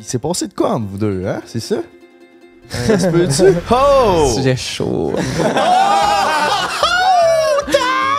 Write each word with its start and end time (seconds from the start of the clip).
il 0.00 0.04
s'est 0.04 0.18
passé 0.18 0.48
de 0.48 0.54
quoi 0.54 0.70
entre 0.72 0.86
vous 0.88 0.98
deux, 0.98 1.24
hein? 1.26 1.42
C'est 1.44 1.60
ça? 1.60 1.76
Euh, 1.76 2.86
ça 2.86 2.98
se 2.98 3.06
peut-tu? 3.08 3.54
Oh! 3.70 4.32
Sujet 4.34 4.56
chaud. 4.56 5.12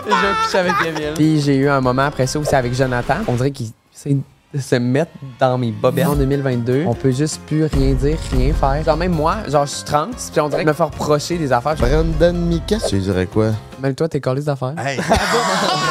Je 0.06 0.46
couche 0.46 0.56
avec 0.56 0.74
Kevin. 0.84 1.14
Puis 1.16 1.42
j'ai 1.42 1.56
eu 1.56 1.68
un 1.70 1.82
moment 1.82 2.04
après 2.04 2.28
ça 2.28 2.38
aussi 2.38 2.54
avec 2.54 2.74
Jonathan. 2.76 3.16
On 3.28 3.34
dirait 3.34 3.52
qu'il 3.52 3.70
essaie 3.96 4.18
de 4.54 4.60
se 4.60 4.76
mettre 4.76 5.12
dans 5.40 5.58
mes 5.58 5.72
bobettes. 5.72 6.06
En 6.08 6.16
2022, 6.16 6.84
on 6.86 6.94
peut 6.94 7.12
juste 7.12 7.40
plus 7.48 7.64
rien 7.66 7.94
dire, 7.94 8.18
rien 8.32 8.54
faire. 8.54 8.84
Genre 8.84 8.98
même 8.98 9.14
moi, 9.14 9.38
genre 9.48 9.66
je 9.66 9.72
suis 9.72 9.86
trans, 9.86 10.10
puis 10.32 10.42
on 10.42 10.50
dirait 10.50 10.66
me 10.66 10.74
faire 10.74 10.88
reprocher 10.88 11.38
des 11.38 11.52
affaires. 11.52 11.76
Brandon 11.76 12.34
Mika, 12.34 12.78
tu 12.88 13.00
dirais 13.00 13.26
quoi? 13.26 13.52
Même 13.82 13.96
toi, 13.96 14.10
t'es 14.10 14.20
collé 14.20 14.42
d'affaires. 14.42 14.76
Hey! 14.78 15.00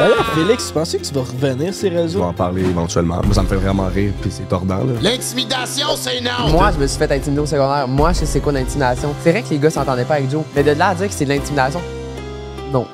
Alors, 0.00 0.24
Félix, 0.34 0.66
tu 0.68 0.72
pensais 0.72 0.98
que 0.98 1.04
tu 1.04 1.14
vas 1.14 1.20
revenir 1.20 1.72
sur 1.72 1.84
les 1.84 1.90
Je 1.90 1.94
vais 1.96 2.02
réseaux? 2.02 2.22
en 2.22 2.32
parler 2.32 2.62
éventuellement. 2.62 3.20
Moi, 3.24 3.34
ça 3.34 3.42
me 3.42 3.46
fait 3.48 3.54
vraiment 3.56 3.86
rire, 3.86 4.12
puis 4.20 4.30
c'est 4.30 4.48
tordant, 4.48 4.78
là. 4.78 4.92
L'intimidation, 5.00 5.88
c'est 5.96 6.20
non! 6.20 6.48
Moi, 6.50 6.72
je 6.72 6.78
me 6.80 6.86
suis 6.86 6.98
fait 6.98 7.10
intimider 7.12 7.40
au 7.42 7.46
secondaire. 7.46 7.86
Moi, 7.86 8.12
je 8.12 8.18
sais 8.20 8.26
c'est 8.26 8.40
quoi 8.40 8.52
l'intimidation. 8.52 9.14
C'est 9.22 9.30
vrai 9.30 9.42
que 9.42 9.50
les 9.50 9.58
gars 9.58 9.70
s'entendaient 9.70 10.04
pas 10.04 10.14
avec 10.14 10.30
Joe, 10.30 10.42
mais 10.54 10.62
de 10.64 10.72
là 10.72 10.88
à 10.88 10.94
dire 10.94 11.06
que 11.08 11.14
c'est 11.14 11.24
de 11.24 11.30
l'intimidation, 11.30 11.80
non. 12.72 12.86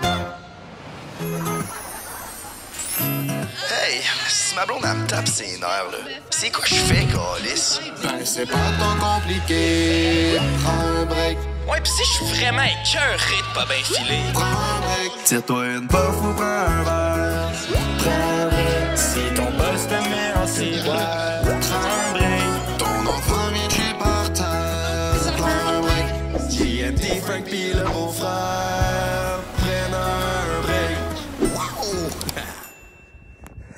Hey, 3.00 4.02
si 4.28 4.54
ma 4.54 4.66
blonde, 4.66 4.82
elle 4.84 4.98
me 4.98 5.06
tape 5.06 5.26
ses 5.28 5.58
nerfs, 5.58 5.88
là. 5.90 5.98
C'est 6.28 6.50
quoi 6.50 6.64
je 6.66 6.74
fais, 6.74 7.06
Calis? 7.06 7.80
Ben, 8.02 8.10
c'est 8.24 8.46
pas 8.46 8.56
tant 8.78 8.96
compliqué. 9.16 10.38
Prends 10.62 11.00
un 11.00 11.04
break, 11.06 11.38
Ouais, 11.70 11.80
pis 11.80 11.90
si 11.90 12.04
je 12.04 12.10
suis 12.10 12.24
vraiment 12.24 12.62
écœuré 12.62 13.36
de 13.48 13.54
pas 13.54 13.64
bien 13.64 13.84
filer. 13.84 14.22
prends 14.32 14.42
un 14.42 14.80
break. 14.80 15.24
Tire-toi 15.24 15.66
une 15.68 15.86
puff 15.86 16.16
ou 16.20 16.34
prends 16.34 16.44
un 16.44 16.82
verre. 16.82 17.52
Prends 17.98 18.10
un 18.10 18.46
break. 18.48 18.96
Si 18.96 19.34
ton 19.36 19.50
boss 19.52 19.86
te 19.86 19.94
met 20.10 20.32
en 20.34 20.46
ciboire, 20.48 21.42
prends 21.44 21.76
un 21.76 22.12
break. 22.14 22.78
Ton 22.78 23.06
enfant 23.08 23.48
vient 23.52 23.68
de 23.68 23.72
chez 23.72 23.94
par 24.00 24.32
terre. 24.32 25.32
Prends 25.36 25.68
un 25.68 25.80
break. 25.80 26.06
JMD, 26.50 27.22
Frank, 27.22 27.44
pis 27.44 27.72
le 27.72 27.84
beau-frère. 27.84 29.38
Prennent 29.58 29.94
un 29.94 30.62
break. 30.62 30.96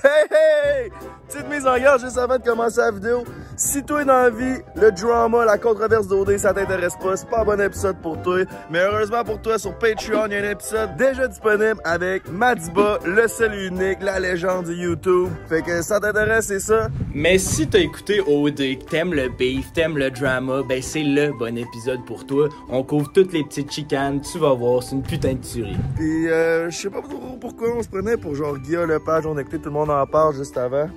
Hey 0.05 0.27
hey! 0.31 1.12
Petite 1.33 1.49
mise 1.49 1.67
en 1.67 1.79
garde 1.79 2.03
juste 2.03 2.19
avant 2.19 2.37
de 2.37 2.43
commencer 2.43 2.81
la 2.81 2.91
vidéo. 2.91 3.25
Si 3.57 3.83
toi 3.85 4.05
dans 4.05 4.13
la 4.13 4.29
vie, 4.29 4.61
le 4.77 4.93
drama, 4.93 5.47
la 5.47 5.57
controverse 5.57 6.07
d'OD, 6.07 6.37
ça 6.37 6.53
t'intéresse 6.53 6.95
pas, 7.03 7.17
c'est 7.17 7.29
pas 7.29 7.41
un 7.41 7.45
bon 7.45 7.59
épisode 7.59 7.97
pour 8.03 8.21
toi. 8.21 8.41
Mais 8.71 8.81
heureusement 8.81 9.25
pour 9.25 9.41
toi, 9.41 9.59
sur 9.59 9.73
Patreon, 9.79 10.27
il 10.27 10.33
y 10.33 10.37
a 10.37 10.41
un 10.41 10.51
épisode 10.51 10.95
déjà 10.97 11.29
disponible 11.29 11.81
avec 11.85 12.31
Madiba, 12.31 12.99
le 13.07 13.27
seul 13.29 13.55
unique, 13.55 14.03
la 14.03 14.21
légende 14.21 14.67
du 14.67 14.75
YouTube. 14.75 15.31
Fait 15.49 15.63
que 15.63 15.81
ça 15.81 16.01
t'intéresse, 16.01 16.49
c'est 16.49 16.61
ça? 16.61 16.89
Mais 17.15 17.39
si 17.39 17.67
t'as 17.67 17.79
écouté 17.79 18.21
OD, 18.21 18.57
que 18.57 18.85
t'aimes 18.91 19.15
le 19.15 19.31
beef, 19.31 19.73
t'aimes 19.73 19.97
le 19.97 20.11
drama, 20.11 20.61
ben 20.69 20.83
c'est 20.83 21.03
le 21.03 21.33
bon 21.39 21.57
épisode 21.57 22.05
pour 22.05 22.27
toi. 22.27 22.51
On 22.69 22.83
couvre 22.83 23.11
toutes 23.11 23.33
les 23.33 23.45
petites 23.45 23.73
chicanes, 23.73 24.21
tu 24.21 24.39
vas 24.39 24.53
voir, 24.53 24.83
c'est 24.83 24.97
une 24.97 25.03
putain 25.03 25.33
de 25.33 25.39
tuerie. 25.39 25.79
Puis 25.97 26.29
euh, 26.29 26.69
je 26.69 26.77
sais 26.77 26.91
pas 26.91 27.01
pourquoi 27.41 27.69
on 27.75 27.83
se 27.83 27.89
prenait 27.89 28.19
pour 28.19 28.35
genre 28.35 28.59
Guillaume 28.59 28.91
Lepage, 28.91 29.25
on 29.25 29.39
écoutait 29.39 29.59
tout 29.59 29.71
le 29.71 29.71
monde 29.71 29.91
en 29.91 30.07
parle 30.07 30.35
juste 30.35 30.59
avant. 30.59 30.91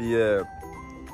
Puis 0.00 0.14
euh, 0.14 0.42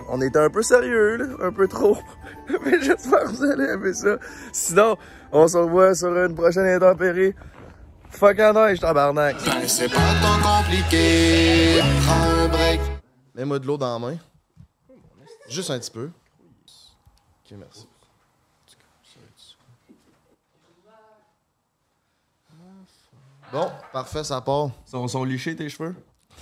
on 0.09 0.21
était 0.21 0.39
un 0.39 0.49
peu 0.49 0.63
sérieux, 0.63 1.17
là, 1.17 1.45
un 1.45 1.51
peu 1.51 1.67
trop. 1.67 1.99
Mais 2.65 2.81
j'espère 2.81 3.25
que 3.25 3.31
vous 3.31 3.43
allez 3.43 3.65
aimer 3.65 3.93
ça. 3.93 4.17
Sinon, 4.53 4.97
on 5.33 5.49
se 5.49 5.57
revoit 5.57 5.93
sur 5.97 6.17
une 6.17 6.37
prochaine 6.37 6.67
intempérie. 6.67 7.35
Fuck 8.11 8.39
en 8.39 8.53
neige, 8.53 8.79
tabarnak. 8.79 9.45
Ben, 9.45 9.67
c'est 9.67 9.89
pas 9.89 10.15
tant 10.23 10.41
compliqué. 10.41 11.81
Prends 12.07 12.45
un 12.45 12.47
break. 12.47 12.81
Mets-moi 13.35 13.59
de 13.59 13.67
l'eau 13.67 13.77
dans 13.77 13.93
la 13.93 13.99
main. 13.99 14.17
Juste 15.49 15.71
un 15.73 15.81
petit 15.81 15.91
peu. 15.91 16.05
Ok, 16.05 17.59
merci. 17.59 17.89
Bon, 23.53 23.69
parfait, 23.93 24.23
ça 24.23 24.41
part. 24.41 24.71
Sont, 24.85 25.09
sont 25.09 25.25
lichés 25.25 25.57
tes 25.57 25.69
cheveux? 25.69 25.97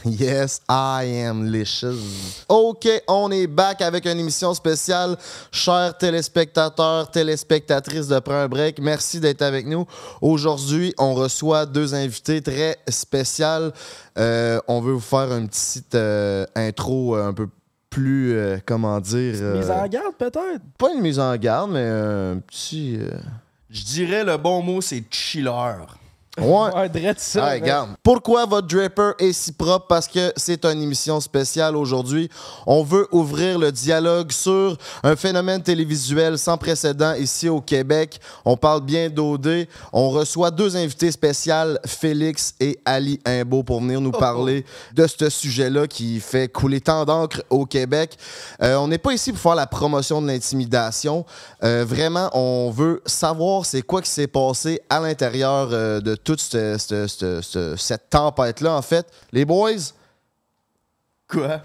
Yes, 0.19 0.61
I 0.69 1.23
am 1.27 1.51
licious. 1.51 2.45
OK, 2.49 2.87
on 3.09 3.31
est 3.31 3.47
back 3.47 3.81
avec 3.81 4.05
une 4.07 4.19
émission 4.19 4.53
spéciale. 4.53 5.17
Chers 5.51 5.97
téléspectateurs, 5.97 7.11
téléspectatrices 7.11 8.09
de 8.09 8.19
Prends 8.19 8.35
un 8.35 8.49
break, 8.49 8.79
merci 8.81 9.19
d'être 9.21 9.43
avec 9.43 9.67
nous. 9.67 9.87
Aujourd'hui, 10.21 10.95
on 10.99 11.15
reçoit 11.15 11.65
deux 11.67 11.95
invités 11.95 12.43
très 12.43 12.77
spéciales. 12.89 13.73
Euh, 14.19 14.61
on 14.69 14.81
veut 14.81 14.93
vous 14.93 15.01
faire 15.01 15.33
une 15.37 15.49
petite 15.49 15.95
euh, 15.95 16.45
intro 16.55 17.17
euh, 17.17 17.29
un 17.29 17.33
peu 17.33 17.49
plus, 17.89 18.35
euh, 18.35 18.59
comment 18.67 19.01
dire... 19.01 19.35
euh, 19.41 19.59
Mise 19.59 19.71
en 19.71 19.87
garde, 19.87 20.15
peut-être? 20.19 20.61
Pas 20.79 20.93
une 20.95 21.01
mise 21.01 21.19
en 21.19 21.35
garde, 21.37 21.71
mais 21.71 21.89
un 21.89 22.39
petit... 22.47 22.99
euh, 23.01 23.09
Je 23.71 23.83
dirais 23.85 24.23
le 24.25 24.37
bon 24.37 24.61
mot, 24.63 24.81
c'est 24.81 25.03
chiller. 25.11 25.51
Ouais. 26.41 26.75
Ouais, 26.75 26.89
drette 26.89 27.21
ça. 27.21 27.43
Mais- 27.47 27.61
regarde. 27.61 27.91
Pourquoi 28.03 28.45
votre 28.47 28.67
draper 28.67 29.13
est 29.19 29.33
si 29.33 29.53
propre? 29.53 29.87
Parce 29.87 30.09
que 30.09 30.33
c'est 30.37 30.65
une 30.65 30.83
émission 30.83 31.21
spéciale 31.21 31.77
aujourd'hui. 31.77 32.29
On 32.67 32.83
veut 32.83 33.07
ouvrir 33.13 33.59
le 33.59 33.71
dialogue 33.71 34.33
sur 34.33 34.77
un 35.05 35.15
phénomène 35.15 35.63
télévisuel 35.63 36.37
sans 36.39 36.59
précédent 36.59 37.15
ici 37.15 37.49
au 37.49 37.61
Québec. 37.61 38.19
On 38.45 38.57
parle 38.57 38.81
bien 38.81 39.09
d'OD. 39.09 39.69
On 39.93 40.11
reçoit 40.11 40.51
deux 40.51 40.77
invités 40.77 41.13
spéciales, 41.13 41.79
Félix 41.87 42.55
et 42.59 42.81
Ali 42.85 43.21
Imbeau, 43.25 43.63
pour 43.63 43.81
venir 43.81 44.01
nous 44.01 44.11
parler 44.11 44.65
de 44.93 45.07
ce 45.07 45.29
sujet-là 45.31 45.87
qui 45.87 46.19
fait 46.19 46.49
couler 46.49 46.81
tant 46.81 47.05
d'encre 47.05 47.43
au 47.51 47.65
Québec. 47.65 48.19
Euh, 48.63 48.77
on 48.77 48.89
n'est 48.89 48.99
pas 48.99 49.13
ici 49.13 49.31
pour 49.33 49.41
faire 49.41 49.55
la 49.55 49.67
promotion 49.67 50.21
de 50.21 50.27
l'intimidation. 50.27 51.25
Euh, 51.63 51.85
vraiment, 51.87 52.29
on 52.33 52.71
veut 52.71 53.03
savoir 53.07 53.65
c'est 53.67 53.83
quoi 53.83 54.03
qui 54.03 54.11
s'est 54.11 54.27
passé 54.27 54.81
à 54.91 54.99
l'intérieur 55.01 55.69
euh, 55.73 56.01
de 56.01 56.15
toute 56.25 56.41
cette, 56.41 58.11
tempête-là, 58.11 58.73
en 58.73 58.83
fait. 58.83 59.07
Les 59.33 59.45
boys, 59.45 59.93
Quoi? 61.35 61.61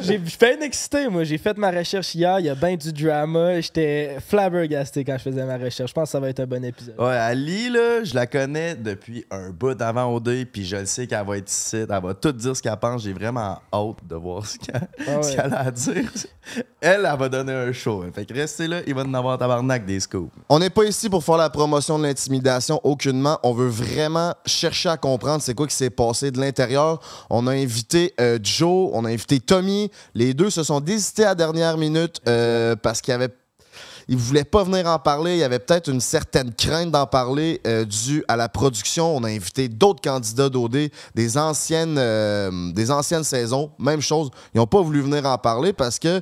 J'ai 0.00 0.18
bien 0.18 0.60
excité, 0.62 1.08
moi. 1.08 1.24
J'ai 1.24 1.38
fait 1.38 1.56
ma 1.58 1.70
recherche 1.70 2.14
hier. 2.14 2.38
Il 2.40 2.46
y 2.46 2.48
a 2.48 2.54
bien 2.54 2.74
du 2.76 2.92
drama. 2.92 3.60
J'étais 3.60 4.16
flabbergasté 4.26 5.04
quand 5.04 5.16
je 5.18 5.22
faisais 5.30 5.44
ma 5.44 5.56
recherche. 5.58 5.90
Je 5.90 5.94
pense 5.94 6.04
que 6.08 6.12
ça 6.12 6.20
va 6.20 6.28
être 6.30 6.40
un 6.40 6.46
bon 6.46 6.64
épisode. 6.64 6.94
Ouais, 6.98 7.16
Ali, 7.16 7.68
là, 7.70 8.02
je 8.02 8.14
la 8.14 8.26
connais 8.26 8.74
depuis 8.74 9.24
un 9.30 9.50
bout 9.50 9.74
d'avant 9.74 10.12
OD, 10.14 10.46
puis 10.50 10.64
je 10.64 10.76
le 10.76 10.86
sais 10.86 11.06
qu'elle 11.06 11.26
va 11.26 11.36
être 11.36 11.50
ici. 11.50 11.76
Elle 11.76 11.86
va 11.88 12.14
tout 12.14 12.32
dire 12.32 12.56
ce 12.56 12.62
qu'elle 12.62 12.76
pense. 12.76 13.02
J'ai 13.02 13.12
vraiment 13.12 13.60
hâte 13.72 13.96
de 14.08 14.14
voir 14.16 14.46
ce 14.46 14.58
qu'elle 14.58 14.88
Ah 15.06 15.18
ouais. 15.20 15.36
a 15.38 15.58
à 15.66 15.70
dire. 15.70 16.10
Elle, 16.80 17.06
elle 17.10 17.18
va 17.18 17.28
donner 17.28 17.52
un 17.52 17.72
show. 17.72 18.04
Fait 18.14 18.24
que 18.24 18.32
restez 18.34 18.66
là, 18.66 18.78
il 18.86 18.94
va 18.94 19.02
en 19.02 19.14
avoir 19.14 19.36
tabarnak 19.38 19.84
des 19.84 20.00
scoops. 20.00 20.32
on 20.48 20.58
n'est 20.58 20.70
pas 20.70 20.84
ici 20.84 21.08
pour 21.10 21.22
faire 21.22 21.36
la 21.36 21.50
promotion 21.50 21.98
de 21.98 22.04
l'intimidation, 22.04 22.80
aucunement. 22.84 23.38
On 23.42 23.52
veut 23.52 23.68
vraiment 23.68 24.34
chercher 24.46 24.88
à 24.88 24.96
comprendre 24.96 25.42
c'est 25.42 25.54
quoi 25.54 25.66
qui 25.66 25.74
s'est 25.76 25.90
passé 25.90 26.30
de 26.30 26.40
l'intérieur. 26.40 27.00
On 27.28 27.46
a 27.46 27.52
invité 27.52 28.14
euh, 28.20 28.29
Joe, 28.42 28.90
on 28.92 29.04
a 29.04 29.08
invité 29.08 29.40
Tommy. 29.40 29.90
Les 30.14 30.34
deux 30.34 30.50
se 30.50 30.62
sont 30.62 30.80
désistés 30.80 31.24
à 31.24 31.28
la 31.30 31.34
dernière 31.34 31.76
minute 31.76 32.20
euh, 32.28 32.76
parce 32.76 33.00
qu'il 33.00 33.12
y 33.12 33.14
avait 33.14 33.30
ils 34.08 34.16
voulaient 34.16 34.42
pas 34.44 34.64
venir 34.64 34.86
en 34.88 34.98
parler. 34.98 35.34
Il 35.34 35.38
y 35.38 35.44
avait 35.44 35.60
peut-être 35.60 35.88
une 35.88 36.00
certaine 36.00 36.52
crainte 36.52 36.90
d'en 36.90 37.06
parler 37.06 37.60
euh, 37.64 37.84
due 37.84 38.24
à 38.26 38.34
la 38.36 38.48
production. 38.48 39.16
On 39.16 39.22
a 39.22 39.28
invité 39.28 39.68
d'autres 39.68 40.00
candidats 40.00 40.48
d'OD, 40.48 40.90
des 41.14 41.38
anciennes, 41.38 41.96
euh, 41.96 42.72
des 42.72 42.90
anciennes 42.90 43.22
saisons. 43.22 43.70
Même 43.78 44.00
chose. 44.00 44.30
Ils 44.52 44.58
n'ont 44.58 44.66
pas 44.66 44.80
voulu 44.80 45.00
venir 45.00 45.24
en 45.26 45.38
parler 45.38 45.72
parce 45.72 46.00
que 46.00 46.20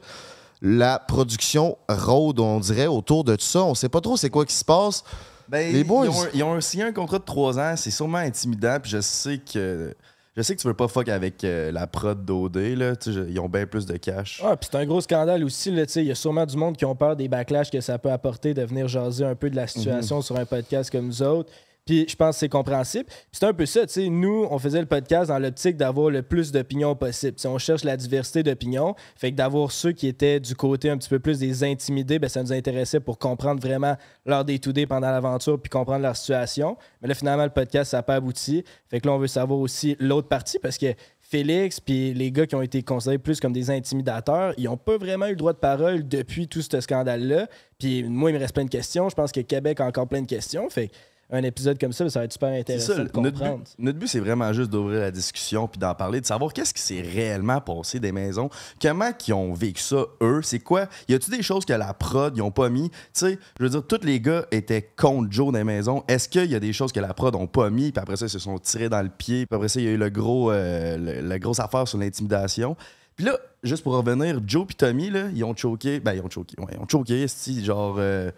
la 0.60 0.98
production 0.98 1.78
rôde, 1.88 2.40
on 2.40 2.60
dirait, 2.60 2.88
autour 2.88 3.24
de 3.24 3.36
tout 3.36 3.44
ça. 3.44 3.62
On 3.64 3.74
sait 3.74 3.88
pas 3.88 4.02
trop 4.02 4.18
c'est 4.18 4.28
quoi 4.28 4.44
qui 4.44 4.54
se 4.54 4.64
passe. 4.66 5.02
Ben, 5.48 5.72
Les 5.72 5.82
boys. 5.84 6.04
Ils 6.06 6.10
ont, 6.10 6.26
ils 6.34 6.42
ont 6.42 6.52
un- 6.54 6.60
signé 6.60 6.84
un 6.84 6.92
contrat 6.92 7.18
de 7.18 7.24
3 7.24 7.58
ans, 7.58 7.74
c'est 7.76 7.90
sûrement 7.90 8.18
intimidant, 8.18 8.76
puis 8.82 8.90
je 8.90 9.00
sais 9.00 9.38
que. 9.38 9.94
Je 10.38 10.42
sais 10.44 10.54
que 10.54 10.60
tu 10.60 10.68
veux 10.68 10.74
pas 10.74 10.86
fuck 10.86 11.08
avec 11.08 11.42
euh, 11.42 11.72
la 11.72 11.88
prod 11.88 12.24
d'OD, 12.24 12.56
là. 12.76 12.94
Tu 12.94 13.10
sais, 13.10 13.12
je- 13.12 13.28
ils 13.28 13.40
ont 13.40 13.48
bien 13.48 13.66
plus 13.66 13.86
de 13.86 13.96
cash. 13.96 14.40
Ah, 14.44 14.56
puis 14.56 14.68
c'est 14.70 14.78
un 14.78 14.86
gros 14.86 15.00
scandale 15.00 15.42
aussi. 15.42 15.72
là, 15.72 15.84
tu 15.84 15.92
sais, 15.94 16.02
Il 16.02 16.06
y 16.06 16.12
a 16.12 16.14
sûrement 16.14 16.46
du 16.46 16.56
monde 16.56 16.76
qui 16.76 16.84
ont 16.84 16.94
peur 16.94 17.16
des 17.16 17.26
backlash 17.26 17.72
que 17.72 17.80
ça 17.80 17.98
peut 17.98 18.12
apporter 18.12 18.54
de 18.54 18.62
venir 18.62 18.86
jaser 18.86 19.24
un 19.24 19.34
peu 19.34 19.50
de 19.50 19.56
la 19.56 19.66
situation 19.66 20.22
sur 20.22 20.36
un 20.36 20.44
podcast 20.44 20.90
comme 20.92 21.06
nous 21.06 21.22
autres. 21.24 21.50
Puis 21.88 22.04
je 22.06 22.16
pense 22.16 22.36
que 22.36 22.40
c'est 22.40 22.50
compréhensible. 22.50 23.06
C'est 23.32 23.46
un 23.46 23.54
peu 23.54 23.64
ça, 23.64 23.86
tu 23.86 23.94
sais, 23.94 24.08
nous, 24.10 24.46
on 24.50 24.58
faisait 24.58 24.80
le 24.80 24.84
podcast 24.84 25.28
dans 25.28 25.38
l'optique 25.38 25.78
d'avoir 25.78 26.10
le 26.10 26.20
plus 26.20 26.52
d'opinions 26.52 26.94
possible. 26.94 27.36
Tu 27.36 27.40
sais, 27.40 27.48
on 27.48 27.56
cherche 27.56 27.82
la 27.82 27.96
diversité 27.96 28.42
d'opinions. 28.42 28.94
Fait 29.16 29.30
que 29.30 29.36
d'avoir 29.36 29.72
ceux 29.72 29.92
qui 29.92 30.06
étaient 30.06 30.38
du 30.38 30.54
côté 30.54 30.90
un 30.90 30.98
petit 30.98 31.08
peu 31.08 31.18
plus 31.18 31.38
des 31.38 31.64
intimidés, 31.64 32.18
ben, 32.18 32.28
ça 32.28 32.42
nous 32.42 32.52
intéressait 32.52 33.00
pour 33.00 33.16
comprendre 33.16 33.62
vraiment 33.62 33.96
leur 34.26 34.44
day 34.44 34.58
to 34.58 34.70
day 34.72 34.84
pendant 34.84 35.10
l'aventure 35.10 35.58
puis 35.58 35.70
comprendre 35.70 36.02
leur 36.02 36.14
situation. 36.14 36.76
Mais 37.00 37.08
là, 37.08 37.14
finalement, 37.14 37.44
le 37.44 37.48
podcast, 37.48 37.92
ça 37.92 37.96
n'a 37.96 38.02
pas 38.02 38.16
abouti. 38.16 38.64
Fait 38.90 39.00
que 39.00 39.06
là, 39.06 39.14
on 39.14 39.18
veut 39.18 39.26
savoir 39.26 39.58
aussi 39.58 39.96
l'autre 39.98 40.28
partie 40.28 40.58
parce 40.58 40.76
que 40.76 40.94
Félix 41.20 41.80
puis 41.80 42.12
les 42.12 42.30
gars 42.30 42.46
qui 42.46 42.54
ont 42.54 42.60
été 42.60 42.82
considérés 42.82 43.16
plus 43.16 43.40
comme 43.40 43.54
des 43.54 43.70
intimidateurs, 43.70 44.52
ils 44.58 44.64
n'ont 44.64 44.76
pas 44.76 44.98
vraiment 44.98 45.24
eu 45.24 45.30
le 45.30 45.36
droit 45.36 45.54
de 45.54 45.58
parole 45.58 46.06
depuis 46.06 46.48
tout 46.48 46.60
ce 46.60 46.80
scandale-là. 46.82 47.46
Puis 47.78 48.02
moi, 48.02 48.30
il 48.30 48.34
me 48.34 48.40
reste 48.40 48.52
plein 48.52 48.66
de 48.66 48.70
questions. 48.70 49.08
Je 49.08 49.14
pense 49.14 49.32
que 49.32 49.40
Québec 49.40 49.80
a 49.80 49.86
encore 49.86 50.06
plein 50.06 50.20
de 50.20 50.26
questions. 50.26 50.68
Fait 50.68 50.90
un 51.30 51.42
épisode 51.42 51.78
comme 51.78 51.92
ça, 51.92 52.08
ça 52.08 52.20
va 52.20 52.24
être 52.24 52.32
super 52.32 52.48
intéressant 52.48 52.86
ça, 52.86 52.94
de 52.94 53.02
notre 53.02 53.12
comprendre. 53.12 53.58
but, 53.58 53.74
notre 53.78 53.98
but, 53.98 54.06
c'est 54.08 54.18
vraiment 54.20 54.50
juste 54.54 54.70
d'ouvrir 54.70 55.00
la 55.00 55.10
discussion 55.10 55.68
puis 55.68 55.78
d'en 55.78 55.94
parler, 55.94 56.22
de 56.22 56.26
savoir 56.26 56.52
qu'est-ce 56.54 56.72
qui 56.72 56.80
s'est 56.80 57.02
réellement 57.02 57.60
passé 57.60 58.00
des 58.00 58.12
maisons, 58.12 58.48
comment 58.80 59.10
ils 59.26 59.34
ont 59.34 59.52
vécu 59.52 59.82
ça, 59.82 60.06
eux, 60.22 60.40
c'est 60.42 60.60
quoi, 60.60 60.86
y 61.06 61.12
a-tu 61.14 61.30
des 61.30 61.42
choses 61.42 61.66
que 61.66 61.74
la 61.74 61.92
prod, 61.92 62.34
ils 62.34 62.40
ont 62.40 62.50
pas 62.50 62.70
mis, 62.70 62.88
tu 62.90 62.96
sais, 63.12 63.38
je 63.58 63.62
veux 63.64 63.68
dire, 63.68 63.86
tous 63.86 64.04
les 64.04 64.20
gars 64.20 64.46
étaient 64.50 64.88
contre 64.96 65.30
Joe 65.30 65.52
les 65.52 65.64
maisons, 65.64 66.02
est-ce 66.08 66.30
qu'il 66.30 66.50
y 66.50 66.54
a 66.54 66.60
des 66.60 66.72
choses 66.72 66.92
que 66.92 67.00
la 67.00 67.12
prod 67.12 67.34
ont 67.36 67.46
pas 67.46 67.68
mis, 67.68 67.92
puis 67.92 68.00
après 68.00 68.16
ça, 68.16 68.24
ils 68.24 68.30
se 68.30 68.38
sont 68.38 68.58
tirés 68.58 68.88
dans 68.88 69.02
le 69.02 69.10
pied, 69.10 69.44
puis 69.44 69.54
après 69.54 69.68
ça, 69.68 69.80
il 69.80 69.84
y 69.84 69.88
a 69.88 69.92
eu 69.92 69.98
le 69.98 70.08
gros, 70.08 70.50
euh, 70.50 70.96
le- 70.96 71.20
la 71.28 71.38
grosse 71.38 71.60
affaire 71.60 71.86
sur 71.86 71.98
l'intimidation? 71.98 72.74
Puis 73.16 73.26
là, 73.26 73.36
juste 73.62 73.82
pour 73.82 73.92
revenir, 73.94 74.40
Joe 74.46 74.64
puis 74.66 74.76
Tommy, 74.76 75.10
là, 75.10 75.24
ils 75.34 75.44
ont 75.44 75.54
choqué, 75.54 76.00
ben 76.00 76.14
ils 76.14 76.20
ont 76.22 76.30
choqué, 76.30 76.54
ouais, 76.58 76.72
ils 76.72 76.78
ont 76.78 76.88
choqué, 76.88 77.26
genre... 77.62 77.96
euh, 77.98 78.30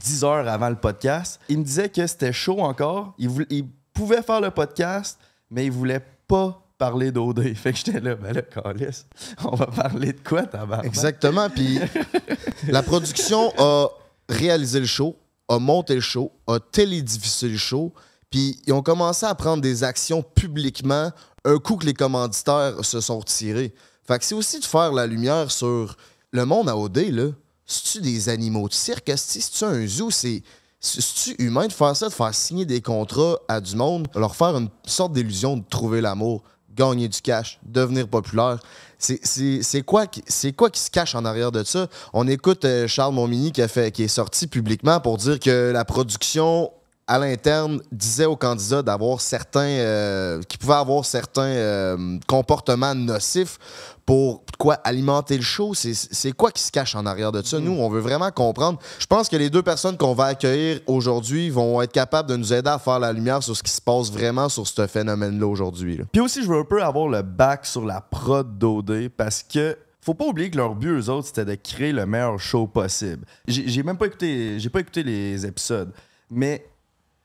10 0.00 0.24
heures 0.24 0.48
avant 0.48 0.68
le 0.68 0.76
podcast. 0.76 1.40
Il 1.48 1.58
me 1.58 1.64
disait 1.64 1.88
que 1.88 2.06
c'était 2.06 2.32
chaud 2.32 2.60
encore. 2.60 3.14
Il, 3.18 3.28
voulait- 3.28 3.46
il 3.50 3.66
pouvait 3.94 4.22
faire 4.22 4.40
le 4.40 4.50
podcast, 4.50 5.18
mais 5.50 5.66
il 5.66 5.72
voulait 5.72 6.04
pas 6.28 6.62
parler 6.78 7.10
d'OD. 7.12 7.54
Fait 7.54 7.72
que 7.72 7.78
j'étais 7.78 8.00
là, 8.00 8.14
ben 8.14 8.32
là, 8.32 8.42
Calis, 8.42 9.04
on 9.44 9.54
va 9.54 9.66
parler 9.66 10.12
de 10.12 10.20
quoi, 10.26 10.42
tabarnak? 10.44 10.86
Exactement. 10.86 11.48
Puis 11.50 11.78
la 12.68 12.82
production 12.82 13.52
a 13.58 13.88
réalisé 14.28 14.80
le 14.80 14.86
show, 14.86 15.16
a 15.48 15.58
monté 15.58 15.94
le 15.94 16.00
show, 16.00 16.30
a 16.46 16.58
télédiffusé 16.60 17.48
le 17.48 17.58
show. 17.58 17.92
Puis 18.30 18.60
ils 18.66 18.72
ont 18.72 18.82
commencé 18.82 19.26
à 19.26 19.34
prendre 19.34 19.60
des 19.62 19.82
actions 19.82 20.22
publiquement 20.22 21.10
un 21.44 21.58
coup 21.58 21.76
que 21.76 21.86
les 21.86 21.94
commanditaires 21.94 22.84
se 22.84 23.00
sont 23.00 23.18
retirés. 23.18 23.74
Fait 24.06 24.18
que 24.18 24.24
c'est 24.24 24.34
aussi 24.34 24.60
de 24.60 24.64
faire 24.64 24.92
la 24.92 25.06
lumière 25.06 25.50
sur 25.50 25.96
le 26.32 26.44
monde 26.44 26.68
à 26.68 26.76
OD, 26.76 26.98
là. 27.10 27.24
C'est-tu 27.70 28.00
des 28.00 28.28
animaux 28.28 28.68
de 28.68 28.72
cirque? 28.74 29.12
C'est-tu 29.16 29.64
un 29.64 29.86
zoo? 29.86 30.10
C'est. 30.10 30.42
C'est-tu 30.80 31.34
humain 31.38 31.66
de 31.68 31.72
faire 31.72 31.94
ça, 31.94 32.08
de 32.08 32.12
faire 32.14 32.34
signer 32.34 32.64
des 32.64 32.80
contrats 32.80 33.36
à 33.48 33.60
du 33.60 33.76
monde, 33.76 34.08
leur 34.14 34.34
faire 34.34 34.56
une 34.56 34.70
sorte 34.86 35.12
d'illusion 35.12 35.58
de 35.58 35.62
trouver 35.68 36.00
l'amour, 36.00 36.42
gagner 36.74 37.06
du 37.06 37.20
cash, 37.20 37.60
devenir 37.62 38.08
populaire? 38.08 38.58
C'est- 38.98 39.82
quoi, 39.84 40.06
qui- 40.06 40.22
quoi 40.54 40.70
qui 40.70 40.80
se 40.80 40.90
cache 40.90 41.14
en 41.14 41.24
arrière 41.26 41.52
de 41.52 41.62
ça? 41.64 41.86
On 42.14 42.26
écoute 42.26 42.64
euh, 42.64 42.88
Charles 42.88 43.14
Montmini 43.14 43.52
qui, 43.52 43.60
a 43.62 43.68
fait, 43.68 43.92
qui 43.92 44.02
est 44.04 44.08
sorti 44.08 44.46
publiquement 44.46 45.00
pour 45.00 45.18
dire 45.18 45.38
que 45.38 45.70
la 45.70 45.84
production 45.84 46.72
à 47.10 47.18
l'interne 47.18 47.82
disait 47.90 48.24
aux 48.24 48.36
candidats 48.36 48.82
d'avoir 48.82 49.20
certains 49.20 49.62
euh, 49.62 50.40
qui 50.42 50.56
pouvaient 50.56 50.74
avoir 50.74 51.04
certains 51.04 51.42
euh, 51.42 52.18
comportements 52.28 52.94
nocifs 52.94 53.58
pour 54.06 54.44
quoi 54.60 54.74
alimenter 54.74 55.36
le 55.36 55.42
show. 55.42 55.74
C'est 55.74 55.92
c'est 55.94 56.30
quoi 56.30 56.52
qui 56.52 56.62
se 56.62 56.70
cache 56.70 56.94
en 56.94 57.06
arrière 57.06 57.32
de 57.32 57.42
ça? 57.42 57.58
Nous 57.58 57.72
on 57.72 57.88
veut 57.90 57.98
vraiment 57.98 58.30
comprendre. 58.30 58.78
Je 59.00 59.06
pense 59.06 59.28
que 59.28 59.34
les 59.34 59.50
deux 59.50 59.62
personnes 59.62 59.96
qu'on 59.96 60.14
va 60.14 60.26
accueillir 60.26 60.82
aujourd'hui 60.86 61.50
vont 61.50 61.82
être 61.82 61.90
capables 61.90 62.28
de 62.28 62.36
nous 62.36 62.52
aider 62.52 62.70
à 62.70 62.78
faire 62.78 63.00
la 63.00 63.12
lumière 63.12 63.42
sur 63.42 63.56
ce 63.56 63.64
qui 63.64 63.72
se 63.72 63.80
passe 63.80 64.12
vraiment 64.12 64.48
sur 64.48 64.64
ce 64.64 64.86
phénomène 64.86 65.40
là. 65.40 65.48
Aujourd'hui. 65.48 65.98
Puis 66.12 66.20
aussi, 66.20 66.44
je 66.44 66.48
veux 66.48 66.60
un 66.60 66.64
peu 66.64 66.80
avoir 66.80 67.08
le 67.08 67.22
bac 67.22 67.66
sur 67.66 67.84
la 67.84 68.00
prod 68.00 68.56
d'OD 68.56 69.08
parce 69.16 69.42
que 69.42 69.76
faut 70.00 70.14
pas 70.14 70.26
oublier 70.26 70.48
que 70.48 70.56
leur 70.56 70.76
but, 70.76 70.90
eux 70.90 71.10
autres, 71.10 71.26
c'était 71.26 71.44
de 71.44 71.56
créer 71.56 71.92
le 71.92 72.06
meilleur 72.06 72.38
show 72.38 72.68
possible. 72.68 73.26
J'ai 73.48 73.66
j'ai 73.66 73.82
même 73.82 73.96
pas 73.96 74.06
écouté, 74.06 74.60
j'ai 74.60 74.70
pas 74.70 74.78
écouté 74.78 75.02
les 75.02 75.44
épisodes, 75.44 75.92
mais 76.30 76.69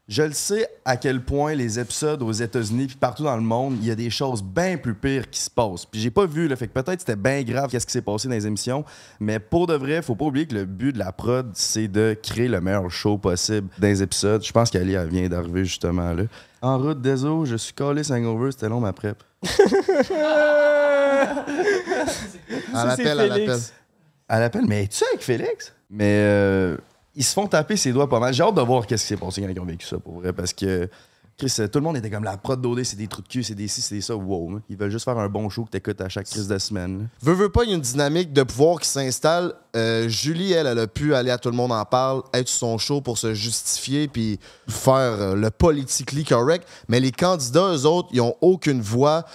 je 0.07 0.21
le 0.21 0.33
sais 0.33 0.67
à 0.85 0.97
quel 0.97 1.23
point 1.23 1.55
les 1.55 1.79
épisodes 1.79 2.21
aux 2.21 2.31
États-Unis 2.31 2.85
puis 2.87 2.95
partout 2.95 3.23
dans 3.23 3.35
le 3.35 3.41
monde, 3.41 3.77
il 3.81 3.87
y 3.87 3.91
a 3.91 3.95
des 3.95 4.11
choses 4.11 4.43
bien 4.43 4.77
plus 4.77 4.93
pires 4.93 5.27
qui 5.29 5.39
se 5.39 5.49
passent. 5.49 5.85
Puis 5.85 5.99
j'ai 5.99 6.11
pas 6.11 6.27
vu, 6.27 6.47
le 6.47 6.55
fait 6.55 6.67
que 6.67 6.73
peut-être 6.73 6.99
c'était 6.99 7.15
bien 7.15 7.41
grave 7.41 7.71
qu'est-ce 7.71 7.87
qui 7.87 7.91
s'est 7.91 8.03
passé 8.03 8.27
dans 8.27 8.35
les 8.35 8.45
émissions, 8.45 8.85
mais 9.19 9.39
pour 9.39 9.65
de 9.65 9.73
vrai, 9.73 10.03
faut 10.03 10.13
pas 10.13 10.25
oublier 10.25 10.45
que 10.45 10.53
le 10.53 10.65
but 10.65 10.93
de 10.93 10.99
la 10.99 11.11
prod, 11.11 11.49
c'est 11.53 11.87
de 11.87 12.15
créer 12.21 12.47
le 12.47 12.61
meilleur 12.61 12.89
show 12.91 13.17
possible 13.17 13.67
dans 13.79 13.87
les 13.87 14.03
épisodes. 14.03 14.45
Je 14.45 14.51
pense 14.51 14.69
qu'Ali 14.69 14.95
vient 15.09 15.27
d'arriver 15.27 15.65
justement 15.65 16.13
là. 16.13 16.23
En 16.61 16.77
route, 16.77 17.01
désolé, 17.01 17.49
je 17.49 17.55
suis 17.55 17.73
collé 17.73 18.03
hangover, 18.11 18.51
c'était 18.51 18.69
long 18.69 18.79
ma 18.79 18.93
prep. 18.93 19.23
à 22.73 22.85
l'appel 22.85 23.19
à 23.19 23.27
l'appel 23.27 23.59
Elle 24.27 24.43
appelle, 24.43 24.65
mais 24.67 24.83
es-tu 24.83 25.03
avec 25.11 25.23
Félix? 25.23 25.73
Mais 25.89 26.21
euh, 26.23 26.77
ils 27.15 27.23
se 27.23 27.33
font 27.33 27.47
taper 27.47 27.77
ses 27.77 27.93
doigts 27.93 28.09
pas 28.09 28.19
mal. 28.19 28.33
J'ai 28.33 28.43
hâte 28.43 28.55
de 28.55 28.61
voir 28.61 28.85
qu'est-ce 28.85 29.03
qui 29.03 29.07
s'est 29.09 29.17
passé 29.17 29.41
quand 29.41 29.49
ils 29.49 29.59
ont 29.59 29.65
vécu 29.65 29.85
ça, 29.85 29.97
pour 29.97 30.15
vrai, 30.15 30.33
parce 30.33 30.53
que 30.53 30.89
Chris, 31.37 31.53
euh, 31.59 31.67
tout 31.67 31.79
le 31.79 31.83
monde 31.83 31.97
était 31.97 32.09
comme 32.09 32.23
la 32.23 32.37
prod 32.37 32.61
d'OD, 32.61 32.83
c'est 32.85 32.95
des 32.95 33.07
trucs 33.07 33.25
de 33.25 33.31
cul, 33.31 33.43
c'est 33.43 33.55
des 33.55 33.67
ci, 33.67 33.81
c'est 33.81 33.95
des 33.95 34.01
ça. 34.01 34.15
Wow, 34.15 34.47
man. 34.47 34.61
ils 34.69 34.77
veulent 34.77 34.89
juste 34.91 35.03
faire 35.03 35.17
un 35.17 35.27
bon 35.27 35.49
show 35.49 35.65
que 35.65 35.69
t'écoutes 35.69 35.99
à 35.99 36.07
chaque 36.07 36.27
crise 36.27 36.47
de 36.47 36.57
semaine. 36.57 37.09
Veux, 37.21 37.33
veux 37.33 37.49
pas, 37.49 37.65
il 37.65 37.71
y 37.71 37.73
a 37.73 37.75
une 37.75 37.81
dynamique 37.81 38.31
de 38.31 38.43
pouvoir 38.43 38.79
qui 38.79 38.87
s'installe. 38.87 39.53
Euh, 39.75 40.07
Julie, 40.07 40.53
elle, 40.53 40.65
elle 40.65 40.79
a 40.79 40.87
pu 40.87 41.13
aller 41.13 41.31
à 41.31 41.37
Tout 41.37 41.49
le 41.49 41.57
monde 41.57 41.73
en 41.73 41.83
parle, 41.83 42.23
être 42.33 42.47
son 42.47 42.77
show 42.77 43.01
pour 43.01 43.17
se 43.17 43.33
justifier 43.33 44.07
puis 44.07 44.39
faire 44.69 44.95
euh, 44.95 45.35
le 45.35 45.51
politically 45.51 46.23
correct. 46.23 46.65
Mais 46.87 47.01
les 47.01 47.11
candidats, 47.11 47.73
eux 47.73 47.85
autres, 47.85 48.07
ils 48.13 48.21
ont 48.21 48.35
aucune 48.39 48.81
voix 48.81 49.25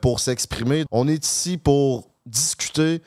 pour 0.00 0.20
s'exprimer. 0.20 0.84
On 0.92 1.08
est 1.08 1.24
ici 1.24 1.56
pour 1.56 2.08
discuter. 2.24 3.02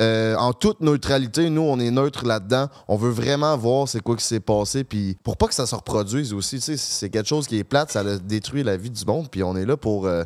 Euh, 0.00 0.34
en 0.36 0.52
toute 0.52 0.80
neutralité, 0.80 1.50
nous, 1.50 1.62
on 1.62 1.78
est 1.78 1.90
neutre 1.90 2.24
là-dedans. 2.24 2.68
On 2.88 2.96
veut 2.96 3.10
vraiment 3.10 3.56
voir 3.56 3.86
c'est 3.86 4.00
quoi 4.00 4.16
qui 4.16 4.24
s'est 4.24 4.40
passé. 4.40 4.84
Puis 4.84 5.16
pour 5.22 5.36
pas 5.36 5.46
que 5.46 5.54
ça 5.54 5.66
se 5.66 5.74
reproduise 5.74 6.32
aussi, 6.32 6.56
tu 6.56 6.62
sais, 6.62 6.76
c'est 6.76 7.10
quelque 7.10 7.28
chose 7.28 7.46
qui 7.46 7.58
est 7.58 7.64
plate, 7.64 7.90
ça 7.90 8.00
a 8.00 8.16
détruit 8.16 8.62
la 8.62 8.76
vie 8.76 8.90
du 8.90 9.04
monde. 9.04 9.28
Puis 9.30 9.42
on 9.42 9.56
est 9.56 9.66
là 9.66 9.76
pour 9.76 10.06
euh, 10.06 10.24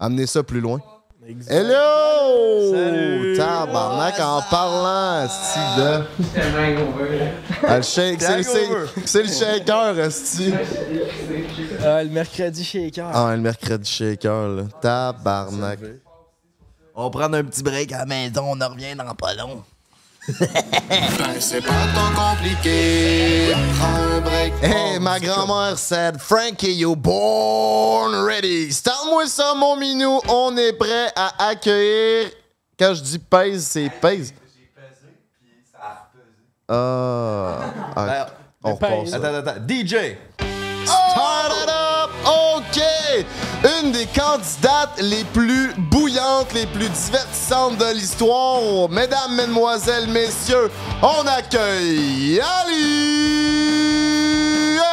amener 0.00 0.26
ça 0.26 0.42
plus 0.42 0.60
loin. 0.60 0.80
Hello! 1.48 2.72
Salut! 2.72 3.36
Tabarnak, 3.36 4.18
en 4.18 4.42
parlant, 4.50 5.24
esti 5.24 5.60
de... 5.78 6.02
Ah, 7.64 7.76
le 7.76 7.82
shake, 7.82 8.20
c'est, 8.20 9.22
le 9.22 9.28
shaker, 9.28 10.00
esti. 10.00 10.52
Ah, 11.80 12.02
le 12.02 12.10
mercredi 12.10 12.64
shaker. 12.64 13.08
Ah, 13.14 13.36
le 13.36 13.40
mercredi 13.40 13.88
shaker, 13.88 14.48
là. 14.48 14.62
Tabarnak. 14.80 15.78
On 16.94 17.10
prend 17.10 17.32
un 17.32 17.44
petit 17.44 17.62
break 17.62 17.92
à 17.92 17.98
la 17.98 18.06
maison, 18.06 18.44
on 18.46 18.60
en 18.60 18.68
revient 18.68 18.94
dans 18.94 19.14
pas 19.14 19.34
long. 19.34 19.62
Ben, 20.88 21.40
c'est 21.40 21.62
pas 21.62 21.86
tant 21.94 22.14
compliqué. 22.14 23.52
Prends 23.78 24.16
un 24.16 24.20
break. 24.20 24.52
Hey, 24.62 25.00
ma 25.00 25.18
grand-mère 25.18 25.76
said, 25.76 26.20
Frankie, 26.20 26.74
you 26.74 26.94
born 26.94 28.14
ready. 28.24 28.70
Start-moi 28.70 29.26
ça, 29.26 29.54
mon 29.54 29.76
minou. 29.76 30.20
On 30.28 30.56
est 30.56 30.74
prêt 30.74 31.10
à 31.16 31.48
accueillir. 31.48 32.30
Quand 32.78 32.94
je 32.94 33.02
dis 33.02 33.18
pèse, 33.18 33.66
c'est 33.66 33.90
pèse. 34.00 34.32
Ah. 36.68 37.58
ah, 37.96 38.26
on 38.62 38.74
repart 38.74 39.08
ça. 39.08 39.16
Attends, 39.16 39.34
attends, 39.34 39.60
DJ! 39.68 40.16
Start 40.84 41.52
it 41.62 41.68
up! 41.68 42.10
OK! 42.24 42.80
Une 43.82 43.92
des 43.92 44.06
candidates 44.06 45.00
les 45.00 45.24
plus 45.24 45.74
bouillantes, 46.12 46.52
les 46.52 46.66
plus 46.66 46.88
divertissantes 46.88 47.78
de 47.78 47.94
l'histoire. 47.94 48.88
Mesdames, 48.90 49.34
mesdemoiselles, 49.34 50.08
messieurs, 50.08 50.70
on 51.02 51.26
accueille 51.26 52.40
Ali 52.40 52.78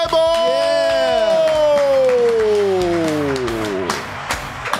Ebo! 0.05 0.17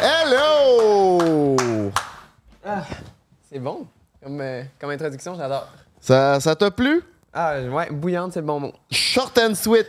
Hello! 0.01 1.57
C'est 3.51 3.59
bon. 3.59 3.85
Comme, 4.23 4.41
euh, 4.41 4.63
comme 4.79 4.91
introduction, 4.91 5.35
j'adore. 5.35 5.67
Ça, 5.99 6.39
ça 6.39 6.55
t'a 6.55 6.71
plu? 6.71 7.03
Ah, 7.41 7.53
ouais, 7.72 7.88
bouillante, 7.89 8.34
c'est 8.34 8.41
le 8.41 8.46
bon 8.46 8.60
mot. 8.60 8.74
Short 8.91 9.38
and 9.39 9.55
sweet. 9.55 9.88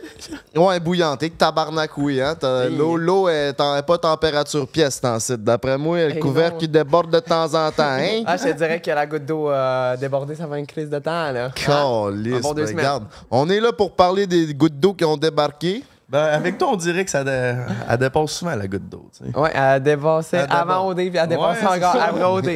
Ouais, 0.55 0.79
bouillante. 0.79 1.21
Et 1.23 1.29
que 1.29 1.35
tabarnak, 1.35 1.97
oui. 1.97 2.21
Hein? 2.21 2.35
Hey. 2.41 2.73
L'eau, 2.77 2.95
l'eau 2.95 3.27
est 3.27 3.59
en- 3.59 3.81
pas 3.83 3.97
température 3.97 4.65
pièce 4.69 5.01
dans 5.01 5.15
le 5.15 5.19
site. 5.19 5.43
D'après 5.43 5.77
moi, 5.77 5.97
le 6.07 6.11
Hey, 6.13 6.19
couvercle 6.19 6.57
qui 6.59 6.67
déborde 6.69 7.11
de 7.11 7.19
temps 7.19 7.53
en 7.53 7.69
temps. 7.71 7.83
Hein? 7.83 8.23
Ah, 8.25 8.37
je 8.37 8.43
te 8.43 8.53
dirais 8.53 8.79
que 8.81 8.89
la 8.91 9.05
goutte 9.05 9.25
d'eau 9.25 9.49
a 9.49 9.97
débordé, 9.97 10.33
ça 10.35 10.47
va 10.47 10.59
une 10.59 10.65
crise 10.65 10.89
de 10.89 10.99
temps, 10.99 11.31
là. 11.33 11.49
Calisse, 11.53 12.41
bon 12.41 12.53
deux 12.53 12.67
ben, 12.67 12.77
regarde. 12.77 13.03
On 13.29 13.49
est 13.49 13.59
là 13.59 13.73
pour 13.73 13.95
parler 13.97 14.25
des 14.27 14.53
gouttes 14.53 14.79
d'eau 14.79 14.93
qui 14.93 15.03
ont 15.03 15.17
débarqué. 15.17 15.83
Ben, 16.07 16.23
avec 16.23 16.57
toi, 16.57 16.69
on 16.71 16.75
dirait 16.77 17.03
que 17.03 17.11
ça 17.11 17.23
dé- 17.25 17.55
elle 17.89 17.97
dépasse 17.97 18.31
souvent 18.31 18.55
la 18.55 18.67
goutte 18.67 18.87
d'eau, 18.87 19.09
tu 19.17 19.25
sais. 19.29 19.37
Ouais, 19.37 19.51
elle 19.53 19.59
a 19.61 19.79
dépassé 19.81 20.37
Elle 20.37 20.47
avant. 20.49 20.87
OD, 20.87 20.95
puis 20.95 21.07
elle 21.13 21.17
a 21.19 21.27
dépassé 21.27 21.65
Ouais, 21.65 21.69
c'est 21.77 21.85
encore 21.85 22.01
après 22.01 22.23
OD. 22.23 22.49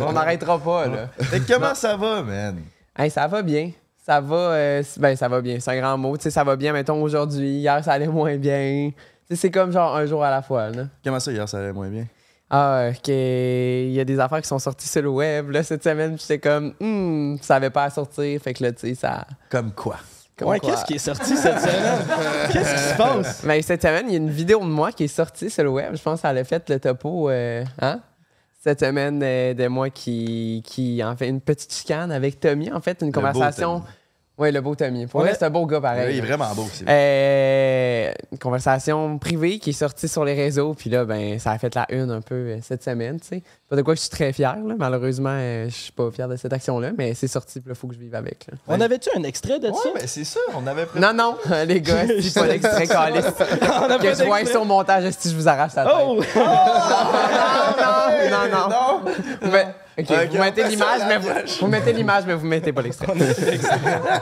On 0.08 0.12
n'arrêtera 0.12 0.56
pas, 0.58 0.86
là. 0.86 1.08
Comment 1.48 1.74
ça 1.74 1.96
va, 1.96 2.22
man? 2.22 2.60
Hey, 2.96 3.10
ça 3.10 3.26
va 3.26 3.42
bien. 3.42 3.70
Ça 4.06 4.20
va, 4.20 4.36
euh, 4.36 4.82
ben 4.98 5.16
ça 5.16 5.26
va 5.26 5.40
bien, 5.40 5.58
c'est 5.58 5.72
un 5.72 5.80
grand 5.80 5.98
mot. 5.98 6.16
Tu 6.16 6.22
sais, 6.22 6.30
ça 6.30 6.44
va 6.44 6.54
bien, 6.54 6.72
mettons, 6.72 7.02
aujourd'hui. 7.02 7.56
Hier, 7.58 7.82
ça 7.82 7.94
allait 7.94 8.06
moins 8.06 8.36
bien. 8.36 8.90
Tu 8.92 9.34
sais, 9.34 9.34
c'est 9.34 9.50
comme 9.50 9.72
genre 9.72 9.96
un 9.96 10.06
jour 10.06 10.22
à 10.22 10.30
la 10.30 10.42
fois, 10.42 10.68
là. 10.70 10.84
Comment 11.02 11.18
ça, 11.18 11.32
hier, 11.32 11.48
ça 11.48 11.58
allait 11.58 11.72
moins 11.72 11.88
bien? 11.88 12.06
Ah, 12.48 12.90
ok. 12.90 13.08
Il 13.08 13.90
y 13.90 13.98
a 13.98 14.04
des 14.04 14.20
affaires 14.20 14.40
qui 14.40 14.46
sont 14.46 14.60
sorties 14.60 14.86
sur 14.86 15.02
le 15.02 15.08
web, 15.08 15.50
là, 15.50 15.64
cette 15.64 15.82
semaine. 15.82 16.16
J'étais 16.20 16.38
comme, 16.38 16.74
hmm, 16.78 17.38
ça 17.42 17.56
avait 17.56 17.70
pas 17.70 17.82
à 17.82 17.90
sortir. 17.90 18.40
Fait 18.40 18.54
que 18.54 18.62
là, 18.62 18.70
tu 18.70 18.86
sais, 18.86 18.94
ça. 18.94 19.26
Comme 19.50 19.72
quoi? 19.72 19.96
comme 20.38 20.50
Ouais, 20.50 20.60
quoi. 20.60 20.70
qu'est-ce 20.70 20.84
qui 20.84 20.94
est 20.94 20.98
sorti 20.98 21.36
cette 21.36 21.58
semaine? 21.58 21.98
Qu'est-ce 22.52 22.74
qui 22.74 22.80
se 22.92 22.96
passe? 22.96 23.44
Ben, 23.44 23.60
cette 23.60 23.82
semaine, 23.82 24.04
il 24.06 24.12
y 24.12 24.14
a 24.14 24.18
une 24.18 24.30
vidéo 24.30 24.60
de 24.60 24.66
moi 24.66 24.92
qui 24.92 25.02
est 25.02 25.08
sortie 25.08 25.50
sur 25.50 25.64
le 25.64 25.70
web. 25.70 25.96
Je 25.96 26.02
pense 26.02 26.20
qu'elle 26.22 26.38
a 26.38 26.44
fait 26.44 26.70
le 26.70 26.78
topo. 26.78 27.28
euh, 27.28 27.64
hein? 27.80 27.98
Cette 28.66 28.80
semaine, 28.80 29.20
de 29.20 29.68
moi 29.68 29.90
qui, 29.90 30.60
qui 30.66 31.04
en 31.04 31.16
fait 31.16 31.28
une 31.28 31.40
petite 31.40 31.72
chicane 31.72 32.10
avec 32.10 32.40
Tommy. 32.40 32.72
En 32.72 32.80
fait, 32.80 33.00
une 33.00 33.12
conversation. 33.12 33.84
Ouais, 34.38 34.50
le 34.50 34.60
beau 34.60 34.74
Tommy. 34.74 35.06
Pour 35.06 35.20
Ouais. 35.20 35.32
c'est 35.32 35.44
un 35.44 35.50
beau 35.50 35.64
gars 35.66 35.80
pareil. 35.80 36.16
il 36.16 36.18
est 36.18 36.26
vraiment 36.26 36.52
beau 36.54 36.62
aussi. 36.64 36.84
Euh, 36.86 38.12
une 38.32 38.38
conversation 38.38 39.18
privée 39.18 39.58
qui 39.60 39.70
est 39.70 39.72
sortie 39.72 40.08
sur 40.08 40.24
les 40.24 40.34
réseaux, 40.34 40.74
puis 40.74 40.90
là, 40.90 41.04
ben, 41.04 41.38
ça 41.38 41.52
a 41.52 41.58
fait 41.58 41.74
la 41.76 41.86
une 41.90 42.10
un 42.10 42.20
peu 42.20 42.34
euh, 42.34 42.58
cette 42.60 42.82
semaine, 42.82 43.18
tu 43.20 43.28
sais. 43.28 43.42
Pas 43.68 43.74
de 43.74 43.82
quoi 43.82 43.94
que 43.94 43.98
je 43.98 44.02
suis 44.02 44.10
très 44.10 44.32
fier, 44.32 44.56
là. 44.64 44.74
Malheureusement, 44.78 45.30
euh, 45.32 45.64
je 45.68 45.74
suis 45.74 45.92
pas 45.92 46.08
fier 46.12 46.28
de 46.28 46.36
cette 46.36 46.52
action-là, 46.52 46.90
mais 46.96 47.14
c'est 47.14 47.26
sorti, 47.26 47.60
là, 47.66 47.74
faut 47.74 47.88
que 47.88 47.94
je 47.94 47.98
vive 47.98 48.14
avec, 48.14 48.46
là. 48.48 48.56
On 48.68 48.80
avait-tu 48.80 49.08
un 49.18 49.24
extrait 49.24 49.58
de 49.58 49.66
ça? 49.66 49.72
Ouais, 49.72 49.92
ben 50.00 50.06
c'est 50.06 50.22
ça, 50.24 50.38
on 50.54 50.64
avait. 50.68 50.86
Non, 50.94 51.12
non, 51.12 51.36
les 51.66 51.80
gars, 51.80 52.04
c'est 52.20 52.34
pas. 52.34 52.46
On 52.46 53.90
a 53.90 53.98
Que 53.98 54.14
je 54.14 54.22
vois 54.24 54.38
d'extrait. 54.38 54.46
sur 54.46 54.60
le 54.60 54.66
montage, 54.68 55.10
si 55.18 55.30
je 55.30 55.34
vous 55.34 55.48
arrache 55.48 55.74
la 55.74 55.84
tête? 55.84 55.92
Oh! 56.00 56.22
non, 56.36 58.30
non, 58.30 58.48
non, 58.52 58.68
non. 58.68 59.12
Mais- 59.50 59.66
ok, 59.98 60.10
Ok, 60.10 60.28
vous 60.30 60.38
mettez 60.38 60.64
l'image, 60.68 60.98
ça, 61.00 61.06
mais 61.08 61.16
vous, 61.18 61.28
vous 61.60 61.66
mettez 61.68 61.92
l'image, 61.94 62.24
mais 62.26 62.34
vous 62.34 62.46
mettez 62.46 62.70
pas 62.72 62.82
l'extrait. 62.82 63.14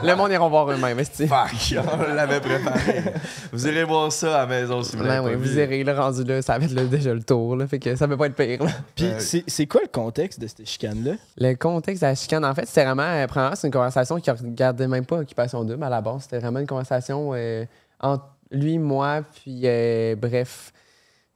le 0.03 0.15
monde 0.15 0.31
ira 0.31 0.47
voir 0.47 0.71
eux-mêmes, 0.71 0.97
esti. 0.99 1.27
Fuck, 1.27 1.75
on 2.09 2.13
l'avait 2.13 2.39
préparé. 2.39 3.03
Vous 3.51 3.67
irez 3.67 3.83
voir 3.83 4.09
ça 4.11 4.35
à 4.37 4.39
la 4.41 4.45
maison 4.47 4.81
si 4.83 4.95
vous 4.95 5.03
Ben 5.03 5.21
oui, 5.21 5.35
vous 5.35 5.59
irez, 5.59 5.83
le 5.83 5.91
rendu 5.91 6.23
là, 6.23 6.41
ça 6.41 6.57
va 6.57 6.63
être 6.65 6.73
déjà 6.89 7.13
le 7.13 7.21
tour, 7.23 7.57
là, 7.57 7.67
fait 7.67 7.79
que 7.79 7.95
ça 7.97 8.07
peut 8.07 8.15
pas 8.17 8.27
être 8.27 8.35
pire, 8.35 8.63
là. 8.63 8.71
Puis 8.95 9.05
Euh, 9.05 9.19
c'est 9.47 9.65
quoi 9.65 9.81
le 9.81 9.87
contexte 9.87 10.39
de 10.39 10.47
cette 10.47 10.65
chicane-là? 10.65 11.13
Le 11.37 11.53
contexte 11.55 12.01
de 12.01 12.07
la 12.07 12.15
chicane, 12.15 12.45
en 12.45 12.53
fait, 12.53 12.65
c'était 12.65 12.85
vraiment, 12.85 13.03
euh, 13.03 13.27
premièrement, 13.27 13.55
c'est 13.55 13.67
une 13.67 13.73
conversation 13.73 14.19
qui 14.19 14.29
regardait 14.31 14.87
même 14.87 15.05
pas 15.05 15.17
Occupation 15.17 15.63
Double 15.63 15.83
à 15.83 15.89
la 15.89 16.01
base. 16.01 16.23
C'était 16.23 16.39
vraiment 16.39 16.59
une 16.59 16.67
conversation 16.67 17.31
euh, 17.33 17.65
entre 17.99 18.25
lui, 18.51 18.77
moi, 18.77 19.21
puis 19.33 19.61
euh, 19.65 20.15
bref. 20.15 20.71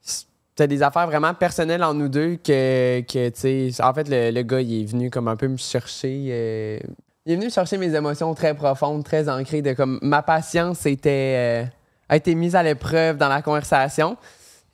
C'était 0.00 0.68
des 0.68 0.82
affaires 0.82 1.06
vraiment 1.06 1.34
personnelles 1.34 1.82
en 1.82 1.94
nous 1.94 2.08
deux 2.08 2.36
que, 2.36 3.00
que 3.00 3.28
tu 3.30 3.72
sais, 3.72 3.82
en 3.82 3.94
fait, 3.94 4.08
le, 4.08 4.30
le 4.30 4.42
gars, 4.42 4.60
il 4.60 4.82
est 4.82 4.84
venu 4.84 5.10
comme 5.10 5.28
un 5.28 5.36
peu 5.36 5.48
me 5.48 5.56
chercher. 5.56 6.28
euh, 6.30 6.78
il 7.26 7.32
est 7.32 7.36
venu 7.36 7.50
chercher 7.50 7.78
mes 7.78 7.94
émotions 7.94 8.34
très 8.34 8.54
profondes, 8.54 9.04
très 9.04 9.28
ancrées, 9.28 9.62
de 9.62 9.72
comme 9.74 9.98
ma 10.02 10.22
patience 10.22 10.86
était, 10.86 11.68
a 12.08 12.16
été 12.16 12.34
mise 12.34 12.56
à 12.56 12.62
l'épreuve 12.62 13.18
dans 13.18 13.28
la 13.28 13.42
conversation. 13.42 14.16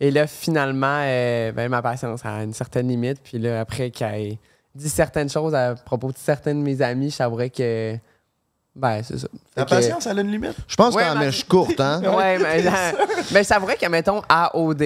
Et 0.00 0.11
là, 0.11 0.26
finalement, 0.26 1.00
euh, 1.03 1.53
ben, 1.53 1.69
ma 1.69 1.81
patience 1.83 2.21
a 2.25 2.43
une 2.43 2.53
certaine 2.53 2.88
limite. 2.88 3.19
Puis 3.23 3.38
là, 3.38 3.61
après 3.61 3.91
qu'il 3.91 4.07
ait 4.07 4.38
dit 4.75 4.88
certaines 4.91 5.31
choses 5.31 5.55
à 5.55 5.75
propos 5.75 6.12
de 6.12 6.19
certains 6.19 6.55
de 6.55 6.61
mes 6.61 6.83
amis, 6.83 7.11
je 7.11 7.17
savourais 7.17 7.50
que. 7.50 7.97
Ben, 8.75 9.03
c'est 9.03 9.17
ça. 9.19 9.29
Fait 9.55 9.65
que- 9.65 9.71
patience, 9.71 10.07
elle 10.07 10.19
a 10.19 10.21
une 10.21 10.31
limite? 10.33 10.55
Je 10.69 10.76
pense 10.76 10.95
Ouais, 10.95 11.03
que 11.03 11.09
la 11.09 11.15
ma- 11.15 11.21
mèche 11.21 11.45
courte, 11.45 11.81
hein? 11.81 12.03
Ouais, 12.15 12.38
mais, 12.38 12.62
mais 13.33 13.43
je 13.43 13.47
savourais 13.47 13.76
que, 13.79 13.87
mettons, 13.87 14.21
à 14.29 14.55
OD, 14.55 14.83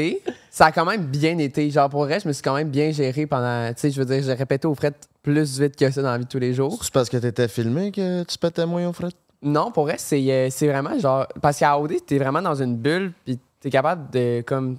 ça 0.49 0.67
a 0.67 0.73
quand 0.73 0.85
même 0.85 1.03
bien 1.07 1.37
été. 1.39 1.69
Genre, 1.73 1.91
pour 1.91 2.05
vrai, 2.05 2.21
je 2.21 2.29
me 2.29 2.33
suis 2.33 2.43
quand 2.43 2.55
même 2.55 2.69
bien 2.69 2.93
géré 2.93 3.27
pendant. 3.27 3.69
Tu 3.75 3.81
sais, 3.81 3.91
je 3.91 4.01
veux 4.01 4.07
dire, 4.07 4.23
j'ai 4.23 4.35
répété 4.35 4.69
au 4.69 4.77
fret 4.77 4.93
plus 5.25 5.59
vite 5.59 5.75
que 5.75 5.91
ça 5.91 6.03
dans 6.03 6.13
la 6.13 6.19
vie 6.19 6.25
de 6.25 6.31
tous 6.31 6.39
les 6.39 6.55
jours. 6.55 6.79
C'est 6.85 6.93
parce 6.93 7.09
que 7.09 7.17
t'étais 7.17 7.49
filmé 7.49 7.91
que 7.91 8.23
tu 8.23 8.39
pétais 8.39 8.65
moins 8.65 8.87
au 8.89 8.93
fret? 8.93 9.09
Non, 9.43 9.73
pour 9.73 9.85
vrai, 9.87 9.97
c'est 9.99 10.21
euh, 10.31 10.49
c'est 10.51 10.69
vraiment 10.69 10.97
genre. 11.01 11.27
Parce 11.43 11.59
qu'à 11.59 11.77
OD, 11.77 11.95
t'es 12.07 12.19
vraiment 12.19 12.43
dans 12.43 12.55
une 12.63 12.77
bulle, 12.77 13.13
puis 13.25 13.41
t'es 13.59 13.71
capable 13.71 14.09
de, 14.13 14.43
comme. 14.47 14.77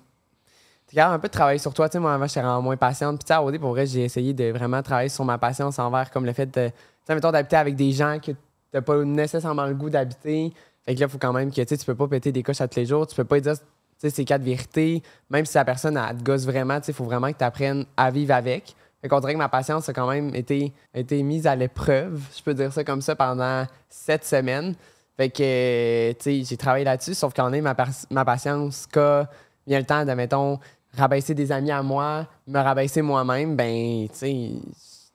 T'es 0.92 0.98
capable 0.98 1.16
un 1.16 1.20
peu 1.20 1.30
de 1.30 1.34
travailler 1.34 1.58
sur 1.58 1.74
toi. 1.74 1.88
Tu 1.88 1.94
sais, 1.94 2.00
moi, 2.00 2.14
avant, 2.14 2.28
j'étais 2.28 2.42
moins 2.44 2.76
patiente. 2.76 3.20
Puis, 3.20 3.24
tu 3.24 3.28
sais, 3.28 3.34
à 3.34 3.42
OD, 3.42 3.58
pour 3.60 3.70
vrai, 3.70 3.86
j'ai 3.86 4.04
essayé 4.04 4.34
de 4.34 4.52
vraiment 4.52 4.84
travailler 4.84 5.08
sur 5.08 5.24
ma 5.24 5.38
patience 5.38 5.80
envers, 5.80 6.12
comme 6.12 6.26
le 6.26 6.34
fait 6.34 6.48
de. 6.48 6.68
Tu 6.68 6.74
sais, 7.08 7.16
mettons, 7.16 7.32
d'habiter 7.32 7.56
avec 7.56 7.78
des 7.78 7.94
gens 7.94 8.20
que 8.20 8.34
t'as 8.74 8.82
pas 8.82 8.98
nécessairement 9.06 9.68
le 9.68 9.74
goût 9.74 9.90
d'habiter. 9.90 10.52
Fait 10.86 10.94
que 10.94 11.00
là, 11.00 11.06
il 11.06 11.10
faut 11.10 11.18
quand 11.18 11.32
même 11.32 11.50
que, 11.50 11.62
tu 11.62 11.66
sais, 11.66 11.78
tu 11.78 11.86
peux 11.86 11.96
pas 11.96 12.10
péter 12.10 12.34
des 12.34 12.44
coches 12.44 12.60
à 12.60 12.68
tous 12.68 12.78
les 12.78 12.86
jours. 12.86 13.08
Tu 13.08 13.16
peux 13.16 13.24
pas 13.24 13.40
dire, 13.40 13.54
tu 13.54 13.64
sais, 14.00 14.10
ces 14.10 14.26
quatre 14.26 14.42
vérités. 14.42 15.02
Même 15.30 15.46
si 15.46 15.56
la 15.56 15.64
personne, 15.64 15.96
elle 15.96 16.18
te 16.18 16.24
gosse 16.24 16.46
vraiment, 16.46 16.78
tu 16.82 16.88
sais, 16.88 16.92
il 16.92 16.96
faut 16.96 17.06
vraiment 17.06 17.32
que 17.32 17.38
tu 17.38 17.44
apprennes 17.46 17.86
à 17.96 18.12
vivre 18.12 18.34
avec. 18.34 18.76
Fait 19.02 19.08
qu'on 19.08 19.22
dirait 19.22 19.34
que 19.34 19.38
ma 19.38 19.50
patience 19.50 19.88
a 19.88 19.94
quand 19.94 20.10
même 20.10 20.36
été, 20.36 20.74
été 20.94 21.24
mise 21.24 21.48
à 21.48 21.56
l'épreuve, 21.56 22.22
je 22.38 22.44
peux 22.44 22.54
dire 22.54 22.72
ça 22.72 22.84
comme 22.84 23.02
ça, 23.02 23.16
pendant 23.16 23.66
sept 23.90 24.26
semaines. 24.26 24.76
Fait 25.16 25.30
que, 25.30 26.12
tu 26.12 26.18
sais, 26.20 26.44
j'ai 26.44 26.58
travaillé 26.58 26.84
là-dessus, 26.84 27.14
sauf 27.14 27.34
qu'en 27.34 27.54
est 27.54 27.62
ma, 27.62 27.76
ma 28.10 28.26
patience, 28.26 28.88
quand 28.92 29.26
vient 29.66 29.80
le 29.80 29.86
temps 29.86 30.06
de, 30.06 30.12
mettons, 30.12 30.60
rabaisser 30.98 31.34
des 31.34 31.52
amis 31.52 31.72
à 31.72 31.82
moi, 31.82 32.28
me 32.48 32.60
rabaisser 32.60 33.02
moi-même, 33.02 33.56
ben, 33.56 34.08
tu 34.10 34.16
sais, 34.18 34.52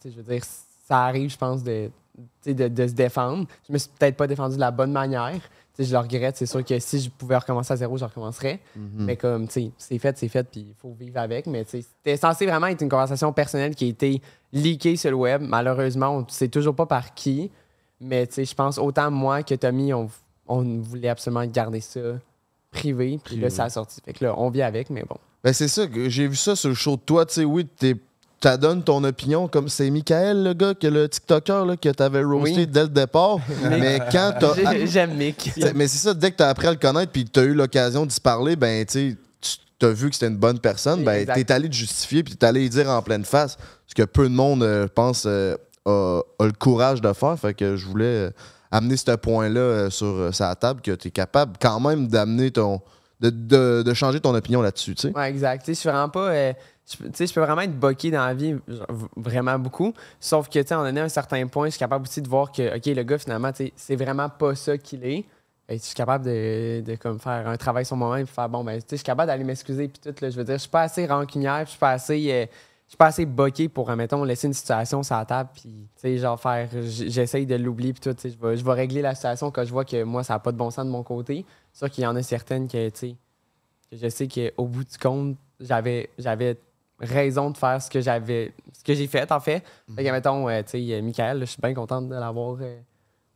je 0.04 0.10
veux 0.10 0.22
dire, 0.22 0.42
ça 0.86 1.04
arrive, 1.04 1.30
je 1.30 1.36
pense, 1.36 1.62
de, 1.62 1.90
de, 2.46 2.68
de 2.68 2.86
se 2.86 2.92
défendre. 2.92 3.46
Je 3.68 3.72
me 3.72 3.78
suis 3.78 3.90
peut-être 3.98 4.16
pas 4.16 4.26
défendu 4.26 4.54
de 4.56 4.60
la 4.60 4.70
bonne 4.70 4.92
manière. 4.92 5.40
Je 5.78 5.92
le 5.92 5.98
regrette. 5.98 6.38
C'est 6.38 6.46
sûr 6.46 6.64
que 6.64 6.78
si 6.78 7.00
je 7.00 7.10
pouvais 7.10 7.36
recommencer 7.36 7.70
à 7.74 7.76
zéro, 7.76 7.98
je 7.98 8.04
recommencerais. 8.06 8.60
Mais 8.96 9.16
comme, 9.16 9.46
tu 9.46 9.52
sais, 9.52 9.70
c'est 9.76 9.98
fait, 9.98 10.16
c'est 10.16 10.28
fait, 10.28 10.48
puis 10.48 10.60
il 10.70 10.74
faut 10.80 10.94
vivre 10.98 11.18
avec. 11.18 11.46
Mais 11.46 11.64
tu 11.64 11.72
sais, 11.72 11.82
c'était 11.82 12.16
censé 12.16 12.46
vraiment 12.46 12.68
être 12.68 12.80
une 12.80 12.88
conversation 12.88 13.30
personnelle 13.32 13.74
qui 13.74 13.84
a 13.84 13.88
été 13.88 14.22
leakée 14.54 14.96
sur 14.96 15.10
le 15.10 15.16
web. 15.16 15.42
Malheureusement, 15.42 16.16
on 16.16 16.20
ne 16.20 16.28
sait 16.28 16.48
toujours 16.48 16.74
pas 16.74 16.86
par 16.86 17.12
qui. 17.12 17.50
Mais 18.00 18.26
tu 18.26 18.34
sais, 18.34 18.44
je 18.46 18.54
pense 18.54 18.78
autant 18.78 19.10
moi 19.10 19.42
que 19.42 19.54
Tommy, 19.54 19.92
on, 19.92 20.08
on 20.48 20.80
voulait 20.80 21.10
absolument 21.10 21.44
garder 21.44 21.80
ça 21.80 22.00
privé. 22.70 23.20
Puis 23.22 23.36
là, 23.36 23.50
ça 23.50 23.64
a 23.64 23.68
sorti. 23.68 24.00
Fait 24.02 24.14
que 24.14 24.24
là, 24.24 24.34
on 24.38 24.48
vit 24.48 24.62
avec, 24.62 24.88
mais 24.88 25.02
bon. 25.02 25.18
Ben 25.44 25.52
c'est 25.52 25.68
ça, 25.68 25.82
j'ai 26.08 26.26
vu 26.28 26.36
ça 26.36 26.56
sur 26.56 26.68
le 26.70 26.74
show 26.74 26.96
de 26.96 27.00
toi, 27.02 27.24
tu 27.26 27.34
sais, 27.34 27.44
oui, 27.44 27.66
t'es- 27.78 27.96
t'adonnes 28.40 28.82
ton 28.82 29.02
opinion, 29.04 29.48
comme 29.48 29.68
c'est 29.68 29.88
Michael, 29.90 30.42
le 30.42 30.52
gars, 30.54 30.74
que 30.74 30.86
le 30.86 31.08
TikToker, 31.08 31.64
là, 31.64 31.76
que 31.76 31.88
t'avais 31.90 32.22
roasté 32.22 32.56
Oui. 32.60 32.66
dès 32.66 32.82
le 32.82 32.88
départ. 32.88 33.38
mais 33.70 33.98
quand 34.10 34.34
t'as... 34.38 34.54
J'ai- 34.72 34.86
J'aime 34.86 35.14
Mick. 35.14 35.52
Mais 35.74 35.86
c'est 35.88 35.98
ça, 35.98 36.14
dès 36.14 36.30
que 36.32 36.36
t'as 36.36 36.48
appris 36.48 36.66
à 36.66 36.72
le 36.72 36.76
connaître 36.78 37.12
puis 37.12 37.24
t'as 37.24 37.42
eu 37.44 37.54
l'occasion 37.54 38.04
d'y 38.04 38.20
parler, 38.20 38.56
ben, 38.56 38.84
tu 38.84 39.16
t'as 39.78 39.90
vu 39.90 40.08
que 40.08 40.14
c'était 40.14 40.28
une 40.28 40.38
bonne 40.38 40.58
personne, 40.58 41.04
ben, 41.04 41.26
t'es 41.26 41.52
allé 41.52 41.68
te 41.68 41.74
justifier 41.74 42.22
puis 42.22 42.34
t'es 42.34 42.46
allé 42.46 42.64
y 42.64 42.70
dire 42.70 42.88
en 42.90 43.02
pleine 43.02 43.24
face. 43.26 43.58
Ce 43.86 43.94
que 43.94 44.02
peu 44.04 44.24
de 44.24 44.34
monde, 44.34 44.62
euh, 44.62 44.84
je 44.86 44.92
pense, 44.92 45.24
euh, 45.26 45.54
a, 45.84 46.20
a 46.38 46.46
le 46.46 46.52
courage 46.52 47.00
de 47.02 47.12
faire. 47.12 47.38
Fait 47.38 47.52
que 47.54 47.76
je 47.76 47.84
voulais 47.86 48.04
euh, 48.06 48.30
amener 48.70 48.96
ce 48.96 49.14
point-là 49.16 49.60
euh, 49.60 49.90
sur 49.90 50.06
euh, 50.06 50.32
sa 50.32 50.54
table, 50.54 50.80
que 50.80 50.92
t'es 50.92 51.10
capable 51.10 51.52
quand 51.60 51.78
même 51.78 52.08
d'amener 52.08 52.50
ton. 52.50 52.80
De, 53.18 53.82
de- 53.82 53.94
changer 53.94 54.20
ton 54.20 54.34
opinion 54.34 54.60
là-dessus, 54.60 54.94
tu 54.94 55.10
sais. 55.10 55.28
Exact. 55.28 55.64
Je 55.66 55.72
suis 55.72 55.88
vraiment 55.88 56.10
pas. 56.10 56.28
euh, 56.28 56.52
tu 56.88 56.98
sais, 57.14 57.26
je 57.26 57.32
peux 57.34 57.40
vraiment 57.40 57.62
être 57.62 57.78
boqué 57.78 58.10
dans 58.10 58.24
la 58.26 58.34
vie, 58.34 58.54
vraiment 59.16 59.58
beaucoup. 59.58 59.92
Sauf 60.20 60.48
que, 60.48 60.58
tu 60.60 60.68
sais, 60.68 60.74
en 60.74 60.84
à 60.84 61.00
un 61.00 61.08
certain 61.08 61.46
point, 61.46 61.66
je 61.66 61.70
suis 61.70 61.78
capable 61.78 62.02
aussi 62.06 62.20
de 62.22 62.28
voir 62.28 62.52
que, 62.52 62.76
OK, 62.76 62.86
le 62.86 63.02
gars, 63.02 63.18
finalement, 63.18 63.50
tu 63.52 63.64
sais, 63.66 63.72
c'est 63.74 63.96
vraiment 63.96 64.28
pas 64.28 64.54
ça 64.54 64.76
qu'il 64.78 65.04
est. 65.04 65.24
Et 65.68 65.78
je 65.78 65.82
suis 65.82 65.94
capable 65.96 66.26
de, 66.26 66.80
de 66.86 66.94
comme, 66.94 67.18
faire 67.18 67.48
un 67.48 67.56
travail 67.56 67.84
sur 67.84 67.96
moi-même 67.96 68.22
et 68.24 68.26
faire, 68.26 68.48
bon, 68.48 68.62
ben, 68.62 68.74
tu 68.76 68.80
sais, 68.82 68.86
je 68.92 68.96
suis 68.96 69.04
capable 69.04 69.26
d'aller 69.28 69.42
m'excuser. 69.44 69.88
Puis 69.88 69.98
tout, 70.00 70.14
là, 70.22 70.30
je 70.30 70.36
veux 70.36 70.44
dire, 70.44 70.54
je 70.54 70.60
suis 70.60 70.70
pas 70.70 70.82
assez 70.82 71.06
rancunière, 71.06 71.64
je 71.64 71.70
suis 71.70 71.78
pas 71.78 71.90
assez. 71.92 72.28
euh, 72.30 72.46
je 72.86 72.90
suis 72.90 72.96
pas 72.96 73.06
assez 73.06 73.26
boqué 73.26 73.68
pour, 73.68 73.90
mettons, 73.96 74.22
laisser 74.22 74.46
une 74.46 74.52
situation 74.52 75.02
sur 75.02 75.16
la 75.16 75.24
table, 75.24 75.50
puis, 75.52 75.62
tu 75.62 75.88
sais, 75.96 76.18
genre 76.18 76.40
faire. 76.40 76.68
J'essaye 76.82 77.44
de 77.44 77.56
l'oublier, 77.56 77.92
puis 77.92 78.00
tout, 78.00 78.14
tu 78.14 78.22
sais, 78.22 78.30
je 78.30 78.46
vais, 78.46 78.56
je 78.56 78.64
vais 78.64 78.72
régler 78.72 79.02
la 79.02 79.14
situation 79.14 79.50
quand 79.50 79.64
je 79.64 79.72
vois 79.72 79.84
que 79.84 80.04
moi, 80.04 80.22
ça 80.22 80.34
n'a 80.34 80.38
pas 80.38 80.52
de 80.52 80.56
bon 80.56 80.70
sens 80.70 80.84
de 80.84 80.90
mon 80.90 81.02
côté. 81.02 81.44
Sûr 81.72 81.90
qu'il 81.90 82.04
y 82.04 82.06
en 82.06 82.14
a 82.14 82.22
certaines 82.22 82.68
que, 82.68 82.88
tu 82.90 82.98
sais, 82.98 83.16
que 83.90 83.96
je 83.96 84.08
sais 84.08 84.28
qu'au 84.28 84.66
bout 84.66 84.84
du 84.84 84.98
compte, 84.98 85.36
j'avais, 85.58 86.10
j'avais 86.18 86.56
raison 87.00 87.50
de 87.50 87.56
faire 87.56 87.80
ce 87.82 87.90
que 87.90 88.00
j'avais 88.00 88.52
ce 88.72 88.82
que 88.82 88.94
j'ai 88.94 89.06
fait 89.06 89.30
en 89.30 89.40
fait. 89.40 89.62
Fait 89.94 90.04
que 90.04 90.10
mettons, 90.10 90.48
euh, 90.48 90.62
tu 90.62 90.70
sais, 90.70 90.94
euh, 90.94 91.02
Michael, 91.02 91.40
je 91.40 91.44
suis 91.46 91.60
bien 91.60 91.74
contente 91.74 92.08
de 92.08 92.14
l'avoir 92.14 92.56
euh, 92.60 92.78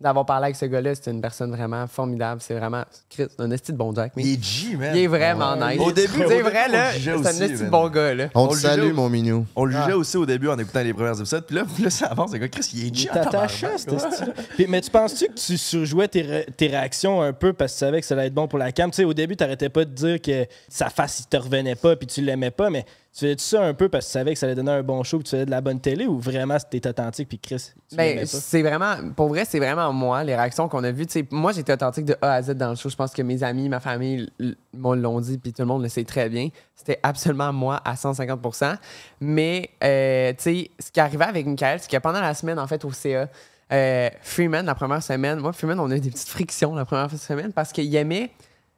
d'avoir 0.00 0.24
parlé 0.24 0.44
avec 0.46 0.56
ce 0.56 0.64
gars-là. 0.66 0.94
C'est 0.94 1.10
une 1.10 1.20
personne 1.20 1.50
vraiment 1.50 1.86
formidable. 1.86 2.40
C'est 2.40 2.54
vraiment 2.54 2.84
Chris, 3.10 3.26
un 3.38 3.50
esti 3.50 3.72
de 3.72 3.76
bon 3.76 3.94
Jack. 3.94 4.12
mais 4.16 4.22
Il 4.22 4.32
est 4.34 4.42
G, 4.42 4.76
man. 4.76 4.92
il 4.94 5.02
est 5.02 5.06
vraiment 5.06 5.54
Ouais. 5.58 5.76
nice. 5.76 5.86
Au 5.86 5.92
début, 5.92 6.22
c'est 6.26 6.40
vrai 6.42 6.68
là, 6.68 6.92
c'est 6.92 7.10
un 7.10 7.22
esti 7.46 7.64
de 7.64 7.70
bon 7.70 7.88
gars 7.88 8.14
là. 8.14 8.28
On 8.34 8.44
On 8.44 8.48
te 8.48 8.54
le 8.54 8.58
salue, 8.60 8.80
jugeait- 8.82 8.92
mon 8.94 9.08
minou. 9.10 9.46
On 9.54 9.64
le 9.64 9.72
jugeait 9.72 9.92
Ah. 9.92 9.96
aussi 9.96 10.16
au 10.16 10.24
début 10.26 10.48
en 10.48 10.58
écoutant 10.58 10.82
les 10.82 10.94
premiers 10.94 11.16
épisodes. 11.18 11.44
Puis 11.46 11.56
là, 11.56 11.62
là, 11.82 11.90
ça 11.90 12.06
avance. 12.06 12.32
Le 12.32 12.38
gars, 12.38 12.48
Chris, 12.48 12.70
il 12.74 12.86
est 12.86 12.94
G. 12.94 13.08
Il 13.12 13.18
en 13.18 13.22
t'attachait, 13.24 13.66
tabarnak, 13.66 13.80
ce 13.80 13.90
ouais. 14.06 14.12
style-là. 14.12 14.32
Puis, 14.56 14.66
Mais 14.68 14.80
tu 14.80 14.90
penses-tu 14.90 15.26
que 15.26 15.34
tu 15.34 15.56
surjouais 15.58 16.08
tes, 16.08 16.22
ré- 16.22 16.46
tes 16.56 16.68
réactions 16.68 17.20
un 17.22 17.32
peu 17.32 17.52
parce 17.52 17.72
que 17.72 17.78
tu 17.78 17.84
savais 17.84 18.00
que 18.00 18.06
ça 18.06 18.14
allait 18.14 18.26
être 18.28 18.34
bon 18.34 18.48
pour 18.48 18.58
la 18.58 18.72
cam? 18.72 18.90
Tu 18.90 18.96
sais, 18.96 19.04
au 19.04 19.14
début, 19.14 19.36
tu 19.36 19.44
n'arrêtais 19.44 19.68
pas 19.68 19.84
de 19.84 19.90
dire 19.92 20.20
que 20.22 20.46
sa 20.68 20.88
face, 20.90 21.20
il 21.20 21.26
te 21.26 21.36
revenait 21.36 21.74
pas 21.74 21.96
puis 21.96 22.06
tu 22.06 22.22
l'aimais 22.22 22.50
pas, 22.50 22.70
mais 22.70 22.84
tu 23.12 23.24
faisais 23.24 23.36
ça 23.38 23.62
un 23.64 23.74
peu 23.74 23.88
parce 23.88 24.06
que 24.06 24.10
tu 24.10 24.12
savais 24.12 24.32
que 24.34 24.38
ça 24.38 24.46
allait 24.46 24.54
donner 24.54 24.70
un 24.70 24.82
bon 24.84 25.02
show 25.02 25.18
puis 25.18 25.24
tu 25.24 25.30
faisais 25.30 25.46
de 25.46 25.50
la 25.50 25.60
bonne 25.60 25.80
télé 25.80 26.06
ou 26.06 26.18
vraiment 26.18 26.56
c'était 26.58 26.88
authentique 26.88 27.28
puis 27.28 27.40
Chris, 27.40 27.72
Ben, 27.92 28.24
c'est 28.24 28.62
vraiment, 28.62 28.96
pour 29.16 29.28
vrai, 29.28 29.44
c'est 29.44 29.58
vraiment 29.58 29.92
moi, 29.92 30.22
les 30.22 30.36
réactions 30.36 30.68
qu'on 30.68 30.84
a 30.84 30.92
vues. 30.92 31.06
Moi, 31.32 31.50
j'étais 31.52 31.72
authentique 31.72 32.04
de 32.04 32.16
A 32.22 32.34
à 32.34 32.42
Z 32.42 32.50
dans 32.50 32.70
le 32.70 32.76
show. 32.76 32.88
Je 32.88 32.94
pense 32.94 33.12
que 33.12 33.22
mes 33.22 33.42
amis, 33.42 33.68
ma 33.68 33.80
famille 33.80 34.30
l'ont 34.72 35.20
dit, 35.20 35.38
puis 35.38 35.52
tout 35.52 35.62
le 35.62 35.66
monde 35.66 35.82
le 35.82 35.88
sait 35.88 36.04
très 36.04 36.28
bien. 36.28 36.50
C'était 36.76 37.00
absolument 37.02 37.52
moi 37.52 37.80
à 37.84 37.94
150% 37.94 38.76
Mais, 39.20 39.70
euh, 39.82 40.32
tu 40.34 40.42
sais, 40.42 40.70
ce 40.78 40.92
qui 40.92 41.00
arrivait 41.00 41.24
avec 41.24 41.46
Michael, 41.46 41.80
c'est 41.80 41.90
que 41.90 41.96
pendant 41.96 42.20
la 42.20 42.34
semaine, 42.34 42.60
en 42.60 42.66
fait, 42.68 42.84
au 42.84 42.92
CA, 42.92 43.28
euh, 43.72 44.08
Freeman, 44.22 44.64
la 44.66 44.74
première 44.74 45.02
semaine, 45.02 45.40
moi, 45.40 45.52
Freeman, 45.52 45.80
on 45.80 45.90
a 45.90 45.96
eu 45.96 46.00
des 46.00 46.10
petites 46.10 46.28
frictions 46.28 46.74
la 46.74 46.84
première 46.84 47.10
semaine 47.10 47.52
parce 47.52 47.72
qu'il 47.72 47.94
aimait, 47.94 48.30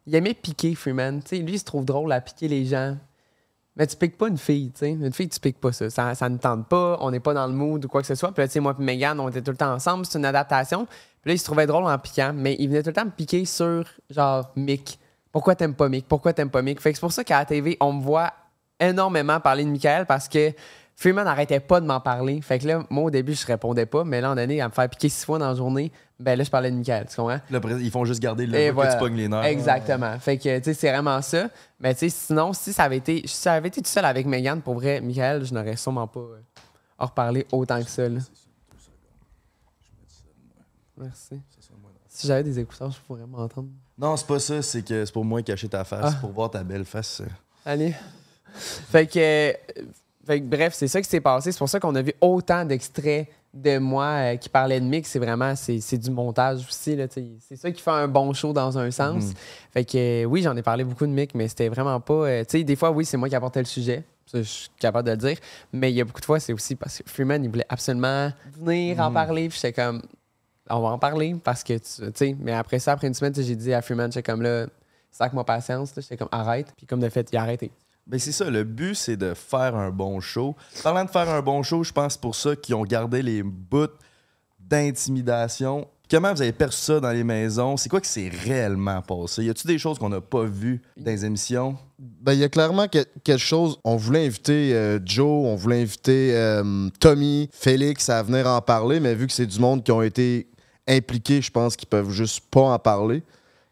il 0.07 0.15
aimait 0.15 0.35
piquer 0.35 0.75
Freeman. 0.75 1.21
Sais, 1.25 1.37
lui, 1.37 1.55
il 1.55 1.59
se 1.59 1.65
trouve 1.65 1.85
drôle 1.85 2.13
à 2.13 2.21
piquer 2.21 2.49
les 2.49 2.65
gens. 2.65 2.97
Mais 3.77 3.87
tu 3.87 3.97
piques 3.97 4.19
pas 4.19 4.29
une 4.29 4.37
fille, 4.37 4.71
tu 4.71 4.81
sais. 4.81 4.91
Une 4.91 5.13
fille, 5.13 5.29
tu 5.29 5.41
piques 5.41 5.61
pas 5.61 5.73
ça. 5.73 5.89
Ça, 5.89 6.29
ne 6.29 6.37
tente 6.37 6.69
pas, 6.69 6.99
on 7.01 7.11
n'est 7.11 7.21
pas 7.21 7.33
dans 7.33 7.47
le 7.47 7.55
mood 7.55 7.85
ou 7.85 7.89
quoi 7.89 8.03
que 8.03 8.07
ce 8.07 8.15
soit. 8.15 8.33
Puis 8.33 8.43
là, 8.43 8.49
tu 8.49 8.55
sais, 8.55 8.61
moi 8.61 8.77
et 8.79 8.83
Megan, 8.83 9.19
on 9.19 9.29
était 9.29 9.41
tout 9.41 9.51
le 9.51 9.57
temps 9.57 9.73
ensemble, 9.73 10.05
c'est 10.05 10.19
une 10.19 10.27
adaptation. 10.27 10.85
Puis 10.87 11.31
là, 11.31 11.35
il 11.35 11.39
se 11.39 11.45
trouvait 11.45 11.67
drôle 11.67 11.85
en 11.85 11.99
piquant, 11.99 12.33
mais 12.35 12.57
il 12.59 12.69
venait 12.69 12.83
tout 12.83 12.91
le 12.91 12.95
temps 12.95 13.05
me 13.05 13.11
piquer 13.11 13.45
sur, 13.45 13.85
genre, 14.11 14.51
Mick. 14.57 14.99
Pourquoi 15.31 15.55
t'aimes 15.55 15.75
pas 15.75 15.89
Mick? 15.89 16.07
Pourquoi 16.07 16.35
t'aimes 16.35 16.51
pas 16.51 16.61
Mick? 16.61 16.81
Fait 16.81 16.91
que 16.91 16.97
c'est 16.97 17.01
pour 17.01 17.13
ça 17.13 17.25
qu'à 17.25 17.39
la 17.39 17.45
TV, 17.47 17.79
on 17.81 17.95
me 17.95 18.03
voit 18.03 18.33
énormément 18.79 19.41
parler 19.41 19.65
de 19.65 19.71
Michael 19.71 20.05
parce 20.05 20.29
que 20.29 20.53
Freeman 20.95 21.25
n'arrêtait 21.25 21.61
pas 21.61 21.81
de 21.81 21.87
m'en 21.87 22.01
parler. 22.01 22.43
Fait 22.43 22.59
que 22.59 22.67
là, 22.67 22.85
moi, 22.91 23.05
au 23.05 23.11
début, 23.11 23.35
je 23.35 23.47
répondais 23.47 23.87
pas, 23.87 24.05
mais 24.05 24.21
là, 24.21 24.31
en 24.31 24.37
année, 24.37 24.61
à 24.61 24.69
me 24.69 24.73
faire 24.73 24.89
piquer 24.91 25.09
six 25.09 25.25
fois 25.25 25.39
dans 25.39 25.49
la 25.49 25.55
journée, 25.55 25.91
ben 26.23 26.39
là, 26.39 26.45
je 26.45 26.51
parlais 26.51 26.71
de 26.71 26.77
Michael, 26.77 27.07
tu 27.09 27.17
comprends? 27.17 27.41
Ils 27.79 27.91
font 27.91 28.05
juste 28.05 28.21
garder 28.21 28.47
le 28.47 28.57
Et 28.59 28.69
que 28.69 28.75
voilà. 28.75 28.95
tu 28.95 28.99
pognes 28.99 29.17
les 29.17 29.29
nerfs. 29.29 29.45
Exactement. 29.45 30.19
Fait 30.19 30.39
que, 30.39 30.59
tu 30.59 30.65
sais, 30.65 30.75
c'est 30.75 30.91
vraiment 30.91 31.21
ça. 31.23 31.49
Mais, 31.81 31.93
tu 31.95 32.01
sais, 32.01 32.09
sinon, 32.09 32.53
si 32.53 32.73
ça 32.73 32.85
avait 32.85 32.99
été, 32.99 33.23
si 33.27 33.37
ça 33.37 33.55
avait 33.55 33.69
été 33.69 33.83
tout 33.83 33.89
seul 33.91 34.05
avec 34.05 34.27
Megan, 34.27 34.61
pour 34.63 34.75
vrai, 34.75 35.01
Michael, 35.01 35.45
je 35.45 35.53
n'aurais 35.53 35.77
sûrement 35.77 36.07
pas 36.07 36.21
euh, 36.21 36.41
en 36.99 37.07
reparlé 37.07 37.47
autant 37.53 37.83
que 37.83 37.91
ça, 37.91 38.09
là. 38.09 38.21
Merci. 40.97 41.41
Si 42.09 42.27
j'avais 42.27 42.43
des 42.45 42.59
écouteurs, 42.59 42.91
je 42.91 43.01
pourrais 43.01 43.27
m'entendre. 43.27 43.69
Non, 43.99 44.17
c'est 44.17 44.27
pas 44.27 44.39
ça, 44.39 44.61
c'est 44.63 44.83
que 44.83 45.05
c'est 45.05 45.13
pour 45.13 45.25
moi 45.25 45.43
cacher 45.43 45.69
ta 45.69 45.83
face, 45.85 46.13
Ah. 46.17 46.19
pour 46.21 46.31
voir 46.33 46.51
ta 46.51 46.63
belle 46.63 46.85
face. 46.85 47.21
euh. 47.23 47.27
Allez. 47.65 47.95
Fait 48.55 49.07
que, 49.07 49.19
euh, 49.19 49.53
fait 50.27 50.41
que, 50.41 50.45
bref, 50.47 50.75
c'est 50.75 50.89
ça 50.89 51.01
qui 51.01 51.09
s'est 51.09 51.21
passé. 51.21 51.51
C'est 51.53 51.59
pour 51.59 51.69
ça 51.69 51.81
qu'on 51.81 51.95
a 51.95 52.03
vu 52.03 52.13
autant 52.21 52.65
d'extraits 52.65 53.29
de 53.53 53.79
moi 53.79 54.05
euh, 54.05 54.37
qui 54.37 54.49
parlaient 54.49 54.81
de 54.81 54.85
mix. 54.87 55.11
C'est 55.11 55.19
vraiment, 55.19 55.55
c'est 55.55 55.81
c'est 55.81 55.99
du 55.99 56.11
montage 56.11 56.67
aussi. 56.67 56.97
C'est 57.41 57.57
ça 57.57 57.71
qui 57.71 57.83
fait 57.83 57.91
un 57.91 58.09
bon 58.09 58.33
show 58.33 58.53
dans 58.53 58.79
un 58.79 58.91
sens. 58.91 59.25
Mhm. 59.25 59.33
Fait 59.73 59.85
que, 59.85 60.23
euh, 60.23 60.25
oui, 60.25 60.43
j'en 60.43 60.57
ai 60.57 60.63
parlé 60.63 60.85
beaucoup 60.85 61.07
de 61.07 61.13
Mick, 61.13 61.35
mais 61.35 61.49
c'était 61.49 61.69
vraiment 61.69 62.01
pas. 62.01 62.15
euh, 62.15 62.45
tu 62.45 62.59
sais, 62.59 62.65
des 62.65 62.77
fois, 62.77 62.91
oui, 62.91 63.05
c'est 63.05 63.17
moi 63.17 63.29
qui 63.29 63.35
apportais 63.35 63.61
le 63.61 63.67
sujet. 63.67 64.05
Ça, 64.27 64.39
je 64.39 64.49
suis 64.49 64.69
capable 64.79 65.07
de 65.07 65.13
le 65.13 65.19
dire. 65.19 65.37
Mais 65.73 65.91
il 65.91 65.97
y 65.97 66.01
a 66.01 66.05
beaucoup 66.05 66.21
de 66.21 66.25
fois, 66.25 66.41
c'est 66.41 66.53
aussi 66.53 66.75
parce 66.77 66.99
que 66.99 67.11
Freeman, 67.11 67.45
il 67.45 67.51
voulait 67.51 67.67
absolument 67.69 68.31
venir 68.59 69.01
en 69.01 69.13
parler. 69.13 69.49
Puis 69.49 69.59
j'étais 69.61 69.73
comme, 69.75 70.01
on 70.71 70.81
va 70.81 70.89
en 70.89 70.99
parler 70.99 71.37
parce 71.43 71.63
que, 71.63 71.75
tu 71.75 71.81
tu 71.81 72.13
sais. 72.15 72.37
Mais 72.41 72.53
après 72.53 72.79
ça, 72.79 72.93
après 72.93 73.09
une 73.09 73.15
semaine, 73.15 73.35
j'ai 73.35 73.57
dit 73.57 73.75
à 73.75 73.83
Freeman, 73.83 74.11
j'étais 74.11 74.31
comme 74.31 74.41
là, 74.43 74.67
sac 75.11 75.33
moi 75.35 75.45
patience. 75.45 75.93
J'étais 75.97 76.17
comme, 76.17 76.29
arrête. 76.31 76.73
Puis 76.77 76.87
comme 76.87 77.01
de 77.01 77.09
fait, 77.09 77.29
il 77.33 77.37
a 77.37 77.43
arrêté. 77.43 77.71
Ben 78.07 78.19
c'est 78.19 78.33
ça, 78.33 78.51
le 78.51 78.65
but 78.65 78.95
c'est 78.95 79.17
de 79.17 79.33
faire 79.35 79.77
un 79.77 79.91
bon 79.91 80.21
show. 80.21 80.57
Parlant 80.83 81.05
de 81.05 81.11
faire 81.11 81.29
un 81.29 81.41
bon 81.41 81.63
show, 81.63 81.85
je 81.85 81.93
pense 81.93 82.17
pour 82.17 82.35
ça 82.35 82.57
qu'ils 82.57 82.75
ont 82.75 82.83
gardé 82.85 83.23
les 83.23 83.43
bouts 83.43 83.87
d'intimidation. 84.59 85.87
Comment 86.11 86.35
vous 86.35 86.43
avez 86.43 86.53
perçu 86.53 86.81
ça 86.83 87.01
dans 87.01 87.11
les 87.11 87.25
maisons? 87.25 87.77
C'est 87.79 87.89
quoi 87.89 88.01
qui 88.01 88.09
s'est 88.11 88.29
réellement 88.29 89.01
passé? 89.01 89.45
Y 89.45 89.51
a-tu 89.51 89.67
des 89.67 89.79
choses 89.79 89.99
qu'on 89.99 90.11
n'a 90.11 90.21
pas 90.21 90.45
vues 90.45 90.83
dans 90.97 91.11
les 91.11 91.25
émissions? 91.25 91.77
Ben, 91.99 92.35
il 92.35 92.41
y 92.41 92.45
a 92.45 92.49
clairement 92.51 92.87
que- 92.87 93.07
quelque 93.25 93.39
chose. 93.41 93.79
On 93.85 93.97
voulait 93.97 94.27
inviter 94.27 94.75
euh, 94.75 94.99
Joe, 95.05 95.47
on 95.47 95.55
voulait 95.57 95.81
inviter 95.81 96.35
euh, 96.37 96.89
Tommy, 97.01 97.49
Félix 97.53 98.11
à 98.11 98.23
venir 98.23 98.47
en 98.47 98.61
parler, 98.61 99.01
mais 99.01 99.15
vu 99.15 99.27
que 99.27 99.33
c'est 99.33 99.47
du 99.47 99.59
monde 99.59 99.83
qui 99.85 99.93
ont 99.93 100.03
été 100.03 100.49
impliqués, 100.87 101.41
je 101.41 101.51
pense 101.51 101.77
qu'ils 101.77 101.89
peuvent 101.89 102.11
juste 102.11 102.41
pas 102.51 102.61
en 102.63 102.79
parler. 102.79 103.23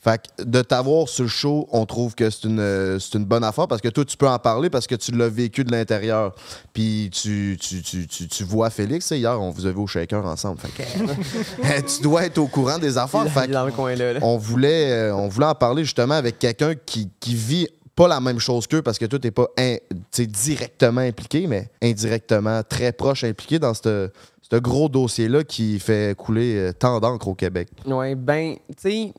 Fait 0.02 0.18
que 0.38 0.44
de 0.44 0.62
t'avoir 0.62 1.08
sur 1.10 1.24
le 1.24 1.28
show, 1.28 1.68
on 1.72 1.84
trouve 1.84 2.14
que 2.14 2.30
c'est 2.30 2.44
une, 2.44 2.58
euh, 2.58 2.98
c'est 2.98 3.18
une 3.18 3.26
bonne 3.26 3.44
affaire 3.44 3.68
parce 3.68 3.82
que 3.82 3.88
toi, 3.88 4.02
tu 4.04 4.16
peux 4.16 4.28
en 4.28 4.38
parler 4.38 4.70
parce 4.70 4.86
que 4.86 4.94
tu 4.94 5.12
l'as 5.12 5.28
vécu 5.28 5.62
de 5.62 5.70
l'intérieur. 5.72 6.34
Puis 6.72 7.10
tu, 7.12 7.58
tu, 7.60 7.82
tu, 7.82 8.06
tu, 8.06 8.26
tu 8.26 8.44
vois 8.44 8.70
Félix, 8.70 9.10
hier, 9.10 9.38
on 9.38 9.50
vous 9.50 9.66
a 9.66 9.70
vu 9.72 9.78
au 9.78 9.86
shaker 9.86 10.24
ensemble. 10.24 10.58
Fait 10.58 10.70
que, 10.70 11.80
tu 11.96 12.02
dois 12.02 12.24
être 12.24 12.38
au 12.38 12.46
courant 12.46 12.78
des 12.78 12.96
affaires. 12.96 13.24
Fait 13.30 13.46
que 13.48 13.52
on 14.22 14.38
voulait, 14.38 14.90
euh, 14.90 15.14
on 15.14 15.28
voulait 15.28 15.46
en 15.46 15.54
parler 15.54 15.84
justement 15.84 16.14
avec 16.14 16.38
quelqu'un 16.38 16.74
qui, 16.86 17.10
qui 17.20 17.34
vit 17.34 17.68
pas 17.94 18.08
la 18.08 18.20
même 18.20 18.38
chose 18.38 18.66
qu'eux 18.66 18.80
parce 18.80 18.98
que 18.98 19.04
toi, 19.04 19.18
t'es 19.18 19.30
pas 19.30 19.48
in- 19.58 19.76
directement 20.16 21.02
impliqué, 21.02 21.46
mais 21.46 21.68
indirectement 21.82 22.62
très 22.62 22.92
proche 22.92 23.24
impliqué 23.24 23.58
dans 23.58 23.74
ce 23.74 24.08
gros 24.52 24.88
dossier-là 24.88 25.44
qui 25.44 25.78
fait 25.78 26.16
couler 26.16 26.56
euh, 26.56 26.72
tant 26.72 26.98
d'encre 26.98 27.28
au 27.28 27.34
Québec. 27.34 27.68
Ouais, 27.86 28.14
ben, 28.14 28.54
tu 28.68 28.74
sais, 28.78 29.12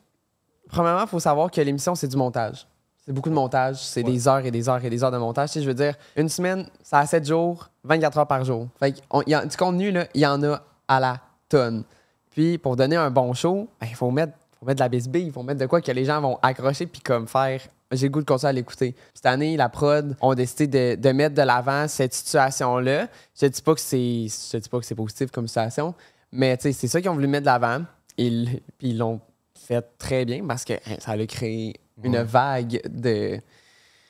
premièrement, 0.72 1.02
il 1.02 1.08
faut 1.08 1.20
savoir 1.20 1.50
que 1.50 1.60
l'émission, 1.60 1.94
c'est 1.94 2.08
du 2.08 2.16
montage. 2.16 2.66
C'est 3.04 3.12
beaucoup 3.12 3.28
de 3.30 3.34
montage. 3.34 3.76
C'est 3.76 4.02
des 4.02 4.26
heures 4.28 4.44
et 4.44 4.50
des 4.50 4.68
heures 4.68 4.84
et 4.84 4.90
des 4.90 5.02
heures 5.04 5.10
de 5.10 5.18
montage. 5.18 5.50
Tu 5.50 5.54
sais, 5.54 5.62
je 5.62 5.68
veux 5.68 5.74
dire, 5.74 5.94
une 6.16 6.28
semaine, 6.28 6.66
ça 6.82 6.98
a 7.00 7.06
7 7.06 7.26
jours, 7.26 7.68
24 7.84 8.18
heures 8.18 8.26
par 8.26 8.44
jour. 8.44 8.68
Fait 8.78 8.94
y 9.26 9.34
a- 9.34 9.44
du 9.46 9.56
contenu, 9.56 9.92
il 10.14 10.20
y 10.20 10.26
en 10.26 10.42
a 10.44 10.60
à 10.88 11.00
la 11.00 11.18
tonne. 11.48 11.84
Puis, 12.30 12.58
pour 12.58 12.76
donner 12.76 12.96
un 12.96 13.10
bon 13.10 13.32
show, 13.34 13.68
ben, 13.80 13.86
il 13.90 13.94
faut 13.96 14.10
mettre, 14.10 14.32
faut 14.58 14.66
mettre 14.66 14.78
de 14.78 14.84
la 14.84 14.88
bisbille, 14.88 15.26
il 15.26 15.32
faut 15.32 15.42
mettre 15.42 15.60
de 15.60 15.66
quoi 15.66 15.80
que 15.80 15.90
les 15.92 16.04
gens 16.04 16.20
vont 16.20 16.38
accrocher 16.42 16.86
puis 16.86 17.00
comme 17.00 17.26
faire. 17.26 17.60
J'ai 17.90 18.06
le 18.06 18.12
goût 18.12 18.20
de 18.20 18.24
continuer 18.24 18.48
à 18.50 18.52
l'écouter. 18.52 18.94
Cette 19.12 19.26
année, 19.26 19.56
la 19.56 19.68
prod 19.68 20.16
ont 20.22 20.34
décidé 20.34 20.66
de, 20.96 21.02
de 21.02 21.12
mettre 21.12 21.34
de 21.34 21.42
l'avant 21.42 21.86
cette 21.88 22.14
situation-là. 22.14 23.08
Je 23.38 23.46
dis 23.46 23.60
pas 23.60 23.74
que 23.74 23.80
c'est, 23.80 24.26
je 24.52 24.56
dis 24.56 24.68
pas 24.68 24.78
que 24.78 24.86
c'est 24.86 24.94
positif 24.94 25.30
comme 25.30 25.46
situation, 25.48 25.92
mais 26.30 26.56
c'est 26.60 26.72
ça 26.72 27.00
qu'ils 27.00 27.10
ont 27.10 27.14
voulu 27.14 27.26
mettre 27.26 27.42
de 27.42 27.50
l'avant. 27.50 27.82
Ils- 28.16 28.60
Puis 28.78 28.90
ils 28.90 28.98
l'ont 28.98 29.20
fait 29.66 29.84
très 29.98 30.24
bien 30.24 30.44
parce 30.46 30.64
que 30.64 30.74
hein, 30.74 30.96
ça 30.98 31.12
a 31.12 31.26
créé 31.26 31.74
une 32.02 32.22
vague 32.22 32.80
de, 32.88 33.38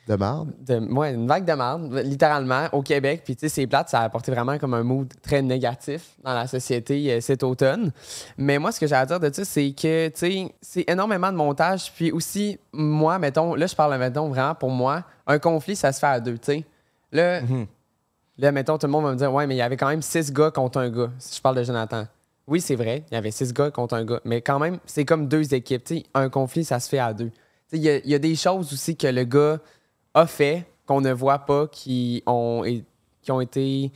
De 0.08 0.14
marde. 0.16 0.52
de 0.60 0.78
ouais, 0.92 1.14
une 1.14 1.26
vague 1.26 1.44
de 1.44 1.52
marde, 1.52 1.92
littéralement, 2.04 2.66
au 2.72 2.82
Québec. 2.82 3.22
Puis, 3.24 3.36
tu 3.36 3.40
sais, 3.40 3.48
c'est 3.48 3.66
plate, 3.66 3.88
ça 3.88 4.00
a 4.00 4.04
apporté 4.04 4.32
vraiment 4.32 4.58
comme 4.58 4.74
un 4.74 4.82
mood 4.82 5.12
très 5.22 5.42
négatif 5.42 6.16
dans 6.24 6.34
la 6.34 6.46
société 6.46 7.12
euh, 7.12 7.20
cet 7.20 7.42
automne. 7.42 7.92
Mais 8.36 8.58
moi, 8.58 8.72
ce 8.72 8.80
que 8.80 8.86
j'ai 8.86 8.94
à 8.94 9.04
dire 9.06 9.20
de 9.20 9.32
ça, 9.32 9.44
c'est 9.44 9.72
que, 9.72 10.08
tu 10.08 10.18
sais, 10.18 10.54
c'est 10.60 10.84
énormément 10.88 11.30
de 11.30 11.36
montage. 11.36 11.92
Puis 11.92 12.10
aussi, 12.12 12.58
moi, 12.72 13.18
mettons, 13.18 13.54
là, 13.54 13.66
je 13.66 13.74
parle, 13.74 13.96
mettons, 13.98 14.28
vraiment 14.28 14.54
pour 14.54 14.70
moi, 14.70 15.04
un 15.26 15.38
conflit, 15.38 15.76
ça 15.76 15.92
se 15.92 16.00
fait 16.00 16.06
à 16.06 16.20
deux, 16.20 16.38
tu 16.38 16.52
sais. 16.52 16.64
Là, 17.12 17.40
là, 18.38 18.52
mettons, 18.52 18.78
tout 18.78 18.86
le 18.86 18.92
monde 18.92 19.04
va 19.04 19.10
me 19.12 19.16
dire, 19.16 19.32
ouais, 19.32 19.46
mais 19.46 19.54
il 19.54 19.58
y 19.58 19.62
avait 19.62 19.76
quand 19.76 19.88
même 19.88 20.02
six 20.02 20.32
gars 20.32 20.50
contre 20.50 20.78
un 20.78 20.88
gars, 20.88 21.10
si 21.18 21.36
je 21.36 21.42
parle 21.42 21.56
de 21.56 21.62
Jonathan. 21.62 22.06
Oui, 22.48 22.60
c'est 22.60 22.74
vrai, 22.74 23.04
il 23.10 23.14
y 23.14 23.16
avait 23.16 23.30
six 23.30 23.52
gars 23.52 23.70
contre 23.70 23.94
un 23.94 24.04
gars, 24.04 24.20
mais 24.24 24.40
quand 24.42 24.58
même, 24.58 24.78
c'est 24.84 25.04
comme 25.04 25.28
deux 25.28 25.54
équipes. 25.54 25.88
un 26.14 26.28
conflit, 26.28 26.64
ça 26.64 26.80
se 26.80 26.88
fait 26.88 26.98
à 26.98 27.12
deux. 27.14 27.30
Il 27.72 27.80
y, 27.80 27.84
y 28.08 28.14
a 28.14 28.18
des 28.18 28.34
choses 28.34 28.72
aussi 28.72 28.96
que 28.96 29.06
le 29.06 29.24
gars 29.24 29.58
a 30.14 30.26
fait 30.26 30.66
qu'on 30.86 31.00
ne 31.00 31.12
voit 31.12 31.38
pas, 31.40 31.68
qui 31.68 32.22
ont, 32.26 32.64
et- 32.64 32.84
qui 33.22 33.30
ont 33.30 33.40
été 33.40 33.92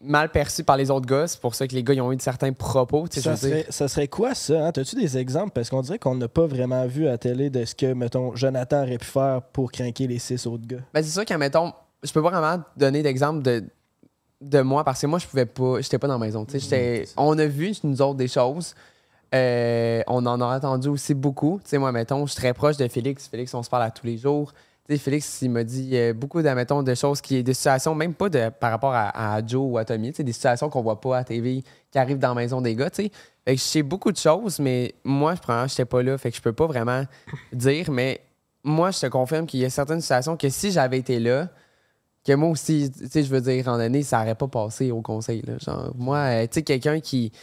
mal 0.00 0.30
perçus 0.30 0.62
par 0.62 0.76
les 0.76 0.90
autres 0.90 1.06
gars. 1.06 1.26
C'est 1.26 1.40
pour 1.40 1.54
ça 1.54 1.66
que 1.66 1.74
les 1.74 1.82
gars 1.82 1.94
ils 1.94 2.00
ont 2.00 2.12
eu 2.12 2.16
de 2.16 2.22
certains 2.22 2.52
propos. 2.52 3.06
Ça 3.10 3.36
serait, 3.36 3.66
ça 3.68 3.88
serait 3.88 4.06
quoi 4.08 4.34
ça? 4.34 4.66
Hein? 4.66 4.72
As-tu 4.76 4.94
des 4.94 5.18
exemples? 5.18 5.50
Parce 5.52 5.70
qu'on 5.70 5.82
dirait 5.82 5.98
qu'on 5.98 6.14
n'a 6.14 6.28
pas 6.28 6.46
vraiment 6.46 6.86
vu 6.86 7.06
à 7.08 7.12
la 7.12 7.18
télé 7.18 7.50
de 7.50 7.64
ce 7.64 7.74
que, 7.74 7.92
mettons, 7.94 8.36
Jonathan 8.36 8.82
aurait 8.82 8.98
pu 8.98 9.06
faire 9.06 9.42
pour 9.52 9.72
craquer 9.72 10.06
les 10.06 10.18
six 10.20 10.46
autres 10.46 10.66
gars. 10.66 10.78
Ben, 10.94 11.02
c'est 11.02 11.10
sûr 11.10 11.24
qu'à 11.24 11.38
mettons, 11.38 11.72
je 12.04 12.12
peux 12.12 12.22
pas 12.22 12.30
vraiment 12.30 12.62
donner 12.76 13.02
d'exemple 13.02 13.42
de, 13.42 13.64
de 14.40 14.60
moi 14.60 14.84
parce 14.84 15.00
que 15.00 15.06
moi 15.06 15.18
je 15.18 15.26
pouvais 15.26 15.46
pas, 15.46 15.80
j'étais 15.80 15.98
pas 15.98 16.06
dans 16.06 16.18
la 16.18 16.24
maison. 16.26 16.44
tu 16.44 16.52
sais, 16.52 16.58
j'étais- 16.60 17.08
on 17.16 17.36
a 17.38 17.46
vu 17.46 17.72
nous 17.84 18.00
autres 18.02 18.16
des 18.16 18.28
choses. 18.28 18.74
Euh, 19.34 20.02
on 20.06 20.24
en 20.26 20.40
a 20.40 20.56
entendu 20.56 20.88
aussi 20.88 21.12
beaucoup. 21.12 21.60
Tu 21.62 21.70
sais, 21.70 21.78
moi, 21.78 21.92
mettons, 21.92 22.24
je 22.26 22.32
suis 22.32 22.40
très 22.40 22.54
proche 22.54 22.76
de 22.78 22.88
Félix. 22.88 23.26
Félix, 23.28 23.52
on 23.52 23.62
se 23.62 23.68
parle 23.68 23.82
à 23.82 23.90
tous 23.90 24.06
les 24.06 24.16
jours. 24.16 24.52
Tu 24.88 24.94
sais, 24.94 24.98
Félix, 24.98 25.42
il 25.42 25.50
m'a 25.50 25.64
dit 25.64 25.90
euh, 25.94 26.14
beaucoup 26.14 26.40
de, 26.40 26.48
mettons, 26.48 26.82
de 26.82 26.94
choses 26.94 27.20
qui 27.20 27.42
des 27.42 27.52
situations, 27.52 27.94
même 27.94 28.14
pas 28.14 28.30
de, 28.30 28.48
par 28.48 28.70
rapport 28.70 28.94
à, 28.94 29.34
à 29.34 29.46
Joe 29.46 29.72
ou 29.72 29.76
à 29.76 29.84
Tommy, 29.84 30.12
tu 30.12 30.16
sais, 30.18 30.22
des 30.24 30.32
situations 30.32 30.70
qu'on 30.70 30.80
voit 30.80 30.98
pas 30.98 31.18
à 31.18 31.24
TV 31.24 31.62
qui 31.90 31.98
arrivent 31.98 32.18
dans 32.18 32.28
la 32.30 32.34
maison 32.36 32.62
des 32.62 32.74
gars. 32.74 32.88
tu 32.88 33.02
sais. 33.04 33.10
Fait 33.44 33.54
que 33.54 33.60
je 33.60 33.66
sais 33.66 33.82
beaucoup 33.82 34.12
de 34.12 34.16
choses, 34.16 34.60
mais 34.60 34.94
moi, 35.04 35.34
je 35.34 35.40
prends, 35.42 35.66
j'étais 35.66 35.84
pas 35.84 36.02
là, 36.02 36.16
fait 36.16 36.30
que 36.30 36.36
je 36.38 36.42
peux 36.42 36.54
pas 36.54 36.66
vraiment 36.66 37.02
dire. 37.52 37.90
Mais 37.90 38.22
moi, 38.64 38.92
je 38.92 39.00
te 39.00 39.06
confirme 39.08 39.44
qu'il 39.46 39.60
y 39.60 39.64
a 39.66 39.70
certaines 39.70 40.00
situations 40.00 40.38
que 40.38 40.48
si 40.48 40.70
j'avais 40.72 40.98
été 40.98 41.18
là, 41.20 41.48
que 42.28 42.34
moi 42.34 42.50
aussi, 42.50 42.90
tu 42.90 43.08
sais, 43.08 43.22
je 43.22 43.30
veux 43.30 43.40
dire, 43.40 43.68
en 43.68 43.80
année, 43.80 44.02
ça 44.02 44.20
aurait 44.20 44.34
pas 44.34 44.48
passé 44.48 44.90
au 44.90 45.00
conseil. 45.00 45.42
Là. 45.46 45.54
Genre, 45.58 45.92
moi, 45.96 46.18
euh, 46.18 46.42
tu 46.42 46.54
sais, 46.54 46.62
quelqu'un 46.62 47.00
qui. 47.00 47.30
Tu 47.30 47.38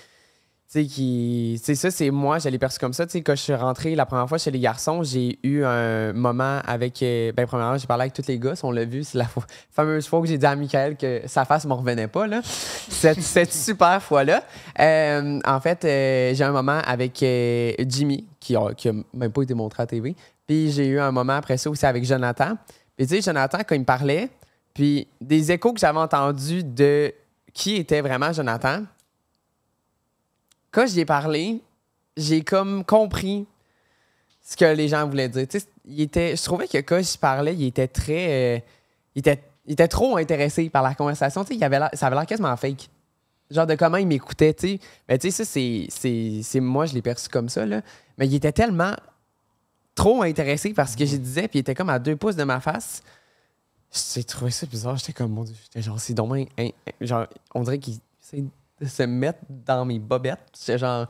sais, 0.67 0.85
qui. 0.85 1.59
Tu 1.63 1.75
ça, 1.75 1.89
c'est 1.89 2.11
moi, 2.11 2.37
je 2.37 2.49
l'ai 2.49 2.59
perçu 2.59 2.77
comme 2.77 2.93
ça. 2.93 3.05
Tu 3.05 3.13
sais, 3.13 3.21
quand 3.21 3.35
je 3.35 3.41
suis 3.41 3.55
rentré 3.55 3.95
la 3.95 4.05
première 4.05 4.29
fois 4.29 4.37
chez 4.37 4.51
les 4.51 4.59
garçons, 4.59 5.01
j'ai 5.03 5.39
eu 5.43 5.63
un 5.63 6.13
moment 6.13 6.59
avec. 6.65 7.01
euh, 7.01 7.31
ben, 7.31 7.47
premièrement, 7.47 7.77
j'ai 7.77 7.87
parlé 7.87 8.03
avec 8.03 8.13
tous 8.13 8.27
les 8.27 8.39
si 8.55 8.65
on 8.65 8.71
l'a 8.71 8.85
vu. 8.85 9.03
C'est 9.03 9.17
la 9.17 9.27
fameuse 9.71 10.07
fois 10.07 10.21
que 10.21 10.27
j'ai 10.27 10.37
dit 10.37 10.45
à 10.45 10.55
Michael 10.55 10.97
que 10.97 11.21
sa 11.25 11.45
face 11.45 11.65
ne 11.65 11.69
me 11.69 11.73
revenait 11.73 12.07
pas, 12.07 12.27
là. 12.27 12.41
Cette, 12.43 13.21
cette 13.21 13.53
super 13.53 14.01
fois-là. 14.01 14.43
Euh, 14.79 15.39
en 15.45 15.59
fait, 15.59 15.83
euh, 15.83 16.33
j'ai 16.35 16.43
un 16.43 16.51
moment 16.51 16.79
avec 16.85 17.21
euh, 17.23 17.73
Jimmy, 17.87 18.25
qui 18.39 18.55
a, 18.55 18.73
qui 18.75 18.89
a 18.89 18.93
même 19.13 19.31
pas 19.31 19.41
été 19.41 19.55
montré 19.55 19.81
à 19.83 19.87
TV. 19.87 20.15
Puis 20.45 20.71
j'ai 20.71 20.87
eu 20.87 20.99
un 20.99 21.11
moment 21.11 21.33
après 21.33 21.57
ça 21.57 21.69
aussi 21.71 21.85
avec 21.85 22.05
Jonathan. 22.05 22.55
Puis 22.95 23.07
tu 23.07 23.15
sais, 23.15 23.21
Jonathan, 23.21 23.59
quand 23.67 23.75
il 23.75 23.79
me 23.79 23.85
parlait, 23.85 24.29
puis 24.75 25.07
des 25.21 25.51
échos 25.53 25.73
que 25.73 25.79
j'avais 25.79 25.97
entendus 25.97 26.63
de 26.63 27.11
qui 27.53 27.77
était 27.77 28.01
vraiment 28.01 28.31
Jonathan, 28.33 28.83
quand 30.69 30.85
j'y 30.85 30.99
ai 30.99 31.05
parlé, 31.05 31.61
j'ai 32.17 32.43
comme 32.43 32.83
compris 32.83 33.47
ce 34.43 34.57
que 34.57 34.65
les 34.65 34.89
gens 34.89 35.07
voulaient 35.07 35.29
dire. 35.29 35.47
Il 35.85 36.01
était, 36.01 36.35
je 36.35 36.43
trouvais 36.43 36.67
que 36.67 36.77
quand 36.79 37.01
je 37.01 37.17
parlais, 37.17 37.55
il 37.55 37.65
était 37.65 37.88
très. 37.88 38.57
euh, 38.57 38.59
il, 39.15 39.19
était, 39.19 39.88
trop 39.88 40.17
intéressé 40.17 40.69
par 40.69 40.83
la 40.83 40.93
conversation. 40.93 41.45
Tu 41.45 41.55
il 41.55 41.63
avait 41.63 41.79
ça 41.93 42.07
avait 42.07 42.15
l'air 42.17 42.25
quasiment 42.25 42.55
fake. 42.57 42.89
Genre 43.49 43.65
de 43.65 43.75
comment 43.75 43.97
il 43.97 44.07
m'écoutait. 44.07 44.53
Mais 45.07 45.17
tu 45.17 45.31
sais, 45.31 45.45
ça, 45.45 46.39
c'est, 46.43 46.59
Moi, 46.59 46.85
je 46.88 46.93
l'ai 46.93 47.01
perçu 47.01 47.29
comme 47.29 47.47
ça. 47.47 47.65
Mais 47.65 48.27
il 48.27 48.35
était 48.35 48.51
tellement 48.51 48.95
trop 49.95 50.23
intéressé 50.23 50.73
par 50.73 50.89
ce 50.89 50.97
que 50.97 51.05
je 51.05 51.15
disais, 51.15 51.47
puis 51.47 51.59
il 51.59 51.61
était 51.61 51.73
comme 51.73 51.89
à 51.89 51.99
deux 51.99 52.17
pouces 52.17 52.35
de 52.35 52.43
ma 52.43 52.59
face. 52.59 53.01
J'ai 54.13 54.23
trouvé 54.23 54.51
ça 54.51 54.65
bizarre. 54.65 54.97
J'étais 54.97 55.13
comme, 55.13 55.31
mon 55.31 55.43
Dieu, 55.43 55.55
j'étais 55.63 55.81
genre, 55.81 55.99
c'est 55.99 56.13
dommage. 56.13 56.47
hein, 56.58 56.69
hein, 56.88 56.91
genre, 57.01 57.27
on 57.53 57.63
dirait 57.63 57.79
qu'il 57.79 57.95
essaie 58.21 58.43
de 58.81 58.86
se 58.88 59.03
mettre 59.03 59.39
dans 59.49 59.86
mes 59.86 59.99
bobettes. 59.99 60.39
J'étais 60.60 60.77
genre, 60.77 61.08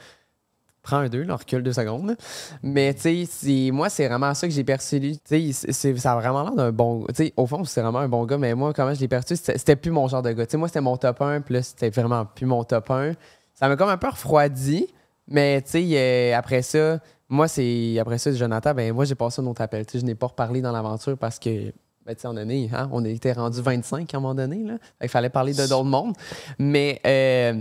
prends 0.84 0.98
un 0.98 1.10
deux, 1.10 1.24
là, 1.24 1.36
recule 1.36 1.63
deux 1.63 1.74
secondes. 1.74 2.15
Mais 2.62 2.93
tu 2.93 3.26
sais, 3.26 3.71
moi, 3.71 3.89
c'est 3.89 4.08
vraiment 4.08 4.34
ça 4.36 4.48
que 4.48 4.54
j'ai 4.54 4.63
perçu. 4.63 5.17
Tu 5.24 5.52
sais, 5.54 5.95
ça 5.98 6.13
a 6.13 6.15
vraiment 6.15 6.43
l'air 6.43 6.54
d'un 6.54 6.71
bon. 6.71 7.06
Tu 7.08 7.15
sais, 7.15 7.34
au 7.36 7.48
fond, 7.48 7.63
c'est 7.63 7.82
vraiment 7.82 8.00
un 8.00 8.08
bon 8.08 8.24
gars, 8.26 8.38
mais 8.38 8.54
moi, 8.54 8.71
comment 8.71 8.93
je 8.93 9.00
l'ai 9.00 9.08
perçu, 9.08 9.36
c'était 9.36 9.76
plus 9.76 9.91
mon 9.91 10.08
genre 10.08 10.21
de 10.21 10.32
gars. 10.32 10.45
Tu 10.45 10.52
sais, 10.52 10.58
moi, 10.58 10.67
c'était 10.67 10.82
mon 10.82 10.95
top 10.95 11.21
1, 11.21 11.41
puis 11.41 11.56
là, 11.56 11.63
c'était 11.63 11.89
vraiment 11.89 12.26
plus 12.26 12.45
mon 12.45 12.63
top 12.63 12.91
1. 12.91 13.13
Ça 13.56 13.67
m'a 13.67 13.76
comme 13.78 13.89
un 13.89 13.98
peu 13.98 14.10
refroidi, 14.10 14.88
mais 15.28 15.62
tu 15.63 15.71
sais, 15.71 16.34
après 16.34 16.62
ça, 16.62 17.00
moi, 17.30 17.48
c'est. 17.48 17.98
Après 18.00 18.19
ça, 18.19 18.32
Jonathan, 18.32 18.76
ben 18.76 18.93
moi, 18.93 19.06
j'ai 19.06 19.15
passé 19.15 19.41
un 19.41 19.48
autre 19.48 19.62
appel. 19.62 19.86
Tu 19.88 19.93
sais, 19.93 20.00
je 20.02 20.06
n'ai 20.06 20.13
pas 20.13 20.28
reparlé 20.28 20.62
dans 20.62 20.71
l'aventure 20.71 21.17
parce 21.17 21.39
que. 21.39 21.74
Ben, 22.06 22.15
on, 22.26 22.38
est, 22.38 22.74
hein, 22.74 22.89
on 22.91 23.04
était 23.04 23.34
rendu 23.34 23.62
25 23.62 24.13
à 24.13 24.18
un 24.18 24.20
moment 24.20 24.36
donné. 24.36 24.63
Là. 24.63 24.78
Qu'il 25.00 25.10
fallait 25.10 25.30
parler 25.30 25.54
de 25.54 25.65
d'autres 25.65 25.84
mondes. 25.84 26.15
Mais, 26.60 27.02
euh, 27.06 27.60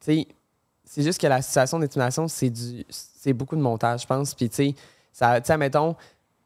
c'est 0.00 1.02
juste 1.02 1.20
que 1.20 1.26
la 1.26 1.42
situation 1.42 1.78
d'intimidation, 1.78 2.28
c'est 2.28 2.50
du 2.50 2.84
c'est 2.88 3.32
beaucoup 3.32 3.56
de 3.56 3.60
montage, 3.60 4.02
je 4.02 4.06
pense. 4.06 4.34
Puis, 4.34 4.48
tu 4.48 4.56
sais, 4.56 4.74
ça, 5.12 5.56
mettons, 5.56 5.96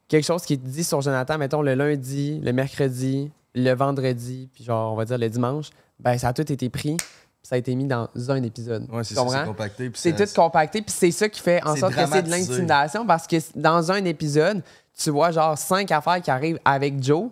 quelque 0.07 0.25
chose 0.25 0.43
qui 0.43 0.53
est 0.53 0.57
dit 0.57 0.83
sur 0.83 1.01
Jonathan, 1.01 1.37
mettons, 1.37 1.61
le 1.61 1.75
lundi, 1.75 2.39
le 2.39 2.51
mercredi, 2.51 3.31
le 3.53 3.73
vendredi, 3.73 4.49
puis 4.53 4.63
genre, 4.63 4.93
on 4.93 4.95
va 4.95 5.05
dire 5.05 5.17
le 5.17 5.29
dimanche, 5.29 5.69
ben, 5.99 6.17
ça 6.17 6.29
a 6.29 6.33
tout 6.33 6.51
été 6.51 6.69
pris, 6.69 6.97
ça 7.43 7.55
a 7.55 7.57
été 7.57 7.75
mis 7.75 7.85
dans 7.85 8.07
un 8.29 8.43
épisode. 8.43 8.87
Ouais, 8.91 9.03
c'est 9.03 9.15
compacté. 9.15 9.91
C'est 9.93 10.15
tout 10.15 10.33
compacté, 10.33 10.81
puis 10.81 10.93
c'est 10.95 11.11
ça 11.11 11.29
qui 11.29 11.39
fait 11.39 11.63
en 11.63 11.75
sorte 11.75 11.93
que 11.93 12.05
c'est 12.11 12.23
de 12.23 12.29
l'intimidation 12.29 13.05
parce 13.05 13.27
que 13.27 13.37
dans 13.55 13.91
un 13.91 14.03
épisode, 14.05 14.63
tu 15.01 15.09
vois 15.09 15.31
genre 15.31 15.57
cinq 15.57 15.91
affaires 15.91 16.21
qui 16.21 16.31
arrivent 16.31 16.59
avec 16.65 17.01
Joe, 17.01 17.29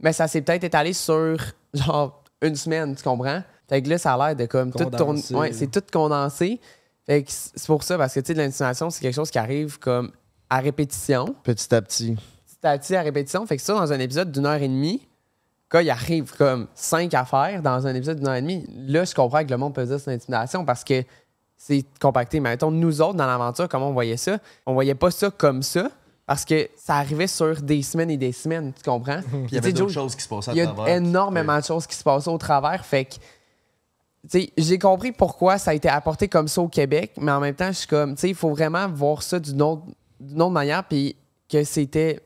mais 0.00 0.12
ça 0.12 0.26
s'est 0.28 0.42
peut-être 0.42 0.64
étalé 0.64 0.92
sur 0.92 1.36
genre 1.74 2.22
une 2.40 2.56
semaine, 2.56 2.94
tu 2.94 3.02
comprends? 3.02 3.42
Fait 3.68 3.80
que 3.82 3.88
là, 3.88 3.98
ça 3.98 4.14
a 4.14 4.26
l'air 4.28 4.36
de 4.36 4.46
comme 4.46 4.70
tout 4.72 4.78
tourner. 4.78 4.96
Condensé. 4.98 5.34
Ouais, 5.34 5.52
c'est 5.52 5.70
tout 5.70 5.82
condensé. 5.92 6.60
Fait 7.06 7.22
que 7.22 7.30
c'est 7.30 7.66
pour 7.66 7.82
ça, 7.82 7.96
parce 7.96 8.14
que 8.14 8.20
tu 8.20 8.26
sais, 8.26 8.34
de 8.34 8.38
l'intimidation, 8.38 8.90
c'est 8.90 9.00
quelque 9.00 9.14
chose 9.14 9.30
qui 9.30 9.38
arrive 9.38 9.78
comme 9.78 10.10
à 10.50 10.58
répétition, 10.60 11.34
Petit 11.42 11.74
à 11.74 11.80
petit. 11.80 12.14
petit 12.14 12.66
à 12.66 12.78
petit 12.78 12.94
à 12.96 13.02
répétition. 13.02 13.46
Fait 13.46 13.56
que 13.56 13.62
ça, 13.62 13.72
dans 13.74 13.92
un 13.92 13.98
épisode 13.98 14.30
d'une 14.30 14.46
heure 14.46 14.60
et 14.60 14.68
demie, 14.68 15.06
quand 15.68 15.80
il 15.80 15.88
arrive 15.88 16.36
comme 16.36 16.68
cinq 16.74 17.14
affaires 17.14 17.62
dans 17.62 17.86
un 17.86 17.94
épisode 17.94 18.18
d'une 18.18 18.28
heure 18.28 18.34
et 18.34 18.42
demie, 18.42 18.66
là, 18.86 19.04
je 19.04 19.14
comprends 19.14 19.42
que 19.42 19.50
le 19.50 19.56
monde 19.56 19.74
peut 19.74 19.84
dire 19.86 19.96
que 19.96 20.02
c'est 20.02 20.10
une 20.10 20.16
intimidation 20.16 20.64
parce 20.64 20.84
que 20.84 21.02
c'est 21.56 21.84
compacté. 22.00 22.40
Mais 22.40 22.50
mettons, 22.50 22.70
nous 22.70 23.00
autres, 23.00 23.14
dans 23.14 23.26
l'aventure, 23.26 23.68
comment 23.68 23.88
on 23.88 23.92
voyait 23.94 24.18
ça? 24.18 24.38
On 24.66 24.74
voyait 24.74 24.94
pas 24.94 25.10
ça 25.10 25.30
comme 25.30 25.62
ça 25.62 25.90
parce 26.32 26.46
que 26.46 26.66
ça 26.76 26.94
arrivait 26.94 27.26
sur 27.26 27.60
des 27.60 27.82
semaines 27.82 28.10
et 28.10 28.16
des 28.16 28.32
semaines, 28.32 28.72
tu 28.72 28.82
comprends? 28.82 29.20
Puis 29.30 29.48
il 29.48 29.54
y 29.54 29.58
avait 29.58 29.70
d'autres 29.70 29.92
choses 29.92 30.16
qui 30.16 30.22
se 30.22 30.28
passaient 30.30 30.52
à 30.52 30.54
il 30.54 30.56
y 30.56 30.60
a 30.62 30.66
travers. 30.66 30.96
énormément 30.96 31.58
de 31.58 31.62
choses 31.62 31.86
qui 31.86 31.94
se 31.94 32.02
passaient 32.02 32.30
au 32.30 32.38
travers. 32.38 32.86
Fait 32.86 33.04
que, 33.04 33.16
tu 33.16 33.20
sais, 34.30 34.52
j'ai 34.56 34.78
compris 34.78 35.12
pourquoi 35.12 35.58
ça 35.58 35.72
a 35.72 35.74
été 35.74 35.90
apporté 35.90 36.28
comme 36.28 36.48
ça 36.48 36.62
au 36.62 36.68
Québec, 36.68 37.12
mais 37.20 37.32
en 37.32 37.38
même 37.38 37.54
temps, 37.54 37.66
je 37.66 37.80
suis 37.80 37.86
comme, 37.86 38.14
tu 38.14 38.22
sais, 38.22 38.28
il 38.30 38.34
faut 38.34 38.48
vraiment 38.48 38.88
voir 38.88 39.22
ça 39.22 39.38
d'une 39.38 39.60
autre, 39.60 39.82
d'une 40.20 40.40
autre 40.40 40.52
manière, 40.52 40.84
puis 40.84 41.16
que 41.50 41.64
c'était. 41.64 42.20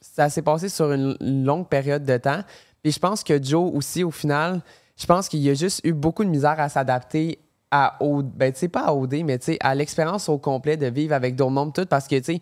Ça 0.00 0.28
s'est 0.30 0.42
passé 0.42 0.68
sur 0.68 0.90
une 0.90 1.16
longue 1.20 1.68
période 1.68 2.04
de 2.04 2.16
temps. 2.16 2.40
Puis 2.82 2.90
je 2.90 2.98
pense 2.98 3.22
que 3.22 3.40
Joe 3.40 3.72
aussi, 3.72 4.02
au 4.02 4.10
final, 4.10 4.62
je 4.96 5.06
pense 5.06 5.28
qu'il 5.28 5.48
a 5.48 5.54
juste 5.54 5.80
eu 5.84 5.92
beaucoup 5.92 6.24
de 6.24 6.28
misère 6.28 6.58
à 6.58 6.68
s'adapter 6.68 7.38
à 7.70 7.96
OD, 8.00 8.32
ben, 8.34 8.52
tu 8.52 8.58
sais, 8.58 8.68
pas 8.68 8.86
à 8.86 8.94
OD, 8.94 9.22
mais 9.24 9.38
tu 9.38 9.44
sais, 9.44 9.58
à 9.60 9.76
l'expérience 9.76 10.28
au 10.28 10.38
complet 10.38 10.76
de 10.76 10.86
vivre 10.86 11.14
avec 11.14 11.36
d'autres 11.36 11.52
mondes, 11.52 11.72
tout, 11.72 11.86
parce 11.86 12.08
que, 12.08 12.16
tu 12.16 12.24
sais, 12.24 12.40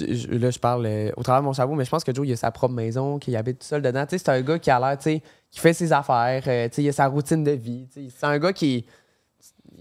là, 0.00 0.50
je 0.50 0.58
parle 0.58 0.86
euh, 0.86 1.10
au 1.16 1.22
travers 1.22 1.42
de 1.42 1.46
mon 1.46 1.52
chapeau, 1.52 1.74
mais 1.74 1.84
je 1.84 1.90
pense 1.90 2.04
que 2.04 2.14
Joe, 2.14 2.26
il 2.26 2.32
a 2.32 2.36
sa 2.36 2.50
propre 2.50 2.74
maison, 2.74 3.18
qu'il 3.18 3.36
habite 3.36 3.60
tout 3.60 3.66
seul 3.66 3.82
dedans. 3.82 4.04
Tu 4.06 4.10
sais, 4.10 4.18
c'est 4.18 4.30
un 4.30 4.40
gars 4.42 4.58
qui 4.58 4.70
a 4.70 4.80
l'air, 4.80 4.98
tu 4.98 5.04
sais, 5.04 5.22
qui 5.50 5.60
fait 5.60 5.72
ses 5.72 5.92
affaires, 5.92 6.42
euh, 6.46 6.68
tu 6.68 6.74
sais, 6.74 6.82
il 6.82 6.88
a 6.88 6.92
sa 6.92 7.06
routine 7.06 7.44
de 7.44 7.52
vie. 7.52 7.86
tu 7.92 8.08
sais. 8.08 8.14
C'est 8.16 8.26
un 8.26 8.38
gars 8.38 8.52
qui. 8.52 8.86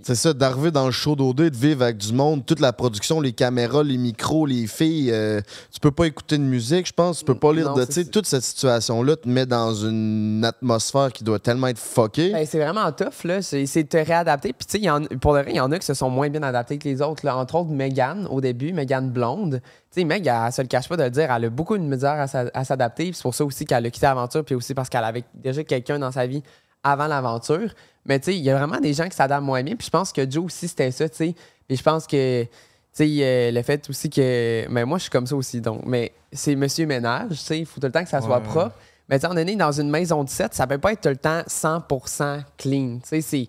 C'est 0.06 0.16
ça, 0.16 0.34
d'arriver 0.34 0.70
dans 0.70 0.86
le 0.86 0.92
show 0.92 1.16
d'OD, 1.16 1.38
de 1.50 1.56
vivre 1.56 1.82
avec 1.84 1.98
du 1.98 2.12
monde, 2.14 2.46
toute 2.46 2.60
la 2.60 2.74
production, 2.74 3.22
les 3.22 3.32
caméras, 3.32 3.84
les 3.84 3.98
micros, 3.98 4.46
les 4.46 4.68
filles. 4.68 5.12
euh, 5.12 5.40
tu 5.72 5.80
peux 5.80 5.92
pas 5.92 6.06
écouter 6.08 6.38
de 6.38 6.44
musique, 6.44 6.88
je 6.88 6.92
pense. 6.94 7.20
Tu 7.20 7.26
peux 7.26 7.36
pas 7.36 7.54
lire 7.54 7.70
Non, 7.70 7.76
de. 7.76 7.86
Tu 7.86 8.06
toute 8.08 8.26
cette 8.26 8.44
situation-là 8.44 9.16
te 9.16 9.30
met 9.30 9.46
dans 9.46 9.74
une 9.74 10.44
atmosphère 10.44 11.12
qui 11.14 11.24
doit 11.24 11.40
tellement 11.40 11.68
être 11.68 11.80
fuckée. 11.80 12.32
Ben, 12.34 12.46
c'est 12.46 12.60
vraiment 12.60 12.92
tough, 12.92 13.24
là. 13.24 13.42
C'est 13.42 13.64
de 13.84 13.88
te 13.88 13.98
réadapter. 13.98 14.52
Puis, 14.54 14.68
tu 14.68 14.82
sais, 14.84 15.18
pour 15.22 15.34
le 15.34 15.42
vrai, 15.42 15.52
il 15.52 15.56
y 15.58 15.60
en 15.62 15.72
a 15.72 15.80
qui 15.80 15.86
se 15.86 15.94
sont 15.94 16.10
moins 16.10 16.30
bien 16.30 16.44
adaptés 16.44 16.78
que 16.78 16.88
les 16.90 17.02
autres. 17.02 17.26
là. 17.26 17.38
Entre 17.38 17.56
autres, 17.56 17.70
Megan, 17.72 18.28
au 18.30 18.42
début, 18.42 18.74
Megan 18.74 19.10
Blonde. 19.10 19.62
Tu 19.94 20.02
sais, 20.02 20.04
Meg, 20.06 20.28
elle, 20.28 20.34
elle 20.48 20.52
se 20.52 20.62
le 20.62 20.68
cache 20.68 20.90
pas 20.90 20.98
de 20.98 21.04
le 21.04 21.12
dire. 21.12 21.32
Elle 21.32 21.46
a 21.46 21.50
beaucoup 21.50 21.78
de 21.78 21.84
misère 21.84 22.20
à, 22.20 22.28
s'a- 22.28 22.52
à 22.54 22.64
s'adapter. 22.66 23.12
C'est 23.14 23.22
pour 23.24 23.34
ça 23.36 23.46
aussi 23.46 23.64
qu'elle 23.66 23.86
a 23.86 23.90
quitté 23.90 24.06
l'aventure. 24.06 24.44
Puis 24.44 24.56
aussi 24.56 24.74
parce 24.74 24.90
qu'elle 24.90 25.04
avait 25.06 25.24
déjà 25.34 25.64
quelqu'un 25.64 25.98
dans 26.00 26.12
sa 26.12 26.28
vie 26.28 26.44
avant 26.84 27.08
l'aventure. 27.08 27.70
Mais, 28.06 28.20
tu 28.20 28.26
sais, 28.26 28.38
il 28.38 28.44
y 28.44 28.50
a 28.50 28.58
vraiment 28.58 28.80
des 28.80 28.94
gens 28.94 29.08
qui 29.08 29.16
s'adaptent 29.16 29.44
moins 29.46 29.64
bien. 29.64 29.76
Puis 29.76 29.86
je 29.86 29.92
pense 29.92 30.12
que 30.12 30.30
Joe 30.30 30.46
aussi, 30.46 30.68
c'était 30.68 30.92
ça, 30.92 31.08
tu 31.10 31.16
sais. 31.16 31.36
Puis 31.68 31.78
je 31.78 31.84
pense 31.84 32.06
que. 32.08 32.44
Tu 32.44 32.50
sais, 32.94 33.08
euh, 33.22 33.52
le 33.52 33.62
fait 33.64 33.90
aussi 33.90 34.10
que. 34.10 34.66
Mais 34.70 34.86
moi, 34.86 34.98
je 34.98 35.04
suis 35.04 35.12
comme 35.12 35.26
ça 35.26 35.36
aussi. 35.36 35.62
Donc, 35.62 35.82
mais 35.86 36.12
c'est 36.32 36.56
monsieur 36.56 36.86
ménage, 36.86 37.30
tu 37.32 37.36
sais. 37.38 37.60
Il 37.60 37.66
faut 37.66 37.80
tout 37.80 37.88
le 37.88 37.92
temps 37.92 38.04
que 38.04 38.10
ça 38.10 38.22
soit 38.22 38.38
Ouais. 38.38 38.44
propre. 38.44 38.76
Mais 39.10 39.18
tu 39.20 39.26
sais, 39.26 39.32
on 39.34 39.38
est 39.38 39.46
né 39.46 39.56
dans 39.56 39.72
une 39.72 39.90
maison 39.90 40.24
de 40.24 40.30
7, 40.30 40.54
ça 40.54 40.66
peut 40.68 40.78
pas 40.78 40.94
être 40.94 41.02
tout 41.02 41.10
le 41.10 41.18
temps 41.18 41.42
100% 41.48 42.42
clean. 42.58 43.00
Tu 43.02 43.08
sais, 43.08 43.22
c'est. 43.22 43.48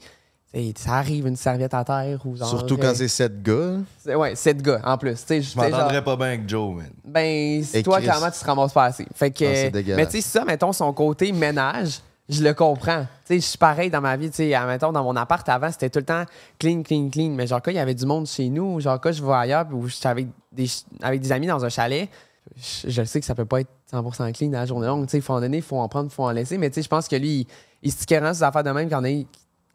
Ça 0.76 0.92
arrive 0.94 1.26
une 1.26 1.34
serviette 1.34 1.74
à 1.74 1.82
terre 1.84 2.20
ou 2.24 2.36
genre. 2.36 2.48
Surtout 2.48 2.76
quand 2.76 2.86
euh, 2.90 2.94
c'est 2.94 3.08
sept 3.08 3.42
gars. 3.42 3.78
c'est- 3.98 4.14
Ouais, 4.14 4.36
7 4.36 4.62
gars 4.62 4.80
en 4.84 4.96
plus. 4.96 5.16
Je 5.28 5.56
m'entendrais 5.56 6.04
pas 6.04 6.14
bien 6.14 6.26
avec 6.26 6.48
Joe, 6.48 6.76
man. 6.76 6.90
ben, 7.04 7.60
si 7.64 7.82
toi, 7.82 7.96
Chris. 7.96 8.04
clairement, 8.06 8.30
tu 8.30 8.38
te 8.38 8.44
ramasses 8.44 8.72
pas 8.72 8.84
assez. 8.84 9.04
Fait 9.16 9.32
que, 9.32 9.44
Ah, 9.44 9.96
mais 9.96 10.06
tu 10.06 10.12
sais, 10.12 10.20
ça, 10.20 10.44
mettons, 10.44 10.72
son 10.72 10.92
côté 10.92 11.32
ménage, 11.32 11.98
je 12.28 12.42
le 12.42 12.54
comprends. 12.54 13.02
Tu 13.02 13.34
sais, 13.34 13.36
je 13.36 13.46
suis 13.46 13.58
pareil 13.58 13.90
dans 13.90 14.00
ma 14.00 14.16
vie. 14.16 14.30
Tu 14.30 14.36
sais, 14.36 14.50
dans 14.50 15.04
mon 15.04 15.16
appart 15.16 15.46
avant, 15.48 15.70
c'était 15.70 15.90
tout 15.90 15.98
le 15.98 16.04
temps 16.04 16.24
clean, 16.58 16.82
clean, 16.82 17.10
clean. 17.10 17.30
Mais 17.30 17.46
genre, 17.46 17.60
quand 17.60 17.70
il 17.70 17.76
y 17.76 17.80
avait 17.80 17.94
du 17.94 18.06
monde 18.06 18.26
chez 18.26 18.48
nous, 18.48 18.80
genre, 18.80 19.00
quand 19.00 19.12
je 19.12 19.22
vais 19.22 19.32
ailleurs, 19.32 19.66
puis 19.66 19.76
où 19.76 19.88
j'étais 19.88 20.08
avec 20.08 20.28
des, 20.50 20.66
avec 21.02 21.20
des 21.20 21.32
amis 21.32 21.46
dans 21.46 21.64
un 21.64 21.68
chalet, 21.68 22.08
je, 22.56 22.88
je 22.90 23.04
sais 23.04 23.20
que 23.20 23.26
ça 23.26 23.34
peut 23.34 23.44
pas 23.44 23.60
être 23.60 23.70
100% 23.92 24.32
clean 24.32 24.48
dans 24.48 24.58
la 24.58 24.66
journée 24.66 24.86
longue. 24.86 25.06
Tu 25.06 25.12
sais, 25.12 25.18
il 25.18 25.22
faut 25.22 25.34
en 25.34 25.40
donner, 25.40 25.58
il 25.58 25.62
faut 25.62 25.78
en 25.78 25.88
prendre, 25.88 26.08
il 26.10 26.14
faut 26.14 26.24
en 26.24 26.30
laisser. 26.30 26.56
Mais 26.56 26.70
tu 26.70 26.76
sais, 26.76 26.82
je 26.82 26.88
pense 26.88 27.08
que 27.08 27.16
lui, 27.16 27.40
il, 27.40 27.46
il 27.82 27.92
se 27.92 27.98
tiquait 27.98 28.20
des 28.20 28.42
affaires 28.42 28.64
de 28.64 28.70
même 28.70 28.88
qu'il 28.88 28.96
en 28.96 29.04
a 29.04 29.24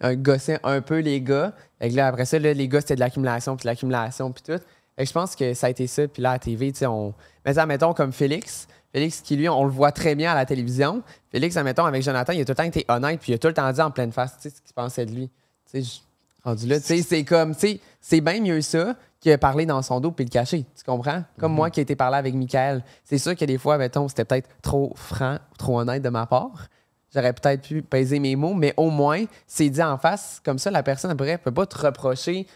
un 0.01 0.15
gossait 0.15 0.59
un 0.63 0.81
peu 0.81 0.99
les 0.99 1.21
gars. 1.21 1.53
Fait 1.79 1.89
que 1.89 1.95
là, 1.95 2.07
après 2.07 2.25
ça, 2.25 2.39
là, 2.39 2.53
les 2.53 2.67
gars, 2.67 2.81
c'était 2.81 2.95
de 2.95 2.99
l'accumulation, 2.99 3.55
puis 3.55 3.63
de 3.63 3.67
l'accumulation, 3.67 4.31
puis 4.31 4.43
tout. 4.43 4.63
Que 4.97 5.05
je 5.05 5.11
pense 5.13 5.35
que 5.35 5.53
ça 5.53 5.67
a 5.67 5.69
été 5.69 5.87
ça. 5.87 6.07
Puis 6.07 6.21
là, 6.21 6.31
à 6.31 6.33
la 6.33 6.39
TV, 6.39 6.71
tu 6.71 6.79
sais, 6.79 6.85
on. 6.85 7.13
Mais 7.45 7.53
ça, 7.53 7.65
mettons, 7.65 7.93
comme 7.93 8.11
Félix. 8.11 8.67
Félix, 8.91 9.21
qui 9.21 9.35
lui, 9.35 9.47
on 9.49 9.63
le 9.63 9.69
voit 9.69 9.91
très 9.91 10.15
bien 10.15 10.31
à 10.31 10.35
la 10.35 10.45
télévision. 10.45 11.03
Félix, 11.31 11.55
admettons, 11.57 11.85
avec 11.85 12.01
Jonathan, 12.01 12.33
il 12.33 12.41
a 12.41 12.45
tout 12.45 12.51
le 12.51 12.55
temps 12.55 12.63
été 12.63 12.85
honnête, 12.87 13.19
puis 13.19 13.31
il 13.31 13.35
a 13.35 13.37
tout 13.37 13.47
le 13.47 13.53
temps 13.53 13.71
dit 13.71 13.81
en 13.81 13.91
pleine 13.91 14.11
face, 14.11 14.35
tu 14.41 14.49
sais, 14.49 14.55
ce 14.55 14.61
qu'il 14.61 14.73
pensait 14.73 15.05
de 15.05 15.11
lui. 15.11 15.29
Tu 15.71 15.83
sais, 15.83 15.83
je- 15.83 15.99
rendu 16.43 16.65
là, 16.67 16.79
tu 16.79 16.85
sais, 16.87 17.01
c'est 17.03 17.23
comme, 17.23 17.53
tu 17.53 17.59
sais, 17.61 17.79
c'est 18.01 18.21
bien 18.21 18.41
mieux 18.41 18.61
ça 18.61 18.95
que 19.23 19.35
parler 19.35 19.65
dans 19.65 19.81
son 19.81 19.99
dos 19.99 20.11
puis 20.11 20.23
le 20.25 20.29
cacher. 20.29 20.65
Tu 20.75 20.83
comprends? 20.85 21.23
Comme 21.37 21.53
moi 21.53 21.69
qui 21.69 21.81
ai 21.81 21.83
été 21.83 21.95
parlé 21.95 22.17
avec 22.17 22.33
Michael. 22.33 22.83
C'est 23.03 23.17
sûr 23.17 23.35
que 23.35 23.43
des 23.45 23.57
fois, 23.57 23.77
mettons, 23.77 24.07
c'était 24.07 24.23
peut-être 24.25 24.47
trop 24.61 24.93
franc, 24.95 25.37
trop 25.57 25.79
honnête 25.81 26.01
de 26.01 26.09
ma 26.09 26.25
part. 26.25 26.67
J'aurais 27.13 27.33
peut-être 27.33 27.63
pu 27.67 27.81
peser 27.81 28.19
mes 28.19 28.35
mots, 28.35 28.53
mais 28.53 28.73
au 28.77 28.89
moins, 28.89 29.25
c'est 29.45 29.69
dit 29.69 29.83
en 29.83 29.97
face. 29.97 30.41
Comme 30.45 30.57
ça, 30.57 30.71
la 30.71 30.83
personne 30.83 31.11
après 31.11 31.37
peut 31.37 31.51
pas 31.51 31.65
te 31.65 31.77
reprocher 31.77 32.47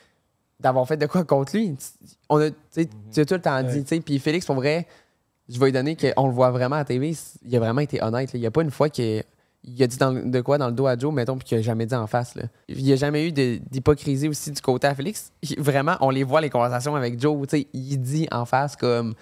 d'avoir 0.60 0.88
fait 0.88 0.96
de 0.96 1.06
quoi 1.06 1.26
contre 1.26 1.56
lui. 1.58 1.76
On 2.30 2.40
a, 2.40 2.50
tu 2.50 2.56
sais, 2.72 2.90
tu 3.12 3.20
as 3.20 3.26
tout 3.26 3.34
le 3.34 3.42
temps 3.42 3.62
dit. 3.64 3.82
tu 3.84 3.88
sais. 3.90 4.00
Puis 4.00 4.18
Félix, 4.20 4.46
pour 4.46 4.56
vrai, 4.56 4.88
je 5.50 5.60
vais 5.60 5.66
lui 5.68 5.72
donner 5.72 5.96
qu'on 5.96 6.28
le 6.28 6.34
voit 6.34 6.52
vraiment 6.52 6.78
à 6.78 6.86
TV. 6.86 7.16
Il 7.46 7.56
a 7.56 7.60
vraiment 7.60 7.82
été 7.82 8.02
honnête. 8.02 8.32
Il 8.34 8.40
n'y 8.40 8.46
a 8.46 8.52
pas 8.52 8.62
une 8.62 8.72
fois 8.72 8.90
qu'il 8.90 9.24
il 9.66 9.82
a 9.82 9.88
dit 9.88 9.98
de 9.98 10.42
quoi 10.42 10.58
dans 10.58 10.68
le 10.68 10.74
dos 10.74 10.88
à 10.88 10.98
Joe, 10.98 11.14
mettons, 11.14 11.38
puis 11.38 11.48
qu'il 11.48 11.58
n'a 11.58 11.64
jamais 11.64 11.86
dit 11.86 11.96
en 11.96 12.08
face. 12.08 12.38
Il 12.68 12.84
n'y 12.84 12.92
a 12.92 12.96
jamais 12.96 13.28
eu 13.28 13.32
d'hypocrisie 13.32 14.28
aussi 14.28 14.52
du 14.52 14.62
côté 14.62 14.88
à 14.88 14.96
Félix. 14.96 15.32
Vraiment, 15.58 15.96
on 16.02 16.10
les 16.10 16.24
voit, 16.24 16.42
les 16.42 16.50
conversations 16.50 16.96
avec 16.96 17.20
Joe. 17.20 17.48
Il 17.74 17.98
dit 17.98 18.28
en 18.32 18.46
face 18.46 18.76
comme. 18.76 19.16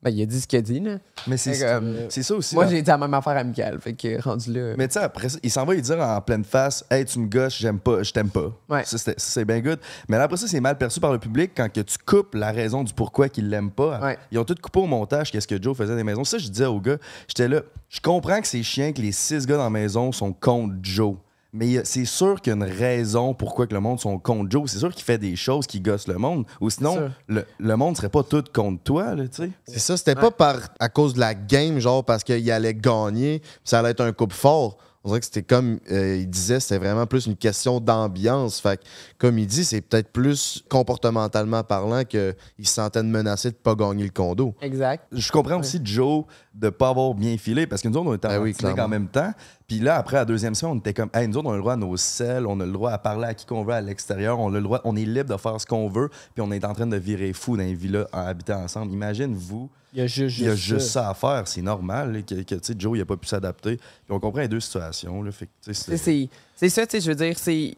Ben, 0.00 0.10
il 0.10 0.22
a 0.22 0.26
dit 0.26 0.40
ce 0.40 0.46
qu'il 0.46 0.60
a 0.60 0.62
dit. 0.62 0.78
Là. 0.78 0.98
Mais 1.26 1.36
c'est 1.36 1.60
euh, 1.64 2.06
c'est 2.08 2.22
ça 2.22 2.34
aussi. 2.36 2.54
Moi, 2.54 2.68
j'ai 2.68 2.80
dit 2.82 2.88
la 2.88 2.98
même 2.98 3.14
affaire 3.14 3.36
à 3.36 3.42
Michael. 3.42 3.80
Fait 3.80 3.94
que 3.94 4.22
rendu 4.22 4.52
là. 4.52 4.74
Mais 4.78 4.86
tu 4.86 4.94
sais, 4.94 5.00
après 5.00 5.28
ça, 5.28 5.38
il 5.42 5.50
s'en 5.50 5.64
va 5.64 5.74
lui 5.74 5.82
dire 5.82 5.98
en 5.98 6.20
pleine 6.20 6.44
face 6.44 6.84
Hey, 6.88 7.04
tu 7.04 7.18
me 7.18 7.26
gosses, 7.26 7.58
j'aime 7.58 7.80
pas, 7.80 8.04
je 8.04 8.12
t'aime 8.12 8.30
pas. 8.30 8.52
Ouais. 8.68 8.84
Ça, 8.84 9.12
c'est 9.16 9.44
bien 9.44 9.60
good. 9.60 9.80
Mais 10.08 10.16
là, 10.16 10.24
après 10.24 10.36
ça, 10.36 10.46
c'est 10.46 10.60
mal 10.60 10.78
perçu 10.78 11.00
par 11.00 11.12
le 11.12 11.18
public 11.18 11.50
quand 11.56 11.72
que 11.72 11.80
tu 11.80 11.98
coupes 11.98 12.34
la 12.34 12.52
raison 12.52 12.84
du 12.84 12.94
pourquoi 12.94 13.28
qu'il 13.28 13.48
l'aime 13.48 13.72
pas. 13.72 13.98
Ouais. 14.00 14.18
Ils 14.30 14.38
ont 14.38 14.44
tout 14.44 14.54
coupé 14.62 14.78
au 14.78 14.86
montage, 14.86 15.32
qu'est-ce 15.32 15.48
que 15.48 15.60
Joe 15.60 15.76
faisait 15.76 15.90
dans 15.90 15.96
les 15.96 16.04
maisons. 16.04 16.22
Ça, 16.22 16.38
je 16.38 16.48
disais 16.48 16.66
aux 16.66 16.80
gars, 16.80 16.98
j'étais 17.26 17.48
là, 17.48 17.62
je 17.88 18.00
comprends 18.00 18.40
que 18.40 18.46
c'est 18.46 18.62
chiant 18.62 18.92
que 18.92 19.02
les 19.02 19.12
six 19.12 19.46
gars 19.46 19.56
dans 19.56 19.64
la 19.64 19.70
maison 19.70 20.12
sont 20.12 20.32
contre 20.32 20.74
Joe. 20.80 21.16
Mais 21.52 21.78
a- 21.78 21.84
c'est 21.84 22.04
sûr 22.04 22.40
qu'il 22.40 22.50
y 22.50 22.54
a 22.54 22.56
une 22.56 22.70
raison 22.72 23.32
pourquoi 23.34 23.66
que 23.66 23.74
le 23.74 23.80
monde 23.80 23.98
sont 24.00 24.18
contre 24.18 24.50
Joe. 24.50 24.70
C'est 24.70 24.78
sûr 24.80 24.92
qu'il 24.92 25.04
fait 25.04 25.18
des 25.18 25.34
choses 25.36 25.66
qui 25.66 25.80
gossent 25.80 26.08
le 26.08 26.18
monde. 26.18 26.44
Ou 26.60 26.68
sinon, 26.70 27.10
le, 27.26 27.44
le 27.58 27.76
monde 27.76 27.96
serait 27.96 28.10
pas 28.10 28.22
tout 28.22 28.44
contre 28.52 28.82
toi, 28.82 29.14
là, 29.14 29.26
tu 29.28 29.42
sais. 29.44 29.50
C'est 29.66 29.78
ça, 29.78 29.96
c'était 29.96 30.14
pas 30.14 30.30
par 30.30 30.56
à 30.78 30.88
cause 30.88 31.14
de 31.14 31.20
la 31.20 31.34
game, 31.34 31.78
genre 31.78 32.04
parce 32.04 32.22
qu'il 32.24 32.50
allait 32.50 32.74
gagner, 32.74 33.38
puis 33.40 33.50
ça 33.64 33.78
allait 33.78 33.90
être 33.90 34.02
un 34.02 34.12
couple 34.12 34.34
fort. 34.34 34.76
On 35.04 35.10
dirait 35.10 35.20
que 35.20 35.26
c'était 35.26 35.42
comme 35.44 35.78
euh, 35.92 36.16
il 36.18 36.28
disait, 36.28 36.58
c'était 36.60 36.78
vraiment 36.78 37.06
plus 37.06 37.26
une 37.26 37.36
question 37.36 37.80
d'ambiance. 37.80 38.60
Fait 38.60 38.76
que, 38.78 38.82
comme 39.16 39.38
il 39.38 39.46
dit, 39.46 39.64
c'est 39.64 39.80
peut-être 39.80 40.08
plus 40.12 40.62
comportementalement 40.68 41.62
parlant 41.62 42.04
qu'il 42.04 42.34
se 42.64 42.72
sentait 42.74 43.02
menacé 43.04 43.50
de 43.52 43.56
pas 43.56 43.74
gagner 43.74 44.04
le 44.04 44.10
condo. 44.10 44.54
Exact. 44.60 45.06
Je 45.12 45.30
comprends 45.30 45.60
aussi 45.60 45.80
Joe 45.82 46.24
de 46.58 46.70
pas 46.70 46.88
avoir 46.88 47.14
bien 47.14 47.38
filé 47.38 47.66
parce 47.66 47.82
que 47.82 47.88
nous 47.88 47.96
autres, 47.96 48.10
on 48.10 48.14
était 48.14 48.28
Ben 48.28 48.40
en 48.40 48.42
oui, 48.42 48.54
en 48.78 48.88
même 48.88 49.08
temps. 49.08 49.32
Puis 49.68 49.78
là, 49.78 49.96
après, 49.96 50.16
la 50.16 50.24
deuxième 50.24 50.54
semaine, 50.54 50.74
on 50.74 50.78
était 50.78 50.94
comme, 50.94 51.10
hey, 51.14 51.28
nous 51.28 51.36
autres, 51.36 51.48
on 51.48 51.52
a 51.52 51.56
le 51.56 51.60
droit 51.60 51.74
à 51.74 51.76
nos 51.76 51.96
selles, 51.96 52.46
on 52.46 52.58
a 52.58 52.66
le 52.66 52.72
droit 52.72 52.90
à 52.90 52.98
parler 52.98 53.26
à 53.28 53.34
qui 53.34 53.46
qu'on 53.46 53.64
veut 53.64 53.74
à 53.74 53.80
l'extérieur, 53.80 54.40
on 54.40 54.48
a 54.52 54.56
le 54.56 54.62
droit, 54.62 54.80
on 54.84 54.96
est 54.96 55.04
libre 55.04 55.32
de 55.32 55.36
faire 55.36 55.60
ce 55.60 55.66
qu'on 55.66 55.88
veut, 55.88 56.08
puis 56.34 56.42
on 56.42 56.50
est 56.50 56.64
en 56.64 56.74
train 56.74 56.86
de 56.86 56.96
virer 56.96 57.32
fou 57.32 57.56
dans 57.56 57.62
les 57.62 57.74
villas 57.74 58.06
à 58.12 58.28
habiter 58.28 58.54
ensemble. 58.54 58.92
Imagine, 58.92 59.34
vous, 59.34 59.70
Il 59.92 60.00
y 60.00 60.02
a 60.02 60.06
juste, 60.06 60.38
il 60.38 60.44
y 60.44 60.48
a 60.48 60.54
juste 60.54 60.66
juste 60.66 60.86
ça. 60.88 61.02
ça 61.02 61.10
à 61.10 61.14
faire. 61.14 61.46
C'est 61.46 61.62
normal 61.62 62.12
là, 62.12 62.22
que, 62.22 62.34
que, 62.34 62.54
tu 62.54 62.60
sais, 62.62 62.74
Joe, 62.76 62.98
il 62.98 63.02
a 63.02 63.06
pas 63.06 63.16
pu 63.16 63.28
s'adapter. 63.28 63.76
Puis 63.76 63.86
on 64.10 64.18
comprend 64.18 64.40
les 64.40 64.48
deux 64.48 64.60
situations. 64.60 65.22
Là, 65.22 65.30
fait 65.30 65.48
C'est 65.60 66.28
c'est 66.56 66.68
ça, 66.70 66.86
tu 66.86 66.92
sais, 66.92 67.00
je 67.00 67.10
veux 67.10 67.16
dire, 67.16 67.38
c'est. 67.38 67.76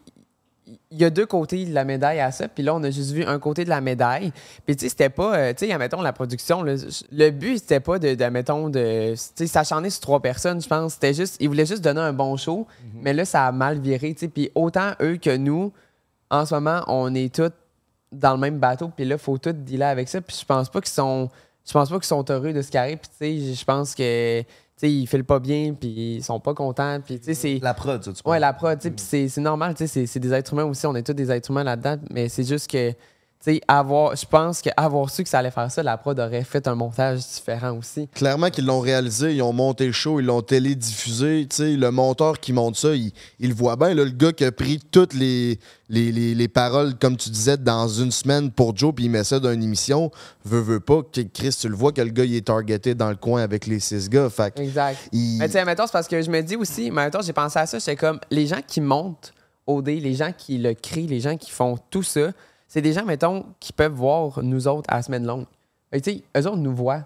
Il 0.67 0.97
y 0.97 1.03
a 1.03 1.09
deux 1.09 1.25
côtés 1.25 1.65
de 1.65 1.73
la 1.73 1.83
médaille 1.83 2.19
à 2.19 2.31
ça, 2.31 2.47
puis 2.47 2.63
là, 2.63 2.75
on 2.75 2.83
a 2.83 2.91
juste 2.91 3.11
vu 3.11 3.23
un 3.23 3.39
côté 3.39 3.65
de 3.65 3.69
la 3.69 3.81
médaille. 3.81 4.31
Puis, 4.65 4.75
tu 4.75 4.83
sais, 4.83 4.89
c'était 4.89 5.09
pas, 5.09 5.35
euh, 5.35 5.53
tu 5.53 5.65
sais, 5.65 5.71
admettons, 5.71 6.01
la 6.01 6.13
production, 6.13 6.63
le 6.63 7.29
but, 7.31 7.57
c'était 7.57 7.79
pas 7.79 7.99
de, 7.99 8.09
admettons, 8.09 8.69
de. 8.69 9.13
Tu 9.13 9.17
sais, 9.17 9.47
s'acharner 9.47 9.89
sur 9.89 10.01
trois 10.01 10.21
personnes, 10.21 10.61
je 10.61 10.67
pense. 10.67 10.93
C'était 10.93 11.13
juste, 11.13 11.37
ils 11.39 11.47
voulaient 11.47 11.65
juste 11.65 11.83
donner 11.83 12.01
un 12.01 12.13
bon 12.13 12.37
show, 12.37 12.67
mais 12.93 13.13
là, 13.13 13.25
ça 13.25 13.47
a 13.47 13.51
mal 13.51 13.79
viré, 13.79 14.13
tu 14.13 14.21
sais. 14.21 14.27
Puis, 14.27 14.51
autant 14.55 14.91
eux 15.01 15.17
que 15.17 15.35
nous, 15.35 15.73
en 16.29 16.45
ce 16.45 16.53
moment, 16.53 16.83
on 16.87 17.13
est 17.15 17.33
tous 17.33 17.51
dans 18.11 18.33
le 18.33 18.39
même 18.39 18.59
bateau, 18.59 18.91
puis 18.95 19.05
là, 19.05 19.17
faut 19.17 19.37
tout 19.37 19.53
dealer 19.53 19.89
avec 19.89 20.09
ça. 20.09 20.21
Puis, 20.21 20.37
je 20.39 20.45
pense 20.45 20.69
pas 20.69 20.79
qu'ils 20.79 20.91
sont. 20.91 21.29
Je 21.65 21.73
pense 21.73 21.89
pas 21.89 21.95
qu'ils 21.95 22.05
sont 22.05 22.25
heureux 22.29 22.53
de 22.53 22.61
ce 22.61 22.71
qui 22.71 22.77
arrive, 22.77 22.97
puis, 22.97 23.09
tu 23.09 23.49
sais, 23.49 23.53
je 23.55 23.65
pense 23.65 23.95
que. 23.95 24.43
Sais, 24.81 24.91
ils 24.91 25.05
filent 25.05 25.23
pas 25.23 25.39
bien, 25.39 25.75
puis 25.79 26.15
ils 26.15 26.23
sont 26.23 26.39
pas 26.39 26.55
contents, 26.55 26.99
puis, 27.05 27.19
c'est. 27.21 27.59
La 27.61 27.75
prod, 27.75 28.03
ça, 28.03 28.13
tu 28.13 28.27
Ouais, 28.27 28.39
la 28.39 28.51
prod, 28.51 28.81
sais, 28.81 28.89
puis 28.89 29.05
c'est 29.07 29.27
c'est 29.27 29.39
normal, 29.39 29.75
c'est 29.77 30.17
des 30.17 30.33
êtres 30.33 30.53
humains 30.53 30.63
aussi, 30.63 30.87
on 30.87 30.95
est 30.95 31.03
tous 31.03 31.13
des 31.13 31.29
êtres 31.31 31.51
humains 31.51 31.63
là-dedans, 31.63 31.97
mais 32.09 32.29
c'est 32.29 32.43
juste 32.43 32.67
que, 32.67 32.91
avoir, 33.67 34.15
je 34.15 34.25
pense 34.25 34.61
qu'avoir 34.61 35.09
su 35.09 35.23
que 35.23 35.29
ça 35.29 35.39
allait 35.39 35.49
faire 35.51 35.71
ça, 35.71 35.81
la 35.81 35.97
prod 35.97 36.19
aurait 36.19 36.43
fait 36.43 36.67
un 36.67 36.75
montage 36.75 37.19
différent 37.19 37.75
aussi. 37.77 38.07
Clairement 38.09 38.49
qu'ils 38.51 38.65
l'ont 38.65 38.79
réalisé, 38.81 39.33
ils 39.35 39.41
ont 39.41 39.51
monté 39.53 39.87
le 39.87 39.91
show, 39.93 40.19
ils 40.19 40.25
l'ont 40.27 40.41
télédiffusé. 40.41 41.47
Tu 41.49 41.55
sais, 41.55 41.71
le 41.75 41.91
monteur 41.91 42.39
qui 42.39 42.53
monte 42.53 42.75
ça, 42.75 42.93
il, 42.93 43.11
il 43.39 43.49
le 43.49 43.55
voit 43.55 43.75
bien. 43.75 43.93
là, 43.93 44.03
le 44.03 44.11
gars 44.11 44.31
qui 44.31 44.45
a 44.45 44.51
pris 44.51 44.79
toutes 44.91 45.13
les, 45.13 45.59
les, 45.89 46.11
les- 46.11 46.35
les 46.35 46.47
paroles, 46.47 46.95
comme 46.99 47.17
tu 47.17 47.29
disais, 47.29 47.57
dans 47.57 47.87
une 47.87 48.11
semaine 48.11 48.51
pour 48.51 48.75
Joe, 48.77 48.93
puis 48.93 49.05
il 49.05 49.09
met 49.09 49.23
ça 49.23 49.39
dans 49.39 49.51
une 49.51 49.63
émission, 49.63 50.11
veut, 50.45 50.61
veut 50.61 50.79
pas. 50.79 51.01
que 51.01 51.21
Chris, 51.21 51.55
tu 51.59 51.67
le 51.67 51.75
vois 51.75 51.91
que 51.91 52.01
le 52.01 52.11
gars, 52.11 52.25
il 52.25 52.35
est 52.35 52.45
targeté 52.45 52.93
dans 52.95 53.09
le 53.09 53.15
coin 53.15 53.41
avec 53.41 53.65
les 53.65 53.79
six 53.79 54.07
gars. 54.09 54.29
Fait 54.29 54.57
Exact. 54.59 54.97
il- 55.11 55.37
Mais 55.39 55.47
tu 55.47 55.53
sais, 55.53 55.63
c'est 55.65 55.91
parce 55.91 56.07
que 56.07 56.21
je 56.21 56.29
me 56.29 56.41
dis 56.41 56.55
aussi, 56.55 56.91
mais 56.91 57.05
mettons, 57.05 57.21
j'ai 57.21 57.33
pensé 57.33 57.57
à 57.59 57.65
ça, 57.65 57.79
j'étais 57.79 57.95
comme, 57.95 58.19
les 58.29 58.45
gens 58.45 58.61
qui 58.65 58.81
montent 58.81 59.33
OD, 59.67 59.87
les 59.87 60.13
gens 60.13 60.31
qui 60.37 60.57
le 60.57 60.73
crient, 60.73 61.07
les 61.07 61.19
gens 61.19 61.37
qui 61.37 61.49
font 61.51 61.77
tout 61.89 62.03
ça, 62.03 62.31
c'est 62.71 62.81
des 62.81 62.93
gens, 62.93 63.03
mettons, 63.03 63.43
qui 63.59 63.73
peuvent 63.73 63.91
voir 63.91 64.41
nous 64.41 64.65
autres 64.65 64.89
à 64.89 64.95
la 64.95 65.01
semaine 65.01 65.25
longue. 65.25 65.45
Fait 65.89 65.99
que, 65.99 66.09
tu 66.09 66.15
sais, 66.15 66.23
eux 66.37 66.47
autres 66.47 66.55
nous 66.55 66.73
voient, 66.73 67.03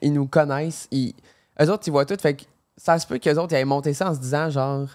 ils 0.00 0.12
nous 0.12 0.28
connaissent, 0.28 0.86
ils, 0.92 1.12
eux 1.60 1.68
autres, 1.68 1.82
ils 1.88 1.90
voient 1.90 2.04
tout. 2.04 2.16
Fait 2.20 2.34
que 2.34 2.44
ça 2.76 3.00
se 3.00 3.04
peut 3.04 3.18
qu'eux 3.18 3.34
autres, 3.34 3.52
ils 3.52 3.56
aient 3.56 3.64
monté 3.64 3.92
ça 3.94 4.10
en 4.10 4.14
se 4.14 4.20
disant, 4.20 4.48
genre, 4.48 4.86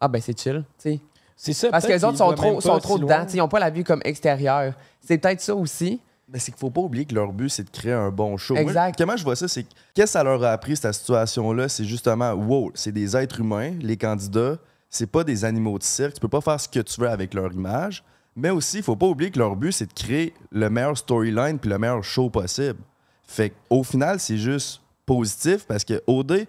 ah 0.00 0.08
ben 0.08 0.20
c'est 0.20 0.36
chill, 0.36 0.64
tu 0.76 0.90
sais. 0.90 1.00
C'est 1.36 1.52
ça. 1.52 1.70
Parce 1.70 1.86
que 1.86 1.92
les 1.92 2.04
autres 2.04 2.18
sont 2.18 2.32
trop, 2.32 2.60
sont 2.60 2.80
trop 2.80 2.96
si 2.96 3.02
dedans, 3.02 3.18
loin. 3.18 3.24
tu 3.26 3.30
sais, 3.30 3.36
ils 3.36 3.40
n'ont 3.40 3.48
pas 3.48 3.60
la 3.60 3.70
vue 3.70 3.84
comme 3.84 4.00
extérieure. 4.04 4.74
C'est 5.00 5.18
peut-être 5.18 5.40
ça 5.40 5.54
aussi. 5.54 6.00
Mais 6.28 6.40
c'est 6.40 6.50
qu'il 6.50 6.58
faut 6.58 6.70
pas 6.70 6.80
oublier 6.80 7.04
que 7.04 7.14
leur 7.14 7.32
but, 7.32 7.48
c'est 7.48 7.62
de 7.62 7.70
créer 7.70 7.92
un 7.92 8.10
bon 8.10 8.36
show. 8.36 8.54
Moi, 8.54 8.64
Exact. 8.64 8.98
comment 8.98 9.16
je 9.16 9.22
vois 9.22 9.36
ça, 9.36 9.46
c'est 9.46 9.62
que 9.62 9.68
qu'est-ce 9.94 10.06
que 10.06 10.10
ça 10.10 10.24
leur 10.24 10.42
a 10.42 10.50
appris, 10.50 10.74
cette 10.76 10.94
situation-là? 10.94 11.68
C'est 11.68 11.84
justement, 11.84 12.32
wow, 12.32 12.72
c'est 12.74 12.90
des 12.92 13.16
êtres 13.16 13.38
humains, 13.38 13.74
les 13.80 13.96
candidats, 13.96 14.56
c'est 14.88 15.06
pas 15.06 15.22
des 15.22 15.44
animaux 15.44 15.78
de 15.78 15.84
cirque. 15.84 16.14
Tu 16.14 16.20
peux 16.20 16.28
pas 16.28 16.40
faire 16.40 16.58
ce 16.60 16.68
que 16.68 16.80
tu 16.80 17.00
veux 17.00 17.08
avec 17.08 17.34
leur 17.34 17.52
image. 17.52 18.02
Mais 18.36 18.50
aussi, 18.50 18.78
il 18.78 18.82
faut 18.82 18.96
pas 18.96 19.06
oublier 19.06 19.30
que 19.30 19.38
leur 19.38 19.56
but, 19.56 19.72
c'est 19.72 19.86
de 19.86 19.92
créer 19.92 20.34
le 20.52 20.70
meilleur 20.70 20.96
storyline 20.96 21.58
puis 21.58 21.70
le 21.70 21.78
meilleur 21.78 22.02
show 22.04 22.30
possible. 22.30 22.78
Fait 23.26 23.52
au 23.68 23.82
final, 23.82 24.20
c'est 24.20 24.38
juste 24.38 24.80
positif 25.04 25.66
parce 25.66 25.84
que 25.84 26.02
OD, 26.06 26.46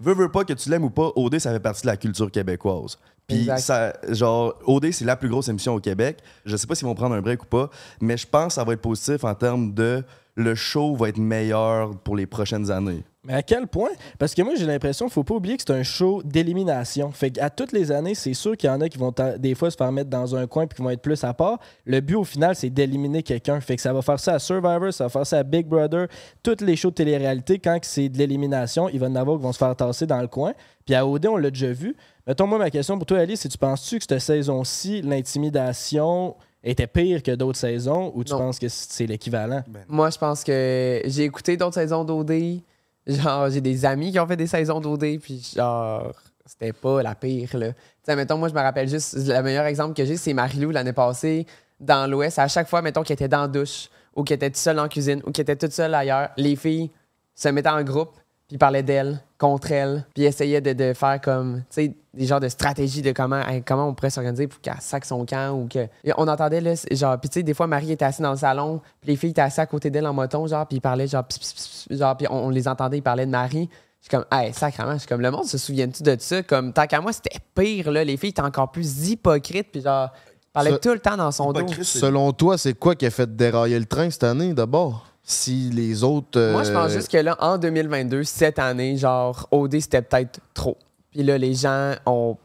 veut, 0.00 0.14
veut 0.14 0.30
pas 0.30 0.44
que 0.44 0.52
tu 0.52 0.68
l'aimes 0.70 0.84
ou 0.84 0.90
pas, 0.90 1.10
OD, 1.14 1.38
ça 1.38 1.52
fait 1.52 1.60
partie 1.60 1.82
de 1.82 1.86
la 1.86 1.96
culture 1.96 2.30
québécoise. 2.30 2.98
Puis, 3.26 3.48
ça, 3.58 3.94
genre, 4.08 4.54
OD, 4.66 4.90
c'est 4.90 5.04
la 5.04 5.16
plus 5.16 5.28
grosse 5.28 5.48
émission 5.48 5.74
au 5.74 5.80
Québec. 5.80 6.18
Je 6.44 6.56
sais 6.56 6.66
pas 6.66 6.74
s'ils 6.74 6.86
vont 6.86 6.94
prendre 6.94 7.14
un 7.14 7.20
break 7.20 7.44
ou 7.44 7.46
pas, 7.46 7.70
mais 8.00 8.16
je 8.16 8.26
pense 8.26 8.48
que 8.48 8.52
ça 8.54 8.64
va 8.64 8.72
être 8.72 8.80
positif 8.80 9.22
en 9.22 9.34
termes 9.34 9.72
de 9.72 10.02
le 10.34 10.54
show 10.54 10.94
va 10.94 11.08
être 11.08 11.18
meilleur 11.18 11.96
pour 11.98 12.16
les 12.16 12.26
prochaines 12.26 12.70
années. 12.70 13.04
Mais 13.22 13.34
à 13.34 13.42
quel 13.42 13.66
point? 13.66 13.90
Parce 14.18 14.34
que 14.34 14.40
moi, 14.40 14.54
j'ai 14.56 14.64
l'impression 14.64 15.10
faut 15.10 15.24
pas 15.24 15.34
oublier 15.34 15.58
que 15.58 15.62
c'est 15.66 15.74
un 15.74 15.82
show 15.82 16.22
d'élimination. 16.24 17.12
Fait 17.12 17.30
qu'à 17.30 17.50
toutes 17.50 17.72
les 17.72 17.92
années, 17.92 18.14
c'est 18.14 18.32
sûr 18.32 18.56
qu'il 18.56 18.70
y 18.70 18.72
en 18.72 18.80
a 18.80 18.88
qui 18.88 18.96
vont 18.96 19.12
des 19.38 19.54
fois 19.54 19.70
se 19.70 19.76
faire 19.76 19.92
mettre 19.92 20.08
dans 20.08 20.34
un 20.34 20.46
coin 20.46 20.66
puis 20.66 20.76
qui 20.76 20.82
vont 20.82 20.88
être 20.88 21.02
plus 21.02 21.22
à 21.22 21.34
part. 21.34 21.58
Le 21.84 22.00
but, 22.00 22.14
au 22.14 22.24
final, 22.24 22.56
c'est 22.56 22.70
d'éliminer 22.70 23.22
quelqu'un. 23.22 23.60
Fait 23.60 23.76
que 23.76 23.82
ça 23.82 23.92
va 23.92 24.00
faire 24.00 24.18
ça 24.18 24.34
à 24.34 24.38
Survivor, 24.38 24.90
ça 24.92 25.04
va 25.04 25.10
faire 25.10 25.26
ça 25.26 25.38
à 25.38 25.42
Big 25.42 25.66
Brother. 25.66 26.08
Toutes 26.42 26.62
les 26.62 26.76
shows 26.76 26.90
de 26.90 26.94
télé-réalité, 26.94 27.58
quand 27.58 27.78
c'est 27.82 28.08
de 28.08 28.16
l'élimination, 28.16 28.88
il 28.88 28.98
va 28.98 29.08
qui 29.08 29.14
vont 29.14 29.52
se 29.52 29.58
faire 29.58 29.76
tasser 29.76 30.06
dans 30.06 30.20
le 30.20 30.28
coin. 30.28 30.54
Puis 30.86 30.94
à 30.94 31.06
OD, 31.06 31.26
on 31.26 31.36
l'a 31.36 31.50
déjà 31.50 31.72
vu. 31.72 31.94
Mettons, 32.26 32.46
moi, 32.46 32.58
ma 32.58 32.70
question 32.70 32.96
pour 32.96 33.04
toi, 33.04 33.18
Alice, 33.18 33.40
c'est 33.40 33.48
tu 33.50 33.58
penses-tu 33.58 33.98
que 33.98 34.04
cette 34.08 34.18
saison-ci, 34.20 35.02
l'intimidation 35.02 36.36
était 36.62 36.86
pire 36.86 37.22
que 37.22 37.32
d'autres 37.32 37.58
saisons 37.58 38.12
ou 38.14 38.22
tu 38.24 38.32
Non. 38.32 38.38
penses 38.38 38.58
que 38.58 38.68
c'est 38.68 39.06
l'équivalent? 39.06 39.62
Moi, 39.88 40.10
je 40.10 40.18
pense 40.18 40.44
que 40.44 41.00
j'ai 41.06 41.24
écouté 41.24 41.56
d'autres 41.56 41.74
saisons 41.74 42.04
d'OD. 42.04 42.60
Genre, 43.06 43.50
j'ai 43.50 43.60
des 43.62 43.84
amis 43.86 44.12
qui 44.12 44.20
ont 44.20 44.26
fait 44.26 44.36
des 44.36 44.46
saisons 44.46 44.78
d'OD, 44.80 45.18
puis 45.20 45.52
genre, 45.56 46.12
c'était 46.44 46.72
pas 46.72 47.02
la 47.02 47.14
pire, 47.14 47.56
là. 47.56 47.72
Tu 47.72 47.78
sais, 48.04 48.14
mettons, 48.14 48.36
moi, 48.36 48.48
je 48.48 48.54
me 48.54 48.60
rappelle 48.60 48.88
juste, 48.88 49.16
le 49.16 49.42
meilleur 49.42 49.64
exemple 49.64 49.94
que 49.94 50.04
j'ai, 50.04 50.16
c'est 50.16 50.34
Marilou 50.34 50.70
l'année 50.70 50.92
passée, 50.92 51.46
dans 51.80 52.08
l'Ouest. 52.08 52.38
À 52.38 52.46
chaque 52.46 52.68
fois, 52.68 52.82
mettons, 52.82 53.02
qu'elle 53.02 53.14
était 53.14 53.28
dans 53.28 53.40
la 53.42 53.48
douche, 53.48 53.88
ou 54.14 54.22
qu'elle 54.22 54.36
était 54.36 54.50
toute 54.50 54.58
seule 54.58 54.78
en 54.78 54.86
cuisine, 54.88 55.22
ou 55.26 55.30
qu'elle 55.32 55.44
était 55.44 55.56
toute 55.56 55.72
seule 55.72 55.94
ailleurs, 55.94 56.28
les 56.36 56.56
filles 56.56 56.90
se 57.34 57.48
mettaient 57.48 57.70
en 57.70 57.82
groupe, 57.82 58.12
puis 58.50 58.58
parlaient 58.58 58.82
d'elle, 58.82 59.22
contre 59.38 59.70
elle, 59.70 60.04
puis 60.12 60.24
essayaient 60.24 60.60
de, 60.60 60.72
de 60.72 60.92
faire 60.92 61.20
comme, 61.20 61.58
tu 61.60 61.64
sais, 61.70 61.94
des 62.12 62.26
genres 62.26 62.40
de 62.40 62.48
stratégies 62.48 63.00
de 63.00 63.12
comment, 63.12 63.36
hein, 63.36 63.60
comment 63.64 63.86
on 63.86 63.94
pourrait 63.94 64.10
s'organiser 64.10 64.48
pour 64.48 64.60
qu'elle 64.60 64.74
sac 64.80 65.04
son 65.04 65.24
camp, 65.24 65.52
ou 65.52 65.68
que. 65.68 65.78
Et 66.02 66.12
on 66.16 66.26
entendait, 66.26 66.60
là, 66.60 66.74
genre, 66.90 67.16
puis 67.20 67.30
tu 67.30 67.34
sais, 67.34 67.42
des 67.44 67.54
fois, 67.54 67.68
Marie 67.68 67.92
était 67.92 68.04
assise 68.04 68.20
dans 68.22 68.32
le 68.32 68.36
salon, 68.36 68.80
puis 69.00 69.12
les 69.12 69.16
filles 69.16 69.30
étaient 69.30 69.40
assises 69.40 69.60
à 69.60 69.66
côté 69.66 69.88
d'elle 69.88 70.06
en 70.08 70.12
moton, 70.12 70.44
genre, 70.48 70.66
puis 70.66 70.78
ils 70.78 70.80
parlaient, 70.80 71.06
genre, 71.06 71.22
pss, 71.24 71.38
pss, 71.38 71.86
pss, 71.88 71.98
genre, 71.98 72.16
puis 72.16 72.26
on, 72.28 72.46
on 72.46 72.50
les 72.50 72.66
entendait, 72.66 72.98
ils 72.98 73.02
parlaient 73.02 73.26
de 73.26 73.30
Marie. 73.30 73.68
Je 74.00 74.08
suis 74.08 74.10
comme, 74.10 74.24
hey, 74.32 74.52
sacrément, 74.52 74.94
je 74.94 74.98
suis 74.98 75.08
comme, 75.08 75.20
le 75.20 75.30
monde 75.30 75.44
se 75.44 75.58
souvient-tu 75.58 76.02
de 76.02 76.16
ça? 76.18 76.42
Comme, 76.42 76.72
tant 76.72 76.86
qu'à 76.88 77.00
moi, 77.00 77.12
c'était 77.12 77.38
pire, 77.54 77.92
là. 77.92 78.02
Les 78.02 78.16
filles 78.16 78.30
étaient 78.30 78.42
encore 78.42 78.72
plus 78.72 79.08
hypocrites, 79.10 79.68
puis 79.70 79.80
genre, 79.82 80.10
parlaient 80.52 80.72
Ça- 80.72 80.78
tout 80.78 80.92
le 80.92 80.98
temps 80.98 81.16
dans 81.16 81.30
son 81.30 81.52
dos. 81.52 81.66
Selon 81.82 82.32
toi, 82.32 82.58
c'est 82.58 82.74
quoi 82.74 82.96
qui 82.96 83.06
a 83.06 83.10
fait 83.10 83.36
dérailler 83.36 83.78
le 83.78 83.84
train 83.86 84.10
cette 84.10 84.24
année 84.24 84.54
d'abord? 84.54 85.06
Si 85.30 85.70
les 85.70 86.02
autres. 86.02 86.50
Moi, 86.52 86.64
je 86.64 86.72
pense 86.72 86.90
euh, 86.90 86.94
juste 86.96 87.08
que 87.10 87.16
là, 87.18 87.36
en 87.38 87.56
2022, 87.56 88.24
cette 88.24 88.58
année, 88.58 88.96
genre, 88.96 89.46
OD, 89.52 89.78
c'était 89.80 90.02
peut-être 90.02 90.40
trop. 90.54 90.76
Puis 91.12 91.22
là, 91.22 91.38
les 91.38 91.54
gens 91.54 91.94
ont 92.06 92.36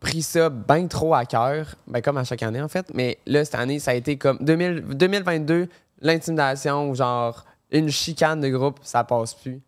pris 0.00 0.22
ça 0.22 0.48
bien 0.50 0.86
trop 0.86 1.14
à 1.14 1.24
cœur, 1.24 1.74
ben, 1.86 2.00
comme 2.00 2.18
à 2.18 2.24
chaque 2.24 2.42
année, 2.42 2.60
en 2.62 2.68
fait. 2.68 2.86
Mais 2.94 3.18
là, 3.26 3.44
cette 3.44 3.54
année, 3.56 3.78
ça 3.78 3.90
a 3.92 3.94
été 3.94 4.16
comme 4.16 4.38
2000 4.40 4.84
2022, 4.94 5.68
l'intimidation, 6.02 6.90
ou 6.90 6.94
genre, 6.94 7.44
une 7.70 7.90
chicane 7.90 8.40
de 8.40 8.48
groupe, 8.48 8.78
ça 8.82 9.02
passe 9.04 9.34
plus. 9.34 9.60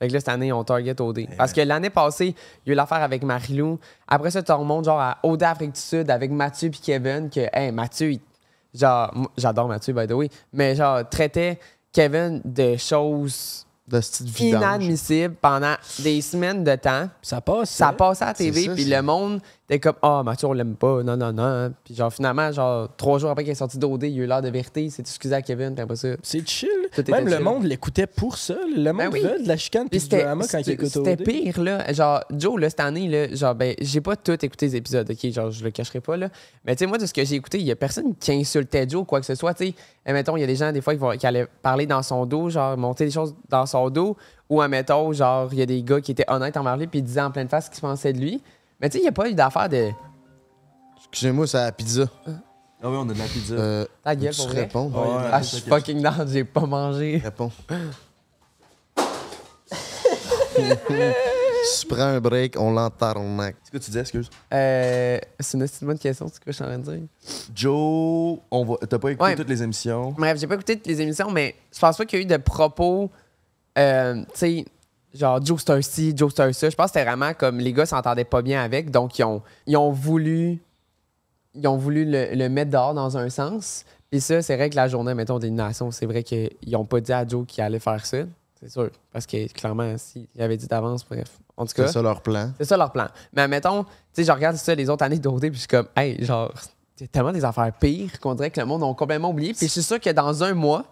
Fait 0.00 0.08
que 0.08 0.12
là, 0.14 0.18
cette 0.18 0.28
année, 0.30 0.52
on 0.52 0.64
target 0.64 1.00
OD. 1.00 1.26
Parce 1.38 1.52
que 1.52 1.60
l'année 1.60 1.90
passée, 1.90 2.34
il 2.66 2.68
y 2.68 2.70
a 2.70 2.72
eu 2.72 2.76
l'affaire 2.76 3.02
avec 3.02 3.22
Marilou. 3.22 3.78
Après 4.08 4.32
ça, 4.32 4.42
tu 4.42 4.50
remontes 4.50 4.86
genre 4.86 5.00
à 5.00 5.18
OD 5.22 5.42
Afrique 5.44 5.72
du 5.72 5.80
Sud 5.80 6.10
avec 6.10 6.32
Mathieu 6.32 6.70
puis 6.70 6.80
Kevin, 6.82 7.30
que, 7.30 7.46
hey, 7.52 7.70
Mathieu, 7.70 8.12
il- 8.12 8.20
genre, 8.74 9.12
j'adore 9.36 9.68
Mathieu, 9.68 9.94
by 9.94 10.06
the 10.06 10.12
way, 10.12 10.28
mais 10.52 10.74
genre, 10.74 11.08
traitait 11.08 11.58
Kevin 11.92 12.40
de 12.44 12.76
choses 12.76 13.66
de 13.86 14.00
inadmissibles 14.40 15.34
pendant 15.40 15.74
des 15.98 16.20
semaines 16.22 16.64
de 16.64 16.74
temps. 16.76 17.08
Ça 17.20 17.40
passe. 17.40 17.70
Ça 17.70 17.88
hein? 17.88 17.92
passait 17.92 18.24
à 18.24 18.28
la 18.28 18.34
TV, 18.34 18.68
puis 18.70 18.84
le 18.84 19.02
monde 19.02 19.40
était 19.68 19.80
comme 19.80 19.94
Ah, 20.02 20.22
Mathieu, 20.24 20.48
on 20.48 20.52
l'aime 20.52 20.74
pas, 20.74 21.02
non, 21.02 21.16
non, 21.16 21.32
non. 21.32 21.72
Puis 21.84 21.94
genre, 21.94 22.12
finalement, 22.12 22.52
genre, 22.52 22.88
trois 22.96 23.18
jours 23.18 23.30
après 23.30 23.44
qu'il 23.44 23.52
est 23.52 23.56
sorti 23.56 23.78
d'OD, 23.78 24.02
il 24.04 24.10
y 24.10 24.20
a 24.20 24.24
eu 24.24 24.26
l'heure 24.26 24.42
de 24.42 24.50
vérité, 24.50 24.84
il 24.84 24.90
s'est 24.90 25.02
excusé 25.02 25.34
à 25.34 25.42
Kevin, 25.42 25.74
puis 25.74 25.82
après 25.82 25.96
ça. 25.96 26.08
C'est 26.22 26.46
chill. 26.46 26.68
Même 27.08 27.24
le 27.24 27.32
chill. 27.32 27.40
monde 27.40 27.64
l'écoutait 27.64 28.06
pour 28.06 28.36
ça. 28.36 28.54
Le 28.76 28.92
monde 28.92 28.98
Ben 28.98 29.10
oui. 29.12 29.20
veut 29.20 29.42
de 29.42 29.48
la 29.48 29.56
chicane 29.56 29.88
puis 29.88 29.98
du 29.98 30.04
c'était 30.04 30.22
drama 30.24 30.44
quand 30.50 30.58
il 30.58 30.70
écoute 30.70 30.88
c'était 30.88 31.16
pire, 31.16 31.60
là. 31.60 31.92
Genre, 31.92 32.20
Joe, 32.30 32.60
là, 32.60 32.68
cette 32.68 32.80
année, 32.80 33.08
là, 33.08 33.34
genre, 33.34 33.54
ben, 33.54 33.74
j'ai 33.80 34.00
pas 34.00 34.16
tout 34.16 34.44
écouté 34.44 34.66
les 34.66 34.76
épisodes, 34.76 35.10
OK? 35.10 35.30
Genre, 35.30 35.50
je 35.50 35.64
le 35.64 35.70
cacherai 35.70 36.00
pas, 36.00 36.16
là. 36.16 36.28
Mais, 36.64 36.76
tu 36.76 36.80
sais, 36.80 36.86
moi, 36.86 36.98
de 36.98 37.06
ce 37.06 37.14
que 37.14 37.24
j'ai 37.24 37.36
écouté, 37.36 37.58
il 37.58 37.64
y 37.66 37.72
a 37.72 37.76
personne 37.76 38.14
qui 38.16 38.32
insultait 38.32 38.86
Joe 38.88 39.00
ou 39.02 39.04
quoi 39.04 39.20
que 39.20 39.26
ce 39.26 39.34
soit, 39.34 39.54
tu 39.54 39.68
sais. 39.68 39.74
Admettons, 40.04 40.36
il 40.36 40.40
y 40.40 40.44
a 40.44 40.46
des 40.46 40.56
gens, 40.56 40.70
des 40.72 40.82
fois, 40.82 40.92
qui, 40.92 41.00
vont, 41.00 41.16
qui 41.16 41.26
allaient 41.26 41.46
parler 41.62 41.86
dans 41.86 42.02
son 42.02 42.26
dos, 42.26 42.50
genre, 42.50 42.76
monter 42.76 43.06
des 43.06 43.10
choses 43.10 43.34
dans 43.48 43.64
son 43.64 43.88
dos. 43.88 44.16
Ou, 44.50 44.60
admettons, 44.60 45.12
genre, 45.14 45.48
il 45.52 45.58
y 45.58 45.62
a 45.62 45.66
des 45.66 45.82
gars 45.82 46.02
qui 46.02 46.12
étaient 46.12 46.26
honnêtes 46.28 46.58
envers 46.58 46.76
lui, 46.76 46.86
puis 46.86 46.98
ils 46.98 47.04
disaient 47.04 47.22
en 47.22 47.30
pleine 47.30 47.48
face 47.48 47.66
ce 47.66 47.70
qu'ils 47.70 47.80
pensaient 47.80 48.12
de 48.12 48.20
lui. 48.20 48.42
Mais, 48.84 48.90
tu 48.90 48.98
sais, 48.98 49.00
il 49.00 49.04
n'y 49.04 49.08
a 49.08 49.12
pas 49.12 49.30
eu 49.30 49.34
d'affaire 49.34 49.66
de 49.66 49.92
Excusez-moi, 50.98 51.46
c'est 51.46 51.56
la 51.56 51.72
pizza. 51.72 52.04
Ah 52.26 52.90
oui, 52.90 52.96
on 52.98 53.08
a 53.08 53.14
de 53.14 53.18
la 53.18 53.24
pizza. 53.24 53.54
Euh, 53.54 53.86
ta 54.02 54.14
gueule 54.14 54.34
pour 54.34 54.48
vrai? 54.48 54.60
réponds? 54.60 54.90
Ouais, 54.90 55.28
Ah, 55.32 55.40
je 55.40 55.46
suis 55.46 55.60
fucking 55.70 56.02
down, 56.02 56.28
j'ai 56.30 56.44
pas 56.44 56.66
mangé. 56.66 57.16
Réponds. 57.24 57.50
tu 60.56 61.86
prends 61.88 62.02
un 62.02 62.20
break, 62.20 62.56
on 62.60 62.72
l'entarnaque. 62.72 63.56
Qu'est-ce 63.62 63.70
que 63.70 63.78
tu 63.78 63.90
dis, 63.90 63.98
excuse? 63.98 64.28
Euh, 64.52 65.18
c'est 65.40 65.56
une 65.56 65.66
c'est 65.66 65.80
une 65.80 65.86
bonne 65.88 65.98
question, 65.98 66.28
c'est 66.28 66.34
ce 66.34 66.40
que 66.40 66.52
je 66.52 66.52
suis 66.52 66.62
en 66.64 66.66
train 66.66 66.78
de 66.78 66.82
dire? 66.96 67.08
Joe, 67.54 68.38
on 68.50 68.64
va... 68.66 68.74
t'as 68.86 68.98
pas 68.98 69.12
écouté 69.12 69.30
Ouais. 69.30 69.34
toutes 69.34 69.48
les 69.48 69.62
émissions? 69.62 70.12
Bref, 70.12 70.38
j'ai 70.38 70.46
pas 70.46 70.56
écouté 70.56 70.76
toutes 70.76 70.88
les 70.88 71.00
émissions, 71.00 71.30
mais 71.30 71.54
je 71.74 71.78
pense 71.78 71.96
pas 71.96 72.04
qu'il 72.04 72.18
y 72.18 72.22
a 72.22 72.24
eu 72.24 72.28
de 72.28 72.36
propos, 72.36 73.10
euh, 73.78 74.16
tu 74.24 74.28
sais, 74.34 74.64
genre 75.14 75.44
Joe 75.44 75.60
Star 75.60 75.82
ci, 75.82 76.12
Joe 76.16 76.30
Star 76.30 76.52
ça. 76.54 76.68
Je 76.68 76.74
pense 76.76 76.86
que 76.86 76.92
c'était 76.98 77.04
vraiment 77.08 77.32
comme 77.34 77.58
les 77.58 77.72
gars 77.72 77.86
s'entendaient 77.86 78.24
pas 78.24 78.42
bien 78.42 78.62
avec, 78.62 78.90
donc 78.90 79.18
ils 79.18 79.24
ont, 79.24 79.42
ils 79.66 79.76
ont 79.76 79.90
voulu 79.90 80.60
ils 81.54 81.68
ont 81.68 81.76
voulu 81.76 82.04
le, 82.04 82.34
le 82.34 82.48
mettre 82.48 82.72
dehors 82.72 82.94
dans 82.94 83.16
un 83.16 83.30
sens. 83.30 83.84
Puis 84.10 84.20
ça, 84.20 84.42
c'est 84.42 84.56
vrai 84.56 84.70
que 84.70 84.76
la 84.76 84.88
journée, 84.88 85.14
mettons, 85.14 85.38
d'élimination, 85.38 85.90
c'est 85.92 86.06
vrai 86.06 86.22
qu'ils 86.24 86.50
ont 86.76 86.84
pas 86.84 87.00
dit 87.00 87.12
à 87.12 87.26
Joe 87.26 87.46
qu'il 87.46 87.62
allait 87.62 87.78
faire 87.78 88.04
ça. 88.04 88.18
C'est 88.60 88.70
sûr. 88.70 88.90
Parce 89.12 89.26
que 89.26 89.52
clairement, 89.52 89.96
s'il 89.98 90.26
avait 90.38 90.56
dit 90.56 90.66
d'avance, 90.66 91.04
bref. 91.08 91.38
En 91.56 91.64
tout 91.66 91.74
cas, 91.74 91.86
C'est 91.86 91.92
ça 91.92 92.02
leur 92.02 92.20
plan. 92.22 92.50
c'est 92.58 92.64
ça 92.64 92.76
leur 92.76 92.90
plan. 92.90 93.06
Mais 93.32 93.46
mettons, 93.46 93.84
tu 93.84 93.90
sais, 94.14 94.24
je 94.24 94.32
regarde 94.32 94.56
ça 94.56 94.74
les 94.74 94.90
autres 94.90 95.04
années 95.04 95.18
d'OD, 95.18 95.40
puis 95.42 95.54
je 95.54 95.58
suis 95.60 95.68
comme, 95.68 95.86
hey, 95.96 96.24
genre, 96.24 96.52
c'est 96.96 97.10
tellement 97.10 97.32
des 97.32 97.44
affaires 97.44 97.72
pires 97.72 98.18
qu'on 98.20 98.34
dirait 98.34 98.50
que 98.50 98.58
le 98.60 98.66
monde 98.66 98.82
a 98.82 98.92
complètement 98.94 99.30
oublié. 99.30 99.52
Puis 99.52 99.66
je 99.66 99.72
suis 99.72 99.82
sûr 99.82 100.00
que 100.00 100.10
dans 100.10 100.42
un 100.42 100.54
mois, 100.54 100.84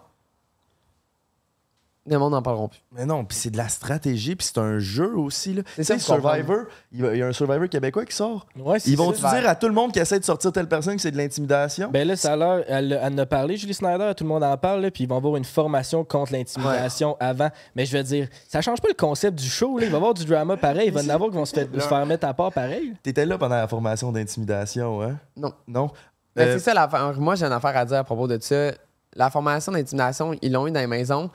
le 2.05 2.17
monde 2.19 2.33
n'en 2.33 2.41
parlera 2.41 2.67
plus. 2.67 2.81
Mais 2.91 3.05
non, 3.05 3.23
puis 3.23 3.37
c'est 3.37 3.49
de 3.49 3.55
la 3.57 3.69
stratégie, 3.69 4.35
puis 4.35 4.45
c'est 4.45 4.57
un 4.59 4.77
jeu 4.77 5.17
aussi. 5.17 5.53
là. 5.53 5.61
C'est 5.75 5.81
Tu 5.83 5.83
sais, 5.85 5.99
ça, 5.99 6.15
Survivor, 6.15 6.65
il 6.91 6.99
y 6.99 7.21
a- 7.21 7.27
un 7.27 7.31
Survivor 7.31 7.69
québécois 7.69 8.03
qui 8.05 8.13
sort. 8.15 8.45
Ouais, 8.57 8.79
c'est 8.79 8.89
Ils 8.89 8.97
vont-tu 8.97 9.21
dire 9.21 9.47
à 9.47 9.55
tout 9.55 9.67
le 9.67 9.73
monde 9.73 9.93
qui 9.93 9.99
essaie 9.99 10.19
de 10.19 10.25
sortir 10.25 10.51
telle 10.51 10.67
personne 10.67 10.95
que 10.97 11.01
c'est 11.01 11.11
de 11.11 11.17
l'intimidation? 11.17 11.89
Ben 11.91 12.05
là, 12.05 12.15
ça 12.17 12.33
a 12.33 12.35
l'air, 12.35 12.63
elle, 12.67 12.99
elle 13.01 13.13
en 13.13 13.17
a 13.19 13.25
parlé, 13.25 13.55
Julie 13.55 13.73
Snyder, 13.73 14.11
tout 14.17 14.25
le 14.25 14.27
monde 14.29 14.43
en 14.43 14.57
parle, 14.57 14.91
puis 14.91 15.05
ils 15.05 15.09
vont 15.09 15.15
avoir 15.17 15.37
une 15.37 15.45
formation 15.45 16.03
contre 16.03 16.33
l'intimidation 16.33 17.15
avant. 17.21 17.49
Mais 17.75 17.85
je 17.85 17.95
veux 17.97 18.03
dire, 18.03 18.27
ça 18.49 18.59
change 18.61 18.81
pas 18.81 18.89
le 18.89 18.95
concept 18.95 19.39
du 19.39 19.47
show, 19.47 19.77
là. 19.77 19.85
il 19.85 19.89
va 19.89 19.93
y 19.93 19.97
avoir 19.97 20.13
du 20.13 20.25
drama 20.25 20.57
pareil, 20.57 20.87
il 20.87 20.93
va 20.93 21.01
y 21.01 21.05
en 21.05 21.09
avoir 21.15 21.29
qui 21.29 21.37
vont 21.37 21.45
se, 21.45 21.53
fait- 21.55 21.69
se 21.73 21.87
faire 21.87 22.05
mettre 22.05 22.27
à 22.27 22.33
part 22.33 22.51
pareil. 22.51 22.93
T'étais 23.01 23.25
là 23.25 23.37
pendant 23.37 23.55
la 23.55 23.67
formation 23.69 24.11
d'intimidation, 24.11 25.01
hein? 25.01 25.17
Non. 25.37 25.53
Non? 25.67 25.89
Mais 26.35 26.43
Euh, 26.47 26.53
c'est 26.53 26.59
ça 26.65 26.73
l'affaire. 26.73 27.13
Moi, 27.19 27.35
j'ai 27.35 27.45
une 27.45 27.51
affaire 27.53 27.77
à 27.77 27.85
dire 27.85 27.97
à 27.99 28.03
propos 28.03 28.27
de 28.27 28.37
ça. 28.41 28.71
La 29.15 29.29
formation 29.29 29.71
d'intimidation, 29.71 30.35
ils 30.41 30.51
l'ont 30.51 30.65
eu 30.67 30.71
dans 30.71 30.79
les 30.79 30.87
maisons. 30.87 31.29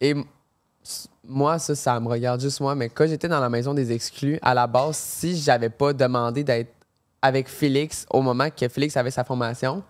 Et 0.00 0.14
moi, 1.24 1.58
ça, 1.58 1.74
ça 1.74 1.98
me 2.00 2.08
regarde 2.08 2.40
juste 2.40 2.60
moi. 2.60 2.74
Mais 2.74 2.88
quand 2.88 3.06
j'étais 3.06 3.28
dans 3.28 3.40
la 3.40 3.48
maison 3.48 3.74
des 3.74 3.92
exclus, 3.92 4.38
à 4.42 4.54
la 4.54 4.66
base, 4.66 4.96
si 4.96 5.36
j'avais 5.36 5.70
pas 5.70 5.92
demandé 5.92 6.44
d'être 6.44 6.72
avec 7.22 7.48
Félix 7.48 8.06
au 8.10 8.22
moment 8.22 8.48
que 8.50 8.68
Félix 8.68 8.96
avait 8.96 9.10
sa 9.10 9.24
formation, 9.24 9.82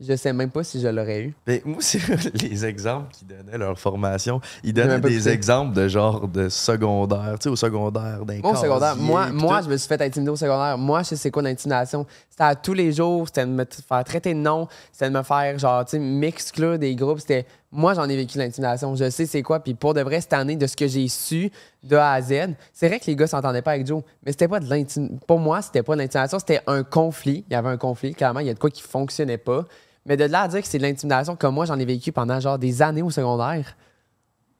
je 0.00 0.16
sais 0.16 0.32
même 0.32 0.50
pas 0.50 0.64
si 0.64 0.80
je 0.80 0.88
l'aurais 0.88 1.22
eu. 1.22 1.34
Ben, 1.46 1.60
moi, 1.64 1.78
c'est 1.80 2.00
les 2.42 2.64
exemples 2.64 3.14
qu'ils 3.14 3.28
donnaient 3.28 3.58
leur 3.58 3.78
formation. 3.78 4.40
Ils 4.64 4.74
donnaient 4.74 5.00
des 5.00 5.28
exemples 5.28 5.72
de 5.72 5.86
genre 5.86 6.26
de 6.26 6.48
secondaire, 6.48 7.36
tu 7.38 7.44
sais, 7.44 7.48
au 7.48 7.56
secondaire, 7.56 8.24
d'un 8.24 8.40
au 8.40 8.56
secondaire, 8.56 8.96
moi, 8.96 9.30
moi 9.30 9.62
je 9.62 9.68
me 9.68 9.76
suis 9.76 9.88
fait 9.88 10.02
intimider 10.02 10.32
au 10.32 10.36
secondaire. 10.36 10.76
Moi, 10.76 11.02
je 11.02 11.10
sais 11.10 11.16
c'est 11.16 11.30
quoi 11.30 11.42
l'intimidation. 11.42 12.06
C'était 12.34 12.42
à 12.42 12.56
tous 12.56 12.72
les 12.72 12.90
jours, 12.90 13.28
c'était 13.28 13.46
de 13.46 13.50
me 13.52 13.64
faire 13.64 14.02
traiter 14.02 14.34
de 14.34 14.40
nom, 14.40 14.66
c'était 14.90 15.08
de 15.08 15.16
me 15.16 15.22
faire, 15.22 15.56
genre, 15.56 15.84
tu 15.84 15.92
sais, 15.92 15.98
m'exclure 16.00 16.80
des 16.80 16.96
groupes. 16.96 17.20
C'était. 17.20 17.46
Moi, 17.70 17.94
j'en 17.94 18.08
ai 18.08 18.16
vécu 18.16 18.38
l'intimidation. 18.38 18.96
Je 18.96 19.08
sais 19.08 19.24
c'est 19.24 19.42
quoi. 19.42 19.60
Puis 19.60 19.74
pour 19.74 19.94
de 19.94 20.00
vrai, 20.00 20.20
cette 20.20 20.32
année, 20.32 20.56
de 20.56 20.66
ce 20.66 20.74
que 20.74 20.88
j'ai 20.88 21.06
su 21.06 21.52
de 21.84 21.94
A 21.94 22.14
à 22.14 22.20
Z, 22.20 22.56
c'est 22.72 22.88
vrai 22.88 22.98
que 22.98 23.06
les 23.06 23.14
gars 23.14 23.28
s'entendaient 23.28 23.62
pas 23.62 23.70
avec 23.70 23.86
Joe, 23.86 24.02
mais 24.24 24.32
c'était 24.32 24.48
pas 24.48 24.58
de 24.58 24.68
l'intimidation. 24.68 25.20
Pour 25.28 25.38
moi, 25.38 25.62
c'était 25.62 25.84
pas 25.84 25.94
de 25.94 26.00
l'intimidation, 26.00 26.40
c'était 26.40 26.60
un 26.66 26.82
conflit. 26.82 27.44
Il 27.48 27.52
y 27.52 27.56
avait 27.56 27.68
un 27.68 27.76
conflit. 27.76 28.16
Clairement, 28.16 28.40
il 28.40 28.48
y 28.48 28.50
a 28.50 28.54
de 28.54 28.58
quoi 28.58 28.70
qui 28.70 28.82
fonctionnait 28.82 29.38
pas. 29.38 29.64
Mais 30.04 30.16
de 30.16 30.24
là 30.24 30.40
à 30.40 30.48
dire 30.48 30.60
que 30.60 30.66
c'est 30.66 30.78
de 30.78 30.82
l'intimidation 30.82 31.36
comme 31.36 31.54
moi, 31.54 31.66
j'en 31.66 31.78
ai 31.78 31.84
vécu 31.84 32.10
pendant 32.10 32.40
genre 32.40 32.58
des 32.58 32.82
années 32.82 33.02
au 33.02 33.10
secondaire. 33.10 33.76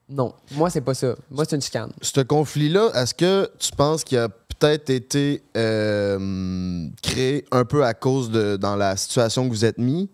Non, 0.07 0.33
moi, 0.51 0.69
c'est 0.69 0.79
pas 0.79 0.93
ça. 0.93 1.15
Moi, 1.29 1.43
c'est 1.43 1.57
une 1.57 1.61
chicane. 1.61 1.91
Ce 2.01 2.21
conflit-là, 2.21 2.91
est-ce 2.95 3.13
que 3.13 3.49
tu 3.59 3.71
penses 3.71 4.05
qu'il 4.05 4.19
a 4.19 4.29
peut-être 4.59 4.89
été 4.89 5.43
euh, 5.57 6.87
créé 7.01 7.45
un 7.51 7.65
peu 7.65 7.83
à 7.83 7.93
cause 7.93 8.29
de 8.31 8.57
dans 8.57 8.75
la 8.75 8.95
situation 8.97 9.47
que 9.47 9.53
vous 9.53 9.65
êtes 9.65 9.77
mis? 9.77 10.09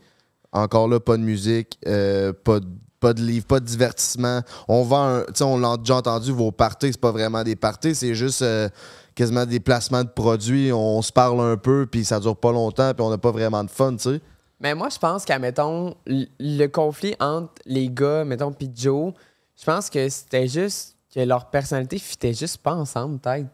Encore 0.52 0.88
là, 0.88 1.00
pas 1.00 1.18
de 1.18 1.22
musique, 1.22 1.78
euh, 1.88 2.34
pas, 2.34 2.60
de, 2.60 2.68
pas 3.00 3.14
de 3.14 3.42
pas 3.42 3.60
de 3.60 3.66
divertissement. 3.66 4.42
On 4.68 4.84
vend. 4.84 5.24
Tu 5.28 5.36
sais, 5.36 5.44
on 5.44 5.58
l'a 5.58 5.78
déjà 5.78 5.98
entendu, 5.98 6.32
vos 6.32 6.52
parties, 6.52 6.92
c'est 6.92 7.02
pas 7.02 7.12
vraiment 7.12 7.44
des 7.44 7.56
parties, 7.56 7.96
c'est 7.96 8.16
juste 8.16 8.42
euh, 8.42 8.68
quasiment 9.16 9.46
des 9.46 9.60
placements 9.60 10.04
de 10.04 10.10
produits. 10.10 10.72
On 10.74 11.02
se 11.02 11.12
parle 11.12 11.40
un 11.42 11.58
peu, 11.58 11.88
puis 11.90 12.04
ça 12.04 12.20
dure 12.20 12.38
pas 12.38 12.52
longtemps, 12.52 12.94
puis 12.94 13.06
on 13.06 13.10
n'a 13.10 13.18
pas 13.18 13.32
vraiment 13.32 13.64
de 13.64 13.70
fun, 13.70 13.96
tu 13.96 14.04
sais. 14.04 14.22
Mais 14.60 14.76
moi, 14.76 14.90
je 14.90 15.00
pense 15.00 15.26
qu'à, 15.26 15.40
mettons, 15.40 15.96
le 16.06 16.68
conflit 16.68 17.16
entre 17.20 17.54
les 17.66 17.90
gars, 17.90 18.24
mettons, 18.24 18.52
pis 18.52 18.70
Joe, 18.76 19.12
je 19.60 19.66
pense 19.66 19.90
que 19.90 20.08
c'était 20.08 20.48
juste 20.48 20.96
que 21.14 21.20
leur 21.20 21.50
personnalité 21.50 21.98
fitait 21.98 22.34
juste 22.34 22.58
pas 22.60 22.74
ensemble, 22.74 23.20
peut-être. 23.20 23.48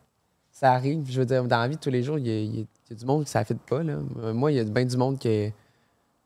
Ça 0.60 0.72
arrive, 0.72 1.06
je 1.08 1.20
veux 1.20 1.26
dire, 1.26 1.43
dans 1.43 1.60
la 1.60 1.67
vie 1.67 1.76
de 1.76 1.80
tous 1.82 1.91
les 1.91 2.02
jours, 2.02 2.17
il 2.17 2.28
y 2.28 2.32
a, 2.32 2.39
il 2.39 2.56
y 2.56 2.62
a- 2.62 2.65
il 2.89 2.89
y 2.89 2.93
a 2.93 2.96
du 2.96 3.06
monde 3.06 3.26
qui 3.26 3.30
ça 3.30 3.43
fit 3.46 3.54
pas, 3.54 3.84
là. 3.84 3.98
Euh, 4.24 4.34
Moi, 4.34 4.52
il 4.54 4.58
y 4.58 4.60
a 4.60 4.63
bien 4.63 4.86
du 4.86 4.98
monde 4.98 5.20
qui 5.20 5.54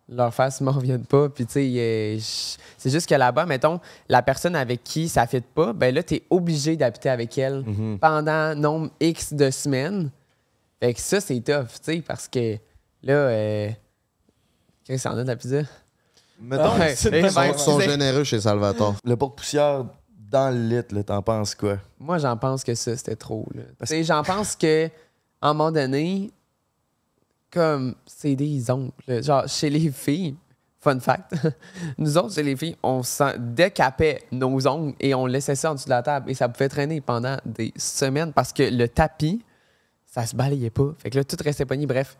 leur 0.08 0.34
face 0.34 0.62
m'en 0.62 0.72
reviennent 0.72 1.04
pas, 1.06 1.28
puis 1.28 1.46
tu 1.46 1.54
sais, 1.54 2.18
c'est 2.78 2.90
juste 2.90 3.10
que 3.10 3.16
là-bas, 3.16 3.46
mettons, 3.46 3.82
la 4.08 4.22
personne 4.22 4.56
avec 4.56 4.84
qui 4.86 5.10
ça 5.10 5.28
fit 5.28 5.42
pas, 5.42 5.74
ben 5.74 5.94
là, 5.94 6.02
t'es 6.02 6.24
obligé 6.30 6.78
d'habiter 6.78 7.10
avec 7.10 7.38
elle 7.38 7.64
Mhm. 7.66 8.00
pendant 8.00 8.56
nombre 8.56 8.90
X 9.02 9.34
de 9.34 9.50
semaines. 9.52 10.10
Fait 10.80 10.94
que 10.94 11.00
ça, 11.02 11.20
c'est 11.20 11.40
tough, 11.42 11.68
tu 11.84 11.94
sais, 11.96 12.02
parce 12.02 12.28
que 12.30 12.56
là, 13.04 13.14
euh, 13.14 13.70
qu'est-ce 14.86 15.04
qu'il 15.04 15.12
y 15.12 15.14
en 15.14 15.18
a 15.18 15.24
de 15.24 15.28
la 15.28 15.36
pizza? 15.36 15.62
Mettons, 16.40 16.78
Ouais, 16.80 16.96
eh 17.06 17.22
pas 17.34 17.48
Ils 17.48 17.60
sont, 17.60 17.80
généreux 17.82 18.24
chez 18.24 18.40
Salvatore. 18.40 18.96
le 19.04 19.16
porte-poussière 19.18 19.86
dans 20.32 20.54
le 20.54 20.62
lit, 20.68 20.84
là, 20.96 21.04
t'en 21.04 21.22
penses 21.22 21.54
quoi? 21.56 21.78
Moi, 22.00 22.18
j'en 22.18 22.38
pense 22.38 22.64
que 22.64 22.74
ça, 22.74 22.96
c'était 22.96 23.16
trop. 23.16 23.48
là. 23.54 23.64
J'en 24.04 24.24
pense 24.24 24.56
que, 24.56 24.88
à 25.42 25.50
un 25.50 25.54
moment 25.54 25.72
donné, 25.72 26.32
comme 27.52 27.96
c'est 28.06 28.36
des 28.36 28.70
oncles. 28.72 29.24
Genre, 29.24 29.48
chez 29.48 29.70
les 29.70 29.92
filles, 29.92 30.36
fun 30.80 31.00
fact, 31.00 31.34
nous 31.98 32.18
autres, 32.18 32.34
chez 32.34 32.44
les 32.44 32.56
filles, 32.56 32.78
on 32.82 33.04
s'en- 33.04 33.34
décapait 33.38 34.24
nos 34.32 34.66
ongles 34.68 34.94
et 35.00 35.14
on 35.14 35.26
laissait 35.26 35.56
ça 35.56 35.72
en 35.72 35.76
dessous 35.76 35.86
de 35.86 35.90
la 35.92 36.02
table. 36.04 36.32
Et 36.32 36.34
ça 36.34 36.48
pouvait 36.48 36.70
traîner 36.70 37.02
pendant 37.02 37.38
des 37.46 37.74
semaines 37.76 38.32
parce 38.34 38.54
que 38.54 38.64
le 38.64 38.88
tapis, 38.88 39.44
ça 40.06 40.26
se 40.26 40.36
balayait 40.36 40.70
pas. 40.70 40.94
Fait 40.98 41.10
que 41.10 41.18
là, 41.18 41.24
tout 41.24 41.38
restait 41.44 41.66
pogné. 41.66 41.86
Bref. 41.86 42.18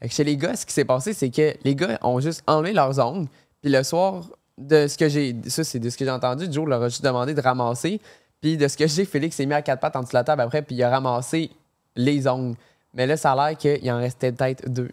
Fait 0.00 0.08
que 0.08 0.14
chez 0.14 0.24
les 0.24 0.36
gars, 0.36 0.54
ce 0.56 0.64
qui 0.64 0.72
s'est 0.72 0.84
passé, 0.84 1.12
c'est 1.12 1.30
que 1.30 1.54
les 1.64 1.74
gars 1.74 1.98
ont 2.02 2.20
juste 2.20 2.42
enlevé 2.46 2.72
leurs 2.72 2.98
ongles. 2.98 3.28
Puis 3.60 3.70
le 3.70 3.82
soir, 3.82 4.24
de 4.60 4.86
ce 4.86 4.96
que 4.96 5.08
j'ai. 5.08 5.34
Ça, 5.48 5.64
c'est 5.64 5.78
de 5.78 5.90
ce 5.90 5.96
que 5.96 6.04
j'ai 6.04 6.10
entendu. 6.10 6.46
Joe 6.50 6.68
leur 6.68 6.82
a 6.82 6.88
juste 6.88 7.04
demandé 7.04 7.34
de 7.34 7.40
ramasser. 7.40 8.00
Puis 8.40 8.56
de 8.56 8.68
ce 8.68 8.76
que 8.76 8.86
j'ai, 8.86 9.04
Félix 9.04 9.36
s'est 9.36 9.46
mis 9.46 9.54
à 9.54 9.62
quatre 9.62 9.80
pattes 9.80 9.96
en 9.96 10.00
dessous 10.00 10.12
de 10.12 10.16
la 10.18 10.24
table 10.24 10.42
après, 10.42 10.62
puis 10.62 10.74
il 10.76 10.82
a 10.82 10.90
ramassé 10.90 11.50
les 11.96 12.26
ongles. 12.28 12.56
Mais 12.94 13.06
là, 13.06 13.16
ça 13.16 13.32
a 13.32 13.50
l'air 13.50 13.58
qu'il 13.58 13.90
en 13.92 13.98
restait 13.98 14.32
peut-être 14.32 14.68
deux. 14.68 14.90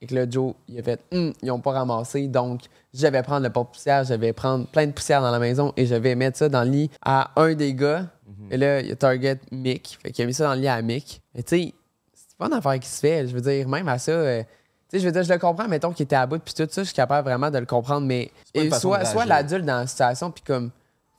Et 0.00 0.06
que 0.06 0.14
là, 0.14 0.26
Joe, 0.30 0.54
il 0.68 0.78
a 0.78 0.82
fait 0.82 1.00
Hum, 1.12 1.32
ils 1.42 1.48
n'ont 1.48 1.58
pas 1.58 1.72
ramassé, 1.72 2.28
donc 2.28 2.60
je 2.94 3.06
vais 3.06 3.22
prendre 3.22 3.42
le 3.42 3.50
porte-poussière, 3.50 4.04
je 4.04 4.14
vais 4.14 4.32
prendre 4.32 4.66
plein 4.68 4.86
de 4.86 4.92
poussière 4.92 5.20
dans 5.20 5.32
la 5.32 5.40
maison 5.40 5.72
et 5.76 5.86
je 5.86 5.94
vais 5.96 6.14
mettre 6.14 6.38
ça 6.38 6.48
dans 6.48 6.62
le 6.62 6.70
lit 6.70 6.90
à 7.02 7.32
un 7.36 7.54
des 7.54 7.74
gars. 7.74 8.06
Et 8.50 8.56
là, 8.56 8.80
il 8.80 8.92
a 8.92 8.96
Target 8.96 9.40
Mick. 9.50 9.98
Fait 10.00 10.12
qu'il 10.12 10.22
a 10.22 10.26
mis 10.26 10.34
ça 10.34 10.44
dans 10.44 10.54
le 10.54 10.60
lit 10.60 10.68
à 10.68 10.80
Mick. 10.80 11.20
Mais 11.34 11.42
tu 11.42 11.56
sais, 11.58 11.74
c'est 12.14 12.36
pas 12.38 12.46
une 12.46 12.52
affaire 12.52 12.78
qui 12.78 12.88
se 12.88 13.00
fait. 13.00 13.26
Je 13.26 13.34
veux 13.34 13.40
dire, 13.40 13.68
même 13.68 13.88
à 13.88 13.98
ça. 13.98 14.12
euh, 14.12 14.42
sais, 14.90 14.98
je 15.00 15.06
veux 15.06 15.12
dire, 15.12 15.22
je 15.22 15.32
le 15.32 15.38
comprends, 15.38 15.68
mettons 15.68 15.92
qu'il 15.92 16.04
était 16.04 16.16
à 16.16 16.26
bout, 16.26 16.38
puis 16.38 16.54
tout 16.54 16.66
ça, 16.70 16.82
je 16.82 16.86
suis 16.86 16.94
capable 16.94 17.28
vraiment 17.28 17.50
de 17.50 17.58
le 17.58 17.66
comprendre, 17.66 18.06
mais 18.06 18.30
et 18.54 18.70
soit, 18.70 19.04
soit 19.04 19.26
l'adulte 19.26 19.64
dans 19.64 19.78
la 19.78 19.86
situation, 19.86 20.30
puis 20.30 20.42
comme, 20.44 20.70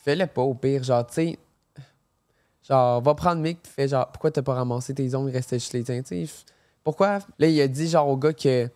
fais-le 0.03 0.25
pas 0.27 0.41
au 0.41 0.53
pire, 0.53 0.83
genre, 0.83 1.05
tu 1.05 1.13
sais, 1.13 1.39
genre, 2.67 3.01
va 3.01 3.15
prendre 3.15 3.41
Mick, 3.41 3.61
puis 3.61 3.71
fais 3.71 3.87
genre, 3.87 4.07
pourquoi 4.07 4.31
t'as 4.31 4.41
pas 4.41 4.53
ramassé 4.55 4.93
tes 4.93 5.13
ongles, 5.15 5.31
restait 5.31 5.59
chez 5.59 5.77
les 5.77 5.83
tiens, 5.83 6.01
tu 6.01 6.25
sais, 6.25 6.33
pourquoi? 6.83 7.19
Là, 7.37 7.47
il 7.47 7.61
a 7.61 7.67
dit, 7.67 7.87
genre, 7.87 8.07
au 8.07 8.17
gars 8.17 8.33
que 8.33 8.69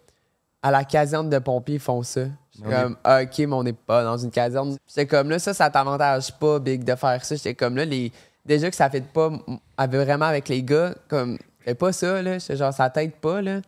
à 0.62 0.72
la 0.72 0.86
caserne 0.86 1.30
de 1.30 1.40
pompiers, 1.40 1.76
ils 1.76 1.82
font 1.82 2.04
ça. 2.04 2.22
J'étais 2.56 2.70
comme, 2.70 2.96
ah, 3.04 3.24
ok, 3.24 3.38
mais 3.40 3.54
on 3.54 3.64
n'est 3.64 3.74
pas 3.74 4.04
dans 4.04 4.18
une 4.18 4.32
caserne. 4.32 4.78
J'étais 4.88 5.06
comme, 5.06 5.30
là, 5.30 5.38
ça, 5.38 5.54
ça 5.54 5.70
t'avantage 5.70 6.32
pas, 6.40 6.60
Big, 6.60 6.86
de 6.86 6.96
faire 6.96 7.26
ça. 7.26 7.36
J'étais 7.36 7.54
comme, 7.54 7.76
là, 7.76 7.84
les... 7.84 8.14
déjà 8.46 8.70
que 8.70 8.76
ça 8.76 8.90
fait 8.90 9.04
pas 9.04 9.30
vraiment 9.78 10.26
avec 10.26 10.48
les 10.48 10.64
gars, 10.64 10.96
comme, 11.10 11.38
fais 11.60 11.76
pas 11.76 11.92
ça, 11.92 12.22
là. 12.22 12.40
J'étais 12.40 12.56
genre, 12.56 12.74
ça 12.74 12.90
t'aide 12.90 13.12
pas, 13.14 13.42
là. 13.42 13.60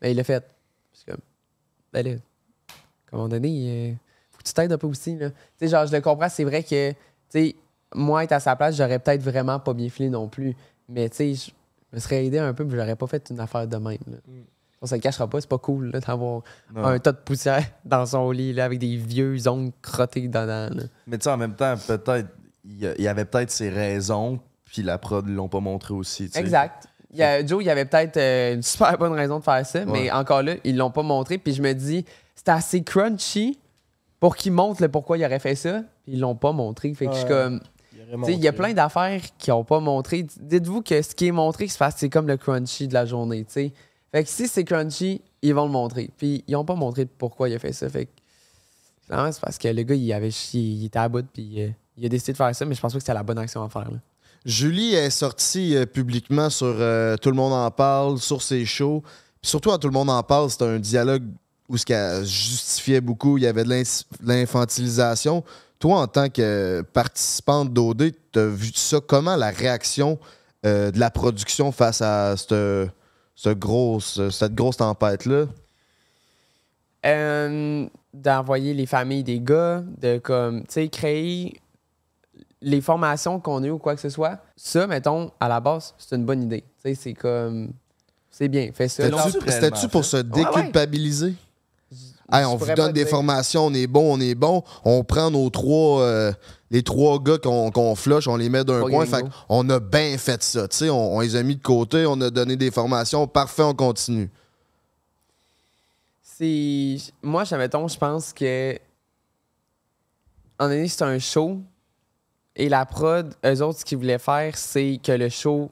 Mais 0.00 0.12
il 0.12 0.16
l'a 0.16 0.22
fait. 0.22 0.44
Ben 1.94 2.04
là, 2.04 2.12
à 2.12 3.14
un 3.14 3.16
moment 3.16 3.28
donné, 3.28 3.90
euh, 3.92 3.94
faut 4.32 4.38
que 4.38 4.42
tu 4.42 4.52
t'aides 4.52 4.72
un 4.72 4.78
peu 4.78 4.88
aussi, 4.88 5.16
là. 5.16 5.30
Tu 5.30 5.36
sais, 5.60 5.68
genre, 5.68 5.86
je 5.86 5.92
le 5.92 6.00
comprends, 6.00 6.28
c'est 6.28 6.42
vrai 6.42 6.64
que, 6.64 6.90
tu 6.90 6.96
sais, 7.28 7.56
moi, 7.94 8.24
être 8.24 8.32
à 8.32 8.40
sa 8.40 8.56
place, 8.56 8.76
j'aurais 8.76 8.98
peut-être 8.98 9.22
vraiment 9.22 9.60
pas 9.60 9.72
bien 9.72 9.88
filé 9.88 10.10
non 10.10 10.28
plus. 10.28 10.56
Mais, 10.88 11.08
tu 11.08 11.16
sais, 11.16 11.34
je 11.34 11.50
me 11.92 12.00
serais 12.00 12.26
aidé 12.26 12.38
un 12.38 12.52
peu, 12.52 12.64
mais 12.64 12.76
j'aurais 12.76 12.96
pas 12.96 13.06
fait 13.06 13.30
une 13.30 13.38
affaire 13.38 13.68
de 13.68 13.76
même, 13.76 13.98
là. 14.08 14.16
On 14.82 14.86
se 14.86 14.96
le 14.96 15.00
cachera 15.00 15.26
pas, 15.30 15.40
c'est 15.40 15.48
pas 15.48 15.56
cool, 15.56 15.92
d'avoir 15.92 16.42
un 16.76 16.98
tas 16.98 17.12
de 17.12 17.16
poussière 17.18 17.64
dans 17.86 18.04
son 18.04 18.30
lit, 18.32 18.52
là, 18.52 18.64
avec 18.64 18.80
des 18.80 18.96
vieux 18.96 19.48
ongles 19.48 19.72
crottés 19.80 20.26
dedans, 20.26 20.68
là. 20.74 20.82
Mais 21.06 21.16
tu 21.16 21.24
sais, 21.24 21.30
en 21.30 21.36
même 21.36 21.54
temps, 21.54 21.76
peut-être, 21.86 22.28
il 22.64 22.94
y 22.98 23.08
avait 23.08 23.24
peut-être 23.24 23.50
ses 23.50 23.70
raisons, 23.70 24.40
puis 24.64 24.82
la 24.82 24.98
prod 24.98 25.26
l'ont 25.28 25.48
pas 25.48 25.60
montré 25.60 25.94
aussi. 25.94 26.28
Exact. 26.34 26.88
Il 27.14 27.20
y 27.20 27.22
a- 27.22 27.46
Joe, 27.46 27.62
il 27.62 27.66
y 27.66 27.70
avait 27.70 27.84
peut-être 27.84 28.16
euh, 28.16 28.54
une 28.54 28.62
super 28.62 28.98
bonne 28.98 29.12
raison 29.12 29.38
de 29.38 29.44
faire 29.44 29.64
ça, 29.64 29.84
mais 29.84 30.10
encore 30.10 30.42
là, 30.42 30.54
ils 30.64 30.76
l'ont 30.76 30.90
pas 30.90 31.02
montré. 31.02 31.38
Puis 31.38 31.54
je 31.54 31.62
me 31.62 31.72
dis, 31.72 32.04
c'était 32.34 32.50
assez 32.52 32.82
crunchy 32.82 33.58
pour 34.20 34.36
qu'ils 34.36 34.52
montrent 34.52 34.82
le 34.82 34.88
pourquoi 34.88 35.16
il 35.18 35.24
aurait 35.24 35.38
fait 35.38 35.54
ça, 35.54 35.82
puis 36.04 36.14
ils 36.14 36.20
l'ont 36.20 36.34
pas 36.34 36.52
montré. 36.52 36.92
Fait 36.94 37.06
que 37.06 37.12
je 37.12 37.18
suis 37.18 37.28
comme. 37.28 37.60
Il 38.28 38.34
il 38.34 38.44
y 38.44 38.48
a 38.48 38.52
plein 38.52 38.72
d'affaires 38.74 39.20
qui 39.38 39.50
ont 39.52 39.64
pas 39.64 39.80
montré. 39.80 40.26
Dites-vous 40.40 40.82
que 40.82 41.00
ce 41.02 41.14
qui 41.14 41.26
est 41.28 41.32
montré, 41.32 41.68
c'est 41.68 42.08
comme 42.10 42.26
le 42.28 42.36
crunchy 42.36 42.86
de 42.88 42.94
la 42.94 43.06
journée. 43.06 43.44
Fait 43.48 43.70
que 44.12 44.28
si 44.28 44.46
c'est 44.46 44.64
crunchy, 44.64 45.22
ils 45.42 45.54
vont 45.54 45.64
le 45.66 45.70
montrer. 45.72 46.10
Puis 46.16 46.44
ils 46.46 46.54
ont 46.56 46.64
pas 46.64 46.74
montré 46.74 47.06
pourquoi 47.06 47.48
il 47.48 47.54
a 47.54 47.58
fait 47.58 47.72
ça. 47.72 47.88
Fait 47.88 48.06
que. 48.06 48.10
c'est 49.08 49.40
parce 49.40 49.58
que 49.58 49.68
le 49.68 49.82
gars, 49.82 49.94
il, 49.94 50.12
avait, 50.12 50.30
chi- 50.30 50.74
il 50.80 50.84
était 50.86 50.98
à 50.98 51.08
bout, 51.08 51.26
puis 51.32 51.62
euh, 51.62 51.68
il 51.96 52.06
a 52.06 52.08
décidé 52.08 52.32
de 52.32 52.36
faire 52.36 52.54
ça, 52.54 52.64
mais 52.64 52.74
je 52.74 52.80
pense 52.80 52.92
pas 52.92 52.98
que 52.98 53.02
c'était 53.02 53.14
la 53.14 53.22
bonne 53.22 53.38
action 53.38 53.62
à 53.62 53.68
faire. 53.68 53.90
là. 53.90 53.98
Julie 54.44 54.94
est 54.94 55.10
sortie 55.10 55.74
euh, 55.74 55.86
publiquement 55.86 56.50
sur 56.50 56.66
euh, 56.78 57.16
Tout 57.16 57.30
le 57.30 57.36
monde 57.36 57.52
en 57.52 57.70
parle, 57.70 58.18
sur 58.18 58.42
ses 58.42 58.64
shows. 58.66 59.02
Surtout, 59.40 59.72
à 59.72 59.78
Tout 59.78 59.88
le 59.88 59.94
monde 59.94 60.10
en 60.10 60.22
parle, 60.22 60.50
c'était 60.50 60.66
un 60.66 60.78
dialogue 60.78 61.24
où 61.68 61.78
ce 61.78 61.86
qu'elle 61.86 62.24
justifiait 62.24 63.00
beaucoup. 63.00 63.38
Il 63.38 63.44
y 63.44 63.46
avait 63.46 63.64
de 63.64 63.82
l'infantilisation. 64.22 65.42
Toi, 65.78 66.00
en 66.00 66.06
tant 66.06 66.28
que 66.28 66.82
participante 66.92 67.72
d'OD, 67.72 68.12
tu 68.32 68.38
as 68.38 68.46
vu 68.46 68.70
ça. 68.74 68.98
Comment 69.06 69.36
la 69.36 69.50
réaction 69.50 70.18
euh, 70.66 70.90
de 70.90 71.00
la 71.00 71.10
production 71.10 71.72
face 71.72 72.02
à 72.02 72.36
cette, 72.36 73.58
grosse, 73.58 74.28
cette 74.28 74.54
grosse 74.54 74.76
tempête-là? 74.76 75.46
D'envoyer 78.14 78.74
les 78.74 78.86
familles 78.86 79.24
des 79.24 79.40
gars, 79.40 79.82
de 80.00 80.18
comme, 80.18 80.60
tu 80.60 80.74
sais, 80.74 80.88
créer 80.88 81.54
les 82.64 82.80
formations 82.80 83.38
qu'on 83.40 83.62
a 83.62 83.68
ou 83.68 83.78
quoi 83.78 83.94
que 83.94 84.00
ce 84.00 84.08
soit. 84.08 84.38
Ça, 84.56 84.86
mettons, 84.86 85.30
à 85.38 85.48
la 85.48 85.60
base, 85.60 85.94
c'est 85.98 86.16
une 86.16 86.24
bonne 86.24 86.42
idée. 86.42 86.62
Tu 86.82 86.88
sais, 86.90 86.94
c'est 86.94 87.14
comme, 87.14 87.72
c'est 88.30 88.48
bien, 88.48 88.70
fais 88.72 88.88
ça. 88.88 89.08
l'ont-tu 89.08 89.38
C'était-tu 89.50 89.88
pour 89.88 90.04
se 90.04 90.16
déculpabiliser? 90.16 91.34
Hey, 92.32 92.44
on 92.46 92.56
vous 92.56 92.66
donne 92.74 92.92
des 92.92 93.02
dire. 93.04 93.10
formations, 93.10 93.66
on 93.66 93.74
est 93.74 93.86
bon, 93.86 94.14
on 94.16 94.18
est 94.18 94.34
bon. 94.34 94.62
On 94.82 95.04
prend 95.04 95.30
nos 95.30 95.50
trois, 95.50 96.00
euh, 96.00 96.32
les 96.70 96.82
trois 96.82 97.18
gars 97.22 97.36
qu'on 97.36 97.70
qu'on 97.70 97.94
flush, 97.94 98.26
on 98.26 98.36
les 98.36 98.48
met 98.48 98.64
d'un 98.64 98.80
coin. 98.80 99.04
Fait 99.04 99.24
on 99.50 99.68
a 99.68 99.78
bien 99.78 100.16
fait 100.16 100.42
ça. 100.42 100.66
tu 100.66 100.76
sais, 100.78 100.90
On, 100.90 101.16
on 101.16 101.20
les 101.20 101.36
a 101.36 101.42
mis 101.42 101.54
de 101.54 101.62
côté, 101.62 102.06
on 102.06 102.18
a 102.22 102.30
donné 102.30 102.56
des 102.56 102.70
formations. 102.70 103.26
Parfait, 103.26 103.62
on 103.62 103.74
continue. 103.74 104.30
C'est. 106.22 106.96
Moi, 107.22 107.44
je- 107.44 107.54
mettons, 107.56 107.86
je 107.88 107.98
pense 107.98 108.32
que. 108.32 108.78
En 110.58 110.68
donné, 110.68 110.88
c'est 110.88 111.02
un 111.04 111.18
show. 111.18 111.60
Et 112.56 112.68
la 112.68 112.86
prod, 112.86 113.34
eux 113.44 113.62
autres, 113.62 113.80
ce 113.80 113.84
qu'ils 113.84 113.98
voulaient 113.98 114.18
faire, 114.18 114.56
c'est 114.56 115.00
que 115.02 115.12
le 115.12 115.28
show 115.28 115.70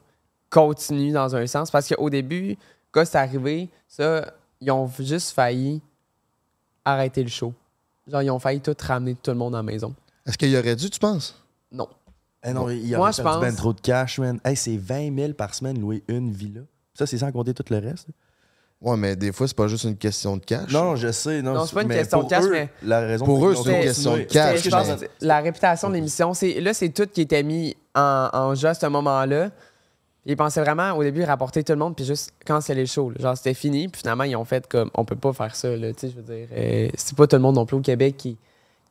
continue 0.50 1.12
dans 1.12 1.34
un 1.36 1.46
sens. 1.46 1.70
Parce 1.70 1.88
qu'au 1.88 2.10
début, 2.10 2.56
quand 2.90 3.04
c'est 3.04 3.18
arrivé, 3.18 3.68
ça, 3.88 4.32
ils 4.60 4.70
ont 4.70 4.90
juste 4.98 5.30
failli 5.30 5.80
arrêter 6.84 7.22
le 7.22 7.28
show. 7.28 7.54
Genre, 8.08 8.22
ils 8.22 8.30
ont 8.30 8.38
failli 8.38 8.60
tout 8.60 8.74
ramener 8.80 9.14
tout 9.14 9.30
le 9.30 9.36
monde 9.36 9.54
à 9.54 9.58
la 9.58 9.62
maison. 9.62 9.94
Est-ce 10.26 10.36
qu'il 10.36 10.50
y 10.50 10.56
aurait 10.58 10.76
dû, 10.76 10.90
tu 10.90 10.98
penses? 10.98 11.40
Non. 11.70 11.88
Eh 12.44 12.52
non, 12.52 12.68
il 12.68 12.84
y 12.88 12.96
Moi, 12.96 13.08
a 13.08 13.12
je 13.12 13.22
ben 13.22 13.40
pense- 13.40 13.56
trop 13.56 13.72
de 13.72 13.80
cash, 13.80 14.18
man. 14.18 14.40
Hey, 14.44 14.56
c'est 14.56 14.76
20 14.76 15.14
000 15.16 15.32
par 15.34 15.54
semaine 15.54 15.80
louer 15.80 16.02
une 16.08 16.32
villa. 16.32 16.62
Ça, 16.94 17.06
c'est 17.06 17.18
sans 17.18 17.30
compter 17.30 17.54
tout 17.54 17.64
le 17.70 17.78
reste. 17.78 18.08
Ouais, 18.82 18.96
mais 18.96 19.14
des 19.14 19.30
fois, 19.30 19.46
c'est 19.46 19.56
pas 19.56 19.68
juste 19.68 19.84
une 19.84 19.96
question 19.96 20.36
de 20.36 20.44
cash. 20.44 20.72
Non, 20.72 20.96
je 20.96 21.12
sais. 21.12 21.40
Non, 21.40 21.54
Non, 21.54 21.66
c'est 21.66 21.74
pas 21.74 21.82
une 21.82 21.88
mais 21.88 21.98
question 21.98 22.22
de 22.24 22.28
cash, 22.28 22.44
eux, 22.44 22.50
mais- 22.50 22.68
La 22.82 23.00
raison 23.00 23.24
Pour 23.24 23.46
eux, 23.46 23.54
c'est 23.54 23.76
une 23.76 23.82
question 23.82 24.16
de 24.16 24.22
cash, 24.22 24.64
mais- 24.70 25.08
la 25.20 25.40
réputation 25.40 25.88
de 25.88 25.94
l'émission, 25.94 26.34
c'est 26.34 26.60
là, 26.60 26.74
c'est 26.74 26.88
tout 26.88 27.06
qui 27.06 27.20
était 27.20 27.42
mis 27.44 27.76
en, 27.94 28.28
en 28.32 28.54
jeu 28.54 28.68
à 28.68 28.74
ce 28.74 28.86
moment-là. 28.86 29.50
Ils 30.24 30.36
pensaient 30.36 30.60
vraiment 30.60 30.92
au 30.92 31.02
début 31.02 31.24
rapporter 31.24 31.64
tout 31.64 31.72
le 31.72 31.78
monde 31.78 31.96
puis 31.96 32.04
juste 32.04 32.32
canceller 32.46 32.82
le 32.82 32.86
show. 32.86 33.10
là. 33.10 33.16
Genre 33.18 33.36
c'était 33.36 33.54
fini, 33.54 33.88
puis 33.88 34.00
finalement 34.00 34.22
ils 34.24 34.36
ont 34.36 34.44
fait 34.44 34.66
comme 34.68 34.88
on 34.94 35.04
peut 35.04 35.16
pas 35.16 35.32
faire 35.32 35.54
ça. 35.56 35.68
Là, 35.76 35.92
tu 35.92 36.00
sais, 36.00 36.10
je 36.10 36.14
veux 36.20 36.22
dire, 36.22 36.46
euh, 36.56 36.88
c'est 36.94 37.16
pas 37.16 37.26
tout 37.26 37.34
le 37.36 37.42
monde 37.42 37.56
non 37.56 37.66
plus 37.66 37.76
au 37.76 37.80
Québec 37.80 38.16
qui 38.16 38.38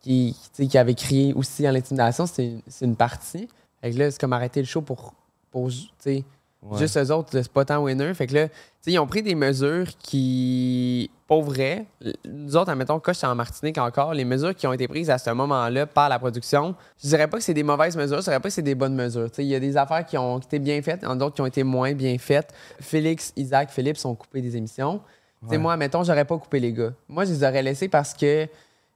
qui, 0.02 0.36
tu 0.56 0.64
sais, 0.64 0.68
qui 0.68 0.78
avait 0.80 0.96
crié 0.96 1.32
aussi 1.34 1.66
à 1.68 1.72
l'intimidation, 1.72 2.26
c'est 2.26 2.46
une, 2.46 2.62
c'est 2.68 2.86
une 2.86 2.96
partie. 2.96 3.48
Fait 3.82 3.92
que 3.92 3.98
là 4.00 4.10
c'est 4.12 4.20
comme 4.20 4.34
arrêter 4.34 4.60
le 4.60 4.66
show 4.66 4.82
pour 4.82 5.14
pour 5.52 5.70
tu 5.70 5.78
sais, 6.00 6.24
Ouais. 6.64 6.78
juste 6.78 6.95
eux 6.97 7.12
autres, 7.12 7.30
c'est 7.32 7.51
pas 7.51 7.66
tant 7.66 7.82
winner. 7.84 8.14
Fait 8.14 8.28
que 8.28 8.36
là, 8.36 8.47
ils 8.86 8.99
ont 8.99 9.07
pris 9.07 9.24
des 9.24 9.34
mesures 9.34 9.88
qui, 9.97 11.09
pour 11.28 11.41
vrai, 11.43 11.86
nous 12.26 12.55
autres, 12.55 12.70
admettons, 12.70 12.99
quand 12.99 13.14
j'étais 13.14 13.26
en 13.28 13.34
Martinique 13.36 13.78
encore, 13.80 14.14
les 14.14 14.26
mesures 14.26 14.53
qui 14.55 14.68
ont 14.68 14.74
été 14.74 14.88
prises 14.88 15.09
à 15.09 15.18
ce 15.18 15.30
moment-là 15.32 15.86
par 15.88 16.07
la 16.09 16.20
production, 16.20 16.76
je 17.01 17.07
dirais 17.07 17.28
pas 17.28 17.38
que 17.38 17.43
c'est 17.43 17.53
des 17.55 17.64
mauvaises 17.64 17.97
mesures, 17.97 18.18
je 18.20 18.26
dirais 18.26 18.39
pas 18.39 18.49
que 18.49 18.53
c'est 18.53 18.62
des 18.62 18.76
bonnes 18.76 18.93
mesures. 18.95 19.30
Tu 19.32 19.38
sais, 19.38 19.43
Il 19.43 19.47
y 19.49 19.55
a 19.55 19.59
des 19.59 19.76
affaires 19.76 20.05
qui 20.05 20.18
ont 20.18 20.38
été 20.39 20.59
bien 20.59 20.82
faites, 20.82 21.01
d'autres 21.03 21.34
qui 21.36 21.41
ont 21.41 21.45
été 21.47 21.64
moins 21.64 21.93
bien 21.93 22.16
faites. 22.20 22.53
Félix, 22.80 23.34
Isaac, 23.36 23.72
Philippe 23.72 23.97
sont 23.97 24.14
coupés 24.14 24.41
des 24.41 24.55
émissions. 24.55 24.99
Tu 24.99 25.47
sais, 25.47 25.51
Ouais. 25.53 25.57
Moi, 25.57 25.74
admettons, 25.74 26.03
j'aurais 26.03 26.26
pas 26.26 26.38
coupé 26.38 26.59
les 26.59 26.72
gars. 26.74 26.93
Moi, 27.09 27.26
je 27.26 27.32
les 27.32 27.43
aurais 27.43 27.64
laissés 27.64 27.88
parce 27.88 28.14
que 28.14 28.47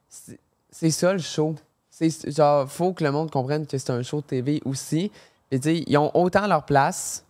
c'est- 0.07 0.37
c'est 0.69 0.91
ça 0.91 1.13
le 1.13 1.19
show. 1.19 1.55
C'est 1.89 2.31
genre, 2.31 2.69
faut 2.69 2.93
que 2.93 3.03
le 3.03 3.11
monde 3.11 3.31
comprenne 3.31 3.65
que 3.65 3.75
c'est 3.79 3.89
un 3.89 4.03
show 4.03 4.17
de 4.21 4.25
TV 4.27 4.61
aussi. 4.65 5.11
Et 5.49 5.59
tu 5.59 5.69
sais, 5.69 5.83
ils 5.87 5.97
ont 5.97 6.11
autant 6.15 6.45
leur 6.45 6.63
place 6.63 7.24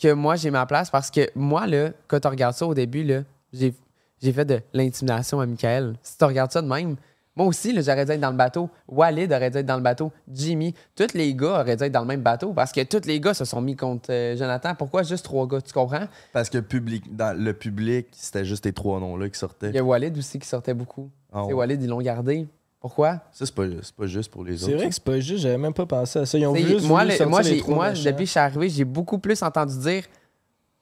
que 0.00 0.12
moi, 0.12 0.36
j'ai 0.36 0.50
ma 0.50 0.66
place 0.66 0.90
parce 0.90 1.10
que 1.10 1.28
moi, 1.34 1.66
là, 1.66 1.90
quand 2.08 2.20
tu 2.20 2.28
regardes 2.28 2.54
ça 2.54 2.66
au 2.66 2.74
début, 2.74 3.04
là, 3.04 3.22
j'ai, 3.52 3.74
j'ai 4.22 4.32
fait 4.32 4.44
de 4.44 4.60
l'intimidation 4.72 5.40
à 5.40 5.46
Michael. 5.46 5.94
Si 6.02 6.16
tu 6.16 6.24
regardes 6.24 6.50
ça 6.52 6.62
de 6.62 6.68
même, 6.68 6.96
moi 7.36 7.46
aussi, 7.46 7.72
là, 7.72 7.80
j'aurais 7.80 8.04
dû 8.04 8.12
être 8.12 8.20
dans 8.20 8.30
le 8.32 8.36
bateau. 8.36 8.68
Walid 8.88 9.32
aurait 9.32 9.50
dû 9.50 9.58
être 9.58 9.66
dans 9.66 9.76
le 9.76 9.82
bateau. 9.82 10.12
Jimmy, 10.30 10.74
tous 10.96 11.14
les 11.14 11.34
gars 11.34 11.60
auraient 11.60 11.76
dû 11.76 11.84
être 11.84 11.92
dans 11.92 12.00
le 12.00 12.06
même 12.06 12.22
bateau 12.22 12.52
parce 12.52 12.72
que 12.72 12.82
tous 12.82 13.06
les 13.06 13.20
gars 13.20 13.34
se 13.34 13.44
sont 13.44 13.60
mis 13.60 13.76
contre 13.76 14.10
euh, 14.12 14.36
Jonathan. 14.36 14.74
Pourquoi 14.74 15.04
juste 15.04 15.24
trois 15.24 15.46
gars? 15.46 15.60
Tu 15.60 15.72
comprends? 15.72 16.06
Parce 16.32 16.50
que 16.50 16.58
public, 16.58 17.14
dans 17.14 17.38
le 17.38 17.52
public, 17.52 18.08
c'était 18.12 18.44
juste 18.44 18.64
les 18.66 18.72
trois 18.72 18.98
noms-là 19.00 19.28
qui 19.28 19.38
sortaient. 19.38 19.68
Il 19.70 19.76
y 19.76 19.78
a 19.78 19.84
Walid 19.84 20.18
aussi 20.18 20.38
qui 20.38 20.48
sortait 20.48 20.74
beaucoup. 20.74 21.08
Ouais. 21.32 21.52
Walid, 21.52 21.80
ils 21.80 21.88
l'ont 21.88 22.00
gardé. 22.00 22.48
Pourquoi? 22.80 23.20
Ça, 23.32 23.44
c'est 23.44 23.54
pas, 23.54 23.64
c'est 23.82 23.94
pas 23.94 24.06
juste 24.06 24.30
pour 24.30 24.42
les 24.42 24.54
autres. 24.62 24.72
C'est 24.72 24.76
vrai 24.78 24.88
que 24.88 24.94
c'est 24.94 25.04
pas 25.04 25.20
juste, 25.20 25.42
j'avais 25.42 25.58
même 25.58 25.74
pas 25.74 25.84
pensé 25.86 26.18
à 26.18 26.24
ça. 26.26 26.38
Ils 26.38 26.46
ont 26.46 26.54
juste 26.56 26.86
moi, 26.86 27.04
voulu 27.04 27.18
le- 27.18 27.26
moi, 27.26 27.42
les 27.42 27.48
j'ai- 27.50 27.56
trois 27.58 27.74
moi 27.74 27.90
méchants. 27.90 28.04
depuis 28.04 28.16
que 28.16 28.24
je 28.24 28.30
suis 28.30 28.40
arrivé, 28.40 28.68
j'ai 28.70 28.84
beaucoup 28.84 29.18
plus 29.18 29.42
entendu 29.42 29.76
dire 29.78 30.04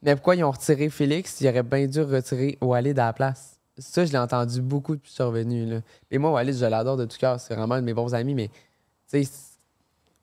Mais 0.00 0.14
pourquoi 0.14 0.36
ils 0.36 0.44
ont 0.44 0.50
retiré 0.52 0.88
Félix? 0.90 1.40
Il 1.40 1.48
aurait 1.48 1.64
bien 1.64 1.86
dû 1.88 2.00
retirer 2.00 2.56
Walid 2.60 2.96
à 3.00 3.06
la 3.06 3.12
place. 3.12 3.58
Ça, 3.78 4.04
je 4.04 4.12
l'ai 4.12 4.18
entendu 4.18 4.60
beaucoup 4.62 4.94
depuis 4.94 5.06
que 5.06 5.10
je 5.10 5.14
suis 5.14 5.22
revenu. 5.24 5.66
Là. 5.66 5.80
Et 6.08 6.18
moi, 6.18 6.30
Walid, 6.30 6.56
je 6.56 6.66
l'adore 6.66 6.96
de 6.96 7.04
tout 7.04 7.16
cœur. 7.18 7.40
C'est 7.40 7.54
vraiment 7.56 7.74
un 7.74 7.80
de 7.80 7.84
mes 7.86 7.94
bons 7.94 8.14
amis, 8.14 8.34
mais 8.34 8.46
tu 8.46 8.54
sais, 9.08 9.24
c- 9.24 9.32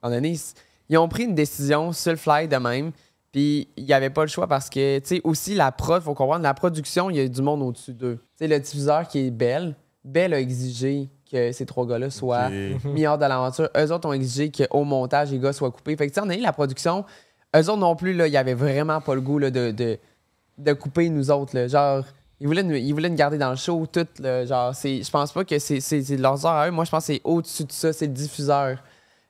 à 0.02 0.08
un 0.08 0.10
moment 0.12 0.22
donné, 0.22 0.36
c- 0.38 0.54
ils 0.88 0.98
ont 0.98 1.10
pris 1.10 1.24
une 1.24 1.36
décision 1.36 1.92
sur 1.92 2.12
le 2.14 2.18
fly 2.18 2.48
de 2.48 2.56
même. 2.56 2.92
Puis 3.34 3.68
il 3.76 3.84
n'y 3.84 3.92
avait 3.92 4.10
pas 4.10 4.22
le 4.22 4.30
choix 4.30 4.48
parce 4.48 4.70
que, 4.70 5.00
tu 5.00 5.08
sais, 5.08 5.22
aussi 5.26 5.56
la 5.56 5.74
prod, 5.74 6.02
faut 6.02 6.14
comprendre, 6.14 6.44
la 6.44 6.54
production, 6.54 7.10
il 7.10 7.18
y 7.18 7.20
a 7.20 7.28
du 7.28 7.42
monde 7.42 7.62
au-dessus 7.62 7.94
d'eux. 7.94 8.16
Tu 8.16 8.46
sais, 8.46 8.48
le 8.48 8.58
diffuseur 8.62 9.06
qui 9.10 9.28
est 9.28 9.30
Belle, 9.32 9.76
Belle 10.06 10.34
a 10.34 10.40
exigé 10.40 11.10
que 11.32 11.52
ces 11.52 11.66
trois 11.66 11.86
gars-là 11.86 12.10
soient 12.10 12.50
mis 12.84 13.06
hors 13.08 13.18
de 13.18 13.26
l'aventure. 13.26 13.70
Eux 13.78 13.92
autres 13.92 14.08
ont 14.08 14.14
exigé 14.14 14.52
qu'au 14.52 14.84
montage, 14.84 15.32
les 15.32 15.40
gars 15.40 15.54
soient 15.54 15.72
coupés. 15.72 15.96
Fait 15.96 16.08
que, 16.08 16.14
tu 16.14 16.20
sais, 16.20 16.26
on 16.26 16.30
a 16.30 16.36
eu 16.36 16.42
la 16.42 16.54
production. 16.54 17.06
Eux 17.56 17.60
autres 17.70 17.78
non 17.78 17.96
plus, 17.96 18.14
là, 18.14 18.28
il 18.28 18.34
y 18.34 18.38
avait 18.38 18.54
vraiment 18.54 19.02
pas 19.02 19.16
le 19.16 19.22
goût 19.22 19.40
là, 19.40 19.50
de, 19.50 19.72
de, 19.72 19.98
de 20.58 20.74
couper 20.74 21.10
nous 21.10 21.32
autres. 21.32 21.56
là. 21.56 21.68
Genre, 21.68 22.04
ils 22.40 22.48
voulaient, 22.48 22.64
nous, 22.64 22.76
ils 22.76 22.92
voulaient 22.94 23.10
nous 23.10 23.16
garder 23.16 23.38
dans 23.38 23.50
le 23.50 23.56
show, 23.56 23.86
tout. 23.92 24.06
là. 24.20 24.46
genre, 24.46 24.74
je 24.74 25.10
pense 25.10 25.32
pas 25.32 25.46
que 25.46 25.58
c'est, 25.58 25.80
de 25.80 26.22
leurs 26.22 26.46
heures 26.46 26.52
à 26.52 26.68
eux. 26.68 26.72
Moi, 26.72 26.84
je 26.86 26.92
pense 26.92 27.08
que 27.08 27.14
c'est 27.14 27.22
au-dessus 27.24 27.64
de 27.64 27.72
ça. 27.72 27.94
C'est 27.94 28.08
le 28.08 28.14
diffuseur. 28.14 28.78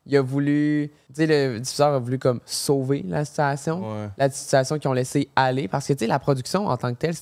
Il 0.08 0.16
a 0.18 0.22
voulu. 0.22 0.92
Tu 1.10 1.16
sais, 1.16 1.28
le 1.28 1.60
diffuseur 1.60 1.94
a 1.94 2.00
voulu 2.00 2.20
comme 2.20 2.40
sauver 2.46 3.04
la 3.08 3.26
situation. 3.26 3.82
Ouais. 3.82 4.10
La 4.18 4.30
situation 4.30 4.78
qu'ils 4.80 4.90
ont 4.90 4.94
laissé 4.94 5.30
aller. 5.36 5.68
Parce 5.68 5.88
que, 5.88 5.94
tu 5.94 6.00
sais, 6.00 6.08
la 6.08 6.20
production 6.20 6.68
en 6.68 6.78
tant 6.78 6.92
que 6.94 6.98
telle, 7.00 7.16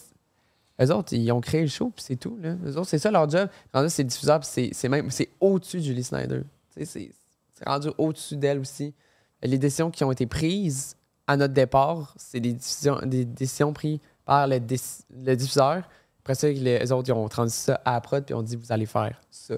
eux 0.81 0.91
autres, 0.91 1.13
ils 1.13 1.31
ont 1.31 1.41
créé 1.41 1.61
le 1.61 1.67
show, 1.67 1.91
puis 1.95 2.03
c'est 2.05 2.15
tout. 2.15 2.37
Là. 2.41 2.55
Eux 2.65 2.77
autres, 2.77 2.89
c'est 2.89 2.99
ça 2.99 3.11
leur 3.11 3.29
job. 3.29 3.47
Rendu, 3.73 3.89
c'est 3.89 4.03
le 4.03 4.09
diffuseur, 4.09 4.39
puis 4.39 4.49
c'est, 4.51 4.69
c'est 4.73 4.89
même 4.89 5.11
c'est 5.11 5.29
au-dessus 5.39 5.77
de 5.77 5.83
Julie 5.83 6.03
Snyder. 6.03 6.41
C'est, 6.71 6.85
c'est 6.85 7.11
rendu 7.65 7.89
au-dessus 7.97 8.37
d'elle 8.37 8.59
aussi. 8.59 8.93
Les 9.43 9.57
décisions 9.57 9.91
qui 9.91 10.03
ont 10.03 10.11
été 10.11 10.25
prises 10.25 10.95
à 11.27 11.37
notre 11.37 11.53
départ, 11.53 12.13
c'est 12.17 12.39
des 12.39 12.53
décisions, 12.53 12.99
des 13.05 13.25
décisions 13.25 13.71
prises 13.71 13.99
par 14.25 14.47
le, 14.47 14.57
le 14.57 15.35
diffuseur. 15.35 15.83
Après 16.19 16.35
ça, 16.35 16.49
les, 16.49 16.79
eux 16.85 16.93
autres, 16.93 17.09
ils 17.09 17.13
ont 17.13 17.27
transi 17.27 17.57
ça 17.57 17.81
à 17.85 17.93
la 17.93 18.01
prod, 18.01 18.23
puis 18.23 18.33
on 18.33 18.41
dit, 18.41 18.55
vous 18.55 18.71
allez 18.71 18.85
faire 18.85 19.19
ça. 19.29 19.55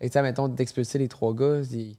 Et 0.00 0.10
tu 0.10 0.14
sais, 0.14 0.22
mettons, 0.22 0.48
d'expulser 0.48 0.98
les 0.98 1.08
trois 1.08 1.32
gars, 1.32 1.62
c'est 1.64 1.96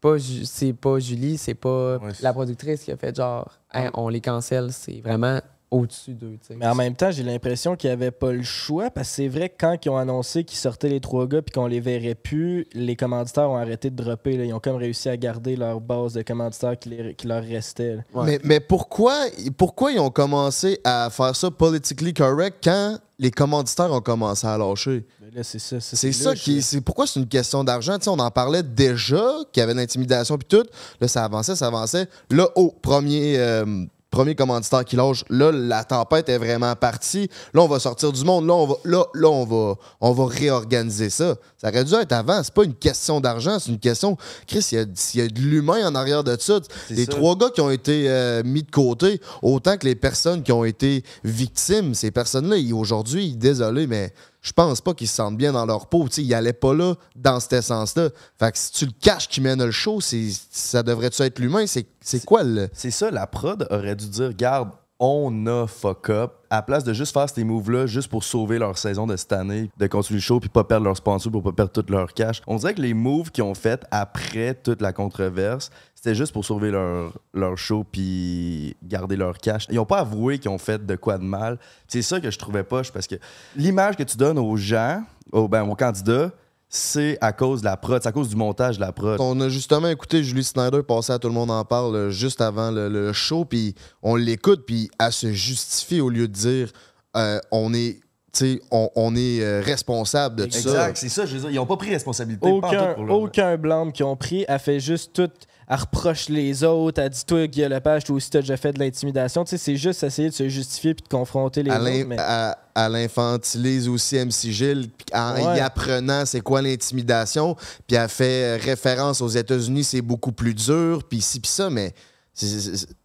pas, 0.00 0.16
c'est 0.18 0.72
pas 0.72 0.98
Julie, 1.00 1.36
c'est 1.36 1.54
pas 1.54 1.98
Ouais, 1.98 2.12
la 2.20 2.32
productrice 2.32 2.84
qui 2.84 2.92
a 2.92 2.96
fait 2.96 3.14
genre, 3.14 3.58
Hey, 3.72 3.90
on 3.94 4.08
les 4.08 4.20
cancelle, 4.20 4.72
c'est 4.72 5.00
vraiment 5.00 5.40
au-dessus 5.72 6.12
d'eux. 6.12 6.36
tu 6.40 6.48
sais. 6.48 6.54
Mais 6.56 6.66
en 6.66 6.74
même 6.74 6.94
temps, 6.94 7.10
j'ai 7.10 7.22
l'impression 7.22 7.74
qu'ils 7.76 7.90
n'avaient 7.90 8.10
pas 8.10 8.30
le 8.30 8.42
choix 8.42 8.90
parce 8.90 9.08
que 9.08 9.14
c'est 9.16 9.28
vrai 9.28 9.48
que 9.48 9.54
quand 9.58 9.76
ils 9.84 9.88
ont 9.88 9.96
annoncé 9.96 10.44
qu'ils 10.44 10.58
sortaient 10.58 10.88
les 10.90 11.00
trois 11.00 11.26
gars 11.26 11.42
puis 11.42 11.52
qu'on 11.52 11.66
les 11.66 11.80
verrait 11.80 12.14
plus, 12.14 12.66
les 12.74 12.94
commanditaires 12.94 13.50
ont 13.50 13.56
arrêté 13.56 13.90
de 13.90 13.96
dropper. 14.00 14.36
là. 14.36 14.44
Ils 14.44 14.52
ont 14.52 14.60
comme 14.60 14.76
réussi 14.76 15.08
à 15.08 15.16
garder 15.16 15.56
leur 15.56 15.80
base 15.80 16.12
de 16.12 16.22
commanditaires 16.22 16.78
qui, 16.78 16.90
les- 16.90 17.14
qui 17.14 17.26
leur 17.26 17.42
restait. 17.42 17.96
Ouais. 18.14 18.24
Mais, 18.26 18.40
mais 18.44 18.60
pourquoi, 18.60 19.16
pourquoi 19.56 19.92
ils 19.92 19.98
ont 19.98 20.10
commencé 20.10 20.78
à 20.84 21.08
faire 21.10 21.34
ça 21.34 21.50
politically 21.50 22.12
correct 22.14 22.58
quand 22.62 22.98
les 23.18 23.30
commanditaires 23.30 23.92
ont 23.92 24.00
commencé 24.00 24.46
à 24.46 24.58
lâcher? 24.58 25.04
Là, 25.34 25.42
c'est 25.42 25.58
ça. 25.58 25.80
C'est 25.80 26.12
ça 26.12 26.34
qui. 26.34 26.60
C'est 26.60 26.82
pourquoi 26.82 27.06
c'est 27.06 27.18
une 27.18 27.26
question 27.26 27.64
d'argent? 27.64 27.96
Tu 27.96 28.04
sais, 28.04 28.10
on 28.10 28.18
en 28.18 28.30
parlait 28.30 28.62
déjà, 28.62 29.22
qu'il 29.50 29.62
y 29.62 29.64
avait 29.64 29.72
de 29.72 29.78
l'intimidation 29.78 30.36
puis 30.36 30.46
tout. 30.46 30.64
Là, 31.00 31.08
ça 31.08 31.24
avançait, 31.24 31.56
ça 31.56 31.68
avançait. 31.68 32.06
Là, 32.30 32.48
au 32.56 32.70
premier. 32.70 33.38
euh, 33.38 33.64
Premier 34.12 34.34
commanditaire 34.34 34.84
qui 34.84 34.94
lâche, 34.94 35.24
là, 35.30 35.50
la 35.50 35.84
tempête 35.84 36.28
est 36.28 36.36
vraiment 36.36 36.76
partie. 36.76 37.30
Là, 37.54 37.62
on 37.62 37.66
va 37.66 37.78
sortir 37.78 38.12
du 38.12 38.24
monde. 38.24 38.46
Là, 38.46 38.52
on 38.52 38.66
va, 38.66 38.74
là, 38.84 39.06
là, 39.14 39.28
on 39.28 39.46
va, 39.46 39.74
on 40.02 40.12
va 40.12 40.26
réorganiser 40.26 41.08
ça. 41.08 41.34
Ça 41.56 41.70
aurait 41.70 41.82
dû 41.82 41.94
être 41.94 42.12
avant. 42.12 42.42
C'est 42.42 42.52
pas 42.52 42.64
une 42.64 42.74
question 42.74 43.22
d'argent, 43.22 43.58
c'est 43.58 43.70
une 43.70 43.78
question. 43.78 44.18
Chris, 44.46 44.68
il 44.72 44.78
y 44.78 44.80
a, 44.82 44.84
il 45.14 45.20
y 45.20 45.24
a 45.24 45.28
de 45.28 45.40
l'humain 45.40 45.88
en 45.88 45.94
arrière 45.94 46.22
de 46.24 46.36
ça. 46.38 46.60
Les 46.90 47.06
ça. 47.06 47.12
trois 47.12 47.36
gars 47.36 47.48
qui 47.48 47.62
ont 47.62 47.70
été 47.70 48.04
euh, 48.10 48.42
mis 48.44 48.62
de 48.62 48.70
côté, 48.70 49.18
autant 49.40 49.78
que 49.78 49.86
les 49.86 49.94
personnes 49.94 50.42
qui 50.42 50.52
ont 50.52 50.64
été 50.64 51.02
victimes, 51.24 51.94
ces 51.94 52.10
personnes-là, 52.10 52.56
aujourd'hui, 52.74 53.34
désolé, 53.34 53.86
mais 53.86 54.12
je 54.42 54.52
pense 54.52 54.80
pas 54.80 54.92
qu'ils 54.92 55.08
se 55.08 55.14
sentent 55.14 55.36
bien 55.36 55.52
dans 55.52 55.64
leur 55.64 55.86
peau. 55.86 56.08
Tu 56.08 56.16
sais, 56.16 56.22
ils 56.22 56.34
allaient 56.34 56.52
pas 56.52 56.74
là 56.74 56.94
dans 57.14 57.38
cet 57.40 57.54
essence-là. 57.54 58.10
Fait 58.38 58.52
que 58.52 58.58
si 58.58 58.72
tu 58.72 58.86
le 58.86 58.92
caches 59.00 59.28
qui 59.28 59.40
mène 59.40 59.64
le 59.64 59.70
show, 59.70 60.00
ça 60.00 60.82
devrait-tu 60.82 61.22
être 61.22 61.38
l'humain? 61.38 61.66
C'est 61.66 61.86
c'est 62.00 62.24
quoi 62.24 62.42
le. 62.42 62.68
C'est 62.72 62.90
ça, 62.90 63.10
la 63.10 63.28
prod 63.28 63.66
aurait 63.70 63.94
dû 63.94 64.08
dire 64.08 64.34
Garde, 64.34 64.70
on 64.98 65.46
a 65.46 65.66
fuck 65.66 66.10
up. 66.10 66.32
À 66.48 66.56
la 66.56 66.62
place 66.62 66.84
de 66.84 66.92
juste 66.92 67.12
faire 67.12 67.28
ces 67.28 67.42
moves-là, 67.42 67.86
juste 67.86 68.08
pour 68.08 68.22
sauver 68.22 68.58
leur 68.58 68.78
saison 68.78 69.06
de 69.06 69.16
cette 69.16 69.32
année, 69.32 69.70
de 69.76 69.86
continuer 69.88 70.18
le 70.18 70.22
show 70.22 70.38
puis 70.38 70.48
pas 70.48 70.62
perdre 70.62 70.84
leur 70.84 70.96
sponsor 70.96 71.32
pour 71.32 71.42
pas 71.42 71.52
perdre 71.52 71.72
tout 71.72 71.84
leur 71.88 72.12
cash. 72.14 72.40
On 72.46 72.56
dirait 72.56 72.74
que 72.74 72.82
les 72.82 72.94
moves 72.94 73.30
qu'ils 73.30 73.42
ont 73.42 73.54
fait 73.54 73.84
après 73.90 74.54
toute 74.54 74.80
la 74.80 74.92
controverse, 74.92 75.70
c'était 76.02 76.16
juste 76.16 76.32
pour 76.32 76.44
sauver 76.44 76.72
leur, 76.72 77.12
leur 77.32 77.56
show 77.56 77.84
puis 77.84 78.74
garder 78.82 79.14
leur 79.14 79.38
cash. 79.38 79.66
Ils 79.70 79.78
ont 79.78 79.84
pas 79.84 80.00
avoué 80.00 80.40
qu'ils 80.40 80.50
ont 80.50 80.58
fait 80.58 80.84
de 80.84 80.96
quoi 80.96 81.16
de 81.16 81.22
mal. 81.22 81.58
C'est 81.86 82.02
ça 82.02 82.18
que 82.18 82.28
je 82.28 82.36
trouvais 82.40 82.64
poche 82.64 82.90
parce 82.90 83.06
que 83.06 83.14
l'image 83.54 83.96
que 83.96 84.02
tu 84.02 84.16
donnes 84.16 84.38
aux 84.38 84.56
gens, 84.56 85.04
aux, 85.30 85.46
ben, 85.46 85.62
aux 85.62 85.76
candidats, 85.76 86.32
c'est 86.68 87.18
à 87.20 87.32
cause 87.32 87.60
de 87.60 87.66
la 87.66 87.76
prod, 87.76 88.02
c'est 88.02 88.08
à 88.08 88.12
cause 88.12 88.30
du 88.30 88.34
montage 88.34 88.78
de 88.78 88.80
la 88.80 88.90
prod. 88.90 89.20
On 89.20 89.40
a 89.40 89.48
justement 89.48 89.86
écouté 89.86 90.24
Julie 90.24 90.42
Snyder 90.42 90.82
passer 90.82 91.12
à 91.12 91.20
Tout 91.20 91.28
le 91.28 91.34
monde 91.34 91.52
en 91.52 91.64
parle 91.64 91.94
euh, 91.94 92.10
juste 92.10 92.40
avant 92.40 92.72
le, 92.72 92.88
le 92.88 93.12
show, 93.12 93.44
puis 93.44 93.76
on 94.02 94.16
l'écoute, 94.16 94.64
puis 94.66 94.90
elle 94.98 95.12
se 95.12 95.30
justifie 95.30 96.00
au 96.00 96.08
lieu 96.08 96.26
de 96.26 96.32
dire 96.32 96.72
euh, 97.16 97.38
on 97.52 97.72
est. 97.74 98.00
tu 98.32 98.54
sais, 98.54 98.60
On, 98.72 98.90
on 98.96 99.14
est 99.14 99.40
euh, 99.40 99.60
responsable 99.64 100.34
de 100.34 100.44
tout 100.46 100.50
ça. 100.52 100.58
Exact, 100.58 100.96
c'est 100.96 101.08
ça, 101.10 101.26
je 101.26 101.34
veux 101.34 101.40
dire, 101.42 101.50
ils 101.50 101.58
ont 101.60 101.66
pas 101.66 101.76
pris 101.76 101.90
responsabilité. 101.90 102.50
Aucun, 102.50 102.94
pour 102.94 103.10
aucun 103.10 103.56
blâme 103.56 103.92
qu'ils 103.92 104.06
ont 104.06 104.16
pris. 104.16 104.44
Elle 104.48 104.58
fait 104.58 104.80
juste 104.80 105.12
tout. 105.12 105.30
Elle 105.68 105.76
reproche 105.76 106.28
les 106.28 106.64
autres. 106.64 107.00
Elle 107.00 107.10
dit 107.10 107.24
Toi, 107.24 107.46
Guy 107.46 107.62
Lepage, 107.68 108.04
toi 108.04 108.16
aussi, 108.16 108.28
t'as 108.30 108.40
déjà 108.40 108.56
fait 108.56 108.72
de 108.72 108.78
l'intimidation. 108.78 109.44
Tu 109.44 109.50
sais, 109.50 109.58
c'est 109.58 109.76
juste 109.76 110.02
essayer 110.02 110.28
de 110.28 110.34
se 110.34 110.48
justifier 110.48 110.94
puis 110.94 111.04
de 111.04 111.08
confronter 111.08 111.62
les 111.62 111.70
Elle, 111.70 111.80
autres. 111.82 112.06
mais- 112.08 112.16
elle- 112.18 112.54
elle 112.74 112.96
infantilise 113.04 113.88
aussi 113.88 114.16
MC 114.16 114.50
Gilles 114.50 114.88
en 115.14 115.34
Ouais. 115.34 115.58
y 115.58 115.60
apprenant 115.60 116.24
c'est 116.26 116.40
quoi 116.40 116.62
l'intimidation. 116.62 117.54
Puis 117.86 117.96
elle 117.96 118.08
fait 118.08 118.56
référence 118.56 119.20
aux 119.20 119.28
États-Unis, 119.28 119.84
c'est 119.84 120.02
beaucoup 120.02 120.32
plus 120.32 120.54
dur, 120.54 121.02
puis 121.08 121.20
ci, 121.20 121.38
puis 121.40 121.50
ça, 121.50 121.70
mais 121.70 121.94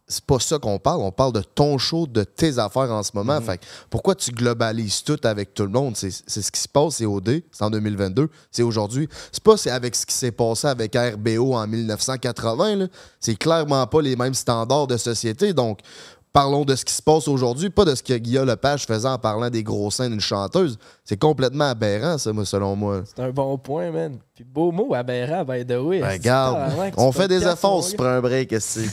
c'est 0.08 0.24
pas 0.24 0.38
ça 0.38 0.58
qu'on 0.58 0.78
parle. 0.78 1.02
On 1.02 1.12
parle 1.12 1.32
de 1.32 1.42
ton 1.42 1.76
show, 1.76 2.06
de 2.06 2.24
tes 2.24 2.58
affaires 2.58 2.90
en 2.90 3.02
ce 3.02 3.10
moment. 3.14 3.40
Fait 3.40 3.58
que 3.58 3.64
pourquoi 3.90 4.14
tu 4.14 4.30
globalises 4.30 5.02
tout 5.04 5.20
avec 5.22 5.52
tout 5.52 5.64
le 5.64 5.68
monde? 5.68 5.96
C'est 5.96 6.10
ce 6.10 6.50
qui 6.50 6.60
se 6.60 6.68
passe, 6.68 6.96
c'est 6.96 7.06
OD, 7.06 7.42
c'est 7.52 7.64
en 7.64 7.70
2022, 7.70 8.28
c'est 8.50 8.62
aujourd'hui. 8.62 9.08
C'est 9.30 9.42
pas 9.42 9.56
c'est 9.56 9.70
avec 9.70 9.94
ce 9.94 10.06
qui 10.06 10.14
s'est 10.14 10.32
passé 10.32 10.66
avec 10.66 10.96
RBO 10.96 11.54
en 11.54 11.66
1980. 11.66 12.76
là. 12.76 12.86
C'est 13.20 13.36
clairement 13.36 13.86
pas 13.86 14.00
les 14.00 14.16
mêmes 14.16 14.34
standards 14.34 14.86
de 14.86 14.96
société. 14.96 15.52
Donc, 15.52 15.80
parlons 16.32 16.64
de 16.64 16.74
ce 16.76 16.84
qui 16.84 16.92
se 16.92 17.02
passe 17.02 17.28
aujourd'hui, 17.28 17.70
pas 17.70 17.84
de 17.84 17.94
ce 17.94 18.02
que 18.02 18.14
Guillaume 18.14 18.46
Lepage 18.46 18.86
faisait 18.86 19.08
en 19.08 19.18
parlant 19.18 19.50
des 19.50 19.62
gros 19.62 19.90
seins 19.90 20.08
d'une 20.08 20.20
chanteuse. 20.20 20.78
C'est 21.04 21.16
complètement 21.16 21.70
aberrant, 21.70 22.18
ça, 22.18 22.32
moi, 22.32 22.44
selon 22.44 22.76
moi. 22.76 23.02
C'est 23.04 23.22
un 23.22 23.30
bon 23.30 23.58
point, 23.58 23.90
man. 23.90 24.18
Puis 24.34 24.44
beau 24.44 24.70
mot, 24.70 24.94
aberrant, 24.94 25.44
by 25.44 25.64
the 25.64 25.72
way. 25.72 26.00
Ben, 26.00 26.12
regarde, 26.12 26.92
on 26.96 27.12
fait 27.12 27.28
des 27.28 27.46
efforts 27.46 27.76
mon 27.76 27.82
sur 27.82 27.98
gars? 27.98 28.16
un 28.16 28.20
break, 28.20 28.54
c'est? 28.60 28.86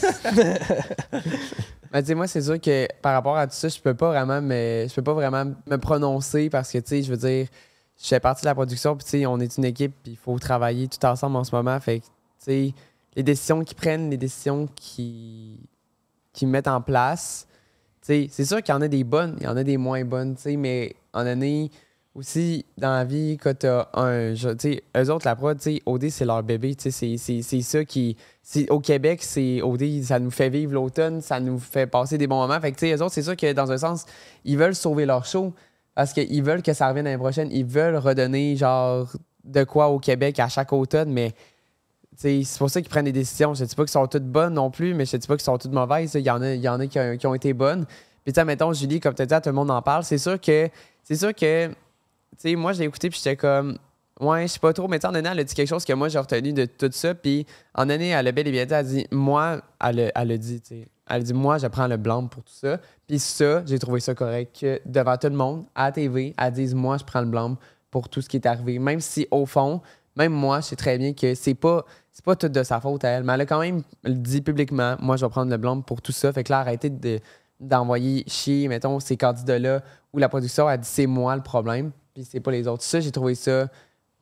Ben, 1.91 2.01
tu 2.01 2.07
sais, 2.07 2.15
moi, 2.15 2.27
c'est 2.27 2.41
sûr 2.41 2.59
que 2.59 2.87
par 3.01 3.13
rapport 3.13 3.37
à 3.37 3.47
tout 3.47 3.55
ça, 3.55 3.69
je 3.69 3.79
peux 3.79 3.93
pas 3.93 4.09
vraiment 4.09 4.41
me, 4.41 4.85
je 4.85 4.93
peux 4.93 5.01
pas 5.01 5.13
vraiment 5.13 5.45
me 5.65 5.77
prononcer 5.77 6.49
parce 6.49 6.69
que, 6.69 6.79
tu 6.79 6.89
sais, 6.89 7.03
je 7.03 7.09
veux 7.09 7.15
dire, 7.15 7.47
je 8.01 8.07
fais 8.07 8.19
partie 8.19 8.41
de 8.41 8.47
la 8.47 8.55
production, 8.55 8.97
puis, 8.97 9.05
tu 9.05 9.11
sais, 9.11 9.25
on 9.25 9.39
est 9.39 9.57
une 9.57 9.63
équipe, 9.63 9.93
puis 10.03 10.11
il 10.11 10.17
faut 10.17 10.37
travailler 10.37 10.89
tout 10.89 11.05
ensemble 11.05 11.37
en 11.37 11.45
ce 11.45 11.55
moment. 11.55 11.79
Fait 11.79 12.01
que, 12.01 12.05
tu 12.05 12.11
sais, 12.39 12.73
les 13.15 13.23
décisions 13.23 13.63
qu'ils 13.63 13.77
prennent, 13.77 14.09
les 14.09 14.17
décisions 14.17 14.67
qu'ils 14.75 15.57
qu'ils 16.35 16.47
mettent 16.47 16.67
en 16.67 16.81
place, 16.81 17.47
c'est 18.01 18.29
sûr 18.45 18.61
qu'il 18.61 18.73
y 18.73 18.77
en 18.77 18.81
a 18.81 18.87
des 18.87 19.03
bonnes, 19.03 19.35
il 19.39 19.45
y 19.45 19.47
en 19.47 19.57
a 19.57 19.63
des 19.63 19.77
moins 19.77 20.05
bonnes, 20.05 20.35
mais 20.57 20.95
en 21.13 21.25
année 21.25 21.71
aussi, 22.13 22.65
dans 22.77 22.91
la 22.93 23.03
vie, 23.03 23.37
quand 23.37 23.57
t'as 23.57 23.89
un. 23.93 24.33
Tu 24.57 24.79
eux 24.95 25.09
autres, 25.11 25.25
la 25.25 25.35
prod, 25.35 25.59
tu 25.59 25.81
OD, 25.85 26.09
c'est 26.09 26.23
leur 26.23 26.43
bébé, 26.43 26.75
tu 26.75 26.91
sais, 26.91 27.17
c'est- 27.17 27.61
ça 27.61 27.83
qui. 27.83 28.15
Au 28.69 28.79
Québec, 28.79 29.21
c'est 29.21 29.61
OD, 29.61 30.03
ça 30.03 30.19
nous 30.19 30.31
fait 30.31 30.49
vivre 30.49 30.71
l'automne, 30.73 31.21
ça 31.21 31.39
nous 31.39 31.59
fait 31.59 31.87
passer 31.87 32.17
des 32.17 32.27
bons 32.27 32.37
moments. 32.37 32.59
Fait 32.61 32.71
que, 32.71 32.77
tu 32.77 32.87
sais, 32.87 32.95
eux 32.95 33.01
autres, 33.01 33.13
c'est 33.13 33.23
sûr 33.23 33.35
que 33.35 33.51
dans 33.51 33.71
un 33.71 33.77
sens, 33.77 34.05
ils 34.45 34.57
veulent 34.57 34.75
sauver 34.75 35.05
leur 35.05 35.25
show 35.25 35.53
parce 35.93 36.13
qu'ils 36.13 36.43
veulent 36.43 36.61
que 36.61 36.73
ça 36.73 36.87
revienne 36.87 37.05
l'année 37.05 37.17
prochaine. 37.17 37.49
Ils 37.51 37.65
veulent 37.65 37.97
redonner, 37.97 38.55
genre, 38.55 39.11
de 39.43 39.63
quoi 39.63 39.89
au 39.89 39.99
Québec 39.99 40.39
à 40.39 40.47
chaque 40.47 40.71
automne, 40.73 41.11
mais. 41.11 41.33
C'est 42.17 42.43
pour 42.57 42.69
ça 42.69 42.81
qu'ils 42.81 42.89
prennent 42.89 43.05
des 43.05 43.11
décisions. 43.11 43.53
Je 43.53 43.63
ne 43.63 43.67
dis 43.67 43.75
pas 43.75 43.83
qu'elles 43.83 43.89
sont 43.91 44.07
toutes 44.07 44.23
bonnes 44.25 44.53
non 44.53 44.71
plus, 44.71 44.93
mais 44.93 45.05
je 45.05 45.15
ne 45.15 45.21
dis 45.21 45.27
pas 45.27 45.35
qu'elles 45.35 45.43
sont 45.43 45.57
toutes 45.57 45.73
mauvaises. 45.73 46.13
Il 46.15 46.21
y 46.21 46.29
en 46.29 46.41
a, 46.41 46.53
y 46.53 46.67
en 46.69 46.79
a 46.79 46.87
qui, 46.87 47.27
ont- 47.27 47.33
été 47.33 47.53
bonnes. 47.53 47.85
Puis, 48.23 48.33
tu 48.33 48.43
mettons, 48.43 48.73
Julie, 48.73 48.99
comme 48.99 49.13
tu 49.13 49.21
as 49.21 49.25
dit, 49.25 49.35
tout 49.35 49.49
le 49.49 49.53
monde 49.53 49.69
en 49.71 49.81
parle. 49.81 50.03
C'est 50.03 50.17
sûr 50.17 50.39
que, 50.39 50.69
c'est 51.03 51.15
sûr 51.15 51.33
que, 51.35 51.67
tu 51.67 51.75
sais, 52.37 52.55
moi, 52.55 52.73
je 52.73 52.79
l'ai 52.79 52.85
écouté, 52.85 53.09
puis 53.09 53.19
j'étais 53.23 53.35
comme, 53.35 53.77
ouais, 54.19 54.43
je 54.47 54.53
sais 54.53 54.59
pas 54.59 54.73
trop, 54.73 54.87
mais 54.87 54.97
tu 54.99 55.05
en 55.05 55.13
année, 55.13 55.29
elle 55.31 55.39
a 55.39 55.43
dit 55.43 55.53
quelque 55.53 55.67
chose 55.67 55.85
que 55.85 55.93
moi, 55.93 56.07
j'ai 56.09 56.19
retenu 56.19 56.53
de 56.53 56.65
tout 56.65 56.89
ça. 56.91 57.13
Puis, 57.13 57.45
en 57.73 57.89
année, 57.89 58.09
elle 58.09 58.27
a 58.27 58.31
bel 58.31 58.47
et 58.47 58.51
bien 58.51 58.65
dit, 58.65 58.73
elle 58.73 58.79
a 58.79 58.83
dit, 58.83 59.07
moi, 59.11 59.61
elle, 59.83 60.11
elle 60.15 60.31
a 60.31 60.37
dit, 60.37 60.61
tu 60.61 60.67
sais, 60.69 60.87
elle 61.07 61.23
dit, 61.23 61.33
moi, 61.33 61.57
je 61.59 61.67
prends 61.67 61.87
le 61.87 61.97
blanc 61.97 62.25
pour 62.27 62.43
tout 62.43 62.53
ça. 62.53 62.79
Puis, 63.07 63.19
ça, 63.19 63.63
j'ai 63.65 63.77
trouvé 63.77 63.99
ça 63.99 64.15
correct 64.15 64.57
que 64.59 64.81
devant 64.85 65.17
tout 65.17 65.27
le 65.27 65.35
monde, 65.35 65.65
à 65.75 65.91
TV, 65.91 66.33
elle 66.37 66.51
dise, 66.53 66.73
moi, 66.73 66.97
je 66.97 67.03
prends 67.03 67.21
le 67.21 67.27
blanc 67.27 67.57
pour 67.91 68.09
tout 68.09 68.21
ce 68.21 68.29
qui 68.29 68.37
est 68.37 68.47
arrivé. 68.47 68.79
Même 68.79 69.01
si, 69.01 69.27
au 69.31 69.45
fond, 69.45 69.81
même 70.15 70.33
moi, 70.33 70.61
je 70.61 70.67
sais 70.67 70.75
très 70.75 70.97
bien 70.97 71.13
que 71.13 71.35
c'est 71.35 71.53
pas, 71.53 71.85
c'est 72.11 72.23
pas 72.23 72.35
tout 72.35 72.49
de 72.49 72.63
sa 72.63 72.79
faute 72.79 73.03
à 73.03 73.09
elle, 73.09 73.23
mais 73.23 73.33
elle 73.33 73.41
a 73.41 73.45
quand 73.45 73.59
même 73.59 73.83
dit 74.05 74.41
publiquement, 74.41 74.95
moi, 74.99 75.17
je 75.17 75.25
vais 75.25 75.29
prendre 75.29 75.51
le 75.51 75.57
blanc 75.57 75.81
pour 75.81 76.01
tout 76.01 76.11
ça. 76.11 76.31
Fait 76.31 76.43
que 76.43 76.51
là, 76.51 76.59
arrêtez 76.59 76.89
de, 76.89 77.19
d'envoyer 77.59 78.23
chier, 78.27 78.67
mettons, 78.67 78.99
ces 78.99 79.17
candidats-là 79.17 79.81
où 80.13 80.17
la 80.17 80.29
production 80.29 80.67
a 80.67 80.77
dit 80.77 80.87
c'est 80.87 81.07
moi 81.07 81.35
le 81.35 81.43
problème, 81.43 81.91
puis 82.13 82.23
c'est 82.23 82.39
pas 82.39 82.51
les 82.51 82.67
autres. 82.67 82.83
Ça, 82.83 82.99
j'ai 82.99 83.11
trouvé 83.11 83.35
ça 83.35 83.67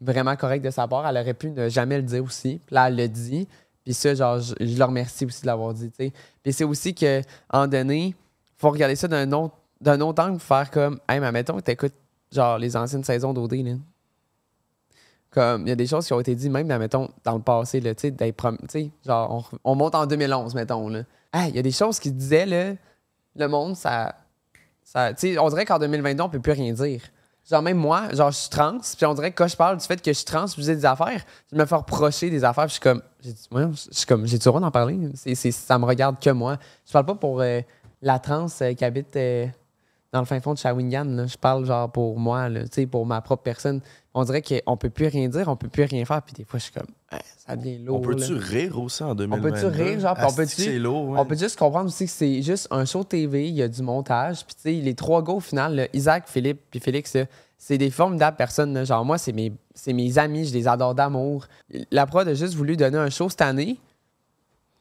vraiment 0.01 0.35
correct 0.35 0.63
de 0.63 0.71
sa 0.71 0.87
part. 0.87 1.07
Elle 1.07 1.17
aurait 1.17 1.33
pu 1.33 1.51
ne 1.51 1.69
jamais 1.69 1.97
le 1.97 2.03
dire 2.03 2.23
aussi. 2.23 2.59
Là, 2.71 2.87
elle 2.87 2.95
le 2.95 3.07
dit. 3.07 3.47
Puis 3.83 3.93
ça, 3.93 4.15
genre, 4.15 4.39
je, 4.39 4.53
je 4.59 4.77
le 4.77 4.83
remercie 4.83 5.25
aussi 5.25 5.41
de 5.41 5.47
l'avoir 5.47 5.73
dit. 5.73 5.91
Puis 5.95 6.53
c'est 6.53 6.63
aussi 6.63 6.95
que, 6.95 7.21
en 7.49 7.67
donné, 7.67 8.15
faut 8.57 8.69
regarder 8.69 8.95
ça 8.95 9.07
d'un 9.07 9.31
autre, 9.33 9.55
d'un 9.81 9.99
autre 10.01 10.23
angle, 10.23 10.39
faire 10.39 10.71
comme, 10.71 10.99
hey, 11.09 11.19
mais 11.19 11.31
mettons 11.31 11.57
que 11.57 11.61
t'écoutes, 11.61 11.93
genre, 12.31 12.57
les 12.57 12.75
anciennes 12.77 13.03
saisons 13.03 13.33
d'OD, 13.33 13.53
là. 13.53 13.73
Comme, 15.33 15.63
il 15.63 15.69
y 15.69 15.71
a 15.71 15.75
des 15.75 15.87
choses 15.87 16.05
qui 16.05 16.13
ont 16.13 16.19
été 16.19 16.35
dites, 16.35 16.51
même, 16.51 16.67
là, 16.67 16.77
mettons, 16.77 17.09
dans 17.23 17.35
le 17.35 17.41
passé, 17.41 17.81
genre, 19.05 19.45
on, 19.63 19.71
on 19.71 19.75
monte 19.75 19.95
en 19.95 20.05
2011, 20.05 20.53
mettons, 20.53 20.89
là. 20.89 21.01
Hey, 21.33 21.49
il 21.49 21.55
y 21.55 21.59
a 21.59 21.63
des 21.63 21.71
choses 21.71 21.99
qui 21.99 22.11
disaient, 22.11 22.45
là, 22.45 22.73
le 23.35 23.47
monde, 23.47 23.75
ça. 23.75 24.13
ça 24.83 25.11
on 25.39 25.49
dirait 25.49 25.65
qu'en 25.65 25.79
2022, 25.79 26.21
on 26.23 26.29
peut 26.29 26.39
plus 26.39 26.51
rien 26.51 26.71
dire. 26.73 27.01
Genre, 27.49 27.61
même 27.61 27.77
moi, 27.77 28.13
genre, 28.13 28.31
je 28.31 28.37
suis 28.37 28.49
trans, 28.49 28.77
puis 28.77 29.05
on 29.05 29.13
dirait 29.15 29.31
que 29.31 29.37
quand 29.37 29.47
je 29.47 29.57
parle 29.57 29.77
du 29.77 29.85
fait 29.85 30.01
que 30.01 30.11
je 30.11 30.17
suis 30.17 30.25
trans, 30.25 30.45
je 30.47 30.55
dis 30.61 30.67
des 30.67 30.85
affaires, 30.85 31.25
je 31.51 31.57
me 31.57 31.65
fais 31.65 31.75
reprocher 31.75 32.29
des 32.29 32.43
affaires, 32.43 32.67
je 32.67 32.73
suis 32.73 32.79
comme. 32.79 33.01
J'ai 33.21 33.33
ouais, 33.51 33.65
je 33.73 33.97
suis 33.97 34.05
comme, 34.05 34.25
j'ai-tu 34.25 34.47
le 34.47 34.51
droit 34.51 34.61
d'en 34.61 34.71
parler? 34.71 34.97
C'est- 35.15 35.51
ça 35.51 35.77
me 35.77 35.85
regarde 35.85 36.19
que 36.21 36.29
moi. 36.29 36.57
Je 36.85 36.91
parle 36.93 37.05
pas 37.05 37.15
pour 37.15 37.41
euh, 37.41 37.59
la 38.01 38.19
trans 38.19 38.45
euh, 38.61 38.73
qui 38.73 38.85
habite 38.85 39.15
euh, 39.17 39.47
dans 40.13 40.19
le 40.19 40.25
fin 40.25 40.39
fond 40.39 40.53
de 40.53 40.59
Shawinigan, 40.59 41.05
là. 41.05 41.25
Je 41.27 41.37
parle, 41.37 41.65
genre, 41.65 41.91
pour 41.91 42.17
moi, 42.19 42.47
là, 42.47 42.61
pour 42.89 43.05
ma 43.05 43.19
propre 43.19 43.43
personne. 43.43 43.81
On 44.13 44.23
dirait 44.23 44.43
qu'on 44.43 44.77
peut 44.77 44.91
plus 44.91 45.07
rien 45.07 45.27
dire, 45.27 45.47
on 45.47 45.55
peut 45.55 45.67
plus 45.69 45.83
rien 45.85 46.05
faire, 46.05 46.21
puis 46.21 46.33
des 46.35 46.43
fois, 46.43 46.59
je 46.59 46.65
suis 46.65 46.71
comme, 46.73 46.85
Ah, 47.09 47.17
ça 47.35 47.55
devient 47.55 47.79
lourd. 47.79 47.97
On 47.97 48.01
peut-tu 48.01 48.33
rire 48.35 48.77
aussi 48.79 49.03
en 49.03 49.15
2022? 49.15 49.47
On 49.47 49.51
peut-tu 49.51 49.65
rire, 49.83 49.99
genre, 49.99 50.15
on 50.23 50.33
peut-tu- 50.33 50.61
C'est 50.61 50.77
lourd, 50.79 51.09
ouais. 51.09 51.19
On 51.19 51.25
peut 51.25 51.35
juste 51.35 51.57
comprendre 51.57 51.87
aussi 51.87 52.05
que 52.05 52.11
c'est 52.11 52.41
juste 52.43 52.67
un 52.69 52.85
show 52.85 53.03
TV, 53.03 53.47
il 53.49 53.55
y 53.55 53.63
a 53.63 53.67
du 53.67 53.81
montage. 53.81 54.45
Puis, 54.45 54.53
tu 54.55 54.61
sais, 54.61 54.71
les 54.73 54.93
trois 54.93 55.23
gars 55.23 55.33
au 55.33 55.39
final, 55.39 55.75
là, 55.75 55.87
Isaac, 55.93 56.25
Philippe, 56.27 56.61
puis 56.69 56.79
Félix, 56.79 57.17
c'est 57.57 57.77
des 57.79 57.89
formidables 57.89 58.37
personnes. 58.37 58.71
là. 58.75 58.83
Genre, 58.85 59.03
moi, 59.03 59.17
c'est 59.17 59.31
mes, 59.33 59.51
c'est 59.73 59.93
mes 59.93 60.15
amis, 60.19 60.45
je 60.45 60.53
les 60.53 60.67
adore 60.67 60.93
d'amour. 60.93 61.47
La 61.89 62.05
prod 62.05 62.27
a 62.27 62.35
juste 62.35 62.53
voulu 62.53 62.77
donner 62.77 62.99
un 62.99 63.09
show 63.09 63.29
cette 63.29 63.41
année, 63.41 63.79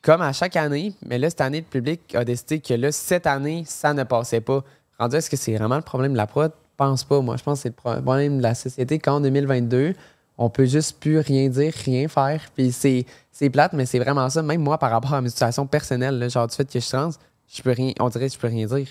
comme 0.02 0.20
à 0.20 0.32
chaque 0.34 0.56
année. 0.56 0.92
Mais 1.06 1.18
là, 1.18 1.30
cette 1.30 1.40
année, 1.40 1.60
le 1.60 1.66
public 1.66 2.14
a 2.14 2.24
décidé 2.24 2.60
que 2.60 2.74
là, 2.74 2.92
cette 2.92 3.26
année, 3.26 3.64
ça 3.66 3.94
ne 3.94 4.02
passait 4.04 4.40
pas. 4.42 4.62
Rendu, 5.02 5.16
est-ce 5.16 5.28
que 5.28 5.36
c'est 5.36 5.56
vraiment 5.56 5.74
le 5.74 5.82
problème 5.82 6.12
de 6.12 6.16
la 6.16 6.28
prod? 6.28 6.52
Je 6.52 6.76
pense 6.76 7.02
pas. 7.02 7.20
Moi, 7.20 7.36
je 7.36 7.42
pense 7.42 7.58
que 7.58 7.62
c'est 7.62 7.74
le 7.76 8.02
problème 8.02 8.38
de 8.38 8.42
la 8.42 8.54
société 8.54 9.00
qu'en 9.00 9.20
2022, 9.20 9.94
on 10.38 10.48
peut 10.48 10.64
juste 10.64 11.00
plus 11.00 11.18
rien 11.18 11.48
dire, 11.48 11.72
rien 11.84 12.06
faire. 12.06 12.40
Puis 12.54 12.70
c'est, 12.70 13.50
plate, 13.50 13.72
mais 13.72 13.84
c'est 13.84 13.98
vraiment 13.98 14.30
ça. 14.30 14.42
Même 14.42 14.62
moi, 14.62 14.78
par 14.78 14.92
rapport 14.92 15.12
à 15.12 15.20
ma 15.20 15.28
situation 15.28 15.66
personnelle, 15.66 16.20
là, 16.20 16.28
genre 16.28 16.46
du 16.46 16.54
fait 16.54 16.64
que 16.64 16.74
je 16.74 16.78
suis 16.78 16.92
trans, 16.92 17.10
je 17.52 17.62
peux 17.62 17.72
rien, 17.72 17.90
on 17.98 18.08
dirait 18.10 18.28
que 18.28 18.32
je 18.32 18.38
peux 18.38 18.46
rien 18.46 18.64
dire. 18.64 18.86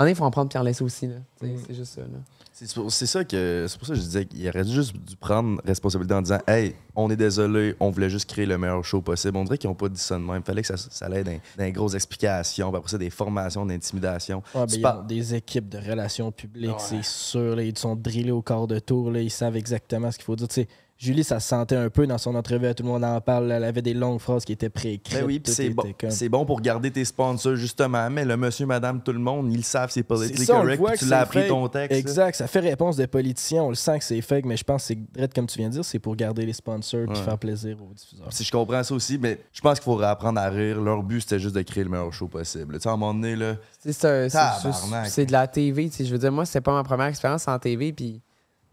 En 0.00 0.04
effet, 0.04 0.12
il 0.12 0.16
faut 0.16 0.24
en 0.24 0.30
prendre 0.30 0.62
laisser 0.62 0.82
aussi. 0.82 1.10
Sais, 1.40 1.54
C'est 1.66 1.74
juste 1.74 1.92
ça. 1.92 2.00
Là. 2.00 2.06
C'est 2.52 2.72
pour, 2.74 2.90
c'est 2.90 3.04
ça 3.04 3.22
que 3.22 3.66
c'est 3.68 3.78
pour 3.78 3.86
ça 3.86 3.92
que 3.92 3.98
je 4.00 4.04
disais 4.04 4.24
qu'il 4.24 4.48
aurait 4.48 4.64
juste 4.64 4.96
dû 4.96 5.14
prendre 5.14 5.60
responsabilité 5.62 6.14
en 6.14 6.22
disant 6.22 6.38
Hey, 6.46 6.74
on 6.96 7.10
est 7.10 7.16
désolé, 7.16 7.76
on 7.80 7.90
voulait 7.90 8.08
juste 8.08 8.28
créer 8.28 8.46
le 8.46 8.56
meilleur 8.56 8.82
show 8.82 9.02
possible. 9.02 9.36
On 9.36 9.44
dirait 9.44 9.58
qu'ils 9.58 9.68
n'ont 9.68 9.76
pas 9.76 9.90
dit 9.90 10.00
ça 10.00 10.16
de 10.16 10.22
même. 10.22 10.42
Fallait 10.42 10.62
que 10.62 10.68
ça, 10.68 10.78
ça 10.78 11.04
allait 11.04 11.22
dans, 11.22 11.38
dans 11.58 11.64
des 11.64 11.72
grosses 11.72 11.94
explications, 11.94 12.74
après 12.74 12.90
ça, 12.90 12.96
des 12.96 13.10
formations 13.10 13.66
d'intimidation. 13.66 14.42
Ouais, 14.54 14.64
ben, 14.82 15.04
des 15.06 15.34
équipes 15.34 15.68
de 15.68 15.78
relations 15.78 16.32
publiques, 16.32 16.80
c'est 16.80 17.04
sûr. 17.04 17.54
là, 17.54 17.62
ils 17.62 17.76
sont 17.76 17.94
drillés 17.94 18.32
au 18.32 18.40
quart 18.40 18.66
de 18.66 18.78
tour. 18.78 19.10
Là, 19.10 19.20
ils 19.20 19.30
savent 19.30 19.56
exactement 19.56 20.10
ce 20.10 20.16
qu'il 20.16 20.24
faut 20.24 20.36
dire. 20.36 20.48
Tu 20.48 20.62
sais, 20.62 20.68
Julie, 21.02 21.24
ça 21.24 21.40
se 21.40 21.48
sentait 21.48 21.76
un 21.76 21.88
peu 21.88 22.06
dans 22.06 22.18
son 22.18 22.34
entrevue, 22.34 22.66
à 22.66 22.74
tout 22.74 22.82
le 22.82 22.90
monde 22.90 23.02
en 23.04 23.18
parle. 23.22 23.50
Elle 23.50 23.64
avait 23.64 23.80
des 23.80 23.94
longues 23.94 24.20
phrases 24.20 24.44
qui 24.44 24.52
étaient 24.52 24.68
préécrites. 24.68 25.18
Ben 25.18 25.24
oui, 25.24 25.40
puis 25.40 25.50
c'est 25.50 25.70
bon. 25.70 25.82
comme- 25.98 26.10
C'est 26.10 26.28
bon 26.28 26.44
pour 26.44 26.60
garder 26.60 26.90
tes 26.90 27.06
sponsors, 27.06 27.56
justement. 27.56 28.10
Mais 28.10 28.26
le 28.26 28.36
monsieur, 28.36 28.66
madame, 28.66 29.00
tout 29.02 29.12
le 29.14 29.18
monde, 29.18 29.50
ils 29.50 29.56
le 29.56 29.62
savent, 29.62 29.88
c'est 29.88 30.00
C'est 30.00 30.02
politically 30.02 30.44
ça, 30.44 30.52
correct. 30.60 30.82
puis 30.84 30.98
tu 30.98 31.04
l'as 31.06 31.20
appris 31.20 31.48
ton 31.48 31.66
texte. 31.68 31.98
Exact, 31.98 32.34
ça 32.36 32.46
fait 32.46 32.60
réponse 32.60 32.96
de 32.98 33.06
politicien. 33.06 33.62
On 33.62 33.70
le 33.70 33.76
sent 33.76 33.98
que 33.98 34.04
c'est 34.04 34.20
fake, 34.20 34.44
mais 34.44 34.58
je 34.58 34.64
pense 34.64 34.88
que 34.88 34.94
c'est 35.16 35.34
comme 35.34 35.46
tu 35.46 35.56
viens 35.58 35.68
de 35.68 35.72
dire, 35.72 35.84
c'est 35.86 35.98
pour 35.98 36.14
garder 36.16 36.44
les 36.44 36.52
sponsors 36.52 37.00
et 37.00 37.06
Ouais. 37.08 37.14
faire 37.14 37.38
plaisir 37.38 37.78
aux 37.82 37.94
diffuseurs. 37.94 38.30
Si 38.30 38.44
je 38.44 38.52
comprends 38.52 38.82
ça 38.84 38.94
aussi, 38.94 39.16
mais 39.16 39.40
je 39.54 39.60
pense 39.62 39.80
qu'il 39.80 39.84
faut 39.84 39.98
apprendre 40.02 40.38
à 40.38 40.50
rire. 40.50 40.82
Leur 40.82 41.02
but, 41.02 41.22
c'était 41.22 41.38
juste 41.38 41.54
de 41.54 41.62
créer 41.62 41.84
le 41.84 41.88
meilleur 41.88 42.12
show 42.12 42.28
possible. 42.28 42.74
Tu 42.74 42.82
sais, 42.82 42.88
à 42.90 42.92
un 42.92 42.96
moment 42.98 43.14
donné, 43.14 43.36
là, 43.36 43.54
C'est 43.82 45.24
de 45.26 45.32
la 45.32 45.46
TV. 45.48 45.88
tu 45.88 45.96
sais, 45.96 46.04
Je 46.04 46.12
veux 46.12 46.18
dire, 46.18 46.30
moi, 46.30 46.44
c'est 46.44 46.60
pas 46.60 46.74
ma 46.74 46.84
première 46.84 47.06
expérience 47.06 47.48
en 47.48 47.58
TV. 47.58 47.90
Puis 47.94 48.20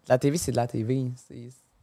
la 0.09 0.17
TV, 0.17 0.37
c'est 0.37 0.51
de 0.51 0.57
la 0.57 0.67
TV. 0.67 1.09
C'est 1.27 1.35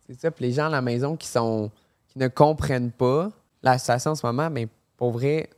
c'est 0.06 0.20
ça. 0.20 0.30
Puis 0.30 0.46
les 0.46 0.52
gens 0.52 0.66
à 0.66 0.70
la 0.70 0.82
maison 0.82 1.16
qui 1.16 1.28
sont 1.28 1.70
qui 2.08 2.18
ne 2.18 2.28
comprennent 2.28 2.92
pas 2.92 3.30
la 3.62 3.78
situation 3.78 4.12
en 4.12 4.14
ce 4.14 4.24
moment, 4.24 4.50
mais 4.50 4.68
pour 4.96 5.10
vrai, 5.10 5.50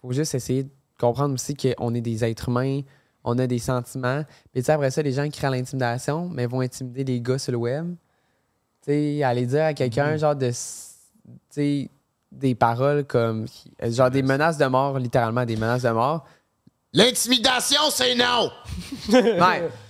faut 0.00 0.12
juste 0.12 0.34
essayer 0.34 0.64
de 0.64 0.70
comprendre 0.98 1.34
aussi 1.34 1.54
qu'on 1.54 1.94
est 1.94 2.00
des 2.00 2.24
êtres 2.24 2.48
humains, 2.48 2.80
on 3.24 3.38
a 3.38 3.46
des 3.46 3.58
sentiments. 3.58 4.24
Puis 4.52 4.62
tu 4.62 4.66
sais, 4.66 4.72
après 4.72 4.90
ça, 4.90 5.02
les 5.02 5.12
gens 5.12 5.24
qui 5.24 5.38
créent 5.38 5.50
l'intimidation, 5.50 6.28
mais 6.28 6.46
vont 6.46 6.60
intimider 6.60 7.04
les 7.04 7.20
gars 7.20 7.38
sur 7.38 7.52
le 7.52 7.58
web. 7.58 7.94
Tu 8.82 8.92
sais, 8.92 9.22
aller 9.22 9.46
dire 9.46 9.64
à 9.64 9.74
quelqu'un, 9.74 10.16
genre, 10.16 10.36
de. 10.36 10.50
Tu 10.50 10.56
sais, 11.50 11.90
des 12.32 12.54
paroles 12.54 13.04
comme. 13.04 13.46
Genre, 13.82 14.10
des 14.10 14.22
menaces 14.22 14.58
de 14.58 14.66
mort, 14.66 14.98
littéralement, 14.98 15.44
des 15.44 15.56
menaces 15.56 15.82
de 15.82 15.90
mort. 15.90 16.24
L'intimidation, 16.92 17.80
c'est 17.90 18.14
non! 18.14 18.50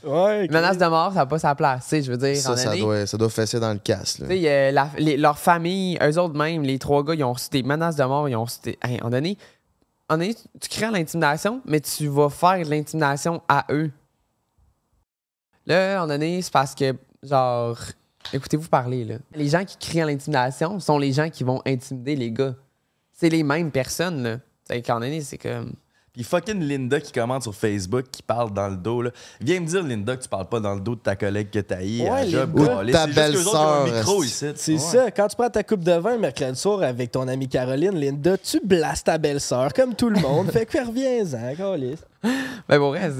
Ouais. 0.05 0.49
Menace 0.49 0.78
de 0.78 0.86
mort, 0.86 1.12
ça 1.12 1.20
n'a 1.20 1.26
pas 1.26 1.38
sa 1.38 1.55
place. 1.55 1.84
Tu 1.84 1.88
sais, 1.90 2.03
je 2.03 2.11
veux 2.11 2.16
dire, 2.16 2.36
Ça, 2.36 2.53
en 2.53 2.57
ça 2.57 2.70
année, 2.70 2.80
doit, 2.80 3.07
ça 3.07 3.16
doit 3.16 3.28
fesser 3.28 3.59
dans 3.61 3.72
le 3.72 3.78
casse. 3.78 4.16
tu 4.16 4.26
sais, 4.26 4.42
euh, 4.72 5.16
leur 5.16 5.38
famille, 5.38 5.99
eux 6.03 6.18
autres 6.18 6.34
même, 6.36 6.62
les 6.62 6.78
trois 6.78 7.03
gars, 7.05 7.14
ils 7.14 7.24
ont 7.24 7.32
reçu 7.32 7.49
des 7.51 7.62
menaces 7.62 7.96
de 7.96 8.05
mort, 8.05 8.28
ils 8.28 8.36
ont 8.36 8.44
reçu 8.44 8.59
des. 8.62 8.78
Hey, 8.82 9.01
en 9.03 9.11
donné, 9.11 9.36
en 10.09 10.16
donné, 10.18 10.34
tu 10.34 10.68
crées 10.68 10.90
l'intimidation, 10.90 11.61
mais 11.64 11.80
tu 11.80 12.07
vas 12.09 12.30
faire 12.30 12.64
de 12.64 12.70
l'intimidation 12.70 13.42
à 13.49 13.64
eux. 13.70 13.90
Là, 15.66 16.03
en 16.03 16.07
donné, 16.07 16.40
c'est 16.42 16.53
parce 16.53 16.74
que, 16.74 16.94
genre, 17.22 17.78
écoutez-vous 18.32 18.68
parler, 18.68 19.05
là. 19.05 19.16
Les 19.34 19.49
gens 19.49 19.64
qui 19.64 19.76
crient 19.76 20.03
à 20.03 20.07
l'intimidation 20.07 20.80
sont 20.80 20.99
les 20.99 21.12
gens 21.12 21.28
qui 21.28 21.44
vont 21.44 21.61
intimider 21.66 22.16
les 22.16 22.30
gars. 22.30 22.55
C'est 23.12 23.28
les 23.28 23.42
mêmes 23.42 23.70
personnes, 23.70 24.22
là. 24.22 24.36
Tu 24.68 24.76
sais, 24.76 24.82
qu'en 24.82 25.01
donné, 25.01 25.20
c'est 25.20 25.38
comme. 25.38 25.72
Puis 26.19 26.25
fucking 26.25 26.59
Linda 26.61 27.01
qui 27.01 27.12
commente 27.12 27.45
sur 27.45 27.55
Facebook, 27.55 28.07
qui 28.11 28.25
parle 28.25 28.53
dans 28.53 28.66
le 28.66 28.77
dos. 28.77 29.03
Là. 29.03 29.11
Viens 29.41 29.61
me 29.61 29.66
dire, 29.66 29.85
Linda, 29.85 30.16
que 30.16 30.23
tu 30.25 30.29
parles 30.29 30.49
pas 30.49 30.59
dans 30.59 30.75
le 30.75 30.81
dos 30.81 30.97
de 30.97 31.01
ta 31.01 31.14
collègue 31.14 31.49
que 31.49 31.61
t'as 31.61 31.81
eu. 31.81 32.01
Ouais, 32.01 32.09
à 32.11 32.27
job. 32.29 32.59
Ou 32.59 32.66
ta 32.66 33.07
C'est 33.07 33.12
juste 33.23 33.45
qu'eux 33.45 33.47
autres, 33.47 33.47
ils 33.47 33.57
ont 33.57 33.61
un 33.61 33.85
belle-sœur, 33.85 33.85
micro 33.87 34.23
esti. 34.25 34.47
ici. 34.47 34.55
C'est 34.57 34.73
Ouais. 34.73 34.79
ça, 35.05 35.11
quand 35.12 35.29
tu 35.29 35.37
prends 35.37 35.49
ta 35.51 35.62
coupe 35.62 35.85
de 35.85 35.93
vin 35.93 36.19
mercredi 36.19 36.59
soir 36.59 36.83
avec 36.83 37.12
ton 37.12 37.29
amie 37.29 37.47
Caroline, 37.47 37.95
Linda, 37.95 38.37
tu 38.37 38.59
blastes 38.64 39.07
ta 39.07 39.16
belle-sœur 39.16 39.73
comme 39.73 39.95
tout 39.95 40.11
le 40.11 40.19
monde. 40.19 40.49
fait 40.51 40.66
que 40.66 40.85
reviens-en, 40.85 41.55
câlisse. 41.55 42.05
Ben 42.69 42.79
pour 42.79 42.89
vrai. 42.89 43.12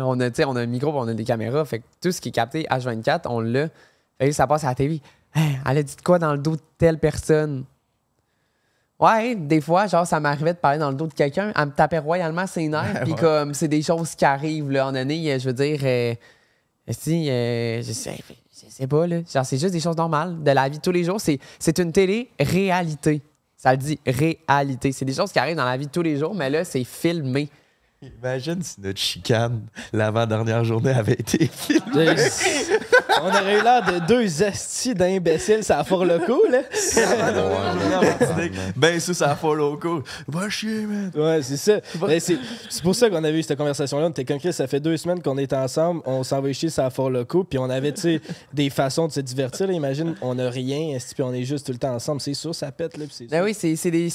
On 0.00 0.20
a, 0.20 0.28
on 0.46 0.54
a 0.56 0.60
un 0.60 0.66
micro, 0.66 0.92
on 0.96 1.08
a 1.08 1.14
des 1.14 1.24
caméras. 1.24 1.64
Fait 1.64 1.80
que 1.80 1.84
tout 2.00 2.12
ce 2.12 2.20
qui 2.20 2.28
est 2.28 2.32
capté 2.32 2.62
H24, 2.70 3.22
on 3.24 3.40
l'a. 3.40 3.70
Fait 4.20 4.28
que 4.28 4.32
ça 4.32 4.46
passe 4.46 4.62
à 4.62 4.68
la 4.68 4.76
TV. 4.76 5.00
Hey, 5.34 5.58
elle 5.68 5.78
a 5.78 5.82
dit 5.82 5.96
de 5.96 6.00
quoi 6.02 6.20
dans 6.20 6.30
le 6.30 6.38
dos 6.38 6.54
de 6.54 6.62
telle 6.78 7.00
personne? 7.00 7.64
Ouais, 9.04 9.34
des 9.34 9.60
fois, 9.60 9.86
genre, 9.86 10.06
ça 10.06 10.18
m'arrivait 10.20 10.54
de 10.54 10.58
parler 10.58 10.78
dans 10.78 10.90
le 10.90 10.96
dos 10.96 11.06
de 11.06 11.14
quelqu'un. 11.14 11.52
Elle 11.56 11.66
me 11.66 11.72
tapait 11.72 11.98
royalement 11.98 12.46
ses 12.46 12.68
nerfs. 12.68 13.00
Puis 13.04 13.14
comme, 13.14 13.52
c'est 13.54 13.68
des 13.68 13.82
choses 13.82 14.14
qui 14.14 14.24
arrivent, 14.24 14.70
là, 14.70 14.86
en 14.86 14.94
année. 14.94 15.32
euh, 15.32 15.38
Je 15.38 15.46
veux 15.46 15.52
dire, 15.52 15.80
euh, 15.82 16.14
si, 16.90 17.28
euh, 17.30 17.82
je, 17.82 17.92
sais, 17.92 18.16
je 18.52 18.70
sais 18.70 18.86
pas, 18.86 19.06
là. 19.06 19.18
Genre, 19.32 19.44
c'est 19.44 19.58
juste 19.58 19.72
des 19.72 19.80
choses 19.80 19.96
normales 19.96 20.42
de 20.42 20.50
la 20.50 20.68
vie 20.68 20.78
de 20.78 20.82
tous 20.82 20.92
les 20.92 21.04
jours. 21.04 21.20
C'est 21.20 21.38
c'est 21.58 21.78
une 21.78 21.92
télé-réalité. 21.92 23.20
Ça 23.56 23.72
le 23.72 23.78
dit, 23.78 23.98
réalité. 24.06 24.92
C'est 24.92 25.04
des 25.04 25.14
choses 25.14 25.32
qui 25.32 25.38
arrivent 25.38 25.56
dans 25.56 25.64
la 25.64 25.76
vie 25.76 25.86
de 25.86 25.90
tous 25.92 26.02
les 26.02 26.16
jours, 26.16 26.34
mais 26.34 26.50
là, 26.50 26.64
c'est 26.64 26.84
filmé. 26.84 27.48
Imagine 28.20 28.62
si 28.62 28.80
notre 28.82 29.00
chicane, 29.00 29.62
l'avant-dernière 29.92 30.62
journée, 30.64 30.90
avait 30.90 31.12
été 31.12 31.46
filmée. 31.46 32.14
On 33.22 33.28
aurait 33.28 33.58
eu 33.58 33.62
l'air 33.62 33.82
de 33.84 34.06
deux 34.06 34.42
astis 34.42 34.94
d'imbéciles, 34.94 35.62
ça 35.64 35.78
a 35.80 35.84
fort 35.84 36.04
le 36.04 36.18
coup, 36.18 36.42
là. 36.50 36.60
ben, 38.76 39.00
ça, 39.00 39.14
ça 39.14 39.30
a 39.30 39.34
pas 39.34 39.54
loco. 39.54 40.02
Va 40.26 40.48
chier, 40.48 40.86
man. 40.86 41.10
Ouais, 41.14 41.42
c'est 41.42 41.56
ça. 41.56 41.80
Ben, 41.96 42.18
c'est 42.20 42.38
pour 42.82 42.94
ça 42.94 43.08
qu'on 43.08 43.22
avait 43.22 43.38
eu 43.38 43.42
cette 43.42 43.58
conversation-là. 43.58 44.06
On 44.06 44.10
était 44.10 44.24
comme 44.24 44.40
ça 44.40 44.66
fait 44.66 44.80
deux 44.80 44.96
semaines 44.96 45.22
qu'on 45.22 45.38
est 45.38 45.52
ensemble, 45.52 46.02
on 46.04 46.22
s'en 46.22 46.40
va 46.40 46.52
chier, 46.52 46.70
ça 46.70 46.86
a 46.86 46.90
fort 46.90 47.10
le 47.10 47.24
coup, 47.24 47.44
puis 47.44 47.58
on 47.58 47.70
avait, 47.70 47.92
tu 47.92 48.00
sais, 48.00 48.20
des 48.52 48.70
façons 48.70 49.06
de 49.06 49.12
se 49.12 49.20
divertir. 49.20 49.66
là. 49.66 49.72
Imagine, 49.72 50.14
on 50.22 50.38
a 50.38 50.48
rien, 50.50 50.96
puis 51.14 51.22
on 51.22 51.32
est 51.32 51.44
juste 51.44 51.66
tout 51.66 51.72
le 51.72 51.78
temps 51.78 51.94
ensemble. 51.94 52.20
C'est 52.20 52.34
sûr, 52.34 52.54
ça 52.54 52.70
pète, 52.72 52.96
là, 52.96 53.04
Ben 53.30 53.42
oui, 53.42 53.54
c'est 53.54 53.76
c'est 53.76 53.90
des. 53.90 54.08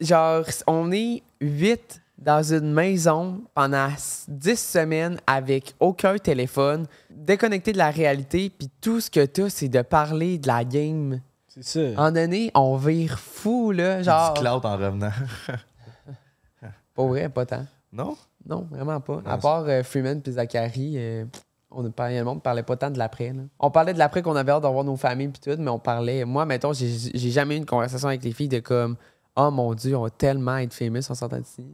Genre, 0.00 0.44
on 0.66 0.90
est 0.92 1.22
huit 1.40 2.00
dans 2.20 2.42
une 2.42 2.72
maison 2.72 3.40
pendant 3.54 3.88
s- 3.88 4.26
dix 4.28 4.58
semaines 4.60 5.18
avec 5.26 5.74
aucun 5.80 6.16
téléphone, 6.18 6.86
déconnecté 7.10 7.72
de 7.72 7.78
la 7.78 7.90
réalité, 7.90 8.50
puis 8.50 8.68
tout 8.80 9.00
ce 9.00 9.10
que 9.10 9.24
t'as, 9.24 9.48
c'est 9.48 9.68
de 9.68 9.82
parler 9.82 10.38
de 10.38 10.46
la 10.46 10.62
game. 10.64 11.20
C'est 11.48 11.64
ça. 11.64 11.80
En 12.00 12.12
donné, 12.12 12.50
on 12.54 12.76
vire 12.76 13.18
fou, 13.18 13.72
là. 13.72 14.02
Genre. 14.02 14.34
Du 14.34 14.40
cloud 14.40 14.64
en 14.64 14.76
revenant. 14.76 15.10
Pas 16.94 17.06
vrai, 17.06 17.28
pas 17.28 17.46
tant. 17.46 17.64
Non? 17.92 18.16
Non, 18.46 18.66
vraiment 18.70 19.00
pas. 19.00 19.20
À 19.26 19.38
part 19.38 19.64
euh, 19.68 19.82
Freeman 19.82 20.20
puis 20.20 20.32
Zachary, 20.32 20.94
euh, 20.96 21.24
on 21.70 21.82
ne 21.82 21.88
parlait, 21.88 22.18
le 22.18 22.24
monde 22.24 22.42
parlait 22.42 22.62
pas 22.62 22.76
tant 22.76 22.90
de 22.90 22.98
l'après. 22.98 23.32
On 23.58 23.70
parlait 23.70 23.94
de 23.94 23.98
l'après 23.98 24.22
qu'on 24.22 24.34
avait 24.36 24.52
hâte 24.52 24.62
d'avoir 24.62 24.84
nos 24.84 24.96
familles 24.96 25.28
puis 25.28 25.40
tout, 25.40 25.60
mais 25.60 25.70
on 25.70 25.78
parlait. 25.78 26.24
Moi, 26.24 26.44
mettons, 26.46 26.72
j'ai 26.72 26.88
j'ai 27.14 27.30
jamais 27.30 27.54
eu 27.54 27.58
une 27.58 27.66
conversation 27.66 28.08
avec 28.08 28.22
les 28.24 28.32
filles 28.32 28.48
de 28.48 28.58
comme 28.60 28.96
Oh 29.36 29.50
mon 29.50 29.72
Dieu, 29.74 29.96
on 29.96 30.02
va 30.02 30.10
tellement 30.10 30.56
être 30.58 30.74
famous 30.74 30.98
en 31.08 31.14
sortant 31.14 31.38
d'ici. 31.38 31.64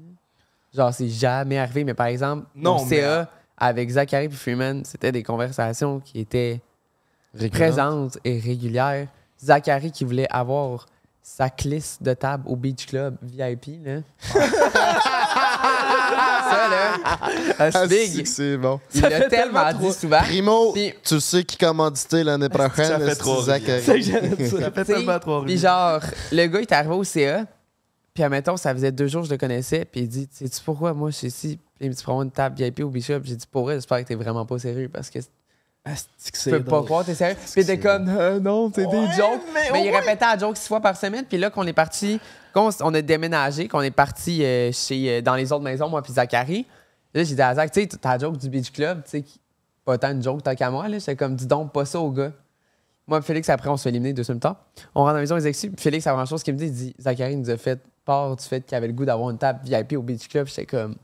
Genre, 0.77 0.93
c'est 0.93 1.09
jamais 1.09 1.59
arrivé. 1.59 1.85
Mais 1.85 1.95
par 1.95 2.07
exemple, 2.07 2.47
Non, 2.55 2.85
mais- 2.85 3.01
CA 3.01 3.29
avec 3.59 3.89
Zachary 3.89 4.29
puis 4.29 4.37
Freeman, 4.37 4.85
c'était 4.85 5.11
des 5.13 5.23
conversations 5.23 5.99
qui 6.01 6.21
étaient 6.21 6.61
présentes 7.51 8.19
et 8.25 8.39
régulières. 8.39 9.09
Zachary 9.43 9.91
qui 9.91 10.05
voulait 10.05 10.29
avoir 10.31 10.87
sa 11.23 11.49
clisse 11.51 11.99
de 12.01 12.13
table 12.15 12.45
au 12.47 12.55
Beach 12.57 12.87
Club 12.87 13.17
VIP, 13.23 13.79
là. 13.85 14.01
ça, 16.47 16.69
là. 16.69 16.97
Ah, 17.59 17.71
c'est 17.89 18.25
c'est 18.27 18.57
bon. 18.57 18.81
Il 18.95 19.01
Ça 19.01 19.09
l'a 19.09 19.17
fait 19.23 19.29
tellement 19.29 19.65
tellement 19.65 19.73
dit 19.79 19.85
trop- 19.85 19.93
souvent. 19.93 20.21
Primo, 20.23 20.75
tu 21.05 21.21
sais 21.21 21.45
qui 21.45 21.57
commandité 21.57 22.23
l'année 22.25 22.49
prochaine? 22.49 22.87
Ça 22.87 22.99
fait 22.99 23.11
c'est 23.11 23.17
trop 23.17 23.43
Zachary. 23.43 23.83
Ça 23.83 24.71
fait 24.71 24.85
tellement 24.85 25.19
trop 25.19 25.43
Puis 25.43 25.59
genre, 25.59 26.01
le 26.33 26.47
gars, 26.47 26.59
il 26.61 26.63
est 26.63 26.73
arrivé 26.73 26.95
au 26.95 27.05
CA. 27.05 27.45
Puis 28.17 28.23
admettons, 28.25 28.57
ça 28.57 28.73
faisait 28.73 28.93
deux 28.93 29.09
jours 29.09 29.21
que 29.21 29.29
je 29.29 29.33
le 29.35 29.37
connaissais. 29.37 29.85
Puis 29.85 30.01
il 30.01 30.09
dit, 30.09 30.27
sais-tu 30.33 30.63
pourquoi 30.65 30.95
moi 30.95 31.11
je 31.11 31.17
suis 31.17 31.27
ici? 31.27 31.59
Puis 31.77 31.85
il 31.85 31.91
me 31.91 31.95
dit, 31.95 32.03
prends 32.03 32.23
une 32.23 32.31
table 32.31 32.57
VIP 32.57 32.81
au 32.81 32.89
Bishop. 32.89 33.21
J'ai 33.25 33.37
dit, 33.37 33.47
pour 33.47 33.65
vrai, 33.65 33.75
j'espère 33.75 33.99
que 33.99 34.09
t'es 34.09 34.15
vraiment 34.15 34.47
pas 34.47 34.59
sérieux 34.59 34.89
parce 34.89 35.11
que 35.11 35.21
je 35.21 35.93
c'est 36.33 36.51
peux 36.51 36.65
pas 36.65 36.83
croire 36.83 37.05
t'es 37.05 37.15
sérieux. 37.15 37.37
Puis 37.37 37.53
il 37.57 37.61
était 37.61 37.79
comme, 37.79 38.09
Euh, 38.09 38.41
non, 38.41 38.73
c'est 38.75 38.87
des 38.87 39.07
jokes. 39.15 39.43
Mais, 39.53 39.85
il 39.87 39.95
répétait 39.95 40.25
la 40.25 40.39
joke 40.39 40.57
six 40.57 40.67
fois 40.67 40.81
par 40.81 40.97
semaine. 40.97 41.27
Puis 41.29 41.37
là, 41.37 41.51
qu'on 41.51 41.67
est 41.67 41.75
parti, 41.75 42.19
qu'on 42.55 42.71
on 42.81 42.95
a 42.95 43.03
déménagé, 43.03 43.69
qu'on 43.69 43.83
est 43.83 43.91
parti 43.91 44.43
euh, 44.43 44.73
chez, 44.73 45.19
euh, 45.19 45.21
dans 45.21 45.35
les 45.35 45.53
autres 45.53 45.63
maisons, 45.63 45.91
moi 45.91 46.01
puis 46.01 46.15
Zachary. 46.15 46.65
Là, 47.13 47.23
j'ai 47.23 47.35
dit 47.35 47.43
à 47.43 47.55
Zach, 47.55 47.71
tu 47.71 47.83
sais, 47.83 47.87
ta 47.87 48.17
joke 48.17 48.39
du 48.39 48.49
Beach 48.49 48.73
Club, 48.73 49.03
tu 49.05 49.11
sais, 49.11 49.25
pas 49.85 49.99
tant 49.99 50.13
une 50.13 50.23
joke 50.23 50.43
tant 50.43 50.55
qu'à 50.55 50.71
moi. 50.71 50.89
là. 50.89 50.99
J'étais 50.99 51.17
comme, 51.17 51.37
dis 51.37 51.47
donc 51.47 51.71
pas 51.71 51.85
ça 51.85 52.01
au 52.01 52.11
gars. 52.11 52.33
Moi, 53.07 53.21
Félix, 53.21 53.51
après, 53.51 53.69
on 53.69 53.77
se 53.77 53.83
fait 53.83 53.91
éliminer 53.91 54.15
deux 54.15 54.25
semaines 54.25 54.41
tard. 54.41 54.57
On 54.95 55.01
rentre 55.01 55.11
dans 55.11 55.17
la 55.17 55.21
maison, 55.21 55.37
les 55.37 55.47
exus. 55.47 55.71
Puis 55.71 55.83
Félix, 55.83 56.07
la 56.07 56.13
première 56.13 56.27
chose 56.27 56.43
qu'il 56.43 56.55
me 56.55 56.59
dit, 56.59 56.65
il 56.67 56.73
dit 56.73 56.95
Zachary 56.99 57.37
nous 57.37 57.51
a 57.51 57.59
fait 57.59 57.79
part 58.07 58.35
du 58.37 58.43
fait 58.45 58.63
qu'il 58.63 58.75
avait 58.77 58.87
le 58.87 58.95
goût 58.95 59.05
d'avoir 59.05 59.29
une 59.31 59.37
table 59.39 59.61
VIP 59.63 59.93
au 59.99 60.03
Beach 60.03 60.27
Club. 60.29 60.47
J'étais 60.47 60.65
comme, 60.65 60.95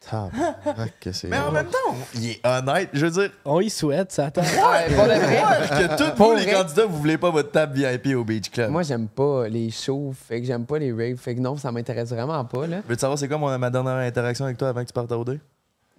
Tabarnak, 0.00 0.98
que 0.98 1.12
c'est 1.12 1.28
Mais 1.28 1.36
en 1.38 1.52
même 1.52 1.66
temps, 1.66 1.94
il 2.14 2.30
est 2.30 2.40
honnête. 2.46 2.88
Je 2.94 3.04
veux 3.04 3.10
dire, 3.12 3.30
On 3.44 3.60
y 3.60 3.68
souhaite, 3.68 4.12
ça 4.12 4.26
attend. 4.26 4.40
ah, 4.62 4.80
pour 4.94 5.04
le 5.04 5.14
vrai. 5.14 5.42
que 5.68 5.96
tous 5.96 6.16
Pour 6.16 6.30
vous, 6.30 6.36
les 6.36 6.44
vrai. 6.44 6.52
candidats, 6.52 6.86
vous 6.86 6.96
voulez 6.96 7.18
pas 7.18 7.30
votre 7.30 7.50
table 7.50 7.74
VIP 7.74 8.16
au 8.16 8.24
Beach 8.24 8.50
Club. 8.50 8.70
Moi, 8.70 8.82
j'aime 8.82 9.08
pas 9.08 9.46
les 9.48 9.70
shows, 9.70 10.14
fait 10.26 10.40
que 10.40 10.46
j'aime 10.46 10.64
pas 10.64 10.78
les 10.78 10.90
raves. 10.90 11.16
Fait 11.18 11.34
que 11.34 11.40
non, 11.40 11.56
ça 11.58 11.70
m'intéresse 11.70 12.08
vraiment 12.10 12.42
pas, 12.46 12.66
là. 12.66 12.78
Veux-tu 12.88 13.00
savoir 13.00 13.18
c'est 13.18 13.28
quoi 13.28 13.36
mon- 13.36 13.58
ma 13.58 13.68
dernière 13.70 13.96
interaction 13.96 14.46
avec 14.46 14.56
toi 14.56 14.70
avant 14.70 14.80
que 14.82 14.86
tu 14.88 14.92
partes 14.94 15.12
au 15.12 15.24
dé? 15.24 15.38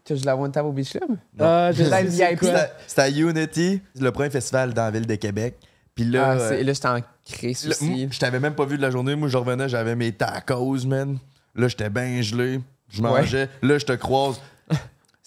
Que 0.03 0.15
je 0.15 0.25
l'avoue 0.25 0.47
une 0.47 0.51
table 0.51 0.69
au 0.69 0.71
Beach 0.71 0.91
Club? 0.93 1.11
Ah, 1.39 1.71
je 1.71 1.83
La 1.89 1.99
sais 2.01 2.09
c'est 2.09 2.29
VIP. 2.31 2.39
quoi. 2.39 2.49
C'était 2.49 2.71
c'était 2.87 3.01
à 3.03 3.09
Unity, 3.09 3.81
le 3.99 4.11
premier 4.11 4.31
festival 4.31 4.73
dans 4.73 4.85
la 4.85 4.91
ville 4.91 5.05
de 5.05 5.15
Québec. 5.15 5.59
Puis 5.93 6.05
là, 6.05 6.31
ah, 6.31 6.37
euh, 6.39 6.63
là, 6.63 6.73
j'étais 6.73 6.87
en 6.87 6.99
aussi. 7.43 7.89
moi, 7.89 8.07
je 8.11 8.19
t'avais 8.19 8.39
même 8.39 8.55
pas 8.55 8.65
vu 8.65 8.77
de 8.77 8.81
la 8.81 8.91
journée. 8.91 9.15
Moi, 9.15 9.27
je 9.27 9.37
revenais, 9.37 9.69
j'avais 9.69 9.95
mes 9.95 10.11
tacos, 10.11 10.85
man. 10.85 11.17
Là, 11.55 11.67
j'étais 11.67 11.89
bien 11.89 12.21
gelé. 12.21 12.61
Je 12.89 13.01
mangeais. 13.01 13.49
Là, 13.61 13.77
je 13.77 13.85
te 13.85 13.93
croise. 13.93 14.41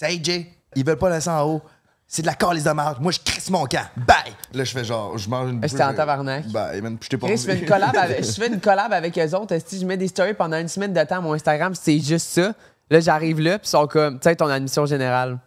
Hey, 0.02 0.20
Jay, 0.22 0.46
ils 0.76 0.84
veulent 0.84 0.98
pas 0.98 1.08
laisser 1.08 1.30
en 1.30 1.48
haut. 1.48 1.62
C'est 2.06 2.20
de 2.20 2.26
la 2.26 2.34
calice 2.34 2.64
de 2.64 2.70
marde. 2.72 3.00
Moi, 3.00 3.10
je 3.10 3.20
crisse 3.24 3.48
mon 3.48 3.64
camp. 3.64 3.86
Bye! 3.96 4.34
Là, 4.52 4.64
je 4.64 4.72
fais 4.72 4.84
genre, 4.84 5.16
je 5.16 5.28
mange 5.30 5.50
une 5.50 5.62
J'étais 5.62 5.82
en 5.82 5.94
tabarnak. 5.94 6.46
Bye, 6.48 6.82
man. 6.82 6.98
Puis 6.98 7.06
je 7.06 7.10
t'ai 7.10 7.16
pas 7.16 7.26
Chris, 7.28 7.38
je 7.38 7.44
fais 7.44 7.58
une 7.58 7.64
collab 7.64 7.96
avec, 7.96 8.24
je 8.24 8.32
fais 8.32 8.48
une 8.48 8.60
collab 8.60 8.92
avec 8.92 9.16
eux 9.18 9.34
autres. 9.34 9.56
Si 9.64 9.80
je 9.80 9.86
mets 9.86 9.96
des 9.96 10.08
stories 10.08 10.34
pendant 10.34 10.58
une 10.58 10.68
semaine 10.68 10.92
de 10.92 11.02
temps, 11.04 11.22
mon 11.22 11.32
Instagram, 11.32 11.74
c'est 11.74 11.98
juste 11.98 12.26
ça. 12.26 12.52
Là, 12.90 13.00
j'arrive 13.00 13.40
là, 13.40 13.58
puis 13.58 13.66
ils 13.66 13.70
sont 13.70 13.86
comme, 13.86 14.20
tu 14.20 14.28
sais, 14.28 14.36
ton 14.36 14.48
admission 14.48 14.84
générale. 14.84 15.38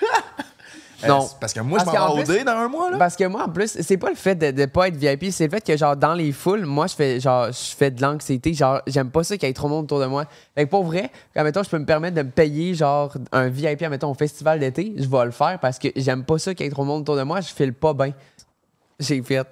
Non. 1.08 1.22
Euh, 1.24 1.26
Parce 1.40 1.52
que 1.52 1.60
moi, 1.60 1.78
je 1.78 1.84
Parce 1.84 1.96
m'en 1.98 2.06
qu'en 2.06 2.16
vais 2.16 2.24
plus- 2.24 2.44
dans 2.44 2.52
un 2.52 2.68
mois, 2.68 2.90
là. 2.90 2.98
Parce 2.98 3.16
que 3.16 3.24
moi, 3.24 3.44
en 3.44 3.48
plus, 3.48 3.78
c'est 3.80 3.96
pas 3.96 4.10
le 4.10 4.14
fait 4.16 4.34
de, 4.34 4.50
de 4.50 4.66
pas 4.66 4.88
être 4.88 4.96
VIP, 4.96 5.30
c'est 5.30 5.44
le 5.44 5.50
fait 5.50 5.64
que, 5.64 5.76
genre, 5.76 5.96
dans 5.96 6.14
les 6.14 6.32
foules, 6.32 6.64
moi, 6.64 6.86
je 6.86 6.94
fais, 6.94 7.20
genre, 7.20 7.46
je 7.48 7.74
fais 7.76 7.90
de 7.90 8.00
l'anxiété. 8.02 8.54
Genre, 8.54 8.80
j'aime 8.86 9.10
pas 9.10 9.24
ça 9.24 9.36
qu'il 9.36 9.48
y 9.48 9.50
ait 9.50 9.54
trop 9.54 9.68
de 9.68 9.72
monde 9.72 9.84
autour 9.84 10.00
de 10.00 10.06
moi. 10.06 10.24
Fait 10.54 10.64
que 10.64 10.70
pour 10.70 10.84
vrai, 10.84 11.10
admettons, 11.34 11.62
je 11.62 11.70
peux 11.70 11.78
me 11.78 11.86
permettre 11.86 12.16
de 12.16 12.22
me 12.22 12.30
payer, 12.30 12.74
genre, 12.74 13.14
un 13.32 13.48
VIP, 13.48 13.82
admettons, 13.82 14.10
au 14.10 14.14
festival 14.14 14.60
d'été, 14.60 14.94
je 14.96 15.08
vais 15.08 15.24
le 15.24 15.30
faire 15.30 15.58
parce 15.60 15.78
que 15.78 15.88
j'aime 15.96 16.24
pas 16.24 16.38
ça 16.38 16.54
qu'il 16.54 16.66
y 16.66 16.68
ait 16.68 16.72
trop 16.72 16.82
de 16.82 16.88
monde 16.88 17.02
autour 17.02 17.16
de 17.16 17.22
moi. 17.22 17.40
Je 17.40 17.48
file 17.48 17.72
pas 17.72 17.94
bien. 17.94 18.12
J'ai 18.98 19.22
fait. 19.22 19.46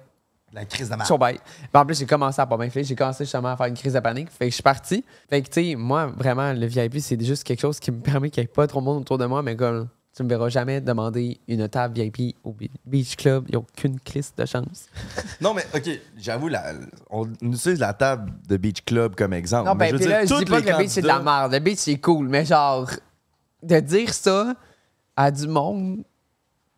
La 0.55 0.65
crise 0.65 0.87
de. 0.87 0.95
Puis 0.95 1.39
en 1.73 1.83
plus, 1.85 1.97
j'ai 1.97 2.05
commencé 2.05 2.39
à 2.39 2.45
pas 2.45 2.57
bien 2.57 2.69
filer. 2.69 2.83
J'ai 2.83 2.93
commencé 2.95 3.23
justement 3.25 3.49
à 3.49 3.57
faire 3.57 3.65
une 3.65 3.73
crise 3.73 3.93
de 3.93 3.99
panique. 3.99 4.29
Fait 4.29 4.45
que 4.45 4.49
je 4.51 4.53
suis 4.53 4.61
parti. 4.61 5.03
Fait 5.27 5.41
que, 5.41 5.49
tu 5.49 5.71
sais, 5.71 5.75
moi, 5.75 6.05
vraiment, 6.15 6.53
le 6.53 6.67
VIP, 6.67 6.99
c'est 6.99 7.19
juste 7.25 7.43
quelque 7.43 7.59
chose 7.61 7.79
qui 7.79 7.89
me 7.91 7.99
permet 7.99 8.29
qu'il 8.29 8.41
n'y 8.41 8.45
ait 8.45 8.53
pas 8.53 8.67
trop 8.67 8.79
de 8.79 8.85
monde 8.85 9.01
autour 9.01 9.17
de 9.17 9.25
moi. 9.25 9.41
Mais 9.41 9.55
comme, 9.55 9.87
tu 10.15 10.21
me 10.23 10.29
verras 10.29 10.49
jamais 10.49 10.79
demander 10.79 11.39
une 11.47 11.67
table 11.67 11.95
VIP 11.99 12.35
au 12.43 12.51
Be- 12.51 12.69
Beach 12.85 13.15
Club. 13.15 13.45
Il 13.47 13.51
n'y 13.51 13.55
a 13.55 13.59
aucune 13.59 13.99
clisse 13.99 14.31
de 14.37 14.45
chance. 14.45 14.85
Non, 15.41 15.53
mais 15.55 15.65
OK, 15.73 15.89
j'avoue, 16.17 16.49
la- 16.49 16.73
on 17.09 17.27
utilise 17.41 17.79
la 17.79 17.93
table 17.93 18.31
de 18.47 18.57
Beach 18.57 18.83
Club 18.85 19.15
comme 19.15 19.33
exemple. 19.33 19.67
Non, 19.69 19.75
mais 19.75 19.91
ben, 19.91 19.97
je 19.99 20.03
veux 20.03 20.09
là, 20.09 20.25
dire, 20.25 20.37
je 20.37 20.43
dis 20.43 20.49
pas 20.51 20.61
que 20.61 20.69
le 20.69 20.77
beach, 20.77 20.89
c'est 20.89 21.01
de 21.01 21.07
la 21.07 21.19
merde. 21.19 21.51
Le 21.53 21.59
beach, 21.59 21.79
c'est 21.79 21.97
cool. 21.97 22.27
Mais 22.27 22.45
genre, 22.45 22.89
de 23.63 23.79
dire 23.79 24.13
ça 24.13 24.53
à 25.15 25.31
du 25.31 25.47
monde. 25.47 26.03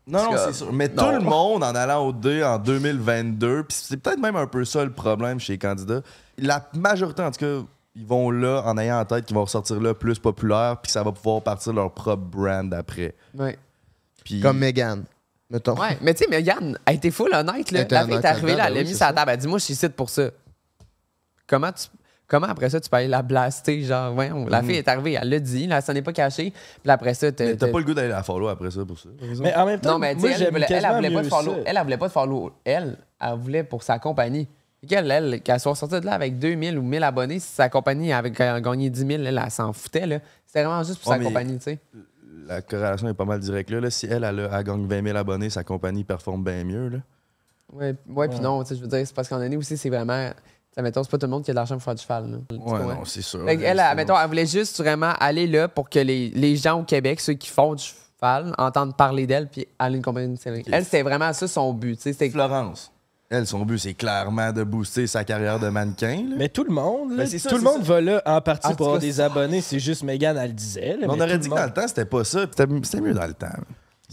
Non, 0.08 0.32
non, 0.32 0.38
c'est 0.38 0.54
sûr. 0.54 0.72
Mais 0.72 0.88
non. 0.88 1.04
tout 1.04 1.12
le 1.12 1.20
monde 1.20 1.64
en 1.64 1.74
allant 1.76 2.06
au 2.06 2.14
2 2.14 2.44
en 2.44 2.60
2022, 2.60 3.64
puis 3.64 3.78
c'est 3.82 3.98
peut-être 3.98 4.20
même 4.20 4.36
un 4.36 4.48
peu 4.48 4.64
ça 4.64 4.86
le 4.86 4.92
problème 4.94 5.40
chez 5.40 5.54
les 5.54 5.60
candidats. 5.60 6.02
La 6.38 6.70
majorité, 6.76 7.24
en 7.24 7.32
tout 7.32 7.40
cas, 7.40 7.66
ils 7.96 8.06
vont 8.06 8.30
là 8.32 8.62
en 8.66 8.78
ayant 8.78 9.00
en 9.00 9.06
tête 9.06 9.26
qu'ils 9.26 9.36
vont 9.36 9.44
ressortir 9.46 9.80
là 9.82 9.94
plus 9.94 10.20
populaire, 10.20 10.78
puis 10.82 10.88
que 10.90 10.92
ça 10.94 11.04
va 11.04 11.12
pouvoir 11.12 11.42
partir 11.42 11.74
leur 11.74 11.92
propre 11.92 12.24
brand 12.24 12.74
après. 12.74 13.16
Ouais. 13.34 13.58
Puis 14.24 14.40
Comme 14.42 14.58
Megan, 14.60 15.04
mettons. 15.50 15.76
Ouais, 15.80 15.98
mais 16.02 16.14
tu 16.14 16.24
sais, 16.24 16.30
Megan 16.30 16.78
a 16.86 16.94
été 16.94 17.12
full 17.12 17.34
honnête. 17.34 17.72
Là. 17.72 17.80
Elle 17.80 17.86
était 17.86 17.96
La 17.96 18.06
fille 18.06 18.14
est 18.16 18.26
arrivée 18.26 18.56
là, 18.56 18.66
elle 18.68 18.78
a 18.78 18.82
oui, 18.82 18.86
mis 18.88 18.94
sa 18.94 19.08
ça. 19.08 19.14
table. 19.14 19.32
Elle 19.32 19.38
dit 19.38 19.48
Moi, 19.48 19.60
je 19.60 19.64
suis 19.66 19.74
ici 19.74 19.88
pour 19.90 20.10
ça. 20.10 20.30
Comment, 21.48 21.72
tu, 21.72 21.86
comment 22.28 22.48
après 22.48 22.70
ça, 22.72 22.80
tu 22.80 22.90
peux 22.90 22.98
aller 22.98 23.08
la 23.08 23.22
blaster 23.22 23.84
Genre, 23.84 24.16
ouais, 24.16 24.32
la 24.48 24.64
fille 24.64 24.78
est 24.78 24.88
arrivée, 24.88 25.14
elle 25.22 25.30
l'a 25.30 25.40
dit, 25.40 25.68
là, 25.68 25.80
ça 25.82 25.94
n'est 25.94 26.02
pas 26.02 26.12
caché. 26.14 26.52
Puis 26.82 26.92
après 26.92 27.14
ça, 27.14 27.32
t'as. 27.32 27.46
Mais 27.46 27.56
t'as 27.56 27.68
t'as- 27.68 27.72
pas 27.72 27.78
le 27.80 27.86
goût 27.86 27.94
d'aller 27.94 28.10
la 28.10 28.24
follow 28.24 28.48
après 28.48 28.72
ça 28.72 28.84
pour 28.84 28.98
ça. 29.00 29.10
Mais 29.42 29.56
en 29.56 29.66
même 29.68 29.80
temps, 29.80 29.92
Non, 29.94 30.00
mais 30.00 30.16
tu 30.16 30.22
moi, 30.22 30.32
elle, 30.32 30.50
voulait, 30.52 30.66
elle, 30.70 30.86
elle 30.86 30.96
voulait 30.96 31.14
pas 31.14 31.22
de 31.24 31.28
follow. 31.30 31.54
ça. 31.54 31.60
Elle, 31.66 31.78
elle 31.78 31.84
voulait 31.84 31.98
pas 31.98 32.08
de 32.08 32.12
follow. 32.14 32.52
Elle, 32.66 32.98
elle 33.22 33.34
voulait 33.38 33.64
pour 33.64 33.84
sa 33.84 34.00
compagnie. 34.00 34.48
Elle, 34.90 35.42
qu'elle 35.42 35.60
soit 35.60 35.74
sortie 35.76 36.00
de 36.00 36.06
là 36.06 36.14
avec 36.14 36.38
2000 36.38 36.78
ou 36.78 36.84
1000 36.84 37.04
abonnés, 37.04 37.40
si 37.40 37.48
sa 37.54 37.70
compagnie 37.70 38.14
avait 38.14 38.32
ga- 38.32 38.62
gagné 38.62 38.90
10 38.90 39.00
000, 39.00 39.12
elle, 39.24 39.42
elle 39.44 39.52
s'en 39.52 39.74
foutait. 39.74 40.06
là. 40.06 40.20
C'était 40.46 40.64
vraiment 40.64 40.84
juste 40.84 41.02
pour 41.02 41.12
Ouais, 41.12 41.18
sa 41.18 41.24
compagnie, 41.24 41.58
tu 41.58 41.64
sais. 41.64 41.80
La 42.48 42.62
corrélation 42.62 43.08
est 43.08 43.14
pas 43.16 43.26
mal 43.26 43.40
directe 43.40 43.72
là. 43.72 43.80
là. 43.80 43.90
Si 43.90 44.06
elle, 44.06 44.24
elle, 44.24 44.40
a- 44.42 44.60
elle 44.60 44.64
gagne 44.64 44.86
20 44.88 45.04
000 45.04 45.18
abonnés, 45.18 45.50
sa 45.50 45.64
compagnie 45.64 46.04
performe 46.04 46.44
bien 46.44 46.64
mieux. 46.64 46.90
Là. 46.90 46.98
Ouais, 47.74 47.96
ouais, 48.08 48.28
puis 48.30 48.40
non, 48.40 48.62
tu 48.64 48.70
sais, 48.70 48.76
je 48.76 48.82
veux 48.82 48.88
dire, 48.88 49.02
c'est 49.06 49.16
parce 49.16 49.28
qu'en 49.28 49.40
année 49.42 49.58
aussi, 49.58 49.76
c'est 49.78 49.90
vraiment. 49.90 50.30
Ça, 50.76 50.82
mettons, 50.82 51.02
c'est 51.04 51.10
pas 51.10 51.18
tout 51.18 51.26
le 51.26 51.32
monde 51.32 51.44
qui 51.44 51.50
a 51.52 51.54
de 51.54 51.56
l'argent 51.56 51.76
pour 51.76 51.84
faire 51.84 51.96
du 51.96 52.04
cheval. 52.04 52.30
Là. 52.30 52.38
Tu 52.50 52.56
Ouais, 52.58 52.62
comprends? 52.64 52.96
non, 52.96 53.06
c'est 53.06 53.22
sûr. 53.22 53.48
Elle, 53.50 53.82
mettons, 53.96 54.20
elle 54.20 54.28
voulait 54.28 54.46
juste 54.46 54.78
vraiment 54.80 55.14
aller 55.20 55.48
là 55.48 55.68
pour 55.70 55.90
que 55.90 56.00
les, 56.00 56.30
les 56.32 56.56
gens 56.58 56.82
au 56.82 56.84
Québec, 56.84 57.22
ceux 57.22 57.34
qui 57.34 57.50
font 57.50 57.74
du 57.74 57.84
cheval, 57.84 58.54
entendent 58.58 58.96
parler 58.96 59.26
d'elle 59.26 59.48
puis 59.48 59.66
aller 59.80 59.96
une 59.98 60.04
compagnie 60.04 60.36
de 60.36 60.40
série. 60.40 60.64
Elle, 60.72 60.84
c'était 60.84 61.02
vraiment 61.02 61.32
ça 61.34 61.48
son 61.48 61.74
but. 61.74 61.96
tu 61.96 62.02
sais, 62.04 62.14
C'était 62.14 62.30
Florence, 62.30 62.92
elle, 63.30 63.48
son 63.48 63.66
but, 63.66 63.80
c'est 63.80 63.94
clairement 63.94 64.52
de 64.52 64.64
booster 64.64 65.08
sa 65.08 65.24
carrière 65.24 65.60
de 65.60 65.70
mannequin. 65.70 66.24
là. 66.30 66.36
Mais 66.38 66.50
tout 66.50 66.64
le 66.64 66.74
monde, 66.74 67.12
là, 67.12 67.18
Ben, 67.24 67.28
c'est 67.28 67.40
ça, 67.40 67.50
tout 67.50 67.56
le 67.56 67.62
c'est 67.62 67.68
monde 67.74 67.84
va 67.84 68.02
là 68.02 68.22
en 68.26 68.40
partie 68.42 68.68
En 68.68 68.76
pour 68.76 68.86
avoir 68.88 69.00
cas, 69.02 69.06
des 69.08 69.20
abonnés. 69.20 69.62
C'est 69.62 69.80
juste 69.80 70.04
Megan, 70.04 70.38
elle 70.38 70.48
le 70.50 70.54
disait. 70.54 70.92
là, 70.92 70.98
Mais 71.02 71.08
on 71.10 71.16
mais 71.16 71.22
aurait 71.24 71.34
tout 71.34 71.38
dit 71.40 71.50
le 71.50 71.52
que 71.52 71.56
dans 71.56 71.62
monde- 71.62 71.74
le 71.76 71.82
temps, 71.82 71.88
c'était 71.88 72.06
pas 72.06 72.24
ça. 72.24 72.42
C'était 72.42 72.66
c'était 72.84 73.02
mieux 73.02 73.14
dans 73.14 73.26
le 73.28 73.34
temps. 73.34 73.48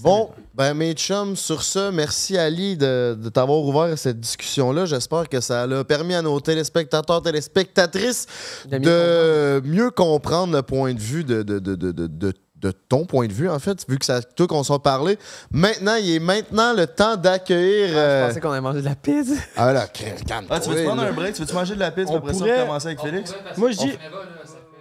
Bon, 0.01 0.31
ben 0.55 0.73
mes 0.73 0.95
chums, 0.95 1.37
sur 1.37 1.63
ce, 1.63 1.91
merci 1.91 2.39
Ali 2.39 2.79
de, 2.79 3.15
de 3.23 3.29
t'avoir 3.29 3.59
ouvert 3.59 3.97
cette 3.99 4.19
discussion-là. 4.19 4.87
J'espère 4.87 5.29
que 5.29 5.39
ça 5.41 5.65
a 5.65 5.85
permis 5.85 6.15
à 6.15 6.23
nos 6.23 6.41
téléspectateurs, 6.41 7.21
téléspectatrices 7.21 8.27
De 8.67 8.79
mieux 8.79 8.85
de 8.87 9.63
mieux 9.67 9.91
comprendre 9.91 10.55
le 10.57 10.63
point 10.63 10.95
de 10.95 10.99
vue 10.99 11.25
de, 11.25 11.43
de, 11.43 11.59
de, 11.59 11.75
de, 11.75 11.93
de- 11.93 12.07
de- 12.07 12.33
de 12.63 12.71
ton 12.71 13.05
point 13.05 13.27
de 13.27 13.33
vue, 13.33 13.51
en 13.51 13.59
fait, 13.59 13.85
vu 13.89 13.99
que 13.99 14.05
c'est 14.05 14.35
toi 14.35 14.47
qu'on 14.47 14.63
s'en 14.63 14.79
parlait. 14.79 15.19
Maintenant, 15.51 15.97
il 15.97 16.15
est 16.15 16.19
maintenant 16.21 16.73
le 16.73 16.87
temps 16.87 17.17
d'accueillir. 17.17 17.89
Je 17.89 17.95
euh, 17.97 18.29
pensais 18.29 18.41
qu'on 18.41 18.53
avait 18.53 18.61
mangé 18.61 18.81
de 18.81 18.85
la 18.87 18.95
pizza. 18.95 19.35
Ah 19.57 19.73
là, 19.73 19.87
calme 19.89 20.47
Ah, 20.49 20.61
tu 20.61 20.71
veux-tu 20.71 20.85
prendre 20.85 21.03
un 21.03 21.13
break? 21.13 21.35
Tu 21.35 21.43
veux-tu 21.43 21.55
manger 21.55 21.75
de 21.75 21.81
la 21.81 21.91
pizza? 21.91 22.13
On 22.13 22.17
après 22.19 22.33
ça, 22.33 22.39
pourrait- 22.39 22.61
on 22.63 22.67
commencer 22.67 22.87
avec 22.87 23.01
Félix? 23.01 23.35
Moi, 23.57 23.71
je 23.73 23.77
dis. 23.79 23.93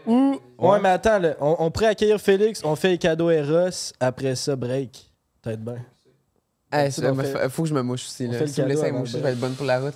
Ou. 0.06 0.40
Ouais, 0.58 0.80
mais 0.82 0.90
attends, 0.90 1.20
là, 1.20 1.36
on, 1.42 1.56
on 1.60 1.72
pourrait 1.72 1.88
accueillir 1.88 2.20
Félix, 2.20 2.62
on 2.64 2.76
fait 2.76 2.90
les 2.90 2.98
cadeaux 2.98 3.30
Eros, 3.30 3.70
après 4.00 4.36
ça, 4.36 4.56
break. 4.56 5.12
Peut-être 5.42 5.64
bien. 5.64 5.78
Hey, 6.72 6.92
Ça, 6.92 7.14
fait- 7.14 7.50
faut- 7.50 7.64
que 7.64 7.70
je 7.70 7.74
me 7.74 7.82
mouche 7.82 8.06
aussi. 8.06 8.28
Là. 8.28 8.46
Si 8.48 8.62
vous 8.62 8.68
me 8.68 8.70
laissez 8.70 8.82
cadeau 8.84 8.94
me 8.94 9.00
moucher, 9.00 9.18
je 9.18 9.24
vais 9.24 9.32
être 9.32 9.40
bonne 9.40 9.54
pour 9.54 9.66
la 9.66 9.80
route. 9.80 9.94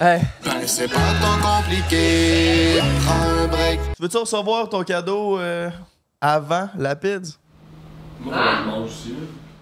Hey, 0.00 0.20
Ben, 0.44 0.66
c'est 0.66 0.88
pas 0.88 0.96
tant 1.20 1.38
compliqué. 1.40 2.80
Prends 3.06 3.44
un 3.44 3.46
break. 3.48 3.80
Tu 3.96 4.02
veux-tu 4.02 4.16
recevoir 4.16 4.68
ton 4.68 4.82
cadeau 4.82 5.38
euh, 5.38 5.70
avant 6.22 6.68
la 6.78 6.96
pizza? 6.96 7.34
Moi, 8.20 8.34
je 8.34 8.70
mange 8.70 8.86
aussi. 8.86 9.08
là. 9.10 9.16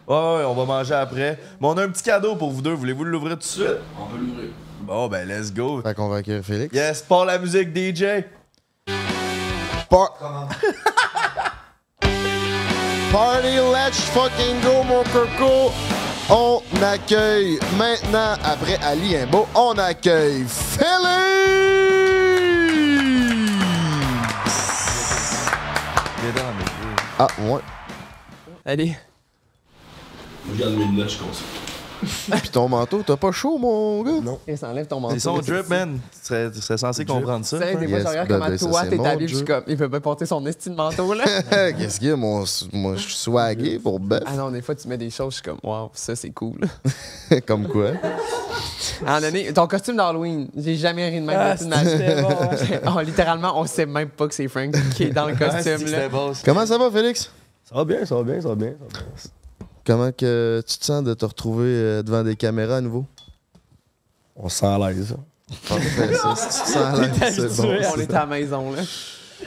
Ouais, 0.06 0.38
ouais, 0.38 0.44
on 0.44 0.54
va 0.54 0.64
manger 0.64 0.94
après. 0.94 1.38
Mais 1.60 1.66
on 1.66 1.76
a 1.78 1.84
un 1.84 1.88
petit 1.88 2.02
cadeau 2.02 2.36
pour 2.36 2.50
vous 2.50 2.60
deux. 2.62 2.72
Voulez-vous 2.74 3.04
l'ouvrir 3.04 3.32
tout 3.34 3.38
de 3.40 3.44
suite? 3.44 3.66
On 3.98 4.06
peut 4.06 4.18
l'ouvrir. 4.18 4.50
Bon, 4.82 5.08
ben, 5.08 5.26
let's 5.26 5.52
go. 5.52 5.80
Fait 5.82 5.94
qu'on 5.94 6.08
va 6.08 6.16
accueillir 6.16 6.44
Félix. 6.44 6.74
Yes, 6.74 7.02
pour 7.02 7.24
la 7.24 7.38
musique 7.38 7.74
DJ. 7.74 8.24
Par- 9.88 10.14
Party, 13.12 13.56
let's 13.72 14.00
fucking 14.10 14.60
go, 14.62 14.84
mon 14.84 15.02
coco! 15.12 15.72
On 16.30 16.62
accueille 16.80 17.58
maintenant, 17.76 18.34
après 18.44 18.76
Ali 18.84 19.16
Imbo, 19.16 19.48
on 19.54 19.76
accueille 19.78 20.44
Félix! 20.46 21.99
Ah, 27.22 27.28
ouais. 27.38 27.60
allez. 28.64 28.96
Je 30.48 30.58
garde 30.58 30.72
mes 30.72 30.86
lunettes, 30.86 31.10
je 31.10 31.18
conscient. 31.18 31.59
Puis 32.00 32.48
ton 32.50 32.68
manteau, 32.68 33.02
t'as 33.06 33.16
pas 33.16 33.32
chaud, 33.32 33.58
mon 33.58 34.02
gars? 34.02 34.20
Non. 34.22 34.38
Et 34.46 34.56
ça 34.56 34.68
enlève 34.68 34.86
ton 34.86 35.00
manteau. 35.00 35.14
C'est 35.14 35.20
son 35.20 35.38
drip, 35.38 35.68
man. 35.68 35.98
Tu 36.12 36.26
serais, 36.26 36.50
tu 36.50 36.60
serais 36.60 36.78
censé 36.78 37.04
comprendre 37.04 37.44
ça. 37.44 37.58
Tu 37.58 37.64
sais, 37.64 37.76
des 37.76 37.88
fois, 37.88 37.98
Yes, 37.98 38.02
je 38.04 38.08
regarde 38.08 38.28
ben, 38.28 38.34
comment 38.38 38.50
ben, 38.50 38.58
toi, 38.58 38.82
t'es 38.86 39.06
habillé, 39.06 39.16
puis 39.16 39.28
je 39.28 39.36
suis 39.36 39.44
comme, 39.44 39.64
il 39.66 39.76
peut 39.76 39.88
pas 39.88 40.00
porter 40.00 40.26
son 40.26 40.44
estime 40.46 40.74
manteau, 40.74 41.12
là. 41.14 41.24
Qu'est-ce 41.72 41.98
qu'il 41.98 42.08
y 42.08 42.10
a, 42.12 42.16
mon, 42.16 42.44
moi, 42.72 42.94
je 42.96 43.00
suis 43.02 43.14
swagué 43.14 43.78
pour 43.78 44.00
bœuf? 44.00 44.22
ah 44.26 44.34
non, 44.36 44.50
des 44.50 44.62
fois, 44.62 44.74
tu 44.74 44.88
mets 44.88 44.98
des 44.98 45.10
choses, 45.10 45.34
je 45.34 45.34
suis 45.36 45.42
comme, 45.42 45.58
waouh, 45.62 45.90
ça, 45.92 46.16
c'est 46.16 46.30
cool. 46.30 46.60
Comme 47.46 47.68
quoi? 47.68 47.90
À 49.06 49.16
un 49.16 49.20
moment 49.20 49.20
donné, 49.20 49.52
ton 49.52 49.66
costume 49.66 49.96
d'Halloween, 49.96 50.48
j'ai 50.56 50.76
jamais 50.76 51.08
ri 51.08 51.20
de 51.20 51.26
même 51.26 51.36
Ah, 51.38 51.54
de 51.54 51.58
toute 51.58 51.68
ma 51.68 51.82
vie. 51.82 51.90
c'était 51.90 52.22
bon. 52.22 52.28
Oh, 52.96 53.00
littéralement, 53.00 53.58
on 53.58 53.66
sait 53.66 53.86
même 53.86 54.08
pas 54.08 54.28
que 54.28 54.34
c'est 54.34 54.48
Frank 54.48 54.74
qui 54.94 55.04
est 55.04 55.10
dans 55.10 55.26
le 55.26 55.34
c'est 55.38 55.44
costume, 55.78 55.90
là. 55.90 56.08
ça. 56.34 56.42
Comment 56.44 56.66
ça 56.66 56.76
va, 56.78 56.90
Félix? 56.90 57.30
Ça 57.64 57.74
va 57.76 57.84
bien, 57.84 58.04
ça 58.04 58.14
va 58.16 58.22
bien, 58.22 58.40
ça 58.40 58.48
va 58.48 58.54
bien. 58.54 58.72
ça 58.78 58.84
va 58.84 59.00
bien. 59.00 59.30
Comment 59.86 60.12
que 60.12 60.62
tu 60.66 60.78
te 60.78 60.84
sens 60.84 61.02
de 61.04 61.14
te 61.14 61.24
retrouver 61.24 61.66
euh, 61.68 62.02
devant 62.02 62.22
des 62.22 62.36
caméras 62.36 62.76
à 62.76 62.80
nouveau? 62.80 63.06
On 64.36 64.48
se 64.48 64.58
sent 64.60 64.66
à 64.66 64.78
l'aise. 64.78 65.14
On 65.70 65.76
est 67.98 68.12
à 68.14 68.20
la 68.20 68.26
maison, 68.26 68.72
là. 68.72 68.82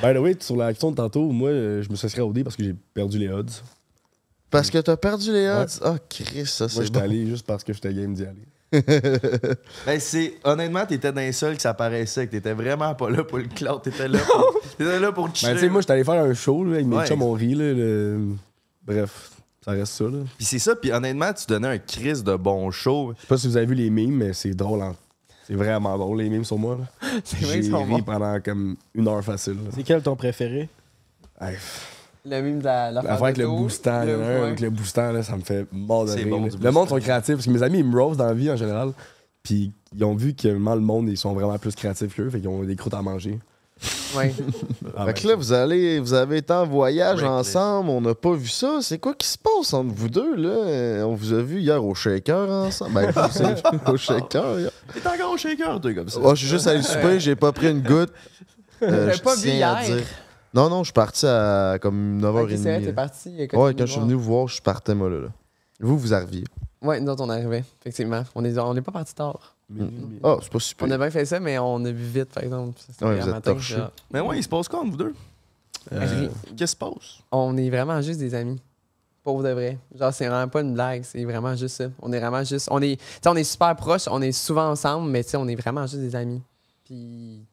By 0.02 0.14
the 0.14 0.20
way, 0.22 0.36
sur 0.40 0.56
la 0.58 0.72
question 0.74 0.92
de 0.92 0.96
tantôt, 0.96 1.30
moi, 1.32 1.50
euh, 1.50 1.82
je 1.84 1.90
me 1.90 1.96
suis 1.96 2.08
dé 2.34 2.44
parce 2.44 2.56
que 2.56 2.64
j'ai 2.64 2.76
perdu 2.94 3.20
les 3.20 3.30
odds. 3.30 3.52
Parce 4.50 4.70
que 4.70 4.80
t'as 4.80 4.98
perdu 4.98 5.32
les 5.32 5.48
odds? 5.48 5.80
Ah, 5.84 5.96
Chris, 6.10 6.46
ça, 6.48 6.66
Moi, 6.66 6.70
c'est 6.70 6.84
j'étais 6.86 7.00
bon. 7.00 7.06
allé 7.06 7.26
juste 7.28 7.46
parce 7.46 7.64
que 7.64 7.74
j'étais 7.74 7.94
game 7.94 8.14
d'y 8.14 8.24
aller. 8.26 8.48
Ben, 9.86 10.00
c'est. 10.00 10.34
Honnêtement, 10.44 10.84
t'étais 10.88 11.12
dans 11.12 11.22
les 11.22 11.32
seuls 11.32 11.56
que 11.56 11.62
ça 11.62 11.76
paraissait 11.76 12.26
que 12.26 12.32
t'étais 12.32 12.54
vraiment 12.54 12.96
pas 12.96 13.10
là 13.12 13.24
pour 13.24 13.38
le 13.38 13.44
cloud. 13.46 13.84
T'étais 13.84 14.08
là 14.08 14.18
pour. 14.28 14.60
T'étais 14.78 15.00
là 15.00 15.12
pour 15.12 15.28
Ben, 15.28 15.34
chiller. 15.36 15.54
tu 15.54 15.60
sais, 15.60 15.70
moi, 15.70 15.82
j'étais 15.82 15.94
allé 15.94 16.04
faire 16.04 16.16
un 16.24 16.34
show, 16.34 16.64
là, 16.64 16.74
avec 16.76 16.88
mes 16.88 16.96
Ouais. 16.98 17.06
chums, 17.08 17.22
on 17.22 17.34
rit, 17.34 17.54
là, 17.54 17.72
le- 17.72 18.30
Bref, 18.86 19.30
ça 19.64 19.72
reste 19.72 19.94
ça, 19.94 20.04
là. 20.06 20.20
Puis 20.38 20.46
c'est 20.46 20.60
ça, 20.60 20.76
puis 20.76 20.92
honnêtement, 20.92 21.32
tu 21.34 21.46
donnais 21.48 21.68
un 21.68 21.78
crise 21.78 22.24
de 22.24 22.36
bon 22.36 22.70
show. 22.72 23.14
Je 23.16 23.22
sais 23.22 23.28
pas 23.28 23.38
si 23.38 23.48
vous 23.48 23.58
avez 23.58 23.66
vu 23.66 23.76
les 23.76 23.90
memes, 23.90 24.12
mais 24.16 24.34
c'est 24.34 24.54
drôle, 24.54 24.82
hein. 24.82 24.96
C'est 25.48 25.56
vraiment 25.56 25.98
drôle, 25.98 26.20
les 26.22 26.30
memes 26.30 26.46
sur 26.46 26.58
moi, 26.58 26.78
là. 26.80 27.10
C'est 27.24 27.38
J'ai 27.40 27.46
vrai 27.46 27.60
qu'ils 27.62 27.72
sont 27.72 27.84
ri 27.84 27.90
bons. 27.92 28.02
pendant 28.04 28.40
comme 28.40 28.76
une 28.96 29.08
heure 29.08 29.24
facile, 29.24 29.54
là. 29.56 29.72
C'est 29.76 29.84
quel 29.84 30.02
ton 30.02 30.16
préféré? 30.16 30.70
Hey, 31.42 31.58
Le 32.26 32.42
mime 32.42 32.60
de 32.60 32.64
la, 32.64 32.92
L'affaire 32.92 33.24
avec 33.24 33.38
le 33.38 33.48
boostant, 33.48 34.04
il 34.04 34.10
y 34.12 34.16
en 34.16 34.22
a 34.22 34.24
un 34.26 34.44
avec 34.48 34.60
le 34.62 34.70
boostant, 34.70 35.12
là, 35.12 35.22
ça 35.24 35.36
me 35.36 35.42
fait 35.42 35.68
mort 35.74 36.06
de 36.06 36.12
C'est 36.12 36.20
rire. 36.24 36.30
bon, 36.30 36.44
là. 36.46 36.50
du 36.50 36.58
le 36.64 36.72
monde 36.72 36.88
sont 36.88 37.00
créatifs, 37.00 37.36
parce 37.36 37.46
que 37.46 37.52
mes 37.52 37.62
amis, 37.64 37.80
ils 37.80 37.86
me 37.86 38.00
roast 38.02 38.18
dans 38.18 38.26
la 38.28 38.34
vie 38.34 38.50
en 38.50 38.56
général. 38.56 38.92
Puis 39.44 39.74
ils 39.94 40.04
ont 40.06 40.16
vu 40.16 40.34
que 40.34 40.48
vraiment, 40.48 40.76
le 40.76 40.82
monde, 40.82 41.10
ils 41.10 41.18
sont 41.18 41.34
vraiment 41.34 41.58
plus 41.58 41.76
créatifs 41.76 42.16
qu'eux, 42.16 42.30
fait 42.30 42.40
qu'ils 42.40 42.48
ont 42.48 42.64
des 42.64 42.76
croûtes 42.78 42.94
à 42.94 43.02
manger. 43.02 43.38
Ouais. 44.16 44.34
Ah, 44.96 45.06
Fait 45.08 45.14
que 45.22 45.28
là, 45.28 45.36
vous, 45.36 45.52
allez, 45.54 46.00
vous 46.00 46.14
avez 46.14 46.38
été 46.38 46.54
en 46.54 46.66
voyage 46.66 47.22
Reckless. 47.24 47.56
ensemble, 47.56 47.90
on 47.90 48.02
n'a 48.02 48.14
pas 48.16 48.34
vu 48.34 48.48
ça. 48.48 48.80
C'est 48.82 49.00
quoi 49.00 49.14
qui 49.16 49.28
se 49.28 49.38
passe 49.38 49.74
entre 49.74 49.94
vous 49.94 50.10
deux, 50.10 50.36
là? 50.36 51.06
On 51.06 51.16
vous 51.16 51.34
a 51.34 51.42
vu 51.42 51.60
hier 51.60 51.84
au 51.84 51.94
shaker 51.96 52.50
ensemble. 52.50 52.94
Ben, 52.94 53.12
vous 53.12 53.32
savez, 53.32 53.62
au 53.88 53.98
shaker. 53.98 54.60
hier. 54.60 54.72
T'es 54.94 55.08
encore 55.08 55.32
au 55.34 55.38
shaker, 55.38 55.82
toi, 55.82 55.94
comme 55.94 56.10
ça. 56.10 56.20
Oh, 56.24 56.36
je 56.36 56.40
suis 56.42 56.48
juste 56.48 56.68
allé 56.68 56.82
souper, 56.84 57.20
j'ai 57.20 57.36
pas 57.36 57.52
pris 57.52 57.70
une 57.72 57.82
goutte. 57.82 58.12
Euh, 58.82 59.14
je 59.14 59.22
pas 59.22 59.36
vu 59.36 59.50
à 59.50 59.54
hier? 59.54 59.80
dire. 59.86 60.06
Non, 60.54 60.70
non, 60.70 60.80
je 60.80 60.88
suis 60.88 60.94
parti 60.94 61.26
à 61.26 61.78
comme 61.82 62.22
Ok, 62.22 62.50
c'est 62.50 62.58
vrai, 62.58 62.80
9h30. 62.82 62.84
t'es 62.86 62.92
parti. 62.94 63.30
ouais, 63.38 63.48
quand 63.74 63.86
je 63.86 63.92
suis 63.94 64.02
venu 64.02 64.14
vous 64.16 64.24
voir, 64.24 64.48
je 64.50 64.62
partais, 64.62 64.94
moi, 64.94 65.10
là. 65.10 65.20
là. 65.22 65.28
Vous, 65.80 65.98
vous 65.98 66.14
arriviez. 66.14 66.44
Ouais, 66.82 67.00
nous 67.00 67.10
autres, 67.10 67.24
on 67.24 67.30
arrivait, 67.30 67.64
effectivement. 67.80 68.24
On 68.36 68.42
n'est 68.42 68.58
on 68.60 68.76
est 68.76 68.82
pas 68.82 68.92
parti 68.92 69.16
tard. 69.16 69.53
Ah, 70.24 70.38
c'est 70.42 70.52
pas 70.52 70.60
super. 70.60 70.88
On 70.88 70.92
a 70.92 70.98
bien 70.98 71.10
fait 71.10 71.26
ça, 71.26 71.40
mais 71.40 71.58
on 71.58 71.84
a 71.86 71.92
vu 71.92 72.04
vite, 72.06 72.30
par 72.34 72.44
exemple. 72.44 72.80
Ouais, 73.02 73.20
vous 73.20 73.30
êtes 73.30 73.60
genre, 73.60 73.92
Mais 74.12 74.20
ouais, 74.20 74.38
il 74.40 74.44
se 74.44 74.50
passe 74.50 74.68
quoi 74.68 74.82
entre 74.82 74.92
vous 74.92 74.98
deux? 74.98 75.16
rien. 75.92 76.30
Qu'est-ce 76.56 76.56
qui 76.56 76.68
se 76.68 76.76
passe? 76.76 77.20
On 77.32 77.58
est 77.58 77.70
vraiment 77.70 78.02
juste 78.02 78.20
des 78.20 78.34
amis. 78.36 78.62
Pour 79.24 79.42
de 79.42 79.50
vrai. 79.50 79.78
Genre, 79.98 80.14
c'est 80.14 80.28
vraiment 80.28 80.50
pas 80.50 80.62
une 80.62 80.74
blague, 80.74 81.04
c'est 81.04 81.24
vraiment 81.24 81.56
juste 81.56 81.78
ça. 81.78 81.86
On 82.02 82.12
est 82.12 82.20
vraiment 82.20 82.44
juste. 82.44 82.68
On 82.70 82.82
est, 82.82 82.98
tu 82.98 83.04
sais, 83.22 83.30
on 83.30 83.36
est 83.36 83.44
super 83.46 83.74
proches, 83.76 84.08
on 84.10 84.22
est 84.22 84.34
souvent 84.34 84.70
ensemble, 84.70 85.10
mais 85.10 85.24
tu 85.24 85.30
sais, 85.32 85.38
on 85.38 85.48
est 85.48 85.56
vraiment 85.56 85.88
juste 85.88 86.02
des 86.02 86.16
amis. 86.16 86.42
Puis 86.84 87.46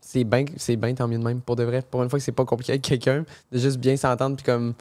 c'est 0.00 0.22
bien 0.22 0.44
c'est 0.56 0.76
bien 0.76 0.94
tant 0.94 1.08
mieux 1.08 1.18
de 1.18 1.24
même, 1.24 1.40
pour 1.40 1.56
de 1.56 1.64
vrai. 1.64 1.82
Pour 1.82 2.04
une 2.04 2.08
fois 2.08 2.20
que 2.20 2.24
c'est 2.24 2.30
pas 2.32 2.44
compliqué 2.44 2.72
avec 2.72 2.82
quelqu'un, 2.82 3.24
de 3.50 3.58
juste 3.58 3.78
bien 3.78 3.96
s'entendre, 3.96 4.36
puis 4.36 4.44
comme, 4.44 4.74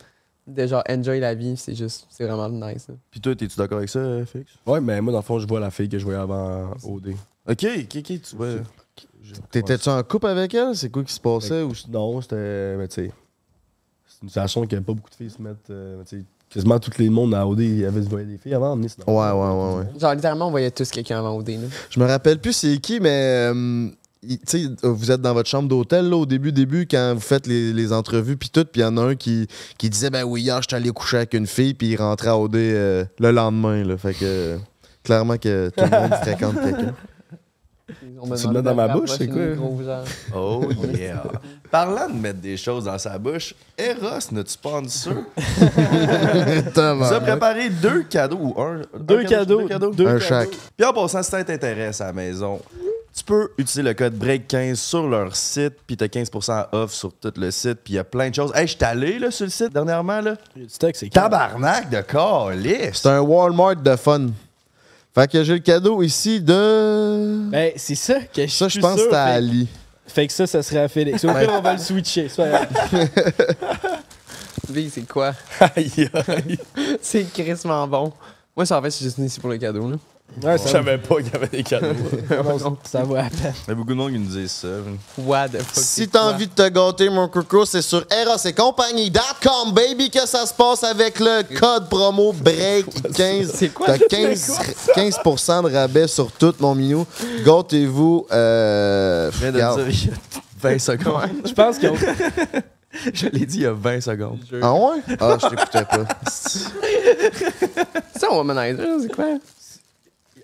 de 0.47 0.65
genre, 0.65 0.83
enjoy 0.89 1.19
la 1.19 1.35
vie, 1.35 1.55
c'est 1.57 1.75
juste, 1.75 2.07
c'est 2.09 2.25
vraiment 2.25 2.49
nice. 2.49 2.87
là. 2.87 2.95
Puis 3.11 3.19
toi, 3.19 3.35
t'es-tu 3.35 3.57
d'accord 3.57 3.77
avec 3.79 3.89
ça, 3.89 4.25
Félix? 4.25 4.51
Ouais, 4.65 4.79
mais 4.81 5.01
moi, 5.01 5.11
dans 5.11 5.19
le 5.19 5.23
fond, 5.23 5.39
je 5.39 5.47
vois 5.47 5.59
la 5.59 5.69
fille 5.71 5.89
que 5.89 5.99
je 5.99 6.03
voyais 6.05 6.19
avant 6.19 6.71
OD. 6.83 7.09
Ok, 7.49 7.65
ok, 7.65 7.95
ok, 7.97 8.21
tu 8.21 8.35
vois. 8.35 8.47
T'étais-tu 9.51 9.89
en 9.89 10.01
couple 10.03 10.27
avec 10.27 10.53
elle? 10.53 10.75
C'est 10.75 10.89
quoi 10.89 11.03
qui 11.03 11.13
se 11.13 11.19
passait? 11.19 11.61
Ou... 11.61 11.73
Non, 11.89 12.21
c'était. 12.21 12.77
Mais 12.77 12.87
tu 12.87 12.95
sais. 12.95 13.11
C'est 14.05 14.23
une 14.23 14.29
situation 14.29 14.61
qu'il 14.61 14.69
n'y 14.71 14.75
avait 14.77 14.85
pas 14.85 14.93
beaucoup 14.93 15.09
de 15.09 15.15
filles 15.15 15.29
se 15.29 15.41
mettre. 15.41 15.59
euh, 15.69 16.01
tu 16.07 16.17
sais, 16.19 16.25
quasiment 16.49 16.79
tous 16.79 16.97
les 16.97 17.09
mondes 17.09 17.35
à 17.35 17.45
OD, 17.45 17.59
il 17.59 17.79
y 17.79 17.85
avait 17.85 17.99
voyait 18.01 18.25
des 18.25 18.37
filles 18.37 18.53
avant 18.53 18.69
d'emmener. 18.69 18.87
Ouais, 19.05 19.13
ouais, 19.13 19.31
ouais, 19.31 19.75
ouais. 19.93 19.99
Genre, 19.99 20.13
littéralement, 20.15 20.47
on 20.47 20.51
voyait 20.51 20.71
tous 20.71 20.89
quelqu'un 20.89 21.19
avant 21.19 21.35
OD. 21.37 21.49
Là. 21.49 21.67
Je 21.89 21.99
me 21.99 22.05
rappelle 22.05 22.39
plus 22.39 22.53
c'est 22.53 22.77
qui, 22.77 22.99
mais 22.99 23.51
euh, 23.53 23.89
il- 24.27 24.39
tu 24.39 24.65
sais, 24.65 24.69
vous 24.83 25.11
êtes 25.11 25.21
dans 25.21 25.33
votre 25.33 25.49
chambre 25.49 25.67
d'hôtel 25.69 26.09
là, 26.09 26.15
au 26.17 26.25
début, 26.25 26.51
début, 26.51 26.87
quand 26.89 27.13
vous 27.15 27.19
faites 27.21 27.47
les, 27.47 27.73
les 27.73 27.93
entrevues, 27.93 28.37
puis 28.37 28.49
tout, 28.49 28.65
puis 28.65 28.81
il 28.81 28.83
y 28.83 28.87
en 28.87 28.97
a 28.97 29.01
un 29.01 29.15
qui, 29.15 29.47
qui 29.77 29.89
disait 29.89 30.09
Ben 30.09 30.23
oui, 30.23 30.41
hier, 30.41 30.61
je 30.61 30.67
suis 30.69 30.75
allé 30.75 30.89
coucher 30.91 31.17
avec 31.17 31.33
une 31.33 31.47
fille, 31.47 31.73
puis 31.73 31.87
il 31.89 31.95
rentrait 31.97 32.29
à 32.29 32.37
OD 32.37 32.55
euh, 32.55 33.05
le 33.19 33.31
lendemain. 33.31 33.83
Là, 33.83 33.97
fait 33.97 34.13
que 34.13 34.19
euh, 34.23 34.57
clairement 35.03 35.37
que 35.37 35.69
tout 35.75 35.83
le 35.83 35.89
monde 36.01 36.13
fréquente 36.21 36.55
quelqu'un. 36.61 36.93
Tu 38.35 38.47
mets 38.49 38.61
dans 38.61 38.75
ma 38.75 38.89
bouche, 38.89 39.11
c'est 39.17 39.27
quoi? 39.29 39.41
Oh 40.35 40.65
yeah! 40.93 41.23
Parlant 41.71 42.09
de 42.09 42.15
mettre 42.19 42.39
des 42.39 42.57
choses 42.57 42.83
dans 42.83 42.97
sa 42.97 43.17
bouche, 43.17 43.55
Eros, 43.77 44.19
notre 44.33 44.49
sponsor, 44.51 45.13
nous 45.15 47.03
a 47.13 47.19
préparé 47.21 47.69
deux 47.69 48.03
cadeaux 48.03 48.37
ou 48.55 48.61
un. 48.61 48.81
Deux 48.99 49.19
un 49.19 49.23
cadeaux. 49.23 49.61
Deux 49.61 49.67
cadeaux. 49.69 49.91
Deux 49.91 50.05
Un 50.07 50.13
cadeaux. 50.13 50.19
chaque. 50.25 50.49
Puis 50.75 50.85
en 50.85 50.91
passant, 50.93 51.23
si 51.23 51.29
ça 51.31 51.43
t'intéresse 51.43 52.01
à 52.01 52.07
la 52.07 52.13
maison, 52.13 52.59
tu 53.17 53.23
peux 53.23 53.49
utiliser 53.57 53.81
le 53.81 53.93
code 53.95 54.13
BREAK15 54.15 54.75
sur 54.75 55.07
leur 55.07 55.35
site, 55.35 55.73
puis 55.87 55.97
t'as 55.97 56.05
15% 56.05 56.67
off 56.71 56.93
sur 56.93 57.11
tout 57.13 57.33
le 57.35 57.49
site, 57.49 57.79
puis 57.83 57.93
il 57.93 57.95
y 57.95 57.99
a 57.99 58.03
plein 58.03 58.29
de 58.29 58.35
choses. 58.35 58.51
Hey, 58.53 58.67
je 58.67 58.75
suis 58.75 58.83
allé 58.85 59.17
là, 59.17 59.31
sur 59.31 59.45
le 59.45 59.51
site 59.51 59.73
dernièrement, 59.73 60.21
là. 60.21 60.35
C'est. 60.67 61.09
Tabarnak 61.09 61.89
de 61.89 62.01
calice! 62.01 62.99
C'est 63.01 63.09
un 63.09 63.19
Walmart 63.21 63.75
de 63.77 63.95
fun. 63.95 64.27
Fait 65.15 65.29
que 65.31 65.43
j'ai 65.43 65.53
le 65.53 65.59
cadeau 65.59 66.03
ici 66.03 66.39
de. 66.39 67.49
Ben, 67.49 67.71
c'est 67.75 67.95
ça 67.95 68.19
que 68.21 68.45
je 68.45 68.51
ça, 68.51 68.67
je 68.67 68.79
pense 68.79 68.95
que 68.97 69.01
c'était 69.05 69.15
à 69.15 69.25
fait- 69.25 69.31
Ali. 69.33 69.67
Fait 70.05 70.27
que 70.27 70.33
ça, 70.33 70.45
ça 70.47 70.61
serait 70.61 70.81
à 70.81 70.87
Félix. 70.87 71.25
Au 71.25 71.33
pire, 71.33 71.49
on 71.51 71.61
va 71.61 71.73
le 71.73 71.79
switcher. 71.79 72.29
c'est 72.29 72.37
pas 72.37 72.49
grave. 72.65 73.09
Lui, 74.71 74.89
c'est 74.93 75.07
quoi? 75.07 75.33
Aïe, 75.75 76.09
aïe. 76.27 76.59
C'est 77.01 77.23
crissement 77.33 77.87
bon. 77.87 78.13
Moi, 78.55 78.65
ça, 78.65 78.77
en 78.77 78.81
fait, 78.81 78.89
je 78.89 78.95
suis 78.95 79.05
juste 79.05 79.17
venu 79.17 79.27
ici 79.27 79.39
pour 79.39 79.49
le 79.49 79.57
cadeau. 79.57 79.89
Là. 79.89 79.95
Ouais, 80.43 80.57
Je 80.57 80.63
ça, 80.63 80.69
savais 80.69 80.99
pas 80.99 81.15
qu'il 81.15 81.31
y 81.33 81.35
avait 81.35 81.47
des 81.47 81.63
cadeaux. 81.63 81.87
non, 82.29 82.77
ça 82.83 83.03
va 83.03 83.25
à 83.25 83.29
peine. 83.29 83.53
Il 83.65 83.69
y 83.69 83.71
a 83.71 83.75
beaucoup 83.75 83.89
de 83.89 83.95
monde 83.95 84.11
qui 84.11 84.19
nous 84.19 84.25
disent 84.35 84.51
ça. 84.51 84.67
What 85.17 85.49
the 85.49 85.61
fuck? 85.63 85.83
Si 85.83 86.07
t'as 86.07 86.19
quoi? 86.19 86.33
envie 86.33 86.45
de 86.47 86.51
te 86.53 86.67
gâter, 86.69 87.09
mon 87.09 87.27
coco, 87.27 87.65
c'est 87.65 87.81
sur 87.81 88.05
erosetcompagnie.com, 88.11 89.71
baby, 89.73 90.11
que 90.11 90.27
ça 90.27 90.45
se 90.45 90.53
passe 90.53 90.83
avec 90.83 91.19
le 91.19 91.41
code 91.57 91.89
promo 91.89 92.33
BREAK15. 92.33 93.49
C'est 93.51 93.69
quoi? 93.69 93.87
T'as 93.87 93.97
15, 93.97 94.59
15% 94.95 95.69
de 95.69 95.75
rabais 95.75 96.07
sur 96.07 96.31
tout, 96.31 96.53
mon 96.59 96.75
minou. 96.75 97.07
Gâtez-vous. 97.43 98.27
Euh, 98.31 99.31
Je 99.31 99.37
viens 99.39 99.51
de 99.51 99.55
regarde. 99.55 99.79
le 99.79 99.85
dire 99.91 99.93
il 100.03 100.09
y 100.09 100.13
a 100.13 100.69
20 100.73 100.79
secondes. 100.79 101.29
Je 101.45 101.53
pense 101.53 101.79
qu'on. 101.79 101.95
je 103.13 103.27
l'ai 103.27 103.45
dit 103.45 103.57
il 103.57 103.63
y 103.63 103.65
a 103.65 103.73
20 103.73 104.01
secondes. 104.01 104.39
Ah 104.61 104.73
ouais? 104.73 104.99
Ah, 105.19 105.37
je 105.41 105.47
t'écoutais 105.47 105.85
pas. 105.85 106.05
C'est 108.15 108.25
un 108.25 108.35
womanizer, 108.35 108.85
c'est 109.01 109.11
quoi? 109.15 109.25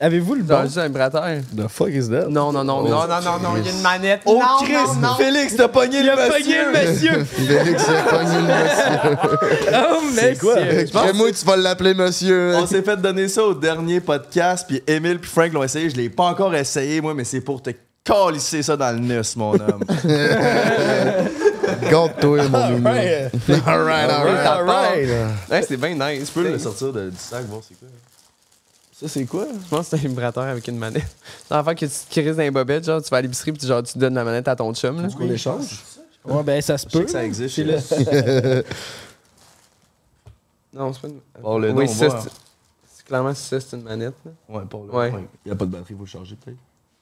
Avez-vous 0.04 0.36
le 0.36 0.44
bon? 0.44 0.64
juste 0.64 0.78
un 0.78 0.88
vibrateur. 0.88 1.24
The 1.56 1.68
fuck 1.70 1.88
is 1.90 2.10
that? 2.10 2.28
Non, 2.28 2.52
non, 2.52 2.66
non, 2.66 2.84
non, 2.84 2.90
non, 2.90 3.08
non, 3.08 3.40
non, 3.42 3.50
il 3.58 3.66
y 3.66 3.70
a 3.70 3.72
une 3.72 3.82
manette. 3.82 4.20
Oh, 4.26 4.38
non, 4.38 4.66
Chris! 4.66 4.74
non, 4.74 5.08
non. 5.10 5.16
Félix, 5.16 5.56
t'as 5.56 5.70
pogné 5.70 6.00
Il 6.00 6.06
le 6.06 6.12
a 6.12 6.18
pogné 6.28 6.58
monsieur! 6.74 7.12
le 7.14 7.20
monsieur! 7.20 7.24
Félix 7.64 7.84
a 7.88 8.02
pogné 8.04 8.36
le 8.36 8.42
monsieur. 8.44 9.18
Oh, 9.72 10.02
monsieur! 10.14 10.86
Crée-moi, 11.00 11.32
tu 11.32 11.46
vas 11.46 11.56
l'appeler 11.56 11.94
monsieur. 11.94 12.54
On 12.58 12.68
s'est 12.68 12.82
fait 12.82 12.98
donner 12.98 13.30
ça 13.30 13.44
au 13.44 13.54
dernier 13.54 14.02
podcast, 14.02 14.66
puis 14.68 14.84
Emile 14.86 15.20
puis 15.20 15.32
Frank 15.32 15.54
l'ont 15.54 15.64
essayé. 15.64 15.90
Je 15.90 15.96
l'ai 15.96 16.10
pas 16.10 16.26
encore 16.26 16.54
essayé, 16.54 17.00
moi, 17.00 17.14
mais 17.14 17.24
c'est 17.24 17.40
pour 17.40 17.62
te 17.62 17.70
calisser 18.04 18.62
ça 18.62 18.76
dans 18.76 18.92
le 18.92 19.00
nez, 19.00 19.22
mon 19.38 19.54
homme. 19.54 19.84
Gâte-toi, 21.90 22.44
mon. 22.50 22.82
Ouais. 22.92 23.32
Alright, 23.66 24.10
alright. 24.10 24.46
Alright. 24.46 25.66
C'est 25.68 25.78
bien 25.78 25.96
nice. 25.96 26.28
tu 26.28 26.34
peux 26.40 26.50
le 26.52 26.60
sortir 26.60 26.92
de- 26.92 27.10
du 27.10 27.18
sac, 27.18 27.46
voir 27.46 27.62
c'est 27.68 27.80
quoi? 27.80 27.88
Ça, 29.04 29.10
c'est 29.10 29.26
quoi? 29.26 29.46
Je 29.52 29.68
pense 29.70 29.90
que 29.90 29.98
c'est 29.98 30.06
un 30.06 30.10
vibrateur 30.10 30.44
avec 30.46 30.66
une 30.68 30.78
manette. 30.78 31.04
C'est 31.48 31.54
l'affaire 31.54 31.76
que 31.76 31.86
tu 31.86 31.92
te 31.92 32.10
crises 32.10 32.38
dans 32.38 32.42
les 32.44 32.52
bobettes, 32.52 32.86
genre, 32.86 33.02
tu 33.02 33.10
vas 33.10 33.18
à 33.18 33.22
l'épicerie, 33.22 33.52
puis 33.52 33.68
genre, 33.68 33.84
tu 33.84 33.98
donnes 33.98 34.14
la 34.16 34.24
manette 34.24 34.48
à 34.48 34.56
ton 34.56 34.74
chum. 34.74 35.02
Là. 35.02 35.10
Qu'on 35.10 35.30
échange? 35.30 35.66
Ouais, 36.24 36.42
ben, 36.42 36.62
ça 36.62 36.78
se 36.78 36.86
Je 36.88 36.92
sais 36.92 37.00
peut. 37.00 37.06
que 37.06 37.12
ça 37.12 37.26
existe. 37.26 37.58
Le- 37.58 38.64
Non, 40.74 40.92
c'est 40.94 41.02
pas 41.02 41.08
une. 41.10 41.20
Bon, 41.42 41.58
le 41.60 41.72
oui, 41.72 41.86
nom, 41.86 41.94
ça, 41.94 42.08
voir. 42.08 42.24
c'est- 42.24 42.30
c'est 42.96 43.06
clairement 43.06 43.34
ça, 43.36 43.60
c'est 43.60 43.76
une 43.76 43.84
manette. 43.84 44.16
là. 44.26 44.32
Ouais, 44.50 44.66
pas 44.66 44.78
le 44.78 44.92
Ouais. 44.96 45.12
Il 45.46 45.50
n'y 45.50 45.52
a 45.52 45.56
pas 45.56 45.66
de 45.66 45.72
batterie, 45.72 45.94
il 45.94 45.98
faut 45.98 46.04
le 46.04 46.08
charger 46.10 46.36
peut-être? 46.36 46.58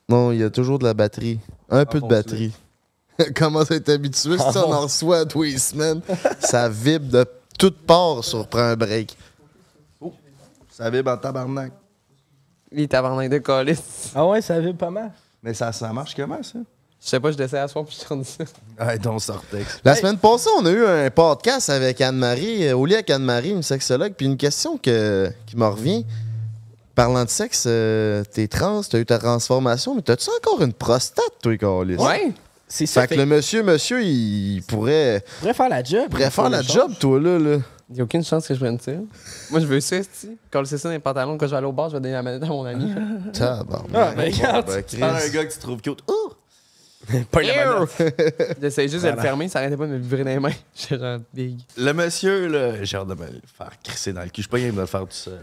Non, 0.10 0.32
il 0.32 0.40
y 0.40 0.44
a 0.44 0.50
toujours 0.50 0.78
de 0.80 0.84
la 0.84 0.94
batterie. 0.94 1.40
Un 1.70 1.86
peu 1.86 2.02
de 2.02 2.08
batterie. 2.08 2.52
Comment 3.36 3.64
ça 3.64 3.76
être 3.76 3.90
habitué? 3.90 4.38
Si 4.38 4.58
on 4.58 4.74
en 4.74 4.82
reçoit 4.82 5.20
à 5.20 5.26
tous 5.26 5.44
les 5.44 5.58
semaines, 5.58 6.02
ça 6.40 6.68
vibre 6.68 7.08
de 7.12 7.26
toutes 7.58 7.78
parts 7.86 8.24
sur 8.26 8.46
Prends 8.48 8.60
un 8.62 8.76
break. 8.76 9.16
Ça 10.72 10.90
vibre 10.90 11.12
en 11.12 11.18
tabarnak. 11.18 11.72
Les 12.72 12.88
tabarnak 12.88 13.30
de 13.30 13.38
calice. 13.40 14.12
Ah 14.16 14.26
ouais, 14.26 14.42
ça 14.42 14.60
vibre 14.60 14.78
pas 14.78 14.90
mal. 14.90 15.12
Mais 15.44 15.54
ça, 15.54 15.72
ça 15.72 15.92
marche 15.92 16.16
comment, 16.16 16.42
ça? 16.42 16.60
Je 17.04 17.10
sais 17.10 17.20
pas, 17.20 17.32
je 17.32 17.56
à 17.56 17.68
soir, 17.68 17.84
puis 17.84 17.98
je 18.00 18.08
te 18.08 18.14
dis 18.14 18.30
ça. 18.30 18.44
Ah, 18.78 18.96
donc, 18.98 19.22
Sortex. 19.22 19.80
La 19.84 19.96
semaine 19.96 20.18
passée, 20.18 20.50
on 20.60 20.66
a 20.68 20.72
eu 20.72 20.86
un 20.86 21.10
podcast 21.10 21.70
avec 21.72 22.00
Anne-Marie, 22.00 22.68
euh, 22.68 22.78
au 22.78 22.86
lit 22.86 22.94
avec 22.94 23.10
Anne-Marie, 23.10 23.50
une 23.50 23.64
sexologue, 23.64 24.14
puis 24.14 24.28
une 24.28 24.38
question 24.38 24.78
que, 24.78 25.32
qui 25.48 25.58
me 25.58 25.66
revient. 25.66 26.06
Parlant 26.94 27.26
de 27.26 27.30
sexe, 27.30 27.64
euh, 27.66 28.24
t'es 28.32 28.48
trans, 28.48 28.82
t'as 28.84 29.00
eu 29.00 29.06
ta 29.06 29.18
transformation, 29.18 29.96
mais 29.96 30.04
t'as-tu 30.04 30.30
encore 30.38 30.62
une 30.62 30.74
prostate, 30.74 31.26
toi, 31.42 31.58
Carlis? 31.58 31.96
Ouais! 31.96 32.34
C'est 32.68 32.86
ça. 32.86 33.02
Fait 33.02 33.16
que 33.16 33.20
le 33.20 33.26
monsieur, 33.26 33.64
monsieur, 33.64 34.02
il 34.02 34.62
pourrait, 34.68 35.26
pourrait 35.40 35.54
faire 35.54 35.70
la 35.70 35.84
job. 35.84 36.08
pourrait 36.10 36.30
faire 36.30 36.50
la 36.50 36.62
job, 36.62 36.92
toi, 37.00 37.20
là. 37.20 37.40
là. 37.40 37.58
Il 37.92 37.98
y 37.98 38.00
a 38.00 38.04
aucune 38.04 38.24
chance 38.24 38.48
que 38.48 38.54
je 38.54 38.60
prenne 38.60 38.80
ça. 38.80 38.94
Moi, 39.50 39.60
je 39.60 39.66
veux 39.66 39.82
ça, 39.82 39.98
si. 40.10 40.38
Quand 40.50 40.64
c'est 40.66 40.78
ça 40.78 40.88
dans 40.88 40.94
les 40.94 41.00
pantalons, 41.00 41.38
quand 41.38 41.46
je 41.46 41.52
vais 41.52 41.58
aller 41.58 41.68
au 41.68 41.74
bar, 41.74 41.90
je 41.90 41.96
vais 41.96 42.00
donner 42.02 42.14
la 42.14 42.24
manette 42.24 42.44
à 42.44 42.48
mon 42.48 42.64
ami. 42.64 42.94
Tabarnak. 43.34 43.90
Ah, 43.94 44.14
ben, 44.16 44.34
regarde. 44.34 44.68
Ben, 44.68 44.84
Tu 44.88 44.98
parles 44.98 45.18
à 45.18 45.24
un 45.26 45.30
gars 45.30 45.46
que 45.46 45.54
tu 45.54 45.60
trouves 45.60 45.82
cute. 45.82 46.02
Oh! 46.08 46.32
Pas. 47.32 47.42
J'essaie 48.62 48.88
juste 48.88 49.04
de 49.06 49.10
le 49.10 49.18
fermer, 49.18 49.48
ça 49.50 49.60
arrêtait 49.60 49.76
pas 49.78 49.86
de 49.88 49.92
me 49.94 49.98
vibrer 49.98 50.24
dans 50.24 50.30
les 50.30 50.40
mains. 50.40 50.52
J'étais 50.76 50.98
genre 51.00 51.20
big. 51.34 51.60
Le 51.78 51.92
monsieur, 51.94 52.48
là, 52.48 52.84
j'ai 52.84 52.98
hâte 52.98 53.08
de 53.08 53.16
me 53.16 53.26
le 53.26 53.42
faire 53.58 53.72
crisser 53.84 54.14
dans 54.14 54.22
le 54.22 54.28
cul. 54.28 54.34
Je 54.38 54.42
suis 54.44 54.50
pas 54.50 54.60
game 54.60 54.76
de 54.76 54.80
le 54.82 54.86
faire 54.86 55.02
tout 55.02 55.08
seul. 55.12 55.40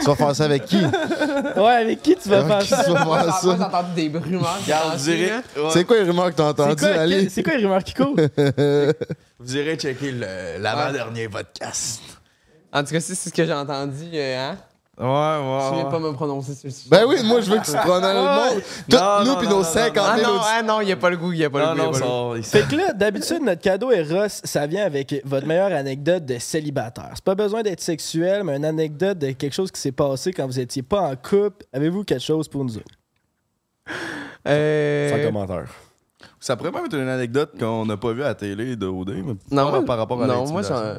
Tu 0.00 0.04
vas 0.06 0.14
faire 0.16 0.34
ça 0.36 0.44
avec 0.44 0.64
qui? 0.64 0.78
Ouais, 1.56 1.72
avec 1.82 2.02
qui 2.02 2.16
tu 2.16 2.28
vas 2.28 2.44
faire 2.44 2.58
qui 2.60 2.68
tu 2.68 2.74
ça? 2.74 2.92
vas 2.92 3.24
faire 3.24 3.34
J'ai 3.42 3.58
ça? 3.58 3.66
entendu 3.66 3.88
des 4.08 4.18
rumeurs. 4.18 4.58
Regarde, 4.62 4.98
vous 4.98 5.10
irez, 5.10 5.32
ouais. 5.32 5.70
C'est 5.72 5.84
quoi 5.84 5.96
les 5.98 6.02
rumeurs 6.04 6.30
que 6.30 6.34
t'as 6.36 6.48
entendues, 6.50 6.84
Ali? 6.84 7.30
c'est 7.30 7.42
quoi 7.42 7.54
les 7.56 7.62
rumeurs 7.64 7.84
qui 7.84 7.94
courent? 7.94 8.16
vous 9.38 9.56
irez 9.56 9.76
checker 9.76 10.12
le- 10.12 10.60
l'avant-dernier 10.62 11.28
podcast. 11.28 12.00
En 12.72 12.84
tout 12.84 12.92
cas, 12.92 13.00
si 13.00 13.14
c'est 13.14 13.30
ce 13.30 13.34
que 13.34 13.44
j'ai 13.46 13.52
entendu, 13.52 14.04
euh, 14.12 14.50
hein? 14.52 14.56
Ouais, 15.00 15.04
Je 15.06 15.74
viens 15.74 15.84
ouais. 15.84 15.90
pas 15.90 15.98
me 16.00 16.12
prononcer 16.12 16.54
sur 16.56 16.66
le 16.66 16.72
sujet. 16.72 16.88
Ben 16.90 17.04
oui, 17.06 17.16
moi, 17.24 17.40
je 17.40 17.50
veux 17.50 17.58
que 17.58 17.64
tu 17.64 17.70
prennes 17.70 18.02
le 18.02 18.14
monde. 18.20 18.62
Non, 18.90 19.18
nous 19.20 19.42
non, 19.44 19.50
nos 19.50 19.56
non, 19.58 19.62
50 19.62 20.04
Ah 20.04 20.16
000 20.16 20.26
non, 20.26 20.34
auditeurs. 20.34 20.52
ah 20.58 20.62
non, 20.62 20.80
il 20.80 20.88
y 20.88 20.92
a 20.92 20.96
pas 20.96 21.10
le 21.10 21.16
goût, 21.16 21.32
il 21.32 21.38
y 21.38 21.44
a 21.44 21.50
pas 21.50 21.74
Non, 21.74 21.90
le 21.92 22.34
goût. 22.36 22.42
Fait 22.42 22.66
que 22.66 22.74
là, 22.74 22.92
d'habitude, 22.92 23.40
notre 23.42 23.60
cadeau 23.60 23.92
Eros, 23.92 24.26
ça 24.28 24.66
vient 24.66 24.84
avec 24.84 25.14
votre 25.24 25.46
meilleure 25.46 25.72
anecdote 25.72 26.24
de 26.24 26.38
célibataire. 26.38 27.10
C'est 27.14 27.22
pas 27.24 27.36
besoin 27.36 27.62
d'être 27.62 27.80
sexuel, 27.80 28.42
mais 28.42 28.56
une 28.56 28.64
anecdote 28.64 29.18
de 29.18 29.30
quelque 29.30 29.52
chose 29.54 29.70
qui 29.70 29.80
s'est 29.80 29.92
passé 29.92 30.32
quand 30.32 30.46
vous 30.46 30.58
étiez 30.58 30.82
pas 30.82 31.00
en 31.02 31.14
couple. 31.14 31.64
Avez-vous 31.72 32.02
quelque 32.02 32.24
chose 32.24 32.48
pour 32.48 32.64
nous 32.64 32.76
autres? 32.76 32.94
Euh, 34.46 35.10
Sans 35.10 35.24
commentaire. 35.26 35.66
Ça 36.40 36.56
pourrait 36.56 36.70
même 36.72 36.84
être 36.86 36.94
une 36.96 37.08
anecdote 37.08 37.52
qu'on 37.58 37.86
n'a 37.86 37.96
pas 37.96 38.12
vue 38.12 38.22
à 38.22 38.28
la 38.28 38.34
télé 38.34 38.76
de 38.76 38.86
OD, 38.86 39.10
mais 39.24 39.34
Non, 39.50 39.70
moi- 39.70 39.84
par 39.84 39.98
rapport 39.98 40.20
à 40.22 40.26
Non, 40.26 40.46
moi, 40.50 40.62
j'en. 40.62 40.94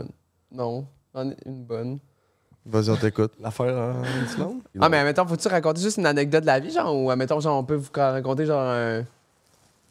Non, 0.51 0.85
j'en 1.13 1.29
ai 1.29 1.35
une 1.45 1.63
bonne. 1.63 1.99
Vas-y, 2.71 2.89
on 2.91 2.95
t'écoute. 2.97 3.31
L'affaire 3.41 3.75
en 3.75 4.25
Islande? 4.25 4.59
Ah, 4.79 4.89
mais 4.89 4.97
admettons, 4.99 5.25
faut-tu 5.25 5.47
raconter 5.47 5.81
juste 5.81 5.97
une 5.97 6.05
anecdote 6.05 6.41
de 6.41 6.45
la 6.47 6.59
vie, 6.59 6.71
genre, 6.71 6.95
ou 6.95 7.09
admettons, 7.09 7.39
genre, 7.39 7.57
on 7.59 7.63
peut 7.63 7.75
vous 7.75 7.89
raconter, 7.95 8.45
genre, 8.45 8.61
un, 8.61 9.03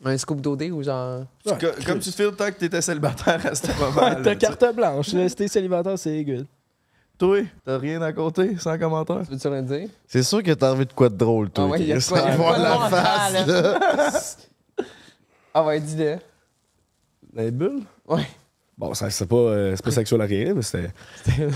un 0.05 0.17
scoop 0.19 0.41
d'OD 0.41 0.63
ou 0.73 0.83
genre? 0.83 1.25
Co- 1.45 1.55
Comme 1.85 1.99
tu 1.99 2.11
te 2.11 2.15
fais 2.17 2.25
le 2.25 2.33
temps 2.33 2.47
que 2.47 2.53
t'étais 2.59 2.81
célibataire 2.81 3.45
à 3.45 3.55
ce 3.55 3.67
moment-là. 3.67 4.21
T'as 4.23 4.37
carte 4.37 4.65
blanche. 4.77 5.13
là. 5.13 5.29
Si 5.29 5.35
t'es 5.35 5.49
célibataire, 5.49 5.99
c'est 5.99 6.23
good. 6.25 6.47
Toi, 7.19 7.39
t'as 7.65 7.79
rien 7.79 8.01
à 8.01 8.13
compter 8.13 8.57
sans 8.59 8.79
commentaire? 8.79 9.23
Tu 9.27 9.33
veux-tu 9.33 9.51
le 9.51 9.63
dire? 9.63 9.89
C'est 10.07 10.23
sûr 10.23 10.41
que 10.41 10.53
t'as 10.53 10.71
envie 10.71 10.87
de 10.87 10.93
quoi 10.93 11.09
de 11.09 11.17
drôle, 11.17 11.51
toi. 11.51 11.65
Ah 11.67 11.71
ouais, 11.73 11.81
il 11.81 11.89
y 11.89 11.93
a 11.93 11.97
Chris. 11.97 12.07
quoi- 12.11 12.21
il 12.21 12.29
y 12.29 12.31
a 12.31 12.37
Voir 12.37 12.49
quoi 12.55 12.59
de 12.59 12.63
la 12.63 12.75
drôle 12.77 12.91
face, 12.91 13.47
là. 13.49 14.85
Ah 15.55 15.65
ouais, 15.65 15.81
dis-le. 15.81 16.19
Dans 17.33 17.43
les 17.43 17.51
bulles? 17.51 17.83
Ouais. 18.07 18.27
Bon, 18.79 18.95
ça, 18.95 19.11
c'est 19.11 19.27
pas, 19.27 19.35
euh, 19.37 19.73
c'est 19.75 19.85
pas 19.85 19.91
sexuel 19.91 20.21
à 20.21 20.25
rien, 20.25 20.55
mais 20.55 20.63
c'était 20.63 20.91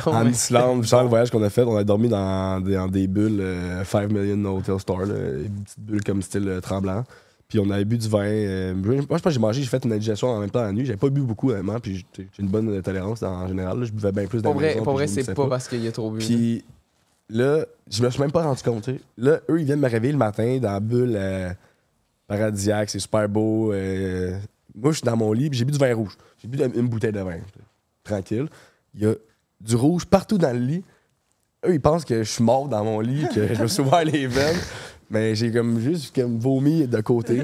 en 0.07 0.27
Islande, 0.27 0.85
genre 0.85 1.05
le 1.05 1.09
voyage 1.09 1.31
qu'on 1.31 1.43
a 1.45 1.51
fait, 1.51 1.63
on 1.63 1.77
a 1.77 1.85
dormi 1.85 2.09
dans 2.09 2.61
des, 2.61 2.75
dans 2.75 2.89
des 2.89 3.07
bulles 3.07 3.39
euh, 3.41 3.85
5 3.85 4.11
million 4.11 4.57
hotel 4.57 4.81
star, 4.81 4.99
là, 5.07 5.15
une 5.45 5.63
petite 5.63 5.79
bulle 5.79 6.03
comme 6.03 6.21
style 6.21 6.49
euh, 6.49 6.61
tremblant. 6.61 7.05
Puis 7.47 7.61
on 7.61 7.71
avait 7.71 7.85
bu 7.85 7.97
du 7.99 8.09
vin. 8.09 8.25
euh, 8.25 8.75
moi, 8.75 8.97
je 8.99 9.05
pense 9.07 9.21
que 9.23 9.31
j'ai 9.31 9.39
mangé, 9.39 9.63
j'ai 9.63 9.69
fait 9.69 9.85
une 9.85 9.93
indigestion 9.93 10.29
en 10.31 10.41
même 10.41 10.51
temps 10.51 10.63
la 10.63 10.73
nuit. 10.73 10.85
J'avais 10.87 10.97
pas 10.97 11.11
bu 11.11 11.21
beaucoup, 11.21 11.51
honnêtement, 11.51 11.79
puis 11.79 12.05
j'ai 12.17 12.27
une 12.41 12.49
bonne 12.49 12.69
euh, 12.71 12.81
tolérance 12.83 13.23
en 13.23 13.47
général. 13.47 13.79
là. 13.79 13.85
Je 13.85 13.93
buvais 13.93 14.11
bien 14.11 14.27
plus 14.27 14.43
dans 14.43 14.51
Pour 14.51 14.61
la 14.61 14.67
vrai, 14.67 14.75
maison, 14.75 14.85
pour 14.85 14.95
vrai 14.95 15.07
c'est 15.07 15.21
vomissais 15.21 15.35
pas 15.35 15.47
parce 15.49 15.69
qu'il 15.69 15.85
y 15.85 15.87
a 15.87 15.93
trop 15.93 16.11
bu. 16.11 16.19
Puis 16.19 16.65
là, 17.29 17.65
je 17.89 18.03
me 18.03 18.11
suis 18.11 18.21
même 18.21 18.33
pas 18.33 18.43
rendu 18.43 18.63
compte. 18.65 18.89
Là, 19.17 19.39
eux, 19.49 19.61
ils 19.61 19.65
viennent 19.67 19.79
me 19.81 19.89
réveiller 19.89 20.13
le 20.13 20.19
matin 20.19 20.59
dans 20.61 20.73
la 20.73 20.81
bulle 20.81 21.17
paradisiaque, 22.27 22.91
c'est 22.91 22.99
super 22.99 23.29
beau. 23.29 23.67
moi, 24.75 24.91
je 24.91 24.97
suis 24.97 25.05
dans 25.05 25.17
mon 25.17 25.33
lit, 25.33 25.51
j'ai 25.53 25.65
bu 25.65 25.73
du 25.73 25.79
vin 25.79 25.95
rouge. 25.95 26.17
J'ai 26.43 26.49
bu 26.49 26.59
une 26.75 26.89
bouteille 26.89 27.13
de 27.13 27.21
vin. 27.21 27.39
Tranquille. 28.03 28.49
Il 28.95 29.03
y 29.03 29.07
a 29.07 29.15
du 29.61 29.77
rouge 29.77 30.05
partout 30.05 30.39
dans 30.39 30.53
le 30.53 30.59
lit. 30.59 30.85
Eux, 31.65 31.75
ils 31.75 31.81
pensent 31.81 32.05
que 32.05 32.25
je 32.25 32.29
suis 32.29 32.43
mort 32.43 32.69
dans 32.69 32.83
mon 32.83 32.99
lit, 32.99 33.27
que 33.33 33.55
je 33.55 33.63
me 33.63 33.69
suis 33.69 33.83
ouvert 33.83 34.05
les 34.05 34.27
veines. 34.27 34.59
Mais 35.09 35.35
j'ai 35.35 35.53
comme 35.53 35.79
juste 35.79 36.15
comme 36.15 36.39
vomi 36.39 36.89
de 36.89 37.01
côté. 37.03 37.43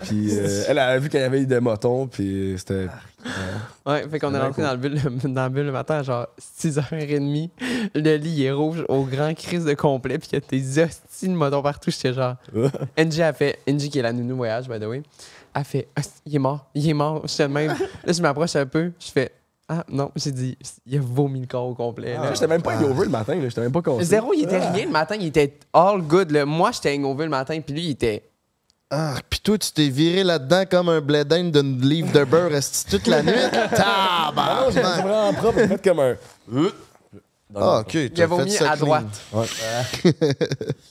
Puis 0.00 0.30
euh, 0.32 0.64
elle 0.66 0.78
a 0.78 0.98
vu 0.98 1.10
qu'il 1.10 1.20
y 1.20 1.22
avait 1.22 1.44
des 1.44 1.60
motons, 1.60 2.06
puis 2.06 2.54
c'était. 2.56 2.86
Ouais, 3.84 4.08
fait 4.08 4.18
qu'on 4.18 4.34
est 4.34 4.38
rentré 4.38 4.62
dans 4.62 4.72
le, 4.72 4.78
bulle, 4.78 4.98
dans 5.24 5.44
le 5.44 5.50
bulle 5.50 5.66
le 5.66 5.72
matin 5.72 5.96
à 5.96 6.02
genre 6.02 6.26
6h30. 6.40 7.50
Le 7.94 8.16
lit 8.16 8.44
est 8.44 8.52
rouge 8.52 8.84
au 8.88 9.04
grand 9.04 9.34
crise 9.34 9.66
de 9.66 9.74
complet, 9.74 10.18
puis 10.18 10.30
il 10.32 10.36
y 10.36 10.38
a 10.38 10.40
des 10.48 10.82
hosties 10.82 11.28
de 11.28 11.34
motons 11.34 11.62
partout. 11.62 11.90
J'étais 11.90 12.14
genre. 12.14 12.36
Angie 12.98 13.22
a 13.22 13.34
fait. 13.34 13.58
Angie 13.68 13.90
qui 13.90 13.98
est 13.98 14.02
la 14.02 14.12
nounou 14.14 14.36
voyage, 14.36 14.66
by 14.66 14.80
the 14.80 14.84
way. 14.84 15.02
A 15.54 15.62
fait. 15.64 15.88
Hostie, 15.98 16.20
Il 16.26 16.36
est 16.36 16.38
mort, 16.40 16.66
il 16.74 16.88
est 16.88 16.94
mort. 16.94 17.22
J'étais 17.26 17.44
de 17.48 17.52
même. 17.52 17.68
Là, 18.04 18.12
je 18.12 18.20
m'approche 18.22 18.56
un 18.56 18.66
peu. 18.66 18.90
Je 18.98 19.10
fais. 19.10 19.32
Ah 19.68 19.84
non, 19.88 20.10
j'ai 20.16 20.32
dit. 20.32 20.58
Il 20.84 20.98
a 20.98 21.00
vomi 21.00 21.40
le 21.40 21.46
corps 21.46 21.66
au 21.68 21.74
complet. 21.74 22.14
là. 22.14 22.34
J'étais 22.34 22.46
même 22.48 22.60
pas 22.62 22.76
over 22.82 23.04
le 23.04 23.10
matin, 23.10 23.34
là, 23.36 23.48
j'étais 23.48 23.60
même 23.62 23.72
pas 23.72 23.80
conscient. 23.80 24.04
Zéro, 24.04 24.32
il 24.34 24.42
était 24.44 24.58
rien 24.58 24.84
le 24.86 24.90
matin. 24.90 25.14
Il 25.18 25.26
était 25.28 25.56
all 25.72 26.02
good. 26.02 26.30
là. 26.32 26.44
Moi, 26.44 26.70
j'étais 26.72 26.94
hangover 26.96 27.24
le 27.24 27.30
matin, 27.30 27.58
puis 27.64 27.74
lui, 27.74 27.84
il 27.84 27.90
était. 27.92 28.28
Ah, 28.90 29.14
pis 29.30 29.40
toi, 29.40 29.56
tu 29.56 29.72
t'es 29.72 29.88
viré 29.88 30.22
là-dedans 30.22 30.64
comme 30.70 30.88
un 30.90 31.00
blédin 31.00 31.44
d'une 31.44 31.80
livre 31.80 32.12
de 32.12 32.24
beurre 32.24 32.50
toute 32.90 33.06
la 33.06 33.22
nuit? 33.22 33.32
Ah 33.76 34.32
non, 34.36 34.70
j'ai 34.70 34.80
Tabarnak! 34.82 35.04
vraiment 35.06 35.32
propre, 35.32 35.58
fait 35.66 35.82
comme 35.82 36.00
un. 36.00 36.16
Ah, 37.56 37.80
ok. 37.80 37.94
Il 37.94 38.22
a 38.22 38.26
vomi 38.26 38.56
à 38.58 38.76
droite. 38.76 39.04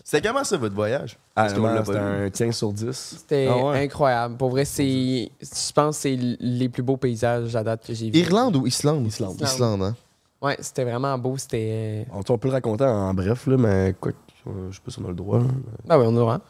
C'était 0.03 0.21
comment 0.27 0.43
ça, 0.43 0.57
votre 0.57 0.75
voyage? 0.75 1.17
Ah, 1.35 1.49
c'était 1.49 1.97
un 1.97 2.29
15 2.29 2.55
sur 2.55 2.71
10. 2.73 3.15
C'était 3.19 3.47
Ah 3.49 3.57
ouais? 3.65 3.83
incroyable. 3.83 4.37
Pour 4.37 4.49
vrai, 4.49 4.65
c'est. 4.65 5.29
Je 5.41 5.71
pense 5.73 5.97
que 5.97 6.01
c'est 6.03 6.15
les 6.39 6.69
plus 6.69 6.83
beaux 6.83 6.97
paysages 6.97 7.55
à 7.55 7.63
date 7.63 7.85
que 7.85 7.93
j'ai 7.93 8.09
vus. 8.09 8.19
Irlande 8.19 8.55
ou 8.55 8.67
Islande? 8.67 9.07
Islande. 9.07 9.39
Islande, 9.41 9.81
hein? 9.83 9.95
Ouais, 10.41 10.57
c'était 10.59 10.83
vraiment 10.83 11.17
beau. 11.17 11.37
C'était. 11.37 12.05
On, 12.11 12.19
on 12.27 12.37
peut 12.37 12.47
le 12.49 12.53
raconter 12.53 12.83
en 12.83 13.13
bref, 13.13 13.47
là, 13.47 13.57
mais 13.57 13.95
quoi, 13.99 14.11
euh, 14.47 14.67
je 14.71 14.75
sais 14.75 14.81
pas 14.83 14.91
si 14.91 14.99
on 14.99 15.05
a 15.05 15.09
le 15.09 15.15
droit. 15.15 15.39
là. 15.39 15.45
Ah 15.89 15.97
ouais, 15.99 16.05
on 16.07 16.15
aura. 16.17 16.41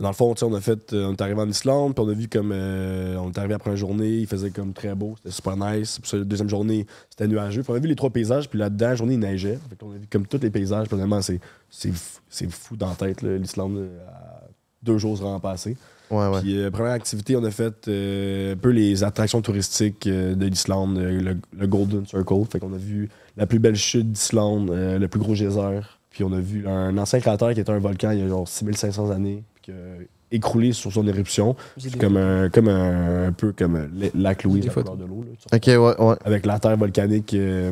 Dans 0.00 0.08
le 0.08 0.14
fond, 0.14 0.34
tu 0.34 0.40
sais, 0.40 0.44
on 0.46 0.54
a 0.54 0.60
fait, 0.60 0.92
euh, 0.92 1.06
on 1.06 1.12
est 1.12 1.20
arrivé 1.22 1.40
en 1.40 1.48
Islande, 1.48 1.94
puis 1.94 2.04
on 2.04 2.08
a 2.08 2.14
vu 2.14 2.26
comme, 2.28 2.50
euh, 2.52 3.16
on 3.18 3.30
est 3.30 3.38
arrivé 3.38 3.54
après 3.54 3.70
une 3.70 3.76
journée, 3.76 4.08
il 4.18 4.26
faisait 4.26 4.50
comme 4.50 4.72
très 4.72 4.94
beau, 4.96 5.14
c'était 5.18 5.30
super 5.30 5.56
nice. 5.56 6.00
Puis 6.02 6.18
la 6.18 6.24
deuxième 6.24 6.48
journée, 6.48 6.84
c'était 7.10 7.28
nuageux. 7.28 7.62
Puis 7.62 7.72
on 7.72 7.76
a 7.76 7.78
vu 7.78 7.86
les 7.88 7.94
trois 7.94 8.10
paysages, 8.10 8.48
puis 8.50 8.58
là-dedans, 8.58 8.88
la 8.88 8.94
journée, 8.96 9.14
il 9.14 9.20
neigeait. 9.20 9.58
Fait 9.70 9.76
qu'on 9.78 9.92
a 9.92 9.94
vu 9.94 10.06
comme 10.10 10.26
tous 10.26 10.40
les 10.42 10.50
paysages, 10.50 10.88
puis 10.88 10.96
vraiment, 10.96 11.22
c'est, 11.22 11.38
c'est, 11.70 11.92
fou- 11.92 12.20
c'est 12.28 12.50
fou 12.50 12.76
dans 12.76 12.88
la 12.88 12.96
tête, 12.96 13.22
l'Islande, 13.22 13.88
à 14.08 14.42
deux 14.82 14.98
jours 14.98 15.14
vraiment 15.14 15.38
passés. 15.38 15.76
Ouais, 16.10 16.26
ouais. 16.28 16.40
Puis, 16.40 16.58
euh, 16.58 16.70
première 16.72 16.92
activité, 16.92 17.36
on 17.36 17.44
a 17.44 17.50
fait 17.52 17.86
euh, 17.88 18.52
un 18.52 18.56
peu 18.56 18.70
les 18.70 19.04
attractions 19.04 19.40
touristiques 19.42 20.06
euh, 20.08 20.34
de 20.34 20.46
l'Islande, 20.46 20.98
euh, 20.98 21.20
le, 21.20 21.36
le 21.56 21.66
Golden 21.68 22.04
Circle. 22.04 22.44
Fait 22.50 22.58
qu'on 22.58 22.72
a 22.74 22.78
vu 22.78 23.08
la 23.36 23.46
plus 23.46 23.58
belle 23.60 23.76
chute 23.76 24.10
d'Islande, 24.12 24.70
euh, 24.70 24.98
le 24.98 25.06
plus 25.08 25.18
gros 25.20 25.34
geyser. 25.34 25.80
Puis 26.10 26.22
on 26.24 26.32
a 26.32 26.40
vu 26.40 26.66
un 26.68 26.98
ancien 26.98 27.20
cratère 27.20 27.54
qui 27.54 27.60
était 27.60 27.70
un 27.72 27.78
volcan 27.78 28.10
il 28.10 28.18
y 28.18 28.22
a 28.22 28.28
genre 28.28 28.46
6500 28.46 29.10
années, 29.10 29.42
puis 29.64 29.72
qui 29.72 29.72
a 29.72 30.34
écroulé 30.36 30.72
sur 30.72 30.92
son 30.92 31.06
éruption. 31.06 31.54
C'est 31.76 31.96
comme 31.98 32.16
un, 32.16 32.48
comme 32.50 32.68
un, 32.68 33.28
un 33.28 33.32
peu 33.32 33.52
comme 33.52 33.76
euh, 33.76 34.08
lac 34.14 34.42
Louise, 34.44 34.62
Des 34.62 34.66
la 34.68 34.72
photos. 34.72 34.92
couleur 34.94 35.08
de 35.08 35.12
l'eau. 35.14 35.24
là, 35.24 35.56
Ok, 35.56 35.66
ouais, 35.66 36.04
ouais. 36.06 36.16
Avec 36.24 36.46
la 36.46 36.58
terre 36.58 36.76
volcanique, 36.76 37.34
euh, 37.34 37.70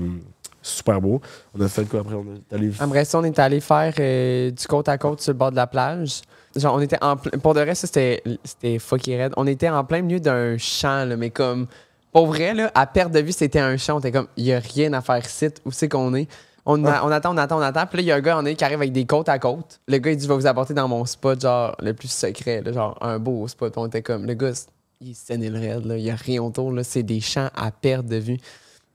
super 0.60 1.00
beau. 1.00 1.20
On 1.56 1.60
a 1.60 1.68
fait 1.68 1.84
quoi 1.84 2.00
après? 2.00 2.14
On 2.14 2.24
est 2.34 2.54
allé... 2.54 2.70
Après 2.78 3.04
ça, 3.04 3.18
on 3.18 3.24
est 3.24 3.38
allé 3.38 3.60
faire 3.60 3.92
euh, 3.98 4.50
du 4.50 4.66
côte 4.66 4.88
à 4.88 4.96
côte 4.98 5.20
sur 5.20 5.32
le 5.32 5.38
bord 5.38 5.50
de 5.50 5.56
la 5.56 5.66
plage. 5.66 6.22
Genre, 6.54 6.74
on 6.74 6.80
était 6.80 7.02
en 7.02 7.16
plein. 7.16 7.38
Pour 7.38 7.54
de 7.54 7.60
vrai, 7.60 7.74
ça, 7.74 7.86
c'était 7.86 8.22
c'était 8.44 8.78
fucking 8.78 9.16
raide. 9.16 9.32
On 9.36 9.46
était 9.46 9.70
en 9.70 9.84
plein 9.84 10.02
milieu 10.02 10.20
d'un 10.20 10.56
champ, 10.58 11.04
là, 11.06 11.16
mais 11.16 11.30
comme. 11.30 11.66
Pour 12.12 12.26
vrai, 12.26 12.52
là, 12.52 12.70
à 12.74 12.86
perte 12.86 13.10
de 13.10 13.20
vue, 13.20 13.32
c'était 13.32 13.58
un 13.58 13.78
champ. 13.78 13.96
On 13.96 14.00
était 14.00 14.12
comme, 14.12 14.26
il 14.36 14.44
y 14.44 14.52
a 14.52 14.58
rien 14.58 14.92
à 14.92 15.00
faire 15.00 15.24
ici. 15.24 15.48
Où 15.64 15.72
c'est 15.72 15.88
qu'on 15.88 16.14
est? 16.14 16.28
On, 16.64 16.84
a- 16.84 17.02
on 17.04 17.10
attend, 17.10 17.34
on 17.34 17.36
attend, 17.38 17.58
on 17.58 17.62
attend. 17.62 17.86
Puis 17.86 17.96
là, 17.98 18.02
il 18.02 18.06
y 18.06 18.12
a 18.12 18.16
un 18.16 18.20
gars 18.20 18.36
en 18.38 18.44
est 18.44 18.54
qui 18.54 18.64
arrive 18.64 18.78
avec 18.78 18.92
des 18.92 19.04
côtes 19.04 19.28
à 19.28 19.38
côte. 19.38 19.80
Le 19.88 19.98
gars, 19.98 20.10
il 20.12 20.16
dit, 20.16 20.24
je 20.24 20.28
vais 20.28 20.36
vous 20.36 20.46
apporter 20.46 20.74
dans 20.74 20.86
mon 20.88 21.04
spot, 21.04 21.40
genre, 21.40 21.74
le 21.80 21.92
plus 21.94 22.10
secret, 22.10 22.62
là, 22.62 22.72
genre, 22.72 22.96
un 23.00 23.18
beau 23.18 23.48
spot. 23.48 23.72
Puis 23.72 23.80
on 23.82 23.86
était 23.86 24.02
comme, 24.02 24.26
le 24.26 24.34
gars, 24.34 24.52
il 25.00 25.10
est 25.10 25.14
sénile 25.14 25.56
raide, 25.56 25.84
là. 25.86 25.96
Il 25.96 26.04
y 26.04 26.10
a 26.10 26.14
rien 26.14 26.40
autour, 26.42 26.70
là. 26.72 26.84
C'est 26.84 27.02
des 27.02 27.20
champs 27.20 27.48
à 27.56 27.70
perte 27.72 28.06
de 28.06 28.16
vue. 28.16 28.38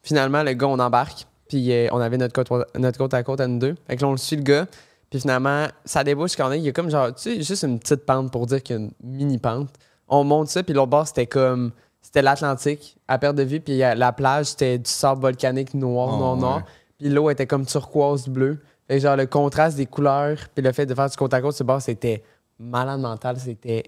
Finalement, 0.04 0.44
le 0.44 0.54
gars, 0.54 0.68
on 0.68 0.80
embarque. 0.80 1.26
Puis 1.50 1.72
euh, 1.72 1.88
on 1.92 2.00
avait 2.00 2.18
notre 2.18 2.34
côte, 2.34 2.66
notre 2.78 2.98
côte 2.98 3.14
à 3.14 3.24
côte 3.24 3.40
à 3.42 3.48
nous 3.48 3.60
deux. 3.60 3.76
Fait 3.88 3.96
que 3.96 4.02
là, 4.02 4.08
on 4.10 4.12
le 4.12 4.18
suit, 4.18 4.36
le 4.38 4.44
gars. 4.44 4.66
Puis 5.10 5.22
finalement, 5.22 5.68
ça 5.86 6.04
débouche 6.04 6.36
quand 6.36 6.52
il 6.52 6.62
y 6.62 6.68
a 6.68 6.72
comme 6.74 6.90
genre, 6.90 7.08
tu 7.16 7.22
sais, 7.36 7.42
juste 7.42 7.64
une 7.64 7.80
petite 7.80 8.06
pente 8.06 8.32
pour 8.32 8.46
dire 8.46 8.62
qu'il 8.62 8.76
y 8.76 8.80
a 8.80 8.82
une 8.82 8.92
mini 9.02 9.38
pente. 9.38 9.70
On 10.10 10.24
monte 10.26 10.50
ça, 10.50 10.64
puis 10.64 10.74
l'autre 10.74 10.90
bord, 10.90 11.08
c'était 11.08 11.26
comme. 11.28 11.72
C'était 12.02 12.22
l'Atlantique, 12.22 12.98
à 13.10 13.18
perte 13.18 13.36
de 13.36 13.44
vue. 13.44 13.60
Puis 13.60 13.78
la 13.80 14.12
plage, 14.14 14.48
c'était 14.48 14.78
du 14.78 14.90
sable 14.90 15.22
volcanique 15.22 15.74
noir, 15.74 16.10
Oh, 16.14 16.18
noir, 16.18 16.34
ouais. 16.36 16.40
noir. 16.42 16.62
Puis 16.98 17.10
l'eau 17.10 17.30
était 17.30 17.48
comme 17.48 17.66
turquoise 17.66 18.28
bleu. 18.28 18.60
Que 18.90 18.98
genre, 19.00 19.16
le 19.18 19.26
contraste 19.28 19.76
des 19.78 19.86
couleurs, 19.86 20.38
puis 20.56 20.64
le 20.64 20.72
fait 20.72 20.86
de 20.86 20.96
faire 20.96 21.10
du 21.10 21.18
côte 21.18 21.34
à 21.34 21.42
côte 21.42 21.54
sur 21.56 21.64
le 21.64 21.68
bord, 21.68 21.82
c'était 21.82 22.24
malade 22.58 23.02
mental. 23.02 23.38
C'était 23.38 23.84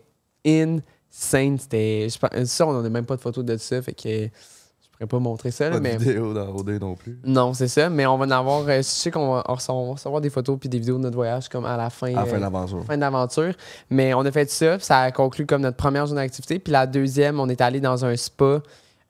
insane. 0.45 1.57
C'était. 1.57 2.07
je 2.09 2.19
pense- 2.19 2.43
Ça, 2.45 2.67
on 2.67 2.81
n'a 2.81 2.89
même 2.89 3.05
pas 3.05 3.15
de 3.15 3.21
photo 3.21 3.41
de 3.43 3.57
ça. 3.57 3.81
Fait 3.81 3.93
que 3.93 4.09
je 4.25 4.27
pourrais 4.91 5.07
pas 5.07 5.19
montrer 5.19 5.51
ça. 5.51 5.65
là, 5.65 5.71
Pas 5.71 5.77
de 5.77 5.83
mais... 5.83 5.97
vidéo 5.97 6.33
dans 6.33 6.49
OD 6.53 6.69
non 6.81 6.95
plus. 6.95 7.17
Non, 7.23 7.53
c'est 7.53 7.67
ça, 7.69 7.89
mais 7.89 8.05
on 8.05 8.17
va 8.17 8.25
en 8.25 8.31
avoir. 8.31 8.67
euh, 8.67 8.77
je 8.77 8.81
sais 8.81 9.09
qu'on 9.11 9.33
va, 9.35 9.43
va 9.47 9.53
recevoir 9.53 10.19
des 10.21 10.29
photos 10.29 10.57
puis 10.59 10.67
des 10.69 10.79
vidéos 10.79 10.97
de 10.97 11.03
notre 11.03 11.15
voyage 11.15 11.47
comme 11.49 11.65
à 11.65 11.77
la 11.77 11.89
fin, 11.89 12.07
à 12.07 12.11
la 12.21 12.25
fin 12.25 12.33
euh, 12.33 12.35
de 12.37 12.41
l'aventure. 12.41 12.83
fin 12.85 12.97
d'aventure. 12.97 13.53
Mais 13.89 14.13
on 14.13 14.21
a 14.25 14.31
fait 14.31 14.49
ça, 14.49 14.75
puis 14.77 14.85
ça 14.85 14.99
a 14.99 15.11
conclu 15.11 15.45
comme 15.45 15.61
notre 15.61 15.77
première 15.77 16.05
journée 16.05 16.21
d'activité. 16.23 16.59
Puis 16.59 16.73
la 16.73 16.85
deuxième, 16.85 17.39
on 17.39 17.47
est 17.47 17.61
allé 17.61 17.79
dans 17.79 18.03
un 18.03 18.15
spa. 18.17 18.61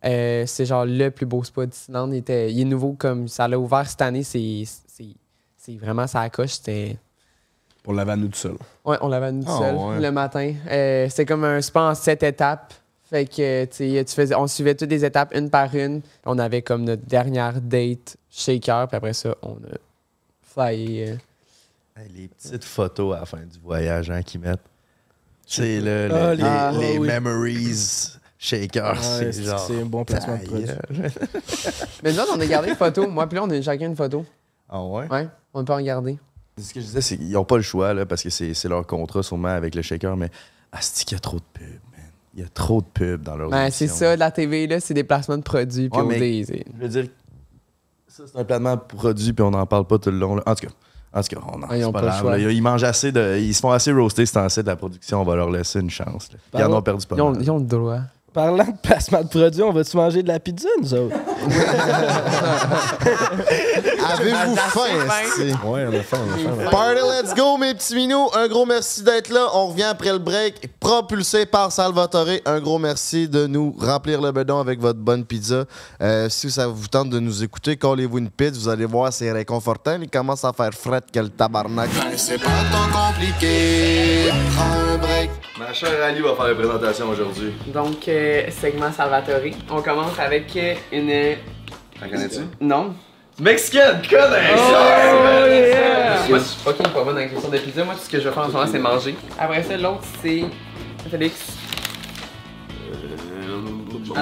Euh, 0.05 0.45
c'est 0.45 0.65
genre 0.65 0.85
le 0.85 1.09
plus 1.09 1.25
beau 1.25 1.43
spa 1.43 1.65
d'Islande. 1.65 2.13
Il, 2.13 2.17
était- 2.17 2.51
il 2.51 2.61
est 2.61 2.65
nouveau 2.65 2.93
comme 2.93 3.27
ça 3.27 3.47
l'a 3.47 3.59
ouvert 3.59 3.87
cette 3.89 4.01
année. 4.01 4.23
C'est, 4.23 4.63
c'est, 4.87 5.07
c'est 5.57 5.75
vraiment 5.77 6.07
ça 6.07 6.29
coche. 6.29 6.51
C'était. 6.53 6.97
Pour 7.83 7.93
laver 7.93 8.11
à 8.11 8.15
nous 8.15 8.27
tout 8.27 8.37
seul. 8.37 8.55
Ouais, 8.85 8.97
on 9.01 9.07
l'avait 9.07 9.31
nous 9.31 9.43
Ah, 9.47 9.57
seul 9.57 9.75
ouais. 9.75 9.99
le 10.01 10.11
matin. 10.11 10.53
Euh, 10.69 11.07
c'était 11.09 11.25
comme 11.25 11.43
un 11.43 11.61
spa 11.61 11.81
en 11.91 11.95
sept 11.95 12.23
étapes. 12.23 12.73
Fait 13.09 13.25
que, 13.25 13.65
tu 13.65 13.75
sais, 13.95 14.05
tu 14.05 14.13
faisais, 14.13 14.35
on 14.35 14.45
suivait 14.45 14.75
toutes 14.75 14.91
les 14.91 15.03
étapes 15.03 15.33
une 15.35 15.49
par 15.49 15.73
une. 15.73 16.01
On 16.25 16.37
avait 16.37 16.61
comme 16.61 16.83
notre 16.83 17.05
dernière 17.05 17.59
date 17.59 18.17
shaker, 18.29 18.87
puis 18.87 18.97
après 18.97 19.13
ça, 19.13 19.35
on 19.41 19.53
a 19.55 19.77
flyé. 20.43 21.09
euh. 21.09 21.15
Hey, 21.99 22.09
les 22.15 22.27
petites 22.27 22.63
photos 22.63 23.15
à 23.15 23.21
la 23.21 23.25
fin 23.25 23.37
du 23.39 23.57
voyage 23.63 24.11
hein, 24.11 24.21
qu'ils 24.21 24.41
mettent. 24.41 24.59
C'est 25.47 25.81
le, 25.81 26.07
Ah, 26.11 26.29
le- 26.29 26.37
les- 26.37 26.43
les, 26.43 26.43
ah, 26.49 26.71
les 26.77 26.97
oui. 26.99 27.07
memories 27.07 28.13
shakers. 28.39 28.93
Ouais, 28.93 28.97
c'est 29.01 29.31
c'est 29.33 29.43
genre. 29.43 29.59
c'est 29.59 29.79
un 29.81 29.85
bon 29.85 30.03
placement 30.05 30.37
de 30.37 30.45
produit. 30.45 30.65
Mais 32.03 32.11
là, 32.13 32.25
on 32.33 32.39
a 32.39 32.45
gardé 32.47 32.69
une 32.69 32.75
photo. 32.75 33.07
Moi, 33.07 33.27
puis 33.27 33.35
là, 33.37 33.43
on 33.43 33.49
a 33.49 33.61
chacun 33.61 33.85
une 33.87 33.95
photo. 33.95 34.25
Ah 34.69 34.81
ouais? 34.83 35.07
Ouais, 35.11 35.27
on 35.53 35.63
peut 35.63 35.73
en 35.73 35.81
garder. 35.81 36.17
Ce 36.57 36.73
que 36.73 36.79
je 36.81 36.85
disais, 36.85 37.01
c'est 37.01 37.17
qu'ils 37.17 37.31
n'ont 37.31 37.45
pas 37.45 37.57
le 37.57 37.61
choix, 37.63 37.93
là, 37.93 38.05
parce 38.05 38.23
que 38.23 38.29
c'est 38.29 38.53
c'est 38.53 38.67
leur 38.69 38.85
contrat 38.87 39.21
sûrement 39.23 39.47
avec 39.49 39.75
le 39.75 39.81
shaker, 39.81 40.17
mais 40.17 40.29
Asti 40.71 41.05
qu'il 41.05 41.15
y 41.15 41.17
a 41.17 41.21
trop 41.21 41.37
de 41.37 41.43
pubs, 41.53 41.63
man. 41.91 42.01
Il 42.33 42.41
y 42.41 42.43
a 42.43 42.49
trop 42.49 42.81
de 42.81 42.85
pubs 42.85 43.21
dans 43.23 43.35
leur 43.37 43.49
Ben, 43.49 43.69
c'est 43.71 43.87
ça, 43.87 44.15
la 44.15 44.29
TV, 44.31 44.67
là, 44.67 44.79
c'est 44.79 44.93
des 44.93 45.03
placements 45.03 45.37
de 45.37 45.43
produits. 45.43 45.89
Puis 45.89 46.01
Ouais, 46.01 46.43
c'est- 46.45 46.65
Je 46.77 46.81
veux 46.81 46.87
dire, 46.89 47.05
ça, 48.07 48.23
c'est 48.31 48.37
un 48.39 48.43
placement 48.43 48.75
de 48.75 48.81
produit, 48.81 49.33
puis 49.33 49.43
on 49.43 49.51
n'en 49.51 49.65
parle 49.65 49.85
pas 49.85 49.97
tout 49.97 50.11
le 50.11 50.17
long. 50.19 50.35
là. 50.35 50.43
En 50.45 50.53
tout 50.53 50.67
cas, 50.67 50.73
en 51.13 51.21
tout 51.23 51.35
cas 51.35 51.41
on 51.47 51.63
en, 51.63 51.69
c'est 51.69 51.83
ont 51.85 51.91
pas 51.91 52.01
grave. 52.01 52.39
Ils 52.51 52.61
mangent 52.61 52.83
assez 52.83 53.11
de. 53.11 53.37
Ils 53.39 53.53
se 53.55 53.61
font 53.61 53.71
assez 53.71 53.91
roaster 53.91 54.25
ce 54.25 54.33
temps-ci 54.33 54.61
de 54.61 54.67
la 54.67 54.75
production. 54.75 55.21
On 55.21 55.25
va 55.25 55.35
leur 55.37 55.49
laisser 55.49 55.79
une 55.79 55.89
chance. 55.89 56.29
Ils 56.53 56.63
en 56.63 56.73
ont 56.73 56.81
perdu 56.83 57.07
pas 57.07 57.15
Ils 57.15 57.21
ont, 57.21 57.31
mal. 57.31 57.41
ils 57.41 57.49
ont 57.51 57.57
le 57.57 57.65
droit. 57.65 58.01
Parlant 58.33 58.63
de 58.65 58.77
placement 58.81 59.23
de 59.23 59.27
produit, 59.27 59.63
on 59.63 59.71
va-tu 59.71 59.97
manger 59.97 60.21
de 60.21 60.27
la 60.27 60.39
pizza, 60.39 60.67
nous 60.79 60.93
autres? 60.93 61.15
Avez-vous 64.11 64.55
faim? 64.55 64.79
Ouais, 65.65 65.85
on 65.87 65.93
a 65.93 66.03
faim, 66.03 66.19
on 66.27 66.33
a 66.33 66.37
faim. 66.37 66.49
on 66.55 66.59
a 66.59 66.63
faim. 66.63 66.69
Party, 66.69 67.01
let's 67.01 67.33
go, 67.33 67.57
mes 67.57 67.73
petits 67.73 67.95
minous. 67.95 68.29
Un 68.35 68.47
gros 68.47 68.65
merci 68.67 69.01
d'être 69.03 69.29
là. 69.29 69.47
On 69.53 69.67
revient 69.67 69.83
après 69.83 70.11
le 70.11 70.19
break, 70.19 70.69
propulsé 70.79 71.45
par 71.47 71.71
Salvatore. 71.71 72.27
Un 72.45 72.59
gros 72.59 72.77
merci 72.77 73.27
de 73.27 73.47
nous 73.47 73.75
remplir 73.79 74.21
le 74.21 74.31
bedon 74.31 74.59
avec 74.59 74.79
votre 74.79 74.99
bonne 74.99 75.25
pizza. 75.25 75.65
Euh, 76.01 76.29
si 76.29 76.51
ça 76.51 76.67
vous 76.67 76.87
tente 76.87 77.09
de 77.09 77.19
nous 77.19 77.43
écouter, 77.43 77.77
collez-vous 77.77 78.19
une 78.19 78.29
pizza. 78.29 78.59
Vous 78.59 78.69
allez 78.69 78.85
voir, 78.85 79.11
c'est 79.11 79.31
réconfortant. 79.31 79.97
Il 80.01 80.09
commence 80.09 80.45
à 80.45 80.53
faire 80.53 80.73
fret 80.73 81.01
que 81.11 81.19
le 81.19 81.29
tabarnak. 81.29 81.89
Ben, 81.95 82.15
c'est 82.15 82.37
pas 82.37 82.49
tant 82.71 82.89
compliqué. 82.91 84.29
Prends 84.55 84.93
un 84.93 84.97
break. 84.97 85.31
Ma 85.57 85.73
chère 85.73 86.03
Ali 86.03 86.21
va 86.21 86.35
faire 86.35 86.47
la 86.47 86.55
présentation 86.55 87.09
aujourd'hui. 87.09 87.53
Donc, 87.73 88.07
euh, 88.07 88.18
segment 88.51 88.91
Salvatore. 88.91 89.51
On 89.69 89.81
commence 89.81 90.17
avec 90.19 90.55
euh, 90.55 90.73
une. 90.91 91.37
La 92.01 92.07
connais-tu? 92.07 92.41
Non. 92.61 92.93
Mexicaine, 93.39 94.01
connais! 94.09 94.55
Moi, 96.29 96.39
je 96.39 96.43
suis 96.43 96.59
fucking 96.61 96.87
pas 96.87 97.03
bonne 97.03 97.15
dans 97.15 97.21
la 97.21 97.27
question 97.27 97.49
de 97.49 97.57
pizza. 97.57 97.83
Moi, 97.85 97.93
tout 97.93 98.01
ce 98.01 98.09
que 98.09 98.19
je 98.19 98.25
veux 98.25 98.31
faire 98.31 98.43
en 98.43 98.47
ce 98.47 98.51
moment, 98.51 98.67
c'est 98.69 98.79
manger. 98.79 99.15
Après 99.39 99.63
ça, 99.63 99.77
l'autre, 99.77 100.03
c'est. 100.21 100.43
Félix. 101.09 101.57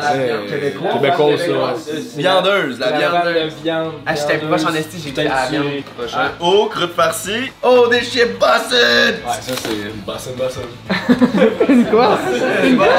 À 0.03 0.15
la 0.15 0.23
viande. 0.25 0.47
Québécois. 0.47 0.89
Québécois, 0.93 1.37
ça. 1.37 1.93
Viandeuse, 2.17 2.79
la 2.79 2.91
viande. 2.91 3.25
de 3.25 3.63
viande. 3.63 3.93
Ah, 4.05 4.15
j'étais 4.15 4.37
pas 4.37 4.65
en 4.65 4.73
esti, 4.73 4.97
j'ai 5.03 5.11
dit 5.11 5.21
à 5.21 5.23
la 5.23 5.45
viande. 5.49 5.65
Prochain. 5.97 6.31
Oh, 6.39 6.69
croûte 6.71 6.93
farcie. 6.95 7.51
Oh, 7.61 7.87
des 7.89 8.01
chips 8.01 8.37
Boston! 8.39 9.15
Ouais, 9.25 9.33
ça 9.41 9.53
c'est 9.55 9.69
une 9.71 10.01
bassin 10.05 10.31
bassin. 10.37 10.61
Quoi? 11.91 12.19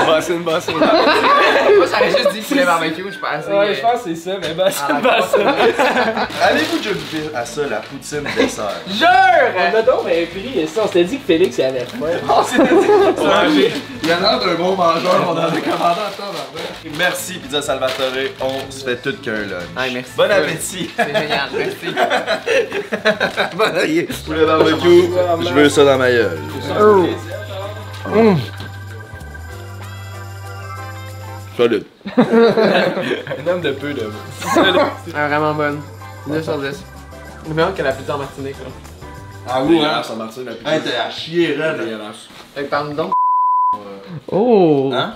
Bassin 0.06 0.38
bassin. 0.44 0.72
Moi, 0.72 1.86
j'aurais 1.86 2.10
juste 2.10 2.32
dit 2.32 2.40
poulet 2.40 2.64
barbecue, 2.64 3.04
je 3.10 3.26
assez. 3.26 3.48
Ouais, 3.50 3.56
euh, 3.68 3.74
je 3.74 3.80
pense 3.80 4.02
que 4.02 4.14
c'est 4.14 4.16
ça, 4.16 4.30
mais 4.40 4.62
à 4.62 4.70
crosse. 4.70 5.30
ça. 5.30 6.28
Allez-vous 6.44 6.78
déjà 6.78 6.90
goûter 6.90 7.30
à 7.34 7.44
ça, 7.44 7.62
la 7.68 7.76
poutine 7.76 8.24
dessert? 8.36 8.64
On 8.88 8.92
Jure! 8.92 9.76
a 9.78 9.82
donc 9.82 10.00
mais 10.06 10.26
pris 10.26 10.66
ça. 10.66 10.82
On 10.84 10.86
s'était 10.86 11.04
dit 11.04 11.18
que 11.18 11.26
Félix 11.26 11.58
avait 11.60 11.80
faim. 11.80 12.06
Oh, 12.28 12.42
c'était 12.44 12.64
dit. 12.64 13.72
Il 14.02 14.08
y 14.08 14.12
en 14.12 14.24
a 14.24 14.38
d'un 14.38 14.54
bon 14.54 14.74
mangeur, 14.74 15.26
on 15.28 15.32
en 15.32 15.36
a 15.36 15.50
commandé 15.50 15.60
en 15.60 16.16
temps, 16.16 16.32
Merci, 16.96 17.38
Pizza 17.38 17.60
Salvatore. 17.60 18.30
On 18.40 18.70
se 18.70 18.84
fait 18.84 18.96
tout 18.96 19.14
qu'un 19.22 19.32
lunch. 19.32 19.62
Ouais, 19.76 19.90
merci. 19.92 20.12
Bon 20.16 20.30
appétit! 20.30 20.90
C'est 20.96 21.06
génial, 21.06 21.48
merci. 21.56 21.86
Bon 23.56 23.64
appétit! 23.64 24.22
Poulet 24.24 24.46
barbecue, 24.46 25.08
je 25.46 25.52
veux 25.52 25.68
ça 25.68 25.84
dans 25.84 25.98
ma 25.98 26.10
gueule. 26.10 26.38
Solide. 31.56 31.84
Un 32.16 33.46
homme 33.48 33.60
de 33.60 33.72
peu 33.72 33.92
de. 33.92 34.08
Ah, 35.14 35.28
vraiment 35.28 35.54
bonne. 35.54 35.80
2 36.28 36.42
sur 36.42 36.58
10. 36.58 36.84
C'est 37.44 37.54
meilleur 37.54 37.74
que 37.74 37.82
la 37.82 37.92
pizza 37.92 38.14
en 38.14 38.18
Martinique, 38.18 38.56
là. 38.62 38.70
Ah 39.48 39.62
oui, 39.64 39.80
hein, 39.84 40.02
ça 40.04 40.14
marche 40.14 40.36
la 40.36 40.52
pizza. 40.52 40.74
Hey, 40.74 40.80
t'es 40.82 40.94
à 40.94 41.10
chier, 41.10 41.56
raide. 41.56 41.80
Fait 42.54 42.64
que 42.64 42.68
parle 42.68 42.94
donc. 42.94 43.12
Oh! 44.30 44.90
Hein? 44.92 45.14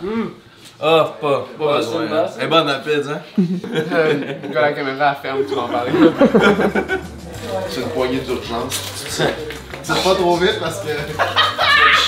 Ah, 0.85 1.14
pas, 1.20 1.47
pas 1.59 1.64
Bassin, 1.76 1.99
besoin. 2.01 2.18
hein. 2.18 2.26
Elle 2.39 2.45
est 2.45 2.47
bonne 2.49 2.66
la 2.66 2.74
pizza, 2.80 3.11
hein? 3.12 3.20
Euh, 3.93 4.14
Quand 4.53 4.61
la 4.61 4.72
caméra 4.72 5.11
à 5.11 5.14
ferme, 5.14 5.39
tu 5.49 5.55
vas 5.55 5.62
en 5.62 5.68
parler. 5.68 5.93
C'est 7.68 7.80
une 7.83 7.89
poignée 7.89 8.18
d'urgence. 8.18 8.80
C'est 9.09 10.03
pas 10.05 10.14
trop 10.14 10.37
vite 10.37 10.59
parce 10.61 10.80
que. 10.80 10.89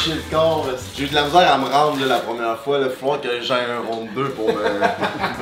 Chier 0.03 0.15
le 0.15 0.23
corps. 0.37 0.67
J'ai 0.97 1.05
eu 1.05 1.07
de 1.07 1.15
la 1.15 1.23
misère 1.25 1.53
à 1.53 1.59
me 1.59 1.67
rendre 1.67 2.01
là, 2.01 2.07
la 2.07 2.19
première 2.19 2.59
fois. 2.59 2.79
Il 2.83 2.91
faut 2.91 3.13
que 3.13 3.29
j'aille 3.43 3.65
un 3.71 3.89
round 3.89 4.09
2 4.15 4.25
pour 4.31 4.49
me, 4.49 4.55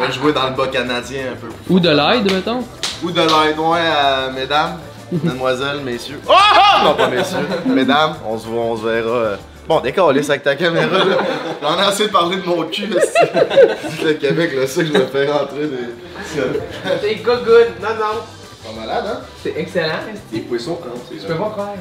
me 0.06 0.12
jouer 0.12 0.32
dans 0.32 0.48
le 0.48 0.54
bas 0.54 0.66
canadien 0.68 1.22
un 1.32 1.36
peu. 1.36 1.48
Ou 1.70 1.80
de 1.80 1.88
l'aide, 1.88 2.30
mettons. 2.30 2.64
Ou 3.02 3.10
de 3.10 3.20
l'aide, 3.20 3.58
ouais, 3.58 3.80
à 3.80 4.30
mesdames, 4.30 4.78
mademoiselles, 5.10 5.80
messieurs. 5.84 6.20
Oh! 6.28 6.32
oh! 6.32 6.84
Non, 6.84 6.94
pas 6.94 7.08
messieurs. 7.08 7.46
Mesdames, 7.66 8.14
on 8.26 8.38
se 8.38 8.46
voit, 8.46 8.62
on 8.62 8.76
se 8.76 8.82
verra. 8.86 9.08
euh. 9.08 9.36
Bon, 9.68 9.80
décalisse 9.80 10.28
avec 10.28 10.42
ta 10.42 10.56
caméra, 10.56 10.86
là. 11.04 11.16
J'en 11.62 11.78
ai 11.78 11.82
assez 11.82 12.08
parlé 12.08 12.36
de 12.38 12.42
mon 12.46 12.64
cul, 12.64 12.86
là. 12.88 13.00
c'est- 13.00 14.02
Le 14.04 14.14
Québec, 14.14 14.52
là, 14.56 14.66
ça 14.66 14.82
que 14.82 14.88
je 14.88 14.92
me 14.92 15.06
fais 15.06 15.30
rentrer 15.30 15.66
des. 15.66 15.88
C'est 17.00 17.14
go 17.16 17.32
good! 17.44 17.68
Non, 17.80 17.88
non! 17.90 18.20
Pas 18.64 18.80
malade, 18.80 19.04
hein? 19.06 19.20
C'est 19.42 19.54
excellent, 19.56 19.98
Les 20.32 20.40
poissons, 20.40 20.78
hein, 20.84 20.90
c'est 21.08 21.20
Je 21.20 21.26
peux 21.26 21.34
pas 21.34 21.50
croire. 21.50 21.74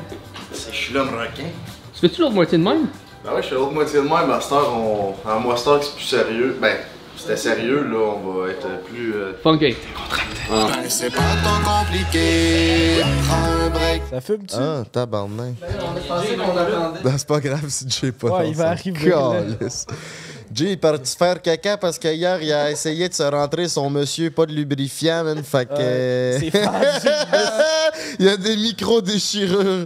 C'est- 0.51 0.71
Je 0.71 0.75
suis 0.77 0.93
l'homme 0.93 1.09
requin. 1.09 1.43
Tu 1.93 1.99
fais-tu 2.01 2.21
l'autre 2.21 2.33
moitié 2.33 2.57
de 2.57 2.63
même? 2.63 2.87
Ben 3.23 3.33
ouais, 3.33 3.43
je 3.43 3.49
fais 3.49 3.55
l'autre 3.55 3.71
moitié 3.73 3.99
de 3.99 4.05
moi, 4.05 4.23
Master, 4.25 4.59
on... 4.73 5.13
en 5.27 5.39
Master, 5.41 5.79
c'est 5.83 5.93
plus 5.95 6.03
sérieux. 6.05 6.57
Ben, 6.59 6.77
c'était 7.17 7.37
sérieux, 7.37 7.83
là, 7.91 7.97
on 7.97 8.31
va 8.41 8.49
être 8.49 8.67
plus. 8.85 9.13
euh, 9.13 9.33
Funky. 9.43 9.75
Ben, 10.49 10.67
c'est 10.89 11.09
pas 11.11 11.21
tant 11.43 11.61
compliqué. 11.63 13.01
Prends 13.27 13.65
un 13.65 13.69
break. 13.69 14.01
Ça 14.09 14.21
fume-tu? 14.21 14.55
Ah, 14.57 14.83
tabarnak. 14.91 15.53
Ben, 17.03 17.13
c'est 17.17 17.27
pas 17.27 17.39
grave 17.39 17.65
si 17.69 17.85
Jay 17.89 18.07
est 18.07 18.11
pas 18.11 18.27
Ouais, 18.39 18.49
il 18.49 18.55
va 18.55 18.69
arriver, 18.69 19.11
calice. 19.59 19.85
Jay 20.53 20.71
est 20.73 20.77
parti 20.77 21.15
faire 21.15 21.41
caca 21.41 21.77
parce 21.77 21.97
qu'hier, 21.97 22.41
il 22.41 22.51
a 22.51 22.69
essayé 22.71 23.07
de 23.07 23.13
se 23.13 23.23
rentrer 23.23 23.69
son 23.69 23.89
monsieur 23.89 24.29
pas 24.31 24.45
de 24.45 24.51
lubrifiant, 24.51 25.23
man. 25.23 25.41
Fait 25.43 25.65
que. 25.65 25.71
Ouais, 25.73 26.51
c'est 26.99 27.09
il 28.19 28.25
y 28.25 28.29
a 28.29 28.35
des 28.35 28.57
micro-déchirures. 28.57 29.85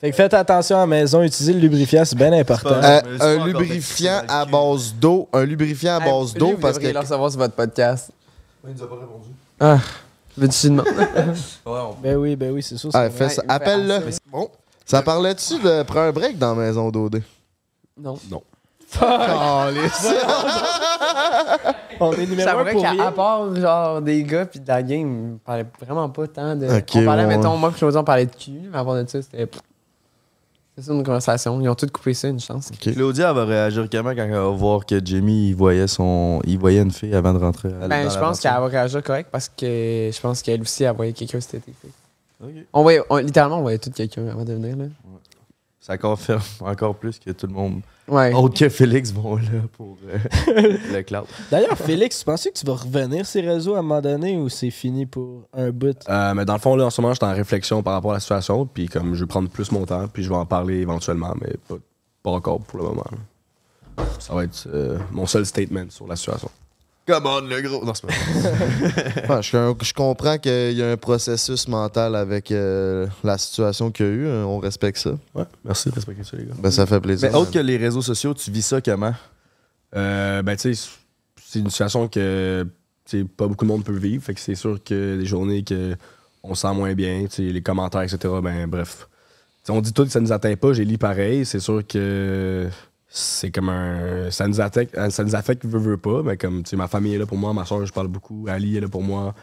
Fait 0.00 0.10
que 0.10 0.16
faites 0.16 0.34
attention 0.34 0.76
à 0.76 0.80
la 0.80 0.86
maison, 0.86 1.22
utilisez 1.22 1.54
le 1.54 1.60
lubrifiant, 1.60 2.04
c'est 2.04 2.16
bien 2.16 2.32
important. 2.32 2.74
Euh, 2.74 3.00
un 3.20 3.46
lubrifiant 3.46 4.22
à 4.28 4.44
base 4.44 4.94
d'eau. 4.94 5.28
Un 5.32 5.44
lubrifiant 5.44 5.96
à 5.96 6.00
base 6.00 6.34
d'eau 6.34 6.56
parce 6.60 6.78
que. 6.78 6.86
le 6.86 6.98
recevoir 6.98 7.30
sur 7.30 7.40
votre 7.40 7.54
podcast. 7.54 8.10
Il 8.66 8.74
nous 8.74 8.82
a 8.82 8.88
pas 8.88 8.96
répondu. 8.96 9.28
Ah, 9.58 9.78
veux-tu 10.36 10.68
demander? 10.68 10.90
Ben 12.02 12.16
oui, 12.16 12.36
ben 12.36 12.52
oui, 12.52 12.62
c'est 12.62 12.76
sûr. 12.76 12.90
Ah, 12.92 13.08
fais 13.08 13.28
ça. 13.30 13.42
Appelle-le. 13.48 14.10
Bon. 14.30 14.50
Ça 14.84 15.02
parlait-tu 15.02 15.58
de 15.60 15.82
prendre 15.82 16.08
un 16.08 16.12
break 16.12 16.38
dans 16.38 16.54
la 16.54 16.66
maison 16.66 16.90
d'OD? 16.90 17.22
Non. 17.98 18.18
Calice. 18.92 20.08
On 22.00 22.12
est 22.12 22.26
numéro 22.26 22.58
un 22.58 22.64
pour 22.64 22.82
qu'à 22.82 22.90
rien. 22.90 23.06
à 23.06 23.12
part 23.12 23.54
genre 23.56 24.02
des 24.02 24.22
gars 24.22 24.44
puis 24.46 24.60
de 24.60 24.68
la 24.68 24.82
game, 24.82 25.34
on 25.34 25.38
parlait 25.38 25.66
vraiment 25.80 26.08
pas 26.10 26.26
tant 26.28 26.54
de. 26.54 26.66
On 26.66 27.04
parlait, 27.04 27.26
mettons, 27.26 27.56
moi 27.56 27.72
José, 27.76 27.98
on 27.98 28.04
parlait 28.04 28.26
de 28.26 28.34
cul, 28.34 28.68
mais 28.70 28.78
avant 28.78 28.94
de 28.94 29.08
ça, 29.08 29.22
c'était. 29.22 29.48
C'est 30.78 30.92
une 30.92 31.02
conversation. 31.02 31.58
Ils 31.60 31.68
ont 31.70 31.74
tous 31.74 31.86
coupé 31.90 32.12
ça, 32.12 32.28
une 32.28 32.38
chance. 32.40 32.70
Claudia 32.80 33.30
elle 33.30 33.34
va 33.36 33.44
réagir 33.46 33.88
comment 33.90 34.10
quand 34.10 34.24
elle 34.24 34.30
va 34.32 34.48
voir 34.50 34.84
que 34.84 35.00
Jamie 35.04 35.48
il 35.48 35.54
voyait 35.54 35.86
son. 35.86 36.40
il 36.44 36.58
voyait 36.58 36.82
une 36.82 36.90
fille 36.90 37.14
avant 37.14 37.32
de 37.32 37.38
rentrer 37.38 37.70
à 37.82 37.88
Ben, 37.88 38.10
je 38.10 38.18
pense 38.18 38.40
qu'elle 38.40 38.50
va 38.52 38.66
réagir 38.66 39.02
correct 39.02 39.28
parce 39.32 39.48
que 39.48 40.10
je 40.12 40.20
pense 40.20 40.42
qu'elle 40.42 40.60
aussi, 40.60 40.84
elle 40.84 40.94
voyait 40.94 41.12
quelqu'un 41.12 41.40
cet 41.40 41.54
été. 41.54 41.72
fait. 41.80 41.88
Ok. 42.44 42.50
On 42.74 42.82
voyait, 42.82 43.00
on- 43.08 43.16
littéralement, 43.16 43.58
on 43.58 43.62
voyait 43.62 43.78
tout 43.78 43.90
quelqu'un 43.90 44.28
avant 44.28 44.44
de 44.44 44.52
venir, 44.52 44.76
là. 44.76 44.84
Ça 45.86 45.96
confirme 45.96 46.40
encore 46.60 46.96
plus 46.96 47.20
que 47.20 47.30
tout 47.30 47.46
le 47.46 47.52
monde, 47.52 47.80
Ouais. 48.08 48.32
autre 48.34 48.58
que 48.58 48.68
Félix, 48.68 49.12
vont 49.12 49.36
là 49.36 49.42
pour 49.76 49.96
euh, 50.08 50.18
le 50.92 51.02
cloud. 51.02 51.26
D'ailleurs, 51.48 51.76
Félix, 51.78 52.18
tu 52.20 52.24
pensais 52.24 52.50
que 52.50 52.58
tu 52.58 52.66
vas 52.66 52.74
revenir 52.74 53.24
ces 53.24 53.40
réseaux 53.40 53.76
à 53.76 53.78
un 53.78 53.82
moment 53.82 54.00
donné 54.00 54.36
ou 54.36 54.48
c'est 54.48 54.70
fini 54.70 55.06
pour 55.06 55.42
un 55.52 55.70
bout? 55.70 55.96
Euh, 56.08 56.34
mais 56.34 56.44
dans 56.44 56.54
le 56.54 56.58
fond, 56.58 56.74
là, 56.74 56.86
en 56.86 56.90
ce 56.90 57.00
moment, 57.00 57.14
je 57.14 57.18
suis 57.24 57.32
en 57.32 57.34
réflexion 57.34 57.84
par 57.84 57.92
rapport 57.94 58.10
à 58.10 58.14
la 58.14 58.20
situation. 58.20 58.66
Puis 58.66 58.88
comme 58.88 59.14
je 59.14 59.20
vais 59.24 59.28
prendre 59.28 59.48
plus 59.48 59.70
mon 59.70 59.86
temps, 59.86 60.08
puis 60.08 60.24
je 60.24 60.28
vais 60.28 60.34
en 60.34 60.44
parler 60.46 60.78
éventuellement, 60.78 61.34
mais 61.40 61.54
pas, 61.68 61.76
pas 62.24 62.30
encore 62.32 62.60
pour 62.60 62.78
le 62.80 62.84
moment. 62.86 63.04
là. 63.12 64.04
Ça 64.18 64.34
va 64.34 64.42
être 64.44 64.66
euh, 64.72 64.98
mon 65.12 65.26
seul 65.26 65.46
statement 65.46 65.86
sur 65.90 66.06
la 66.08 66.16
situation. 66.16 66.50
Come 67.06 67.26
on, 67.26 67.40
le 67.42 67.60
gros. 67.62 67.84
Non, 67.84 67.92
c'est 67.94 68.06
pas 68.06 68.12
vrai. 68.12 69.28
Ouais, 69.36 69.42
je, 69.42 69.74
je 69.82 69.92
comprends 69.94 70.38
qu'il 70.38 70.72
y 70.72 70.82
a 70.82 70.90
un 70.90 70.96
processus 70.96 71.68
mental 71.68 72.16
avec 72.16 72.50
euh, 72.50 73.06
la 73.22 73.38
situation 73.38 73.90
qu'il 73.92 74.06
y 74.06 74.08
a 74.08 74.12
eu. 74.12 74.28
hein, 74.28 74.44
On 74.44 74.58
respecte 74.58 74.98
ça. 74.98 75.10
Ouais, 75.34 75.44
merci 75.64 75.88
de 75.90 75.94
respecter 75.94 76.24
ça, 76.24 76.36
les 76.36 76.44
gars. 76.46 76.54
Ben, 76.58 76.70
ça 76.70 76.84
fait 76.86 77.00
plaisir. 77.00 77.30
Mais 77.30 77.36
autre 77.36 77.52
que 77.52 77.58
les 77.60 77.76
réseaux 77.76 78.02
sociaux, 78.02 78.34
tu 78.34 78.50
vis 78.50 78.62
ça 78.62 78.80
comment? 78.80 79.14
Euh, 79.94 80.42
ben, 80.42 80.56
tu 80.56 80.74
sais, 80.74 80.88
c'est 81.44 81.60
une 81.60 81.70
situation 81.70 82.08
que 82.08 82.66
pas 83.36 83.46
beaucoup 83.46 83.64
de 83.64 83.70
monde 83.70 83.84
peut 83.84 83.96
vivre. 83.96 84.24
Fait 84.24 84.34
que 84.34 84.40
c'est 84.40 84.56
sûr 84.56 84.82
que 84.82 85.16
des 85.18 85.26
journées 85.26 85.62
que 85.62 85.94
on 86.42 86.54
se 86.56 86.62
sent 86.62 86.74
moins 86.74 86.94
bien, 86.94 87.26
les 87.38 87.62
commentaires, 87.62 88.02
etc. 88.02 88.18
Ben, 88.42 88.66
bref. 88.66 89.06
On 89.68 89.80
dit 89.80 89.92
tout 89.92 90.04
que 90.04 90.10
ça 90.10 90.20
nous 90.20 90.32
atteint 90.32 90.54
pas, 90.56 90.72
j'ai 90.72 90.84
lu 90.84 90.96
pareil. 90.98 91.44
C'est 91.44 91.58
sûr 91.60 91.84
que 91.86 92.68
c'est 93.16 93.50
comme 93.50 93.70
un. 93.70 94.30
Ça 94.30 94.46
nous 94.46 94.60
affecte, 94.60 94.94
ça 95.10 95.24
nous 95.24 95.34
affecte, 95.34 95.64
veut, 95.64 95.78
veut 95.78 95.96
pas. 95.96 96.22
Mais 96.22 96.36
comme, 96.36 96.62
tu 96.62 96.70
sais, 96.70 96.76
ma 96.76 96.86
famille 96.86 97.14
est 97.14 97.18
là 97.18 97.26
pour 97.26 97.38
moi, 97.38 97.52
ma 97.54 97.64
soeur, 97.64 97.84
je 97.86 97.92
parle 97.92 98.08
beaucoup, 98.08 98.46
Ali 98.48 98.76
est 98.76 98.80
là 98.80 98.88
pour 98.88 99.02
moi. 99.02 99.34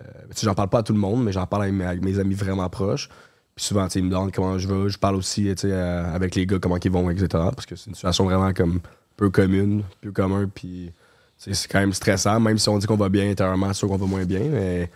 Euh, 0.00 0.04
tu 0.30 0.40
sais, 0.40 0.44
j'en 0.46 0.54
parle 0.54 0.68
pas 0.68 0.78
à 0.78 0.82
tout 0.82 0.92
le 0.92 0.98
monde, 0.98 1.24
mais 1.24 1.32
j'en 1.32 1.46
parle 1.46 1.64
avec 1.64 2.02
mes, 2.02 2.18
amis 2.18 2.34
vraiment 2.34 2.68
proches. 2.68 3.08
Puis 3.54 3.64
souvent, 3.64 3.86
tu 3.86 3.92
sais, 3.92 3.98
ils 4.00 4.04
me 4.04 4.10
demandent 4.10 4.32
comment 4.32 4.58
je 4.58 4.68
vais. 4.68 4.88
Je 4.90 4.98
parle 4.98 5.16
aussi, 5.16 5.44
tu 5.54 5.62
sais, 5.62 5.72
euh, 5.72 6.14
avec 6.14 6.34
les 6.34 6.46
gars, 6.46 6.58
comment 6.60 6.76
ils 6.76 6.90
vont, 6.90 7.08
etc. 7.08 7.26
Parce 7.32 7.64
que 7.64 7.74
c'est 7.74 7.88
une 7.88 7.94
situation 7.94 8.24
vraiment 8.24 8.52
comme 8.52 8.80
peu 9.16 9.30
commune, 9.30 9.82
peu 10.02 10.12
commun. 10.12 10.50
Puis 10.54 10.92
c'est 11.38 11.68
quand 11.68 11.80
même 11.80 11.94
stressant, 11.94 12.38
même 12.38 12.58
si 12.58 12.68
on 12.68 12.78
dit 12.78 12.86
qu'on 12.86 12.96
va 12.96 13.08
bien 13.08 13.30
intérieurement, 13.30 13.68
c'est 13.68 13.78
sûr 13.78 13.88
qu'on 13.88 13.96
va 13.96 14.06
moins 14.06 14.24
bien, 14.24 14.42
mais 14.50 14.90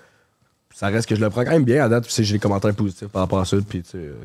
ça 0.79 0.89
reste 0.89 1.09
que 1.09 1.15
je 1.17 1.21
le 1.23 1.31
prends 1.31 1.43
quand 1.43 1.53
même 1.53 1.65
bien 1.65 1.83
à 1.83 1.89
date. 1.89 2.05
Puis 2.05 2.11
tu 2.11 2.17
sais, 2.17 2.25
j'ai 2.25 2.35
des 2.35 2.39
commentaires 2.39 2.75
positifs 2.75 3.09
par 3.09 3.23
rapport 3.23 3.39
à 3.41 3.47
ça. 3.47 3.57
Puis 3.67 3.83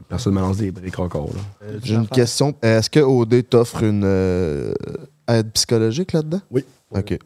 personne 0.09 0.33
ne 0.33 0.39
me 0.39 0.43
lance 0.43 0.57
des 0.57 0.69
briques 0.71 0.99
encore. 0.99 1.29
là. 1.33 1.67
J'ai 1.81 1.95
une 1.95 2.07
question. 2.09 2.53
Est-ce 2.61 2.89
que 2.89 2.99
OD 2.99 3.47
t'offre 3.49 3.83
une 3.83 4.03
euh, 4.03 4.73
aide 5.29 5.49
psychologique 5.53 6.11
là-dedans? 6.11 6.41
Oui. 6.51 6.65
OK. 6.93 7.17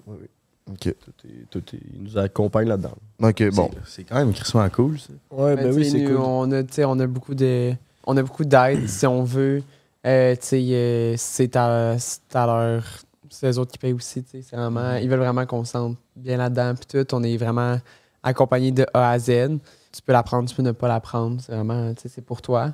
OK. 0.72 0.78
Tout 0.84 1.28
est- 1.28 1.46
tout 1.50 1.64
est- 1.76 1.80
il 1.96 2.04
nous 2.04 2.18
accompagne 2.20 2.68
là-dedans. 2.68 2.94
OK, 3.24 3.50
bon. 3.50 3.72
C'est 3.88 4.04
quand 4.04 4.16
même 4.16 4.32
crissement 4.34 4.70
cool, 4.70 5.00
ça. 5.00 5.14
Ouais, 5.32 5.56
ben 5.56 5.74
oui, 5.74 5.90
c'est 5.90 6.00
nous, 6.02 6.08
cool. 6.10 6.18
On 6.18 6.52
a, 6.52 6.62
tu 6.64 6.74
sais, 6.74 6.86
on 6.86 7.00
a 7.00 7.08
beaucoup 7.08 7.34
de, 7.34 7.74
on 8.06 8.16
a 8.18 8.22
beaucoup 8.22 8.46
d'aide 8.46 8.88
si 8.88 9.08
on 9.08 9.24
veut. 9.24 9.64
Euh, 10.06 10.36
tu 10.36 10.40
sais, 10.44 10.62
euh, 10.72 11.14
c'est 11.18 11.56
à, 11.56 11.98
c'est 11.98 12.36
à 12.36 12.46
leur, 12.46 12.84
c'est 13.32 13.50
eux 13.52 13.58
autres 13.58 13.72
qui 13.72 13.80
payent 13.80 13.94
aussi. 13.94 14.22
tu 14.24 14.30
sais, 14.42 14.46
C'est 14.48 14.56
vraiment, 14.56 14.96
ils 14.98 15.10
veulent 15.10 15.18
vraiment 15.20 15.48
qu'on 15.48 15.64
se 15.66 15.72
sente 15.72 15.98
bien 16.16 16.38
là-dedans. 16.38 16.74
Puis 16.76 16.86
tout, 17.04 17.16
on 17.16 17.24
est 17.24 17.38
vraiment 17.38 17.80
accompagné 18.26 18.72
de 18.72 18.86
A 18.94 19.12
à 19.12 19.20
Z. 19.20 19.60
Tu 19.94 20.02
peux 20.06 20.12
l'apprendre, 20.12 20.50
tu 20.50 20.56
peux 20.56 20.62
ne 20.64 20.72
pas 20.74 20.90
l'apprendre. 20.90 21.40
C'est 21.42 21.54
vraiment, 21.54 21.94
tu 21.94 22.02
sais, 22.02 22.10
c'est 22.10 22.22
pour 22.22 22.42
toi. 22.42 22.74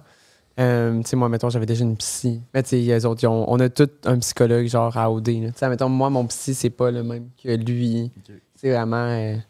Euh, 0.60 1.00
tu 1.04 1.10
sais, 1.10 1.16
moi, 1.16 1.30
mettons, 1.30 1.50
j'avais 1.50 1.66
déjà 1.66 1.84
une 1.84 1.96
psy. 1.98 2.42
Mais 2.54 2.64
tu 2.64 2.70
sais, 2.70 2.78
les 2.78 3.06
autres, 3.06 3.24
ils 3.24 3.28
ont- 3.28 3.46
on 3.48 3.60
a 3.60 3.70
tous 3.70 3.88
un 4.06 4.18
psychologue 4.20 4.66
genre 4.68 4.96
à 4.98 5.12
OD. 5.12 5.26
Tu 5.26 5.52
sais, 5.56 5.70
mettons, 5.70 5.90
moi, 5.90 6.10
mon 6.10 6.26
psy, 6.28 6.54
c'est 6.56 6.70
pas 6.72 6.90
le 6.92 7.04
même 7.04 7.30
que 7.42 7.50
lui. 7.50 8.12
C'est 8.56 8.72
vraiment. 8.72 8.98
euh, 9.08 9.36
tu 9.36 9.42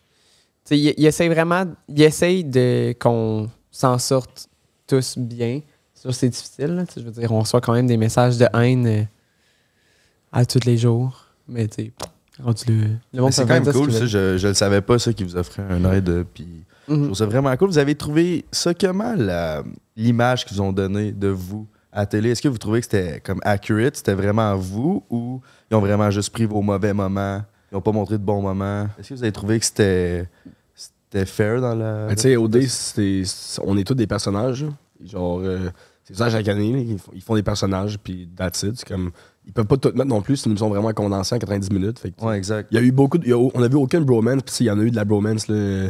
sais, 0.65 0.79
il, 0.79 0.93
il 0.97 1.05
essaye 1.05 1.29
vraiment. 1.29 1.65
Il 1.87 2.01
essaye 2.01 2.43
de 2.43 2.93
qu'on 2.99 3.49
s'en 3.71 3.97
sorte 3.97 4.47
tous 4.87 5.17
bien. 5.17 5.61
Ça, 5.93 6.11
c'est 6.11 6.29
difficile. 6.29 6.67
là, 6.75 6.85
tu 6.85 6.93
sais, 6.93 7.01
je 7.01 7.05
veux 7.05 7.11
dire, 7.11 7.31
on 7.31 7.39
reçoit 7.41 7.61
quand 7.61 7.73
même 7.73 7.87
des 7.87 7.97
messages 7.97 8.37
de 8.37 8.47
haine 8.53 8.87
euh, 8.87 9.03
à 10.31 10.45
tous 10.45 10.65
les 10.65 10.77
jours. 10.77 11.25
Mais 11.47 11.67
tu 11.67 11.85
sais, 11.85 11.91
C'est 13.31 13.41
quand 13.47 13.53
même 13.53 13.63
cool, 13.73 13.91
ça. 13.91 14.05
Je, 14.05 14.37
je 14.37 14.47
le 14.47 14.53
savais 14.53 14.81
pas, 14.81 14.97
ça, 14.99 15.13
qui 15.13 15.23
vous 15.23 15.35
offrait 15.35 15.63
un 15.69 15.91
aide. 15.91 16.09
euh, 16.09 16.23
Puis 16.33 16.47
je 16.87 16.93
Mhm. 16.93 17.03
trouve 17.05 17.17
ça 17.17 17.25
vraiment 17.25 17.55
cool. 17.57 17.69
Vous 17.69 17.77
avez 17.77 17.95
trouvé 17.95 18.45
ça 18.51 18.73
comment, 18.73 19.13
la- 19.15 19.63
l'image 19.95 20.45
qu'ils 20.45 20.57
vous 20.57 20.63
ont 20.63 20.71
donnée 20.73 21.11
de 21.11 21.27
vous 21.27 21.67
à 21.91 21.99
la 21.99 22.05
télé? 22.05 22.29
Est-ce 22.31 22.41
que 22.41 22.47
vous 22.47 22.57
trouvez 22.57 22.79
que 22.79 22.85
c'était 22.85 23.19
comme 23.19 23.39
accurate? 23.43 23.97
C'était 23.97 24.13
vraiment 24.13 24.55
vous 24.55 25.03
ou 25.09 25.41
ils 25.69 25.75
ont 25.75 25.81
vraiment 25.81 26.09
juste 26.09 26.31
pris 26.31 26.45
vos 26.45 26.61
mauvais 26.61 26.93
moments? 26.93 27.41
Ils 27.71 27.75
n'ont 27.75 27.81
pas 27.81 27.91
montré 27.91 28.17
de 28.17 28.23
bons 28.23 28.41
moments? 28.41 28.87
Est-ce 28.99 29.09
que 29.09 29.13
vous 29.15 29.23
avez 29.23 29.31
trouvé 29.31 29.59
que 29.59 29.65
c'était 29.65 30.27
c'était 30.73 31.25
fair 31.25 31.59
dans 31.61 31.75
la. 31.75 32.07
Ben, 32.07 32.15
tu 32.15 32.21
sais, 32.21 32.37
OD, 32.37 32.65
on 33.63 33.77
est 33.77 33.83
tous 33.83 33.93
des 33.95 34.07
personnages. 34.07 34.65
Genre, 35.03 35.39
euh, 35.43 35.69
c'est 36.05 36.15
ça 36.15 36.29
chaque 36.29 36.47
année. 36.47 36.69
Ils, 36.89 36.97
font- 36.97 37.11
ils 37.13 37.21
font 37.21 37.35
des 37.35 37.43
personnages, 37.43 37.97
puis 37.99 38.29
that's 38.35 38.63
it. 38.63 38.77
C'est 38.77 38.87
comme. 38.87 39.11
Ils 39.51 39.53
peuvent 39.53 39.65
pas 39.65 39.75
tout 39.77 39.91
mettre 39.93 40.05
non 40.05 40.21
plus, 40.21 40.37
c'est 40.37 40.45
une 40.45 40.51
émission 40.53 40.69
vraiment 40.69 40.93
condensée 40.93 41.35
en 41.35 41.39
90 41.39 41.69
minutes. 41.71 41.99
Fait 41.99 42.11
que, 42.11 42.23
Ouais, 42.23 42.37
exact. 42.37 42.69
Il 42.71 42.75
y 42.75 42.77
a 42.79 42.81
eu 42.83 42.91
beaucoup 42.93 43.17
de, 43.17 43.25
il 43.25 43.31
y 43.31 43.33
a- 43.33 43.37
on 43.37 43.61
a 43.61 43.67
vu 43.67 43.75
aucune 43.75 44.05
bromance, 44.05 44.43
puis 44.45 44.55
il 44.61 44.65
y 44.67 44.71
en 44.71 44.79
a 44.79 44.81
eu 44.83 44.91
de 44.91 44.95
la 44.95 45.03
bromance. 45.05 45.47
là. 45.49 45.89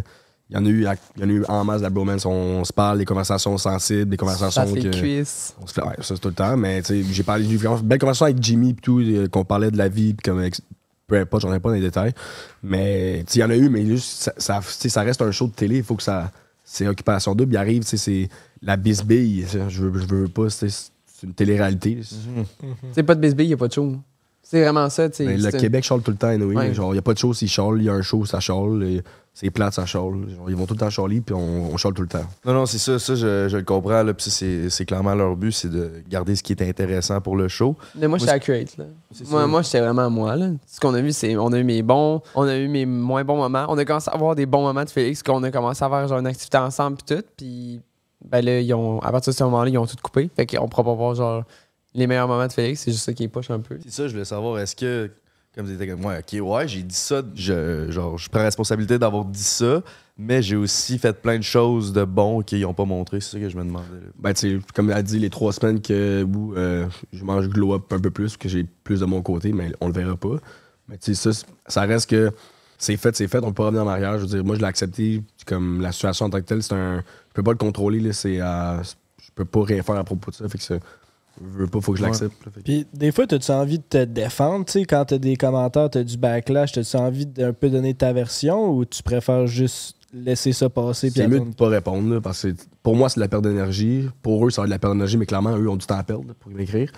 Il 0.49 0.55
y, 0.55 0.57
en 0.57 0.65
a 0.65 0.69
eu, 0.69 0.79
il 1.15 1.21
y 1.21 1.23
en 1.23 1.29
a 1.29 1.31
eu 1.31 1.45
en 1.47 1.63
masse 1.63 1.77
de 1.77 1.83
la 1.83 1.89
bromance. 1.91 2.25
On, 2.25 2.65
se 2.65 2.73
parle, 2.73 2.97
des 2.97 3.05
conversations 3.05 3.57
sensibles, 3.57 4.09
des 4.09 4.17
conversations 4.17 4.65
Ça, 4.67 4.73
que. 4.81 4.99
cuisse. 4.99 5.55
On 5.61 5.67
se 5.67 5.73
fait, 5.73 5.81
ouais, 5.81 5.93
ça 5.99 6.15
c'est 6.15 6.19
tout 6.19 6.27
le 6.27 6.33
temps, 6.33 6.57
mais 6.57 6.81
tu 6.81 6.87
sais, 7.03 7.13
j'ai 7.13 7.23
parlé, 7.23 7.45
j'ai 7.45 7.51
eu 7.53 7.57
vraiment 7.57 7.77
une 7.77 7.83
belle 7.87 7.99
conversation 7.99 8.25
avec 8.25 8.41
Jimmy 8.43 8.73
pis 8.73 8.81
tout, 8.81 8.99
euh, 8.99 9.27
qu'on 9.29 9.45
parlait 9.45 9.71
de 9.71 9.77
la 9.77 9.87
vie, 9.87 10.13
pis 10.13 10.23
comme, 10.29 10.43
peu 11.07 11.17
importe, 11.19 11.43
j'en 11.43 11.53
ai 11.53 11.59
pas 11.61 11.69
dans 11.69 11.75
les 11.75 11.81
détails. 11.81 12.13
Mais 12.63 13.23
il 13.33 13.39
y 13.39 13.43
en 13.43 13.49
a 13.49 13.55
eu, 13.55 13.69
mais 13.69 13.85
juste, 13.85 14.23
ça, 14.23 14.33
ça, 14.37 14.59
tu 14.61 14.71
sais, 14.73 14.89
ça 14.89 15.03
reste 15.03 15.21
un 15.21 15.31
show 15.31 15.47
de 15.47 15.53
télé, 15.53 15.77
il 15.77 15.83
faut 15.83 15.95
que 15.95 16.03
ça. 16.03 16.31
C'est 16.65 16.87
Occupation 16.87 17.33
Double, 17.35 17.53
il 17.53 17.57
arrive, 17.57 17.83
tu 17.83 17.89
sais, 17.89 17.97
c'est 17.97 18.29
la 18.61 18.75
bisbille, 18.75 19.45
je 19.69 19.83
veux, 19.83 19.99
je 19.99 20.05
veux 20.05 20.27
pas, 20.27 20.47
tu 20.47 20.69
sais, 20.69 20.90
c'est 21.21 21.27
une 21.27 21.33
télé-réalité. 21.35 21.99
Tu 22.01 22.65
sais, 22.93 23.03
pas 23.03 23.13
de 23.13 23.19
bisbille, 23.21 23.45
il 23.45 23.49
n'y 23.49 23.53
a 23.53 23.57
pas 23.57 23.67
de 23.67 23.73
show. 23.73 23.93
C'est 24.43 24.63
vraiment 24.63 24.89
ça. 24.89 25.07
tu 25.07 25.17
sais, 25.17 25.25
Mais 25.25 25.37
le 25.37 25.51
c'est 25.51 25.57
Québec 25.59 25.83
chale 25.83 26.01
tout 26.01 26.11
le 26.11 26.17
temps, 26.17 26.27
anyway, 26.27 26.55
Ouais. 26.55 26.73
genre, 26.73 26.93
il 26.93 26.95
y 26.95 26.99
a 26.99 27.01
pas 27.03 27.13
de 27.13 27.19
show 27.19 27.31
s'il 27.33 27.47
chale, 27.47 27.75
il 27.77 27.83
y 27.83 27.89
a 27.89 27.93
un 27.93 28.01
show, 28.01 28.25
ça 28.25 28.39
chale, 28.39 29.01
c'est 29.33 29.49
plate, 29.51 29.73
ça 29.73 29.85
chale. 29.85 30.01
Genre, 30.35 30.49
ils 30.49 30.55
vont 30.55 30.65
tout 30.65 30.73
le 30.73 30.79
temps 30.79 30.89
chialer, 30.89 31.21
puis 31.21 31.33
on, 31.35 31.71
on 31.71 31.77
chale 31.77 31.93
tout 31.93 32.01
le 32.01 32.07
temps. 32.07 32.25
Non, 32.43 32.53
non, 32.53 32.65
c'est 32.65 32.79
ça, 32.79 32.97
ça 32.99 33.13
je, 33.15 33.47
je 33.47 33.55
le 33.57 33.63
comprends. 33.63 34.01
Là, 34.03 34.13
puis 34.15 34.25
ça, 34.25 34.31
c'est 34.31 34.69
c'est 34.71 34.83
clairement 34.85 35.13
leur 35.15 35.35
but, 35.37 35.51
c'est 35.51 35.69
de 35.69 35.91
garder 36.09 36.35
ce 36.35 36.41
qui 36.43 36.51
est 36.53 36.61
intéressant 36.67 37.21
pour 37.21 37.37
le 37.37 37.47
show. 37.47 37.77
Mais 37.95 38.07
moi, 38.07 38.17
j'étais 38.17 38.31
accurate. 38.31 38.75
Là. 38.77 38.85
C'est 39.11 39.29
Moi, 39.29 39.45
moi 39.47 39.61
j'étais 39.61 39.79
vraiment 39.79 40.09
moi. 40.09 40.35
Là. 40.35 40.49
Ce 40.67 40.79
qu'on 40.81 40.95
a 40.95 41.01
vu, 41.01 41.13
c'est 41.13 41.37
on 41.37 41.53
a 41.53 41.59
eu 41.59 41.63
mes 41.63 41.83
bons, 41.83 42.21
on 42.35 42.43
a 42.43 42.57
eu 42.57 42.67
mes 42.67 42.85
moins 42.87 43.23
bons 43.23 43.37
moments. 43.37 43.67
On 43.69 43.77
a 43.77 43.85
commencé 43.85 44.09
à 44.09 44.15
avoir 44.15 44.35
des 44.35 44.47
bons 44.47 44.63
moments 44.63 44.83
de 44.83 44.89
Félix, 44.89 45.21
qu'on 45.23 45.43
a 45.43 45.51
commencé 45.51 45.81
à 45.83 45.85
avoir 45.85 46.07
genre 46.09 46.17
une 46.19 46.27
activité 46.27 46.57
ensemble 46.57 46.97
puis 46.97 47.15
tout. 47.15 47.23
Puis 47.37 47.79
ben 48.23 48.41
là, 48.41 48.59
ils 48.59 48.73
ont, 48.73 48.99
à 48.99 49.11
partir 49.11 49.31
de 49.33 49.37
ce 49.37 49.43
moment-là, 49.45 49.69
ils 49.69 49.77
ont 49.77 49.85
tout 49.85 49.95
coupé. 50.01 50.29
Fait 50.35 50.45
qu'on 50.45 50.67
pourra 50.67 50.83
pas 50.83 50.93
voir 50.93 51.15
genre 51.15 51.43
les 51.93 52.07
meilleurs 52.07 52.27
moments 52.27 52.47
de 52.47 52.53
Félix. 52.53 52.81
C'est 52.81 52.91
juste 52.91 53.05
ça 53.05 53.13
qui 53.13 53.23
est 53.23 53.27
poche 53.27 53.49
un 53.49 53.59
peu. 53.59 53.77
C'est 53.83 53.91
ça, 53.91 54.07
je 54.07 54.13
voulais 54.13 54.25
savoir, 54.25 54.59
est-ce 54.59 54.75
que, 54.75 55.11
comme 55.55 55.65
vous 55.65 55.73
étiez 55.73 55.87
comme 55.87 56.01
moi, 56.01 56.15
ok, 56.19 56.39
ouais, 56.41 56.67
j'ai 56.67 56.83
dit 56.83 56.95
ça, 56.95 57.21
je, 57.35 57.89
genre, 57.89 58.17
je 58.17 58.29
prends 58.29 58.39
la 58.39 58.45
responsabilité 58.45 58.97
d'avoir 58.97 59.25
dit 59.25 59.43
ça, 59.43 59.81
mais 60.17 60.41
j'ai 60.41 60.55
aussi 60.55 60.99
fait 60.99 61.19
plein 61.19 61.37
de 61.37 61.43
choses 61.43 61.93
de 61.93 62.03
bon 62.03 62.41
qu'ils 62.41 62.61
n'ont 62.61 62.73
pas 62.73 62.85
montré. 62.85 63.19
C'est 63.21 63.31
ça 63.31 63.39
que 63.39 63.49
je 63.49 63.57
me 63.57 63.63
demandais. 63.63 63.87
là. 63.91 64.11
Ben, 64.19 64.33
tu 64.33 64.59
sais, 64.59 64.65
comme 64.73 64.91
elle 64.91 64.97
a 64.97 65.03
dit, 65.03 65.19
les 65.19 65.29
trois 65.29 65.51
semaines 65.51 65.81
que, 65.81 66.23
où 66.23 66.55
euh, 66.55 66.87
je 67.11 67.23
mange 67.23 67.49
glow 67.49 67.73
up 67.73 67.91
un 67.91 67.99
peu 67.99 68.11
plus, 68.11 68.37
que 68.37 68.47
j'ai 68.47 68.65
plus 68.83 68.99
de 68.99 69.05
mon 69.05 69.21
côté, 69.21 69.51
mais 69.51 69.71
on 69.81 69.87
le 69.87 69.93
verra 69.93 70.15
pas. 70.15 70.35
Mais 70.87 70.97
tu 70.97 71.15
sais, 71.15 71.33
ça, 71.33 71.45
ça 71.67 71.81
reste 71.81 72.09
que 72.09 72.31
c'est 72.77 72.97
fait, 72.97 73.15
c'est 73.15 73.27
fait, 73.27 73.39
on 73.39 73.47
peut 73.47 73.53
pas 73.53 73.65
revenir 73.65 73.83
en 73.83 73.87
arrière. 73.89 74.17
Je 74.17 74.21
veux 74.21 74.27
dire, 74.27 74.43
moi, 74.43 74.55
je 74.55 74.59
l'ai 74.61 74.67
accepté, 74.67 75.21
comme 75.45 75.81
la 75.81 75.91
situation 75.91 76.25
en 76.25 76.29
tant 76.29 76.39
que 76.39 76.45
telle, 76.45 76.63
c'est 76.63 76.73
un. 76.73 77.03
Je 77.31 77.33
peux 77.35 77.43
pas 77.43 77.51
le 77.51 77.57
contrôler, 77.57 77.99
là, 77.99 78.13
c'est. 78.13 78.39
à- 78.39 78.81
je 78.83 79.29
peux 79.35 79.45
pas 79.45 79.63
rien 79.63 79.81
faire 79.83 79.95
à 79.95 80.03
propos 80.03 80.31
de 80.31 80.35
ça, 80.35 80.47
fait 80.49 80.57
que 80.57 80.63
ça. 80.63 80.75
Je 81.41 81.57
veux 81.59 81.67
pas, 81.67 81.79
faut 81.79 81.93
que 81.93 81.97
je 81.99 82.03
l'accepte. 82.03 82.45
là, 82.45 82.51
fait 82.51 82.59
que- 82.59 82.65
Puis 82.65 82.87
des 82.93 83.11
fois, 83.11 83.25
as-tu 83.31 83.51
envie 83.51 83.77
de 83.79 83.83
te 83.83 84.03
défendre, 84.03 84.65
tu 84.65 84.73
sais, 84.73 84.85
quand 84.85 85.05
t'as 85.05 85.17
des 85.17 85.37
commentaires, 85.37 85.89
t'as 85.89 86.03
du 86.03 86.17
backlash, 86.17 86.73
t'as-tu 86.73 86.97
envie 86.97 87.25
d'un 87.25 87.53
peu 87.53 87.69
donner 87.69 87.93
ta 87.93 88.11
version 88.13 88.69
ou 88.69 88.83
tu 88.85 89.01
préfères 89.01 89.47
juste 89.47 89.95
laisser 90.13 90.51
ça 90.51 90.69
passer 90.69 91.09
puis 91.09 91.21
C'est 91.21 91.27
mieux 91.29 91.37
de 91.37 91.41
attendre? 91.43 91.55
pas 91.55 91.69
répondre, 91.69 92.13
là, 92.15 92.19
parce 92.21 92.41
que 92.43 92.49
pour 92.83 92.97
moi, 92.97 93.07
c'est 93.07 93.15
de 93.15 93.21
la 93.21 93.29
perte 93.29 93.43
d'énergie. 93.45 94.09
Pour 94.21 94.45
eux, 94.45 94.49
ça 94.49 94.61
va 94.61 94.65
être 94.65 94.69
de 94.69 94.75
la 94.75 94.79
perte 94.79 94.91
d'énergie, 94.93 95.15
mais 95.17 95.25
clairement, 95.25 95.55
eux 95.57 95.69
ont 95.69 95.77
du 95.77 95.85
temps 95.85 95.97
à 95.97 96.03
perdre 96.03 96.33
pour 96.37 96.51
m'écrire. 96.51 96.91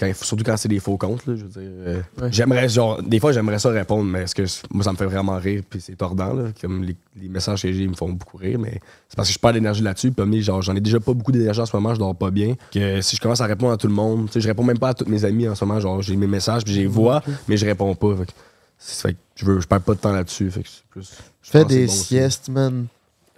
Quand, 0.00 0.10
surtout 0.16 0.42
quand 0.44 0.56
c'est 0.56 0.68
des 0.68 0.80
faux 0.80 0.96
comptes, 0.96 1.26
là, 1.26 1.36
je 1.36 1.42
veux 1.44 1.48
dire. 1.50 1.60
euh, 1.62 2.00
Ouais. 2.20 2.28
J'aimerais, 2.32 2.68
genre, 2.70 3.02
des 3.02 3.20
fois, 3.20 3.32
j'aimerais 3.32 3.58
ça 3.58 3.68
répondre, 3.68 4.04
mais 4.04 4.22
est-ce 4.22 4.34
que 4.34 4.44
moi, 4.72 4.82
ça 4.82 4.92
me 4.92 4.96
fait 4.96 5.04
vraiment 5.04 5.36
rire, 5.36 5.62
puis 5.68 5.78
c'est 5.80 5.94
tordant, 5.94 6.32
là. 6.32 6.44
Comme 6.58 6.82
les, 6.84 6.96
les 7.20 7.28
messages 7.28 7.60
que 7.62 7.70
j'ai 7.70 7.86
me 7.86 7.92
font 7.94 8.08
beaucoup 8.08 8.38
rire, 8.38 8.58
mais 8.58 8.80
c'est 9.08 9.16
parce 9.16 9.28
que 9.28 9.34
je 9.34 9.38
perds 9.38 9.52
d'énergie 9.52 9.82
là-dessus. 9.82 10.10
Puis, 10.10 10.42
genre, 10.42 10.62
j'en 10.62 10.74
ai 10.74 10.80
déjà 10.80 10.98
pas 11.00 11.12
beaucoup 11.12 11.32
d'énergie 11.32 11.60
en 11.60 11.66
ce 11.66 11.76
moment, 11.76 11.92
je 11.94 11.98
dors 11.98 12.16
pas 12.16 12.30
bien. 12.30 12.54
Que 12.72 13.00
si 13.02 13.16
je 13.16 13.20
commence 13.20 13.42
à 13.42 13.46
répondre 13.46 13.72
à 13.72 13.76
tout 13.76 13.88
le 13.88 13.92
monde, 13.92 14.26
tu 14.28 14.32
sais, 14.32 14.40
je 14.40 14.48
réponds 14.48 14.64
même 14.64 14.78
pas 14.78 14.88
à 14.88 14.94
tous 14.94 15.04
mes 15.04 15.24
amis 15.26 15.46
en 15.46 15.54
ce 15.54 15.64
moment, 15.66 15.78
genre, 15.80 16.00
j'ai 16.00 16.16
mes 16.16 16.26
messages, 16.26 16.64
puis 16.64 16.72
j'ai 16.72 16.80
les 16.82 16.86
vois, 16.86 17.22
mais 17.46 17.56
je 17.58 17.66
réponds 17.66 17.94
pas. 17.94 18.16
Fait 18.16 18.24
que, 18.26 18.32
c'est- 18.78 19.02
fait 19.08 19.12
que 19.12 19.18
je, 19.36 19.44
veux, 19.44 19.60
je 19.60 19.66
perds 19.66 19.82
pas 19.82 19.94
de 19.94 20.00
temps 20.00 20.12
là-dessus. 20.12 20.50
Fait 20.50 20.62
que 20.62 20.68
plus. 20.90 21.12
je 21.42 21.50
Fais 21.50 21.64
des 21.66 21.84
bon 21.86 21.92
aussi. 21.92 22.04
siestes, 22.04 22.48
man. 22.48 22.86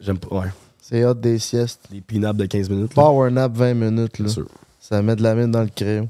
J'aime 0.00 0.18
pas, 0.18 0.36
ouais. 0.36 0.48
C'est 0.80 1.04
hot 1.04 1.14
des 1.14 1.38
siestes. 1.40 1.80
Des 1.90 2.02
clean-up 2.06 2.36
de 2.36 2.46
15 2.46 2.70
minutes. 2.70 2.94
là. 2.94 3.02
Power 3.02 3.30
nap 3.32 3.52
20 3.56 3.74
minutes, 3.74 4.18
là. 4.20 4.28
Sûr. 4.28 4.46
Ça 4.78 5.00
met 5.02 5.16
de 5.16 5.22
la 5.22 5.34
mine 5.34 5.50
dans 5.50 5.62
le 5.62 5.70
crayon. 5.74 6.08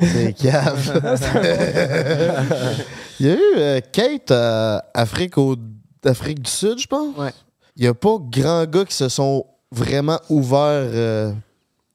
C'est 0.00 0.32
cave. 0.34 1.00
Il 3.20 3.26
y 3.26 3.30
a 3.30 3.34
eu 3.34 3.54
euh, 3.56 3.80
Kate 3.92 4.30
à 4.30 4.84
Afrique, 4.94 5.36
au, 5.36 5.56
Afrique 6.04 6.40
du 6.42 6.50
Sud, 6.50 6.78
je 6.78 6.86
pense. 6.86 7.14
Ouais. 7.16 7.32
Il 7.76 7.82
n'y 7.82 7.88
a 7.88 7.94
pas 7.94 8.16
grand 8.20 8.64
gars 8.64 8.84
qui 8.84 8.94
se 8.94 9.08
sont 9.08 9.44
vraiment 9.70 10.18
ouverts 10.30 10.58
euh, 10.94 11.32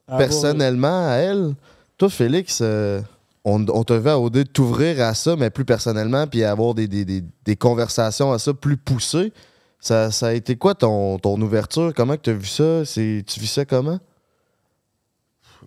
Ah, 0.08 0.18
personnellement 0.18 1.10
à 1.10 1.16
elle. 1.16 1.54
Toi, 1.98 2.10
Félix, 2.10 2.60
euh, 2.62 3.02
on, 3.44 3.66
on 3.70 3.84
te 3.84 3.94
veut 3.94 4.12
à 4.12 4.20
OD 4.20 4.34
de 4.34 4.44
t'ouvrir 4.44 5.02
à 5.04 5.14
ça, 5.16 5.36
mais 5.36 5.50
plus 5.50 5.66
personnellement, 5.66 6.28
puis 6.28 6.44
avoir 6.44 6.74
des, 6.76 6.88
des- 6.88 7.06
des- 7.06 7.24
des 7.44 7.56
conversations 7.56 8.32
à 8.32 8.40
ça 8.40 8.54
plus 8.54 8.78
poussées. 8.78 9.34
Ça, 9.80 10.12
ça 10.12 10.28
a 10.28 10.34
été 10.34 10.56
quoi 10.56 10.76
ton, 10.76 11.18
ton 11.20 11.40
ouverture? 11.42 11.92
Comment 11.96 12.18
tu 12.18 12.30
as 12.30 12.34
vu 12.34 12.46
ça? 12.48 12.86
C'est- 12.86 13.24
Tu 13.26 13.40
vis 13.40 13.48
ça 13.52 13.66
comment? 13.66 14.00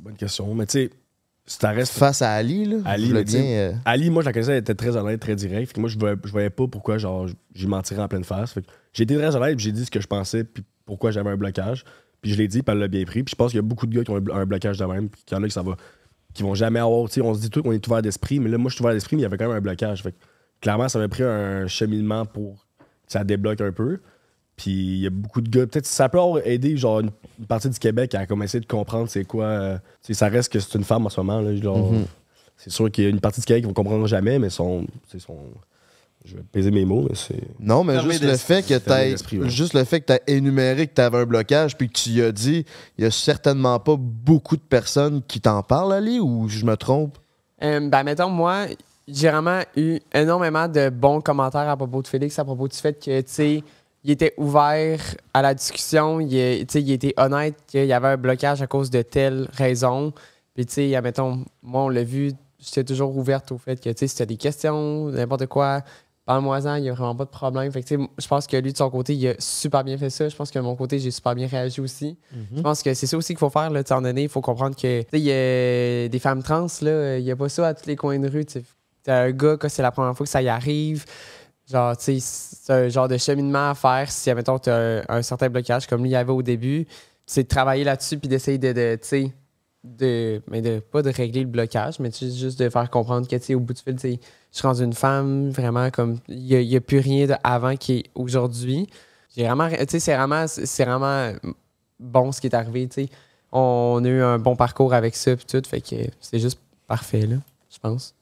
Bonne 0.00 0.16
question. 0.16 0.54
Mais 0.54 0.66
tu 0.66 0.72
sais, 0.72 0.90
ça 1.46 1.70
reste. 1.70 1.92
Face 1.94 2.22
à 2.22 2.32
Ali, 2.32 2.64
là. 2.66 2.76
Ali, 2.84 3.12
mais 3.12 3.24
bien, 3.24 3.42
euh, 3.42 3.72
Ali, 3.84 4.10
moi, 4.10 4.22
je 4.22 4.26
la 4.26 4.32
connaissais, 4.32 4.52
elle 4.52 4.58
était 4.58 4.74
très 4.74 4.96
honnête, 4.96 5.20
très 5.20 5.34
direct. 5.34 5.68
Fait 5.68 5.74
que 5.74 5.80
moi, 5.80 5.88
je 5.88 5.98
voyais, 5.98 6.16
je 6.24 6.30
voyais 6.30 6.50
pas 6.50 6.66
pourquoi 6.66 6.98
genre, 6.98 7.26
j'y 7.54 7.66
mentirais 7.66 8.02
en 8.02 8.08
pleine 8.08 8.24
face. 8.24 8.54
J'ai 8.92 9.02
été 9.04 9.16
très 9.16 9.34
honnête, 9.34 9.58
j'ai 9.58 9.72
dit 9.72 9.84
ce 9.84 9.90
que 9.90 10.00
je 10.00 10.06
pensais, 10.06 10.44
puis 10.44 10.62
pourquoi 10.84 11.10
j'avais 11.10 11.30
un 11.30 11.36
blocage. 11.36 11.84
Puis 12.20 12.32
je 12.32 12.36
l'ai 12.38 12.48
dit, 12.48 12.62
puis 12.62 12.72
elle 12.72 12.78
l'a 12.80 12.88
bien 12.88 13.04
pris. 13.04 13.22
Puis 13.22 13.30
je 13.32 13.36
pense 13.36 13.52
qu'il 13.52 13.58
y 13.58 13.60
a 13.60 13.62
beaucoup 13.62 13.86
de 13.86 13.94
gars 13.96 14.02
qui 14.04 14.10
ont 14.10 14.16
un 14.16 14.20
blo- 14.20 14.34
un 14.34 14.44
blocage 14.46 14.78
de 14.78 14.84
même, 14.84 15.08
puis 15.08 15.22
qu'il 15.24 15.36
y 15.36 15.40
en 15.40 15.42
a 15.42 15.46
qui 15.46 15.52
ça 15.52 15.62
va, 15.62 15.76
qui 16.34 16.42
vont 16.42 16.54
jamais 16.54 16.80
avoir. 16.80 17.08
Tu 17.08 17.14
sais, 17.14 17.20
on 17.22 17.32
se 17.34 17.40
dit 17.40 17.50
tout 17.50 17.62
qu'on 17.62 17.72
est 17.72 17.86
ouvert 17.86 18.02
d'esprit, 18.02 18.40
mais 18.40 18.50
là, 18.50 18.58
moi, 18.58 18.68
je 18.70 18.74
suis 18.74 18.82
ouvert 18.82 18.94
d'esprit, 18.94 19.16
mais 19.16 19.22
il 19.22 19.24
y 19.24 19.26
avait 19.26 19.38
quand 19.38 19.46
même 19.48 19.56
un 19.56 19.60
blocage. 19.60 20.02
Fait 20.02 20.12
que, 20.12 20.16
clairement, 20.60 20.88
ça 20.88 20.98
m'a 20.98 21.08
pris 21.08 21.22
un 21.22 21.66
cheminement 21.68 22.26
pour 22.26 22.66
que 23.06 23.12
ça 23.12 23.22
débloque 23.24 23.60
un 23.60 23.72
peu. 23.72 24.00
Puis 24.58 24.70
il 24.70 24.98
y 24.98 25.06
a 25.06 25.10
beaucoup 25.10 25.40
de 25.40 25.48
gars. 25.48 25.66
Peut-être 25.66 25.84
que 25.84 25.90
ça 25.90 26.10
peut 26.10 26.18
avoir 26.20 26.46
aidé 26.46 26.76
genre, 26.76 27.00
une, 27.00 27.10
partie 27.46 27.70
du 27.70 27.78
Québec 27.78 28.14
à 28.14 28.26
comme 28.26 28.42
essayer 28.42 28.60
de 28.60 28.66
comprendre 28.66 29.08
c'est 29.08 29.24
quoi. 29.24 29.44
euh, 29.44 29.78
tu 30.02 30.08
sais, 30.08 30.14
ça 30.14 30.28
reste 30.28 30.52
que 30.52 30.60
c'est 30.60 30.76
une 30.76 30.84
femme 30.84 31.06
en 31.06 31.08
ce 31.08 31.18
moment. 31.20 31.40
Là, 31.40 31.56
genre, 31.56 31.92
Mhm. 31.92 32.04
C'est 32.58 32.70
sûr 32.70 32.90
qu'il 32.90 33.04
y 33.04 33.06
a 33.06 33.10
une 33.10 33.20
partie 33.20 33.40
du 33.40 33.46
Québec 33.46 33.62
qui 33.62 33.68
ne 33.68 33.72
comprendront 33.72 34.06
jamais, 34.06 34.38
mais 34.38 34.50
son, 34.50 34.84
c'est 35.10 35.20
son. 35.20 35.36
Je 36.24 36.34
vais 36.34 36.42
peser 36.42 36.72
mes 36.72 36.84
mots, 36.84 37.06
mais 37.08 37.14
c'est. 37.14 37.40
Non, 37.60 37.84
mais 37.84 38.00
juste 38.00 38.24
le 38.24 38.36
fait 38.36 38.66
que 38.66 38.74
ouais. 38.74 39.48
juste 39.48 39.72
le 39.74 39.84
fait 39.84 40.00
que 40.00 40.06
tu 40.06 40.12
as 40.14 40.20
énuméré 40.26 40.88
que 40.88 40.94
tu 40.94 41.00
avais 41.00 41.18
un 41.18 41.24
blocage 41.24 41.76
puis 41.76 41.88
que 41.88 41.92
tu 41.92 42.10
y 42.10 42.22
as 42.22 42.32
dit, 42.32 42.66
il 42.98 43.04
y 43.04 43.06
a 43.06 43.12
certainement 43.12 43.78
pas 43.78 43.94
beaucoup 43.96 44.56
de 44.56 44.62
personnes 44.62 45.22
qui 45.22 45.40
t'en 45.40 45.62
parlent, 45.62 45.92
Ali, 45.92 46.18
ou 46.18 46.48
je 46.48 46.64
me 46.64 46.76
trompe? 46.76 47.16
Euh, 47.62 47.88
ben, 47.88 48.02
mettons, 48.02 48.28
moi, 48.28 48.66
j'ai 49.06 49.30
vraiment 49.30 49.60
eu 49.76 50.00
énormément 50.12 50.66
de 50.66 50.90
bons 50.90 51.20
commentaires 51.20 51.68
à 51.68 51.76
propos 51.76 52.02
de 52.02 52.08
Félix, 52.08 52.36
à 52.40 52.44
propos 52.44 52.66
du 52.66 52.76
fait 52.76 52.94
que, 52.94 53.20
tu 53.20 53.26
sais, 53.28 53.62
il 54.04 54.10
était 54.10 54.34
ouvert 54.36 55.00
à 55.34 55.42
la 55.42 55.54
discussion, 55.54 56.20
il, 56.20 56.66
tu 56.66 56.78
il 56.78 56.92
était 56.92 57.14
honnête 57.16 57.56
qu'il 57.66 57.86
y 57.86 57.92
avait 57.92 58.08
un 58.08 58.16
blocage 58.16 58.62
à 58.62 58.66
cause 58.66 58.90
de 58.90 59.02
telle 59.02 59.48
raison. 59.52 60.12
Puis, 60.54 60.66
tu 60.66 60.74
sais, 60.74 60.94
admettons, 60.94 61.44
moi, 61.62 61.82
on 61.82 61.88
l'a 61.88 62.04
vu 62.04 62.32
j'étais 62.58 62.84
toujours 62.84 63.16
ouverte 63.16 63.52
au 63.52 63.58
fait 63.58 63.80
que, 63.80 63.90
tu 63.90 63.96
sais, 63.98 64.08
si 64.08 64.16
t'as 64.16 64.26
des 64.26 64.36
questions, 64.36 65.06
n'importe 65.10 65.46
quoi, 65.46 65.82
parle-moi-en, 66.24 66.76
il 66.76 66.82
n'y 66.82 66.90
a 66.90 66.92
vraiment 66.92 67.14
pas 67.14 67.24
de 67.24 67.30
problème. 67.30 67.70
Fait 67.72 67.82
que, 67.82 67.88
tu 67.88 67.96
sais, 67.96 68.08
je 68.18 68.28
pense 68.28 68.46
que 68.46 68.56
lui, 68.56 68.72
de 68.72 68.76
son 68.76 68.90
côté, 68.90 69.14
il 69.14 69.28
a 69.28 69.34
super 69.38 69.84
bien 69.84 69.96
fait 69.96 70.10
ça. 70.10 70.28
Je 70.28 70.36
pense 70.36 70.50
que 70.50 70.58
de 70.58 70.64
mon 70.64 70.76
côté, 70.76 70.98
j'ai 70.98 71.10
super 71.10 71.34
bien 71.34 71.46
réagi 71.46 71.80
aussi. 71.80 72.16
Je 72.54 72.60
pense 72.60 72.82
que 72.82 72.92
c'est 72.94 73.06
ça 73.06 73.16
aussi 73.16 73.28
qu'il 73.28 73.38
faut 73.38 73.50
faire, 73.50 73.70
là, 73.70 73.84
tu 73.84 73.92
moment 73.92 74.08
donné, 74.08 74.24
il 74.24 74.28
faut 74.28 74.40
comprendre 74.40 74.76
que, 74.76 75.02
tu 75.02 75.08
sais, 75.10 75.20
il 75.20 75.24
y 75.24 75.32
a 75.32 76.08
des 76.08 76.18
femmes 76.18 76.42
trans, 76.42 76.66
là, 76.82 77.18
il 77.18 77.24
n'y 77.24 77.30
a 77.30 77.36
pas 77.36 77.48
ça 77.48 77.68
à 77.68 77.74
tous 77.74 77.86
les 77.86 77.96
coins 77.96 78.18
de 78.18 78.28
rue, 78.28 78.44
tu 78.44 78.62
un 79.06 79.30
gars, 79.30 79.56
que 79.56 79.68
c'est 79.68 79.80
la 79.80 79.90
première 79.90 80.14
fois 80.14 80.26
que 80.26 80.30
ça 80.30 80.42
y 80.42 80.48
arrive, 80.48 81.06
genre, 81.70 81.96
tu 81.96 82.04
sais, 82.04 82.20
c'est 82.20 82.72
un 82.72 82.88
genre 82.88 83.08
de 83.08 83.16
cheminement 83.16 83.70
à 83.70 83.74
faire 83.74 84.10
si, 84.10 84.30
admettons, 84.30 84.58
tu 84.58 84.70
as 84.70 85.04
un, 85.08 85.22
certain 85.22 85.48
blocage 85.48 85.86
comme 85.86 86.02
lui 86.02 86.10
il 86.10 86.12
y 86.12 86.16
avait 86.16 86.32
au 86.32 86.42
début. 86.42 86.86
C'est 87.26 87.42
de 87.42 87.48
travailler 87.48 87.84
là-dessus 87.84 88.18
puis 88.18 88.28
d'essayer 88.28 88.58
de, 88.58 88.72
de, 88.72 88.98
tu 89.00 89.08
sais, 89.08 89.32
de, 89.84 90.42
mais 90.50 90.62
de, 90.62 90.80
pas 90.80 91.02
de 91.02 91.10
régler 91.10 91.42
le 91.42 91.46
blocage, 91.46 91.98
mais 92.00 92.10
tu 92.10 92.30
juste 92.30 92.58
de 92.58 92.68
faire 92.68 92.90
comprendre 92.90 93.28
que, 93.28 93.36
tu 93.36 93.42
sais, 93.42 93.54
au 93.54 93.60
bout 93.60 93.74
du 93.74 93.82
fil, 93.82 93.94
tu 93.94 94.00
sais, 94.00 94.20
je 94.52 94.58
suis 94.58 94.66
rendu 94.66 94.82
une 94.82 94.94
femme, 94.94 95.50
vraiment, 95.50 95.90
comme, 95.90 96.18
il 96.28 96.66
n'y 96.66 96.76
a, 96.76 96.80
plus 96.80 96.98
rien 96.98 97.26
d'avant 97.26 97.76
qui 97.76 97.98
est 97.98 98.04
aujourd'hui. 98.14 98.88
J'ai 99.36 99.44
vraiment, 99.44 99.68
tu 99.68 99.76
sais, 99.88 100.00
c'est 100.00 100.16
vraiment, 100.16 100.46
vraiment 100.78 101.32
bon 102.00 102.32
ce 102.32 102.40
qui 102.40 102.46
est 102.46 102.54
arrivé, 102.54 102.88
tu 102.88 103.04
sais. 103.04 103.08
On 103.52 104.02
a 104.04 104.08
eu 104.08 104.22
un 104.22 104.38
bon 104.38 104.56
parcours 104.56 104.92
avec 104.92 105.16
ça 105.16 105.34
puis 105.34 105.46
tout, 105.46 105.62
fait 105.66 105.80
que 105.80 105.96
c'est 106.20 106.38
juste 106.38 106.58
parfait, 106.86 107.26
là, 107.26 107.36
je 107.70 107.78
pense. 107.78 108.14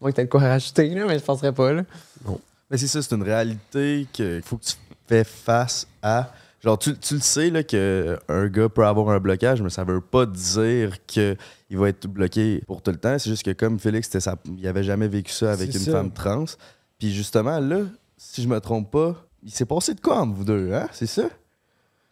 Moi, 0.00 0.12
t'as 0.12 0.24
de 0.24 0.28
quoi 0.28 0.40
rajouter, 0.40 0.88
là, 0.90 1.04
mais 1.06 1.18
je 1.18 1.24
penserais 1.24 1.52
pas, 1.52 1.72
là. 1.72 1.82
Mais 2.70 2.76
c'est 2.78 2.86
ça, 2.86 3.02
c'est 3.02 3.14
une 3.14 3.22
réalité 3.22 4.06
qu'il 4.12 4.42
faut 4.42 4.56
que 4.56 4.64
tu 4.64 4.74
fais 5.08 5.24
face 5.24 5.86
à. 6.02 6.32
Genre, 6.62 6.78
tu, 6.78 6.94
tu 6.98 7.14
le 7.14 7.20
sais 7.20 7.48
là, 7.50 7.62
qu'un 7.62 8.46
gars 8.48 8.68
peut 8.68 8.84
avoir 8.86 9.08
un 9.10 9.18
blocage, 9.18 9.62
mais 9.62 9.70
ça 9.70 9.82
veut 9.82 10.00
pas 10.02 10.26
dire 10.26 11.04
qu'il 11.06 11.36
va 11.70 11.88
être 11.88 12.06
bloqué 12.06 12.62
pour 12.66 12.82
tout 12.82 12.90
le 12.90 12.98
temps. 12.98 13.18
C'est 13.18 13.30
juste 13.30 13.42
que 13.44 13.52
comme 13.52 13.78
Félix, 13.78 14.10
il 14.58 14.68
avait 14.68 14.84
jamais 14.84 15.08
vécu 15.08 15.32
ça 15.32 15.52
avec 15.52 15.72
une 15.74 15.80
ça. 15.80 15.92
femme 15.92 16.12
trans. 16.12 16.44
Puis 16.98 17.12
justement, 17.14 17.58
là, 17.60 17.80
si 18.18 18.42
je 18.42 18.48
me 18.48 18.60
trompe 18.60 18.90
pas, 18.90 19.16
il 19.42 19.50
s'est 19.50 19.64
passé 19.64 19.94
de 19.94 20.00
quoi 20.00 20.20
entre 20.20 20.34
vous 20.34 20.44
deux, 20.44 20.70
hein? 20.74 20.86
C'est 20.92 21.06
ça? 21.06 21.30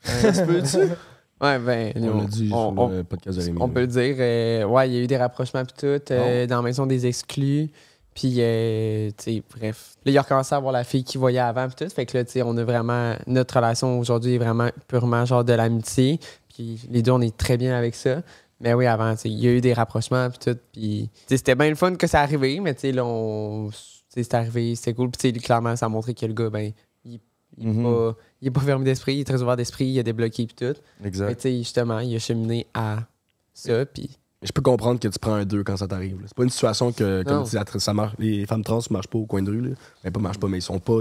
Ça 0.02 0.32
se 0.32 0.42
peut-tu? 0.42 0.92
Ouais, 1.40 1.56
ben, 1.60 1.92
On 1.94 2.22
l'a 2.22 2.24
dit 2.24 2.50
on- 2.52 2.72
sur 2.74 2.82
on- 2.82 2.88
le 2.88 3.04
podcast 3.04 3.38
de. 3.38 3.54
On 3.60 3.68
peut 3.68 3.82
le 3.82 3.86
dire. 3.86 4.16
euh, 4.18 4.64
ouais, 4.64 4.88
il 4.90 4.94
y 4.96 4.98
a 4.98 5.02
eu 5.02 5.06
des 5.06 5.16
rapprochements 5.16 5.62
puis 5.64 5.74
tout, 5.78 5.86
Oh. 6.10 6.12
euh, 6.12 6.46
dans 6.48 6.56
la 6.56 6.62
maison 6.62 6.84
des 6.84 7.06
exclus. 7.06 7.70
Puis, 8.18 8.34
euh, 8.38 9.10
tu 9.16 9.36
sais, 9.36 9.42
bref. 9.56 9.94
Là, 10.04 10.10
il 10.10 10.18
a 10.18 10.22
recommencé 10.22 10.52
à 10.52 10.58
voir 10.58 10.72
la 10.72 10.82
fille 10.82 11.04
qu'il 11.04 11.20
voyait 11.20 11.38
avant 11.38 11.68
puis 11.68 11.76
tout. 11.86 11.94
Fait 11.94 12.04
que 12.04 12.18
là, 12.18 12.24
tu 12.24 12.32
sais, 12.32 12.42
on 12.42 12.56
a 12.56 12.64
vraiment... 12.64 13.14
Notre 13.28 13.54
relation 13.54 13.96
aujourd'hui 14.00 14.34
est 14.34 14.38
vraiment 14.38 14.70
purement 14.88 15.24
genre 15.24 15.44
de 15.44 15.52
l'amitié. 15.52 16.18
Puis 16.52 16.80
les 16.90 17.00
deux, 17.00 17.12
on 17.12 17.20
est 17.20 17.36
très 17.36 17.56
bien 17.56 17.76
avec 17.78 17.94
ça. 17.94 18.22
Mais 18.60 18.74
oui, 18.74 18.86
avant, 18.86 19.14
tu 19.14 19.20
sais, 19.20 19.28
il 19.30 19.38
y 19.38 19.46
a 19.46 19.52
eu 19.52 19.60
des 19.60 19.72
rapprochements 19.72 20.28
puis 20.30 20.38
tout. 20.52 20.58
Puis, 20.72 21.10
tu 21.12 21.20
sais, 21.28 21.36
c'était 21.36 21.54
bien 21.54 21.68
le 21.68 21.76
fun 21.76 21.94
que 21.94 22.08
ça 22.08 22.20
arrivé. 22.20 22.58
Mais 22.58 22.74
tu 22.74 22.80
sais, 22.80 22.92
là, 22.92 23.04
on... 23.04 23.70
c'est 24.08 24.34
arrivé, 24.34 24.74
c'était 24.74 24.94
cool. 24.94 25.10
Puis, 25.12 25.30
tu 25.32 25.38
sais, 25.38 25.44
clairement, 25.46 25.76
ça 25.76 25.86
a 25.86 25.88
montré 25.88 26.12
que 26.12 26.26
le 26.26 26.32
gars, 26.34 26.50
ben, 26.50 26.72
il, 27.04 27.20
il 27.56 27.68
Mhm. 27.68 27.84
pas... 27.84 28.16
Il 28.42 28.48
est 28.48 28.50
pas 28.50 28.60
fermé 28.60 28.84
d'esprit, 28.84 29.14
il 29.14 29.20
est 29.20 29.24
très 29.24 29.40
ouvert 29.42 29.56
d'esprit, 29.56 29.86
il 29.86 29.98
a 30.00 30.02
débloqué 30.02 30.46
puis 30.46 30.56
tout. 30.56 30.80
Mais 31.00 31.06
Exact. 31.08 31.36
tu 31.36 31.42
sais, 31.42 31.56
justement, 31.58 32.00
il 32.00 32.16
a 32.16 32.18
cheminé 32.18 32.66
à 32.74 32.98
ça, 33.54 33.86
puis... 33.86 34.10
Je 34.42 34.52
peux 34.52 34.62
comprendre 34.62 35.00
que 35.00 35.08
tu 35.08 35.18
prends 35.18 35.34
un 35.34 35.44
2 35.44 35.64
quand 35.64 35.76
ça 35.76 35.88
t'arrive. 35.88 36.16
là. 36.20 36.22
C'est 36.26 36.36
pas 36.36 36.44
une 36.44 36.50
situation 36.50 36.92
que, 36.92 37.22
comme 37.24 37.38
Non. 37.38 37.42
tu 37.44 37.50
dis, 37.50 37.56
la- 37.56 37.80
ça 37.80 37.92
marche, 37.92 38.14
les 38.20 38.46
femmes 38.46 38.62
trans 38.62 38.78
ne 38.78 38.92
marchent 38.92 39.08
pas 39.08 39.18
au 39.18 39.26
coin 39.26 39.42
de 39.42 39.50
rue. 39.50 39.60
Là. 39.62 39.70
Ben, 40.04 40.12
pas 40.12 40.20
marchent 40.20 40.38
pas, 40.38 40.46
mais 40.48 40.58
ils 40.58 40.62
sont 40.62 40.78
pas. 40.78 41.00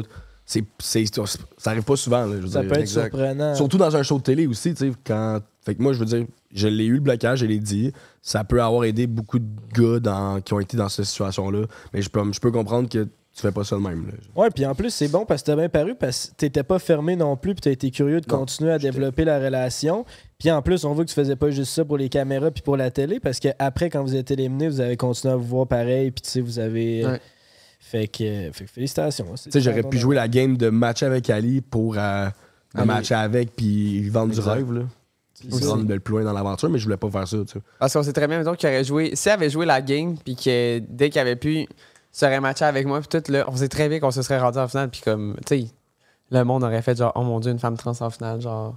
c'est 0.49 0.63
c'est- 0.79 1.13
ça 1.57 1.71
arrive 1.71 1.83
pas 1.83 1.95
souvent. 1.97 2.25
là, 2.25 2.37
je 2.37 2.41
veux 2.41 2.47
Ça 2.47 2.61
dire. 2.61 2.69
peut 2.69 2.75
être 2.75 2.81
Exact. 2.81 3.11
surprenant. 3.11 3.53
Surtout 3.53 3.77
dans 3.77 3.95
un 3.95 4.01
show 4.01 4.17
de 4.17 4.23
télé 4.23 4.47
aussi, 4.47 4.73
tu 4.73 4.87
sais, 4.89 4.93
quand. 5.05 5.39
Fait 5.65 5.75
que 5.75 5.81
moi, 5.83 5.91
je 5.93 5.99
veux 5.99 6.05
dire, 6.05 6.25
je 6.53 6.67
l'ai 6.69 6.85
eu 6.85 6.93
le 6.95 6.99
blocage, 7.01 7.39
je 7.39 7.45
l'ai 7.45 7.59
dit. 7.59 7.91
Ça 8.21 8.43
peut 8.45 8.63
avoir 8.63 8.85
aidé 8.85 9.05
beaucoup 9.07 9.37
de 9.39 9.45
gars 9.73 9.99
dans- 9.99 10.39
qui 10.41 10.53
ont 10.53 10.59
été 10.61 10.77
dans 10.77 10.87
cette 10.89 11.03
situation-là. 11.05 11.63
Mais 11.93 12.01
je 12.01 12.09
peux, 12.09 12.21
je 12.31 12.39
peux 12.39 12.51
comprendre 12.51 12.87
que 12.89 13.07
tu 13.37 13.43
fais 13.43 13.51
pas 13.51 13.63
ça 13.63 13.75
de 13.75 13.81
même. 13.81 14.07
là. 14.07 14.13
Ouais, 14.35 14.49
puis 14.49 14.65
en 14.65 14.73
plus, 14.73 14.89
c'est 14.89 15.09
bon 15.09 15.23
parce 15.23 15.43
que 15.43 15.45
t'as 15.51 15.55
bien 15.55 15.69
paru 15.69 15.93
parce 15.93 16.25
que 16.31 16.35
t'étais 16.37 16.63
pas 16.63 16.79
fermé 16.79 17.15
non 17.15 17.37
plus, 17.37 17.53
puis 17.53 17.61
t'as 17.61 17.69
été 17.69 17.91
curieux 17.91 18.19
de 18.19 18.25
Non, 18.31 18.39
continuer 18.39 18.71
à 18.71 18.79
développer 18.79 19.25
la 19.25 19.37
relation. 19.37 20.05
Puis 20.39 20.49
en 20.49 20.63
plus, 20.63 20.83
on 20.85 20.93
voit 20.95 21.03
que 21.05 21.09
tu 21.09 21.15
faisais 21.15 21.35
pas 21.35 21.51
juste 21.51 21.71
ça 21.71 21.85
pour 21.85 21.97
les 21.99 22.09
caméras 22.09 22.49
puis 22.49 22.63
pour 22.63 22.77
la 22.77 22.89
télé, 22.89 23.19
parce 23.19 23.39
qu'après, 23.39 23.91
quand 23.91 24.01
vous 24.01 24.15
êtes 24.15 24.31
éliminé, 24.31 24.67
vous 24.67 24.81
avez 24.81 24.97
continué 24.97 25.33
à 25.35 25.37
vous 25.37 25.43
voir 25.45 25.67
pareil, 25.67 26.09
puis 26.09 26.23
tu 26.23 26.29
sais, 26.31 26.41
vous 26.41 26.57
avez. 26.57 27.05
Ouais. 27.05 27.21
Fait, 27.79 28.07
que, 28.07 28.49
fait 28.53 28.65
que 28.65 28.71
félicitations. 28.71 29.27
Tu 29.43 29.51
sais, 29.51 29.61
j'aurais 29.61 29.83
pu 29.83 29.99
jouer 29.99 30.15
la 30.15 30.27
game 30.27 30.57
de 30.57 30.69
matcher 30.69 31.05
avec 31.05 31.29
Ali 31.29 31.61
pour 31.61 31.95
euh, 31.95 32.25
de 32.73 32.79
Ali. 32.79 32.87
matcher 32.87 33.13
avec 33.15 33.55
puis 33.55 34.09
vendre 34.09 34.33
du 34.33 34.39
Exact. 34.39 34.51
rêve. 34.51 34.73
Là. 34.73 34.81
Puis 35.39 35.49
Aussi. 35.51 35.63
se 35.63 35.67
rendre 35.69 35.87
le 35.87 35.99
plus 35.99 36.13
loin 36.13 36.23
dans 36.23 36.33
l'aventure, 36.33 36.69
mais 36.71 36.79
je 36.79 36.85
voulais 36.85 36.97
pas 36.97 37.11
faire 37.11 37.27
ça. 37.27 37.37
Tu 37.45 37.53
sais. 37.53 37.59
Parce 37.79 37.93
qu'on 37.93 38.01
sait 38.01 38.11
très 38.13 38.27
bien, 38.27 38.39
mettons, 38.39 38.55
qu'il 38.55 38.67
aurait 38.67 38.83
joué... 38.83 39.11
S'il 39.15 39.31
avait 39.31 39.51
joué 39.51 39.67
la 39.67 39.79
game, 39.81 40.17
puis 40.17 40.35
que 40.35 40.79
dès 40.79 41.11
qu'il 41.11 41.21
avait 41.21 41.35
pu, 41.35 41.67
serait 42.17 42.39
matché 42.39 42.65
avec 42.65 42.85
moi, 42.87 42.99
puis 42.99 43.07
tout, 43.07 43.31
là, 43.31 43.45
on 43.47 43.55
sait 43.55 43.67
très 43.67 43.89
bien 43.89 43.99
qu'on 43.99 44.11
se 44.11 44.21
serait 44.21 44.39
rendu 44.39 44.57
en 44.57 44.67
finale, 44.67 44.89
puis 44.89 45.01
comme, 45.01 45.35
tu 45.45 45.61
sais, 45.61 45.67
le 46.31 46.43
monde 46.43 46.63
aurait 46.63 46.81
fait 46.81 46.97
genre, 46.97 47.11
oh 47.15 47.21
mon 47.21 47.39
Dieu, 47.39 47.51
une 47.51 47.59
femme 47.59 47.77
trans 47.77 47.99
en 47.99 48.09
finale, 48.09 48.41
genre... 48.41 48.75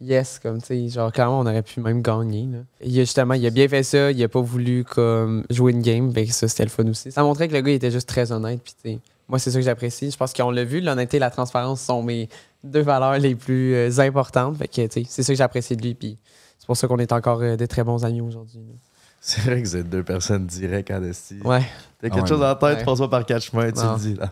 Yes, 0.00 0.38
comme, 0.38 0.60
tu 0.60 0.66
sais, 0.66 0.88
genre, 0.90 1.10
clairement, 1.10 1.40
on 1.40 1.46
aurait 1.46 1.62
pu 1.62 1.80
même 1.80 2.02
gagner, 2.02 2.46
là. 2.46 2.58
Il 2.80 2.96
a 2.98 3.00
justement, 3.00 3.34
il 3.34 3.44
a 3.44 3.50
bien 3.50 3.66
fait 3.66 3.82
ça, 3.82 4.12
il 4.12 4.22
a 4.22 4.28
pas 4.28 4.40
voulu, 4.40 4.84
comme, 4.84 5.44
jouer 5.50 5.72
une 5.72 5.82
game, 5.82 6.12
fait 6.12 6.26
ça, 6.26 6.46
c'était 6.46 6.62
le 6.62 6.68
fun 6.68 6.86
aussi. 6.86 7.10
Ça 7.10 7.22
montrait 7.22 7.48
que 7.48 7.54
le 7.54 7.62
gars, 7.62 7.72
il 7.72 7.74
était 7.74 7.90
juste 7.90 8.08
très 8.08 8.30
honnête, 8.30 8.60
puis 8.62 8.74
tu 8.80 8.90
sais, 8.90 8.98
moi, 9.28 9.38
c'est 9.38 9.50
ça 9.50 9.58
que 9.58 9.64
j'apprécie. 9.64 10.10
Je 10.10 10.16
pense 10.16 10.32
qu'on 10.32 10.50
l'a 10.50 10.64
vu, 10.64 10.80
l'honnêteté 10.80 11.16
et 11.16 11.20
la 11.20 11.30
transparence 11.30 11.80
sont 11.80 12.02
mes 12.02 12.28
deux 12.62 12.82
valeurs 12.82 13.18
les 13.18 13.34
plus 13.34 13.74
euh, 13.74 14.00
importantes, 14.00 14.56
fait 14.58 14.68
que, 14.68 14.86
tu 14.86 15.02
sais, 15.02 15.06
c'est 15.08 15.22
ça 15.24 15.32
que 15.32 15.36
j'apprécie 15.38 15.76
de 15.76 15.82
lui, 15.82 15.94
puis 15.94 16.16
c'est 16.58 16.66
pour 16.66 16.76
ça 16.76 16.86
qu'on 16.86 16.98
est 16.98 17.12
encore 17.12 17.40
euh, 17.40 17.56
des 17.56 17.66
très 17.66 17.82
bons 17.82 18.04
amis 18.04 18.20
aujourd'hui. 18.20 18.60
là. 18.60 18.74
C'est 19.20 19.40
vrai 19.42 19.60
que 19.62 19.66
vous 19.68 19.76
êtes 19.76 19.88
deux 19.90 20.02
personnes 20.04 20.46
directes 20.46 20.90
en 20.90 21.02
esti. 21.02 21.38
Ouais. 21.44 21.62
T'as 22.00 22.08
quelque 22.08 22.22
ouais. 22.22 22.28
chose 22.28 22.42
en 22.42 22.54
tête, 22.54 22.86
Ouais. 22.86 22.96
pas 22.96 23.08
par 23.08 23.26
quatre 23.26 23.42
chemins, 23.42 23.70
tu 23.72 23.78
Non. 23.80 23.94
le 23.94 23.98
dis. 23.98 24.14
Là. 24.14 24.30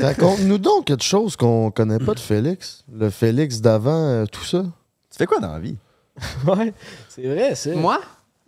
Raconte-nous 0.00 0.58
donc 0.58 0.84
quelque 0.86 1.02
chose 1.02 1.34
qu'on 1.36 1.70
connaît 1.70 1.98
pas 1.98 2.14
de 2.14 2.20
Félix. 2.20 2.84
Le 2.92 3.10
Félix 3.10 3.60
d'avant, 3.60 3.90
euh, 4.06 4.24
tout 4.26 4.44
ça. 4.44 4.62
Tu 5.10 5.18
fais 5.18 5.26
quoi 5.26 5.38
dans 5.40 5.52
la 5.52 5.58
vie? 5.58 5.76
Ouais, 6.46 6.72
c'est 7.08 7.22
vrai, 7.26 7.54
c'est. 7.54 7.74
Moi? 7.74 7.98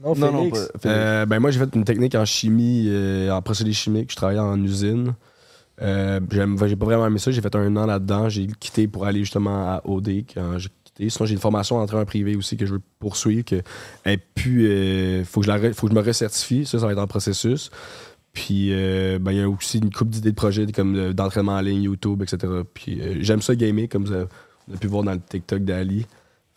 Non, 0.02 0.14
Non, 0.14 0.32
non, 0.32 0.38
Félix. 0.44 0.58
pas. 0.60 0.78
Félix. 0.80 0.86
Euh, 0.86 1.26
ben 1.26 1.40
moi, 1.40 1.50
j'ai 1.50 1.58
fait 1.58 1.74
une 1.74 1.84
technique 1.84 2.14
en 2.14 2.24
chimie, 2.24 2.86
euh, 2.88 3.30
en 3.30 3.42
procédés 3.42 3.72
chimiques. 3.72 4.10
Je 4.12 4.16
travaillais 4.16 4.40
en 4.40 4.62
usine. 4.62 5.14
Euh, 5.82 6.20
j'ai 6.30 6.76
pas 6.76 6.84
vraiment 6.86 7.06
aimé 7.06 7.18
ça. 7.18 7.32
J'ai 7.32 7.40
fait 7.40 7.54
un 7.56 7.76
an 7.76 7.86
là-dedans. 7.86 8.28
J'ai 8.28 8.46
quitté 8.46 8.86
pour 8.86 9.06
aller 9.06 9.20
justement 9.20 9.68
à 9.74 9.82
OD 9.84 10.24
quand 10.32 10.56
j'ai 10.58 10.68
Sinon, 10.96 11.26
j'ai 11.26 11.34
une 11.34 11.40
formation 11.40 11.76
en 11.76 11.86
train 11.86 12.04
privé 12.04 12.36
aussi 12.36 12.56
que 12.56 12.66
je 12.66 12.74
veux 12.74 12.82
poursuivre. 12.98 13.44
Que, 13.44 13.62
et 14.06 14.16
puis, 14.16 14.66
euh, 14.66 15.24
faut, 15.24 15.40
que 15.40 15.46
je 15.46 15.50
la 15.50 15.72
faut 15.72 15.88
que 15.88 15.92
je 15.92 15.98
me 15.98 16.04
recertifie. 16.04 16.66
Ça, 16.66 16.78
ça 16.78 16.86
va 16.86 16.92
être 16.92 16.98
en 16.98 17.06
processus. 17.06 17.70
Puis, 18.32 18.68
euh, 18.72 19.18
ben, 19.20 19.32
il 19.32 19.38
y 19.38 19.42
a 19.42 19.48
aussi 19.48 19.78
une 19.78 19.92
couple 19.92 20.10
d'idées 20.10 20.30
de 20.30 20.36
projets 20.36 20.66
comme 20.72 21.12
d'entraînement 21.12 21.52
en 21.52 21.60
ligne, 21.60 21.82
YouTube, 21.82 22.22
etc. 22.22 22.52
Puis, 22.74 23.00
euh, 23.00 23.16
j'aime 23.20 23.42
ça 23.42 23.54
gamer, 23.54 23.88
comme 23.88 24.06
ça, 24.06 24.26
on 24.68 24.74
a 24.74 24.76
pu 24.76 24.86
voir 24.86 25.02
dans 25.02 25.12
le 25.12 25.20
TikTok 25.20 25.64
d'Ali. 25.64 26.06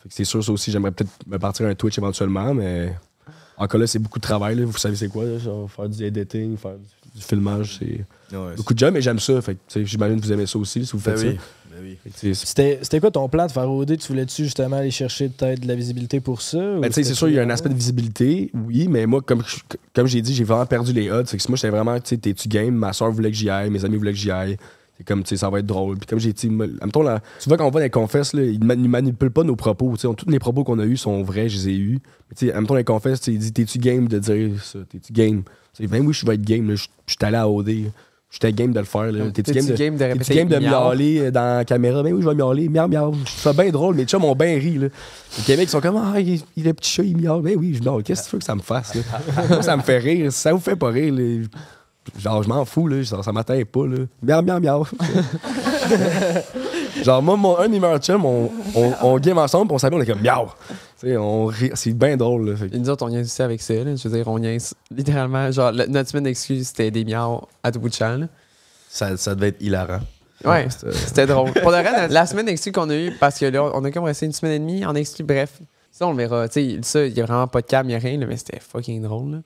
C'est 0.08 0.24
sûr, 0.24 0.42
ça 0.42 0.52
aussi, 0.52 0.70
j'aimerais 0.70 0.92
peut-être 0.92 1.10
me 1.26 1.38
partir 1.38 1.66
un 1.66 1.74
Twitch 1.74 1.98
éventuellement, 1.98 2.54
mais 2.54 2.94
encore 3.56 3.80
là, 3.80 3.86
c'est 3.86 3.98
beaucoup 3.98 4.18
de 4.18 4.24
travail. 4.24 4.56
là. 4.56 4.64
Vous 4.64 4.78
savez, 4.78 4.96
c'est 4.96 5.08
quoi, 5.08 5.24
là, 5.24 5.38
genre, 5.38 5.70
faire 5.70 5.88
du 5.88 6.02
editing, 6.04 6.56
faire 6.56 6.76
du, 6.78 7.18
du 7.18 7.22
filmage, 7.22 7.78
c'est 7.78 8.04
Ouais, 8.32 8.54
beaucoup 8.56 8.74
de 8.74 8.78
job, 8.78 8.92
mais 8.92 9.00
j'aime 9.00 9.18
ça. 9.18 9.40
Fait 9.40 9.56
j'imagine 9.76 10.20
que 10.20 10.26
vous 10.26 10.32
aimez 10.32 10.46
ça 10.46 10.58
aussi 10.58 10.84
si 10.84 10.92
vous 10.92 10.98
faites 10.98 11.18
oui. 11.18 11.22
ça. 11.22 11.30
Ben 11.32 11.38
oui. 11.82 11.96
C'est- 12.14 12.34
C'était 12.34 12.78
c'était 12.82 13.00
quoi 13.00 13.10
ton 13.10 13.28
plan 13.28 13.46
de 13.46 13.52
faire 13.52 13.70
OD? 13.70 13.96
Tu 13.96 14.08
voulais-tu 14.08 14.44
justement 14.44 14.76
aller 14.76 14.90
chercher 14.90 15.28
peut-être 15.28 15.60
de 15.60 15.68
la 15.68 15.74
visibilité 15.74 16.20
pour 16.20 16.42
ça? 16.42 16.58
Ben, 16.58 16.88
tu 16.88 16.94
sais, 16.94 17.04
c'est 17.04 17.14
sûr, 17.14 17.28
il 17.28 17.34
y 17.34 17.38
a 17.38 17.42
un 17.42 17.50
aspect 17.50 17.68
de 17.68 17.74
visibilité, 17.74 18.50
oui, 18.54 18.88
mais 18.88 19.06
moi, 19.06 19.20
comme, 19.22 19.42
je- 19.46 19.56
comme 19.94 20.06
j'ai 20.06 20.22
dit, 20.22 20.34
j'ai 20.34 20.44
vraiment 20.44 20.66
perdu 20.66 20.92
les 20.92 21.10
odds. 21.10 21.24
C'est 21.26 21.36
que 21.38 21.42
moi, 21.48 21.56
j'étais 21.56 21.70
vraiment, 21.70 21.96
tu 22.00 22.08
sais, 22.10 22.16
t'es-tu 22.18 22.48
game? 22.48 22.74
Ma 22.74 22.92
soeur 22.92 23.10
voulait 23.10 23.30
que 23.30 23.36
j'y 23.36 23.50
aille, 23.50 23.70
mes 23.70 23.84
amis 23.84 23.96
voulaient 23.96 24.12
que 24.12 24.18
j'y 24.18 24.30
aille. 24.30 24.56
C'est 24.96 25.04
comme, 25.06 25.22
tu 25.22 25.28
sais, 25.28 25.36
ça 25.36 25.48
va 25.48 25.60
être 25.60 25.66
drôle. 25.66 25.96
Puis 25.98 26.06
comme 26.08 26.18
j'ai 26.18 26.32
dit, 26.32 26.48
là, 26.48 27.20
tu 27.40 27.48
vois, 27.48 27.56
quand 27.56 27.66
on 27.66 27.70
va 27.70 27.78
dans 27.78 27.84
les 27.84 27.88
confesses, 27.90 28.32
là, 28.34 28.42
ils 28.42 28.58
ne 28.58 28.64
mani- 28.66 28.88
manipulent 28.88 29.30
pas 29.30 29.44
nos 29.44 29.54
propos. 29.54 29.92
Tu 29.94 30.00
sais, 30.00 30.06
on- 30.08 30.14
tous 30.14 30.28
les 30.28 30.40
propos 30.40 30.64
qu'on 30.64 30.80
a 30.80 30.84
eus 30.84 30.96
sont 30.96 31.22
vrais, 31.22 31.48
je 31.48 31.56
les 31.58 31.68
ai 31.68 31.76
eus. 31.76 31.98
Mais 32.28 32.34
tu 32.36 32.46
sais, 32.46 32.52
admettons, 32.52 32.74
les 32.74 32.82
confesses, 32.82 33.20
tu 33.20 33.30
dit, 33.38 33.52
t'es-tu 33.52 33.78
game 33.78 34.08
de 34.08 34.18
dire 34.18 34.60
ça? 34.64 34.80
T'es-tu 34.90 35.12
game? 35.12 35.42
Ben 35.78 36.04
oui, 36.04 36.12
je 36.12 36.26
vais 36.26 36.34
être 36.34 36.42
game. 36.42 36.68
là. 36.68 36.74
Je 36.74 36.88
je 37.06 37.12
suis 37.12 37.18
allé 37.24 37.36
à 37.36 37.48
OD. 37.48 37.68
J'étais 38.30 38.52
game 38.52 38.72
de 38.72 38.78
le 38.78 38.84
faire. 38.84 39.10
là. 39.10 39.30
T'es-tu 39.30 39.52
game 39.52 39.64
de, 39.66 39.72
game 39.74 39.96
de 39.96 40.34
game 40.34 40.48
de 40.48 40.58
miauler 40.58 41.20
euh, 41.20 41.30
dans 41.30 41.58
la 41.58 41.64
caméra? 41.64 42.02
Ben 42.02 42.12
oui, 42.12 42.20
je 42.22 42.28
vais 42.28 42.34
miauler. 42.34 42.68
Miaou, 42.68 42.86
miaou. 42.86 43.14
Je 43.24 43.30
ça 43.30 43.54
bien 43.54 43.70
drôle. 43.70 43.94
Mes 43.94 44.04
chums 44.04 44.22
ont 44.24 44.34
bien 44.34 44.54
ri. 44.58 44.76
Là. 44.76 44.88
Au 45.38 45.42
Québec, 45.42 45.66
ils 45.66 45.70
sont 45.70 45.80
comme, 45.80 45.96
ah, 45.96 46.20
il, 46.20 46.42
il 46.54 46.66
est 46.66 46.74
petit 46.74 46.90
chat, 46.90 47.02
il 47.04 47.16
miaule. 47.16 47.40
Ben 47.42 47.56
oui, 47.58 47.74
je 47.74 47.82
miaule. 47.82 48.02
Qu'est-ce 48.02 48.24
que 48.24 48.28
tu 48.28 48.36
veux 48.36 48.38
que 48.40 48.44
ça 48.44 48.54
me 48.54 48.60
fasse? 48.60 48.94
là? 48.94 49.00
Moi, 49.48 49.62
ça 49.62 49.76
me 49.78 49.82
fait 49.82 49.98
rire. 49.98 50.30
Ça 50.30 50.52
vous 50.52 50.60
fait 50.60 50.76
pas 50.76 50.88
rire, 50.90 51.14
là, 51.14 51.42
genre, 52.18 52.42
je 52.42 52.48
m'en 52.50 52.64
fous. 52.66 52.86
Là. 52.86 53.00
Genre, 53.02 53.24
ça 53.24 53.32
m'atteint 53.32 53.62
pas. 53.64 53.86
Là. 53.86 53.96
Miaou, 54.22 54.42
miaou, 54.42 54.60
miaou. 54.60 54.86
genre, 57.02 57.22
moi, 57.22 57.36
mon, 57.36 57.58
un 57.58 57.66
de 57.66 57.72
mes 57.72 57.80
meilleurs 57.80 57.98
chums, 57.98 58.26
on, 58.26 58.50
on, 58.74 58.92
on 59.02 59.18
game 59.18 59.38
ensemble, 59.38 59.68
puis 59.68 59.74
on 59.74 59.78
s'appelle, 59.78 59.98
on 59.98 60.02
est 60.02 60.06
comme 60.06 60.20
miaou. 60.20 60.48
Tu 61.00 61.06
sais, 61.08 61.16
on 61.16 61.46
rit. 61.46 61.70
C'est 61.74 61.92
bien 61.92 62.16
drôle. 62.16 62.50
Là. 62.50 62.56
Fait 62.56 62.68
que- 62.68 62.74
Et 62.74 62.78
nous 62.78 62.90
autres, 62.90 63.04
on 63.04 63.08
niaise 63.08 63.26
aussi 63.26 63.42
avec 63.42 63.60
ça. 63.62 63.74
là. 63.74 63.94
Je 63.94 64.08
veux 64.08 64.16
dire, 64.16 64.26
on 64.28 64.38
niaise 64.38 64.74
littéralement. 64.90 65.50
Genre, 65.52 65.70
le- 65.72 65.86
notre 65.86 66.10
semaine 66.10 66.24
d'excuses, 66.24 66.68
c'était 66.68 66.90
des 66.90 67.04
miaus 67.04 67.46
à 67.62 67.70
tout 67.70 67.78
bout 67.80 67.88
de 67.88 67.94
champ. 67.94 68.26
Ça, 68.88 69.16
ça 69.16 69.34
devait 69.34 69.48
être 69.48 69.60
hilarant. 69.62 70.00
Ouais, 70.44 70.68
c'était 70.70 71.26
drôle. 71.26 71.52
Pour 71.52 71.70
le 71.72 71.78
reste, 71.78 72.10
la 72.12 72.26
semaine 72.26 72.46
d'exclus 72.46 72.72
qu'on 72.72 72.88
a 72.90 72.96
eue, 72.96 73.12
parce 73.18 73.38
que 73.38 73.46
là, 73.46 73.70
on 73.74 73.84
a 73.84 73.90
comme 73.90 74.04
resté 74.04 74.24
une 74.26 74.32
semaine 74.32 74.52
et 74.54 74.58
demie 74.60 74.84
en 74.86 74.94
exclu, 74.94 75.24
bref. 75.24 75.60
Ça, 75.90 76.06
on 76.06 76.12
le 76.12 76.16
verra. 76.16 76.48
Tu 76.48 76.76
sais, 76.76 76.78
ça, 76.82 77.04
il 77.06 77.12
n'y 77.12 77.20
a 77.20 77.24
vraiment 77.26 77.48
pas 77.48 77.60
de 77.60 77.66
cam, 77.66 77.84
il 77.86 77.88
n'y 77.88 77.94
a 77.96 77.98
rien, 77.98 78.18
là, 78.18 78.26
mais 78.26 78.36
c'était 78.36 78.60
fucking 78.60 79.02
drôle. 79.02 79.32
là. 79.32 79.38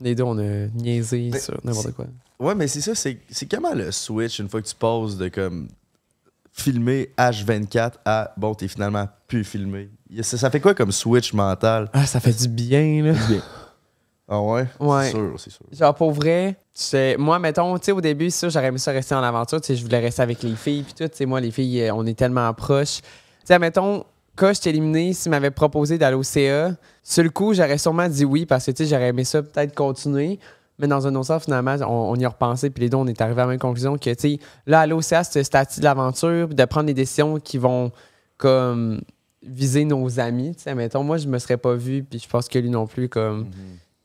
Les 0.00 0.14
deux, 0.14 0.22
on 0.24 0.38
a 0.38 0.66
niaisé 0.74 1.30
Ben, 1.30 1.40
sur 1.40 1.58
n'importe 1.64 1.92
quoi. 1.92 2.04
Ouais, 2.38 2.54
mais 2.54 2.68
c'est 2.68 2.82
ça, 2.82 2.94
c'est 2.94 3.18
c'est 3.30 3.46
comment 3.50 3.74
le 3.74 3.90
switch 3.90 4.38
une 4.38 4.48
fois 4.48 4.60
que 4.62 4.68
tu 4.68 4.74
passes 4.74 5.16
de 5.16 5.28
comme 5.28 5.68
filmer 6.52 7.10
H24 7.16 7.92
à 8.04 8.32
bon, 8.36 8.54
t'es 8.54 8.68
finalement 8.68 9.06
plus 9.26 9.44
filmé. 9.44 9.90
Ça, 10.22 10.36
ça 10.38 10.50
fait 10.50 10.60
quoi 10.60 10.74
comme 10.74 10.92
switch 10.92 11.32
mental? 11.32 11.88
Ah, 11.92 12.06
ça 12.06 12.18
fait 12.20 12.32
du 12.32 12.48
bien, 12.48 13.02
là. 13.04 13.12
Ah 14.30 14.42
ouais? 14.42 14.66
Ouais. 14.78 15.04
C'est 15.04 15.10
sûr, 15.12 15.34
c'est 15.38 15.50
sûr. 15.50 15.64
Genre, 15.72 15.94
pour 15.94 16.12
vrai, 16.12 16.56
c'est- 16.74 17.16
moi, 17.16 17.38
mettons, 17.38 17.78
tu 17.78 17.86
sais, 17.86 17.92
au 17.92 18.00
début, 18.00 18.30
ça, 18.30 18.48
j'aurais 18.50 18.66
aimé 18.66 18.78
ça 18.78 18.90
rester 18.92 19.14
en 19.14 19.22
aventure. 19.22 19.60
Tu 19.60 19.68
sais, 19.68 19.76
je 19.76 19.82
voulais 19.82 20.00
rester 20.00 20.20
avec 20.22 20.42
les 20.42 20.54
filles, 20.54 20.82
puis 20.82 20.92
tout. 20.92 21.08
Tu 21.08 21.16
sais, 21.16 21.26
moi, 21.26 21.40
les 21.40 21.50
filles, 21.50 21.82
euh, 21.82 21.94
on 21.94 22.04
est 22.04 22.18
tellement 22.18 22.52
proches. 22.52 23.00
Tu 23.00 23.06
sais, 23.44 23.58
mettons, 23.58 24.04
quand 24.36 24.52
je 24.54 24.60
t'ai 24.60 24.68
éliminé, 24.70 25.14
s'ils 25.14 25.30
m'avaient 25.30 25.50
proposé 25.50 25.96
d'aller 25.96 26.16
au 26.16 26.22
CA, 26.22 26.72
sur 27.02 27.22
le 27.24 27.30
coup, 27.30 27.54
j'aurais 27.54 27.78
sûrement 27.78 28.06
dit 28.08 28.26
oui, 28.26 28.44
parce 28.44 28.66
que, 28.66 28.70
tu 28.72 28.84
sais, 28.84 28.90
j'aurais 28.90 29.08
aimé 29.08 29.24
ça 29.24 29.42
peut-être 29.42 29.74
continuer. 29.74 30.38
Mais 30.78 30.86
dans 30.86 31.06
un 31.06 31.14
autre 31.14 31.26
sens, 31.26 31.44
finalement, 31.44 31.76
on, 31.80 32.12
on 32.12 32.16
y 32.16 32.24
a 32.24 32.28
repensé, 32.28 32.70
puis 32.70 32.84
les 32.84 32.90
deux, 32.90 32.96
on 32.96 33.06
est 33.06 33.20
arrivé 33.20 33.40
à 33.40 33.44
la 33.44 33.50
même 33.50 33.58
conclusion 33.58 33.96
que, 33.96 34.10
tu 34.10 34.16
sais, 34.16 34.38
là, 34.66 34.80
aller 34.80 34.92
au 34.92 35.02
CA, 35.02 35.24
c'est 35.24 35.40
ce 35.40 35.42
statut 35.44 35.80
de 35.80 35.84
l'aventure, 35.84 36.48
de 36.48 36.64
prendre 36.64 36.86
des 36.86 36.94
décisions 36.94 37.40
qui 37.40 37.58
vont, 37.58 37.90
comme, 38.36 39.00
viser 39.42 39.84
nos 39.84 40.20
amis. 40.20 40.54
Tu 40.54 40.62
sais, 40.62 40.74
mettons, 40.74 41.02
moi, 41.02 41.16
je 41.16 41.28
me 41.28 41.38
serais 41.38 41.56
pas 41.56 41.74
vu, 41.74 42.04
puis 42.04 42.18
je 42.18 42.28
pense 42.28 42.48
que 42.48 42.58
lui 42.58 42.70
non 42.70 42.86
plus, 42.86 43.08
comme 43.08 43.46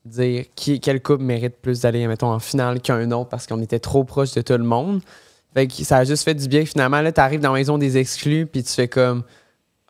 dire 0.05 0.45
qui, 0.55 0.79
quel 0.79 1.01
couple 1.01 1.23
mérite 1.23 1.55
plus 1.61 1.81
d'aller, 1.81 2.07
mettons, 2.07 2.31
en 2.31 2.39
finale 2.39 2.81
qu'un 2.81 3.09
autre 3.11 3.29
parce 3.29 3.47
qu'on 3.47 3.61
était 3.61 3.79
trop 3.79 4.03
proche 4.03 4.33
de 4.33 4.41
tout 4.41 4.53
le 4.53 4.63
monde. 4.63 5.01
Fait 5.53 5.67
que 5.67 5.73
ça 5.73 5.97
a 5.97 6.03
juste 6.03 6.23
fait 6.23 6.33
du 6.33 6.47
bien. 6.47 6.65
Finalement, 6.65 7.01
là, 7.01 7.11
t'arrives 7.11 7.39
dans 7.39 7.53
la 7.53 7.59
maison 7.59 7.77
des 7.77 7.97
exclus, 7.97 8.45
puis 8.45 8.63
tu 8.63 8.71
fais 8.71 8.87
comme, 8.87 9.23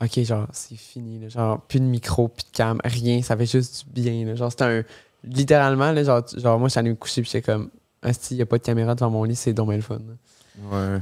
OK, 0.01 0.19
genre, 0.23 0.47
c'est 0.51 0.75
fini. 0.75 1.19
là. 1.19 1.29
genre, 1.29 1.61
plus 1.61 1.79
de 1.79 1.85
micro, 1.85 2.27
plus 2.27 2.43
de 2.43 2.51
cam, 2.51 2.79
rien. 2.83 3.21
Ça 3.21 3.37
fait 3.37 3.45
juste 3.45 3.85
du 3.87 4.01
bien. 4.01 4.25
là. 4.25 4.35
Genre, 4.35 4.51
c'était 4.51 4.63
un. 4.65 4.83
Littéralement, 5.23 5.91
là, 5.91 6.03
genre, 6.03 6.21
genre 6.35 6.59
moi, 6.59 6.67
je 6.67 6.71
suis 6.71 6.79
allé 6.79 6.89
me 6.89 6.95
coucher, 6.95 7.21
puis 7.21 7.31
j'étais 7.31 7.51
comme, 7.51 7.69
ah, 8.01 8.09
il 8.31 8.35
n'y 8.35 8.41
a 8.41 8.45
pas 8.45 8.57
de 8.57 8.63
caméra 8.63 8.93
devant 8.95 9.09
mon 9.09 9.23
lit, 9.23 9.35
c'est 9.35 9.53
dommage 9.53 9.77
le 9.77 9.81
fun. 9.81 9.99
là. 9.99 10.99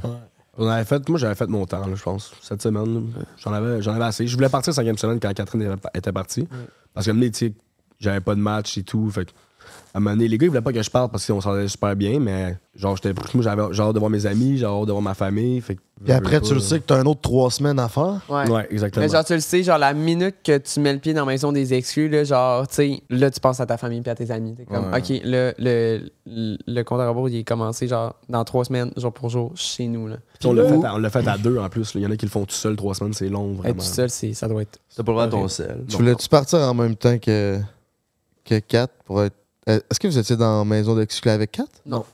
On 0.58 0.66
avait 0.68 0.84
fait, 0.84 1.08
moi, 1.08 1.18
j'avais 1.18 1.34
fait 1.34 1.46
mon 1.46 1.64
temps, 1.66 1.86
là, 1.86 1.94
je 1.94 2.02
pense, 2.02 2.32
cette 2.42 2.60
semaine. 2.62 3.10
J'en 3.38 3.52
avais, 3.52 3.80
j'en 3.82 3.94
avais 3.94 4.04
assez. 4.04 4.26
Je 4.26 4.36
voulais 4.36 4.48
partir 4.50 4.72
cinquième 4.74 4.98
semaine 4.98 5.18
quand 5.18 5.32
Catherine 5.32 5.76
était- 5.94 6.12
partie. 6.12 6.46
Parce 6.94 7.06
que, 7.06 7.10
tu 7.12 7.30
sais, 7.32 7.54
j'avais 7.98 8.20
pas 8.20 8.34
de 8.34 8.40
match 8.40 8.76
et 8.76 8.82
tout. 8.82 9.10
Fait 9.10 9.24
que, 9.24 9.30
à 9.94 9.98
un 9.98 10.00
moment 10.00 10.16
donné, 10.16 10.26
les 10.28 10.38
gars, 10.38 10.46
ils 10.46 10.48
voulaient 10.48 10.62
pas 10.62 10.72
que 10.72 10.82
je 10.82 10.88
parte 10.90 11.12
parce 11.12 11.26
qu'on 11.26 11.40
s'entendait 11.42 11.68
super 11.68 11.94
bien, 11.94 12.18
mais 12.18 12.56
genre, 12.74 12.96
j'étais, 12.96 13.12
moi, 13.34 13.42
j'avais 13.42 13.60
hâte 13.62 13.92
de 13.94 13.98
voir 13.98 14.10
mes 14.10 14.24
amis, 14.24 14.64
hâte 14.64 14.86
de 14.86 14.90
voir 14.90 15.02
ma 15.02 15.12
famille. 15.12 15.60
Fait 15.60 15.74
que, 15.74 15.80
Puis 16.02 16.12
après, 16.14 16.40
tu 16.40 16.54
le 16.54 16.60
sais 16.60 16.80
que 16.80 16.84
t'as 16.86 16.96
un 16.98 17.04
autre 17.04 17.20
trois 17.20 17.50
semaines 17.50 17.78
à 17.78 17.88
faire. 17.90 18.22
Ouais. 18.30 18.48
Ouais, 18.50 18.66
exactement. 18.70 19.04
Mais 19.04 19.12
genre, 19.12 19.22
tu 19.22 19.34
le 19.34 19.40
sais, 19.40 19.62
genre, 19.62 19.76
la 19.76 19.92
minute 19.92 20.36
que 20.42 20.56
tu 20.56 20.80
mets 20.80 20.94
le 20.94 20.98
pied 20.98 21.12
dans 21.12 21.26
la 21.26 21.32
maison 21.32 21.52
des 21.52 21.74
exclus, 21.74 22.08
là, 22.08 22.24
genre, 22.24 22.66
tu 22.68 22.74
sais, 22.74 23.02
là, 23.10 23.30
tu 23.30 23.38
penses 23.38 23.60
à 23.60 23.66
ta 23.66 23.76
famille 23.76 24.00
puis 24.00 24.10
à 24.10 24.14
tes 24.14 24.30
amis. 24.30 24.54
T'es 24.54 24.64
comme, 24.64 24.90
Ouais. 24.90 24.98
OK, 24.98 25.20
le, 25.24 25.52
le, 25.58 26.10
le, 26.26 26.56
le 26.66 26.82
compte 26.84 27.00
à 27.00 27.08
rebours, 27.10 27.28
il 27.28 27.36
est 27.36 27.44
commencé, 27.44 27.86
genre, 27.86 28.14
dans 28.30 28.44
trois 28.44 28.64
semaines, 28.64 28.92
jour 28.96 29.12
pour 29.12 29.28
jour, 29.28 29.52
chez 29.56 29.86
nous, 29.88 30.08
là. 30.08 30.16
Puis 30.40 30.48
on 30.48 30.54
l'a 30.54 30.64
fait, 30.66 30.84
à- 30.86 30.94
on 30.94 30.98
l'a 30.98 31.10
fait 31.10 31.28
à 31.28 31.36
deux 31.36 31.58
en 31.58 31.68
plus. 31.68 31.92
Il 31.96 32.00
y 32.00 32.06
en 32.06 32.10
a 32.10 32.16
qui 32.16 32.24
le 32.24 32.30
font 32.30 32.46
tout 32.46 32.54
seul, 32.54 32.76
trois 32.76 32.94
semaines, 32.94 33.12
c'est 33.12 33.28
long, 33.28 33.50
Être 33.52 33.56
vraiment. 33.58 33.74
tout 33.74 33.84
seul, 33.84 34.08
c'est- 34.08 34.32
ça 34.32 34.48
doit 34.48 34.62
être. 34.62 34.78
T'as 34.96 35.02
pas 35.02 35.12
le 35.12 35.16
droit 35.16 35.24
à 35.24 35.28
ton 35.28 35.48
sel. 35.48 35.84
Tu 35.86 35.96
voulais-tu 35.98 36.28
partir 36.30 36.60
en 36.60 36.72
même 36.72 36.96
temps 36.96 37.18
que, 37.18 37.60
que 38.46 38.86
pour 39.04 39.22
être. 39.22 39.36
Euh, 39.68 39.80
Est-ce 39.90 40.00
que 40.00 40.08
vous 40.08 40.18
étiez 40.18 40.36
dans 40.36 40.58
la 40.58 40.64
maison 40.64 40.94
d'exclus 40.96 41.30
avec 41.30 41.52
Kat? 41.52 41.64
Non. 41.86 42.04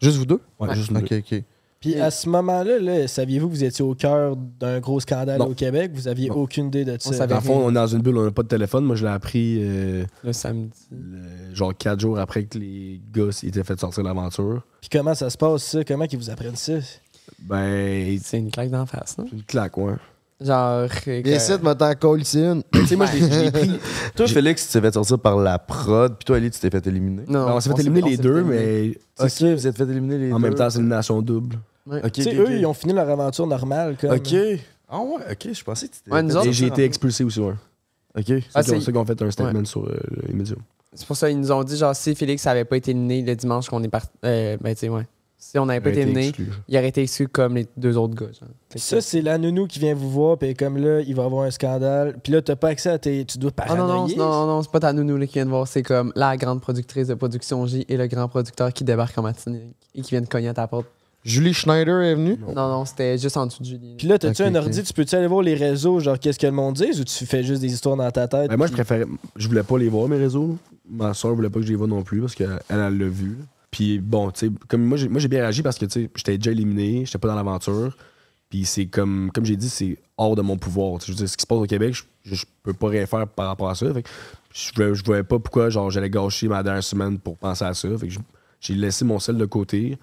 Juste 0.00 0.16
vous 0.18 0.26
deux? 0.26 0.40
Ouais, 0.60 0.74
juste 0.74 0.90
nous 0.90 1.00
Ok, 1.00 1.08
deux. 1.10 1.18
ok. 1.18 1.42
Puis 1.80 2.00
à 2.00 2.10
ce 2.10 2.28
moment-là, 2.28 2.78
là, 2.78 3.06
saviez-vous 3.06 3.48
que 3.48 3.52
vous 3.54 3.64
étiez 3.64 3.84
au 3.84 3.94
cœur 3.94 4.34
d'un 4.36 4.80
gros 4.80 4.98
scandale 4.98 5.38
Non. 5.38 5.46
au 5.48 5.54
Québec? 5.54 5.90
Vous 5.94 6.08
aviez 6.08 6.28
Non. 6.30 6.36
aucune 6.36 6.66
idée 6.68 6.84
de 6.84 6.96
ça? 6.98 7.12
savait 7.12 7.34
Dans 7.34 7.40
le 7.40 7.44
fond, 7.46 7.60
on 7.66 7.70
est 7.70 7.74
dans 7.74 7.86
une 7.86 8.00
bulle, 8.02 8.16
on 8.18 8.24
n'a 8.24 8.30
pas 8.30 8.42
de 8.42 8.48
téléphone. 8.48 8.84
Moi, 8.84 8.96
je 8.96 9.04
l'ai 9.04 9.12
appris 9.12 9.58
euh, 9.60 10.04
Le 10.24 10.32
samedi. 10.32 10.70
le- 10.90 11.54
genre 11.54 11.76
quatre 11.76 12.00
jours 12.00 12.18
après 12.18 12.44
que 12.44 12.58
les 12.58 13.00
gars 13.12 13.30
s'étaient 13.30 13.62
fait 13.62 13.78
sortir 13.78 14.02
de 14.02 14.08
l'aventure. 14.08 14.62
Puis 14.80 14.88
comment 14.90 15.14
ça 15.14 15.28
se 15.30 15.36
passe, 15.36 15.62
ça? 15.64 15.84
Comment 15.84 16.06
ils 16.10 16.18
vous 16.18 16.30
apprennent 16.30 16.56
ça? 16.56 16.74
Ben, 17.40 18.18
C'est 18.22 18.38
une 18.38 18.50
claque 18.50 18.70
d'en 18.70 18.86
face, 18.86 19.18
non? 19.18 19.26
c'est 19.28 19.36
une 19.36 19.44
claque, 19.44 19.76
ouais. 19.76 19.94
Genre. 20.40 20.88
Viens 21.06 21.36
ici, 21.36 21.52
me 21.62 21.72
t'en 21.74 22.16
ici 22.16 22.40
une. 22.40 22.62
tu 22.72 22.86
sais, 22.86 22.96
moi, 22.96 23.06
je 23.06 23.24
l'ai- 23.24 23.50
pris. 23.50 23.70
Toi, 24.14 24.26
Félix, 24.26 24.66
tu 24.66 24.72
t'es 24.74 24.80
fait 24.82 24.92
sortir 24.94 25.18
par 25.18 25.38
la 25.38 25.58
prod, 25.58 26.14
puis 26.16 26.24
toi, 26.26 26.36
Ali, 26.36 26.50
tu 26.50 26.60
t'es 26.60 26.68
fait 26.70 26.86
éliminer. 26.86 27.22
Non, 27.28 27.46
on 27.48 27.60
s'est 27.60 27.70
fait 27.74 27.80
éliminer 27.80 28.10
les 28.10 28.16
deux, 28.18 28.42
mais 28.44 28.90
Ok, 29.18 29.42
vous 29.42 29.66
êtes 29.66 29.76
fait 29.76 29.84
éliminer 29.84 30.18
les 30.18 30.32
en 30.32 30.36
deux. 30.38 30.42
même 30.42 30.54
temps, 30.54 30.68
c'est 30.68 30.78
une 30.80 30.88
nation 30.88 31.22
double. 31.22 31.56
Ouais. 31.86 32.00
Ok, 32.04 32.12
Tu 32.12 32.22
sais, 32.22 32.34
eux, 32.34 32.50
ils 32.50 32.66
ont 32.66 32.74
fini 32.74 32.92
leur 32.92 33.08
aventure 33.08 33.46
normale. 33.46 33.96
Ok. 34.02 34.34
Ah 34.88 35.00
ouais, 35.00 35.32
ok, 35.32 35.48
je 35.52 35.64
pensais 35.64 35.88
que 35.88 35.94
tu 36.04 36.10
Ouais, 36.12 36.22
nous 36.22 36.36
autres, 36.36 36.46
Et 36.48 36.52
j'ai 36.52 36.66
été 36.66 36.84
expulsé 36.84 37.24
aussi, 37.24 37.40
ouais. 37.40 37.54
Ok. 38.16 38.24
C'est 38.26 38.42
Ah, 38.54 38.62
ceux 38.62 38.72
qui 38.72 38.76
ont- 38.78 38.80
c'est- 38.82 38.92
qui 38.92 38.98
ont 38.98 39.04
fait 39.04 39.20
un 39.22 39.30
statement 39.30 39.64
sur 39.64 39.84
euh, 39.84 39.96
les 40.28 40.34
médias. 40.34 40.54
C'est 40.94 41.06
pour 41.06 41.16
ça 41.16 41.28
qu'ils 41.28 41.40
nous 41.40 41.50
ont 41.52 41.62
dit, 41.64 41.76
genre, 41.76 41.94
si 41.96 42.14
Félix 42.14 42.44
n'avait 42.46 42.64
pas 42.64 42.76
été 42.76 42.90
éliminé 42.92 43.22
le 43.22 43.34
dimanche 43.36 43.68
qu'on 43.68 43.82
est 43.82 43.88
parti. 43.88 44.08
Euh, 44.24 44.56
ben, 44.60 44.74
tu 44.74 44.80
sais, 44.80 44.88
ouais. 44.88 45.06
Si 45.38 45.58
on 45.58 45.66
n'avait 45.66 45.80
pas 45.80 45.90
été 45.90 46.18
exclu. 46.18 46.48
il 46.66 46.76
aurait 46.76 46.88
été 46.88 47.02
exclu 47.02 47.28
comme 47.28 47.54
les 47.56 47.66
deux 47.76 47.96
autres 47.96 48.14
gars. 48.14 48.26
genre. 48.26 48.48
Fait 48.70 48.78
que- 48.78 48.80
Ça, 48.80 49.00
c'est 49.00 49.20
la 49.20 49.38
nounou 49.38 49.66
qui 49.66 49.78
vient 49.78 49.94
vous 49.94 50.10
voir, 50.10 50.38
puis 50.38 50.54
comme 50.54 50.76
là, 50.78 51.00
il 51.02 51.14
va 51.14 51.22
y 51.22 51.26
avoir 51.26 51.44
un 51.44 51.50
scandale. 51.50 52.16
Puis 52.22 52.32
là, 52.32 52.42
t'as 52.42 52.56
pas 52.56 52.68
accès 52.68 52.88
à 52.90 52.98
tes. 52.98 53.24
Tu 53.24 53.38
dois 53.38 53.52
Ah 53.58 53.68
non, 53.68 53.76
non, 53.76 53.86
paranoïer. 53.86 54.16
non, 54.16 54.28
non, 54.30 54.46
non, 54.46 54.62
c'est 54.62 54.70
pas 54.70 54.80
ta 54.80 54.92
nounou 54.92 55.16
là, 55.16 55.26
qui 55.26 55.34
vient 55.34 55.44
de 55.44 55.50
voir, 55.50 55.68
c'est 55.68 55.82
comme 55.82 56.12
la 56.16 56.36
grande 56.36 56.60
productrice 56.60 57.06
de 57.08 57.14
production 57.14 57.64
J 57.66 57.84
et 57.88 57.96
le 57.96 58.06
grand 58.06 58.28
producteur 58.28 58.72
qui 58.72 58.82
débarque 58.82 59.16
en 59.18 59.22
matinée 59.22 59.74
et 59.94 60.00
qui 60.02 60.10
vient 60.10 60.20
de 60.22 60.26
cogner 60.26 60.48
à 60.48 60.54
ta 60.54 60.66
porte. 60.66 60.86
Julie 61.24 61.54
Schneider 61.54 62.02
est 62.02 62.14
venue? 62.14 62.38
Non, 62.54 62.54
non, 62.68 62.84
c'était 62.84 63.18
juste 63.18 63.36
en 63.36 63.46
dessous 63.46 63.60
de 63.62 63.66
Julie. 63.68 63.94
Puis 63.98 64.06
là, 64.06 64.16
t'as-tu 64.18 64.42
Ok, 64.42 64.48
un 64.48 64.54
ordi? 64.54 64.82
Tu 64.82 64.92
peux-tu 64.92 65.14
aller 65.16 65.26
voir 65.26 65.42
les 65.42 65.54
réseaux, 65.54 65.98
genre 65.98 66.18
qu'est-ce 66.20 66.38
que 66.38 66.46
le 66.46 66.52
monde 66.52 66.74
dit, 66.76 66.90
ou 67.00 67.04
tu 67.04 67.26
fais 67.26 67.42
juste 67.42 67.60
des 67.60 67.72
histoires 67.72 67.96
dans 67.96 68.08
ta 68.12 68.28
tête? 68.28 68.48
Ben, 68.48 68.56
moi, 68.56 68.66
je 68.68 68.72
puis- 68.72 68.82
préférais. 68.84 69.08
Je 69.34 69.48
voulais 69.48 69.64
pas 69.64 69.76
les 69.76 69.88
voir, 69.88 70.08
mes 70.08 70.16
réseaux. 70.18 70.56
Ma 70.88 71.14
soeur 71.14 71.34
voulait 71.34 71.50
pas 71.50 71.58
que 71.58 71.66
je 71.66 71.70
les 71.70 71.76
vois 71.76 71.88
non 71.88 72.02
plus 72.04 72.20
parce 72.20 72.34
qu'elle, 72.36 72.58
elle 72.68 72.78
l'a 72.78 72.88
vu. 73.08 73.30
là. 73.30 73.44
Puis 73.76 73.98
bon, 73.98 74.30
tu 74.30 74.46
sais, 74.46 74.52
comme 74.68 74.84
moi, 74.84 74.96
j'ai, 74.96 75.28
bien 75.28 75.40
réagi 75.40 75.60
parce 75.60 75.76
que, 75.76 75.84
tu 75.84 76.04
sais, 76.04 76.10
j'étais 76.14 76.38
déjà 76.38 76.50
éliminé, 76.50 77.04
j'étais 77.04 77.18
pas 77.18 77.28
dans 77.28 77.34
l'aventure. 77.34 77.94
Puis 78.48 78.64
c'est 78.64 78.86
comme, 78.86 79.30
comme 79.34 79.44
j'ai 79.44 79.56
dit, 79.56 79.68
c'est 79.68 79.98
hors 80.16 80.34
de 80.34 80.40
mon 80.40 80.56
pouvoir. 80.56 80.98
Je 81.04 81.12
veux 81.12 81.14
dire, 81.14 81.28
ce 81.28 81.36
qui 81.36 81.42
se 81.42 81.46
passe 81.46 81.58
au 81.58 81.66
Québec, 81.66 81.94
je, 82.24 82.44
peux 82.62 82.72
pas 82.72 82.88
rien 82.88 83.04
faire 83.04 83.28
par 83.28 83.48
rapport 83.48 83.68
à 83.68 83.74
ça. 83.74 83.84
Je, 84.54 84.94
je 84.94 85.04
voyais 85.04 85.24
pas 85.24 85.38
pourquoi 85.38 85.68
genre, 85.68 85.90
j'allais 85.90 86.08
gâcher 86.08 86.48
ma 86.48 86.62
dernière 86.62 86.82
semaine 86.82 87.18
pour 87.18 87.36
penser 87.36 87.66
à 87.66 87.74
ça. 87.74 87.86
J'ai 88.60 88.74
laissé 88.74 89.04
mon 89.04 89.18
sel 89.18 89.36
de 89.36 89.44
côté. 89.44 89.98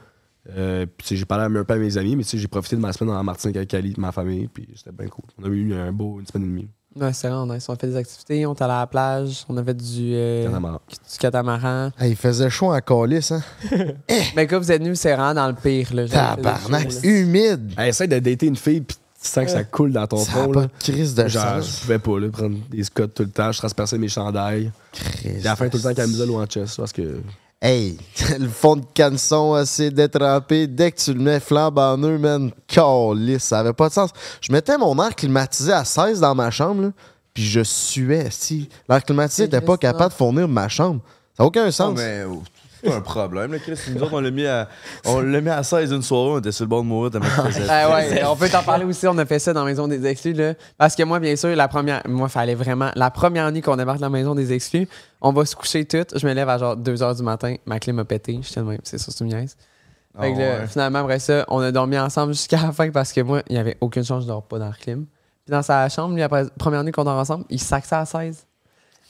Euh, 0.56 0.86
j'ai 1.04 1.26
parlé 1.26 1.58
un 1.58 1.64
peu 1.64 1.74
à 1.74 1.78
mes 1.78 1.98
amis, 1.98 2.16
mais 2.16 2.24
j'ai 2.32 2.48
profité 2.48 2.76
de 2.76 2.82
ma 2.82 2.94
semaine 2.94 3.16
en 3.16 3.24
Martinique 3.24 3.58
avec 3.58 3.74
Ali, 3.74 3.95
ma 3.98 4.12
famille, 4.12 4.50
puis 4.50 4.68
c'était 4.76 4.91
bien 4.91 5.08
cool. 5.08 5.26
On 5.40 5.45
a 5.45 5.48
eu 5.48 5.74
un 5.74 5.91
beau 5.91 6.20
une 6.20 6.28
semaine 6.28 6.44
et 6.44 6.52
demie. 6.52 6.70
Ouais, 6.95 7.11
c'est 7.14 7.28
vraiment 7.28 7.52
nice. 7.53 7.68
On 7.70 7.74
a 7.74 7.76
fait 7.76 7.88
des 7.88 7.95
activités, 7.95 8.45
on 8.45 8.53
est 8.53 8.61
allé 8.61 8.74
à 8.74 8.80
la 8.82 8.88
plage, 8.88 9.45
on 9.49 9.57
a 9.57 9.64
fait 9.64 9.74
du, 9.74 10.11
euh, 10.14 10.44
Catamaran. 10.45 10.80
du 10.90 11.18
catamaran. 11.18 11.91
Il 12.02 12.15
faisait 12.15 12.49
chaud 12.49 12.72
à 12.72 12.82
Calis, 12.82 13.30
hein? 13.32 13.41
Mais 14.36 14.45
quand 14.48 14.60
vous 14.60 14.72
êtes 14.72 14.82
venus, 14.82 14.99
c'est 14.99 15.14
vraiment 15.15 15.34
dans 15.34 15.48
le 15.48 15.56
pire. 15.56 15.94
Là, 15.94 16.06
genre, 16.06 16.36
il 16.38 16.44
faisait 16.44 16.53
Tabarnak, 16.53 16.91
chaud, 16.91 16.99
là. 17.03 17.10
humide! 17.10 17.72
Hey, 17.78 17.90
essaye 17.90 18.07
de 18.07 18.20
dater 18.20 18.45
une 18.45 18.56
fille, 18.56 18.82
puis 18.82 18.95
tu 19.22 19.30
sens 19.30 19.45
que 19.45 19.52
ça 19.52 19.64
coule 19.64 19.91
dans 19.91 20.06
ton 20.06 20.18
Ça 20.18 20.32
a 20.32 20.44
front. 20.44 20.52
pas 20.52 20.61
Là. 20.61 20.68
de 20.68 20.72
crise 20.84 21.15
de 21.15 21.28
Genre, 21.28 21.44
sens. 21.64 21.78
je 21.78 21.82
pouvais 21.82 21.99
pas 21.99 22.20
là, 22.20 22.30
prendre 22.30 22.57
des 22.70 22.84
scots 22.84 23.07
tout 23.07 23.24
le 23.24 23.30
temps, 23.30 23.52
je 23.52 23.57
transperçais 23.57 23.98
mes 23.98 24.07
chandails. 24.10 24.72
Puis 24.91 25.30
à 25.40 25.44
la 25.52 25.56
fin, 25.56 25.70
tout 25.70 25.78
le 25.78 25.84
temps 25.84 25.94
camisole 25.95 26.30
ou 26.30 26.36
en 26.41 26.45
chest, 26.45 26.78
parce 26.78 26.91
que. 26.91 27.22
Hey, 27.65 27.98
le 28.40 28.49
fond 28.49 28.76
de 28.76 28.84
canson 28.94 29.53
assez 29.53 29.90
détrempé. 29.90 30.68
Dès 30.68 30.91
que 30.91 30.99
tu 30.99 31.14
le 31.14 31.19
mets 31.22 31.40
flambe 31.40 31.80
en 31.80 31.98
eux, 31.99 32.18
man, 32.18 32.52
Calis, 32.68 33.40
ça 33.40 33.60
avait 33.60 33.72
pas 33.72 33.88
de 33.88 33.94
sens. 33.94 34.10
Je 34.41 34.52
mettais 34.52 34.77
mon 34.77 35.02
air 35.02 35.15
climatisé 35.15 35.72
à 35.72 35.85
16 35.85 36.19
dans 36.19 36.35
ma 36.35 36.52
chambre, 36.52 36.81
là, 36.81 36.90
puis 37.34 37.44
je 37.45 37.64
suais. 37.64 38.27
Si 38.31 38.68
l'air 38.90 39.02
climatisé 39.02 39.44
n'était 39.44 39.61
pas 39.61 39.77
capable 39.77 40.11
de 40.11 40.18
fournir 40.18 40.45
ma 40.49 40.68
chambre, 40.68 40.99
ça 41.38 41.44
n'a 41.44 41.48
aucun 41.48 41.64
Non, 41.64 41.72
sens. 41.72 41.94
mais 41.98 42.26
oh, 42.27 42.44
c'est 42.84 42.89
pas 42.89 42.95
un 42.97 43.01
problème, 43.01 43.53
là, 43.53 43.60
Chris. 43.60 43.80
Nous 43.93 44.01
autres, 44.03 44.14
on 44.14 44.19
l'a 44.19 44.31
mis 44.31 44.45
à, 44.45 44.68
on 45.05 45.22
l'a 45.22 45.41
mis 45.41 45.49
à 45.49 45.64
16 45.64 45.91
une 45.91 46.01
soirée, 46.01 46.31
on 46.31 46.39
était 46.39 46.51
sur 46.51 46.65
le 46.65 46.69
bord 46.69 46.84
de 46.84 46.88
mourir, 46.88 47.11
Ah 47.69 47.95
ouais, 47.95 48.23
on 48.26 48.35
peut 48.35 48.49
t'en 48.49 48.64
parler 48.64 48.85
aussi. 48.85 49.07
On 49.07 49.18
a 49.18 49.26
fait 49.26 49.39
ça 49.39 49.53
dans 49.53 49.61
la 49.61 49.69
maison 49.69 49.88
des 49.88 50.05
exclus. 50.05 50.34
Là. 50.34 50.53
Parce 50.77 50.95
que 50.95 51.03
moi, 51.03 51.19
bien 51.19 51.35
sûr, 51.35 51.55
la 51.55 51.68
première. 51.68 52.01
Moi, 52.07 52.27
fallait 52.30 52.55
vraiment. 52.55 52.91
La 52.95 53.11
première 53.11 53.51
nuit 53.51 53.61
qu'on 53.61 53.76
débarque 53.77 53.99
dans 53.99 54.07
la 54.07 54.10
maison 54.18 54.35
des 54.35 54.51
exclus, 54.53 54.88
on 55.22 55.31
va 55.31 55.45
se 55.45 55.55
coucher 55.55 55.85
toutes. 55.85 56.18
Je 56.18 56.27
me 56.27 56.34
lève 56.34 56.49
à 56.49 56.57
genre 56.57 56.76
2 56.76 56.95
h 56.95 57.15
du 57.18 57.23
matin. 57.23 57.55
Ma 57.65 57.80
clé 57.80 57.93
m'a 57.93 58.05
pété. 58.05 58.39
J'étais 58.41 58.60
de 58.60 58.65
même. 58.65 58.80
C'est 58.84 58.97
ça, 58.97 59.11
c'est 59.11 59.23
une 59.23 59.30
niaise. 59.31 59.55
Fait 60.19 60.31
que 60.31 60.38
Ah 60.38 60.39
là, 60.39 60.60
ouais. 60.61 60.68
finalement, 60.68 60.99
après 60.99 61.19
ça, 61.19 61.45
on 61.47 61.60
a 61.60 61.72
dormi 61.72 61.97
ensemble 61.97 62.34
jusqu'à 62.34 62.61
la 62.61 62.72
fin 62.72 62.91
parce 62.91 63.11
que 63.11 63.22
moi, 63.22 63.41
il 63.49 63.53
n'y 63.53 63.60
avait 63.60 63.77
aucune 63.81 64.03
chance 64.03 64.23
je 64.23 64.27
dors 64.27 64.43
pas 64.43 64.60
dans 64.60 64.68
le 64.68 64.73
clim. 64.73 65.05
Puis 65.45 65.51
dans 65.51 65.61
sa 65.64 65.89
chambre, 65.89 66.15
lui, 66.15 66.22
après 66.22 66.43
la 66.43 66.49
première 66.51 66.84
nuit 66.84 66.91
qu'on 66.91 67.03
dort 67.03 67.18
ensemble, 67.18 67.45
il 67.49 67.60
ça 67.60 67.80
à 67.91 68.05
16. 68.05 68.45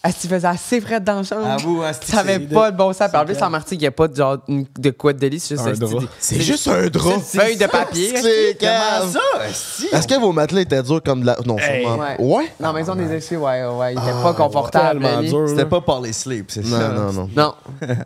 Est-ce 0.05 0.19
qu'il 0.19 0.29
faisait 0.29 0.47
assez 0.49 0.81
frais 0.81 0.99
dans 0.99 1.15
la 1.15 1.23
chambre? 1.23 1.47
Avoue, 1.47 1.81
hein, 1.81 1.91
c'est- 1.93 2.11
ça 2.11 2.19
avait 2.19 2.37
pas 2.39 2.71
de 2.71 2.75
bon 2.77 2.91
sens. 2.91 3.07
Puis 3.09 3.17
en 3.17 3.19
c'est 3.25 3.33
plus, 3.35 3.41
en 3.41 3.49
Martinique, 3.49 3.79
il 3.81 3.83
n'y 3.85 3.87
a 3.87 3.91
pas 3.91 4.09
de 4.09 4.15
genre 4.17 4.37
de 4.47 4.89
quoi 4.91 5.13
de 5.13 5.19
délice. 5.19 5.45
C'est 5.45 5.55
juste 5.55 5.81
Un 5.81 5.85
drap. 5.85 5.99
C'est 6.19 6.41
juste 6.41 6.67
un 6.67 6.87
drap. 6.87 7.11
c'est 7.23 7.37
une 7.37 7.41
feuille 7.43 7.55
de 7.57 7.65
papier. 7.67 8.13
C'est 8.17 8.57
Comment 8.59 8.71
calme. 8.71 9.11
ça? 9.13 9.97
Est-ce 9.97 10.05
que 10.07 10.19
vos 10.19 10.33
matelas 10.33 10.59
étaient 10.59 10.83
durs 10.83 11.01
comme 11.01 11.21
de 11.21 11.27
la. 11.27 11.37
Non, 11.45 11.57
sûrement. 11.57 11.97
Ouais. 12.03 12.15
Ouais? 12.19 12.51
Dans 12.59 12.67
la 12.67 12.73
maison 12.73 12.95
des 12.95 13.13
exclus, 13.13 13.37
ouais, 13.37 13.65
ouais, 13.65 13.93
il 13.93 13.97
était 13.97 14.11
Ah, 14.13 14.23
pas 14.23 14.33
confortable. 14.33 14.99
Tellement 15.01 15.21
lui. 15.21 15.29
dur. 15.29 15.47
C'était 15.47 15.65
pas 15.65 15.79
par 15.79 16.01
les 16.01 16.11
sleep, 16.11 16.51
c'est 16.51 16.65
Non, 16.65 16.77
ça. 16.79 16.89
non, 16.89 17.13
non. 17.13 17.29
Non, 17.33 17.53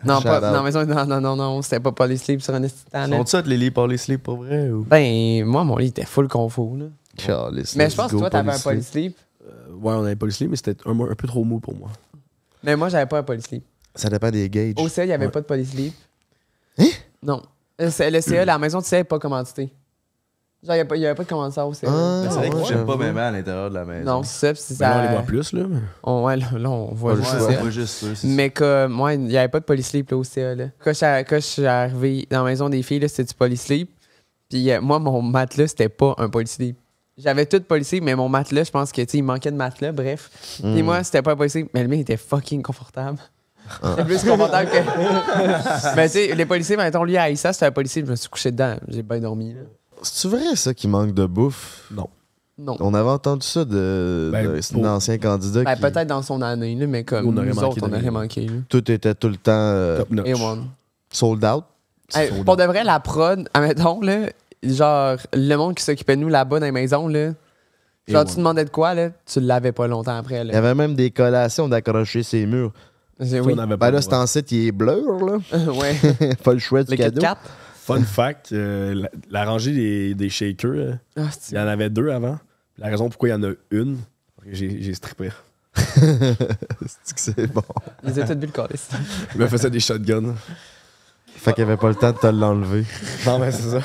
non, 0.05 0.21
pas, 0.21 0.35
out. 0.37 0.41
dans 0.43 0.51
la 0.51 0.61
maison, 0.61 0.85
non, 0.85 1.05
non, 1.07 1.19
non, 1.19 1.35
non, 1.35 1.61
c'était 1.63 1.79
pas 1.79 1.91
Polysleep 1.91 2.43
sur 2.43 2.53
un 2.53 2.61
estitan. 2.61 3.07
Sont 3.09 3.25
ça 3.25 3.41
les 3.41 3.57
lits 3.57 3.71
par 3.71 3.87
les 3.87 3.97
sleep 3.97 4.21
pour 4.21 4.37
vrai 4.37 4.69
ou? 4.69 4.85
Ben, 4.87 5.43
moi, 5.45 5.63
mon 5.63 5.77
lit 5.77 5.87
était 5.87 6.05
full 6.05 6.27
confort, 6.27 6.75
là. 6.77 6.85
Mais 7.75 7.89
je 7.89 7.95
pense 7.95 8.11
que 8.11 8.17
toi, 8.17 8.29
t'avais 8.29 8.51
un 8.51 8.59
Polysleep. 8.59 9.17
Polysleep. 9.47 9.83
Ouais, 9.83 9.93
on 9.93 10.03
avait 10.03 10.15
pas 10.15 10.25
le 10.25 10.31
slip, 10.31 10.49
mais 10.49 10.55
c'était 10.57 10.75
un, 10.85 10.99
un 10.99 11.15
peu 11.15 11.27
trop 11.27 11.43
mou 11.43 11.59
pour 11.59 11.75
moi. 11.75 11.89
Mais 12.63 12.75
moi, 12.75 12.89
j'avais 12.89 13.05
pas 13.05 13.19
un 13.19 13.23
Polysleep. 13.23 13.63
Ça 13.95 14.09
dépend 14.09 14.29
des 14.29 14.49
gages. 14.49 14.73
Au 14.77 14.87
CA, 14.87 15.03
il 15.03 15.07
n'y 15.07 15.13
avait 15.13 15.29
pas 15.29 15.41
de 15.41 15.45
libre. 15.75 15.95
Hein? 16.77 16.89
Non. 17.23 17.41
Le 17.79 17.89
CA, 17.89 18.45
la 18.45 18.57
maison 18.59 18.79
du 18.79 18.85
CA 18.85 18.97
n'est 18.97 19.03
pas 19.03 19.19
commanditée. 19.19 19.71
Genre, 20.63 20.75
il 20.75 20.83
n'y 20.99 21.05
avait, 21.05 21.13
pas 21.15 21.23
de 21.23 21.29
commanditaire 21.29 21.67
au 21.67 21.73
CA. 21.73 21.87
Ah, 21.89 22.23
c'est 22.29 22.35
vrai 22.37 22.49
qu'ils 22.49 22.57
ouais, 22.59 22.65
j'aime 22.67 22.85
pas 22.85 22.97
même 22.97 23.17
à 23.17 23.29
l'intérieur 23.31 23.69
de 23.69 23.75
la 23.75 23.85
maison. 23.85 24.05
non, 24.11 24.23
c'est 24.23 24.55
ça. 24.55 24.73
Ben 24.79 24.89
là, 24.89 24.95
on 24.95 25.01
ça- 25.03 25.07
les 25.09 25.15
voit 25.17 25.25
plus, 25.25 25.53
là. 25.53 25.65
mais- 25.69 25.79
On, 26.03 26.23
ouais, 26.25 26.35
là, 26.37 26.47
là, 26.57 26.69
on 26.69 26.93
voit 26.95 27.13
Ouais, 27.13 27.71
juste 27.71 27.89
ça. 28.15 28.27
Mais 28.27 28.49
comme, 28.49 28.91
moi, 28.91 29.13
il 29.13 29.21
n'y 29.21 29.37
avait 29.37 29.49
pas 29.49 29.59
de 29.59 29.65
là, 30.11 30.17
au 30.17 30.23
CA. 30.23 30.55
Là. 30.55 30.65
Quand, 30.79 30.91
je, 30.91 30.95
suis- 30.95 31.05
quand 31.29 31.35
je 31.35 31.39
suis 31.41 31.65
arrivé 31.67 32.27
dans 32.31 32.43
la 32.43 32.49
maison 32.49 32.69
des 32.69 32.81
filles, 32.81 32.99
là, 32.99 33.07
c'était 33.07 33.25
du 33.25 33.33
libre. 33.69 33.91
Puis 34.49 34.71
euh, 34.71 34.81
moi, 34.81 34.97
mon 34.97 35.21
matelas, 35.21 35.67
c'était 35.67 35.89
pas 35.89 36.15
un 36.17 36.27
libre. 36.59 36.79
J'avais 37.17 37.45
tout 37.47 37.61
libre, 37.93 38.01
mais 38.05 38.15
mon 38.15 38.29
matelas, 38.29 38.63
je 38.65 38.71
pense 38.71 38.91
que, 38.91 39.01
il 39.13 39.23
manquait 39.23 39.51
de 39.51 39.55
matelas, 39.57 39.91
bref. 39.91 40.29
Puis 40.61 40.81
Hmm. 40.81 40.85
moi, 40.85 41.03
c'était 41.03 41.21
pas 41.23 41.35
libre, 41.55 41.69
mais 41.73 41.81
le 41.81 41.87
mien 41.89 41.97
était 41.97 42.17
fucking 42.17 42.61
confortable. 42.61 43.17
C'était 43.83 44.05
plus 44.05 44.23
confortable 44.23 44.69
que. 44.69 44.77
mais 45.95 46.07
tu 46.07 46.13
sais, 46.13 46.35
les 46.35 46.45
policiers, 46.45 46.77
mettons, 46.77 47.03
lui, 47.03 47.17
à 47.17 47.29
Issa, 47.29 47.51
c'était 47.51 47.65
un 47.65 47.71
policier, 47.71 48.01
je 48.05 48.09
me 48.11 48.15
suis 48.15 48.29
couché 48.29 48.51
dedans. 48.51 48.75
J'ai 48.87 49.01
bien 49.03 49.19
dormi. 49.19 49.53
Là. 49.53 49.59
C'est 50.03 50.27
vrai, 50.29 50.55
ça, 50.55 50.73
qui 50.73 50.87
manque 50.87 51.13
de 51.13 51.25
bouffe? 51.25 51.83
Non. 51.91 52.07
Non. 52.59 52.75
On 52.79 52.93
avait 52.93 53.09
entendu 53.09 53.45
ça 53.45 53.65
de, 53.65 54.29
Ben, 54.31 54.45
de- 54.53 54.61
pour- 54.73 54.81
d'un 54.81 54.93
ancien 54.95 55.17
candidat 55.17 55.63
Ben, 55.63 55.75
qui 55.75 55.81
peut-être 55.81 56.07
dans 56.07 56.21
son 56.23 56.41
année, 56.41 56.75
là, 56.75 56.87
mais 56.87 57.03
comme 57.03 57.27
On 57.27 57.31
nous 57.31 57.37
aurait 57.39 57.53
manqué 57.53 57.65
autres, 57.81 57.87
on 57.89 57.93
aurait 57.93 58.09
manqué. 58.11 58.41
Là. 58.47 58.53
tout 58.69 58.89
était 58.91 59.13
tout 59.13 59.27
le 59.27 59.35
temps 59.37 59.51
euh, 59.53 59.97
Top 59.99 60.09
notch. 60.11 60.27
Et 60.27 60.33
sold 61.11 61.43
out? 61.45 61.63
Hey, 62.15 62.29
Sold 62.29 62.45
pour 62.45 62.53
out. 62.53 62.59
de 62.59 62.63
vrai, 62.65 62.83
la 62.83 62.99
prod, 62.99 63.47
admettons, 63.53 64.01
là, 64.01 64.29
genre, 64.63 65.17
le 65.33 65.55
monde 65.55 65.75
qui 65.75 65.83
s'occupait 65.83 66.15
de 66.15 66.21
nous 66.21 66.29
là-bas 66.29 66.59
dans 66.59 66.65
les 66.65 66.71
maisons, 66.71 67.07
là, 67.07 67.31
genre, 68.07 68.25
tu 68.25 68.35
demandais 68.37 68.65
de 68.65 68.69
quoi, 68.69 68.93
là, 68.93 69.09
tu 69.25 69.39
l'avais 69.39 69.71
pas 69.71 69.87
longtemps 69.87 70.17
après. 70.17 70.41
Il 70.41 70.47
y 70.47 70.51
Là. 70.51 70.57
avait 70.57 70.75
même 70.75 70.95
des 70.95 71.11
collations 71.11 71.67
d'accrocher 71.67 72.23
ses 72.23 72.45
murs. 72.45 72.71
Oui. 73.19 73.39
on 73.41 73.57
avait 73.57 73.67
Ben 73.69 73.77
pas 73.77 73.91
là, 73.91 73.99
droit. 73.99 74.19
ancêtre, 74.19 74.51
il 74.51 74.67
est 74.67 74.71
bleu, 74.71 75.03
là. 75.25 75.37
ouais. 75.73 76.35
pas 76.43 76.53
le 76.53 76.59
choix 76.59 76.83
du 76.83 76.91
Le 76.91 76.97
cadeau. 76.97 77.19
Kat. 77.21 77.37
Fun 77.75 78.03
fact, 78.03 78.51
euh, 78.51 78.93
la, 78.93 79.09
la 79.31 79.45
rangée 79.45 79.71
des, 79.73 80.13
des 80.13 80.29
shakers, 80.29 80.69
euh, 80.71 80.93
Ah, 81.15 81.21
il 81.25 81.29
c'est- 81.39 81.55
y 81.55 81.59
en 81.59 81.67
avait 81.67 81.89
deux 81.89 82.09
avant. 82.09 82.37
La 82.77 82.87
raison 82.87 83.09
pourquoi 83.09 83.29
il 83.29 83.31
y 83.31 83.35
en 83.35 83.43
a 83.43 83.53
une, 83.71 83.97
j'ai 84.51 84.81
j'ai 84.83 84.93
strippé. 84.93 85.29
C'est 85.75 87.15
que 87.15 87.19
c'est 87.21 87.47
bon? 87.53 87.61
Ils 88.03 88.17
étaient 88.19 88.35
tous 88.35 88.35
bu 88.35 88.47
le. 88.51 88.89
Il 89.35 89.41
me 89.41 89.47
faisait 89.47 89.69
des 89.69 89.79
shotguns. 89.79 90.35
Fait 91.37 91.53
qu'il 91.53 91.63
avait 91.63 91.77
pas 91.77 91.87
le 91.87 91.95
temps 91.95 92.11
de 92.11 92.17
te 92.17 92.27
l'enlever. 92.27 92.83
Non, 93.25 93.39
mais 93.39 93.51
c'est 93.51 93.69
ça. 93.69 93.79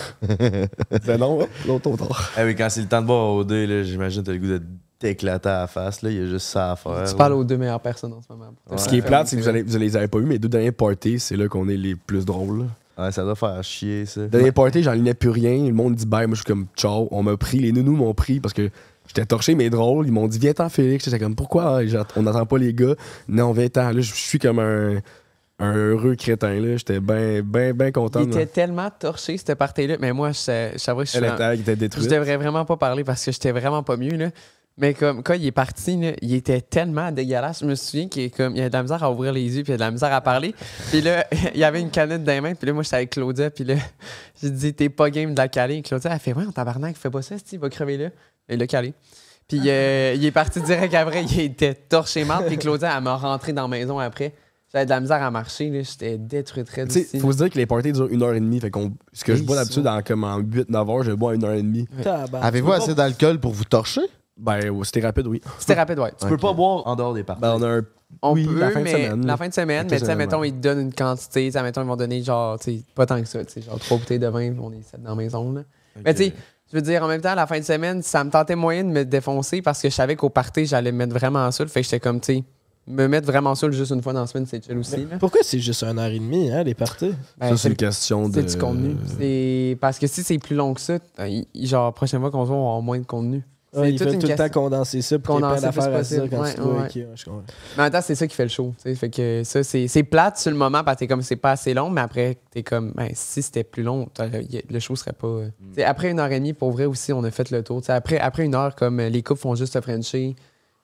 C'est 1.05 1.19
non, 1.19 1.43
hop, 1.43 1.51
l'autre 1.67 1.91
au 1.91 1.97
tard. 1.97 2.33
Ah 2.37 2.45
oui, 2.45 2.57
quand 2.57 2.69
c'est 2.71 2.81
le 2.81 2.89
temps 2.89 3.03
de 3.03 3.07
boire 3.07 3.35
au 3.35 3.45
dé, 3.45 3.67
là, 3.67 3.83
j'imagine 3.83 4.23
que 4.23 4.27
t'as 4.27 4.33
le 4.33 4.39
goût 4.39 4.47
de 4.47 4.63
t'éclater 4.99 5.49
à 5.49 5.61
la 5.61 5.67
face. 5.67 6.03
Là. 6.03 6.11
Il 6.11 6.17
y 6.17 6.21
a 6.23 6.27
juste 6.27 6.47
ça 6.47 6.73
à 6.73 6.77
faire. 6.77 7.05
Tu 7.09 7.15
parles 7.15 7.35
aux 7.35 7.45
deux 7.45 7.57
meilleures 7.57 7.81
personnes 7.81 8.15
en 8.15 8.23
ce 8.23 8.33
moment. 8.33 8.53
Ouais. 8.71 8.79
Ce 8.79 8.89
qui 8.89 8.97
est 8.97 9.03
plate, 9.03 9.29
c'est 9.29 9.37
que 9.37 9.43
vous, 9.43 9.49
allez, 9.49 9.63
vous 9.63 9.79
les 9.79 9.97
avez 9.97 10.09
pas 10.09 10.19
eu, 10.19 10.23
mais 10.23 10.35
les 10.35 10.39
deux 10.39 10.49
derniers 10.49 10.73
parties, 10.73 11.21
c'est 11.21 11.37
là 11.37 11.47
qu'on 11.47 11.69
est 11.69 11.77
les 11.77 11.95
plus 11.95 12.25
drôles. 12.25 12.67
Ouais, 12.99 13.13
ça 13.13 13.23
doit 13.23 13.35
faire 13.35 13.63
chier, 13.63 14.07
ça. 14.07 14.27
Dernier 14.27 14.53
party, 14.53 14.83
j'en 14.83 14.93
lignais 14.93 15.15
plus 15.15 15.31
rien. 15.31 15.65
Le 15.67 15.73
monde 15.73 15.95
dit 15.95 16.07
bye. 16.07 16.27
Moi, 16.27 16.35
je 16.35 16.41
suis 16.41 16.47
comme 16.47 16.67
ciao. 16.77 17.09
On 17.11 17.23
m'a 17.23 17.37
pris. 17.37 17.59
Les 17.59 17.73
nounous 17.73 17.97
m'ont 17.97 18.15
pris 18.15 18.41
parce 18.41 18.55
que 18.55 18.71
j'étais 19.07 19.25
torché, 19.25 19.55
mais 19.55 19.71
drôle. 19.71 20.07
Ils 20.07 20.13
m'ont 20.13 20.29
dit 20.29 20.39
viens-t'en, 20.39 20.69
Félix. 20.69 21.05
J'étais 21.05 21.19
comme 21.19 21.35
pourquoi? 21.35 21.81
On 22.17 22.23
n'attend 22.23 22.47
pas 22.47 22.59
les 22.59 22.75
gars. 22.75 22.95
Non, 23.29 23.53
viens-t'en. 23.53 23.91
Là, 23.91 24.01
je 24.01 24.13
suis 24.13 24.39
comme 24.39 24.59
un, 24.59 24.99
un 25.59 25.75
heureux 25.75 26.17
crétin. 26.17 26.59
là. 26.59 26.77
J'étais 26.77 27.01
bien, 27.01 27.43
bien, 27.43 27.73
bien 27.73 27.93
content. 27.93 28.21
Il 28.21 28.29
était 28.29 28.47
tellement 28.47 28.91
torché, 28.91 29.37
cette 29.37 29.55
partie-là. 29.55 29.97
Mais 30.01 30.13
moi, 30.13 30.33
je 30.33 30.39
savais 30.77 31.05
que 31.05 31.11
je 31.11 31.17
suis 31.17 31.19
en- 31.19 31.53
était 31.53 31.89
Je 32.01 32.09
devrais 32.09 32.37
vraiment 32.37 32.65
pas 32.65 32.77
parler 32.77 33.05
parce 33.05 33.25
que 33.25 33.33
j'étais 33.33 33.53
vraiment 33.53 33.83
pas 33.83 33.97
mieux, 33.97 34.17
là. 34.17 34.31
Mais 34.79 34.95
comme 34.95 35.23
quand 35.23 35.35
il 35.35 35.47
est 35.47 35.53
parti, 35.53 35.97
là, 36.01 36.13
il 36.23 36.35
était 36.35 36.63
tellement 36.63 37.13
dégueulasse. 37.13 37.61
Je 37.61 37.67
me 37.67 37.75
souviens 37.75 38.09
qu'il 38.09 38.31
comme, 38.31 38.57
il 38.57 38.61
avait 38.61 38.71
de 38.71 38.75
la 38.75 38.83
misère 38.83 39.03
à 39.05 39.13
ouvrir 39.13 39.33
les 39.33 39.43
yeux, 39.43 39.63
puis 39.63 39.73
il 39.73 39.75
a 39.75 39.77
de 39.77 39.83
la 39.83 39.91
misère 39.91 40.13
à 40.13 40.21
parler. 40.23 40.55
Puis 40.91 41.03
là, 41.03 41.27
il 41.55 41.61
y 41.61 41.65
avait 41.65 41.81
une 41.81 41.91
canette 41.91 42.25
dans 42.25 42.33
les 42.33 42.41
mains, 42.41 42.55
puis 42.55 42.67
là, 42.67 42.73
moi, 42.73 42.83
j'étais 42.83 42.97
avec 42.97 43.11
Claudia, 43.11 43.51
puis 43.51 43.65
là, 43.65 43.75
j'ai 44.43 44.51
dit, 44.51 44.73
t'es 44.73 44.89
pas 44.89 45.11
game 45.11 45.35
de 45.35 45.39
la 45.39 45.49
caler. 45.49 45.83
Claudia, 45.83 46.11
elle 46.13 46.19
fait, 46.19 46.33
ouais, 46.33 46.45
on 46.49 46.53
tabarnak, 46.53 46.97
fais 46.97 47.11
pas 47.11 47.21
ça, 47.21 47.35
il 47.53 47.59
va 47.59 47.69
crever 47.69 47.99
là. 47.99 48.07
Et 48.49 48.55
il 48.55 48.59
l'a 48.59 48.67
calé. 48.67 48.95
Puis 49.47 49.61
euh, 49.67 50.15
il 50.17 50.25
est 50.25 50.31
parti 50.31 50.61
direct 50.63 50.95
après, 50.95 51.23
il 51.25 51.41
était 51.41 51.75
torché 51.75 52.25
mal, 52.25 52.47
puis 52.47 52.57
Claudia, 52.57 52.97
elle 52.97 53.05
m'a 53.05 53.17
rentré 53.17 53.53
dans 53.53 53.63
la 53.63 53.69
maison 53.69 53.99
après. 53.99 54.33
J'avais 54.73 54.85
de 54.87 54.91
la 54.91 55.01
misère 55.01 55.23
à 55.23 55.31
marcher, 55.31 55.69
là, 55.69 55.83
j'étais 55.83 56.17
détruit 56.17 56.65
très 56.65 56.87
d'ici. 56.87 57.19
faut 57.21 57.33
se 57.33 57.37
dire 57.37 57.51
que 57.51 57.59
les 57.59 57.67
parties 57.67 57.93
durent 57.93 58.09
une 58.09 58.23
heure 58.23 58.33
et 58.33 58.41
demie. 58.41 58.59
Fait 58.59 58.71
qu'on, 58.71 58.93
ce 59.13 59.23
que 59.25 59.35
je 59.37 59.43
bois 59.43 59.57
d'habitude 59.57 59.87
en, 59.87 60.01
comme 60.03 60.25
en 60.25 60.41
8-9 60.41 60.91
heures, 60.97 61.03
je 61.03 61.13
bois 61.13 61.33
à 61.33 61.35
une 61.35 61.45
heure 61.45 61.53
et 61.53 61.63
demie. 61.63 61.87
Avez-vous 62.41 62.73
assez 62.73 62.95
d'alcool 62.95 63.39
pour 63.39 63.53
vous 63.53 63.65
torcher? 63.65 64.01
Ben, 64.39 64.71
ouais, 64.71 64.85
c'était 64.85 65.01
rapide, 65.03 65.27
oui. 65.27 65.41
C'était 65.59 65.75
rapide, 65.75 65.99
ouais. 65.99 66.13
Tu 66.19 66.27
peux 66.27 66.39
pas 66.39 66.53
boire 66.55 66.87
en 66.87 66.97
dehors 66.97 67.13
des 67.13 67.23
parties. 67.23 67.43
Ben, 67.43 67.55
on 67.59 67.63
a 67.63 67.69
un. 67.79 67.83
On 68.21 68.35
Oui, 68.35 68.47
peut, 68.47 68.59
la 68.59 68.71
fin 68.71 68.81
de 68.81 68.85
mais 68.85 68.93
semaine. 68.93 69.27
la 69.27 69.37
fin 69.39 69.49
de 69.49 69.55
semaine, 69.55 69.87
mais 69.91 69.99
tu 69.99 70.05
sais, 70.05 70.15
mettons, 70.17 70.45
ils 70.45 70.53
te 70.53 70.59
donnent 70.59 70.81
une 70.81 70.93
quantité, 70.95 71.51
tu 71.51 71.63
mettons, 71.63 71.81
ils 71.83 71.87
vont 71.87 71.97
donner 71.97 72.23
genre, 72.23 72.59
tu 72.59 72.79
sais, 72.79 72.85
pas 72.95 73.07
tant 73.07 73.19
que 73.21 73.27
ça, 73.27 73.43
tu 73.45 73.53
sais, 73.53 73.63
genre 73.63 73.79
trois 73.79 73.97
bouteilles 73.97 74.19
de 74.19 74.27
vin, 74.27 74.53
on 74.61 74.71
est 74.73 74.83
sept 74.83 75.03
dans 75.03 75.11
la 75.11 75.17
maison, 75.17 75.51
là. 75.53 75.63
Mais 76.05 76.13
tu 76.15 76.25
sais, 76.25 76.33
je 76.71 76.77
veux 76.77 76.83
dire, 76.83 77.03
en 77.03 77.09
même 77.09 77.23
temps, 77.23 77.31
à 77.31 77.35
la 77.35 77.47
fin 77.47 77.59
de 77.59 77.65
semaine, 77.65 78.03
ça 78.03 78.23
me 78.23 78.31
tentait 78.31 78.55
moyen 78.55 78.85
de 78.85 78.91
me 78.91 79.05
défoncer 79.05 79.63
parce 79.63 79.81
que 79.81 79.89
je 79.89 79.95
savais 79.95 80.15
qu'au 80.17 80.29
party, 80.29 80.67
j'allais 80.67 80.93
me 80.93 80.99
mettre 80.99 81.15
vraiment 81.15 81.51
saoul, 81.51 81.69
fait 81.69 81.81
que 81.81 81.85
j'étais 81.85 82.01
comme, 82.01 82.21
tu 82.21 82.35
sais, 82.35 82.45
me 82.87 83.07
mettre 83.07 83.27
vraiment 83.27 83.55
saoul 83.55 83.73
juste 83.73 83.93
une 83.93 84.03
fois 84.03 84.13
dans 84.13 84.21
la 84.23 84.27
semaine, 84.27 84.47
c'est 84.47 84.65
chill 84.65 84.77
aussi, 84.77 85.07
là. 85.07 85.19
Pourquoi 85.21 85.41
c'est 85.45 85.61
juste 85.61 85.83
une 85.85 85.99
heure 85.99 86.11
et 86.11 86.19
demie, 86.19 86.51
hein, 86.51 86.63
les 86.65 86.75
parties? 86.75 87.15
Ben, 87.39 87.51
ça, 87.51 87.57
c'est 87.57 87.69
une 87.69 87.77
question 87.77 88.29
de. 88.29 88.35
c'est 88.35 88.45
du 88.45 88.57
contenu. 88.59 88.97
C'est 89.19 89.79
parce 89.81 89.99
que 89.99 90.07
si 90.07 90.23
c'est 90.23 90.39
plus 90.39 90.57
long 90.57 90.75
que 90.75 90.81
ça, 90.81 90.99
il- 91.27 91.47
genre, 91.67 91.93
prochaine 91.95 92.21
fois 92.21 92.31
qu'on 92.31 92.43
se 92.45 92.49
voit, 92.49 92.57
on 92.57 92.63
va 92.63 92.67
avoir 92.69 92.83
moins 92.83 92.99
de 92.99 93.07
contenu. 93.07 93.45
Ah, 93.75 93.79
C'est 93.85 93.91
ils 93.93 93.97
toute 93.99 94.07
veulent 94.09 94.15
une 94.17 94.21
tout 94.21 94.27
le 94.29 94.35
temps 94.37 94.49
condenser 94.51 95.01
ça 95.01 95.19
pour 95.19 95.37
qu'il 95.37 95.45
y 95.47 95.49
ait 95.49 95.49
Condenser 95.49 95.61
plein 95.61 95.69
le 95.69 95.73
plus 95.73 95.79
d'affaires 95.81 95.99
à 95.99 96.03
dire 96.03 96.19
possible. 96.23 96.37
quand 96.37 96.43
Ouais, 96.43 96.55
tu 96.55 96.61
dois. 96.61 96.73
ouais. 96.75 96.83
ok, 96.89 96.95
ouais, 96.97 97.07
je 97.15 97.25
comprends. 97.25 97.43
Mais 97.77 97.81
en 97.81 97.85
même 97.85 97.93
temps, 97.93 98.01
c'est 98.03 98.15
ça 98.15 98.27
qui 98.27 98.37
fait 98.37 98.43
le 98.43 98.49
show. 98.51 98.75
tu 98.77 98.83
sais. 98.91 98.95
Fait 98.95 99.09
que 99.09 99.43
ça, 99.45 99.65
c'est 99.65 99.89
c'est 99.89 100.03
plate 100.03 100.37
sur 100.37 100.51
le 100.51 100.59
moment 100.59 100.85
parce 100.85 100.97
que 100.97 100.99
t'es 100.99 101.07
comme 101.07 101.23
c'est 101.23 101.37
pas 101.37 101.53
assez 101.53 101.73
long, 101.73 101.89
mais 101.89 102.03
après, 102.03 102.37
t'es 102.51 102.63
comme 102.63 102.93
ben, 102.95 103.09
si 103.15 103.41
c'était 103.41 103.65
plus 103.65 103.83
long, 103.83 104.09
t'aurais- 104.13 104.45
y- 104.45 104.63
le 104.69 104.79
show 104.79 104.95
serait 104.95 105.15
pas. 105.15 105.27
euh, 105.27 105.47
tu 105.71 105.77
sais, 105.77 105.85
Après 105.85 106.11
une 106.11 106.21
heure 106.21 106.31
et 106.31 106.39
demie, 106.39 106.53
pour 106.53 106.71
vrai 106.71 106.85
aussi, 106.85 107.15
on 107.15 107.25
a 107.25 107.31
fait 107.31 107.51
le 107.51 107.63
tour. 107.63 107.81
Tu 107.81 107.87
sais, 107.87 107.93
Après, 107.95 108.19
après 108.19 108.45
une 108.45 108.55
heure, 108.55 108.75
comme 108.75 109.01
euh, 109.01 109.09
les 109.09 109.23
couples 109.23 109.41
font 109.41 109.55
juste 109.55 109.73
se 109.73 109.81
frencher. 109.81 110.37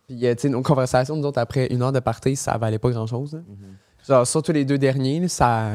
Puis 0.09 0.27
euh, 0.27 0.35
tu 0.35 0.43
sais, 0.43 0.49
nos 0.49 0.63
conversations, 0.63 1.15
nous 1.17 1.25
autres, 1.27 1.39
après 1.39 1.67
une 1.71 1.83
heure 1.83 1.93
de 1.93 2.01
party, 2.01 2.35
ça 2.35 2.57
valait 2.59 2.79
pas 2.79 2.91
grand 2.91 3.07
chose. 3.07 3.41
Genre, 4.09 4.27
surtout 4.27 4.53
les 4.53 4.65
deux 4.65 4.79
derniers, 4.79 5.21
là, 5.21 5.29
ça 5.29 5.69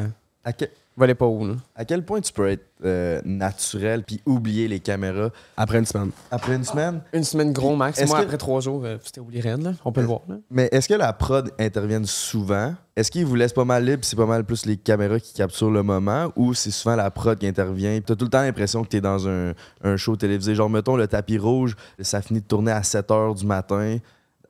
À, 0.44 0.52
que- 0.54 0.66
valait 0.98 1.14
pas 1.16 1.26
haut. 1.26 1.46
là. 1.48 1.54
à 1.76 1.86
quel 1.86 2.04
point 2.04 2.20
tu 2.20 2.34
peux 2.34 2.48
être 2.50 2.66
euh, 2.84 3.22
naturel 3.26 4.04
puis 4.04 4.22
oublier 4.26 4.68
les 4.68 4.80
caméras? 4.80 5.30
Après 5.56 5.78
une 5.78 5.86
semaine. 5.86 6.10
après 6.32 6.56
une 6.56 6.64
semaine? 6.64 7.02
Une 7.14 7.24
semaine 7.24 7.54
gros 7.54 7.76
max. 7.76 8.00
Est-ce 8.00 8.08
Moi, 8.10 8.20
que- 8.20 8.24
après 8.26 8.38
trois 8.38 8.60
jours, 8.60 8.84
euh, 8.86 8.98
c'était 9.04 9.20
oublié 9.22 9.40
raide, 9.42 9.62
là. 9.62 9.74
On 9.86 9.92
peut 9.92 10.02
le 10.02 10.08
voir. 10.08 10.22
Là. 10.28 10.36
Mais 10.50 10.68
est-ce 10.72 10.88
que 10.90 10.94
la 10.96 11.14
prod 11.14 11.52
intervient 11.60 12.04
souvent? 12.04 12.74
Est-ce 12.96 13.12
qu'ils 13.12 13.26
vous 13.28 13.36
laissent 13.36 13.54
pas 13.54 13.66
mal 13.66 13.86
libre, 13.86 14.00
puis 14.02 14.10
c'est 14.10 14.16
pas 14.16 14.26
mal 14.26 14.44
plus 14.44 14.66
les 14.66 14.78
caméras 14.78 15.20
qui 15.20 15.34
capturent 15.34 15.72
le 15.72 15.84
moment, 15.84 16.32
ou 16.36 16.54
c'est 16.56 16.72
souvent 16.72 16.96
la 16.96 17.10
prod 17.12 17.38
qui 17.38 17.46
intervient? 17.48 18.00
T'as 18.02 18.16
tout 18.16 18.26
le 18.26 18.32
temps 18.32 18.42
l'impression 18.42 18.84
que 18.84 18.88
t'es 18.90 19.02
dans 19.02 19.28
un, 19.28 19.54
un 19.84 19.96
show 19.98 20.16
télévisé? 20.16 20.56
Genre, 20.56 20.70
mettons, 20.70 20.96
le 20.96 21.08
tapis 21.08 21.38
rouge, 21.38 21.76
ça 22.00 22.22
finit 22.22 22.42
de 22.42 22.46
tourner 22.48 22.72
à 22.72 22.82
7 22.82 23.10
h 23.10 23.36
du 23.38 23.46
matin. 23.46 23.98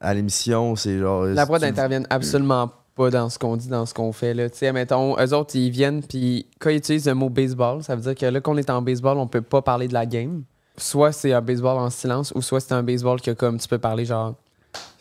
À 0.03 0.13
l'émission, 0.13 0.75
c'est 0.75 0.99
genre. 0.99 1.25
La 1.25 1.45
prod 1.45 1.61
n'interviennent 1.61 2.07
absolument 2.09 2.71
pas 2.95 3.09
dans 3.09 3.29
ce 3.29 3.39
qu'on 3.39 3.57
dit, 3.57 3.69
dans 3.69 3.85
ce 3.85 3.93
qu'on 3.93 4.11
fait. 4.11 4.33
Là. 4.33 4.49
Tu 4.49 4.57
sais, 4.57 4.71
mettons, 4.71 5.17
eux 5.19 5.33
autres, 5.33 5.55
ils 5.55 5.71
viennent, 5.71 6.03
puis 6.03 6.45
quand 6.59 6.69
ils 6.69 6.77
utilisent 6.77 7.07
le 7.07 7.15
mot 7.15 7.29
baseball, 7.29 7.81
ça 7.81 7.95
veut 7.95 8.01
dire 8.01 8.15
que 8.15 8.25
là, 8.25 8.39
qu'on 8.39 8.57
est 8.57 8.69
en 8.69 8.81
baseball, 8.81 9.17
on 9.17 9.27
peut 9.27 9.41
pas 9.41 9.61
parler 9.61 9.87
de 9.87 9.93
la 9.93 10.05
game. 10.05 10.43
Soit 10.77 11.11
c'est 11.11 11.33
un 11.33 11.41
baseball 11.41 11.77
en 11.77 11.89
silence, 11.89 12.31
ou 12.35 12.41
soit 12.41 12.59
c'est 12.59 12.73
un 12.73 12.83
baseball 12.83 13.21
que, 13.21 13.31
comme, 13.31 13.57
tu 13.59 13.67
peux 13.67 13.79
parler, 13.79 14.05
genre, 14.05 14.35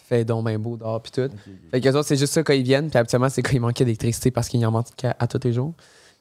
fait 0.09 0.25
donc 0.25 0.45
ben 0.45 0.59
beau 0.59 0.77
dehors, 0.77 1.01
puis 1.03 1.13
tout. 1.13 1.31
Fait 1.71 1.81
que 1.81 1.89
eux 1.89 1.97
autres, 1.97 2.09
c'est 2.09 2.17
juste 2.17 2.33
ça 2.33 2.43
quand 2.43 2.53
ils 2.53 2.63
viennent, 2.63 2.89
puis 2.89 2.99
habituellement, 2.99 3.29
c'est 3.29 3.43
quand 3.43 3.53
il 3.53 3.61
manquait 3.61 3.85
d'électricité 3.85 4.31
parce 4.31 4.49
qu'il 4.49 4.61
y 4.61 4.67
en 4.67 4.71
manque 4.71 4.87
à, 5.05 5.17
à 5.19 5.27
tous 5.27 5.41
les 5.45 5.53
jours. 5.53 5.75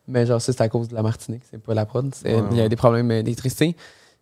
Mais 0.07 0.25
genre, 0.25 0.41
ça, 0.41 0.51
c'est 0.51 0.61
à 0.61 0.69
cause 0.69 0.87
de 0.89 0.95
la 0.95 1.03
Martinique, 1.03 1.43
c'est 1.49 1.61
pas 1.61 1.73
la 1.73 1.85
prod. 1.85 2.13
Ouais, 2.25 2.43
Il 2.51 2.57
y 2.57 2.61
a 2.61 2.67
des 2.69 2.75
problèmes 2.75 3.11
euh, 3.11 3.21
d'électricité. 3.21 3.75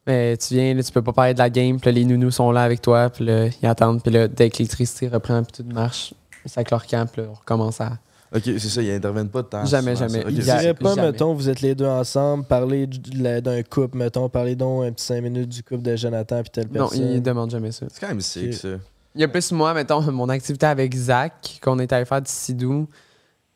Mais 0.09 0.35
tu 0.37 0.55
viens, 0.55 0.73
là, 0.73 0.81
tu 0.81 0.91
peux 0.91 1.03
pas 1.03 1.13
parler 1.13 1.35
de 1.35 1.37
la 1.37 1.51
game, 1.51 1.79
puis 1.79 1.91
là, 1.91 1.91
les 1.91 2.03
nounous 2.03 2.31
sont 2.31 2.49
là 2.49 2.63
avec 2.63 2.81
toi, 2.81 3.11
puis 3.11 3.25
là, 3.25 3.45
ils 3.61 3.67
attendent, 3.67 4.01
puis 4.01 4.11
là, 4.11 4.27
dès 4.27 4.49
que 4.49 4.57
l'électricité 4.57 5.07
reprend, 5.07 5.43
puis 5.43 5.63
tout 5.63 5.69
marche, 5.71 6.15
ça 6.47 6.63
clore-camp, 6.63 7.05
puis 7.11 7.21
là, 7.21 7.27
on 7.29 7.35
recommence 7.35 7.79
à. 7.79 7.99
Ok, 8.35 8.41
c'est 8.43 8.59
ça, 8.59 8.81
ils 8.81 8.89
interviennent 8.89 9.29
pas 9.29 9.43
de 9.43 9.49
temps. 9.49 9.63
Jamais, 9.65 9.95
jamais. 9.95 10.23
Ils 10.27 10.39
dirais 10.39 10.73
pas, 10.73 10.95
jamais. 10.95 11.11
mettons, 11.11 11.35
vous 11.35 11.47
êtes 11.47 11.61
les 11.61 11.75
deux 11.75 11.85
ensemble, 11.85 12.43
parler 12.43 12.87
d'un 12.87 13.61
couple, 13.61 13.99
mettons, 13.99 14.29
parler 14.29 14.55
donc 14.55 14.83
un 14.83 14.91
petit 14.91 15.05
5 15.05 15.21
minutes 15.21 15.49
du 15.49 15.61
couple 15.61 15.83
de 15.83 15.95
Jonathan 15.95 16.41
puis 16.41 16.49
telle 16.49 16.65
Non, 16.69 16.87
personne. 16.89 17.11
ils 17.11 17.21
demandent 17.21 17.51
jamais 17.51 17.71
ça. 17.71 17.85
C'est 17.91 17.99
quand 17.99 18.07
même 18.07 18.21
sick, 18.21 18.55
ça. 18.55 18.69
Il 19.13 19.21
y 19.21 19.23
a 19.23 19.27
plus 19.27 19.51
moi, 19.51 19.75
mettons, 19.75 20.01
mon 20.11 20.29
activité 20.29 20.65
avec 20.65 20.95
Zach, 20.95 21.59
qu'on 21.61 21.77
était 21.77 21.93
allé 21.93 22.05
faire 22.05 22.23
du 22.23 22.31
Sidou. 22.31 22.87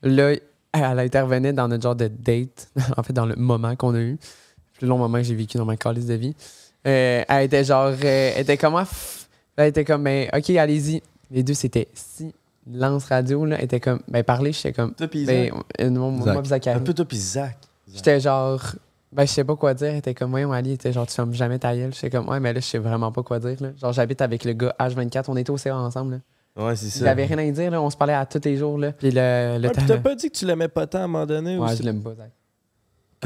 Là, 0.03 0.33
elle 0.71 0.99
intervenait 0.99 1.53
dans 1.53 1.67
notre 1.67 1.81
genre 1.81 1.95
de 1.95 2.09
date, 2.09 2.69
en 2.95 3.01
fait, 3.01 3.13
dans 3.13 3.25
le 3.25 3.35
moment 3.37 3.75
qu'on 3.75 3.95
a 3.95 3.99
eu. 3.99 4.19
Le 4.83 4.87
plus 4.87 4.89
long 4.89 4.97
moment 4.97 5.17
que 5.19 5.23
j'ai 5.23 5.35
vécu 5.35 5.57
dans 5.57 5.63
ma 5.65 5.77
calice 5.77 6.05
de 6.07 6.13
vie. 6.15 6.35
Euh, 6.85 7.23
elle 7.29 7.45
était 7.45 7.63
genre, 7.63 7.93
euh, 8.03 8.31
elle 8.35 8.41
était 8.41 8.57
comment? 8.57 8.81
f- 8.83 9.27
Elle 9.55 9.69
était 9.69 9.85
comme, 9.85 10.03
ben, 10.03 10.27
ok, 10.35 10.49
allez-y. 10.49 11.01
Les 11.31 11.41
deux, 11.41 11.53
c'était 11.53 11.87
si 11.93 12.33
lance 12.69 13.05
radio, 13.05 13.45
là. 13.45 13.55
Elle 13.59 13.63
était 13.65 13.79
comme, 13.79 14.01
ben, 14.09 14.23
parlez, 14.25 14.51
j'étais 14.51 14.73
comme, 14.73 14.93
Toi, 14.93 15.07
pis 15.07 15.25
ben, 15.25 15.45
Zach. 15.51 15.63
euh, 15.79 15.89
moi, 15.89 16.43
Zach. 16.43 16.67
Un 16.67 16.79
peu 16.81 16.93
toi, 16.93 17.05
pis 17.05 17.17
Zach. 17.17 17.57
J'étais 17.93 18.19
genre, 18.19 18.61
ben, 19.13 19.25
je 19.25 19.31
sais 19.31 19.45
pas 19.45 19.55
quoi 19.55 19.73
dire. 19.73 19.87
Elle 19.87 19.95
était 19.99 20.13
comme, 20.13 20.31
voyons, 20.31 20.51
Ali, 20.51 20.71
elle 20.71 20.75
était 20.75 20.91
genre, 20.91 21.07
tu 21.07 21.13
fermes 21.13 21.33
jamais 21.33 21.59
ta 21.59 21.73
gueule. 21.73 21.93
J'étais 21.93 22.09
comme, 22.09 22.27
ouais, 22.27 22.41
mais 22.41 22.51
là, 22.51 22.59
je 22.59 22.65
sais 22.65 22.77
vraiment 22.79 23.13
pas 23.13 23.23
quoi 23.23 23.39
dire, 23.39 23.55
là. 23.61 23.69
Genre, 23.79 23.93
j'habite 23.93 24.21
avec 24.21 24.43
le 24.43 24.51
gars 24.51 24.75
H24. 24.79 25.23
On 25.29 25.37
était 25.37 25.51
au 25.51 25.57
CA 25.57 25.77
ensemble, 25.77 26.21
là. 26.57 26.65
Ouais, 26.65 26.75
c'est 26.75 26.87
Il 26.87 26.91
ça. 26.91 27.09
avait 27.11 27.23
rien 27.25 27.37
à 27.37 27.49
dire, 27.51 27.71
là. 27.71 27.81
On 27.81 27.89
se 27.89 27.95
parlait 27.95 28.13
à 28.13 28.25
tous 28.25 28.41
les 28.43 28.57
jours, 28.57 28.77
là. 28.77 28.91
Puis 28.91 29.11
le, 29.11 29.57
le 29.61 29.67
Ouais, 29.69 29.73
t'as 29.87 29.97
pas 29.97 30.15
dit 30.15 30.29
que 30.29 30.35
tu 30.37 30.45
l'aimais 30.45 30.67
pas 30.67 30.85
tant 30.87 30.99
à 30.99 31.03
un 31.03 31.07
moment 31.07 31.25
donné 31.25 31.57
Ouais, 31.57 31.71
ou 31.71 31.75
je 31.77 31.83
l'aime 31.83 32.01
pas, 32.03 32.13
Zach. 32.15 32.31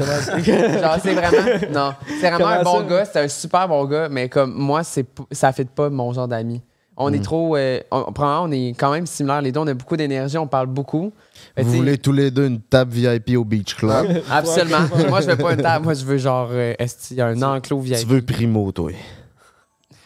Genre, 0.80 0.96
c'est 1.02 1.14
vraiment. 1.14 1.58
Non, 1.72 1.94
c'est 2.20 2.30
vraiment 2.30 2.46
un 2.48 2.62
bon 2.62 2.82
gars, 2.86 3.04
c'est 3.04 3.20
un 3.20 3.28
super 3.28 3.68
bon 3.68 3.84
gars, 3.86 4.08
mais 4.08 4.28
comme 4.28 4.52
moi, 4.54 4.82
c'est 4.84 5.06
ça 5.32 5.52
fait 5.52 5.68
pas 5.68 5.90
mon 5.90 6.12
genre 6.12 6.28
d'ami. 6.28 6.62
On 7.00 7.10
Mm. 7.10 7.14
est 7.14 7.22
trop. 7.24 7.56
euh, 7.56 7.80
on, 7.92 8.06
on 8.18 8.50
est 8.50 8.74
quand 8.76 8.90
même 8.90 9.06
similaires. 9.06 9.40
Les 9.40 9.52
deux, 9.52 9.60
on 9.60 9.66
a 9.68 9.74
beaucoup 9.74 9.96
d'énergie, 9.96 10.36
on 10.36 10.48
parle 10.48 10.66
beaucoup. 10.66 11.12
Mais 11.56 11.62
Vous 11.62 11.72
voulez 11.72 11.96
tous 11.98 12.10
les 12.12 12.30
deux 12.32 12.46
une 12.48 12.60
table 12.60 12.92
VIP 12.92 13.36
au 13.36 13.44
Beach 13.44 13.76
Club? 13.76 14.20
Absolument. 14.30 14.80
moi, 15.08 15.20
je 15.20 15.26
veux 15.30 15.36
pas 15.36 15.52
une 15.52 15.62
table. 15.62 15.84
Moi, 15.84 15.94
je 15.94 16.04
veux 16.04 16.18
genre. 16.18 16.48
euh, 16.50 16.74
y 17.12 17.20
a 17.20 17.26
un 17.26 17.42
enclos 17.42 17.78
VIP? 17.80 17.98
tu 17.98 18.06
veux 18.06 18.20
Primo, 18.22 18.72
toi? 18.72 18.90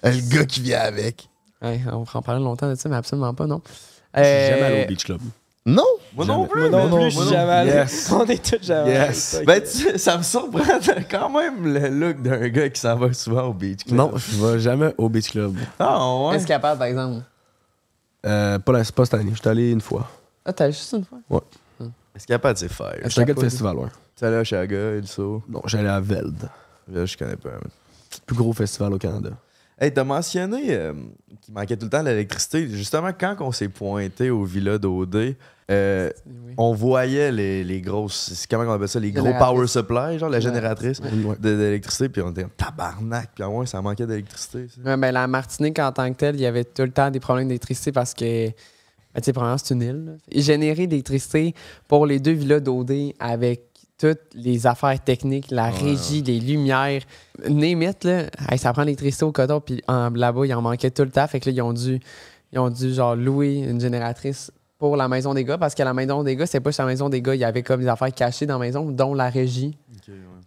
Le 0.04 0.34
gars 0.36 0.44
qui 0.44 0.60
vient 0.60 0.80
avec. 0.80 1.28
Ouais, 1.62 1.80
on 1.92 2.02
va 2.02 2.10
en 2.18 2.22
parler 2.22 2.42
longtemps 2.44 2.68
de 2.68 2.74
ça, 2.74 2.88
mais 2.88 2.96
absolument 2.96 3.32
pas, 3.34 3.46
non. 3.46 3.62
Je 4.14 4.22
suis 4.22 4.48
jamais 4.48 4.62
allé 4.64 4.80
Euh, 4.80 4.84
au 4.84 4.88
Beach 4.88 5.04
Club. 5.04 5.20
Non? 5.64 5.84
Moi 6.14 6.26
non 6.26 6.46
plus. 6.46 6.68
Moi 6.68 6.86
non 6.86 7.08
plus, 7.10 7.28
jamais 7.28 7.52
allé. 7.52 7.70
Yes. 7.70 8.10
On 8.12 8.26
est 8.26 8.44
tous 8.44 8.64
jamais 8.66 8.90
Yes. 8.90 9.42
Ben, 9.46 9.60
tu 9.60 9.68
sais, 9.68 9.98
ça 9.98 10.18
me 10.18 10.22
surprend 10.22 10.60
quand 11.10 11.30
même 11.30 11.72
le 11.72 11.88
look 11.88 12.20
d'un 12.20 12.48
gars 12.48 12.68
qui 12.68 12.80
s'en 12.80 12.96
va 12.96 13.12
souvent 13.12 13.44
au 13.44 13.52
beach. 13.54 13.84
club. 13.84 13.96
Non, 13.96 14.12
je 14.16 14.44
vais 14.44 14.58
jamais 14.58 14.92
au 14.98 15.08
Beach 15.08 15.30
Club. 15.30 15.56
Ah, 15.78 16.16
ouais. 16.26 16.36
Est-ce 16.36 16.46
capable, 16.46 16.78
par 16.78 16.88
exemple? 16.88 17.22
Euh, 18.26 18.58
pas, 18.58 18.72
la, 18.72 18.84
pas 18.84 19.04
cette 19.04 19.14
année. 19.14 19.30
Je 19.34 19.38
suis 19.40 19.48
allé 19.48 19.70
une 19.70 19.80
fois. 19.80 20.08
Ah, 20.44 20.52
t'as 20.52 20.70
juste 20.70 20.92
une 20.92 21.04
fois? 21.04 21.18
Est-ce 22.14 22.26
capable, 22.26 22.58
c'est 22.58 22.68
faire. 22.70 22.94
Je 23.04 23.08
suis 23.08 23.20
un 23.20 23.24
gars 23.24 23.34
de 23.34 23.40
festival, 23.40 23.76
ouais. 23.76 23.88
Tu 24.16 24.24
allé 24.24 24.36
à 24.36 24.44
Chaga, 24.44 24.96
il 24.96 25.06
saut. 25.06 25.42
Non, 25.48 25.62
j'allais 25.66 25.88
à 25.88 26.00
Veld. 26.00 26.48
Là, 26.88 27.06
je 27.06 27.16
connais 27.16 27.36
pas. 27.36 27.50
Plus 28.26 28.36
gros 28.36 28.52
festival 28.52 28.92
au 28.92 28.98
Canada. 28.98 29.30
Hey, 29.80 29.92
t'as 29.92 30.04
mentionné 30.04 30.74
euh, 30.76 30.92
qu'il 31.40 31.54
manquait 31.54 31.76
tout 31.76 31.86
le 31.86 31.90
temps 31.90 32.02
l'électricité. 32.02 32.68
Justement, 32.68 33.10
quand 33.18 33.36
on 33.40 33.50
s'est 33.50 33.68
pointé 33.68 34.30
au 34.30 34.44
Villa 34.44 34.78
d'OD, 34.78 35.34
euh, 35.70 36.10
Oui. 36.26 36.54
on 36.58 36.72
voyait 36.74 37.30
les, 37.32 37.62
les 37.64 37.80
grosses. 37.80 38.46
Comment 38.50 38.64
on 38.70 38.72
appelle 38.74 38.88
ça 38.88 39.00
Les 39.00 39.12
gros 39.12 39.32
power 39.38 39.66
supply, 39.66 40.18
genre 40.18 40.28
la 40.30 40.40
génératrice 40.40 41.00
Ouais. 41.00 41.36
de- 41.40 41.56
d'électricité. 41.56 42.08
Puis 42.08 42.20
on 42.22 42.30
était 42.30 42.46
tabarnak. 42.56 43.30
Puis 43.34 43.44
à 43.44 43.48
moins, 43.48 43.64
ça 43.66 43.80
manquait 43.80 44.06
d'électricité. 44.06 44.66
Ouais, 44.84 44.96
ben, 44.96 45.12
la 45.12 45.26
Martinique, 45.26 45.78
en 45.78 45.92
tant 45.92 46.10
que 46.12 46.16
telle, 46.18 46.34
il 46.36 46.42
y 46.42 46.46
avait 46.46 46.64
tout 46.64 46.82
le 46.82 46.90
temps 46.90 47.10
des 47.10 47.20
problèmes 47.20 47.48
d'électricité 47.48 47.92
parce 47.92 48.12
que, 48.14 48.46
ben, 48.48 48.52
tu 49.16 49.22
sais, 49.22 49.32
premièrement, 49.32 49.58
c'est 49.58 49.74
une 49.74 49.82
île. 49.82 50.18
générer 50.34 50.86
de 50.86 50.92
l'électricité 50.92 51.54
pour 51.88 52.06
les 52.06 52.18
deux 52.18 52.32
villas 52.32 52.60
d'OD 52.60 53.12
avec 53.20 53.62
toutes 53.98 54.18
les 54.34 54.66
affaires 54.66 54.98
techniques, 55.04 55.52
la 55.52 55.70
régie, 55.70 56.22
les 56.22 56.40
lumières, 56.40 57.02
Némite, 57.48 58.02
là, 58.04 58.24
hey, 58.50 58.58
ça 58.58 58.72
prend 58.72 58.82
l'électricité 58.82 59.24
au 59.24 59.30
coton, 59.30 59.60
puis 59.60 59.80
en, 59.86 60.10
là-bas, 60.10 60.44
il 60.44 60.52
en 60.54 60.60
manquait 60.60 60.90
tout 60.90 61.04
le 61.04 61.10
temps. 61.10 61.26
Fait 61.28 61.38
que 61.38 61.48
là, 61.48 61.54
ils 61.54 61.62
ont 61.62 61.72
dû, 61.72 62.00
ils 62.52 62.58
ont 62.58 62.68
dû 62.68 62.92
genre, 62.92 63.14
louer 63.14 63.58
une 63.58 63.80
génératrice 63.80 64.50
pour 64.82 64.96
la 64.96 65.06
maison 65.06 65.32
des 65.32 65.44
gars 65.44 65.58
parce 65.58 65.76
que 65.76 65.82
la 65.84 65.94
maison 65.94 66.24
des 66.24 66.34
gars, 66.34 66.44
c'est 66.44 66.58
pas 66.58 66.70
juste 66.70 66.80
la 66.80 66.86
maison 66.86 67.08
des 67.08 67.22
gars, 67.22 67.36
il 67.36 67.40
y 67.40 67.44
avait 67.44 67.62
comme 67.62 67.80
des 67.82 67.86
affaires 67.86 68.12
cachées 68.12 68.46
dans 68.46 68.58
la 68.58 68.66
maison, 68.66 68.90
dont 68.90 69.14
la 69.14 69.30
régie. 69.30 69.78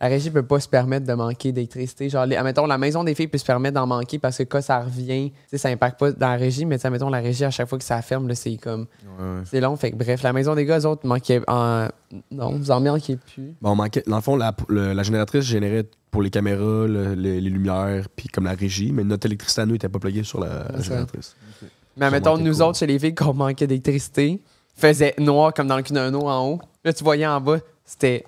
La 0.02 0.08
régie 0.10 0.30
peut 0.30 0.44
pas 0.44 0.60
se 0.60 0.68
permettre 0.68 1.08
de 1.08 1.14
manquer 1.14 1.54
d'électricité. 1.54 2.10
Genre, 2.10 2.26
les- 2.26 2.36
admettons, 2.36 2.66
la 2.66 2.78
maison 2.78 3.06
des 3.06 3.16
filles 3.16 3.30
peut 3.30 3.38
se 3.38 3.46
permettre 3.46 3.76
d'en 3.76 3.88
manquer 3.88 4.20
parce 4.20 4.38
que 4.40 4.44
quand 4.44 4.62
ça 4.62 4.82
revient, 4.82 5.32
ça 5.54 5.70
impacte 5.70 5.98
pas 5.98 6.12
dans 6.12 6.28
la 6.32 6.36
régie, 6.36 6.66
mais 6.66 6.86
admettons, 6.86 7.10
la 7.10 7.22
régie, 7.22 7.46
à 7.46 7.50
chaque 7.50 7.70
fois 7.70 7.78
que 7.78 7.86
ça 7.86 8.02
ferme, 8.02 8.36
c'est 8.36 8.58
comme. 8.58 8.82
Ouais, 8.82 9.24
ouais. 9.26 9.42
C'est 9.46 9.62
long. 9.62 9.74
Fait 9.78 9.92
que 9.92 9.96
bref, 9.96 10.22
la 10.22 10.34
maison 10.34 10.54
des 10.54 10.66
gars, 10.66 10.80
eux 10.80 10.86
autres, 10.86 11.08
manquaient 11.08 11.42
en. 11.48 11.88
Non, 12.30 12.58
vous 12.58 12.72
en 12.72 12.82
manquez 12.82 13.16
plus. 13.16 13.54
Bon, 13.62 13.70
on 13.72 13.76
manquait, 13.76 14.04
dans 14.06 14.18
le 14.18 14.22
fond, 14.22 14.36
la, 14.36 14.54
le- 14.68 14.92
la 14.92 15.04
génératrice 15.04 15.46
générait 15.46 15.86
pour 16.12 16.22
les 16.22 16.30
caméras, 16.30 16.88
le- 16.88 17.14
les, 17.14 17.40
les 17.40 17.50
lumières, 17.50 18.10
puis 18.14 18.28
comme 18.28 18.44
la 18.44 18.54
régie, 18.54 18.92
mais 18.92 19.06
notre 19.06 19.26
électricité 19.28 19.62
à 19.62 19.66
nous 19.66 19.72
n'était 19.74 19.88
pas 19.88 20.00
pluguée 20.00 20.24
sur 20.24 20.42
la, 20.42 20.66
ça. 20.84 21.06
Mais 21.98 22.10
manquait 22.34 22.44
nous 22.44 22.62
autres, 22.62 22.78
chez 22.78 22.88
les 22.88 23.00
filles, 23.00 23.16
qu'on 23.16 23.34
manquait 23.34 23.68
d'électricité, 23.68 24.42
faisait 24.76 25.16
noir 25.20 25.54
comme 25.54 25.68
dans 25.68 25.78
le 25.78 25.84
cul 25.84 25.94
d'un 25.94 26.14
eau 26.14 26.28
en 26.28 26.48
haut. 26.48 26.60
Là, 26.84 26.94
tu 26.94 27.04
voyais 27.04 27.26
en 27.28 27.40
bas, 27.42 27.58
c'était. 27.86 28.26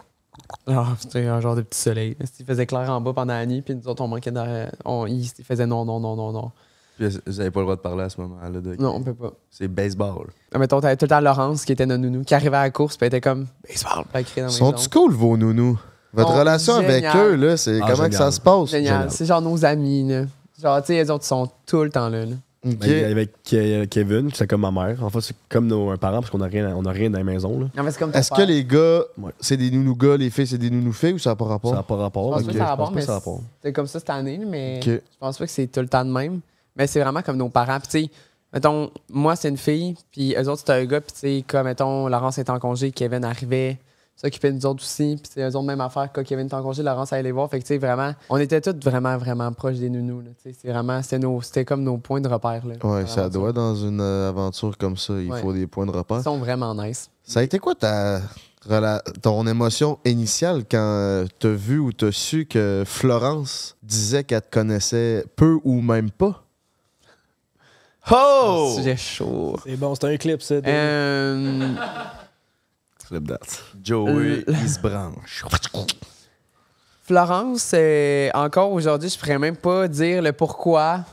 Ah, 0.67 0.87
c'était 0.99 1.25
un 1.25 1.41
genre 1.41 1.55
de 1.55 1.61
petit 1.61 1.79
soleil. 1.79 2.15
Il 2.39 2.45
faisait 2.45 2.65
clair 2.65 2.89
en 2.89 3.01
bas 3.01 3.11
pendant 3.13 3.33
la 3.33 3.45
nuit, 3.45 3.61
puis 3.61 3.75
nous 3.75 3.87
autres, 3.87 4.01
on 4.03 4.07
manquait 4.07 4.31
de. 4.31 4.67
On, 4.85 5.05
il 5.07 5.27
faisait 5.43 5.65
non, 5.65 5.83
non, 5.83 5.99
non, 5.99 6.15
non, 6.15 6.31
non. 6.31 6.51
Puis 6.97 7.07
vous 7.27 7.39
avez 7.41 7.51
pas 7.51 7.59
le 7.59 7.65
droit 7.65 7.75
de 7.75 7.81
parler 7.81 8.03
à 8.03 8.09
ce 8.09 8.19
moment-là. 8.21 8.59
de- 8.59 8.75
Non, 8.81 8.95
on 8.95 9.01
peut 9.03 9.13
pas. 9.13 9.31
C'est 9.51 9.67
baseball. 9.67 10.27
Mettons, 10.57 10.79
t'avais 10.81 10.95
tout 10.95 11.05
le 11.05 11.09
temps 11.09 11.19
Laurence 11.19 11.63
qui 11.65 11.71
était 11.71 11.85
notre 11.85 12.01
nounou, 12.01 12.23
qui 12.23 12.33
arrivait 12.33 12.57
à 12.57 12.63
la 12.63 12.69
course, 12.71 12.97
puis 12.97 13.05
elle 13.05 13.13
était 13.13 13.21
comme 13.21 13.45
baseball. 13.67 14.05
Sont-tu 14.49 14.89
cool, 14.89 15.11
vos 15.13 15.37
nounous? 15.37 15.77
Votre 16.13 16.31
Oh, 16.33 16.39
relation 16.39 16.73
avec 16.75 17.03
eux, 17.15 17.35
là, 17.35 17.57
c'est 17.57 17.79
Ah, 17.83 17.91
comment 17.91 18.09
que 18.09 18.15
ça 18.15 18.31
se 18.31 18.39
passe? 18.41 18.69
Génial. 18.69 18.93
Génial. 18.93 19.11
C'est 19.11 19.25
genre 19.25 19.41
nos 19.41 19.63
amis, 19.65 20.07
là. 20.07 20.23
Genre, 20.59 20.79
tu 20.81 20.87
sais, 20.87 20.93
les 21.03 21.11
autres 21.11 21.25
sont 21.25 21.47
tout 21.67 21.83
le 21.83 21.91
temps 21.91 22.09
là. 22.09 22.25
là. 22.25 22.35
Ben, 22.63 23.11
avec 23.11 23.31
Ke- 23.45 23.85
Kevin, 23.87 24.29
c'est 24.33 24.47
comme 24.47 24.61
ma 24.61 24.71
mère. 24.71 25.01
En 25.03 25.09
fait, 25.09 25.21
c'est 25.21 25.35
comme 25.47 25.67
nos 25.67 25.89
un 25.91 25.97
parent 25.97 26.19
parce 26.19 26.29
qu'on 26.31 26.39
n'a 26.39 26.47
rien, 26.47 26.75
on 26.75 26.83
a 26.85 26.91
rien 26.91 27.09
dans 27.09 27.19
la 27.19 27.23
maison. 27.23 27.59
Là. 27.59 27.67
Non, 27.75 27.83
mais 27.83 27.91
c'est 27.91 27.99
comme 27.99 28.11
ton 28.11 28.19
Est-ce 28.19 28.31
que 28.31 28.41
les 28.41 28.65
gars, 28.65 29.03
Ouais. 29.17 29.31
c'est 29.39 29.57
des 29.57 29.69
nounous 29.71 29.95
gars, 29.95 30.17
les 30.17 30.29
filles, 30.29 30.47
c'est 30.47 30.57
des 30.57 30.69
nounous 30.69 30.93
filles 30.93 31.13
ou 31.13 31.19
ça 31.19 31.29
n'a 31.29 31.35
pas 31.35 31.45
rapport? 31.45 31.69
Ça 31.71 31.77
n'a 31.77 31.83
pas 31.83 31.95
rapport. 31.95 32.39
Je 32.39 32.39
pense 32.39 32.41
Ok, 32.43 32.45
pas 32.47 32.51
que 32.53 32.57
ça 32.57 32.63
a 32.63 32.65
je 32.65 32.69
rapport, 32.71 32.85
pense 32.87 32.93
pas 32.93 32.99
mais 32.99 33.05
ça 33.05 33.13
rapport. 33.13 33.41
c'est 33.63 33.73
comme 33.73 33.87
ça 33.87 33.99
cette 33.99 34.09
année, 34.09 34.41
mais 34.45 34.79
Ok. 34.81 34.85
je 34.89 34.99
pense 35.19 35.37
pas 35.37 35.45
que 35.45 35.51
c'est 35.51 35.67
tout 35.67 35.79
le 35.81 35.87
temps 35.87 36.03
de 36.03 36.11
même. 36.11 36.39
Mais 36.75 36.87
c'est 36.87 36.99
vraiment 36.99 37.21
comme 37.21 37.37
nos 37.37 37.49
parents. 37.49 37.79
Puis, 37.79 37.87
tu 37.89 38.05
sais, 38.05 38.11
mettons, 38.53 38.89
moi, 39.09 39.35
c'est 39.35 39.49
une 39.49 39.57
fille, 39.57 39.95
puis 40.11 40.35
eux 40.35 40.49
autres, 40.49 40.59
c'était 40.59 40.73
un 40.73 40.85
gars, 40.85 41.01
puis, 41.01 41.13
tu 41.13 41.19
sais, 41.19 41.43
comme, 41.47 41.63
mettons, 41.65 42.07
Laurence 42.07 42.37
est 42.37 42.49
en 42.49 42.59
congé, 42.59 42.91
Kevin 42.91 43.23
arrivait, 43.23 43.77
s'occupait 44.19 44.49
de 44.51 44.55
nous 44.57 44.65
autres 44.65 44.83
aussi, 44.83 45.15
puis, 45.21 45.31
c'est 45.33 45.41
eux 45.41 45.47
autres, 45.55 45.61
même 45.61 45.79
affaire, 45.79 46.09
quand 46.11 46.23
Kevin 46.23 46.47
est 46.47 46.53
en 46.53 46.61
congé, 46.63 46.81
Laurence 46.83 47.13
allait 47.13 47.23
les 47.23 47.31
voir. 47.31 47.49
Fait 47.49 47.59
que, 47.59 47.63
tu 47.63 47.67
sais, 47.69 47.77
vraiment, 47.77 48.13
on 48.29 48.37
était 48.37 48.59
tous 48.59 48.75
vraiment, 48.83 49.15
vraiment 49.17 49.51
proches 49.53 49.77
des 49.77 49.89
nounous, 49.89 50.21
là. 50.21 50.31
Tu 50.43 50.51
sais, 50.51 50.57
c'est 50.61 50.71
vraiment, 50.71 51.01
c'était, 51.03 51.19
nos, 51.19 51.41
c'était 51.41 51.63
comme 51.65 51.83
nos 51.83 51.97
points 51.97 52.19
de 52.19 52.27
repère, 52.27 52.63
là. 52.65 52.73
Ouais, 52.83 53.05
ça 53.07 53.29
doit 53.29 53.53
dans 53.53 53.75
une 53.75 54.01
euh, 54.01 54.29
aventure 54.29 54.77
comme 54.77 54.97
ça. 54.97 55.13
Il 55.21 55.31
Ouais. 55.31 55.41
faut 55.41 55.53
des 55.53 55.67
points 55.67 55.85
de 55.85 55.91
repère. 55.91 56.17
Ils 56.17 56.23
sont 56.23 56.39
vraiment 56.39 56.73
nice. 56.75 57.09
Ça 57.23 57.41
a 57.41 57.43
été 57.43 57.59
quoi 57.59 57.75
ta 57.75 58.21
ton 59.21 59.47
émotion 59.47 59.97
initiale 60.03 60.63
quand 60.69 61.23
tu 61.39 61.47
as 61.47 61.51
vu 61.53 61.79
ou 61.79 61.93
tu 61.93 62.05
as 62.07 62.11
su 62.11 62.45
que 62.45 62.83
Florence 62.85 63.77
disait 63.81 64.25
qu'elle 64.25 64.41
te 64.41 64.49
connaissait 64.51 65.23
peu 65.37 65.57
ou 65.63 65.79
même 65.79 66.11
pas? 66.11 66.43
Oh! 68.11 68.73
Sujet 68.75 68.97
chaud. 68.97 69.57
C'est 69.63 69.77
bon, 69.77 69.95
c'est 69.95 70.05
un 70.05 70.17
clip, 70.17 70.41
ça. 70.41 70.55
Euh, 70.55 71.75
That. 73.09 73.39
Joey, 73.83 74.43
il 74.47 74.69
se 74.69 74.79
branche. 74.79 75.43
Florence, 77.03 77.71
euh, 77.73 78.29
encore 78.33 78.71
aujourd'hui, 78.73 79.09
je 79.09 79.17
pourrais 79.17 79.39
même 79.39 79.55
pas 79.55 79.87
dire 79.87 80.21
le 80.21 80.33
pourquoi 80.33 81.05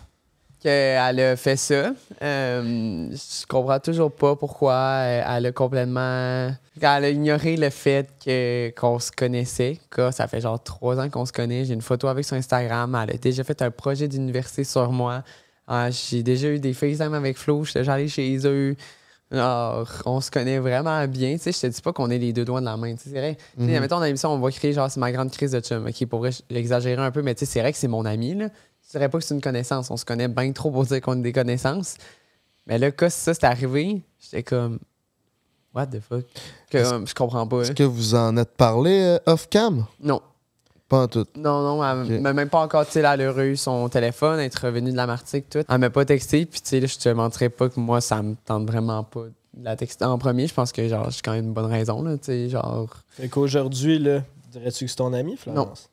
qu'elle 0.59 1.21
a 1.21 1.37
fait 1.37 1.57
ça. 1.57 1.93
Euh, 2.23 3.11
je 3.13 3.47
comprends 3.47 3.79
toujours 3.79 4.11
pas 4.11 4.35
pourquoi 4.35 4.73
euh, 4.73 5.23
elle 5.29 5.47
a 5.47 5.53
complètement... 5.53 6.51
Elle 6.81 7.05
a 7.05 7.11
ignoré 7.11 7.57
le 7.57 7.71
fait 7.71 8.09
que, 8.25 8.71
qu'on 8.71 8.99
se 8.99 9.13
connaissait. 9.13 9.79
Ça 10.11 10.27
fait 10.27 10.41
genre 10.41 10.61
trois 10.61 10.99
ans 10.99 11.09
qu'on 11.09 11.27
se 11.27 11.33
connaît. 11.33 11.65
J'ai 11.65 11.75
une 11.75 11.83
photo 11.83 12.09
avec 12.09 12.25
sur 12.25 12.37
Instagram. 12.37 12.99
Elle 13.03 13.15
a 13.15 13.19
déjà 13.19 13.45
fait 13.45 13.63
un 13.63 13.71
projet 13.71 14.09
d'université 14.09 14.65
sur 14.65 14.91
moi. 14.91 15.23
Ah, 15.69 15.91
j'ai 15.91 16.23
déjà 16.23 16.49
eu 16.49 16.59
des 16.59 16.75
FaceTime 16.75 17.15
avec 17.15 17.39
Flo. 17.39 17.65
J'étais 17.65 17.81
déjà 17.81 17.95
allé 17.95 18.09
chez 18.09 18.37
eux. 18.47 18.75
Alors, 19.35 19.89
on 20.07 20.21
se 20.21 20.31
connaît 20.31 20.59
vraiment 20.59 21.07
bien. 21.07 21.35
Tu 21.35 21.39
sais, 21.39 21.53
je 21.53 21.61
te 21.61 21.67
dis 21.67 21.81
pas 21.81 21.93
qu'on 21.93 22.11
est 22.11 22.19
les 22.19 22.33
deux 22.33 22.45
doigts 22.45 22.61
de 22.61 22.65
la 22.65 22.77
main. 22.77 22.95
Tu 22.95 23.05
sais, 23.05 23.11
c'est 23.11 23.19
vrai. 23.19 23.37
Tu 23.59 23.67
sais, 23.67 23.81
mettons, 23.81 23.99
dans 23.99 24.05
l'émission, 24.05 24.31
on 24.31 24.39
va 24.39 24.51
crier 24.51 24.73
genre, 24.73 24.91
c'est 24.91 25.01
ma 25.01 25.13
grande 25.13 25.31
crise 25.31 25.53
de 25.53 25.61
chum. 25.61 25.87
OK, 25.87 26.07
pour 26.07 26.27
j'exagérais 26.51 27.03
un 27.03 27.11
peu, 27.11 27.23
mais 27.23 27.35
tu 27.35 27.41
sais, 27.41 27.53
c'est 27.53 27.61
vrai 27.61 27.73
que 27.73 27.79
c'est 27.79 27.89
mon 27.89 28.05
ami, 28.05 28.35
là. 28.35 28.49
Je 28.87 28.91
dirais 28.91 29.09
pas 29.09 29.19
que 29.19 29.25
c'est 29.25 29.35
une 29.35 29.41
connaissance. 29.41 29.91
On 29.91 29.97
se 29.97 30.05
connaît 30.05 30.29
bien 30.29 30.53
trop 30.53 30.71
pour 30.71 30.85
dire 30.85 31.01
qu'on 31.01 31.19
est 31.19 31.23
des 31.23 31.33
connaissances. 31.33 31.97
Mais 32.67 32.79
là, 32.79 32.91
quand 32.91 33.11
ça, 33.11 33.35
c'est 33.35 33.45
arrivé, 33.45 34.03
j'étais 34.21 34.43
comme, 34.43 34.79
what 35.75 35.87
the 35.87 36.01
fuck? 36.01 36.25
Que, 36.71 36.79
je 36.85 37.15
comprends 37.15 37.47
pas. 37.47 37.63
Est-ce 37.63 37.71
hein. 37.73 37.75
que 37.75 37.83
vous 37.83 38.15
en 38.15 38.37
êtes 38.37 38.57
parlé 38.57 39.01
euh, 39.01 39.19
off-cam? 39.27 39.87
Non. 40.01 40.21
Pas 40.95 41.03
en 41.03 41.09
tout. 41.09 41.27
Non, 41.37 41.63
non, 41.63 42.05
elle 42.09 42.21
m'a 42.21 42.33
même 42.33 42.49
pas 42.49 42.61
encore, 42.61 42.85
tu 42.87 42.93
sais, 42.93 43.03
là, 43.03 43.15
elle 43.15 43.23
a 43.23 43.45
eu 43.47 43.57
son 43.57 43.89
téléphone, 43.89 44.39
être 44.41 44.67
revenue 44.67 44.91
de 44.93 44.97
la 44.97 45.07
Martinique, 45.07 45.49
tout. 45.51 45.61
Elle 45.69 45.79
m'a 45.79 45.91
pas 45.91 46.05
texté, 46.05 46.47
puis 46.47 46.61
tu 46.61 46.69
sais, 46.69 46.87
je 46.87 46.99
te 46.99 47.09
mentirais 47.09 47.49
pas 47.49 47.69
que 47.69 47.79
moi, 47.81 48.01
ça 48.01 48.23
me 48.23 48.35
tente 48.45 48.67
vraiment 48.67 49.03
pas 49.05 49.25
de 49.55 49.65
la 49.65 49.77
texter 49.77 50.05
en 50.05 50.19
premier. 50.19 50.47
Je 50.47 50.55
pense 50.55 50.73
que, 50.73 50.87
genre, 50.89 51.11
j'ai 51.11 51.21
quand 51.23 51.33
même 51.33 51.47
une 51.47 51.53
bonne 51.53 51.71
raison, 51.71 52.03
là, 52.03 52.17
tu 52.19 52.25
sais, 52.25 52.49
genre... 52.49 52.89
Fait 53.11 53.29
qu'aujourd'hui, 53.29 53.99
là, 53.99 54.23
dirais-tu 54.53 54.85
que 54.85 54.91
c'est 54.91 54.97
ton 54.97 55.13
ami, 55.13 55.37
Florence? 55.37 55.89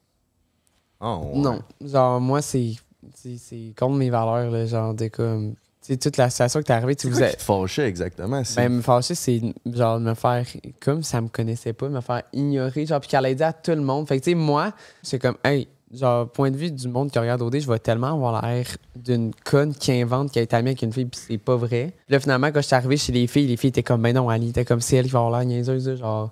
Oh, 1.00 1.32
ouais. 1.34 1.40
Non, 1.40 1.62
genre, 1.84 2.22
moi, 2.22 2.42
c'est 2.42 2.74
c'est- 3.16 3.38
c'est 3.38 3.74
contre 3.78 3.96
mes 3.96 4.10
valeurs, 4.12 4.52
là, 4.52 4.66
genre, 4.68 4.94
de 4.94 5.08
comme... 5.08 5.56
Sais, 5.82 5.98
toute 5.98 6.18
la 6.18 6.30
situation 6.30 6.60
qui 6.60 6.66
t'est 6.66 6.74
arrivée, 6.74 6.96
tu 6.96 7.10
vous 7.10 7.24
êtes... 7.24 7.32
qui 7.32 7.38
te 7.38 7.42
fâchait 7.42 7.88
exactement? 7.88 8.44
Ben, 8.56 8.70
me 8.70 8.82
fâcher, 8.84 9.16
c'est 9.16 9.42
genre 9.66 10.00
me 10.00 10.14
faire 10.14 10.46
comme 10.80 11.02
ça 11.02 11.20
me 11.22 11.28
connaissait 11.28 11.74
pas, 11.74 11.90
me 11.90 12.02
faire 12.02 12.22
ignorer, 12.34 12.86
genre, 12.86 13.00
puis 13.00 13.10
qu'elle 13.10 13.26
allait 13.26 13.34
dire 13.34 13.48
à 13.48 13.54
tout 13.54 13.72
le 13.72 13.82
monde. 13.82 14.08
Fait 14.08 14.20
que, 14.20 14.24
tu 14.24 14.32
sais, 14.32 14.36
moi, 14.36 14.74
c'est 15.02 15.18
comme, 15.18 15.38
hey, 15.44 15.68
genre, 15.92 16.30
point 16.30 16.52
de 16.52 16.56
vue 16.56 16.70
du 16.70 16.88
monde 16.88 17.10
qui 17.10 17.18
regarde 17.18 17.42
OD, 17.42 17.60
je 17.60 17.68
vais 17.68 17.80
tellement 17.80 18.14
avoir 18.14 18.46
l'air 18.46 18.68
d'une 18.96 19.32
conne 19.44 19.74
qui 19.74 19.92
invente 19.92 20.32
qu'elle 20.32 20.44
est 20.44 20.54
amie 20.54 20.70
avec 20.70 20.84
une 20.84 20.94
fille, 20.94 21.06
puis 21.06 21.20
c'est 21.28 21.40
pas 21.40 21.56
vrai. 21.56 21.94
Puis 22.06 22.14
là, 22.14 22.20
finalement, 22.20 22.52
quand 22.52 22.62
je 22.62 22.68
suis 22.68 22.76
arrivé 22.76 22.98
chez 22.98 23.12
les 23.12 23.26
filles, 23.26 23.48
les 23.48 23.58
filles 23.58 23.70
étaient 23.70 23.82
comme, 23.82 24.04
ben 24.04 24.14
non, 24.14 24.30
Ali, 24.30 24.50
était 24.50 24.66
comme, 24.66 24.82
c'est 24.82 24.98
elle 24.98 25.06
qui 25.06 25.12
va 25.12 25.20
avoir 25.20 25.40
l'air 25.40 25.48
niaiseuse, 25.48 25.96
genre. 25.98 26.32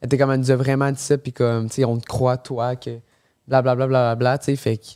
Elle 0.00 0.06
était 0.06 0.16
comme, 0.16 0.30
elle 0.30 0.40
nous 0.40 0.50
a 0.50 0.56
vraiment 0.56 0.90
dit 0.90 1.02
ça, 1.02 1.18
puis 1.18 1.34
comme, 1.34 1.68
tu 1.68 1.74
sais, 1.74 1.84
on 1.84 1.98
te 1.98 2.06
croit, 2.06 2.38
toi, 2.38 2.74
que 2.74 2.98
blablabla, 3.48 3.86
blablabla, 3.86 4.38
tu 4.38 4.46
sais, 4.46 4.56
fait 4.56 4.78
que. 4.78 4.86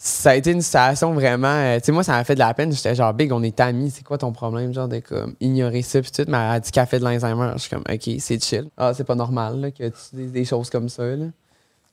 Ça 0.00 0.30
a 0.30 0.34
été 0.36 0.52
une 0.52 0.62
situation 0.62 1.12
vraiment. 1.12 1.48
euh, 1.48 1.78
tu 1.80 1.86
sais, 1.86 1.92
moi, 1.92 2.04
ça 2.04 2.12
m'a 2.12 2.22
fait 2.22 2.34
de 2.34 2.38
la 2.38 2.54
peine. 2.54 2.70
J'étais 2.72 2.94
genre, 2.94 3.12
Big, 3.12 3.32
on 3.32 3.42
est 3.42 3.58
amis. 3.58 3.90
C'est 3.90 4.04
quoi 4.04 4.16
ton 4.16 4.30
problème? 4.32 4.72
Genre, 4.72 4.86
de 4.86 5.00
comme, 5.00 5.34
ignorer 5.40 5.82
ça. 5.82 6.00
Puis 6.00 6.12
tout. 6.12 6.22
Mais 6.28 6.36
elle 6.36 6.50
a 6.52 6.60
dit 6.60 6.70
qu'elle 6.70 6.86
fait 6.86 7.00
de 7.00 7.04
l'Alzheimer. 7.04 7.50
Je 7.54 7.58
suis 7.62 7.70
comme, 7.70 7.82
OK, 7.90 8.08
c'est 8.20 8.42
chill. 8.42 8.68
Ah, 8.76 8.92
c'est 8.94 9.02
pas 9.04 9.16
normal 9.16 9.60
là, 9.60 9.70
que 9.72 9.88
tu 9.88 9.98
dises 10.16 10.30
des 10.32 10.44
choses 10.44 10.70
comme 10.70 10.88
ça. 10.88 11.02
Là. 11.04 11.24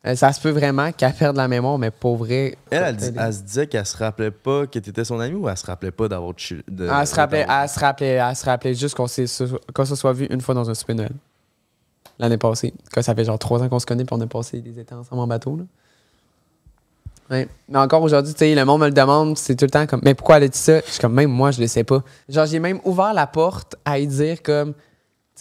Euh, 0.06 0.16
ça 0.16 0.32
se 0.32 0.40
peut 0.40 0.52
vraiment 0.52 0.92
qu'elle 0.92 1.14
perde 1.14 1.36
la 1.36 1.48
mémoire, 1.48 1.80
mais 1.80 1.90
pour 1.90 2.18
vrai. 2.18 2.56
Elle, 2.70 2.96
elle, 3.02 3.14
elle 3.18 3.34
se 3.34 3.42
disait 3.42 3.66
qu'elle 3.66 3.86
se 3.88 3.98
rappelait 3.98 4.30
pas 4.30 4.68
que 4.68 4.78
t'étais 4.78 5.04
son 5.04 5.20
ami 5.20 5.34
ou 5.34 5.50
elle 5.50 5.58
se 5.58 5.66
rappelait 5.66 5.90
pas 5.90 6.08
d'avoir 6.08 6.34
chill- 6.38 6.62
de- 6.70 6.88
Elle 6.88 7.08
se 7.08 7.16
rappelait, 7.16 7.48
elle 7.50 7.68
se 7.70 7.80
rappelait, 7.80 8.08
elle 8.10 8.36
se 8.36 8.46
rappelait 8.46 8.76
juste 8.76 8.94
qu'on 8.94 9.08
s'est- 9.08 9.26
qu'on 9.74 9.86
se 9.86 9.96
soit 9.96 10.14
vu 10.14 10.28
une 10.30 10.42
fois 10.42 10.54
dans 10.54 10.70
un 10.70 10.76
souper 10.76 10.94
Noël. 10.94 11.14
L'année 12.20 12.38
passée. 12.38 12.72
Que 12.94 13.02
ça 13.02 13.16
fait 13.16 13.26
genre 13.26 13.40
trois 13.40 13.64
ans 13.64 13.68
qu'on 13.68 13.80
se 13.80 13.86
connaît 13.88 14.06
puis 14.06 14.16
on 14.16 14.22
a 14.22 14.28
passé 14.28 14.62
des 14.62 14.80
étés 14.80 14.94
ensemble 14.94 15.22
en 15.22 15.28
bateau. 15.28 15.58
Là. 15.58 15.64
Ouais. 17.30 17.48
Mais 17.68 17.80
encore 17.80 18.04
aujourd'hui, 18.04 18.34
tu 18.34 18.40
sais, 18.40 18.54
le 18.54 18.66
monde 18.66 18.82
me 18.82 18.88
le 18.88 18.94
demande, 18.94 19.38
c'est 19.38 19.56
tout 19.56 19.66
le 19.66 19.72
temps 19.72 19.88
comme, 19.88 20.02
mais 20.04 20.14
pourquoi 20.14 20.38
elle 20.38 20.44
a 20.44 20.48
dit 20.48 20.58
ça? 20.58 20.80
Je 20.86 20.92
suis 20.92 21.00
comme, 21.00 21.14
même 21.14 21.32
moi, 21.32 21.52
je 21.52 21.60
le 21.60 21.68
sais 21.68 21.84
pas. 21.84 22.04
Genre, 22.30 22.46
j'ai 22.46 22.60
même 22.60 22.80
ouvert 22.84 23.14
la 23.14 23.26
porte 23.26 23.76
à 23.84 23.98
y 23.98 24.06
dire 24.06 24.44
comme, 24.44 24.74
tu 24.74 24.80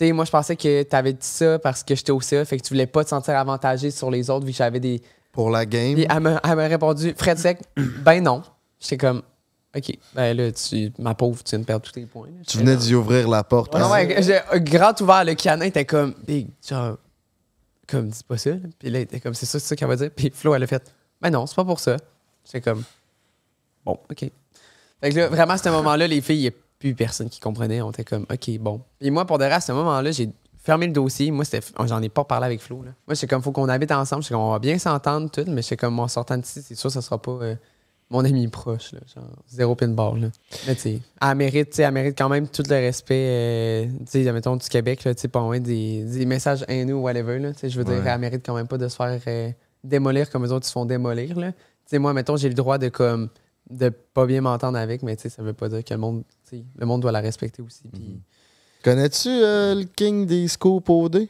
sais, 0.06 0.12
moi, 0.12 0.24
je 0.24 0.30
pensais 0.30 0.56
que 0.56 0.82
tu 0.82 0.96
avais 0.96 1.12
dit 1.12 1.18
ça 1.20 1.58
parce 1.58 1.82
que 1.82 1.94
j'étais 1.94 2.12
au 2.12 2.20
CA, 2.20 2.44
fait 2.44 2.56
que 2.56 2.62
tu 2.62 2.70
voulais 2.70 2.86
pas 2.86 3.04
te 3.04 3.10
sentir 3.10 3.36
avantagé 3.36 3.90
sur 3.90 4.10
les 4.10 4.30
autres 4.30 4.46
vu 4.46 4.52
que 4.52 4.58
j'avais 4.58 4.80
des. 4.80 5.02
Pour 5.30 5.50
la 5.50 5.66
game? 5.66 5.94
Puis 5.94 6.06
elle 6.08 6.20
m'a 6.20 6.66
répondu, 6.66 7.14
Fred 7.16 7.38
Sec, 7.38 7.58
ben 7.76 8.22
non. 8.22 8.42
J'étais 8.80 8.98
comme, 8.98 9.22
OK, 9.76 9.98
ben 10.14 10.36
là, 10.36 10.52
tu, 10.52 10.92
ma 10.98 11.14
pauvre, 11.14 11.42
tu 11.42 11.50
viens 11.50 11.58
de 11.58 11.64
perdre 11.64 11.84
tous 11.84 11.92
tes 11.92 12.06
points. 12.06 12.28
là. 12.28 12.44
Tu 12.46 12.58
venais 12.58 12.76
d'y 12.76 12.94
ouvrir 12.94 13.28
la 13.28 13.42
porte. 13.42 13.74
Ouais, 13.74 13.80
hein? 13.80 13.90
ouais, 13.90 14.22
j'ai 14.22 14.38
un 14.52 14.58
grand 14.58 14.98
ouvert, 15.00 15.24
le 15.24 15.34
canin 15.34 15.66
était 15.66 15.84
comme, 15.84 16.14
Big, 16.26 16.48
genre, 16.66 16.96
comme, 17.88 18.08
dis 18.08 18.22
pas 18.26 18.38
ça. 18.38 18.50
Puis 18.78 18.90
là, 18.90 19.00
il 19.00 19.02
était 19.02 19.20
comme, 19.20 19.34
c'est 19.34 19.46
ça, 19.46 19.58
c'est 19.58 19.66
ça 19.66 19.76
qu'elle 19.76 19.88
va 19.88 19.96
dire. 19.96 20.10
Puis 20.14 20.30
Flo, 20.32 20.54
elle 20.54 20.62
a 20.62 20.66
fait, 20.66 20.82
ben 21.24 21.30
non, 21.30 21.46
c'est 21.46 21.56
pas 21.56 21.64
pour 21.64 21.80
ça. 21.80 21.96
J'étais 22.44 22.60
comme, 22.60 22.82
bon, 23.82 23.98
OK. 24.10 24.30
Fait 25.00 25.10
que 25.10 25.16
là, 25.16 25.28
vraiment, 25.28 25.54
à 25.54 25.58
ce 25.58 25.70
moment-là, 25.70 26.06
les 26.06 26.20
filles, 26.20 26.36
il 26.36 26.42
n'y 26.42 26.48
a 26.48 26.52
plus 26.78 26.94
personne 26.94 27.30
qui 27.30 27.40
comprenait. 27.40 27.80
On 27.80 27.90
était 27.90 28.04
comme, 28.04 28.26
OK, 28.30 28.58
bon. 28.58 28.82
Puis 28.98 29.10
moi, 29.10 29.24
pour 29.24 29.38
de 29.38 29.44
reste, 29.44 29.56
à 29.56 29.60
ce 29.60 29.72
moment-là, 29.72 30.10
j'ai 30.10 30.28
fermé 30.62 30.86
le 30.86 30.92
dossier. 30.92 31.30
Moi, 31.30 31.46
c'était, 31.46 31.66
j'en 31.86 32.02
ai 32.02 32.10
pas 32.10 32.24
parlé 32.24 32.44
avec 32.44 32.60
Flo. 32.60 32.82
Là. 32.82 32.90
Moi, 33.06 33.14
j'étais 33.14 33.26
comme, 33.26 33.42
faut 33.42 33.52
qu'on 33.52 33.70
habite 33.70 33.90
ensemble. 33.90 34.22
J'étais 34.22 34.34
comme, 34.34 34.42
on 34.42 34.50
va 34.50 34.58
bien 34.58 34.76
s'entendre, 34.76 35.30
tout. 35.30 35.46
Mais 35.48 35.62
j'étais 35.62 35.78
comme, 35.78 35.98
en 35.98 36.08
sortant 36.08 36.36
d'ici, 36.36 36.60
c'est 36.60 36.74
sûr, 36.74 36.90
ça 36.90 37.00
sera 37.00 37.16
pas 37.16 37.38
euh, 37.40 37.54
mon 38.10 38.22
ami 38.22 38.46
proche. 38.48 38.92
Là, 38.92 39.00
genre, 39.14 39.24
zéro 39.48 39.74
pinball. 39.74 40.20
Là. 40.20 40.28
Mais 40.66 40.74
tu 40.74 40.80
sais, 40.82 41.00
elle 41.22 41.34
mérite, 41.36 41.78
elle 41.78 41.90
mérite 41.90 42.18
quand 42.18 42.28
même 42.28 42.48
tout 42.48 42.64
le 42.68 42.74
respect, 42.74 43.14
euh, 43.14 43.86
tu 44.10 44.24
sais, 44.24 44.30
mettons, 44.30 44.56
du 44.56 44.68
Québec, 44.68 45.04
là, 45.04 45.14
tu 45.14 45.22
sais, 45.22 45.28
pas 45.28 45.58
des, 45.58 46.04
des 46.04 46.26
messages 46.26 46.66
haineux 46.68 46.96
ou 46.96 47.02
whatever, 47.02 47.38
là, 47.38 47.52
je 47.62 47.78
veux 47.78 47.84
dire, 47.84 48.06
elle 48.06 48.20
mérite 48.20 48.44
quand 48.44 48.54
même 48.54 48.68
pas 48.68 48.76
de 48.76 48.88
se 48.88 48.96
faire 48.96 49.18
euh, 49.26 49.50
démolir 49.84 50.30
comme 50.30 50.44
les 50.44 50.50
autres 50.50 50.66
ils 50.66 50.68
se 50.68 50.72
font 50.72 50.84
démolir, 50.84 51.38
là. 51.38 51.52
Tu 51.52 51.58
sais, 51.86 51.98
moi, 51.98 52.12
mettons, 52.12 52.36
j'ai 52.36 52.48
le 52.48 52.54
droit 52.54 52.78
de, 52.78 52.88
comme, 52.88 53.28
de 53.70 53.90
pas 53.90 54.26
bien 54.26 54.40
m'entendre 54.40 54.78
avec, 54.78 55.02
mais 55.02 55.16
tu 55.16 55.22
sais, 55.22 55.28
ça 55.28 55.42
veut 55.42 55.52
pas 55.52 55.68
dire 55.68 55.84
que 55.84 55.94
le 55.94 56.00
monde, 56.00 56.24
le 56.52 56.86
monde 56.86 57.02
doit 57.02 57.12
la 57.12 57.20
respecter 57.20 57.62
aussi, 57.62 57.82
puis... 57.92 58.20
Connais-tu 58.82 59.30
euh, 59.30 59.74
le 59.74 59.84
king 59.84 60.26
des 60.26 60.46
scoops 60.46 60.90
OD? 60.90 61.26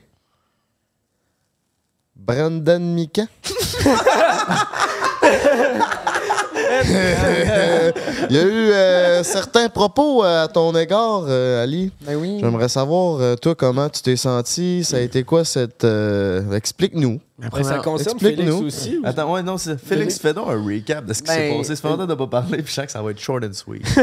Brandon 2.16 2.81
Mikan? 2.81 3.26
Il 8.30 8.36
y 8.36 8.38
a 8.38 8.42
eu 8.42 8.70
euh, 8.72 9.22
certains 9.24 9.68
propos 9.68 10.22
à 10.22 10.48
ton 10.48 10.74
égard, 10.76 11.24
euh, 11.28 11.62
Ali. 11.62 11.92
Ben 12.06 12.16
oui. 12.16 12.38
J'aimerais 12.40 12.68
savoir, 12.68 13.20
euh, 13.20 13.34
toi, 13.36 13.55
comment 13.55 13.88
tu 13.88 14.02
t'es 14.02 14.16
senti. 14.16 14.84
Ça 14.84 14.96
a 14.96 15.01
été 15.01 15.24
quoi 15.24 15.44
cette. 15.44 15.84
euh, 15.84 16.52
Explique-nous. 16.52 17.20
Ben, 17.36 17.64
ça 17.64 17.78
concerne 17.78 18.16
Explique-nous. 18.16 18.59
Félix 18.59 18.76
aussi. 18.76 18.98
ou- 18.98 19.02
Attends, 19.06 19.32
ouais, 19.32 19.42
non, 19.42 19.59
c'est 19.59 19.76
Félix, 19.76 20.20
fais 20.20 20.32
donc 20.32 20.46
un 20.48 20.64
recap 20.64 21.05
de 21.05 21.12
ce 21.12 21.20
qui 21.20 21.32
s'est 21.32 21.51
Ben, 21.51 21.56
passé. 21.59 21.74
Ça 21.74 21.82
fait 21.82 21.88
longtemps 21.88 22.06
de 22.06 22.14
pas 22.14 22.26
parler, 22.28 22.59
puis 22.59 22.66
je 22.68 22.72
sens 22.72 22.86
que 22.86 22.92
ça 22.92 23.02
va 23.02 23.10
être 23.10 23.18
short 23.18 23.42
and 23.44 23.52
sweet. 23.52 23.82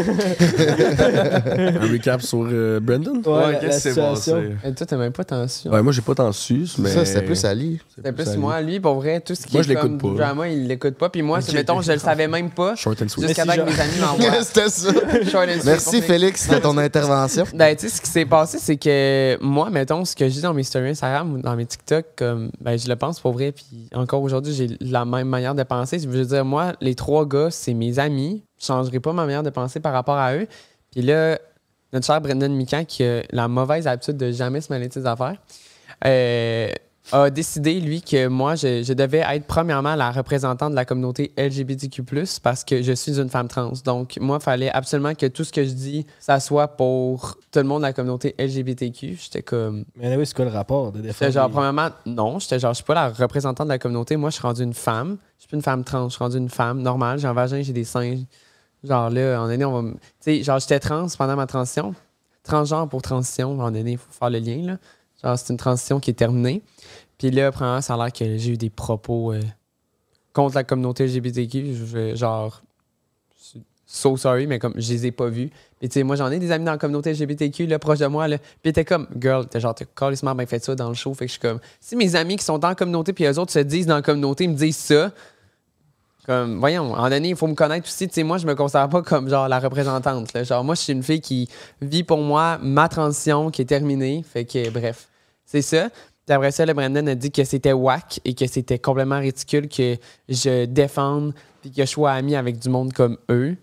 Un 1.02 1.91
recap 1.91 2.22
sur 2.22 2.45
euh, 2.52 2.80
Brandon? 2.81 3.22
Ouais, 3.26 3.57
qu'est-ce 3.61 3.76
qui 3.89 3.93
s'est 3.93 4.02
passé? 4.02 4.34
Et 4.65 4.73
toi, 4.73 4.85
t'as 4.85 4.98
même 4.98 5.14
pas 5.14 5.22
attention. 5.22 5.72
Ouais, 5.72 5.81
moi, 5.81 5.93
j'ai 5.93 6.02
pas 6.02 6.14
tant 6.15 6.31
su, 6.31 6.65
mais. 6.77 6.89
Ça, 6.89 7.06
c'était 7.06 7.22
plus 7.22 7.43
Ali. 7.45 7.80
C'était 7.95 8.11
plus 8.11 8.35
moi, 8.38 8.60
lui, 8.61 8.80
pour 8.80 8.95
vrai, 8.95 9.22
tout 9.22 9.34
ce 9.35 9.45
qui 9.45 9.53
Moi, 9.53 9.61
est 9.61 9.64
je 9.64 9.69
l'écoute 9.69 9.98
comme 10.02 10.15
pas. 10.18 10.23
drama, 10.26 10.48
il 10.49 10.68
l'écoute 10.68 10.95
pas. 10.95 11.10
Puis 11.10 11.22
moi, 11.22 11.41
c'est, 11.41 11.53
mettons, 11.53 11.81
je 11.81 11.91
le 11.93 11.99
savais 11.99 12.27
même 12.27 12.49
pas. 12.49 12.76
Short 12.76 13.02
and 13.02 13.07
sweet. 13.07 13.27
Jusqu'à 13.27 13.45
temps 13.45 13.53
que 13.56 13.61
mes 13.61 13.80
amis 13.80 14.02
C'était 14.44 14.70
ça. 14.70 14.92
Merci, 15.66 16.02
Félix, 16.02 16.50
de 16.50 16.58
ton 16.58 16.78
intervention. 16.78 17.46
Ben, 17.54 17.76
tu 17.76 17.88
sais, 17.88 17.98
ce 17.98 18.02
qui 18.02 18.10
s'est 18.10 18.26
passé, 18.26 18.58
c'est 18.60 18.78
que 18.78 19.38
moi, 19.42 19.70
mettons, 19.70 20.06
ce 20.06 20.16
que 20.16 20.28
je 20.28 20.34
dis 20.34 20.42
dans 20.42 20.54
mes 20.54 20.64
stories 20.64 20.90
Instagram 20.90 21.34
ou 21.34 21.42
dans 21.42 21.56
mes 21.56 21.66
TikTok, 21.66 22.06
comme, 22.16 22.52
ben, 22.60 22.78
je 22.78 22.88
le 22.88 22.96
pense 22.96 23.20
pour 23.20 23.34
vrai. 23.34 23.52
Puis 23.52 23.90
encore 23.94 24.22
aujourd'hui, 24.22 24.54
j'ai 24.54 24.68
la 24.80 25.06
même 25.06 25.28
manière 25.28 25.56
de 25.56 25.64
penser. 25.64 26.00
Je 26.00 26.08
veux 26.08 26.26
dire, 26.26 26.46
moi, 26.46 26.74
les 26.82 26.96
trois 26.96 27.26
gars, 27.26 27.50
c'est 27.52 27.74
mes 27.74 28.00
amis. 28.00 28.44
Je 28.60 28.66
changerai 28.66 29.00
pas 29.00 29.14
ma 29.14 29.26
manière 29.26 29.44
de 29.44 29.50
penser 29.50 29.80
par 29.80 29.94
rapport 29.94 30.18
à 30.18 30.36
eux. 30.36 30.48
Puis 30.92 31.02
là, 31.02 31.38
notre 31.94 32.06
cher 32.06 32.22
Brendan 32.22 32.54
Mikan, 32.54 32.86
qui 32.86 33.04
a 33.04 33.22
la 33.32 33.48
mauvaise 33.48 33.88
habitude 33.88 34.18
de 34.18 34.32
jamais 34.32 34.62
se 34.62 34.72
mêler 34.72 34.88
de 34.88 34.94
ses 34.94 35.06
affaires, 35.06 35.36
euh, 36.06 36.70
a 37.11 37.30
décidé, 37.30 37.80
lui, 37.82 38.02
que 38.02 38.28
moi, 38.28 38.56
je, 38.56 38.84
je 38.84 38.94
devais 38.94 39.19
être 39.28 39.45
premièrement 39.45 39.95
la 39.95 40.11
représentante 40.11 40.72
de 40.72 40.76
la 40.76 40.86
communauté 40.86 41.34
LGBTQ, 41.38 42.03
parce 42.44 42.64
que 42.64 42.82
je 42.82 42.94
suis 42.94 43.19
une 43.19 43.30
femme 43.30 43.48
trans. 43.48 43.72
Donc, 43.84 44.18
moi, 44.22 44.38
il 44.40 44.44
fallait 44.44 44.72
absolument 44.72 45.14
que 45.15 45.26
tout 45.26 45.44
ce 45.44 45.52
que 45.52 45.64
je 45.64 45.72
dis, 45.72 46.06
ça 46.19 46.40
soit 46.40 46.68
pour 46.69 47.38
tout 47.52 47.60
le 47.60 47.65
monde 47.65 47.82
de 47.82 47.88
la 47.88 47.94
communauté 47.94 48.36
LGBTQ. 48.38 49.18
J'étais 49.22 49.41
comme. 49.41 49.86
Mais 49.95 50.15
oui, 50.15 50.26
c'est 50.26 50.36
quoi 50.36 50.45
le 50.45 50.52
rapport 50.52 50.91
de 50.91 51.02
défendre 51.02 51.32
genre, 51.32 51.49
premièrement, 51.49 51.90
non. 52.06 52.40
J'étais 52.40 52.60
genre, 52.60 52.72
je 52.73 52.78
suis 52.78 52.86
pas 52.86 52.94
la 52.94 53.10
représentante 53.10 53.68
de 53.68 53.72
la 53.73 53.80
communauté. 53.80 54.15
Moi, 54.15 54.30
je 54.30 54.36
suis 54.36 54.44
rendue 54.44 54.64
une 54.64 54.73
femme. 54.73 55.18
Je 55.38 55.41
suis 55.44 55.48
plus 55.48 55.56
une 55.57 55.64
femme 55.64 55.84
trans. 55.84 56.07
Je 56.07 56.14
suis 56.15 56.23
rendue 56.23 56.38
une 56.38 56.49
femme 56.49 56.82
normale. 56.82 57.19
J'ai 57.19 57.28
un 57.28 57.34
vagin, 57.34 57.61
j'ai 57.61 57.73
des 57.73 57.84
seins. 57.84 58.18
Genre 58.84 59.10
là, 59.10 59.41
en 59.41 59.49
année, 59.49 59.65
on 59.65 59.73
va. 59.73 59.82
me- 59.82 59.94
Tu 59.94 59.98
sais, 60.19 60.44
genre, 60.44 60.60
j'étais 60.60 60.80
trans 60.80 61.07
pendant 61.18 61.36
ma 61.36 61.45
transition. 61.48 61.94
Transgenre 62.44 62.88
pour 62.90 63.02
transition, 63.03 63.60
en 63.60 63.76
année, 63.76 63.91
il 63.91 63.98
faut 63.98 64.11
faire 64.11 64.30
le 64.32 64.40
lien, 64.40 64.61
là. 64.65 64.78
Genre, 65.23 65.38
c'est 65.38 65.52
une 65.52 65.57
transition 65.57 65.99
qui 65.99 66.10
est 66.11 66.15
terminée. 66.15 66.61
Puis 67.18 67.31
là, 67.31 67.52
premièrement, 67.52 67.81
ça 67.81 67.93
a 67.93 67.98
l'air 67.98 68.11
que 68.11 68.38
j'ai 68.38 68.52
eu 68.52 68.57
des 68.57 68.69
propos 68.69 69.34
euh, 69.34 69.41
contre 70.34 70.56
la 70.56 70.64
communauté 70.64 71.06
LGBTQ. 71.06 71.73
Je- 71.73 72.15
genre, 72.15 72.61
so 73.85 74.15
sorry, 74.15 74.48
mais 74.48 74.57
comme 74.57 74.73
je 74.77 74.93
les 74.93 75.07
ai 75.07 75.11
pas 75.11 75.27
vus. 75.27 75.49
Puis 75.80 75.89
tu 75.89 75.95
sais, 75.95 76.03
moi 76.03 76.15
j'en 76.15 76.31
ai 76.31 76.39
des 76.39 76.52
amis 76.52 76.64
dans 76.65 76.72
la 76.72 76.77
communauté 76.77 77.11
LGBTQ 77.11 77.65
là, 77.68 77.77
proche 77.77 77.99
de 77.99 78.06
moi. 78.07 78.27
Là. 78.27 78.38
Puis 78.64 78.72
t'es 78.72 78.85
comme, 78.85 79.07
girl, 79.19 79.45
t'es 79.48 79.60
genre, 79.60 79.76
t'as 79.76 79.85
carrément 79.85 80.34
bien 80.34 80.45
fait 80.45 80.64
ça 80.64 80.73
dans 80.76 80.88
le 80.88 80.93
show. 80.95 81.14
Fait 81.14 81.26
que 81.26 81.30
je 81.30 81.34
suis 81.34 81.41
comme, 81.41 81.60
si 81.81 81.95
mes 81.98 82.15
amis 82.15 82.38
qui 82.38 82.45
sont 82.45 82.57
dans 82.57 82.69
la 82.69 82.76
communauté, 82.76 83.11
puis 83.14 83.26
eux 83.26 83.38
autres 83.38 83.52
se 83.52 83.60
disent 83.60 83.88
dans 83.88 83.95
la 83.95 84.02
communauté, 84.02 84.48
me 84.48 84.53
disent 84.56 84.77
ça, 84.77 85.11
comme, 86.26 86.60
voyons, 86.60 86.93
en 86.93 87.03
année, 87.11 87.30
il 87.30 87.35
faut 87.35 87.48
me 87.48 87.56
connaître 87.56 87.88
aussi. 87.88 88.07
Tu 88.07 88.14
sais, 88.14 88.23
moi, 88.23 88.38
je 88.38 88.45
me 88.45 88.56
considère 88.56 88.88
pas 88.89 89.02
comme 89.02 89.27
genre 89.27 89.48
la 89.49 89.60
représentante. 89.60 90.31
là. 90.34 90.43
Genre, 90.43 90.64
moi, 90.64 90.76
je 90.76 90.81
suis 90.81 90.93
une 90.93 91.03
fille 91.03 91.19
qui 91.19 91.49
vit 91.81 92.03
pour 92.03 92.19
moi 92.19 92.60
ma 92.61 92.88
transition 92.88 93.49
qui 93.52 93.64
est 93.64 93.65
terminée. 93.65 94.23
Fait 94.23 94.45
que, 94.45 94.69
bref, 94.69 95.07
c'est 95.52 95.61
ça. 95.61 95.90
Puis 96.26 96.34
après 96.34 96.52
ça, 96.52 96.65
le 96.65 96.73
Brandon 96.73 97.06
a 97.07 97.15
dit 97.15 97.30
que 97.30 97.44
c'était 97.44 97.73
whack 97.73 98.22
et 98.23 98.34
que 98.34 98.48
c'était 98.48 98.80
complètement 98.80 99.19
ridicule 99.19 99.68
que 99.68 99.98
je 100.30 100.64
défende 100.64 101.34
puis 101.61 101.72
que 101.72 101.82
je 101.82 101.90
sois 101.90 102.14
ami 102.14 102.38
avec 102.38 102.57
du 102.57 102.69
monde 102.69 102.94
comme 102.94 103.18
eux. 103.30 103.57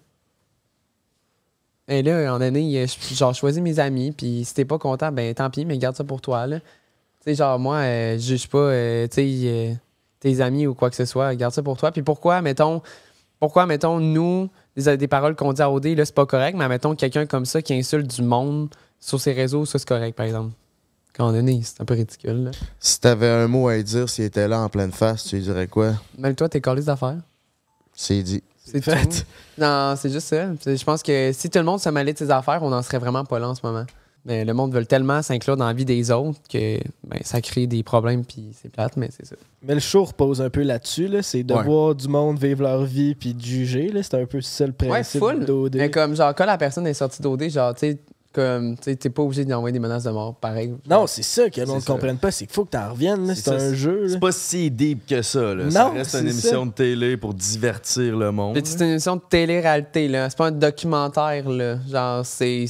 Et 1.89 2.03
là, 2.03 2.35
en 2.35 2.43
année, 2.43 2.85
genre, 3.13 3.35
choisis 3.35 3.63
mes 3.63 3.79
amis, 3.79 4.13
puis 4.13 4.45
si 4.45 4.53
t'es 4.53 4.67
pas 4.67 4.77
content, 4.77 5.11
ben 5.11 5.33
tant 5.35 5.49
pis, 5.49 5.65
mais 5.65 5.79
garde 5.79 5.97
ça 5.97 6.05
pour 6.05 6.21
toi. 6.21 6.47
Tu 6.47 6.61
sais, 7.25 7.35
genre, 7.35 7.59
moi, 7.59 7.77
euh, 7.77 8.15
je 8.19 8.19
juge 8.19 8.49
pas, 8.49 8.59
euh, 8.59 9.09
euh, 9.17 9.75
tes 10.21 10.41
amis 10.43 10.67
ou 10.67 10.75
quoi 10.75 10.91
que 10.91 10.97
ce 10.97 11.07
soit, 11.07 11.35
garde 11.37 11.55
ça 11.55 11.63
pour 11.63 11.79
toi. 11.79 11.91
Puis 11.91 12.03
pourquoi, 12.03 12.43
mettons, 12.43 12.83
pourquoi, 13.41 13.65
mettons, 13.65 13.99
nous, 13.99 14.51
des, 14.77 14.99
des 14.99 15.09
paroles 15.09 15.35
qu'on 15.35 15.55
dit 15.55 15.63
à 15.63 15.71
OD, 15.71 15.87
là, 15.87 16.05
c'est 16.05 16.15
pas 16.15 16.27
correct, 16.27 16.55
mais 16.59 16.69
mettons, 16.69 16.95
quelqu'un 16.95 17.25
comme 17.25 17.47
ça 17.47 17.63
qui 17.63 17.73
insulte 17.73 18.15
du 18.15 18.23
monde 18.23 18.69
sur 19.01 19.19
ses 19.19 19.33
réseaux, 19.33 19.65
ça, 19.65 19.79
c'est 19.79 19.89
correct, 19.89 20.15
par 20.15 20.27
exemple. 20.27 20.53
Quand 21.19 21.29
on 21.31 21.35
est 21.35 21.43
né, 21.43 21.61
c'est 21.65 21.81
un 21.81 21.85
peu 21.85 21.95
ridicule, 21.95 22.45
là. 22.45 22.51
Si 22.79 23.01
t'avais 23.01 23.29
un 23.29 23.49
mot 23.49 23.69
à 23.69 23.75
lui 23.77 23.85
dire 23.85 24.09
s'il 24.09 24.25
était 24.25 24.47
là 24.49 24.61
en 24.61 24.69
pleine 24.69 24.93
face, 24.93 25.25
tu 25.25 25.37
lui 25.37 25.43
dirais 25.43 25.67
quoi? 25.67 25.95
Même 26.17 26.35
toi, 26.37 26.49
t'es 26.49 26.61
collé 26.61 26.81
d'affaires. 26.83 27.19
C'est 27.93 28.23
dit. 28.23 28.43
C'est 28.65 28.83
fait. 28.83 29.27
Non, 29.59 29.95
c'est 29.97 30.11
juste 30.11 30.29
ça. 30.29 30.51
Je 30.65 30.85
pense 30.85 31.03
que 31.03 31.33
si 31.33 31.51
tout 31.51 31.59
le 31.59 31.65
monde 31.65 31.81
se 31.81 31.89
mêlait 31.89 32.13
de 32.13 32.19
ses 32.19 32.31
affaires, 32.31 32.63
on 32.63 32.71
n'en 32.71 32.83
serait 32.83 32.99
vraiment 32.99 33.25
pas 33.25 33.41
là 33.41 33.49
en 33.49 33.55
ce 33.57 33.61
moment. 33.65 33.85
Mais 34.25 34.45
le 34.45 34.53
monde 34.55 34.73
veut 34.73 34.85
tellement 34.85 35.21
s'inclure 35.23 35.57
dans 35.57 35.67
la 35.67 35.73
vie 35.73 35.85
des 35.85 36.11
autres 36.13 36.39
que 36.49 36.77
ben, 37.05 37.19
ça 37.23 37.41
crée 37.41 37.67
des 37.67 37.83
problèmes, 37.83 38.25
puis 38.25 38.51
c'est 38.61 38.71
plate, 38.71 38.97
mais 38.97 39.09
c'est 39.17 39.27
ça. 39.27 39.35
Mais 39.63 39.75
le 39.75 39.81
show 39.81 40.05
repose 40.05 40.41
un 40.41 40.51
peu 40.51 40.63
là-dessus, 40.63 41.09
là. 41.09 41.23
c'est 41.23 41.43
de 41.43 41.55
Ouais. 41.55 41.65
voir 41.65 41.95
du 41.97 42.07
monde 42.07 42.39
vivre 42.39 42.63
leur 42.63 42.85
vie 42.85 43.15
puis 43.17 43.35
de 43.35 43.41
juger. 43.43 43.89
là. 43.89 44.03
C'est 44.05 44.15
un 44.21 44.27
peu 44.27 44.41
ça 44.41 44.67
le 44.67 44.75
Ouais, 44.83 44.89
principe 44.89 45.21
full. 45.21 45.45
d'OD. 45.45 45.75
Mais 45.77 45.91
comme, 45.91 46.15
genre, 46.15 46.33
quand 46.35 46.47
la 46.47 46.59
personne 46.59 46.87
est 46.87 46.95
sortie 46.95 47.21
d'OD, 47.23 47.49
genre, 47.49 47.75
tu 47.75 47.81
sais, 47.81 47.99
comme, 48.33 48.77
tu 48.77 48.85
sais, 48.85 48.97
t'es 48.97 49.11
pas 49.11 49.23
obligé 49.23 49.45
d'y 49.45 49.55
envoyer 49.55 49.73
des 49.73 49.79
menaces 49.79 50.05
de 50.05 50.11
mort, 50.11 50.35
pareil. 50.35 50.75
Non, 50.89 51.07
c'est 51.07 51.23
ça 51.23 51.49
que 51.49 51.61
monde 51.65 51.81
ne 51.81 51.85
comprenne 51.85 52.19
pas, 52.19 52.31
c'est 52.31 52.47
qu'il 52.47 52.55
faut 52.55 52.65
que 52.65 52.71
tu 52.71 52.77
en 52.77 52.91
reviennes. 52.91 53.35
C'est 53.35 53.51
un 53.51 53.75
jeu. 53.75 54.09
C'est 54.09 54.21
pas 54.21 54.33
si 54.33 54.71
deep 54.71 55.07
que 55.07 55.23
ça. 55.23 55.55
Là. 55.55 55.65
Non, 55.65 55.71
ça 55.71 55.91
reste 55.91 56.15
une 56.15 56.29
émission 56.29 56.65
ça. 56.65 56.67
de 56.67 56.73
télé 56.73 57.17
pour 57.17 57.35
divertir 57.35 58.17
le 58.17 58.31
monde. 58.31 58.59
C'est 58.63 58.81
une 58.85 58.91
émission 58.91 59.17
de 59.17 59.23
télé-réalité, 59.29 60.09
là. 60.09 60.29
C'est 60.31 60.39
pas 60.39 60.49
un 60.49 60.53
documentaire, 60.53 61.49
là. 61.49 61.79
Genre, 61.91 62.25
c'est. 62.25 62.67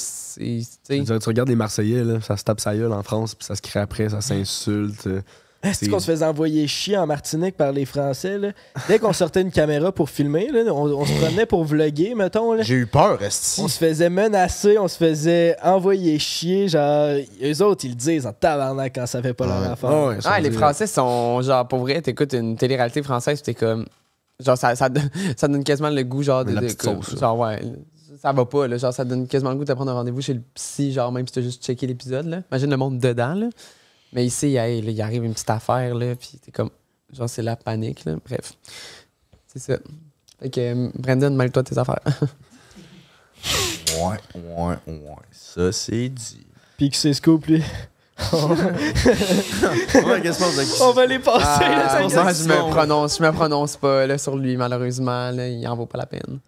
tu 0.89 1.03
regardes 1.27 1.49
les 1.49 1.57
Marseillais, 1.57 2.05
là, 2.05 2.21
ça 2.21 2.37
se 2.37 2.45
tape 2.45 2.61
sa 2.61 2.77
gueule 2.77 2.93
en 2.93 3.03
France, 3.03 3.35
puis 3.35 3.45
ça 3.45 3.55
se 3.55 3.63
crée 3.63 3.81
après, 3.81 4.09
ça 4.09 4.21
s'insulte. 4.21 5.09
Est-ce 5.63 5.91
qu'on 5.91 5.99
se 5.99 6.07
faisait 6.11 6.25
envoyer 6.25 6.67
chier 6.69 6.97
en 6.97 7.07
Martinique 7.07 7.57
par 7.57 7.73
les 7.73 7.85
Français? 7.85 8.39
Là? 8.39 8.49
Dès 8.87 9.01
qu'on 9.01 9.13
sortait 9.13 9.41
une 9.43 9.51
caméra 9.51 9.91
pour 9.91 10.09
filmer, 10.09 10.51
là, 10.53 10.61
on, 10.73 10.85
on 11.01 11.05
se 11.05 11.13
prenait 11.21 11.47
pour 11.47 11.65
vlogger, 11.65 12.15
mettons. 12.15 12.63
J'ai 12.63 12.75
eu 12.75 12.87
peur, 12.87 13.21
Esti. 13.21 13.61
On 13.61 13.67
se 13.67 13.77
faisait 13.77 14.09
menacer, 14.09 14.79
on 14.79 14.87
se 14.87 14.97
faisait 14.97 15.57
envoyer 15.63 16.19
chier. 16.21 16.69
Genre, 16.69 17.17
eux 17.43 17.63
autres, 17.63 17.85
ils 17.85 17.91
le 17.91 17.95
disent 17.97 18.25
en 18.27 18.33
tabarnak 18.33 18.95
quand 18.95 19.07
ça 19.07 19.21
fait 19.21 19.35
pas 19.35 19.47
leur 19.47 19.73
affaire. 19.73 19.91
Ah 19.91 20.07
ouais, 20.09 20.19
Ah, 20.25 20.39
les. 20.41 20.53
Français 20.53 20.87
sont 20.87 21.43
genre 21.43 21.67
pour 21.67 21.81
vrai, 21.81 22.01
t'écoutes 22.03 22.33
une 22.35 22.57
télé-réalité 22.57 23.03
française, 23.03 23.43
t'es 23.43 23.55
comme. 23.55 23.85
Genre, 24.39 24.57
ça, 24.57 24.77
ça, 24.77 24.89
donne- 24.89 25.11
ça 25.37 25.49
donne 25.49 25.65
quasiment 25.65 25.91
le 25.91 26.05
goût, 26.05 26.23
genre, 26.23 26.45
de. 26.45 26.53
La 26.53 26.61
de- 26.61 26.73
comme- 26.73 27.03
sauce, 27.03 27.19
genre, 27.19 27.37
ouais. 27.37 27.61
Ça 28.23 28.33
va 28.33 28.45
pas, 28.45 28.67
là. 28.69 28.77
Genre, 28.79 28.93
ça 28.93 29.05
donne 29.05 29.27
quasiment 29.27 29.51
le 29.51 29.57
goût 29.57 29.65
de 29.65 29.73
prendre 29.75 29.91
un 29.91 29.95
rendez-vous 29.95 30.21
chez 30.23 30.35
le 30.35 30.43
psy, 30.55 30.93
genre, 30.93 31.11
même 31.11 31.27
si 31.27 31.33
t'as 31.35 31.41
juste 31.41 31.65
checké 31.65 31.87
l'épisode, 31.89 32.27
là. 32.27 32.43
Imagine 32.53 32.71
le 32.71 32.77
monde 32.77 32.99
dedans, 32.99 33.35
là. 33.35 33.47
Mais 34.13 34.25
ici, 34.27 34.57
hey, 34.57 34.81
là, 34.83 34.91
il 34.91 35.03
arrive 35.03 35.25
une 35.25 35.33
petite 35.35 35.51
affaire, 35.51 35.95
là, 35.95 36.15
puis 36.17 36.39
t'es 36.45 36.51
comme. 36.51 36.71
Genre, 37.13 37.29
c'est 37.29 37.43
la 37.43 37.57
panique, 37.57 38.05
là. 38.05 38.17
Bref. 38.25 38.53
C'est 39.47 39.59
ça. 39.61 39.79
Fait 40.41 40.51
que, 40.51 40.61
euh, 40.61 40.91
Brandon, 40.95 41.31
mêle-toi 41.31 41.63
de 41.63 41.69
tes 41.69 41.79
affaires. 41.79 42.01
Ouais, 44.01 44.19
ouais, 44.35 44.77
ouais. 44.87 45.17
Ça, 45.33 45.73
c'est 45.73 46.09
dit. 46.09 46.47
Puis 46.77 46.91
que 46.91 46.97
c'est 46.97 47.13
scoop, 47.15 47.47
lui. 47.47 47.63
On 48.33 48.55
va 50.93 51.07
les 51.07 51.19
passer, 51.19 51.65
là, 51.65 51.87
Ah, 51.89 51.89
ça 51.89 52.23
moi, 52.23 52.25
gagne. 52.33 52.35
je 52.35 52.45
me 52.45 52.71
prononce, 52.71 53.19
je 53.19 53.23
me 53.23 53.33
prononce 53.33 53.77
pas 53.77 54.07
là, 54.07 54.19
sur 54.19 54.37
lui, 54.37 54.57
malheureusement. 54.57 55.31
Là, 55.31 55.49
il 55.49 55.67
en 55.67 55.77
vaut 55.77 55.87
pas 55.87 55.99
la 55.99 56.07
peine. 56.07 56.41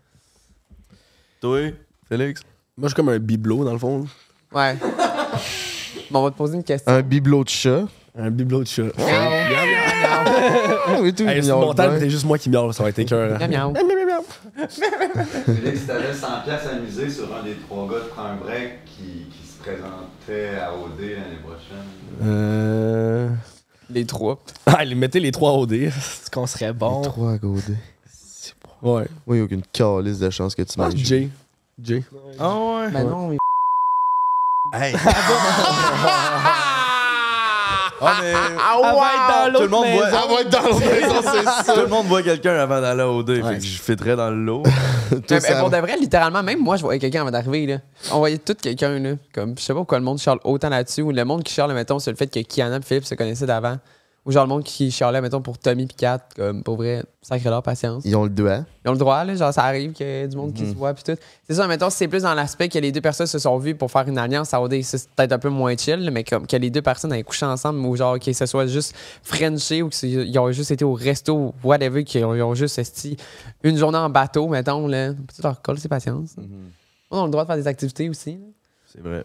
Toi, 1.41 1.70
Félix? 2.09 2.43
Moi, 2.77 2.89
je 2.89 2.95
suis 2.95 2.97
comme 2.97 3.09
un 3.09 3.19
bibelot, 3.19 3.65
dans 3.65 3.73
le 3.73 3.78
fond. 3.78 4.07
Ouais. 4.53 4.77
Bon, 6.11 6.20
on 6.20 6.23
va 6.24 6.31
te 6.31 6.37
poser 6.37 6.57
une 6.57 6.65
question. 6.65 6.93
Un 6.93 7.03
bibelot 7.03 7.45
de 7.45 7.49
chat. 7.49 7.82
Un 8.19 8.31
bibelot 8.31 8.61
de 8.62 8.66
chat. 8.69 8.82
Ah 8.99 10.97
oui, 11.01 11.12
tout 11.15 11.23
Hey, 11.28 11.43
c'est 11.43 11.51
c'était 11.93 12.11
juste 12.11 12.24
moi 12.24 12.39
qui 12.39 12.51
miaule, 12.51 12.73
ça 12.74 12.82
va 12.82 12.89
être 12.91 12.99
écœurant. 13.01 13.39
Miam, 13.39 13.73
miam. 13.73 14.23
Félix, 14.69 15.87
t'avais 15.87 16.12
100 16.12 16.27
pièces 16.45 16.66
à 16.66 16.78
miser 16.78 17.11
sur 17.11 17.24
un 17.35 17.43
des 17.45 17.55
trois 17.69 17.87
gars 17.87 18.05
de 18.05 18.09
Prends 18.11 18.24
un 18.24 18.37
break 18.37 18.85
qui, 18.85 19.27
qui 19.31 19.47
se 19.47 19.59
présentait 19.59 20.59
à 20.61 20.73
OD 20.74 20.99
l'année 21.01 21.41
prochaine? 21.43 21.87
Euh... 22.23 23.28
Les 23.93 24.05
trois. 24.07 24.39
Ah, 24.66 24.85
les- 24.85 24.95
mettez 24.95 25.20
les 25.20 25.32
trois 25.32 25.53
OD. 25.55 25.73
Est-ce 25.73 26.31
qu'on 26.31 26.47
serait 26.47 26.73
bon? 26.73 27.03
Trois 27.03 27.32
à 27.32 27.39
goder. 27.39 27.74
Ouais. 28.82 29.07
Oui, 29.27 29.28
il 29.28 29.35
n'y 29.35 29.41
a 29.41 29.45
aucune 29.45 29.62
calice 29.73 30.19
de 30.19 30.31
chance 30.31 30.55
que 30.55 30.62
tu 30.62 30.74
Ah, 30.78 30.89
m'aies 30.89 30.97
Jay. 30.97 31.28
Jay. 31.82 32.03
Ah 32.39 32.55
ouais? 32.57 32.91
Ben 32.93 33.05
non, 33.05 33.28
mais. 33.28 33.37
Hey! 34.72 34.94
Ah, 38.02 38.16
mais. 38.22 38.28
Elle 38.30 38.34
va 38.94 39.10
être 39.12 39.52
dans 39.52 39.59
Tout 39.59 39.62
le 39.64 39.68
monde 39.68 39.86
voit. 39.88 40.05
maison. 40.06 40.16
Ah, 40.22 40.26
va 40.34 40.40
être 40.40 40.48
dans 40.48 40.62
l'autre 40.62 40.80
maison, 40.90 41.14
c'est 41.22 41.44
ça. 41.66 41.74
Tout 41.74 41.80
le 41.82 41.86
monde 41.88 42.06
voit 42.06 42.22
quelqu'un 42.22 42.55
avant 42.59 42.80
d'aller 42.80 43.02
au 43.02 43.22
dé. 43.22 43.42
Ouais. 43.42 43.52
Fait 43.52 43.59
que 43.59 43.64
je 43.64 43.78
fitterais 43.78 44.16
dans 44.16 44.30
le 44.30 44.36
lot. 44.42 44.62
Ben, 45.28 45.38
ça- 45.40 45.60
pour 45.60 45.68
de 45.68 45.76
vrai, 45.76 45.97
littéralement, 45.98 46.42
même 46.42 46.60
moi, 46.60 46.76
je 46.76 46.82
voyais 46.82 46.98
quelqu'un 46.98 47.20
avant 47.20 47.30
d'arriver. 47.30 47.66
là. 47.66 47.76
On 48.12 48.18
voyait 48.20 48.38
tout 48.38 48.55
quelqu'un. 48.55 48.98
là. 48.98 49.10
Comme, 49.34 49.55
je 49.59 49.62
sais 49.62 49.74
pas 49.74 49.80
pourquoi 49.80 49.98
le 49.98 50.05
monde 50.06 50.18
charle 50.18 50.38
autant 50.44 50.70
là-dessus. 50.70 51.02
Ou 51.02 51.12
le 51.12 51.24
monde 51.26 51.42
qui 51.42 51.52
charle, 51.52 51.74
mettons, 51.74 51.98
sur 51.98 52.10
le 52.10 52.16
fait 52.16 52.28
que 52.28 52.40
Kiana 52.40 52.78
et 52.78 52.82
Philippe 52.82 53.05
se 53.05 53.14
connaissaient 53.14 53.44
d'avant. 53.44 53.76
Ou 54.26 54.32
genre 54.32 54.44
le 54.44 54.51
monde 54.51 54.64
qui 54.64 54.90
charlait, 54.90 55.22
mettons, 55.22 55.40
pour 55.40 55.56
Tommy 55.56 55.88
Kat. 55.88 56.20
Comme, 56.36 56.62
pour 56.62 56.76
vrai, 56.76 57.02
sacré 57.22 57.48
leur 57.48 57.62
patience. 57.62 58.02
Ils 58.05 58.14
ont 58.16 58.24
le 58.24 58.28
doigt. 58.30 58.66
Ils 58.84 58.88
ont 58.90 58.92
le 58.92 58.98
droit, 58.98 59.24
là, 59.24 59.34
genre 59.34 59.52
ça 59.52 59.64
arrive 59.64 59.92
qu'il 59.92 60.06
y 60.06 60.10
ait 60.10 60.28
du 60.28 60.36
monde 60.36 60.52
qui 60.52 60.68
se 60.68 60.74
voit 60.74 60.92
puis 60.92 61.02
tout. 61.05 61.16
C'est 61.48 61.55
ça, 61.55 61.66
mettons, 61.66 61.88
c'est 61.88 62.06
plus 62.06 62.22
dans 62.22 62.34
l'aspect 62.34 62.68
que 62.68 62.78
les 62.78 62.92
deux 62.92 63.01
personnes 63.01 63.26
se 63.26 63.38
sont 63.38 63.56
vues 63.56 63.74
pour 63.74 63.90
faire 63.90 64.06
une 64.06 64.18
alliance 64.18 64.52
à 64.52 64.60
OD, 64.60 64.82
c'est 64.82 65.09
peut-être 65.10 65.32
un 65.32 65.38
peu 65.38 65.48
moins 65.48 65.74
chill, 65.74 66.05
là, 66.05 66.10
mais 66.10 66.22
comme 66.22 66.47
que 66.47 66.56
les 66.56 66.68
deux 66.68 66.82
personnes 66.82 67.14
aient 67.14 67.22
couché 67.22 67.47
ensemble 67.47 67.78
ou 67.80 67.97
genre 67.97 68.18
que 68.18 68.30
ce 68.32 68.44
soit 68.44 68.66
juste 68.66 68.94
Frenché 69.22 69.82
ou 69.82 69.88
qu'ils 69.88 70.38
ont 70.38 70.52
juste 70.52 70.70
été 70.70 70.84
au 70.84 70.92
resto 70.92 71.34
ou 71.34 71.55
whatever, 71.64 72.05
qu'ils 72.05 72.24
ont, 72.24 72.55
juste 72.55 72.78
esti 72.78 73.16
une 73.62 73.78
journée 73.78 73.98
en 73.98 74.10
bateau, 74.10 74.48
mettons, 74.48 74.86
là. 74.86 75.14
Peut-être 75.14 75.42
leur 75.42 75.62
coller 75.62 75.80
ses 75.80 75.88
patience. 75.88 76.36
On 77.10 77.22
a 77.22 77.24
le 77.24 77.30
droit 77.30 77.44
de 77.44 77.47
faire 77.47 77.56
des 77.56 77.66
activités 77.66 78.09
aussi. 78.10 78.32
là. 78.32 78.47
C'est 78.92 79.01
vrai. 79.01 79.24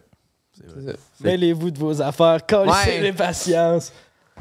C'est 0.54 0.70
ça. 0.92 0.98
Mêlez-vous 1.22 1.70
de 1.72 1.80
vos 1.80 2.02
affaires, 2.02 2.46
collez 2.48 2.72
Ouais. 2.72 3.02
les 3.02 3.12
patience. 3.14 3.92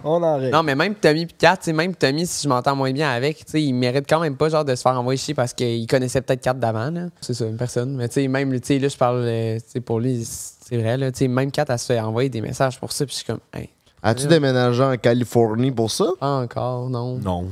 On 0.02 0.22
en 0.22 0.36
règle. 0.38 0.50
Non, 0.52 0.62
mais 0.62 0.74
même 0.74 0.94
Tommy 0.94 1.22
et 1.22 1.26
Kat, 1.26 1.56
tu 1.56 1.64
sais, 1.64 1.72
même 1.72 1.94
Tommy, 1.94 2.26
si 2.26 2.42
je 2.44 2.48
m'entends 2.48 2.74
moins 2.76 2.92
bien 2.92 3.10
avec, 3.10 3.38
tu 3.38 3.44
sais, 3.52 3.62
il 3.62 3.72
mérite 3.72 4.06
quand 4.08 4.20
même 4.20 4.36
pas 4.36 4.48
genre 4.48 4.64
de 4.64 4.74
se 4.74 4.82
faire 4.82 4.98
envoyer 4.98 5.16
chier 5.16 5.34
parce 5.34 5.54
qu'il 5.54 5.86
connaissait 5.86 6.20
peut-être 6.20 6.42
Kat 6.42 6.54
d'avant. 6.54 6.90
là. 6.90 7.06
C'est 7.20 7.34
ça, 7.34 7.46
une 7.46 7.56
personne. 7.56 7.94
Mais 7.96 8.08
tu 8.08 8.14
sais, 8.14 8.28
même, 8.28 8.50
tu 8.60 8.66
sais, 8.66 8.78
là, 8.78 8.88
je 8.88 8.96
parle, 8.96 9.22
euh, 9.24 9.56
tu 9.58 9.62
sais, 9.66 9.80
pour 9.80 10.00
lui, 10.00 10.22
c'est 10.24 10.76
vrai, 10.76 10.96
là, 10.98 11.10
tu 11.12 11.18
sais, 11.20 11.28
même 11.28 11.50
Kat, 11.50 11.64
elle 11.68 11.78
se 11.78 11.86
fait 11.86 12.00
envoyer 12.00 12.28
des 12.28 12.40
messages 12.40 12.78
pour 12.78 12.92
ça, 12.92 13.06
puis 13.06 13.12
je 13.12 13.16
suis 13.18 13.26
comme, 13.26 13.40
hey, 13.54 13.70
As-tu 14.02 14.26
déménagé 14.26 14.82
en 14.82 14.96
Californie 14.98 15.70
pour 15.70 15.90
ça? 15.90 16.04
pas 16.20 16.26
encore, 16.40 16.90
non. 16.90 17.16
Non. 17.18 17.46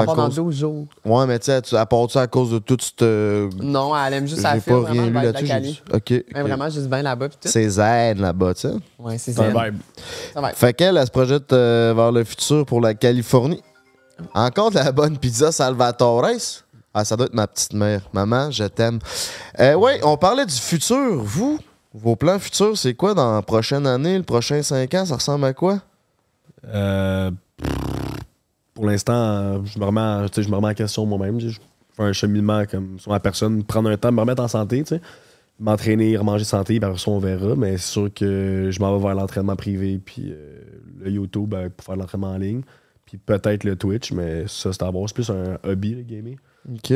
À 0.00 0.06
dans 0.06 0.14
cause- 0.14 0.34
12 0.36 0.54
jours. 0.56 0.86
Ouais, 1.04 1.26
mais 1.26 1.38
tu 1.38 1.46
sais, 1.46 1.62
tu- 1.62 1.76
à 1.76 1.86
part 1.86 2.10
ça 2.10 2.22
à 2.22 2.26
cause 2.26 2.50
de 2.50 2.58
toute 2.58 2.82
cette. 2.82 3.02
Non, 3.02 3.92
elle 3.96 4.14
aime 4.14 4.26
juste 4.26 4.38
J'ai 4.38 4.42
la 4.42 4.60
fille, 4.60 4.72
pas 4.72 4.80
vraiment, 4.80 5.02
rien 5.02 5.06
lu 5.06 5.12
là-dessus. 5.32 5.46
J'ai- 5.46 5.96
Ok. 5.96 6.24
Mais 6.34 6.42
vraiment, 6.42 6.68
juste 6.70 6.86
bien 6.88 7.02
là-bas, 7.02 7.28
puis 7.28 7.38
tout. 7.42 7.48
C'est 7.48 7.68
zen 7.68 8.20
là-bas, 8.20 8.54
tu 8.54 8.60
sais. 8.62 8.74
Ouais, 8.98 9.18
c'est 9.18 9.32
C'est 9.32 9.40
un 9.40 9.52
ça. 9.54 9.64
vibe. 9.64 9.80
Ça 10.34 10.40
va. 10.40 10.52
Fait 10.52 10.72
qu'elle, 10.74 10.96
elle 10.96 11.06
se 11.06 11.10
projette 11.10 11.52
euh, 11.52 11.92
vers 11.96 12.12
le 12.12 12.24
futur 12.24 12.64
pour 12.66 12.80
la 12.80 12.94
Californie. 12.94 13.62
Encore 14.34 14.70
de 14.70 14.76
la 14.76 14.90
bonne 14.92 15.16
pizza 15.16 15.52
Salvatore. 15.52 16.26
Ah, 16.94 17.04
ça 17.04 17.16
doit 17.16 17.26
être 17.26 17.34
ma 17.34 17.46
petite 17.46 17.74
mère. 17.74 18.00
Maman, 18.12 18.50
je 18.50 18.64
t'aime. 18.64 18.98
Euh, 19.60 19.74
oui, 19.74 19.92
on 20.02 20.16
parlait 20.16 20.44
du 20.46 20.54
futur. 20.54 21.22
Vous, 21.22 21.58
vos 21.94 22.16
plans 22.16 22.38
futurs, 22.40 22.76
c'est 22.76 22.94
quoi 22.94 23.14
dans 23.14 23.34
la 23.36 23.42
prochaine 23.42 23.86
année, 23.86 24.16
le 24.16 24.24
prochain 24.24 24.62
5 24.62 24.92
ans? 24.94 25.04
Ça 25.06 25.14
ressemble 25.14 25.44
à 25.44 25.52
quoi? 25.52 25.78
Euh, 26.66 27.30
pour 28.78 28.86
l'instant, 28.86 29.12
euh, 29.12 29.58
je 29.64 29.76
me 29.76 29.84
remets, 29.84 30.00
en- 30.00 30.28
tu 30.28 30.34
sais, 30.36 30.42
je 30.44 30.48
me 30.50 30.54
remets 30.54 30.68
en 30.68 30.74
question 30.74 31.04
moi-même. 31.04 31.38
tu 31.38 31.50
sais. 31.50 31.56
Je 31.56 31.96
fais 31.96 32.02
un 32.04 32.12
cheminement 32.12 32.64
comme 32.64 32.96
sur 33.00 33.10
ma 33.10 33.18
personne, 33.18 33.64
prendre 33.64 33.90
un 33.90 33.96
temps, 33.96 34.12
me 34.12 34.20
remettre 34.20 34.40
en 34.40 34.46
santé, 34.46 34.84
tu 34.84 34.94
sais. 34.94 35.00
m'entraîner, 35.58 36.16
remanger 36.16 36.44
santé, 36.44 36.78
après 36.80 36.96
ça, 36.98 37.10
on 37.10 37.18
verra. 37.18 37.56
Mais 37.56 37.72
c'est 37.78 37.90
sûr 37.92 38.08
que 38.14 38.68
je 38.70 38.78
m'en 38.78 38.96
vais 38.96 39.04
vers 39.04 39.16
l'entraînement 39.16 39.56
privé, 39.56 39.98
puis 40.04 40.26
euh, 40.30 40.60
le 41.00 41.10
YouTube 41.10 41.52
euh, 41.54 41.68
pour 41.76 41.84
faire 41.84 41.96
de 41.96 42.00
l'entraînement 42.02 42.30
en 42.30 42.38
ligne, 42.38 42.60
puis 43.04 43.18
peut-être 43.18 43.64
le 43.64 43.74
Twitch, 43.74 44.12
mais 44.12 44.44
ça, 44.46 44.72
c'est 44.72 44.82
à 44.84 44.90
voir. 44.92 45.08
C'est 45.08 45.14
plus 45.14 45.28
un 45.30 45.58
hobby, 45.64 45.96
le 45.96 46.02
gaming. 46.02 46.36
OK. 46.72 46.92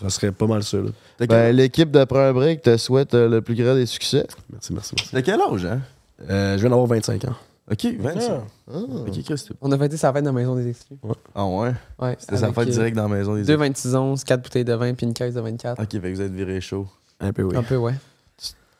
Ça 0.00 0.10
serait 0.10 0.32
pas 0.32 0.46
mal 0.48 0.64
ça. 0.64 0.78
là. 0.78 1.26
Ben, 1.28 1.54
L'équipe 1.54 1.90
de 1.92 2.02
Prends 2.04 2.18
un 2.18 2.32
Break 2.32 2.62
te 2.62 2.76
souhaite 2.78 3.14
euh, 3.14 3.28
le 3.28 3.40
plus 3.42 3.54
grand 3.54 3.74
des 3.76 3.86
succès. 3.86 4.26
Merci, 4.52 4.72
merci, 4.72 4.94
merci. 4.98 5.14
De 5.14 5.20
quel 5.20 5.40
âge, 5.40 5.64
hein? 5.66 5.80
Euh, 6.28 6.54
je 6.56 6.60
viens 6.62 6.70
d'avoir 6.70 6.86
25 6.88 7.24
ans. 7.26 7.34
Ok, 7.70 7.84
25. 7.98 8.32
Ah. 8.70 8.76
Ok, 9.06 9.22
Chris, 9.24 9.48
On 9.60 9.72
a 9.72 9.78
fêté 9.78 9.96
sa 9.96 10.12
fête 10.12 10.22
dans 10.24 10.30
la 10.32 10.38
maison 10.38 10.54
des 10.54 10.68
exclus. 10.68 10.96
Ah 11.34 11.44
ouais? 11.46 11.72
Ouais. 11.98 12.16
C'était 12.18 12.36
sa 12.36 12.52
fête 12.52 12.68
euh, 12.68 12.70
direct 12.70 12.96
dans 12.96 13.08
la 13.08 13.16
maison 13.16 13.34
des 13.34 13.42
Deux 13.42 13.56
26 13.56 13.94
onces, 13.96 14.22
4 14.24 14.40
bouteilles 14.42 14.64
de 14.64 14.72
vin, 14.74 14.94
puis 14.94 15.06
une 15.06 15.14
caisse 15.14 15.34
de 15.34 15.40
24. 15.40 15.82
Ok, 15.82 15.90
fait 15.90 15.98
que 16.00 16.14
vous 16.14 16.20
êtes 16.20 16.32
viré 16.32 16.60
chaud. 16.60 16.86
Un 17.18 17.32
peu, 17.32 17.42
oui. 17.42 17.56
Un 17.56 17.62
peu, 17.64 17.76
ouais. 17.76 17.94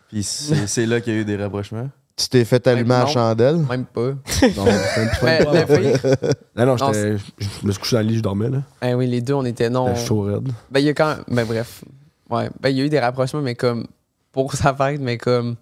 Puis 0.09 0.23
c'est 0.23 0.87
là 0.87 1.01
qu'il 1.01 1.15
y 1.15 1.17
a 1.17 1.21
eu 1.21 1.25
des 1.25 1.37
rapprochements? 1.37 1.91
Tu 2.17 2.29
t'es 2.29 2.45
fait 2.47 2.65
allumer 2.67 2.95
à 2.95 2.99
non. 3.01 3.05
la 3.07 3.11
chandelle? 3.11 3.57
Même 3.69 3.85
pas. 3.85 4.01
Non, 4.11 4.65
Mais 5.23 5.67
fille, 5.67 5.93
Non, 6.57 6.65
non, 6.67 6.77
Non, 6.77 6.93
j'étais- 6.93 7.19
je 7.39 7.67
me 7.67 7.73
suis 7.73 7.81
couché 7.81 7.97
dans 7.97 8.03
le 8.03 8.09
lit, 8.09 8.17
je 8.19 8.23
dormais. 8.23 8.49
là. 8.49 8.63
eh 8.83 8.95
oui, 8.95 9.07
les 9.07 9.21
deux, 9.21 9.35
on 9.35 9.45
était 9.45 9.69
non. 9.69 9.89
J'étais 9.89 10.07
chaud 10.07 10.21
raide. 10.23 10.49
Ben, 10.71 10.81
il 10.81 10.87
y 10.87 10.89
a 10.89 10.95
quand 10.95 11.17
Ben, 11.29 11.45
bref. 11.45 11.85
Ouais. 12.31 12.49
Ben, 12.61 12.71
il 12.71 12.79
y 12.79 12.81
a 12.81 12.85
eu 12.85 12.89
des 12.89 13.01
rapprochements, 13.01 13.43
mais 13.43 13.55
comme. 13.55 13.87
Pour 14.33 14.55
sa 14.55 14.73
fête, 14.75 15.01
mais 15.01 15.19
comme. 15.19 15.57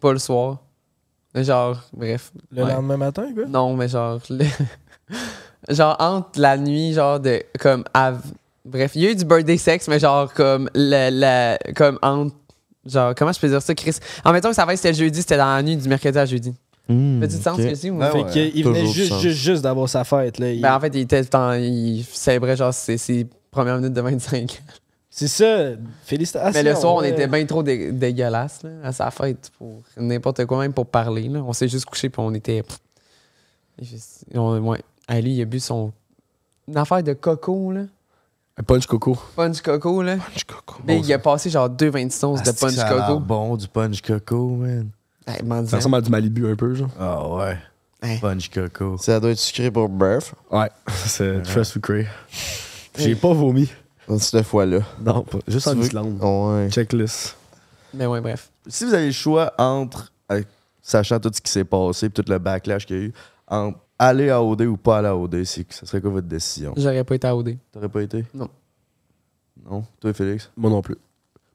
Pas 0.00 0.12
le 0.12 0.18
soir. 0.18 0.62
Mais 1.34 1.44
Genre, 1.44 1.80
bref. 1.92 2.30
Le 2.52 2.62
Ouais. 2.62 2.72
lendemain 2.72 2.96
matin, 2.96 3.26
quoi? 3.34 3.44
Non, 3.46 3.74
mais 3.74 3.88
genre. 3.88 4.20
le- 4.30 4.44
genre, 5.68 5.96
entre 5.98 6.40
la 6.40 6.56
nuit, 6.56 6.92
genre, 6.92 7.20
de. 7.20 7.42
Comme. 7.60 7.84
av- 7.94 8.22
Bref, 8.64 8.92
il 8.94 9.02
y 9.02 9.06
a 9.06 9.10
eu 9.10 9.14
du 9.14 9.24
birthday 9.26 9.58
sex, 9.58 9.88
mais 9.88 9.98
genre, 9.98 10.32
comme. 10.32 10.70
La, 10.74 11.10
la- 11.10 11.58
comme 11.76 11.98
entre. 12.02 12.34
Genre, 12.86 13.14
comment 13.16 13.32
je 13.32 13.40
peux 13.40 13.48
dire 13.48 13.62
ça, 13.62 13.74
Chris? 13.74 13.96
En 14.24 14.32
même 14.32 14.40
temps 14.42 14.50
que 14.50 14.54
sa 14.54 14.66
fête, 14.66 14.76
c'était 14.76 14.92
le 14.92 14.98
jeudi, 14.98 15.20
c'était 15.20 15.36
dans 15.38 15.46
la 15.56 15.62
nuit 15.62 15.76
du 15.76 15.88
mercredi 15.88 16.18
à 16.18 16.26
jeudi. 16.26 16.54
Hmm, 16.86 17.18
Fait-tu 17.20 17.36
sens 17.36 17.58
ok. 17.58 17.62
ce 17.64 17.68
que 17.70 17.74
c'est 17.76 17.88
fait 17.88 17.92
ouais, 18.40 18.50
qu'il 18.52 18.64
venait 18.64 18.86
juste, 18.86 19.08
sens. 19.08 19.22
juste, 19.22 19.38
juste 19.38 19.62
d'avoir 19.62 19.88
sa 19.88 20.04
fête. 20.04 20.38
Là. 20.38 20.52
Il- 20.52 20.60
Ben, 20.60 20.74
en 20.76 20.80
fait, 20.80 20.88
il 20.94 21.00
était 21.00 21.20
le 21.20 21.26
temps- 21.26 21.52
Il 21.54 22.04
célébrait, 22.04 22.56
genre, 22.58 22.74
ses, 22.74 22.98
ses 22.98 23.26
premières 23.50 23.76
minutes 23.78 23.94
de 23.94 24.00
25. 24.02 24.62
C'est 25.16 25.28
ça. 25.28 25.76
Félicitations. 26.04 26.50
Mais 26.60 26.68
le 26.68 26.74
soir, 26.74 26.94
on 26.96 27.02
était 27.02 27.28
bien 27.28 27.46
trop 27.46 27.62
dé- 27.62 27.92
dégueulasse 27.92 28.64
là, 28.64 28.70
à 28.82 28.90
sa 28.92 29.12
fête 29.12 29.48
pour 29.56 29.80
n'importe 29.96 30.44
quoi, 30.44 30.58
même 30.58 30.72
pour 30.72 30.86
parler. 30.86 31.28
Là. 31.28 31.40
On 31.46 31.52
s'est 31.52 31.68
juste 31.68 31.84
couché 31.84 32.08
puis 32.08 32.20
on 32.20 32.34
était. 32.34 32.64
juste- 33.80 34.24
on- 34.34 34.58
ouais. 34.58 34.80
Ah, 35.06 35.20
lui, 35.20 35.34
il 35.36 35.42
a 35.42 35.44
bu 35.44 35.60
son. 35.60 35.92
Une 36.66 36.76
affaire 36.76 37.02
de 37.02 37.12
coco, 37.12 37.70
là. 37.70 37.82
Un 38.56 38.62
punch 38.64 38.86
coco. 38.86 39.16
Punch 39.36 39.60
coco, 39.62 40.02
là. 40.02 40.16
Punch 40.16 40.44
coco. 40.44 40.80
Mais 40.84 40.98
il 40.98 41.12
a 41.12 41.18
passé 41.20 41.48
genre 41.50 41.68
2,26 41.68 42.24
onces 42.24 42.42
de 42.42 42.50
punch 42.52 42.72
ça 42.74 42.88
coco. 42.88 43.20
bon, 43.20 43.56
du 43.56 43.68
punch 43.68 44.00
coco, 44.00 44.48
man. 44.48 44.88
Hey, 45.26 45.36
Ça 45.48 45.62
disant. 45.62 45.76
ressemble 45.76 45.96
à 45.96 46.00
du 46.00 46.10
Malibu 46.10 46.50
un 46.50 46.56
peu, 46.56 46.74
genre. 46.74 46.90
Ah 46.98 47.28
ouais. 47.36 47.56
Hein. 48.02 48.16
Punch 48.20 48.48
coco. 48.50 48.96
Ça 48.98 49.18
doit 49.20 49.30
être 49.30 49.38
sucré 49.38 49.70
pour 49.70 49.88
Burf. 49.88 50.34
Ouais, 50.50 50.70
c'est 51.06 51.40
très 51.42 51.64
sucré. 51.64 52.06
J'ai 52.98 53.14
pas 53.14 53.32
vomi. 53.32 53.68
Cette 54.18 54.42
fois-là. 54.44 54.80
Non, 55.00 55.22
pas. 55.22 55.38
Juste 55.46 55.68
en 55.68 55.78
Islande. 55.78 56.18
Ouais. 56.22 56.70
Checklist. 56.70 57.36
Mais 57.92 58.06
ouais, 58.06 58.20
bref. 58.20 58.50
Si 58.66 58.84
vous 58.84 58.94
avez 58.94 59.06
le 59.06 59.12
choix 59.12 59.52
entre, 59.58 60.12
euh, 60.32 60.42
sachant 60.82 61.20
tout 61.20 61.30
ce 61.32 61.40
qui 61.40 61.50
s'est 61.50 61.64
passé, 61.64 62.08
puis 62.08 62.22
tout 62.22 62.30
le 62.30 62.38
backlash 62.38 62.86
qu'il 62.86 62.96
y 62.96 63.00
a 63.00 63.02
eu, 63.04 63.12
entre 63.46 63.78
aller 63.98 64.30
à 64.30 64.42
OD 64.42 64.62
ou 64.62 64.76
pas 64.76 64.98
aller 64.98 65.08
à 65.08 65.16
OD, 65.16 65.44
c'est 65.44 65.70
ça 65.72 65.86
serait 65.86 66.00
quoi 66.00 66.10
votre 66.10 66.26
décision? 66.26 66.74
J'aurais 66.76 67.04
pas 67.04 67.14
été 67.14 67.26
à 67.26 67.36
OD. 67.36 67.56
T'aurais 67.72 67.88
pas 67.88 68.02
été? 68.02 68.24
Non. 68.34 68.48
Non? 69.64 69.84
Toi, 70.00 70.12
Félix? 70.12 70.50
Moi 70.56 70.70
non 70.70 70.82
plus. 70.82 70.96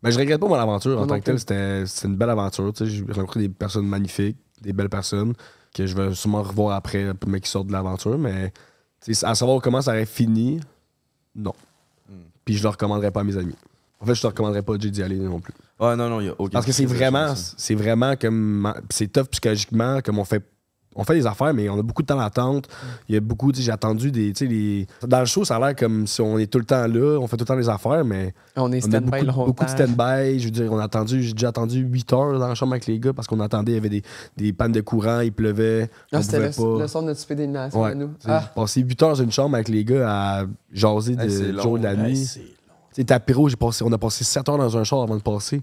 Mais 0.02 0.12
je 0.12 0.18
regrette 0.20 0.40
pas 0.40 0.48
mon 0.48 0.56
aventure 0.56 0.96
Moi 0.96 1.04
en 1.04 1.08
tant 1.08 1.20
que 1.20 1.26
telle. 1.26 1.40
C'était 1.40 1.84
une 2.06 2.16
belle 2.16 2.30
aventure. 2.30 2.72
tu 2.74 2.86
sais. 2.86 2.92
J'ai 2.92 3.04
rencontré 3.12 3.42
des 3.42 3.50
personnes 3.50 3.86
magnifiques, 3.86 4.38
des 4.62 4.72
belles 4.72 4.90
personnes 4.90 5.34
que 5.74 5.86
je 5.86 5.96
vais 5.96 6.14
sûrement 6.16 6.42
revoir 6.42 6.76
après, 6.76 7.12
mais 7.28 7.42
qui 7.42 7.50
sortent 7.50 7.68
de 7.68 7.74
l'aventure. 7.74 8.18
Mais 8.18 8.52
tu 9.02 9.14
sais, 9.14 9.26
à 9.26 9.36
savoir 9.36 9.62
comment 9.62 9.82
ça 9.82 9.92
aurait 9.92 10.06
fini, 10.06 10.60
non. 11.36 11.54
Puis 12.50 12.58
je 12.58 12.64
le 12.64 12.70
recommanderais 12.70 13.12
pas 13.12 13.20
à 13.20 13.24
mes 13.24 13.38
amis. 13.38 13.54
En 14.00 14.08
fait, 14.08 14.16
je 14.16 14.22
te 14.22 14.26
recommanderais 14.26 14.64
pas 14.64 14.76
d'y 14.76 15.04
aller 15.04 15.18
non 15.18 15.40
plus. 15.40 15.54
Ah 15.80 15.96
non, 15.96 16.10
non, 16.10 16.20
il 16.20 16.26
y 16.26 16.30
a 16.30 16.34
aucun 16.40 16.50
Parce 16.50 16.66
que 16.66 16.72
c'est 16.72 16.88
vraiment, 16.88 17.36
c'est 17.36 17.76
vraiment 17.76 18.16
comme. 18.16 18.74
C'est 18.90 19.14
tough 19.14 19.28
psychologiquement, 19.30 20.02
comme 20.02 20.18
on 20.18 20.26
fait. 20.26 20.44
On 20.96 21.04
fait 21.04 21.14
des 21.14 21.28
affaires, 21.28 21.54
mais 21.54 21.70
on 21.70 21.80
a 21.80 21.84
beaucoup 21.84 22.02
de 22.02 22.08
temps 22.08 22.18
d'attente. 22.18 22.68
Il 23.08 23.14
y 23.16 23.18
a 23.18 23.22
beaucoup, 23.22 23.52
tu 23.52 23.60
sais, 23.60 23.64
j'ai 23.66 23.72
attendu 23.72 24.12
des. 24.12 24.34
les... 24.42 24.88
Dans 25.08 25.20
le 25.20 25.26
show, 25.28 25.46
ça 25.46 25.56
a 25.56 25.60
l'air 25.60 25.76
comme 25.76 26.08
si 26.08 26.20
on 26.20 26.38
est 26.40 26.48
tout 26.48 26.58
le 26.58 26.66
temps 26.66 26.88
là, 26.88 27.20
on 27.20 27.28
fait 27.28 27.38
tout 27.38 27.44
le 27.44 27.48
temps 27.48 27.56
les 27.56 27.70
affaires, 27.70 28.04
mais. 28.04 28.34
On 28.56 28.72
est 28.72 28.82
stand-by 28.82 29.06
beaucoup, 29.12 29.26
longtemps. 29.26 29.46
beaucoup 29.46 29.66
de 29.66 29.70
stand-by. 29.70 30.40
Je 30.40 30.46
veux 30.46 30.52
dire, 30.52 30.74
on 30.74 30.80
a 30.80 30.84
attendu, 30.86 31.22
j'ai 31.22 31.34
déjà 31.34 31.50
attendu 31.50 31.80
8 31.82 32.12
heures 32.14 32.40
dans 32.40 32.48
la 32.48 32.56
chambre 32.56 32.74
avec 32.74 32.88
les 32.88 33.00
gars 33.00 33.14
parce 33.14 33.28
qu'on 33.28 33.40
attendait, 33.40 33.74
il 33.74 33.76
y 33.76 33.78
avait 33.78 33.90
des, 33.90 34.04
des 34.36 34.52
pannes 34.52 34.72
de 34.72 34.82
courant, 34.82 35.20
il 35.22 35.32
pleuvait. 35.32 35.90
Ah, 36.12 36.18
on 36.18 36.22
c'était 36.24 36.50
pouvait 36.50 36.68
le, 36.72 36.76
pas. 36.78 36.82
le 36.82 36.88
son 36.88 37.02
de 37.04 37.08
notre 37.08 37.20
souper 37.20 37.36
d'élimination 37.36 37.82
Ouais. 37.82 37.92
à 37.92 37.96
nous. 37.96 38.10
Ah, 38.26 38.42
J'ai 38.44 38.62
passé 38.62 38.82
8 38.82 39.04
heures 39.04 39.10
dans 39.10 39.16
une 39.24 39.32
chambre 39.32 39.56
avec 39.56 39.70
les 39.70 39.86
gars 39.86 40.10
à 40.42 40.46
jaser 40.74 41.16
de, 41.16 41.22
Hey, 41.22 41.52
long. 41.52 41.62
jour 41.64 41.78
et 41.78 41.80
de 41.82 41.86
la 41.86 41.94
Hey, 41.94 42.00
nuit. 42.00 42.18
c'est 42.18 42.40
long. 42.40 42.46
Tu 42.46 42.96
sais, 42.96 43.04
Tapiro, 43.06 43.48
j'ai 43.48 43.56
passé, 43.56 43.84
on 43.88 43.92
a 43.94 43.98
passé 44.00 44.24
7 44.24 44.50
heures 44.50 44.58
dans 44.58 44.76
un 44.76 44.84
char 44.84 45.02
avant 45.04 45.16
de 45.16 45.22
passer. 45.22 45.62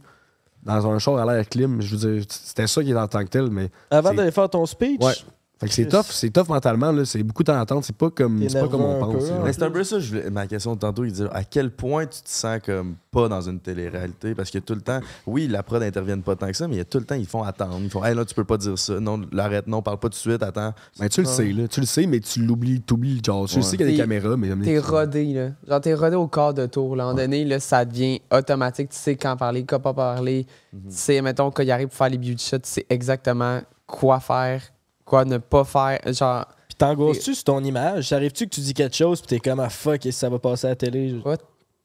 Dans 0.67 0.87
un 0.91 0.99
char 0.99 1.17
à 1.17 1.25
l'air 1.35 1.49
clim. 1.49 1.81
Je 1.81 1.97
veux 1.97 2.11
dire, 2.15 2.25
c'était 2.29 2.67
ça 2.67 2.83
qui 2.83 2.91
est 2.91 2.97
en 2.97 3.07
tant 3.09 3.23
que 3.25 3.29
tel, 3.31 3.49
mais. 3.51 3.71
Avant 3.91 4.13
d'aller 4.13 4.33
faire 4.33 4.51
ton 4.51 4.67
speech, 4.67 5.01
Ouais. 5.03 5.15
Fait 5.59 5.69
que 5.69 5.73
c'est 5.73 5.87
tough, 5.89 6.05
c'est 6.11 6.29
tough 6.29 6.49
mentalement, 6.51 6.93
là. 6.93 7.07
C'est 7.07 7.23
beaucoup 7.23 7.43
de 7.43 7.47
temps 7.47 7.57
d'attente. 7.59 7.83
C'est 7.85 7.97
pas 7.97 8.11
comme, 8.11 8.41
T'es 8.41 8.51
c'est 8.51 8.61
pas 8.61 8.69
comme 8.69 8.83
on 8.83 8.99
pense. 9.01 9.31
Mais 9.43 9.55
c'est 9.55 9.63
un 9.63 9.71
peu 9.71 9.85
ça, 9.85 9.99
je 9.99 10.09
voulais- 10.15 10.29
ma 10.29 10.47
question 10.47 10.75
de 10.75 10.81
tantôt, 10.81 11.03
il 11.05 11.13
dit 11.13 11.23
à 11.33 11.45
quel 11.45 11.71
point 11.71 12.05
tu 12.05 12.21
te 12.21 12.29
sens 12.29 12.59
comme 12.63 12.97
pas 13.11 13.27
dans 13.29 13.41
une 13.41 13.59
télé-réalité? 13.59 14.35
Parce 14.35 14.51
que 14.51 14.59
tout 14.59 14.75
le 14.75 14.83
temps, 14.83 15.01
oui, 15.27 15.49
la 15.49 15.63
prod 15.63 15.81
n'intervient 15.81 16.21
pas 16.21 16.37
tant 16.37 16.49
que 16.49 16.53
ça, 16.57 16.69
mais 16.69 16.75
il 16.75 16.79
y 16.79 16.83
a 16.83 16.85
tout 16.85 16.99
le 16.99 17.07
temps, 17.07 17.15
ils 17.15 17.27
font 17.27 17.43
attendre. 17.43 17.79
Ils 17.81 17.89
font, 17.89 18.05
hey, 18.05 18.15
là, 18.15 18.27
tu 18.27 18.35
peux 18.35 18.45
pas 18.45 18.59
dire 18.59 18.79
ça. 18.79 19.01
Non, 19.01 19.19
l'arrête, 19.33 19.67
non, 19.67 19.81
parle 19.81 19.99
pas 19.99 20.09
tout 20.09 20.15
de 20.17 20.31
suite, 20.31 20.43
attends. 20.43 20.75
Mais 21.01 21.09
tu 21.09 21.23
le 21.23 21.27
sais, 21.27 21.51
là. 21.51 21.67
Tu 21.69 21.81
le 21.81 21.87
sais, 21.87 22.07
mais 22.07 22.21
tu 22.21 22.43
l'oublies, 22.45 22.83
t'oublies, 22.83 23.23
genre. 23.25 23.47
Tu 23.49 23.55
Ouais. 23.55 23.61
le 23.63 23.63
sais 23.67 23.77
qu'il 23.79 23.87
y 23.87 23.89
a 23.89 23.93
des 23.93 23.97
T'es- 23.97 24.03
caméras, 24.03 24.37
mais. 24.37 24.55
T'es 24.63 24.79
rodé, 24.79 25.25
là. 25.33 25.49
Genre, 25.67 25.81
t'es 25.81 25.95
rodé 25.95 26.17
au 26.17 26.29
quart 26.29 26.53
de 26.53 26.67
tour. 26.67 26.97
Là. 26.97 27.05
À 27.05 27.07
un 27.07 27.11
moment 27.13 27.23
donné, 27.23 27.47
là, 27.47 27.61
ça 27.61 27.83
devient 27.87 28.21
automatique. 28.31 28.91
Tu 28.91 28.97
sais 28.99 29.17
quand 29.17 29.35
parler, 29.39 29.65
quand 29.65 29.81
pas 29.81 29.95
parler. 29.95 30.47
Mhm. 30.75 30.81
Tu 30.91 30.97
sais, 30.97 31.23
mettons, 31.23 31.51
quand 31.51 31.63
il 31.63 31.71
arrive 31.71 31.89
pour 31.89 31.97
faire 31.97 32.11
les 32.11 32.19
beauty 32.19 32.45
shots, 32.47 32.59
tu 32.59 32.69
sais 32.69 32.87
exactement 32.91 33.61
quoi 33.87 34.21
faire, 34.21 34.61
quoi 35.07 35.25
ne 35.25 35.39
pas 35.39 35.65
faire. 35.65 36.01
Genre, 36.13 36.45
Puis 36.69 36.77
t'angoisses-tu 36.77 37.35
sur 37.35 37.45
ton 37.45 37.65
image? 37.65 38.13
Arrives-tu 38.13 38.45
que 38.45 38.55
tu 38.55 38.61
dis 38.61 38.75
quelque 38.75 38.97
chose 38.97 39.23
puis 39.23 39.29
t'es 39.29 39.41
comme 39.41 39.61
ah 39.61 39.71
fuck, 39.71 40.05
et 40.05 40.13
ça 40.13 40.29
va 40.29 40.39
passer 40.39 40.67
à 40.67 40.71
la 40.71 40.77
télé? 40.77 41.19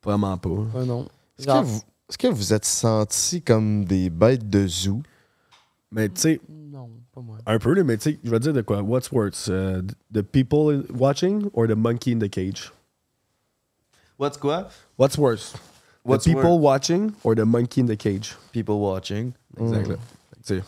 Vraiment 0.03 0.37
pas. 0.37 0.49
ouais, 0.49 0.85
non. 0.85 1.07
Est-ce 1.39 1.47
que, 1.47 1.63
vous, 1.63 1.81
est-ce 2.09 2.17
que 2.17 2.27
vous 2.27 2.53
êtes 2.53 2.65
sentis 2.65 3.41
comme 3.41 3.85
des 3.85 4.09
bêtes 4.09 4.49
de 4.49 4.67
zoo? 4.67 5.01
Mais 5.91 6.09
tu 6.09 6.21
sais, 6.21 6.41
non, 6.49 6.89
pas 7.13 7.21
moi. 7.21 7.37
un 7.45 7.59
peu, 7.59 7.83
mais 7.83 7.97
tu 7.97 8.11
sais, 8.11 8.19
je 8.23 8.31
vais 8.31 8.39
dire 8.39 8.53
de 8.53 8.61
quoi. 8.61 8.81
What's 8.81 9.11
worse? 9.11 9.47
uh, 9.47 9.81
the 10.11 10.21
people 10.21 10.83
watching 10.93 11.49
or 11.53 11.67
the 11.67 11.75
monkey 11.75 12.11
in 12.13 12.19
the 12.19 12.29
cage? 12.29 12.71
What's 14.17 14.37
quoi? 14.37 14.69
What's 14.97 15.17
worse? 15.17 15.53
What's 16.03 16.25
the 16.25 16.33
people 16.33 16.59
worse? 16.59 16.63
watching 16.63 17.11
or 17.23 17.35
the 17.35 17.45
monkey 17.45 17.81
in 17.81 17.87
the 17.87 17.97
cage? 17.97 18.35
People 18.51 18.79
watching. 18.79 19.33
Exact. 19.59 19.89
là. 19.89 20.61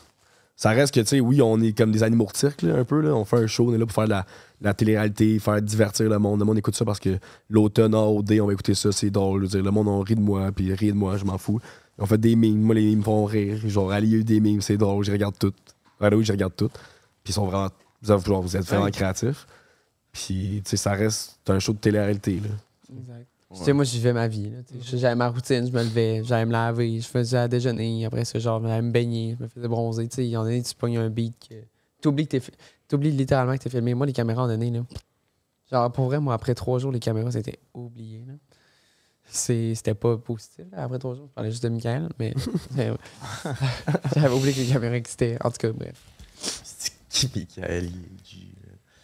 Ça 0.63 0.69
reste 0.69 0.93
que, 0.93 1.01
tu 1.01 1.07
sais, 1.07 1.19
oui, 1.19 1.41
on 1.41 1.59
est 1.59 1.77
comme 1.77 1.91
des 1.91 2.03
animaux 2.03 2.29
de 2.31 2.37
cirque, 2.37 2.61
là, 2.61 2.77
un 2.77 2.85
peu. 2.85 3.01
Là. 3.01 3.13
On 3.13 3.25
fait 3.25 3.35
un 3.35 3.47
show, 3.47 3.69
on 3.69 3.73
est 3.73 3.77
là 3.77 3.85
pour 3.85 3.93
faire 3.93 4.05
de 4.05 4.11
la, 4.11 4.21
de 4.61 4.65
la 4.65 4.73
télé-réalité, 4.73 5.37
faire 5.39 5.61
divertir 5.61 6.07
le 6.07 6.17
monde. 6.19 6.39
Le 6.39 6.45
monde 6.45 6.57
écoute 6.57 6.73
ça 6.73 6.85
parce 6.85 7.01
que 7.01 7.19
l'automne, 7.49 7.93
en 7.93 8.07
OD, 8.07 8.39
on 8.39 8.47
va 8.47 8.53
écouter 8.53 8.73
ça, 8.73 8.93
c'est 8.93 9.09
drôle. 9.09 9.41
Je 9.41 9.43
veux 9.47 9.61
dire, 9.61 9.63
le 9.65 9.71
monde, 9.71 9.89
on 9.89 9.99
rit 9.99 10.15
de 10.15 10.21
moi, 10.21 10.53
puis 10.53 10.73
rit 10.73 10.93
de 10.93 10.97
moi, 10.97 11.17
je 11.17 11.25
m'en 11.25 11.37
fous. 11.37 11.59
On 11.97 12.05
fait 12.05 12.17
des 12.17 12.37
mimes. 12.37 12.61
Moi, 12.61 12.75
les 12.75 12.85
mimes 12.85 12.99
me 12.99 13.03
font 13.03 13.25
rire. 13.25 13.57
Genre, 13.67 13.91
Ali, 13.91 14.07
il 14.07 14.13
y 14.13 14.15
a 14.15 14.19
eu 14.19 14.23
des 14.23 14.39
mimes, 14.39 14.61
c'est 14.61 14.77
drôle, 14.77 15.03
je 15.03 15.11
regarde 15.11 15.35
toutes. 15.37 15.75
Ouais, 15.99 16.07
oui, 16.15 16.23
je 16.23 16.31
regarde 16.31 16.53
toutes. 16.55 16.71
Puis 16.71 17.31
ils 17.31 17.33
sont 17.33 17.45
vraiment. 17.45 17.67
Vous 18.01 18.13
êtes, 18.13 18.25
genre, 18.25 18.41
vous 18.41 18.55
êtes 18.55 18.63
vraiment 18.63 18.89
créatifs. 18.89 19.45
Puis, 20.13 20.61
tu 20.63 20.69
sais, 20.69 20.77
ça 20.77 20.93
reste 20.93 21.39
un 21.49 21.59
show 21.59 21.73
de 21.73 21.79
télé-réalité, 21.79 22.39
là. 22.39 22.97
Exact. 22.97 23.27
Tu 23.55 23.63
sais, 23.63 23.73
moi, 23.73 23.83
je 23.83 23.91
vivais 23.91 24.13
ma 24.13 24.27
vie. 24.27 24.49
là, 24.49 24.57
tu 24.63 24.81
sais. 24.83 24.97
J'avais 24.97 25.15
ma 25.15 25.29
routine, 25.29 25.65
je 25.67 25.71
me 25.71 25.83
levais, 25.83 26.23
j'allais 26.23 26.45
me 26.45 26.51
laver, 26.51 26.99
je 26.99 27.07
faisais 27.07 27.37
à 27.37 27.47
déjeuner. 27.47 28.05
Après 28.05 28.25
ça, 28.25 28.39
genre, 28.39 28.61
j'allais 28.61 28.81
me 28.81 28.91
baigner, 28.91 29.35
je 29.37 29.43
me 29.43 29.47
faisais 29.49 29.67
bronzer. 29.67 30.07
Tu 30.09 30.15
sais, 30.15 30.25
il 30.25 30.29
y 30.31 30.37
en 30.37 30.43
a 30.45 30.49
des, 30.49 30.63
tu 30.63 30.73
pognes 30.75 30.97
un 30.97 31.09
beat 31.09 31.35
que. 31.49 31.55
T'oublies 32.01 32.25
que 32.25 32.31
t'es 32.31 32.39
fi- 32.39 32.51
T'oublies 32.87 33.11
littéralement 33.11 33.55
que 33.57 33.63
t'es 33.63 33.69
filmé. 33.69 33.93
Moi, 33.93 34.05
les 34.07 34.13
caméras, 34.13 34.43
en 34.43 34.47
donné, 34.47 34.71
là. 34.71 34.83
Genre, 35.71 35.91
pour 35.91 36.05
vrai, 36.05 36.19
moi, 36.19 36.33
après 36.33 36.53
trois 36.55 36.79
jours, 36.79 36.91
les 36.91 36.99
caméras, 36.99 37.31
c'était 37.31 37.59
oublié, 37.73 38.23
là. 38.27 38.33
C'est- 39.25 39.75
C'était 39.75 39.93
pas 39.95 40.17
positif, 40.17 40.65
là. 40.71 40.83
Après 40.83 40.99
trois 40.99 41.15
jours, 41.15 41.27
je 41.29 41.33
parlais 41.33 41.51
juste 41.51 41.63
de 41.63 41.69
Michael, 41.69 42.09
mais. 42.19 42.33
J'avais 44.15 44.33
oublié 44.35 44.53
que 44.53 44.59
les 44.59 44.67
caméras 44.67 44.95
existaient. 44.97 45.37
En 45.43 45.49
tout 45.51 45.57
cas, 45.57 45.71
bref. 45.71 45.95
C'est 46.35 46.91
qui, 47.09 47.29
Michael? 47.39 47.85
il 47.85 48.41
est? 48.41 48.52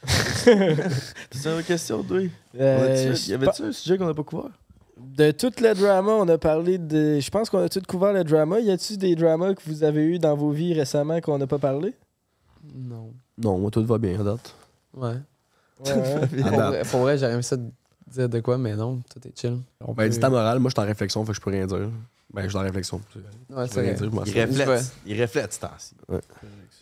C'est 0.05 1.49
une 1.57 1.63
question, 1.63 2.03
toi? 2.03 2.17
Euh, 2.59 3.15
y 3.27 3.33
avait-tu 3.33 3.63
un 3.63 3.71
sujet 3.71 3.97
qu'on 3.97 4.05
n'a 4.07 4.13
pas 4.13 4.23
couvert? 4.23 4.49
De 4.97 5.31
tout 5.31 5.51
le 5.61 5.73
drama, 5.73 6.11
on 6.11 6.27
a 6.27 6.37
parlé 6.37 6.77
de. 6.77 7.19
Je 7.19 7.29
pense 7.29 7.49
qu'on 7.49 7.59
a 7.63 7.69
tout 7.69 7.81
couvert 7.87 8.13
le 8.13 8.23
drama. 8.23 8.59
Y 8.59 8.71
a-tu 8.71 8.97
des 8.97 9.15
dramas 9.15 9.53
que 9.53 9.61
vous 9.65 9.83
avez 9.83 10.03
eu 10.03 10.19
dans 10.19 10.35
vos 10.35 10.51
vies 10.51 10.73
récemment 10.73 11.19
qu'on 11.21 11.37
n'a 11.37 11.47
pas 11.47 11.57
parlé? 11.59 11.93
Non. 12.75 13.11
Non, 13.37 13.57
moi, 13.57 13.71
tout 13.71 13.83
va 13.85 13.97
bien, 13.97 14.19
à 14.19 14.23
date. 14.23 14.53
Ouais. 14.95 15.13
Ouais, 15.85 15.93
ouais. 15.93 16.27
Pour 16.41 16.51
vrai, 16.51 16.81
pour 16.83 16.99
vrai, 17.01 17.17
j'aurais 17.17 17.33
aimé 17.33 17.41
ça 17.41 17.55
de 17.55 17.69
dire 18.07 18.27
de 18.27 18.39
quoi, 18.41 18.57
mais 18.57 18.75
non, 18.75 18.99
tout 19.09 19.25
est 19.27 19.39
chill. 19.39 19.57
On 19.79 19.93
Ben, 19.93 20.03
peut- 20.03 20.09
dis 20.09 20.19
ta 20.19 20.29
morale, 20.29 20.59
moi, 20.59 20.69
je 20.69 20.73
suis 20.79 20.83
en 20.83 20.87
réflexion, 20.87 21.23
fait 21.25 21.31
que 21.31 21.35
je 21.37 21.41
peux 21.41 21.51
rien 21.51 21.65
dire. 21.65 21.89
Ben, 22.33 22.43
je 22.43 22.49
suis 22.49 22.57
en 22.57 22.61
réflexion. 22.61 23.01
Ouais, 23.49 23.65
c'est 23.67 23.81
vrai. 23.81 23.93
dire, 23.93 24.09
Il. 24.25 24.35
Ouais. 24.37 24.45
reflète. 24.45 24.91
Il 25.05 25.27
ce 25.53 25.59
temps-ci. 25.59 25.95
Tu 26.07 26.15
sais, 26.15 26.21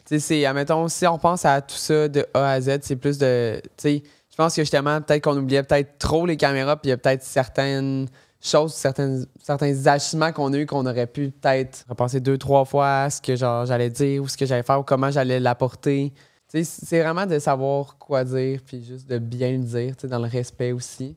c'est, 0.09 0.45
admettons, 0.45 0.87
si 0.87 1.05
on 1.07 1.17
pense 1.17 1.45
à 1.45 1.61
tout 1.61 1.75
ça 1.75 2.07
de 2.07 2.25
A 2.33 2.51
à 2.51 2.61
Z, 2.61 2.79
c'est 2.81 2.95
plus 2.95 3.17
de. 3.17 3.61
Je 3.83 3.99
pense 4.37 4.55
que 4.55 4.61
justement, 4.61 5.01
peut-être 5.01 5.23
qu'on 5.23 5.37
oubliait 5.37 5.63
peut-être 5.63 5.97
trop 5.97 6.25
les 6.25 6.37
caméras, 6.37 6.77
puis 6.77 6.89
il 6.89 6.91
y 6.91 6.93
a 6.93 6.97
peut-être 6.97 7.23
certaines 7.23 8.07
choses, 8.39 8.73
certains 8.73 9.87
agissements 9.87 10.31
qu'on 10.31 10.53
a 10.53 10.57
eu 10.57 10.65
qu'on 10.65 10.85
aurait 10.85 11.07
pu 11.07 11.31
peut-être 11.31 11.85
repenser 11.89 12.19
deux, 12.19 12.37
trois 12.37 12.63
fois 12.65 13.03
à 13.03 13.09
ce 13.09 13.21
que 13.21 13.35
genre, 13.35 13.65
j'allais 13.65 13.89
dire 13.89 14.21
ou 14.21 14.27
ce 14.27 14.37
que 14.37 14.45
j'allais 14.45 14.63
faire 14.63 14.79
ou 14.79 14.83
comment 14.83 15.11
j'allais 15.11 15.39
l'apporter. 15.39 16.13
C'est 16.47 17.01
vraiment 17.01 17.25
de 17.25 17.39
savoir 17.39 17.97
quoi 17.97 18.23
dire, 18.23 18.61
puis 18.65 18.83
juste 18.83 19.09
de 19.09 19.17
bien 19.17 19.51
le 19.51 19.63
dire, 19.63 19.95
dans 20.03 20.19
le 20.19 20.29
respect 20.29 20.71
aussi. 20.71 21.15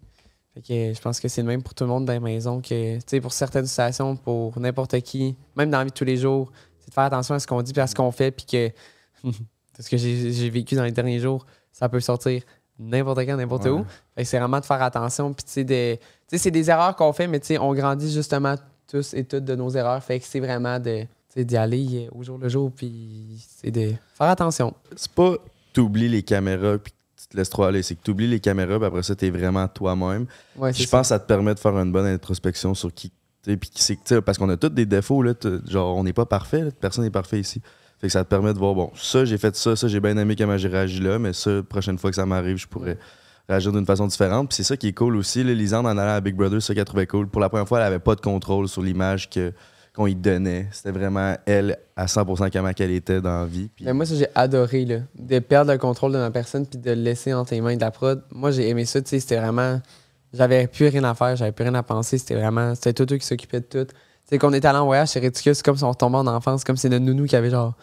Fait 0.54 0.60
que 0.62 0.94
je 0.94 1.00
pense 1.00 1.20
que 1.20 1.28
c'est 1.28 1.42
le 1.42 1.46
même 1.46 1.62
pour 1.62 1.74
tout 1.74 1.84
le 1.84 1.90
monde 1.90 2.06
dans 2.06 2.12
la 2.12 2.18
maison 2.18 2.60
que, 2.60 2.96
tu 2.96 3.02
sais, 3.06 3.20
pour 3.20 3.32
certaines 3.32 3.66
situations, 3.66 4.16
pour 4.16 4.58
n'importe 4.58 4.98
qui, 5.02 5.36
même 5.54 5.70
dans 5.70 5.78
la 5.78 5.84
vie 5.84 5.90
de 5.90 5.96
tous 5.96 6.04
les 6.04 6.16
jours, 6.16 6.50
c'est 6.90 6.94
de 6.94 6.94
faire 6.94 7.04
attention 7.04 7.34
à 7.34 7.38
ce 7.38 7.46
qu'on 7.46 7.62
dit 7.62 7.72
puis 7.72 7.80
à 7.80 7.86
ce 7.86 7.94
qu'on 7.94 8.10
fait, 8.10 8.30
puis 8.30 8.46
que 8.46 8.70
ce 9.78 9.88
que 9.88 9.96
j'ai 9.96 10.50
vécu 10.50 10.74
dans 10.74 10.84
les 10.84 10.92
derniers 10.92 11.20
jours, 11.20 11.46
ça 11.72 11.88
peut 11.88 12.00
sortir 12.00 12.42
n'importe 12.78 13.18
quand, 13.20 13.36
n'importe 13.36 13.66
où. 13.66 13.84
C'est 14.24 14.38
vraiment 14.38 14.60
de 14.60 14.64
faire 14.64 14.82
attention, 14.82 15.32
puis 15.32 15.44
tu 15.44 15.52
sais, 15.52 15.64
de- 15.64 15.94
tu 15.94 16.00
sais, 16.28 16.38
c'est 16.38 16.50
des 16.50 16.68
erreurs 16.70 16.96
qu'on 16.96 17.12
fait, 17.12 17.26
mais 17.26 17.40
tu 17.40 17.46
sais, 17.48 17.58
on 17.58 17.72
grandit 17.74 18.12
justement 18.12 18.54
tous 18.88 19.14
et 19.14 19.24
toutes 19.24 19.44
de 19.44 19.54
nos 19.54 19.70
erreurs. 19.70 20.02
Fait 20.02 20.18
que 20.18 20.26
c'est 20.26 20.40
vraiment 20.40 20.78
de, 20.78 21.04
tu 21.34 21.44
d'y 21.44 21.56
aller 21.56 22.08
euh, 22.12 22.18
au 22.18 22.22
jour 22.22 22.38
le 22.38 22.48
jour, 22.48 22.70
puis 22.72 23.44
c'est 23.60 23.70
de 23.70 23.92
faire 24.14 24.28
attention. 24.28 24.74
C'est 24.96 25.12
pas 25.12 25.34
t'oublies 25.72 26.08
les 26.08 26.22
caméras 26.22 26.78
puis 26.78 26.92
tu 27.16 27.28
te 27.28 27.36
laisses 27.36 27.50
trop 27.50 27.62
aller. 27.64 27.82
C'est 27.82 27.94
que 27.94 28.02
t'oublies 28.02 28.26
les 28.26 28.40
caméras 28.40 28.78
puis 28.78 28.86
après 28.86 29.02
ça, 29.04 29.14
t'es 29.14 29.30
vraiment 29.30 29.68
toi-même. 29.68 30.26
Ouais, 30.56 30.72
je 30.72 30.88
pense 30.88 31.02
que 31.02 31.06
ça 31.08 31.18
te 31.20 31.26
permet 31.26 31.54
de 31.54 31.60
faire 31.60 31.76
une 31.78 31.92
bonne 31.92 32.06
introspection 32.06 32.74
sur 32.74 32.92
qui. 32.92 33.12
Puis 33.44 33.70
c'est 33.74 34.20
parce 34.20 34.38
qu'on 34.38 34.48
a 34.50 34.56
tous 34.56 34.68
des 34.68 34.86
défauts, 34.86 35.22
là, 35.22 35.32
genre 35.66 35.96
on 35.96 36.04
n'est 36.04 36.12
pas 36.12 36.26
parfait, 36.26 36.68
personne 36.80 37.04
n'est 37.04 37.10
parfait 37.10 37.40
ici. 37.40 37.60
Fait 37.98 38.06
que 38.06 38.12
ça 38.12 38.24
te 38.24 38.28
permet 38.28 38.52
de 38.52 38.58
voir, 38.58 38.74
bon, 38.74 38.90
ça 38.94 39.24
j'ai 39.24 39.38
fait 39.38 39.54
ça, 39.56 39.76
ça 39.76 39.88
j'ai 39.88 40.00
bien 40.00 40.16
aimé 40.16 40.34
comment 40.36 40.56
j'ai 40.56 40.68
réagi 40.68 41.00
là, 41.00 41.18
mais 41.18 41.32
ça, 41.32 41.62
prochaine 41.62 41.98
fois 41.98 42.10
que 42.10 42.16
ça 42.16 42.26
m'arrive, 42.26 42.56
je 42.56 42.66
pourrais 42.66 42.98
réagir 43.48 43.72
d'une 43.72 43.86
façon 43.86 44.06
différente. 44.06 44.48
Puis 44.48 44.56
c'est 44.56 44.62
ça 44.62 44.76
qui 44.76 44.88
est 44.88 44.92
cool 44.92 45.16
aussi. 45.16 45.42
Là, 45.42 45.52
Lisande, 45.52 45.86
en 45.86 45.98
allant 45.98 46.14
à 46.14 46.20
Big 46.20 46.34
Brother, 46.34 46.62
ça 46.62 46.74
qu'elle 46.74 46.84
trouvait 46.84 47.06
cool. 47.06 47.28
Pour 47.28 47.40
la 47.40 47.48
première 47.48 47.66
fois, 47.66 47.80
elle 47.80 47.86
avait 47.86 47.98
pas 47.98 48.14
de 48.14 48.20
contrôle 48.20 48.68
sur 48.68 48.82
l'image 48.82 49.28
que 49.28 49.52
qu'on 49.94 50.06
lui 50.06 50.14
donnait. 50.14 50.68
C'était 50.70 50.92
vraiment 50.92 51.34
elle 51.46 51.76
à 51.96 52.06
100% 52.06 52.50
comment 52.52 52.72
qu'elle 52.72 52.92
était 52.92 53.20
dans 53.20 53.40
la 53.40 53.46
vie. 53.46 53.70
Mais 53.80 53.92
moi, 53.92 54.06
ça, 54.06 54.14
j'ai 54.14 54.28
adoré, 54.36 55.02
de 55.18 55.38
perdre 55.40 55.72
le 55.72 55.78
contrôle 55.78 56.12
de 56.12 56.18
ma 56.18 56.30
personne 56.30 56.64
puis 56.64 56.78
de 56.78 56.92
le 56.92 57.02
laisser 57.02 57.34
entre 57.34 57.54
les 57.54 57.60
mains 57.60 57.74
de 57.74 57.80
la 57.80 57.90
prod. 57.90 58.22
Moi, 58.30 58.52
j'ai 58.52 58.68
aimé 58.68 58.84
ça, 58.84 59.02
tu 59.02 59.08
sais, 59.08 59.20
c'était 59.20 59.38
vraiment... 59.38 59.80
J'avais 60.32 60.66
plus 60.66 60.88
rien 60.88 61.04
à 61.04 61.14
faire, 61.14 61.34
j'avais 61.36 61.52
plus 61.52 61.64
rien 61.64 61.74
à 61.74 61.82
penser, 61.82 62.18
c'était 62.18 62.36
vraiment... 62.36 62.74
C'était 62.74 62.92
tout 62.92 63.12
eux 63.12 63.18
qui 63.18 63.26
s'occupaient 63.26 63.60
de 63.60 63.66
tout. 63.66 63.84
Tu 63.84 63.94
sais, 64.24 64.38
qu'on 64.38 64.52
était 64.52 64.68
allé 64.68 64.78
en 64.78 64.84
voyage, 64.84 65.08
c'est 65.08 65.20
ridicule, 65.20 65.54
c'est 65.54 65.64
comme 65.64 65.76
si 65.76 65.84
on 65.84 65.90
retombait 65.90 66.18
en 66.18 66.26
enfance, 66.26 66.62
comme 66.62 66.76
si 66.76 66.82
c'était 66.82 67.00
notre 67.00 67.12
nounou 67.12 67.26
qui 67.26 67.34
avait, 67.34 67.50
genre, 67.50 67.74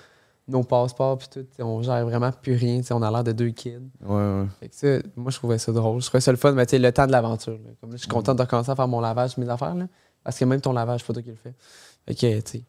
nos 0.48 0.64
passeports 0.64 1.18
puis 1.18 1.28
tout. 1.30 1.46
On 1.60 1.82
gère 1.82 2.06
vraiment 2.06 2.32
plus 2.32 2.56
rien, 2.56 2.82
on 2.92 3.02
a 3.02 3.12
l'air 3.12 3.24
de 3.24 3.34
deux 3.34 3.50
kids. 3.50 3.80
ouais, 4.06 4.16
ouais. 4.16 4.46
Fait 4.60 4.70
que 4.70 4.76
ça, 4.76 5.08
moi, 5.16 5.32
je 5.32 5.38
trouvais 5.38 5.58
ça 5.58 5.72
drôle. 5.72 6.02
Je 6.02 6.08
trouvais 6.08 6.22
ça 6.22 6.32
le 6.32 6.38
fun, 6.38 6.54
mais 6.54 6.66
tu 6.66 6.72
sais, 6.72 6.80
le 6.80 6.92
temps 6.92 7.06
de 7.06 7.12
l'aventure. 7.12 7.60
Comme 7.82 7.92
là, 7.92 7.98
je 7.98 8.02
suis 8.02 8.08
content 8.08 8.34
de 8.34 8.42
recommencer 8.42 8.72
à 8.72 8.76
faire 8.76 8.88
mon 8.88 9.02
lavage, 9.02 9.38
mes 9.38 9.50
affaires, 9.50 9.76
là, 9.76 9.88
parce 10.24 10.40
que 10.40 10.46
même 10.46 10.62
ton 10.62 10.74
lavage, 10.74 11.02
c'est 11.02 11.08
pas 11.08 11.14
toi 11.14 11.22
qui 11.22 11.30
le 11.30 11.36
fais. 11.36 11.54
Fait 12.06 12.16
que, 12.16 12.40
tu 12.42 12.60
sais, 12.60 12.64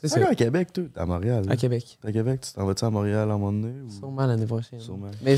C'est 0.00 0.08
ça. 0.08 0.28
À 0.28 0.34
Québec, 0.34 0.72
toi. 0.72 0.84
À 0.96 1.04
Montréal. 1.06 1.44
À 1.48 1.56
Québec. 1.56 1.98
À 2.06 2.12
Québec, 2.12 2.40
tu 2.42 2.52
t'en 2.52 2.64
vas-tu 2.66 2.84
à 2.84 2.90
Montréal 2.90 3.28
à 3.30 3.34
un 3.34 3.38
moment 3.38 3.52
donné? 3.52 3.74
ou- 3.86 3.90
Sûrement 3.90 4.26
l'année 4.26 4.46
prochaine. 4.46 4.78
Sûrement. 4.80 5.10
Mais 5.22 5.36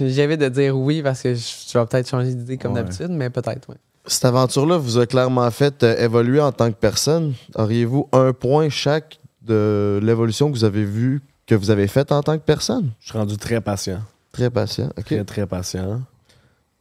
j'avais 0.00 0.36
de 0.36 0.48
dire 0.48 0.78
oui 0.78 1.02
parce 1.02 1.22
que 1.22 1.34
je, 1.34 1.40
je 1.72 1.78
vais 1.78 1.84
peut-être 1.86 2.08
changer 2.08 2.34
d'idée 2.34 2.56
comme 2.56 2.72
Ouais. 2.72 2.82
d'habitude, 2.82 3.08
mais 3.10 3.30
peut-être, 3.30 3.68
oui. 3.68 3.74
Cette 4.06 4.24
aventure-là 4.26 4.78
vous 4.78 4.98
a 4.98 5.06
clairement 5.06 5.50
fait 5.50 5.82
euh, 5.82 5.96
évoluer 6.04 6.40
en 6.40 6.52
tant 6.52 6.70
que 6.70 6.76
personne. 6.76 7.34
Auriez-vous 7.56 8.08
un 8.12 8.32
point 8.32 8.68
chaque 8.68 9.18
de 9.42 9.98
l'évolution 10.02 10.52
que 10.52 10.56
vous 10.56 10.64
avez 10.64 10.84
vue, 10.84 11.22
que 11.46 11.56
vous 11.56 11.70
avez 11.70 11.88
faite 11.88 12.12
en 12.12 12.22
tant 12.22 12.38
que 12.38 12.44
personne? 12.44 12.90
Je 13.00 13.08
suis 13.10 13.18
rendu 13.18 13.36
très 13.36 13.60
patient. 13.60 13.98
Très 14.30 14.50
patient. 14.50 14.86
OK. 14.96 15.04
Très, 15.06 15.24
très 15.24 15.46
patient. 15.46 16.02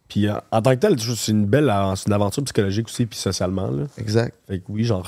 Puis 0.08 0.28
euh, 0.28 0.36
en 0.52 0.62
tant 0.62 0.72
que 0.72 0.80
tel, 0.80 1.00
c'est 1.00 1.32
une 1.32 1.46
belle 1.46 1.70
euh, 1.70 1.96
c'est 1.96 2.08
une 2.08 2.14
aventure 2.14 2.44
psychologique 2.44 2.88
aussi, 2.88 3.06
puis 3.06 3.18
socialement. 3.18 3.70
Là. 3.72 3.86
Exact. 3.98 4.36
Fait 4.48 4.60
que 4.60 4.64
oui, 4.70 4.84
j'en 4.84 5.02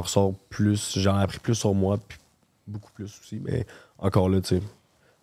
ressors 0.00 0.34
plus, 0.50 0.98
j'en 0.98 1.18
ai 1.18 1.22
appris 1.22 1.38
plus 1.38 1.54
sur 1.54 1.74
moi, 1.74 1.98
puis 2.06 2.18
beaucoup 2.66 2.92
plus 2.92 3.04
aussi. 3.04 3.40
Mais 3.42 3.66
encore 3.98 4.28
là, 4.28 4.40
tu 4.40 4.56
sais, 4.56 4.62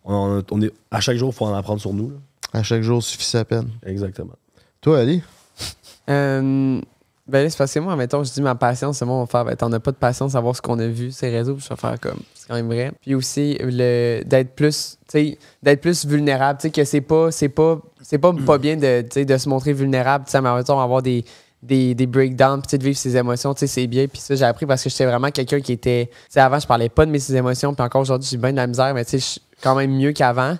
on, 0.04 0.42
on 0.50 0.62
est, 0.62 0.72
à 0.90 1.00
chaque 1.00 1.16
jour, 1.16 1.30
il 1.32 1.36
faut 1.36 1.46
en 1.46 1.54
apprendre 1.54 1.80
sur 1.80 1.92
nous. 1.92 2.10
là. 2.10 2.16
À 2.52 2.62
chaque 2.62 2.82
jour 2.82 3.02
suffit 3.02 3.24
sa 3.24 3.44
peine. 3.44 3.70
Exactement. 3.84 4.34
Toi, 4.80 5.00
Ali? 5.00 5.22
Euh, 6.10 6.80
ben 7.32 7.48
c'est 7.48 7.56
parce 7.56 7.72
que 7.72 7.78
moi, 7.78 7.96
mettons, 7.96 8.22
je 8.22 8.30
dis 8.30 8.42
ma 8.42 8.54
patience, 8.54 8.98
c'est 8.98 9.06
moi, 9.06 9.16
on 9.16 9.20
va 9.20 9.26
faire, 9.26 9.44
ben, 9.46 9.56
pas 9.56 9.90
de 9.90 9.96
patience 9.96 10.34
à 10.34 10.40
voir 10.40 10.54
ce 10.54 10.60
qu'on 10.60 10.78
a 10.78 10.86
vu, 10.86 11.10
ces 11.10 11.30
réseaux, 11.30 11.56
je 11.58 11.66
vais 11.66 11.76
faire 11.76 11.98
comme, 11.98 12.20
c'est 12.34 12.46
quand 12.46 12.54
même 12.54 12.66
vrai. 12.66 12.92
Puis 13.00 13.14
aussi, 13.14 13.56
le, 13.58 14.22
d'être 14.22 14.54
plus, 14.54 14.98
d'être 15.62 15.80
plus 15.80 16.04
vulnérable, 16.04 16.58
tu 16.60 16.68
sais, 16.68 16.70
que 16.70 16.84
c'est 16.84 17.00
pas, 17.00 17.30
c'est 17.30 17.48
pas, 17.48 17.80
c'est 18.02 18.18
pas, 18.18 18.34
pas 18.34 18.58
bien 18.58 18.76
de, 18.76 19.24
de 19.24 19.36
se 19.38 19.48
montrer 19.48 19.72
vulnérable, 19.72 20.26
tu 20.26 20.30
sais, 20.32 20.42
mais 20.42 20.54
mettons, 20.54 20.78
avoir 20.78 21.00
des, 21.00 21.24
des, 21.62 21.94
des 21.94 22.06
breakdowns, 22.06 22.60
puis 22.60 22.76
de 22.76 22.84
vivre 22.84 22.98
ses 22.98 23.16
émotions, 23.16 23.54
tu 23.54 23.60
sais, 23.60 23.66
c'est 23.66 23.86
bien. 23.86 24.06
Puis 24.08 24.20
ça, 24.20 24.34
j'ai 24.34 24.44
appris 24.44 24.66
parce 24.66 24.84
que 24.84 24.90
j'étais 24.90 25.06
vraiment 25.06 25.30
quelqu'un 25.30 25.60
qui 25.60 25.72
était, 25.72 26.10
tu 26.12 26.16
sais, 26.28 26.40
avant, 26.40 26.58
je 26.58 26.66
parlais 26.66 26.90
pas 26.90 27.06
de 27.06 27.10
mes 27.10 27.34
émotions, 27.34 27.72
puis 27.72 27.82
encore 27.82 28.02
aujourd'hui, 28.02 28.28
j'ai 28.30 28.36
bien 28.36 28.50
de 28.50 28.56
la 28.56 28.66
misère, 28.66 28.92
mais 28.92 29.06
tu 29.06 29.12
sais, 29.12 29.18
je 29.18 29.24
suis 29.24 29.42
quand 29.62 29.74
même 29.74 29.90
mieux 29.90 30.12
qu'avant. 30.12 30.58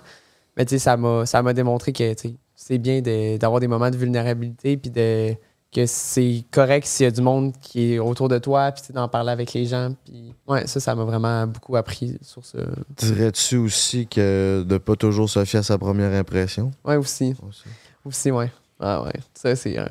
Mais 0.57 0.65
tu 0.65 0.79
sais, 0.79 0.79
ça 0.79 0.97
m'a, 0.97 1.53
démontré 1.53 1.93
que, 1.93 2.15
tu 2.15 2.29
sais, 2.29 2.35
c'est 2.55 2.79
bien 2.79 3.01
d'avoir 3.37 3.59
des 3.59 3.67
moments 3.67 3.91
de 3.91 3.97
vulnérabilité, 3.97 4.75
puis 4.75 4.89
de 4.89 5.35
que 5.73 5.85
c'est 5.85 6.43
correct 6.51 6.85
s'il 6.85 7.05
y 7.05 7.07
a 7.07 7.11
du 7.11 7.21
monde 7.21 7.53
qui 7.61 7.93
est 7.93 7.99
autour 7.99 8.29
de 8.29 8.37
toi, 8.37 8.71
puis 8.71 8.93
d'en 8.93 9.07
parler 9.07 9.31
avec 9.31 9.53
les 9.53 9.65
gens. 9.65 9.93
Puis 10.05 10.33
ouais, 10.47 10.67
ça, 10.67 10.79
ça 10.79 10.95
m'a 10.95 11.03
vraiment 11.03 11.47
beaucoup 11.47 11.75
appris 11.75 12.17
sur 12.21 12.45
ce. 12.45 12.57
Dirais-tu 12.97 13.57
aussi 13.57 14.07
que 14.07 14.63
de 14.67 14.77
pas 14.77 14.95
toujours 14.95 15.29
se 15.29 15.43
fier 15.45 15.59
à 15.59 15.63
sa 15.63 15.77
première 15.77 16.13
impression? 16.13 16.71
Ouais, 16.85 16.95
aussi. 16.95 17.35
Aussi, 18.05 18.31
ouais. 18.31 18.51
Ah 18.79 19.03
ouais. 19.03 19.13
Ça, 19.33 19.55
c'est. 19.55 19.77
euh, 19.77 19.85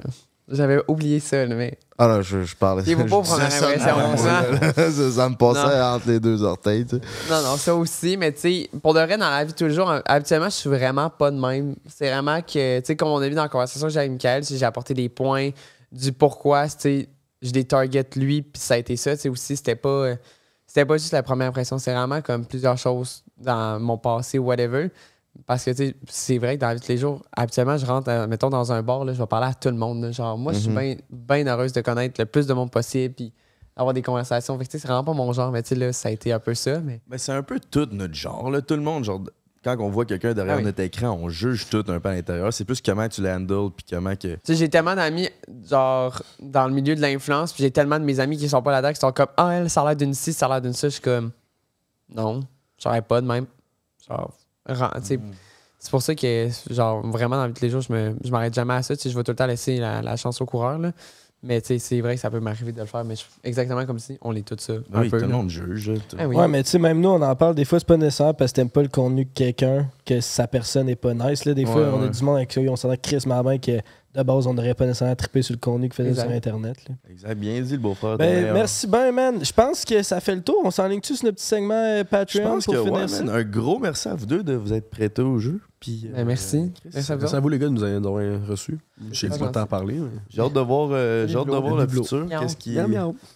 J'avais 0.55 0.81
oublié 0.87 1.19
ça, 1.19 1.47
là, 1.47 1.55
mais. 1.55 1.79
Ah 1.99 2.07
non, 2.09 2.21
je, 2.23 2.43
je 2.45 2.55
parlais. 2.55 2.83
Il 2.87 2.95
vaut 2.97 3.05
pas 3.05 3.23
de 3.39 3.43
impression, 3.43 3.67
hein? 3.69 5.11
ça, 5.11 5.29
me 5.29 5.35
passait 5.37 5.79
Non. 5.79 5.85
entre 5.95 6.09
les 6.09 6.21
deux 6.21 6.43
orteils. 6.43 6.85
tu 6.85 6.97
sais. 6.97 7.03
Non, 7.31 7.43
non, 7.43 7.57
ça 7.57 7.75
aussi, 7.75 8.17
mais 8.17 8.33
tu 8.33 8.41
sais, 8.41 8.71
pour 8.83 8.93
de 8.95 9.01
vrai, 9.01 9.17
dans 9.17 9.31
la 9.31 9.45
vie 9.45 9.53
de 9.53 9.57
tous 9.57 9.65
les 9.65 9.75
jours, 9.75 9.91
habituellement, 10.05 10.51
je 10.51 10.55
suis 10.55 10.69
vraiment 10.69 11.09
pas 11.11 11.31
de 11.31 11.39
même. 11.39 11.75
C'est 11.89 12.11
vraiment 12.11 12.41
que, 12.43 12.81
tu 12.81 12.87
sais, 12.87 12.97
comme 12.97 13.09
on 13.09 13.19
a 13.19 13.29
vu 13.29 13.35
dans 13.35 13.43
la 13.43 13.49
conversation 13.49 13.87
que 13.87 13.93
j'ai 13.93 14.01
avec 14.01 14.13
Michael, 14.13 14.45
j'ai 14.45 14.65
apporté 14.65 14.95
des 14.95 15.09
points 15.09 15.51
du 15.91 16.13
pourquoi, 16.13 16.67
tu 16.69 16.75
sais, 16.79 17.09
je 17.41 17.51
les 17.53 17.65
target 17.65 18.05
lui, 18.17 18.43
puis 18.43 18.61
ça 18.61 18.75
a 18.75 18.77
été 18.79 18.97
ça, 18.97 19.15
tu 19.17 19.23
sais, 19.23 19.29
aussi, 19.29 19.57
c'était 19.57 19.75
pas. 19.77 19.89
euh, 19.89 20.17
C'était 20.67 20.85
pas 20.85 20.97
juste 20.97 21.13
la 21.13 21.23
première 21.23 21.49
impression, 21.49 21.79
c'est 21.79 21.93
vraiment 21.95 22.21
comme 22.21 22.45
plusieurs 22.47 22.79
choses 22.79 23.23
dans 23.39 23.79
mon 23.81 23.97
passé 23.99 24.39
ou 24.39 24.45
whatever. 24.45 24.91
Parce 25.47 25.65
que, 25.65 25.71
tu 25.71 25.77
sais, 25.89 25.95
c'est 26.09 26.39
vrai 26.39 26.57
que 26.57 26.61
dans 26.61 26.69
la 26.69 26.75
vie 26.75 26.81
de 26.81 26.85
tous 26.85 26.93
les 26.93 26.99
jours, 26.99 27.23
habituellement, 27.37 27.77
je 27.79 27.87
rentre, 27.87 28.09
euh, 28.11 28.27
mettons, 28.27 28.51
dans 28.51 28.71
un 28.73 28.83
bar, 28.83 29.05
là, 29.05 29.13
je 29.15 29.19
vais 29.19 29.27
parler 29.27 29.47
à 29.49 29.55
tout 29.55 29.69
le 29.71 29.77
monde. 29.77 30.03
là. 30.03 30.11
Genre, 30.13 30.37
moi, 30.37 30.53
je 30.53 30.59
suis 30.59 30.69
Mhm. 30.71 30.97
bien 31.11 31.47
heureuse 31.47 31.73
de 31.73 31.81
connaître 31.81 32.21
le 32.21 32.27
plus 32.27 32.47
de 32.47 32.53
monde 32.55 32.71
possible, 32.71 33.15
puis 33.15 33.33
avoir 33.75 33.95
des 33.95 34.03
conversations. 34.03 34.57
Fait 34.59 34.65
que, 34.67 34.71
tu 34.71 34.77
sais, 34.77 34.83
c'est 34.83 34.89
vraiment 34.89 35.05
pas 35.05 35.15
mon 35.15 35.33
genre, 35.33 35.51
mais 35.51 35.63
tu 35.63 35.71
sais, 35.71 35.75
là, 35.75 35.93
ça 35.93 36.09
a 36.11 36.13
été 36.13 36.33
un 36.33 36.39
peu 36.39 36.55
ça. 36.55 36.81
Mais... 36.81 37.01
C'est 37.17 37.33
un 37.33 37.43
peu 37.43 37.59
tout 37.59 37.89
notre 37.93 38.15
genre. 38.15 38.51
Là. 38.51 38.61
Tout 38.61 38.75
le 38.75 38.83
monde, 38.83 39.05
genre, 39.05 39.23
quand 39.65 39.77
on 39.81 39.89
voit 39.89 40.05
quelqu'un 40.05 40.35
derrière 40.35 40.57
Ah 40.57 40.59
oui. 40.59 40.65
notre 40.65 40.81
écran, 40.81 41.11
on 41.21 41.29
juge 41.31 41.69
tout 41.71 41.83
un 41.89 41.99
peu 41.99 42.09
à 42.11 42.15
l'intérieur. 42.15 42.53
C'est 42.53 42.65
plus 42.67 42.83
comment 42.83 43.09
tu 43.09 43.23
l'handles, 43.23 43.71
puis 43.75 43.87
comment 43.89 44.15
que. 44.15 44.35
Tu 44.35 44.39
sais, 44.45 44.55
j'ai 44.57 44.69
tellement 44.69 44.95
d'amis, 44.95 45.31
genre, 45.69 46.23
dans 46.41 46.67
le 46.67 46.75
milieu 46.75 46.95
de 46.95 47.01
l'influence, 47.01 47.53
puis 47.55 47.63
j'ai 47.63 47.71
tellement 47.71 47.99
de 47.99 48.05
mes 48.05 48.21
amis 48.21 48.37
qui 48.37 48.49
sont 48.51 48.61
pas 48.63 48.73
là-dedans, 48.73 48.93
qui 48.93 49.01
sont 49.01 49.13
comme, 49.13 49.29
ah, 49.39 49.51
elle, 49.55 49.71
ça 49.71 49.81
a 49.81 49.87
l'air 49.87 49.97
d'une 49.97 50.13
ci, 50.15 50.33
ça 50.35 50.47
a 50.47 50.49
l'air 50.51 50.61
d'une 50.61 50.75
ça. 50.75 50.89
Je 50.89 50.93
suis 50.95 51.01
comme, 51.03 51.31
non, 52.15 52.41
j'aurais 52.79 53.03
pas 53.03 53.21
de 53.23 53.27
même. 53.27 53.47
Genre, 54.07 54.33
c'est 55.79 55.91
pour 55.91 56.03
ça 56.03 56.15
que, 56.15 56.49
genre, 56.71 57.05
vraiment, 57.07 57.37
dans 57.37 57.43
la 57.43 57.49
vie 57.49 57.55
de 57.55 57.59
tous 57.59 57.65
les 57.65 57.71
jours, 57.71 57.81
je 57.81 57.93
me- 57.93 58.17
je 58.25 58.31
m'arrête 58.31 58.55
jamais 58.55 58.75
à 58.75 58.83
ça. 58.83 58.95
Je 58.95 59.09
vais 59.09 59.23
tout 59.25 59.33
le 59.33 59.37
temps 59.37 59.47
laisser 59.47 59.79
la, 59.79 60.01
la 60.03 60.17
chance 60.17 60.41
au 60.41 60.47
coureur, 60.47 60.79
là. 60.79 60.93
Mais, 61.45 61.61
c'est 61.61 62.01
vrai 62.01 62.15
que 62.15 62.21
ça 62.21 62.31
peut 62.31 62.39
m'arriver 62.39 62.71
de 62.71 62.79
le 62.79 62.87
faire, 62.87 63.05
mais 63.05 63.17
je- 63.17 63.25
exactement 63.43 63.85
comme 63.85 63.99
si 63.99 64.17
on 64.23 64.33
est 64.37 64.47
tous 64.47 64.61
ça. 64.63 64.75
Un 64.95 65.01
oui, 65.01 65.09
peu, 65.09 65.19
tout 65.19 65.27
le 65.27 65.33
monde 65.33 65.51
juge. 65.51 65.91
tout- 66.09 66.17
Ah 66.17 66.29
oui. 66.29 66.37
Ouais, 66.37 66.47
mais 66.47 66.63
tu 66.63 66.71
sais, 66.71 66.79
même 66.79 67.01
nous, 67.01 67.09
on 67.09 67.21
en 67.21 67.35
parle. 67.35 67.57
Des 67.57 67.65
fois, 67.65 67.81
c'est 67.81 67.89
pas 67.89 67.97
nécessaire 67.97 68.33
parce 68.37 68.53
que 68.53 68.57
t'aimes 68.57 68.71
pas 68.71 68.83
le 68.83 68.89
contenu 68.89 69.25
de 69.25 69.31
quelqu'un, 69.35 69.89
que 70.07 70.21
sa 70.21 70.47
personne 70.47 70.89
est 70.89 70.95
pas 70.95 71.15
nice. 71.15 71.45
Là. 71.45 71.55
Des 71.55 71.67
fois, 71.67 71.83
Ouais, 71.83 71.89
on 71.95 72.03
a 72.05 72.09
du 72.09 72.23
monde 72.23 72.37
avec 72.37 72.51
qui 72.51 72.61
on 72.69 72.77
s'entend 72.77 72.95
Chris 73.03 73.25
bien 73.27 73.59
que 73.59 73.81
de 74.15 74.23
base, 74.23 74.47
on 74.47 74.53
n'aurait 74.55 74.75
pas 74.75 74.85
nécessairement 74.85 75.17
trippé 75.17 75.41
sur 75.43 75.55
le 75.55 75.59
contenu 75.59 75.89
qu'il 75.89 75.95
faisait 75.97 76.11
Exact. 76.11 76.27
sur 76.27 76.33
Internet. 76.37 76.77
là. 76.89 76.95
Exact. 77.11 77.35
Bien 77.35 77.61
dit, 77.63 77.73
le 77.73 77.79
beau-frère. 77.79 78.19
Ben, 78.19 78.53
merci 78.53 78.87
bien, 78.87 79.11
man. 79.13 79.43
Je 79.43 79.53
pense 79.53 79.85
que 79.87 80.03
ça 80.03 80.21
fait 80.21 80.35
le 80.35 80.43
tour. 80.43 80.61
On 80.65 80.71
s'enligne-tu 80.71 81.15
sur 81.17 81.25
notre 81.25 81.37
petit 81.39 81.47
segment 81.47 81.73
euh, 81.75 81.99
Je 82.01 82.03
Patreon 82.03 82.45
pense 82.45 82.65
pour 82.67 82.75
que, 82.75 82.81
finir 82.85 83.01
ouais, 83.01 83.09
ça? 83.09 83.25
man, 83.25 83.35
un 83.37 83.43
gros 83.43 83.79
merci 83.79 84.09
à 84.09 84.15
vous 84.15 84.27
deux 84.27 84.43
de 84.43 84.53
vous 84.55 84.73
être 84.75 84.91
prêtés 84.91 85.23
au 85.23 85.39
jeu. 85.39 85.61
Puis, 85.81 86.09
Ben, 86.15 86.25
merci. 86.27 86.73
Chris, 86.81 86.91
Merci 86.95 87.11
à 87.13 87.15
vous. 87.17 87.21
Merci 87.23 87.37
à 87.37 87.41
vous, 87.41 87.49
les 87.49 87.59
gars, 87.59 87.67
de 87.67 87.73
nous 87.73 87.83
avoir 87.83 88.23
reçus. 88.47 88.79
Je 89.11 89.19
sais 89.19 89.29
pas 89.29 89.39
gentil. 89.39 89.53
t'en 89.53 89.67
parler. 89.67 89.95
mais- 89.95 90.21
J'ai 90.29 90.41
hâte 90.43 90.53
de 90.53 90.61
voir, 90.61 90.91
euh, 90.93 91.27
j'ai 91.27 91.37
hâte 91.37 91.47
de 91.47 91.51
voir 91.51 91.77
le 91.77 91.87
biblo. 91.87 92.03
futur. 92.03 92.27
Qu'est-ce 92.29 92.57
qui... 92.57 92.75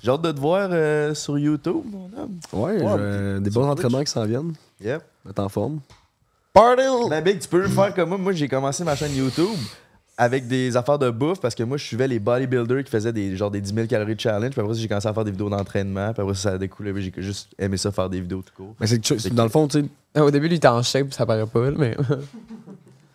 J'ai 0.03 0.11
hâte 0.11 0.23
de 0.23 0.32
te 0.32 0.39
voir 0.40 0.69
euh, 0.70 1.15
sur 1.15 1.39
YouTube, 1.39 1.82
mon 1.90 2.11
homme. 2.16 2.39
Ouais, 2.53 3.40
des 3.40 3.51
bons 3.51 3.66
entraînements 3.69 4.05
qui 4.05 4.12
s'en 4.12 4.24
viennent. 4.27 4.53
Yep. 4.85 5.03
Être 5.31 5.39
en 5.40 5.48
forme. 5.48 5.81
Party! 6.53 6.82
Ben, 7.11 7.23
Big, 7.23 7.39
tu 7.39 7.48
peux 7.48 7.62
le 7.62 7.69
faire 7.69 7.94
comme 7.94 8.11
moi. 8.11 8.19
Moi, 8.19 8.32
j'ai 8.32 8.48
commencé 8.48 8.85
ma 8.85 8.94
chaîne 8.94 9.15
YouTube 9.15 9.48
avec 10.19 10.49
des 10.49 10.77
affaires 10.77 10.99
de 10.99 11.11
bouffe 11.11 11.41
parce 11.41 11.55
que 11.55 11.63
moi, 11.63 11.77
je 11.77 11.85
suivais 11.85 12.09
les 12.09 12.19
bodybuilders 12.19 12.85
qui 12.85 12.91
faisaient 12.91 13.13
des, 13.13 13.37
genre 13.37 13.51
des 13.51 13.61
10 13.61 13.75
000 13.75 13.87
calories 13.87 14.15
de 14.17 14.21
challenge. 14.21 14.51
Puis 14.53 14.61
après 14.61 14.75
j'ai 14.75 14.89
commencé 14.89 15.07
à 15.09 15.13
faire 15.15 15.25
des 15.25 15.31
vidéos 15.31 15.51
d'entraînement. 15.51 16.13
Puis 16.15 16.23
après 16.23 16.35
ça, 16.35 16.51
a 16.53 16.59
découlé. 16.59 16.93
J'ai 16.97 17.13
juste 17.23 17.49
aimé 17.59 17.77
ça 17.77 17.93
faire 17.93 18.09
des 18.09 18.21
vidéos 18.21 18.43
tout 18.43 18.53
court. 18.57 18.75
Mais 18.81 18.87
c'est 18.87 18.99
que 19.01 19.29
dans 19.31 19.45
le 19.45 19.51
fond, 19.51 19.69
tu 19.69 19.83
sais, 20.15 20.21
Au 20.21 20.31
début, 20.31 20.49
lui, 20.49 20.55
il 20.55 20.57
était 20.57 20.69
en 20.69 20.83
shape, 20.83 21.13
ça 21.13 21.27
paraît 21.27 21.47
pas, 21.47 21.71
mais. 21.73 21.97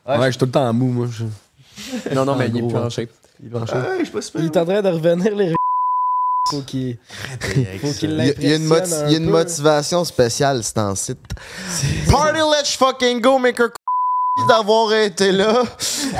Ouais, 0.07 0.17
ouais, 0.17 0.25
je 0.25 0.31
suis 0.31 0.39
tout 0.39 0.45
le 0.45 0.51
temps 0.51 0.67
en 0.67 0.73
mou, 0.73 0.87
moi. 0.87 1.07
je- 1.11 1.25
non, 2.15 2.25
non, 2.25 2.35
mais 2.35 2.45
En 2.45 2.47
il 2.49 2.57
est 2.57 2.67
plus 2.67 2.77
en 2.77 2.89
shape. 2.89 3.09
Il 3.41 3.55
est 3.55 3.59
je 3.99 4.03
suis 4.03 4.11
pas 4.11 4.21
super. 4.21 4.41
Il 4.41 4.45
est 4.47 4.57
en 4.57 4.65
train 4.65 4.81
de 4.81 4.87
revenir 4.89 5.35
les 5.35 5.53
faut 6.49 6.61
qu'il 6.61 6.97
faut 7.81 7.91
qu'il 7.93 8.09
Il 8.11 8.17
y 8.17 8.29
a- 8.29 8.33
il 8.39 8.49
y 8.49 8.53
a 8.53 8.55
une, 8.55 8.65
moti- 8.67 9.11
y 9.11 9.15
a 9.15 9.19
motivation 9.19 10.03
spéciale, 10.03 10.63
c'est 10.63 10.79
en 10.79 10.95
site. 10.95 11.19
Party, 12.09 12.39
let's 12.39 12.75
fucking 12.75 13.21
go, 13.21 13.37
maker 13.37 13.69
d'avoir 14.47 14.93
été 14.93 15.31
là. 15.31 15.63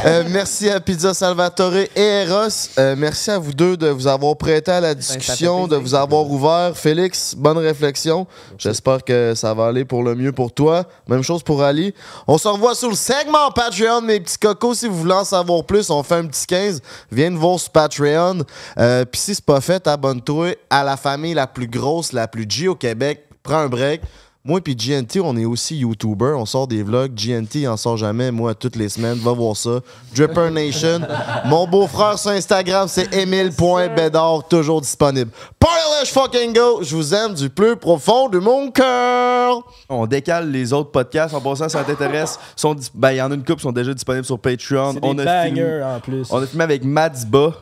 Euh, 0.05 0.23
merci 0.29 0.69
à 0.69 0.79
Pizza 0.79 1.13
Salvatore 1.13 1.75
et 1.75 1.89
Eros. 1.95 2.69
Euh, 2.77 2.95
merci 2.97 3.31
à 3.31 3.39
vous 3.39 3.53
deux 3.53 3.77
de 3.77 3.88
vous 3.88 4.07
avoir 4.07 4.35
prêté 4.35 4.71
à 4.71 4.81
la 4.81 4.93
discussion, 4.93 5.67
de 5.67 5.75
vous 5.77 5.95
avoir 5.95 6.29
ouvert. 6.29 6.75
Félix, 6.75 7.35
bonne 7.35 7.57
réflexion. 7.57 8.27
J'espère 8.57 9.03
que 9.03 9.33
ça 9.35 9.53
va 9.53 9.67
aller 9.67 9.85
pour 9.85 10.03
le 10.03 10.15
mieux 10.15 10.33
pour 10.33 10.53
toi. 10.53 10.85
Même 11.07 11.23
chose 11.23 11.41
pour 11.41 11.63
Ali. 11.63 11.93
On 12.27 12.38
se 12.38 12.47
revoit 12.47 12.75
sur 12.75 12.89
le 12.89 12.95
segment 12.95 13.49
Patreon, 13.55 14.01
mes 14.01 14.19
petits 14.19 14.38
cocos. 14.38 14.75
Si 14.75 14.88
vous 14.88 14.97
voulez 14.97 15.13
en 15.13 15.25
savoir 15.25 15.63
plus, 15.63 15.89
on 15.89 16.03
fait 16.03 16.15
un 16.15 16.27
petit 16.27 16.45
15. 16.45 16.81
Viens 17.11 17.29
nous 17.29 17.39
voir 17.39 17.59
sur 17.59 17.71
Patreon. 17.71 18.43
Euh, 18.77 19.05
Puis 19.05 19.21
si 19.21 19.35
c'est 19.35 19.45
pas 19.45 19.61
fait, 19.61 19.88
abonne-toi 19.88 20.55
à 20.69 20.83
la 20.83 20.97
famille 20.97 21.33
la 21.33 21.47
plus 21.47 21.67
grosse, 21.67 22.11
la 22.11 22.27
plus 22.27 22.45
G 22.47 22.67
au 22.67 22.75
Québec. 22.75 23.25
Prends 23.43 23.59
un 23.59 23.69
break. 23.69 24.01
Moi 24.43 24.59
puis 24.59 24.76
GNT, 24.76 25.19
on 25.23 25.38
est 25.38 25.45
aussi 25.45 25.77
YouTuber. 25.77 26.34
On 26.35 26.47
sort 26.47 26.68
des 26.68 26.81
vlogs. 26.81 27.13
GNT, 27.13 27.55
il 27.55 27.68
en 27.68 27.77
sort 27.77 27.95
jamais. 27.97 28.31
Moi, 28.31 28.55
toutes 28.55 28.76
les 28.76 28.89
semaines, 28.89 29.19
va 29.19 29.34
voir 29.34 29.55
ça. 29.55 29.81
Dripper 30.15 30.49
Nation. 30.49 31.01
Mon 31.45 31.68
beau-frère 31.68 32.18
sur 32.18 32.31
Instagram, 32.31 32.88
c'est 32.88 33.13
Emile.bedard, 33.13 34.47
toujours 34.47 34.81
disponible. 34.81 35.30
Party 35.59 36.11
fucking 36.11 36.53
go! 36.53 36.80
Je 36.81 36.95
vous 36.95 37.13
aime 37.13 37.35
du 37.35 37.51
plus 37.51 37.76
profond 37.76 38.30
de 38.30 38.39
mon 38.39 38.72
cœur! 38.72 39.61
On 39.88 40.07
décale 40.07 40.49
les 40.49 40.73
autres 40.73 40.89
podcasts. 40.89 41.35
En 41.35 41.41
passant, 41.41 41.69
si 41.69 41.73
ça 41.73 41.84
t'intéresse, 41.84 42.39
ben, 42.95 43.11
il 43.11 43.18
y 43.18 43.22
en 43.22 43.30
a 43.30 43.35
une 43.35 43.41
couple 43.41 43.57
qui 43.57 43.61
sont 43.63 43.72
déjà 43.72 43.93
disponibles 43.93 44.26
sur 44.26 44.39
Patreon. 44.39 44.93
C'est 44.93 44.99
On 45.03 45.13
des 45.13 45.27
a, 45.27 45.43
filmé, 45.43 45.61
bangers 45.61 45.84
en 45.84 45.99
plus. 45.99 46.27
on 46.31 46.41
a 46.41 46.47
filmé 46.47 46.63
avec 46.63 46.84
Madiba, 46.84 47.53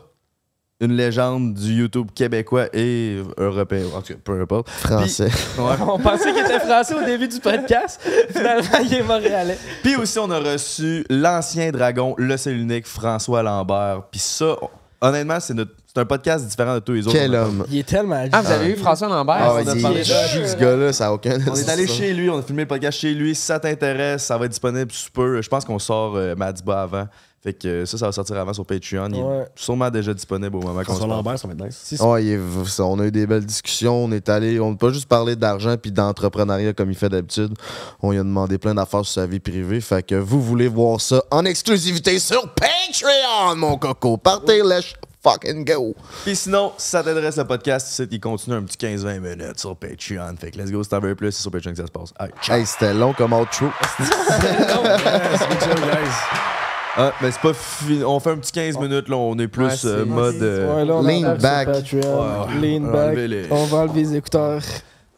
une 0.80 0.92
légende 0.92 1.54
du 1.54 1.74
YouTube 1.74 2.08
québécois 2.14 2.66
et 2.72 3.18
européen. 3.38 3.84
En 3.94 4.00
tout 4.00 4.14
cas, 4.14 4.18
peu 4.24 4.40
importe. 4.40 4.68
Français. 4.70 5.28
Puis, 5.28 5.62
ouais. 5.62 5.74
On 5.86 5.98
pensait 5.98 6.32
qu'il 6.32 6.42
était 6.44 6.60
français 6.60 6.94
au 6.94 7.04
début 7.04 7.28
du 7.28 7.38
podcast. 7.40 8.00
Finalement, 8.30 8.78
il 8.82 8.94
est 8.94 9.02
montréalais. 9.02 9.58
Puis 9.82 9.96
aussi, 9.96 10.18
on 10.18 10.30
a 10.30 10.38
reçu 10.38 11.04
l'ancien 11.10 11.70
dragon, 11.70 12.14
le 12.18 12.36
seul 12.36 12.56
unique, 12.56 12.86
François 12.86 13.42
Lambert. 13.42 14.02
Puis 14.10 14.20
ça, 14.20 14.56
on- 14.62 15.06
honnêtement, 15.08 15.38
c'est 15.40 15.54
notre- 15.54 15.72
c'est 15.92 16.00
un 16.00 16.04
podcast 16.06 16.46
différent 16.46 16.74
de 16.74 16.78
tous 16.78 16.92
les 16.92 17.06
autres. 17.06 17.16
Quel 17.18 17.34
a- 17.34 17.42
homme! 17.46 17.64
Il 17.68 17.78
est 17.78 17.82
tellement 17.88 18.24
Ah, 18.30 18.42
vous 18.42 18.50
avez 18.52 18.70
eu 18.70 18.76
François 18.76 19.08
Lambert? 19.08 19.38
Ah, 19.40 19.54
on 19.54 19.56
a 19.56 19.62
il 19.74 19.78
est 19.78 19.82
parlé 19.82 19.98
de- 20.00 20.04
jus, 20.04 20.46
ce 20.46 20.56
gars-là, 20.56 20.92
ça 20.92 21.06
n'a 21.06 21.12
aucun 21.12 21.36
On 21.50 21.54
est 21.56 21.68
allé 21.68 21.86
chez 21.88 22.12
lui, 22.14 22.30
on 22.30 22.38
a 22.38 22.42
filmé 22.42 22.62
le 22.62 22.68
podcast 22.68 22.96
chez 23.00 23.12
lui. 23.12 23.34
Si 23.34 23.42
ça 23.42 23.58
t'intéresse, 23.58 24.22
ça 24.24 24.38
va 24.38 24.44
être 24.44 24.52
disponible 24.52 24.92
sous 24.92 25.10
peu. 25.10 25.42
Je 25.42 25.48
pense 25.48 25.64
qu'on 25.64 25.80
sort 25.80 26.14
euh, 26.16 26.36
Madiba 26.36 26.82
avant. 26.82 27.08
Fait 27.42 27.54
que 27.54 27.86
ça, 27.86 27.96
ça 27.96 28.04
va 28.06 28.12
sortir 28.12 28.36
avant 28.36 28.52
sur 28.52 28.66
Patreon. 28.66 29.08
Il 29.12 29.18
est 29.18 29.48
sûrement 29.56 29.88
déjà 29.90 30.12
disponible 30.12 30.54
au 30.56 30.60
moment 30.60 30.82
qu'on 30.84 30.94
se. 30.94 31.06
Lambert, 31.06 31.38
ça 31.38 31.48
va 31.48 31.54
être 31.54 31.64
nice. 31.64 31.80
Si- 31.82 32.02
Ouais, 32.02 32.22
il 32.22 32.32
est 32.32 32.36
v- 32.36 32.66
ça, 32.66 32.84
on 32.84 32.98
a 32.98 33.06
eu 33.06 33.10
des 33.10 33.26
belles 33.26 33.46
discussions. 33.46 34.04
On 34.04 34.12
est 34.12 34.28
allé, 34.28 34.60
on 34.60 34.72
n'a 34.72 34.76
pas 34.76 34.92
juste 34.92 35.08
parlé 35.08 35.36
d'argent 35.36 35.74
puis 35.80 35.90
d'entrepreneuriat 35.90 36.74
comme 36.74 36.90
il 36.90 36.96
fait 36.96 37.08
d'habitude. 37.08 37.54
On 38.02 38.10
lui 38.10 38.18
a 38.18 38.22
demandé 38.22 38.58
plein 38.58 38.74
d'affaires 38.74 39.06
sur 39.06 39.22
sa 39.22 39.26
vie 39.26 39.40
privée. 39.40 39.80
Fait 39.80 40.02
que 40.06 40.16
vous 40.16 40.42
voulez 40.42 40.68
voir 40.68 41.00
ça 41.00 41.22
en 41.30 41.46
exclusivité 41.46 42.18
sur 42.18 42.42
Patreon, 42.52 43.56
mon 43.56 43.78
coco. 43.78 44.18
Partez, 44.18 44.60
let's 44.62 44.92
fucking 45.22 45.64
go. 45.64 45.94
Puis 46.24 46.36
sinon, 46.36 46.72
si 46.76 46.90
ça 46.90 47.02
t'intéresse 47.02 47.38
le 47.38 47.46
podcast, 47.46 47.86
c'est 47.90 48.12
il 48.12 48.20
continue 48.20 48.56
un 48.56 48.62
petit 48.64 48.76
15-20 48.76 49.18
minutes 49.18 49.58
sur 49.60 49.74
Patreon. 49.76 50.34
Fait 50.38 50.50
que 50.50 50.58
let's 50.58 50.70
go, 50.70 50.82
si 50.82 50.90
t'en 50.90 51.00
veux 51.00 51.14
plus, 51.14 51.32
c'est 51.32 51.40
sur 51.40 51.50
Patreon 51.50 51.72
que 51.72 51.78
ça 51.78 51.86
se 51.86 51.90
passe. 51.90 52.12
Hey, 52.50 52.66
c'était 52.66 52.92
long 52.92 53.14
comme 53.14 53.32
outro. 53.32 53.68
Ah, 56.96 57.12
mais 57.22 57.30
c'est 57.30 57.40
pas 57.40 57.52
fini. 57.54 58.02
On 58.04 58.18
fait 58.20 58.30
un 58.30 58.36
petit 58.38 58.52
15 58.52 58.78
minutes, 58.78 59.08
là. 59.08 59.16
On 59.16 59.38
est 59.38 59.46
plus 59.48 59.64
Ouais, 59.66 59.76
c'est- 59.76 59.86
euh, 59.86 60.04
mode. 60.04 60.34
euh, 60.42 60.74
Ouais, 60.76 60.84
là, 60.84 60.94
on 60.94 61.02
Lean 61.02 61.36
back. 61.40 61.66
Patreon. 61.66 62.00
Ouais, 62.00 62.60
ouais. 62.60 62.78
Lean 62.78 62.84
On 62.84 62.86
va 62.86 62.92
back. 62.92 63.06
enlever 63.08 63.28
les- 63.28 63.46
On 63.50 63.64
va 63.66 63.78
enlever 63.78 64.00
les 64.02 64.16
écouteurs. 64.16 64.62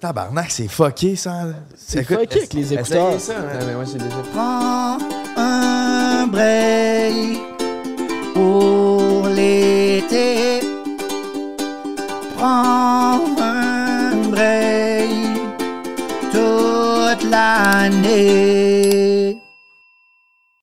Tabarnak, 0.01 0.51
c'est 0.51 0.69
fucké, 0.69 1.16
ça. 1.16 1.32
C'est 1.77 2.03
fucké 2.05 2.39
avec 2.39 2.53
les 2.55 2.74
écouteurs. 2.74 3.19
ça, 3.20 3.32
hein. 3.32 3.44
Ah, 3.55 3.65
mais 3.66 3.74
moi, 3.74 3.85
j'ai 3.85 3.99
déjà 3.99 4.16
Prends 4.35 4.99
un 5.36 6.27
break 6.27 7.39
pour 8.35 9.27
l'été. 9.28 10.61
Prends 12.36 13.20
un 13.40 14.16
break 14.28 15.11
toute 16.32 17.31
l'année. 17.31 18.81